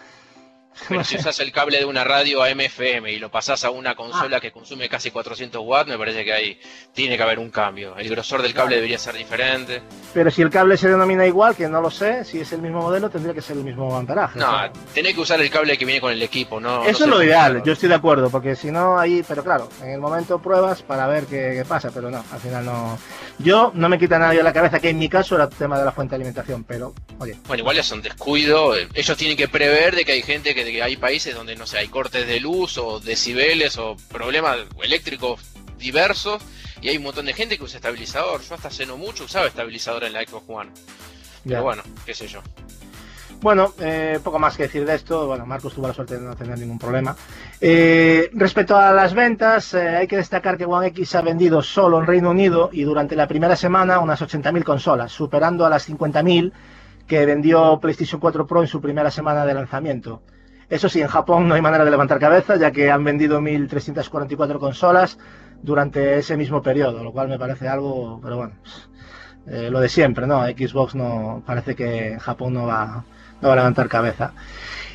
Pero 0.89 1.01
no 1.01 1.05
si 1.05 1.17
usas 1.17 1.39
el 1.41 1.53
cable 1.53 1.79
de 1.79 1.85
una 1.85 2.05
radio 2.05 2.43
a 2.43 2.49
MFM 2.55 3.11
y 3.13 3.19
lo 3.19 3.31
pasás 3.31 3.65
a 3.65 3.71
una 3.71 3.95
consola 3.95 4.41
que 4.41 4.53
consume 4.53 4.89
casi 4.89 5.11
400 5.11 5.61
watts, 5.65 5.89
me 5.89 5.99
parece 5.99 6.25
que 6.25 6.33
ahí 6.33 6.61
tiene 6.93 7.17
que 7.17 7.23
haber 7.23 7.39
un 7.39 7.51
cambio. 7.51 7.97
El 7.97 8.09
grosor 8.09 8.43
del 8.43 8.55
cable 8.55 8.77
debería 8.77 8.99
ser 8.99 9.15
diferente. 9.15 9.83
Pero 10.15 10.31
si 10.31 10.43
el 10.43 10.51
cable 10.51 10.77
se 10.77 10.89
denomina 10.89 11.27
igual, 11.27 11.57
que 11.57 11.69
no 11.69 11.81
lo 11.81 11.91
sé, 11.91 12.25
si 12.25 12.41
es 12.41 12.53
el 12.53 12.63
mismo 12.63 12.83
modelo, 12.83 13.09
tendría 13.11 13.35
que 13.35 13.43
ser 13.43 13.57
el 13.57 13.65
mismo 13.65 13.89
o 13.89 14.03
No, 14.03 14.29
sea. 14.35 14.73
tenés 14.95 15.15
que 15.15 15.21
usar 15.21 15.41
el 15.41 15.51
cable 15.51 15.77
que 15.77 15.85
viene 15.85 16.01
con 16.01 16.13
el 16.13 16.23
equipo, 16.23 16.61
¿no? 16.61 16.79
no 16.79 16.85
Eso 16.85 16.99
sé 16.99 17.05
es 17.05 17.11
lo 17.11 17.23
ideal, 17.23 17.63
yo 17.65 17.73
estoy 17.73 17.89
de 17.89 17.95
acuerdo, 17.95 18.31
porque 18.31 18.55
si 18.57 18.71
no 18.71 18.99
ahí, 18.99 19.25
pero 19.27 19.43
claro, 19.43 19.69
en 19.83 19.91
el 19.91 20.01
momento 20.01 20.41
pruebas 20.41 20.83
para 20.83 21.07
ver 21.07 21.25
qué, 21.27 21.53
qué 21.57 21.65
pasa, 21.67 21.91
pero 21.93 22.11
no, 22.11 22.25
al 22.33 22.41
final 22.41 22.65
no. 22.65 22.99
Yo 23.39 23.71
no 23.75 23.89
me 23.89 23.99
quita 23.99 24.19
nadie 24.19 24.43
la 24.43 24.53
cabeza 24.53 24.81
que 24.81 24.89
en 24.91 24.99
mi 24.99 25.09
caso 25.09 25.35
era 25.35 25.45
el 25.45 25.51
tema 25.51 25.79
de 25.79 25.85
la 25.85 25.93
fuente 25.93 26.13
de 26.13 26.17
alimentación, 26.17 26.65
pero 26.65 26.95
oye, 27.19 27.37
Bueno, 27.47 27.61
igual 27.61 27.79
es 27.79 27.91
un 27.93 28.01
descuido. 28.03 28.75
Ellos 28.95 29.17
tienen 29.17 29.37
que 29.37 29.49
prever 29.49 29.95
de 29.95 30.05
que 30.05 30.13
hay 30.13 30.23
gente 30.23 30.55
que, 30.55 30.65
de 30.67 30.73
que 30.73 30.83
hay 30.83 30.97
países 30.97 31.33
donde 31.33 31.55
no 31.55 31.65
sé, 31.65 31.79
hay 31.79 31.87
cortes 31.87 32.27
de 32.27 32.41
luz 32.41 32.77
o 32.77 32.99
decibeles 32.99 33.79
o 33.79 33.97
problemas 34.11 34.59
eléctricos 34.83 35.41
diversos 35.79 36.43
y 36.81 36.89
hay 36.89 36.97
un 36.97 37.05
montón 37.05 37.27
de 37.27 37.35
gente 37.35 37.57
que 37.57 37.63
usa 37.63 37.77
estabilizador. 37.77 38.43
Yo 38.43 38.57
hasta 38.57 38.67
hace 38.67 38.85
no 38.85 38.97
mucho 38.97 39.25
usaba 39.25 39.47
estabilizador 39.47 40.03
en 40.03 40.13
la 40.13 40.27
Xbox 40.27 40.45
One. 40.49 40.71
ya. 41.45 41.51
Pero 41.51 41.63
bueno, 41.63 41.83
qué 42.05 42.15
sé 42.15 42.27
yo. 42.27 42.41
Bueno, 43.41 43.75
eh, 43.79 44.19
poco 44.25 44.41
más 44.41 44.57
que 44.57 44.65
decir 44.65 44.85
de 44.85 44.97
esto. 44.97 45.29
Bueno, 45.29 45.47
Marcos 45.47 45.73
tuvo 45.73 45.87
la 45.87 45.95
suerte 45.95 46.19
de 46.19 46.23
no 46.23 46.35
tener 46.35 46.59
ningún 46.59 46.81
problema. 46.81 47.15
Eh, 47.61 48.29
respecto 48.33 48.77
a 48.77 48.93
las 48.93 49.15
ventas, 49.15 49.73
eh, 49.75 49.89
hay 49.89 50.09
que 50.09 50.17
destacar 50.17 50.59
que 50.59 50.65
One 50.65 50.89
X 50.89 51.15
ha 51.15 51.23
vendido 51.23 51.63
solo 51.63 52.01
en 52.01 52.07
Reino 52.07 52.31
Unido 52.31 52.71
y 52.73 52.83
durante 52.83 53.15
la 53.15 53.29
primera 53.29 53.55
semana 53.55 54.01
unas 54.01 54.21
80.000 54.21 54.65
consolas, 54.65 55.13
superando 55.13 55.65
a 55.65 55.71
las 55.71 55.89
50.000 55.89 56.53
que 57.07 57.25
vendió 57.25 57.79
PlayStation 57.79 58.21
4 58.21 58.49
Pro 58.49 58.63
en 58.63 58.69
su 58.69 58.81
primera 58.81 59.13
semana 59.13 59.47
de 59.47 59.55
lanzamiento. 59.55 60.23
Eso 60.69 60.89
sí, 60.89 61.01
en 61.01 61.07
Japón 61.07 61.49
no 61.49 61.55
hay 61.55 61.63
manera 61.63 61.85
de 61.85 61.91
levantar 61.91 62.19
cabeza, 62.19 62.57
ya 62.57 62.73
que 62.73 62.91
han 62.91 63.05
vendido 63.05 63.41
1.344 63.41 64.59
consolas 64.59 65.19
durante 65.63 66.19
ese 66.19 66.37
mismo 66.37 66.61
periodo, 66.61 67.05
lo 67.05 67.13
cual 67.13 67.29
me 67.29 67.39
parece 67.39 67.69
algo, 67.69 68.21
pero 68.23 68.37
bueno, 68.37 68.55
eh, 69.47 69.71
lo 69.71 69.79
de 69.81 69.89
siempre, 69.89 70.27
¿no? 70.27 70.45
Xbox 70.45 70.97
no 70.97 71.43
parece 71.47 71.77
que 71.77 72.19
Japón 72.19 72.55
no 72.55 72.67
va, 72.67 73.05
no 73.41 73.49
va 73.49 73.55
a 73.55 73.57
levantar 73.57 73.89
cabeza. 73.89 74.33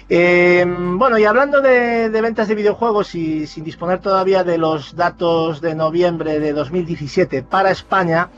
Eh, 0.10 0.66
bueno, 0.68 1.18
y 1.18 1.24
hablando 1.24 1.62
de 1.62 2.10
ventas 2.22 2.50
de 2.50 2.56
videojuegos 2.56 3.16
y 3.16 3.48
sin 3.48 3.64
disponer 3.64 4.00
todavía 4.00 4.44
de 4.44 4.58
los 4.58 4.94
datos 4.98 5.62
de 5.62 5.74
noviembre 5.74 6.40
de 6.40 6.52
2017 6.52 7.44
para 7.44 7.72
España, 7.72 8.30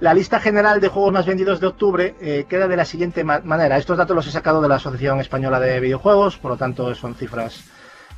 la 0.00 0.12
lista 0.14 0.40
general 0.40 0.80
de 0.80 0.88
juegos 0.88 1.12
más 1.12 1.26
vendidos 1.26 1.60
de 1.60 1.66
octubre 1.68 2.14
eh, 2.20 2.46
queda 2.48 2.68
de 2.68 2.76
la 2.76 2.84
siguiente 2.84 3.24
ma- 3.24 3.40
manera. 3.40 3.76
Estos 3.78 3.96
datos 3.96 4.14
los 4.14 4.26
he 4.26 4.30
sacado 4.30 4.60
de 4.60 4.68
la 4.68 4.76
Asociación 4.76 5.20
Española 5.20 5.58
de 5.60 5.80
Videojuegos, 5.80 6.36
por 6.36 6.50
lo 6.52 6.56
tanto 6.56 6.94
son 6.94 7.14
cifras 7.14 7.64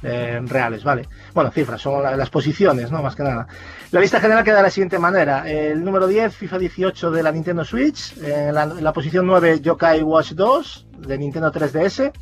eh, 0.03 0.41
reales, 0.45 0.85
¿vale? 0.85 1.09
Bueno, 1.35 1.51
cifras, 1.51 1.81
son 1.81 2.03
la- 2.03 2.17
las 2.17 2.31
posiciones, 2.31 2.91
¿no? 2.91 3.03
Más 3.03 3.15
que 3.17 3.23
nada. 3.23 3.47
La 3.91 4.01
lista 4.01 4.21
general 4.21 4.45
queda 4.45 4.57
de 4.59 4.63
la 4.65 4.71
siguiente 4.71 4.99
manera. 4.99 5.49
El 5.51 5.85
número 5.85 6.07
10, 6.07 6.35
FIFA 6.37 6.59
18 6.59 7.11
de 7.11 7.23
la 7.23 7.33
Nintendo 7.33 7.65
Switch. 7.65 8.17
En 8.23 8.55
la, 8.55 8.65
en 8.65 8.83
la 8.85 8.93
posición 8.93 9.27
9, 9.27 9.61
Yokai 9.61 10.03
Watch 10.03 10.33
2 10.33 10.87
de 10.99 11.19
Nintendo 11.19 11.53
3DS. 11.53 12.13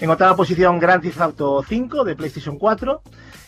En 0.00 0.10
octava 0.10 0.36
posición, 0.36 0.78
Grand 0.78 1.02
Theft 1.02 1.20
Auto 1.20 1.62
5 1.66 2.04
de 2.04 2.14
PlayStation 2.14 2.56
4. 2.56 3.02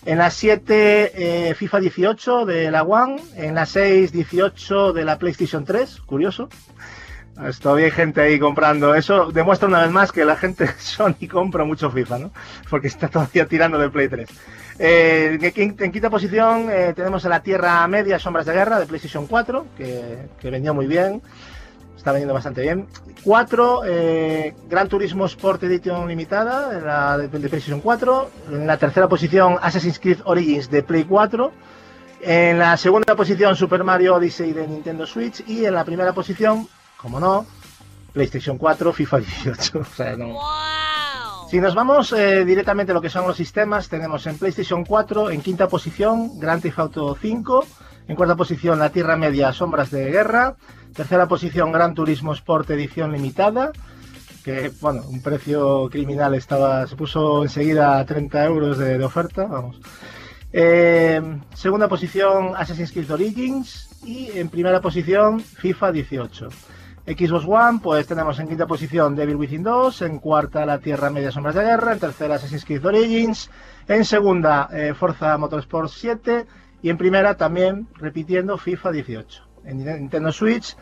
En 0.06 0.18
la 0.18 0.31
7, 0.31 1.48
eh, 1.51 1.55
FIFA 1.55 1.81
18 1.81 2.47
de 2.47 2.70
la 2.70 2.82
One. 2.82 3.20
En 3.36 3.55
la 3.55 3.66
6, 3.66 4.12
18 4.12 4.93
de 4.93 5.05
la 5.05 5.18
PlayStation 5.18 5.64
3. 5.64 6.01
Curioso. 6.01 6.48
Pues 7.36 7.59
Todavía 7.59 7.86
hay 7.86 7.90
gente 7.90 8.20
ahí 8.20 8.39
comprando. 8.39 8.94
Eso 8.94 9.31
demuestra 9.31 9.68
una 9.68 9.82
vez 9.82 9.90
más 9.90 10.12
que 10.12 10.24
la 10.24 10.36
gente 10.36 10.68
Sony 10.78 11.28
compra 11.31 11.64
mucho 11.64 11.90
FIFA, 11.90 12.18
¿no? 12.18 12.31
Porque 12.68 12.89
está 12.89 13.09
todavía 13.09 13.47
tirando 13.47 13.78
del 13.78 13.90
Play 13.90 14.09
3. 14.09 14.28
Eh, 14.78 15.52
en 15.56 15.93
quinta 15.93 16.09
posición 16.09 16.68
eh, 16.70 16.94
tenemos 16.97 17.24
a 17.27 17.28
la 17.28 17.43
Tierra 17.43 17.86
Media 17.86 18.18
Sombras 18.18 18.47
de 18.47 18.55
Guerra 18.55 18.81
de 18.81 18.86
PlayStation 18.86 19.27
4, 19.27 19.66
que, 19.77 20.28
que 20.40 20.51
vendió 20.51 20.72
muy 20.72 20.86
bien. 20.86 21.20
Está 22.01 22.12
vendiendo 22.12 22.32
bastante 22.32 22.62
bien. 22.62 22.86
4, 23.24 23.82
eh, 23.85 24.55
Gran 24.70 24.89
Turismo 24.89 25.27
Sport 25.27 25.64
Edition 25.64 26.09
Limitada, 26.09 26.81
la 26.81 27.18
de, 27.18 27.28
de 27.28 27.48
PlayStation 27.51 27.82
4. 27.82 28.31
En 28.52 28.66
la 28.66 28.78
tercera 28.78 29.06
posición, 29.06 29.59
Assassin's 29.60 29.98
Creed 29.98 30.20
Origins 30.24 30.70
de 30.70 30.82
Play 30.82 31.05
4. 31.05 31.52
En 32.22 32.59
la 32.59 32.78
segunda 32.78 33.14
posición, 33.14 33.55
Super 33.55 33.85
Mario 33.85 34.14
Odyssey 34.14 34.55
de 34.55 34.66
Nintendo 34.66 35.06
Switch. 35.06 35.47
Y 35.47 35.66
en 35.66 35.74
la 35.74 35.85
primera 35.85 36.14
posición, 36.14 36.66
como 36.97 37.20
no, 37.20 37.44
PlayStation 38.14 38.56
4, 38.56 38.94
FIFA 38.94 39.18
18. 39.18 39.78
O 39.81 39.85
sea, 39.85 40.16
no. 40.16 40.39
Si 41.51 41.60
nos 41.60 41.74
vamos 41.74 42.14
eh, 42.14 42.47
directamente 42.47 42.93
a 42.93 42.94
lo 42.94 43.02
que 43.02 43.10
son 43.10 43.27
los 43.27 43.36
sistemas, 43.36 43.90
tenemos 43.90 44.27
en 44.27 44.39
PlayStation 44.39 44.86
4, 44.86 45.32
en 45.32 45.43
quinta 45.43 45.68
posición, 45.68 46.40
Grand 46.40 46.62
Theft 46.62 46.78
Auto 46.78 47.14
5. 47.20 47.66
En 48.09 48.16
cuarta 48.16 48.36
posición, 48.36 48.78
La 48.78 48.89
Tierra 48.89 49.16
Media, 49.16 49.52
Sombras 49.52 49.90
de 49.90 50.10
Guerra. 50.10 50.56
Tercera 50.95 51.29
posición, 51.29 51.73
Gran 51.73 51.95
Turismo 51.95 52.33
Sport 52.33 52.71
Edición 52.71 53.12
Limitada. 53.12 53.73
Que, 54.45 54.71
bueno, 54.81 55.03
un 55.09 55.23
precio 55.23 55.89
criminal 55.91 56.35
estaba, 56.35 56.87
se 56.87 56.97
puso 56.97 57.43
enseguida 57.43 57.99
a 57.99 58.07
30 58.07 58.45
euros 58.47 58.79
de, 58.79 59.03
oferta, 59.05 59.45
vamos. 59.45 59.81
Eh, 60.53 61.21
segunda 61.55 61.89
posición, 61.89 62.55
Assassin's 62.57 62.93
Creed 62.93 63.11
Origins. 63.11 63.89
Y 64.05 64.31
en 64.39 64.49
primera 64.49 64.81
posición, 64.81 65.41
FIFA 65.41 65.93
18. 65.93 66.49
Xbox 67.07 67.45
One, 67.47 67.81
pues 67.83 68.07
tenemos 68.07 68.39
en 68.39 68.49
quinta 68.49 68.67
posición 68.67 69.17
Devil 69.17 69.37
Within 69.37 69.62
2, 69.62 70.03
en 70.03 70.19
cuarta 70.19 70.65
La 70.65 70.79
Tierra 70.79 71.11
Media 71.11 71.31
Sombras 71.31 71.55
de 71.55 71.65
Guerra, 71.65 71.93
en 71.93 71.99
tercera 71.99 72.37
Assassin's 72.37 72.65
Creed 72.65 72.85
Origins, 72.85 73.51
en 73.89 74.05
segunda 74.05 74.69
eh, 74.73 74.95
Forza 74.95 75.37
Motorsport 75.37 75.91
7 75.91 76.47
y 76.83 76.89
en 76.89 76.97
primera 76.97 77.37
también 77.37 77.89
repitiendo 77.97 78.57
FIFA 78.59 78.93
18. 78.93 79.49
En 79.65 79.78
Nintendo 79.85 80.32
Switch 80.32 80.77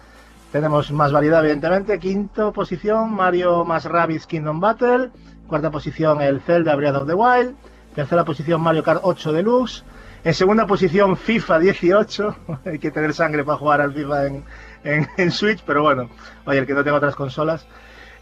tenemos 0.53 0.91
más 0.93 1.13
variedad, 1.13 1.41
evidentemente. 1.41 1.99
Quinto 1.99 2.53
posición, 2.53 3.13
Mario 3.13 3.65
más 3.65 3.85
Rabbids 3.85 4.27
Kingdom 4.27 4.61
Battle. 4.61 5.11
Cuarta 5.47 5.71
posición, 5.71 6.21
el 6.23 6.41
Zelda 6.41 6.75
Breath 6.77 6.97
of 6.97 7.07
the 7.07 7.15
Wild. 7.15 7.55
Tercera 7.95 8.25
posición, 8.25 8.61
Mario 8.61 8.83
Kart 8.83 9.01
8 9.03 9.33
Deluxe. 9.33 9.85
En 10.25 10.35
segunda 10.35 10.67
posición, 10.67 11.17
FIFA 11.17 11.59
18. 11.59 12.37
Hay 12.67 12.79
que 12.79 12.91
tener 12.91 13.15
sangre 13.15 13.45
para 13.45 13.59
jugar 13.59 13.81
al 13.81 13.93
FIFA 13.95 14.27
en, 14.27 14.45
en- 15.17 15.31
Switch, 15.31 15.63
pero 15.67 15.83
bueno, 15.83 16.09
oye, 16.47 16.59
el 16.59 16.67
que 16.67 16.75
no 16.75 16.85
tenga 16.85 16.97
otras 16.97 17.15
consolas. 17.17 17.67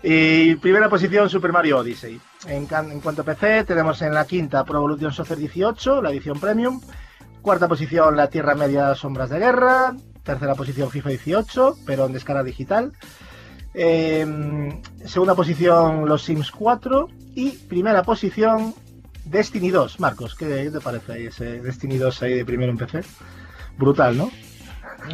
Y 0.03 0.55
primera 0.57 0.89
posición, 0.89 1.28
Super 1.28 1.53
Mario 1.53 1.78
Odyssey. 1.78 2.20
En, 2.47 2.69
en 2.70 3.01
cuanto 3.01 3.23
a 3.23 3.24
PC, 3.24 3.65
tenemos 3.65 4.01
en 4.03 4.15
la 4.15 4.24
quinta 4.24 4.65
Pro 4.65 4.78
Evolution 4.78 5.12
Soccer 5.12 5.37
18, 5.39 6.03
la 6.03 6.11
edición 6.11 6.39
Premium. 6.39 6.81
Cuarta 7.43 7.66
posición, 7.66 8.15
La 8.16 8.28
Tierra 8.28 8.55
Media 8.55 8.95
Sombras 8.95 9.31
de 9.31 9.39
Guerra. 9.39 9.95
Tercera 10.27 10.55
posición, 10.57 10.90
FIFA 10.90 11.09
18, 11.11 11.77
pero 11.86 12.07
en 12.07 12.12
descarga 12.12 12.43
digital. 12.43 12.93
Eh, 13.73 14.27
segunda 15.05 15.35
posición, 15.35 16.07
Los 16.09 16.23
Sims 16.23 16.51
4. 16.51 17.09
Y 17.36 17.51
primera 17.53 18.03
posición, 18.03 18.74
Destiny 19.24 19.70
2. 19.70 20.01
Marcos, 20.01 20.35
¿qué 20.35 20.70
te 20.70 20.81
parece 20.81 21.12
ahí 21.12 21.27
ese 21.27 21.61
Destiny 21.62 21.97
2 21.98 22.23
ahí 22.23 22.35
de 22.35 22.44
primero 22.44 22.73
en 22.73 22.78
PC? 22.78 23.03
Brutal, 23.78 24.16
¿no? 24.16 24.31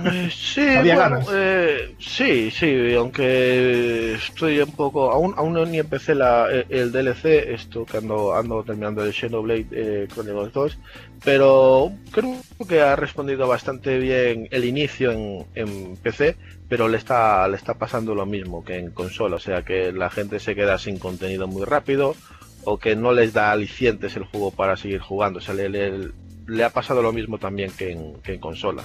Eh, 0.05 0.30
sí, 0.32 0.60
Había 0.76 0.94
bueno, 0.94 1.16
ganas. 1.16 1.28
eh, 1.32 1.94
sí, 1.98 2.51
sí, 2.51 2.94
aunque 2.94 4.14
estoy 4.14 4.60
un 4.60 4.70
poco, 4.72 5.10
aún, 5.10 5.34
aún 5.36 5.52
no 5.52 5.66
ni 5.66 5.78
empecé 5.78 6.14
la, 6.14 6.47
el 6.48 6.93
DLC, 6.93 7.24
esto 7.52 7.84
que 7.84 7.98
ando, 7.98 8.34
ando 8.34 8.62
terminando 8.62 9.05
el 9.05 9.12
Xenoblade 9.12 9.66
eh, 9.72 10.09
Chronicles 10.10 10.52
2, 10.52 10.78
pero 11.24 11.93
creo 12.11 12.36
que 12.69 12.81
ha 12.81 12.97
respondido 12.97 13.47
bastante 13.47 13.99
bien 13.99 14.49
el 14.51 14.65
inicio 14.65 15.12
en, 15.55 15.97
PC, 16.03 16.36
pero 16.69 16.89
le 16.89 16.97
está, 16.99 17.47
le 17.49 17.57
está 17.57 17.74
pasando 17.74 18.15
lo 18.15 18.27
mismo 18.27 18.65
que 18.65 18.77
en 18.78 18.90
consola, 18.90 19.36
o 19.36 19.40
sea 19.40 19.62
que 19.62 19.93
la 19.93 20.11
gente 20.11 20.40
se 20.40 20.55
queda 20.55 20.78
sin 20.78 20.99
contenido 20.99 21.47
muy 21.47 21.65
rápido 21.65 22.16
o 22.65 22.78
que 22.78 22.97
no 22.97 23.12
les 23.12 23.32
da 23.32 23.53
alicientes 23.53 24.16
el 24.16 24.24
juego 24.24 24.51
para 24.51 24.77
seguir 24.77 25.01
jugando, 25.01 25.39
o 25.39 25.43
sea, 25.43 25.55
le, 25.55 25.69
le- 25.69 26.11
le 26.47 26.65
ha 26.65 26.70
pasado 26.70 27.03
lo 27.03 27.12
mismo 27.12 27.39
también 27.39 27.70
que 27.70 27.93
en, 27.93 28.15
que 28.23 28.35
en 28.35 28.40
consola. 28.40 28.85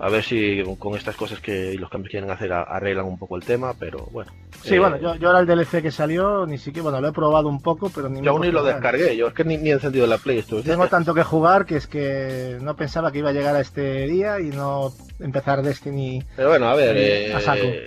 A 0.00 0.08
ver 0.08 0.22
si 0.24 0.62
con- 0.78 0.96
estas 0.96 1.14
cosas 1.16 1.40
que 1.40 1.74
los 1.78 1.90
cambios 1.90 2.10
quieren 2.10 2.30
hacer 2.30 2.52
arreglan 2.52 3.06
un 3.06 3.18
poco 3.18 3.36
el 3.36 3.44
tema, 3.44 3.74
pero 3.78 4.06
bueno. 4.10 4.32
Sí, 4.62 4.74
Eh, 4.74 4.78
bueno, 4.78 4.96
yo, 4.96 5.14
yo 5.16 5.28
ahora 5.28 5.40
el 5.40 5.46
DLC 5.46 5.82
que 5.82 5.90
salió, 5.90 6.46
ni 6.46 6.58
siquiera, 6.58 6.84
bueno, 6.84 7.00
lo 7.00 7.08
he 7.08 7.12
probado 7.12 7.48
un 7.48 7.60
poco, 7.60 7.90
pero 7.94 8.08
ni 8.08 8.22
yo 8.22 8.30
aún 8.30 8.40
ni 8.42 8.50
lo 8.50 8.62
descargué, 8.64 9.16
yo 9.16 9.28
es 9.28 9.34
que 9.34 9.44
ni, 9.44 9.56
ni 9.58 9.70
he 9.70 9.72
encendido 9.72 10.06
la 10.06 10.18
Play. 10.18 10.42
Tengo 10.42 10.88
tanto 10.88 11.12
que 11.14 11.22
jugar 11.22 11.66
que 11.66 11.76
es 11.76 11.86
que 11.86 12.58
no 12.60 12.74
pensaba 12.76 13.12
que 13.12 13.18
iba 13.18 13.30
a 13.30 13.32
llegar 13.32 13.54
a 13.56 13.60
este 13.60 14.06
día 14.06 14.40
y 14.40 14.46
no 14.46 14.92
empezar 15.20 15.62
Destiny. 15.62 16.22
Pero 16.36 16.48
bueno, 16.50 16.68
a 16.68 16.74
ver, 16.74 16.96
Eh, 16.96 17.28
eh, 17.30 17.34
a 17.34 17.40
saco. 17.40 17.66
eh, 17.66 17.84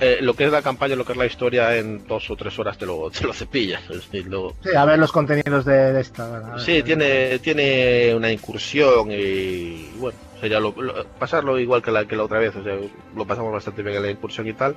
eh, 0.00 0.18
lo 0.20 0.34
que 0.34 0.44
es 0.44 0.52
la 0.52 0.62
campaña, 0.62 0.96
lo 0.96 1.04
que 1.04 1.12
es 1.12 1.18
la 1.18 1.26
historia, 1.26 1.76
en 1.76 2.06
dos 2.06 2.30
o 2.30 2.36
tres 2.36 2.58
horas 2.58 2.76
te 2.78 2.86
lo, 2.86 3.10
te 3.10 3.24
lo 3.24 3.32
cepillas. 3.32 3.82
es 3.90 3.96
decir, 3.96 4.26
lo- 4.26 4.54
Sí, 4.62 4.70
a 4.76 4.84
ver 4.84 4.98
los 4.98 5.12
contenidos 5.12 5.64
de, 5.64 5.92
de 5.92 6.00
esta. 6.00 6.28
bueno, 6.28 6.46
a 6.46 6.50
ver, 6.56 6.60
Sí, 6.60 6.82
tiene, 6.82 7.38
tiene 7.40 8.14
una 8.14 8.30
incursión 8.32 9.08
y 9.10 9.88
bueno, 9.98 10.18
sería 10.40 10.60
lo- 10.60 10.74
lo- 10.76 11.04
pasarlo 11.18 11.58
igual 11.58 11.82
que 11.82 11.90
la, 11.90 12.04
que 12.06 12.16
la 12.16 12.24
otra 12.24 12.38
vez, 12.38 12.54
o 12.56 12.62
sea, 12.64 12.76
lo 13.16 13.24
pasamos 13.26 13.52
bastante 13.52 13.82
bien 13.82 13.96
en 13.96 14.02
la 14.02 14.10
incursión 14.10 14.46
y 14.48 14.52
tal, 14.52 14.74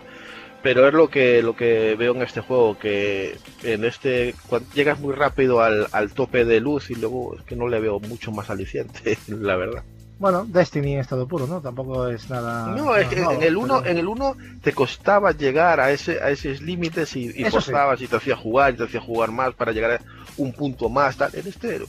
pero 0.61 0.88
es 0.88 0.94
lo 0.94 1.07
que, 1.10 1.41
lo 1.44 1.56
que 1.56 1.95
veo 1.98 2.15
en 2.15 2.22
este 2.23 2.41
juego, 2.41 2.77
que 2.80 3.36
en 3.64 3.86
este, 3.86 4.34
cuando 4.48 4.68
llegas 4.73 4.99
muy 4.99 5.14
rápido 5.14 5.61
al, 5.61 5.88
al 5.91 6.11
tope 6.14 6.44
de 6.45 6.60
luz 6.60 6.90
y 6.90 6.95
luego 6.95 7.36
es 7.38 7.44
que 7.44 7.56
no 7.56 7.68
le 7.68 7.80
veo 7.80 7.99
mucho 7.99 8.32
más 8.32 8.49
aliciente, 8.49 9.18
la 9.27 9.56
verdad. 9.56 9.84
Bueno, 10.17 10.45
Destiny 10.47 10.93
en 10.93 10.99
estado 11.01 11.27
puro, 11.27 11.45
¿no? 11.45 11.59
Tampoco 11.59 12.07
es 12.07 12.29
nada. 12.29 12.67
No, 12.67 12.95
es 12.95 13.11
nuevo, 13.15 13.31
en 13.33 13.43
el 13.43 13.57
1 13.57 13.79
pero- 13.81 13.91
en 13.91 13.97
el 13.97 14.07
uno 14.07 14.37
te 14.61 14.71
costaba 14.71 15.31
llegar 15.33 15.79
a 15.81 15.91
ese 15.91 16.21
a 16.21 16.29
esos 16.29 16.61
límites 16.61 17.15
y, 17.17 17.25
y 17.25 17.31
sí. 17.33 17.45
forzabas 17.45 18.01
y 18.01 18.07
te 18.07 18.15
hacía 18.15 18.35
jugar 18.37 18.73
y 18.73 18.77
te 18.77 18.83
hacía 18.85 19.01
jugar 19.01 19.31
más 19.31 19.53
para 19.55 19.71
llegar 19.73 19.91
a 19.91 19.99
un 20.37 20.53
punto 20.53 20.87
más 20.89 21.17
tal. 21.17 21.31
En 21.33 21.45
este 21.47 21.81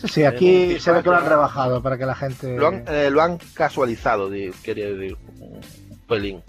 Sí, 0.00 0.08
sí, 0.08 0.24
aquí 0.24 0.78
se 0.80 0.92
ve 0.92 1.02
que 1.02 1.08
lo 1.08 1.16
han 1.16 1.26
rebajado 1.26 1.82
para 1.82 1.96
que 1.96 2.04
la 2.06 2.14
gente. 2.14 2.56
Lo 2.56 2.68
han, 2.68 2.84
eh, 2.88 3.08
lo 3.10 3.22
han 3.22 3.38
casualizado, 3.54 4.28
quería 4.62 4.86
decir, 4.92 5.16
un 5.40 5.60
pelín. 6.06 6.42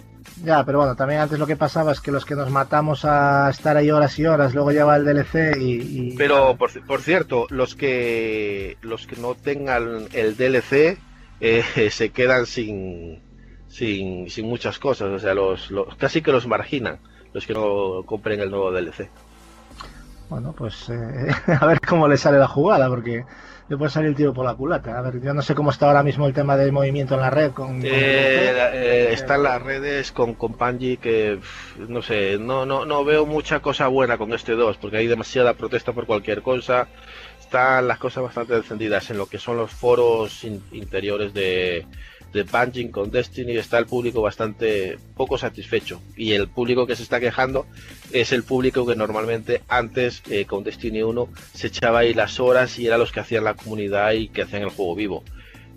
Ya, 0.43 0.65
pero 0.65 0.79
bueno, 0.79 0.95
también 0.95 1.21
antes 1.21 1.39
lo 1.39 1.47
que 1.47 1.55
pasaba 1.55 1.93
es 1.93 2.01
que 2.01 2.11
los 2.11 2.25
que 2.25 2.35
nos 2.35 2.49
matamos 2.51 3.05
a 3.05 3.49
estar 3.49 3.77
ahí 3.77 3.89
horas 3.91 4.19
y 4.19 4.25
horas, 4.25 4.53
luego 4.53 4.71
lleva 4.71 4.97
el 4.97 5.05
DLC 5.05 5.55
y. 5.57 5.71
y- 6.11 6.15
Pero 6.17 6.57
por, 6.57 6.69
por 6.85 7.01
cierto, 7.01 7.47
los 7.49 7.75
que 7.75 8.77
los 8.81 9.07
que 9.07 9.15
no 9.15 9.35
tengan 9.35 10.07
el 10.11 10.35
DLC 10.35 10.97
eh, 11.39 11.63
se 11.91 12.09
quedan 12.09 12.45
sin, 12.45 13.21
sin 13.67 14.29
sin 14.29 14.47
muchas 14.47 14.79
cosas, 14.79 15.09
o 15.09 15.19
sea, 15.19 15.33
los, 15.33 15.71
los 15.71 15.95
casi 15.95 16.21
que 16.21 16.31
los 16.31 16.47
marginan 16.47 16.99
los 17.35 17.45
que 17.45 17.53
no 17.53 18.03
compren 18.05 18.39
el 18.39 18.49
nuevo 18.49 18.71
DLC. 18.71 19.09
Bueno, 20.29 20.55
pues 20.57 20.89
eh, 20.89 21.27
a 21.59 21.65
ver 21.65 21.81
cómo 21.81 22.07
le 22.07 22.17
sale 22.17 22.39
la 22.39 22.47
jugada, 22.47 22.87
porque 22.87 23.25
le 23.67 23.77
puede 23.77 23.91
salir 23.91 24.09
el 24.09 24.15
tiro 24.15 24.33
por 24.33 24.45
la 24.45 24.55
culata. 24.55 24.97
A 24.97 25.01
ver, 25.01 25.21
yo 25.21 25.33
no 25.33 25.41
sé 25.41 25.53
cómo 25.53 25.71
está 25.71 25.87
ahora 25.87 26.01
mismo 26.01 26.27
el 26.27 26.33
tema 26.33 26.55
del 26.55 26.71
movimiento 26.71 27.15
en 27.15 27.21
la 27.21 27.29
red 27.29 27.51
con. 27.51 27.81
Eh, 27.83 27.89
eh, 27.91 29.09
están 29.11 29.43
las 29.43 29.61
redes 29.61 30.13
con, 30.13 30.35
con 30.35 30.57
Bungie 30.57 30.97
que 30.97 31.39
no 31.89 32.01
sé, 32.01 32.37
no, 32.39 32.65
no, 32.65 32.85
no 32.85 33.03
veo 33.03 33.25
mucha 33.25 33.59
cosa 33.59 33.87
buena 33.87 34.17
con 34.17 34.33
este 34.33 34.53
2 34.53 34.77
porque 34.77 34.97
hay 34.97 35.07
demasiada 35.07 35.55
protesta 35.55 35.91
por 35.91 36.05
cualquier 36.05 36.41
cosa. 36.41 36.87
Están 37.45 37.87
las 37.87 37.99
cosas 37.99 38.23
bastante 38.23 38.55
encendidas 38.55 39.09
en 39.11 39.17
lo 39.17 39.27
que 39.27 39.37
son 39.37 39.57
los 39.57 39.71
foros 39.71 40.43
in- 40.43 40.63
interiores 40.71 41.33
de, 41.33 41.85
de 42.33 42.43
Bungie 42.43 42.89
con 42.91 43.11
Destiny. 43.11 43.55
Está 43.57 43.77
el 43.77 43.85
público 43.85 44.21
bastante 44.21 44.97
poco 45.15 45.37
satisfecho 45.37 46.01
y 46.17 46.33
el 46.33 46.47
público 46.49 46.87
que 46.87 46.95
se 46.95 47.03
está 47.03 47.19
quejando 47.19 47.67
es 48.11 48.31
el 48.31 48.43
público 48.43 48.85
que 48.85 48.95
normalmente 48.95 49.61
antes 49.67 50.23
eh, 50.29 50.45
con 50.45 50.63
Destiny 50.63 51.03
1 51.03 51.29
se 51.53 51.67
echaba 51.67 51.99
ahí 51.99 52.13
las 52.15 52.39
horas 52.39 52.77
y 52.79 52.87
era 52.87 52.97
los 52.97 53.11
que 53.11 53.19
hacían 53.19 53.43
la 53.43 53.53
comunidad 53.53 54.13
y 54.13 54.27
que 54.29 54.41
hacían 54.41 54.63
el 54.63 54.69
juego 54.69 54.95
vivo. 54.95 55.23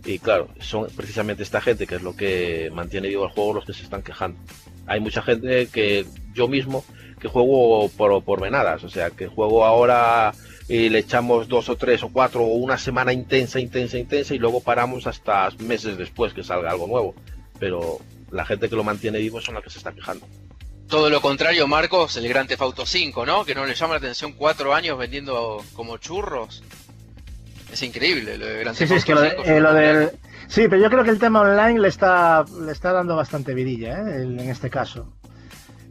Y 0.06 0.18
claro, 0.20 0.48
son 0.60 0.86
precisamente 0.96 1.42
esta 1.42 1.60
gente 1.60 1.86
que 1.86 1.96
es 1.96 2.02
lo 2.02 2.16
que 2.16 2.70
mantiene 2.72 3.08
vivo 3.08 3.24
el 3.26 3.30
juego 3.30 3.52
los 3.52 3.66
que 3.66 3.74
se 3.74 3.82
están 3.82 4.02
quejando. 4.02 4.38
Hay 4.86 5.00
mucha 5.00 5.20
gente 5.22 5.66
que 5.68 6.06
yo 6.32 6.48
mismo 6.48 6.82
que 7.20 7.28
juego 7.28 7.88
por, 7.90 8.22
por 8.24 8.40
venadas, 8.40 8.84
o 8.84 8.88
sea, 8.88 9.10
que 9.10 9.26
juego 9.26 9.64
ahora 9.64 10.32
y 10.68 10.88
le 10.90 10.98
echamos 10.98 11.48
dos 11.48 11.68
o 11.68 11.76
tres 11.76 12.02
o 12.02 12.10
cuatro 12.10 12.42
o 12.42 12.54
una 12.56 12.76
semana 12.78 13.12
intensa, 13.12 13.58
intensa, 13.58 13.96
intensa 13.98 14.34
y 14.34 14.38
luego 14.38 14.60
paramos 14.62 15.06
hasta 15.06 15.48
meses 15.60 15.96
después 15.96 16.32
que 16.34 16.44
salga 16.44 16.70
algo 16.70 16.86
nuevo. 16.86 17.14
Pero 17.58 17.98
la 18.30 18.44
gente 18.44 18.68
que 18.68 18.76
lo 18.76 18.84
mantiene 18.84 19.18
vivo 19.18 19.40
son 19.40 19.54
las 19.54 19.64
que 19.64 19.70
se 19.70 19.78
está 19.78 19.92
quejando. 19.92 20.26
Todo 20.88 21.10
lo 21.10 21.20
contrario, 21.20 21.66
Marcos, 21.66 22.16
el 22.16 22.28
Gran 22.28 22.46
Theft 22.46 22.62
Auto 22.62 22.86
5, 22.86 23.26
¿no? 23.26 23.44
Que 23.44 23.54
no 23.54 23.66
le 23.66 23.74
llama 23.74 23.94
la 23.94 23.98
atención 23.98 24.32
cuatro 24.32 24.74
años 24.74 24.96
vendiendo 24.98 25.62
como 25.74 25.96
churros. 25.98 26.62
Es 27.72 27.82
increíble 27.82 28.38
lo 28.38 28.46
de 28.46 28.60
Gran 28.60 28.74
Sí, 28.74 28.80
Theft 28.80 28.90
sí, 28.92 28.96
es 28.98 29.04
que 29.04 29.14
lo, 29.14 29.20
de- 29.20 29.30
5, 29.30 29.44
yo 29.44 29.52
eh, 29.52 29.60
lo 29.60 29.74
del. 29.74 30.10
Sí, 30.48 30.62
pero 30.68 30.80
yo 30.82 30.88
creo 30.88 31.04
que 31.04 31.10
el 31.10 31.18
tema 31.18 31.42
online 31.42 31.78
le 31.78 31.88
está, 31.88 32.44
le 32.64 32.72
está 32.72 32.92
dando 32.92 33.16
bastante 33.16 33.52
vidilla, 33.52 33.98
¿eh? 33.98 34.16
El- 34.22 34.40
en 34.40 34.48
este 34.48 34.70
caso. 34.70 35.12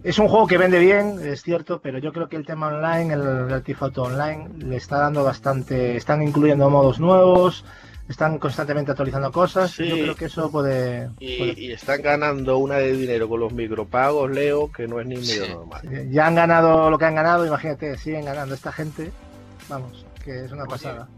Es 0.07 0.19
un 0.19 0.29
juego 0.29 0.47
que 0.47 0.57
vende 0.57 0.79
bien, 0.79 1.19
es 1.21 1.41
cierto, 1.43 1.81
pero 1.81 1.99
yo 1.99 2.13
creo 2.13 2.29
que 2.29 2.37
el 2.37 2.45
tema 2.45 2.67
online, 2.67 3.13
el 3.13 3.21
Grand 3.47 3.61
Theft 3.65 3.81
Auto 3.83 4.03
Online, 4.03 4.47
le 4.59 4.77
está 4.77 4.99
dando 4.99 5.21
bastante. 5.21 5.97
Están 5.97 6.21
incluyendo 6.23 6.69
modos 6.69 6.97
nuevos, 7.01 7.65
están 8.07 8.39
constantemente 8.39 8.91
actualizando 8.91 9.33
cosas. 9.33 9.71
Sí. 9.71 9.85
Yo 9.85 9.95
creo 9.95 10.15
que 10.15 10.25
eso 10.25 10.49
puede. 10.49 11.09
Y, 11.19 11.37
puede- 11.37 11.59
y 11.59 11.71
están 11.73 12.01
ganando 12.01 12.57
una 12.57 12.75
de 12.75 12.93
dinero 12.93 13.27
con 13.27 13.41
los 13.41 13.51
micropagos, 13.51 14.31
Leo, 14.31 14.71
que 14.71 14.87
no 14.87 15.01
es 15.01 15.07
ni 15.07 15.15
medio 15.17 15.45
Sí. 15.45 15.51
normal. 15.53 16.09
Ya 16.09 16.25
han 16.27 16.35
ganado 16.35 16.89
lo 16.89 16.97
que 16.97 17.03
han 17.03 17.15
ganado, 17.15 17.45
imagínate, 17.45 17.97
siguen 17.97 18.23
ganando 18.23 18.55
esta 18.55 18.71
gente. 18.71 19.11
Vamos, 19.67 20.05
que 20.23 20.45
es 20.45 20.51
una 20.53 20.61
Oye, 20.63 20.69
pasada. 20.71 21.09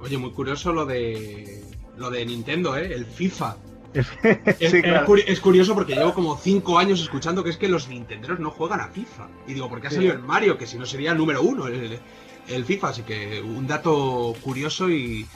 Oye, 0.00 0.16
muy 0.18 0.30
curioso 0.30 0.72
lo 0.72 0.86
de 0.86 1.64
lo 1.96 2.10
de 2.10 2.24
Nintendo, 2.24 2.76
¿eh? 2.76 2.92
El 2.94 3.06
FIFA. 3.06 3.56
Es, 4.60 4.70
Sí, 4.70 4.76
es 4.78 4.82
claro. 4.82 5.06
curi- 5.06 5.24
es 5.26 5.40
curioso 5.40 5.74
porque 5.74 5.94
llevo 5.94 6.14
como 6.14 6.36
5 6.38 6.78
años 6.78 7.00
escuchando 7.00 7.42
que 7.42 7.50
es 7.50 7.56
que 7.56 7.68
los 7.68 7.88
nintenderos 7.88 8.38
no 8.38 8.50
juegan 8.50 8.80
a 8.80 8.88
FIFA. 8.88 9.28
Y 9.46 9.54
digo, 9.54 9.68
¿por 9.68 9.80
qué 9.80 9.88
ha 9.88 9.90
Sí. 9.90 9.96
salido 9.96 10.12
el 10.14 10.20
Mario? 10.20 10.56
Que 10.58 10.66
si 10.66 10.78
no 10.78 10.86
sería 10.86 11.12
el 11.12 11.18
número 11.18 11.42
uno 11.42 11.66
el, 11.66 11.98
el 12.48 12.64
FIFA. 12.64 12.88
Así 12.88 13.02
que 13.02 13.40
un 13.42 13.66
dato 13.66 14.34
curioso 14.42 14.88
y, 14.90 15.26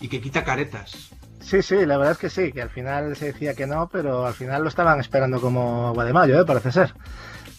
y 0.00 0.08
que 0.08 0.20
quita 0.20 0.44
caretas. 0.44 1.10
Sí, 1.40 1.62
sí, 1.62 1.86
la 1.86 1.96
verdad 1.96 2.12
es 2.12 2.18
que 2.18 2.30
sí, 2.30 2.52
que 2.52 2.62
al 2.62 2.70
final 2.70 3.16
se 3.16 3.26
decía 3.32 3.54
que 3.54 3.66
no, 3.66 3.88
pero 3.90 4.26
al 4.26 4.34
final 4.34 4.62
lo 4.62 4.68
estaban 4.68 5.00
esperando 5.00 5.40
como 5.40 5.88
agua 5.88 6.04
de 6.04 6.12
mayo, 6.12 6.40
¿eh? 6.40 6.44
parece 6.44 6.70
ser. 6.70 6.94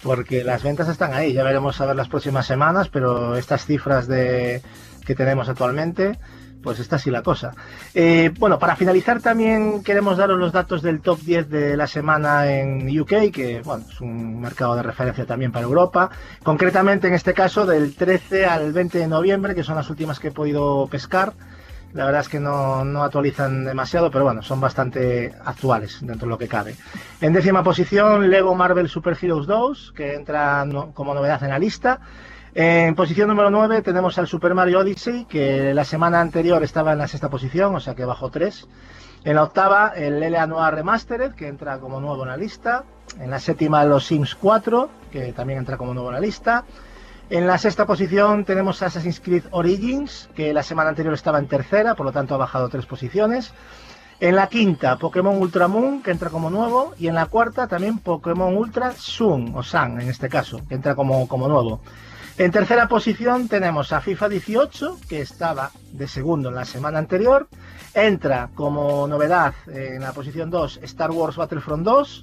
Porque 0.02 0.44
las 0.44 0.64
ventas 0.64 0.88
están 0.88 1.14
ahí, 1.14 1.34
ya 1.34 1.44
veremos 1.44 1.80
a 1.82 1.86
ver 1.86 1.96
las 1.96 2.08
próximas 2.10 2.46
semanas, 2.46 2.90
pero 2.90 3.36
estas 3.38 3.66
cifras 3.66 4.08
de 4.08 4.62
que 5.06 5.16
tenemos 5.16 5.50
actualmente, 5.50 6.18
pues 6.64 6.80
está 6.80 6.96
así 6.96 7.12
la 7.12 7.22
cosa. 7.22 7.52
Eh, 7.94 8.32
bueno, 8.40 8.58
para 8.58 8.76
finalizar 8.76 9.22
también 9.22 9.84
queremos 9.84 10.18
daros 10.18 10.40
los 10.40 10.52
datos 10.52 10.82
del 10.82 11.02
top 11.02 11.20
10 11.20 11.50
de 11.50 11.78
la 11.78 11.86
semana 11.86 12.52
en 12.52 13.00
UK, 13.00 13.32
que 13.32 13.62
bueno, 13.64 13.86
es 13.88 14.02
un 14.02 14.40
mercado 14.40 14.76
de 14.76 14.84
referencia 14.84 15.26
también 15.26 15.52
para 15.52 15.66
Europa. 15.66 16.10
Concretamente 16.42 17.08
en 17.08 17.14
este 17.14 17.34
caso 17.34 17.66
del 17.66 17.94
13 17.94 18.46
al 18.46 18.72
20 18.74 18.98
de 18.98 19.08
noviembre, 19.08 19.54
que 19.54 19.64
son 19.64 19.76
las 19.76 19.90
últimas 19.90 20.20
que 20.20 20.30
he 20.30 20.32
podido 20.32 20.88
pescar 20.88 21.34
La 21.94 22.06
verdad 22.06 22.22
es 22.22 22.30
que 22.30 22.40
no, 22.40 22.84
no 22.84 23.04
actualizan 23.04 23.66
demasiado, 23.66 24.10
pero 24.10 24.24
bueno, 24.24 24.42
son 24.42 24.60
bastante 24.60 25.34
actuales 25.46 26.00
dentro 26.02 26.26
de 26.26 26.32
lo 26.32 26.38
que 26.38 26.48
cabe. 26.48 26.76
En 27.22 27.34
décima 27.34 27.64
posición, 27.64 28.30
Lego 28.30 28.56
Marvel 28.56 28.90
Super 28.90 29.18
Heroes 29.22 29.46
2, 29.46 29.94
que 29.96 30.16
entra 30.16 30.66
como 30.94 31.14
novedad 31.14 31.44
en 31.44 31.50
la 31.50 31.60
lista. 31.60 32.00
En 32.56 32.94
posición 32.94 33.30
número 33.30 33.50
9 33.50 33.82
tenemos 33.82 34.20
al 34.20 34.28
Super 34.28 34.54
Mario 34.54 34.82
Odyssey, 34.82 35.26
que 35.26 35.74
la 35.74 35.84
semana 35.84 36.22
anterior 36.22 36.62
estaba 36.62 36.92
en 36.94 37.00
la 37.00 37.08
sexta 37.08 37.28
posición, 37.28 37.76
o 37.76 37.80
sea 37.80 37.96
que 37.96 38.06
bajó 38.06 38.30
3. 38.30 38.68
En 39.24 39.36
la 39.36 39.44
octava, 39.44 39.94
el 39.96 40.22
L.A. 40.22 40.46
Noir 40.46 40.76
Remastered, 40.76 41.34
que 41.34 41.48
entra 41.48 41.80
como 41.80 42.00
nuevo 42.00 42.22
en 42.22 42.30
la 42.30 42.38
lista. 42.38 42.84
En 43.20 43.32
la 43.32 43.40
séptima, 43.40 43.84
los 43.86 44.06
Sims 44.06 44.36
4, 44.36 44.88
que 45.12 45.34
también 45.34 45.60
entra 45.60 45.78
como 45.78 45.96
nuevo 45.96 46.10
en 46.10 46.14
la 46.14 46.20
lista. 46.20 46.64
En 47.32 47.48
la 47.48 47.58
sexta 47.58 47.88
posición 47.88 48.46
tenemos 48.46 48.84
Assassin's 48.84 49.20
Creed 49.20 49.46
Origins, 49.50 50.30
que 50.36 50.54
la 50.54 50.62
semana 50.62 50.90
anterior 50.90 51.16
estaba 51.16 51.40
en 51.40 51.48
tercera, 51.48 51.96
por 51.96 52.06
lo 52.06 52.12
tanto 52.12 52.36
ha 52.36 52.38
bajado 52.38 52.70
tres 52.70 52.86
posiciones. 52.86 53.52
En 54.20 54.36
la 54.36 54.46
quinta, 54.46 54.98
Pokémon 54.98 55.42
Ultra 55.42 55.68
Moon, 55.68 56.04
que 56.04 56.12
entra 56.12 56.30
como 56.30 56.52
nuevo. 56.52 56.94
Y 57.00 57.08
en 57.08 57.16
la 57.16 57.26
cuarta 57.26 57.68
también 57.68 57.98
Pokémon 57.98 58.56
Ultra 58.56 58.92
Sun, 58.92 59.54
o 59.56 59.64
Sun 59.64 60.00
en 60.00 60.10
este 60.10 60.30
caso, 60.30 60.62
que 60.70 60.76
entra 60.76 60.94
como, 60.94 61.28
como 61.28 61.48
nuevo. 61.48 61.82
En 62.36 62.52
tercera 62.52 62.88
posición 62.88 63.48
tenemos 63.48 63.94
a 63.94 64.02
FIFA 64.02 64.28
18, 64.28 64.98
que 65.08 65.22
estaba 65.22 65.70
de 65.92 66.08
segundo 66.08 66.50
en 66.50 66.56
la 66.56 66.66
semana 66.66 66.98
anterior. 66.98 67.48
Entra 67.94 68.50
como 68.56 69.08
novedad 69.08 69.54
en 69.68 70.02
la 70.02 70.14
posición 70.14 70.50
2 70.50 70.80
Star 70.82 71.12
Wars 71.12 71.36
Battlefront 71.36 71.86
2. 71.86 72.22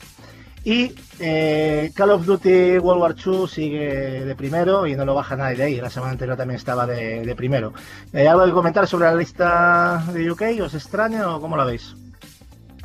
Y 0.64 0.94
eh, 1.20 1.92
Call 1.94 2.10
of 2.10 2.26
Duty 2.26 2.78
World 2.78 3.00
War 3.00 3.14
II 3.24 3.46
sigue 3.48 4.24
de 4.24 4.34
primero 4.34 4.84
y 4.84 4.96
no 4.96 5.04
lo 5.04 5.14
baja 5.14 5.36
nadie 5.36 5.56
de 5.56 5.62
ahí. 5.62 5.80
La 5.80 5.90
semana 5.90 6.12
anterior 6.12 6.36
también 6.36 6.56
estaba 6.56 6.86
de, 6.86 7.32
primero. 7.36 7.72
Eh, 8.12 8.26
¿Algo 8.26 8.44
que 8.46 8.52
comentar 8.52 8.88
sobre 8.88 9.06
la 9.06 9.14
lista 9.14 10.04
de 10.12 10.28
UK? 10.28 10.42
¿Os 10.60 10.74
extraña 10.74 11.36
o 11.36 11.40
cómo 11.40 11.56
la 11.56 11.64
veis? 11.64 11.94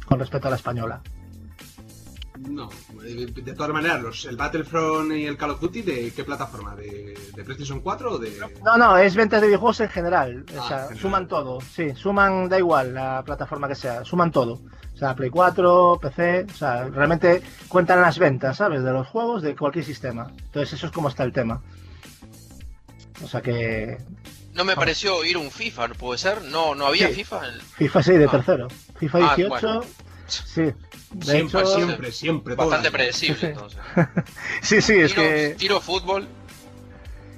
Con 0.06 0.20
respecto 0.20 0.48
a 0.48 0.52
la 0.52 0.58
española. 0.58 1.02
No, 2.48 2.70
eh, 3.04 3.26
de 3.34 3.54
todas 3.54 3.72
maneras, 3.74 4.02
los, 4.02 4.26
el 4.26 4.38
Battlefront 4.38 5.12
y 5.14 5.26
el 5.26 5.36
Call 5.38 5.52
of 5.52 5.60
Duty, 5.62 5.82
¿de 5.82 6.12
qué 6.12 6.24
plataforma? 6.24 6.76
¿De, 6.76 7.18
de 7.36 7.44
PlayStation 7.44 7.80
4 7.82 8.12
o 8.14 8.18
de.? 8.18 8.40
No, 8.64 8.78
no, 8.78 8.98
es 8.98 9.16
ventas 9.16 9.42
de 9.42 9.48
videojuegos 9.48 9.80
en 9.82 9.90
general. 9.90 10.46
O 10.56 10.62
Ah, 10.62 10.68
sea, 10.68 10.78
general. 10.84 11.00
suman 11.00 11.28
todo. 11.28 11.60
Sí, 11.62 11.94
suman, 11.96 12.48
da 12.48 12.58
igual 12.60 12.94
la 12.94 13.24
plataforma 13.24 13.68
que 13.68 13.76
sea, 13.76 14.06
suman 14.06 14.32
todo. 14.32 14.62
O 14.94 14.98
sea, 14.98 15.16
Play 15.16 15.30
4, 15.30 16.00
PC, 16.02 16.46
o 16.50 16.56
sea, 16.56 16.86
realmente 16.88 17.42
cuentan 17.68 18.02
las 18.02 18.18
ventas, 18.20 18.58
¿sabes? 18.58 18.84
De 18.84 18.92
los 18.92 19.08
juegos, 19.08 19.42
de 19.42 19.56
cualquier 19.56 19.84
sistema. 19.84 20.28
Entonces, 20.46 20.74
eso 20.74 20.86
es 20.88 20.92
como 20.94 21.10
está 21.10 21.24
el 21.24 21.34
tema. 21.34 21.62
O 23.24 23.28
sea 23.28 23.42
que 23.42 23.98
No 24.54 24.64
me 24.64 24.76
pareció 24.76 25.24
ir 25.26 25.36
un 25.38 25.52
FIFA, 25.52 25.90
¿puede 25.90 26.18
ser? 26.18 26.44
No, 26.44 26.76
no 26.76 26.86
había 26.88 27.08
Sí. 27.10 27.16
FIFA. 27.16 27.48
en- 27.50 27.60
FIFA 27.62 28.04
6 28.04 28.20
de 28.20 28.26
Ah. 28.26 28.32
tercero. 28.32 28.68
FIFA 29.00 29.18
Ah, 29.18 29.36
18, 29.36 29.50
bueno. 29.68 29.82
Sí. 30.28 30.62
De 31.12 31.26
Siempre, 31.26 31.62
hecho, 31.62 31.66
siempre, 31.76 32.12
siempre. 32.12 32.56
Bastante 32.56 32.92
predecible, 32.92 33.36
Sí, 33.36 33.40
sí. 33.42 33.46
entonces. 33.48 33.80
sí, 34.62 34.82
sí, 34.82 34.94
es 35.00 35.14
que 35.14 35.56
tiro 35.58 35.80
fútbol. 35.80 36.28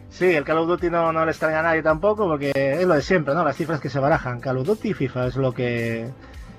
sí, 0.09 0.25
el 0.25 0.43
Call 0.43 0.57
of 0.59 0.67
Duty 0.67 0.89
no, 0.89 1.11
no 1.13 1.25
le 1.25 1.31
extraña 1.31 1.59
a 1.59 1.63
nadie 1.63 1.83
tampoco 1.83 2.27
porque 2.27 2.51
es 2.55 2.85
lo 2.87 2.95
de 2.95 3.01
siempre, 3.01 3.33
¿no? 3.33 3.43
Las 3.43 3.55
cifras 3.55 3.79
que 3.79 3.89
se 3.89 3.99
barajan, 3.99 4.39
Call 4.39 4.57
of 4.57 4.67
Duty 4.67 4.89
y 4.89 4.93
FIFA 4.93 5.27
es 5.27 5.35
lo 5.35 5.53
que 5.53 6.09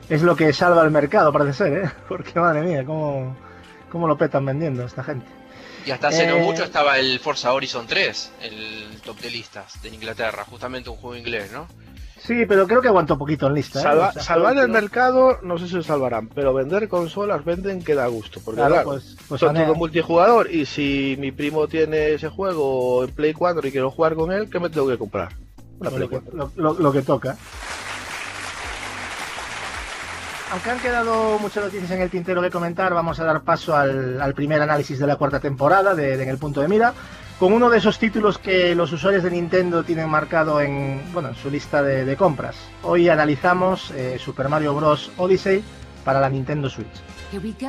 es 0.09 0.23
lo 0.23 0.37
que 0.37 0.53
salva 0.53 0.83
el 0.83 0.91
mercado, 0.91 1.33
parece 1.33 1.53
ser, 1.53 1.73
¿eh? 1.85 1.91
Porque 2.09 2.39
madre 2.41 2.63
mía, 2.63 2.85
cómo, 2.85 3.37
cómo 3.91 4.07
lo 4.09 4.17
petan 4.17 4.45
vendiendo 4.47 4.85
esta 4.87 5.03
gente. 5.05 5.27
Y 5.85 5.91
hasta 5.91 6.09
hace 6.09 6.27
no 6.27 6.37
Eh, 6.37 6.43
mucho 6.43 6.65
estaba 6.65 6.99
el 6.99 7.19
Forza 7.21 7.53
Horizon 7.53 7.87
3, 7.87 8.33
el 8.43 9.01
top 9.05 9.19
de 9.21 9.31
listas 9.31 9.81
de 9.83 9.89
Inglaterra, 9.89 10.45
justamente 10.45 10.89
un 10.91 10.97
juego 10.97 11.17
inglés, 11.17 11.51
¿no? 11.53 11.67
Sí, 12.29 12.45
pero 12.47 12.67
creo 12.67 12.83
que 12.83 12.89
aguantó 12.89 13.17
poquito 13.17 13.47
en 13.47 13.55
lista. 13.55 13.79
¿eh? 13.81 13.83
Salva- 13.83 14.09
O 14.11 14.13
sea, 14.13 14.23
salvar 14.23 14.57
el 14.59 14.69
mercado, 14.69 15.39
no 15.43 15.57
sé 15.57 15.67
si 15.67 15.75
lo 15.77 15.83
salvarán, 15.83 16.29
pero 16.29 16.53
vender 16.53 16.87
consolas 16.89 17.43
venden 17.45 17.83
que 17.83 17.95
da 17.95 18.07
gusto. 18.07 18.39
Porque 18.45 18.59
Claro, 18.59 18.75
claro, 18.75 18.91
pues, 18.91 19.17
pues 19.29 19.41
son 19.41 19.55
todo 19.57 19.75
multijugador 19.75 20.51
y 20.51 20.67
si 20.67 21.17
mi 21.19 21.33
primo 21.33 21.67
tiene 21.69 22.13
ese 22.13 22.29
juego 22.29 23.03
en 23.05 23.11
Play 23.13 23.33
4 23.33 23.67
y 23.67 23.71
quiero 23.73 23.91
jugar 23.91 24.15
con 24.15 24.31
él, 24.31 24.51
¿qué 24.51 24.61
me 24.61 24.69
tengo 24.69 24.87
que 24.87 24.99
comprar? 24.99 25.31
Una 25.81 25.89
Play 25.91 26.01
lo, 26.03 26.09
que, 26.11 26.21
4. 26.21 26.37
lo- 26.37 26.53
lo- 26.75 26.79
lo 26.79 26.93
que 26.93 27.01
toca. 27.03 27.35
Aunque 30.51 30.71
han 30.71 30.79
quedado 30.81 31.39
muchas 31.39 31.65
noticias 31.65 31.91
en 31.91 32.01
el 32.01 32.09
tintero 32.11 32.41
que 32.41 32.51
comentar, 32.51 32.95
vamos 32.95 33.21
a 33.21 33.25
dar 33.25 33.43
paso 33.43 33.77
al, 33.77 34.19
al 34.21 34.33
primer 34.33 34.63
análisis 34.63 34.99
de 34.99 35.07
la 35.07 35.17
cuarta 35.17 35.41
temporada 35.41 35.95
de, 35.95 36.17
de 36.17 36.23
En 36.23 36.29
el 36.31 36.39
punto 36.39 36.63
de 36.63 36.69
mira, 36.69 36.95
con 37.39 37.52
uno 37.52 37.70
de 37.70 37.78
esos 37.78 37.98
títulos 37.98 38.39
que 38.39 38.74
los 38.74 38.93
usuarios 38.93 39.23
de 39.23 39.31
Nintendo 39.31 39.85
tienen 39.85 40.09
marcado 40.09 40.60
en, 40.60 41.01
bueno, 41.12 41.28
en 41.28 41.35
su 41.36 41.51
lista 41.51 41.82
de, 41.82 42.16
compras. 42.16 42.56
Hoy 42.82 43.09
analizamos 43.09 43.93
eh, 43.93 44.19
Super 44.19 44.48
Mario 44.48 44.74
Bros. 44.74 45.10
Odyssey 45.16 45.62
para 46.05 46.20
la 46.20 46.28
Nintendo 46.28 46.69
Switch. 46.69 46.86
Here 47.31 47.43
we 47.43 47.52
go, 47.52 47.69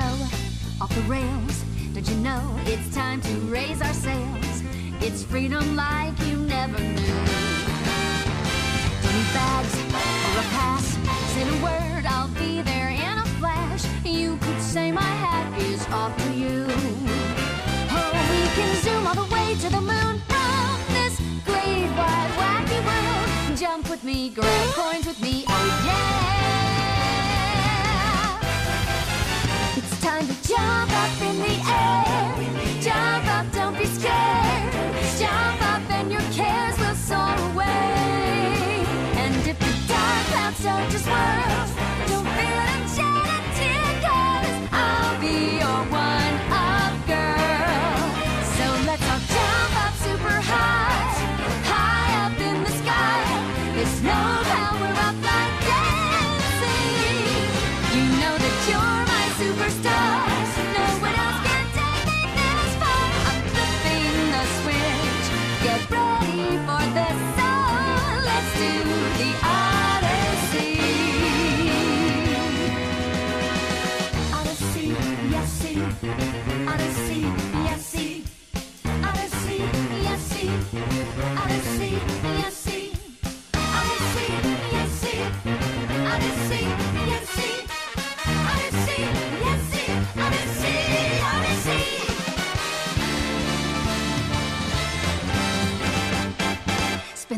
off 0.81 0.93
the 0.95 1.01
rails. 1.07 1.63
Don't 1.93 2.07
you 2.07 2.17
know 2.17 2.41
it's 2.65 2.93
time 2.95 3.21
to 3.21 3.51
raise? 3.51 3.79
It's 5.01 5.23
freedom 5.23 5.79
you 6.27 6.37
never 6.45 6.79
knew. 6.79 7.49
Can 18.55 18.76
zoom 18.81 19.07
all 19.07 19.15
the 19.15 19.34
way 19.34 19.55
to 19.55 19.69
the 19.69 19.81
moon 19.81 20.21
from 20.27 20.80
this 20.93 21.19
great 21.45 21.89
wide 21.97 22.31
wacky 22.39 22.80
world. 22.85 23.57
Jump 23.57 23.89
with 23.89 24.03
me, 24.03 24.30
grab 24.30 24.73
coins 24.73 25.05
with 25.05 25.21
me, 25.21 25.45
oh 25.47 25.84
yeah. 25.85 26.18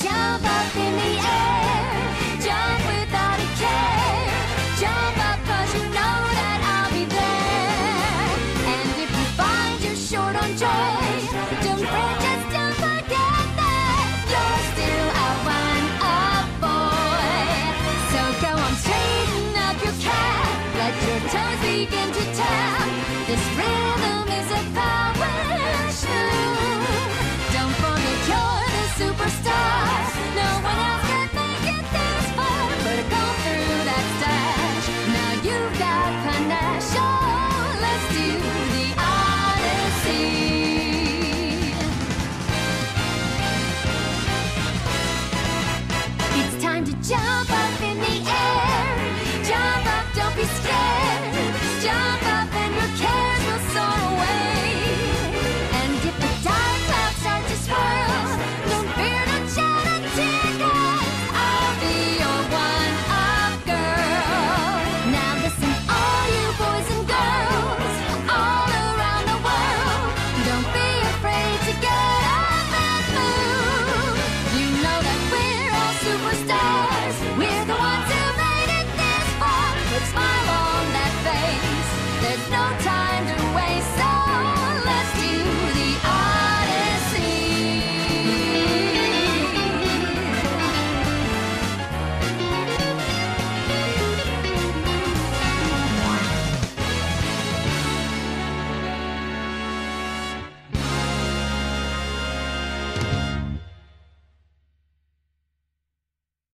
Jump 0.00 0.44
up 0.44 0.76
in 0.76 0.96
the 0.96 1.28
air. 1.28 1.87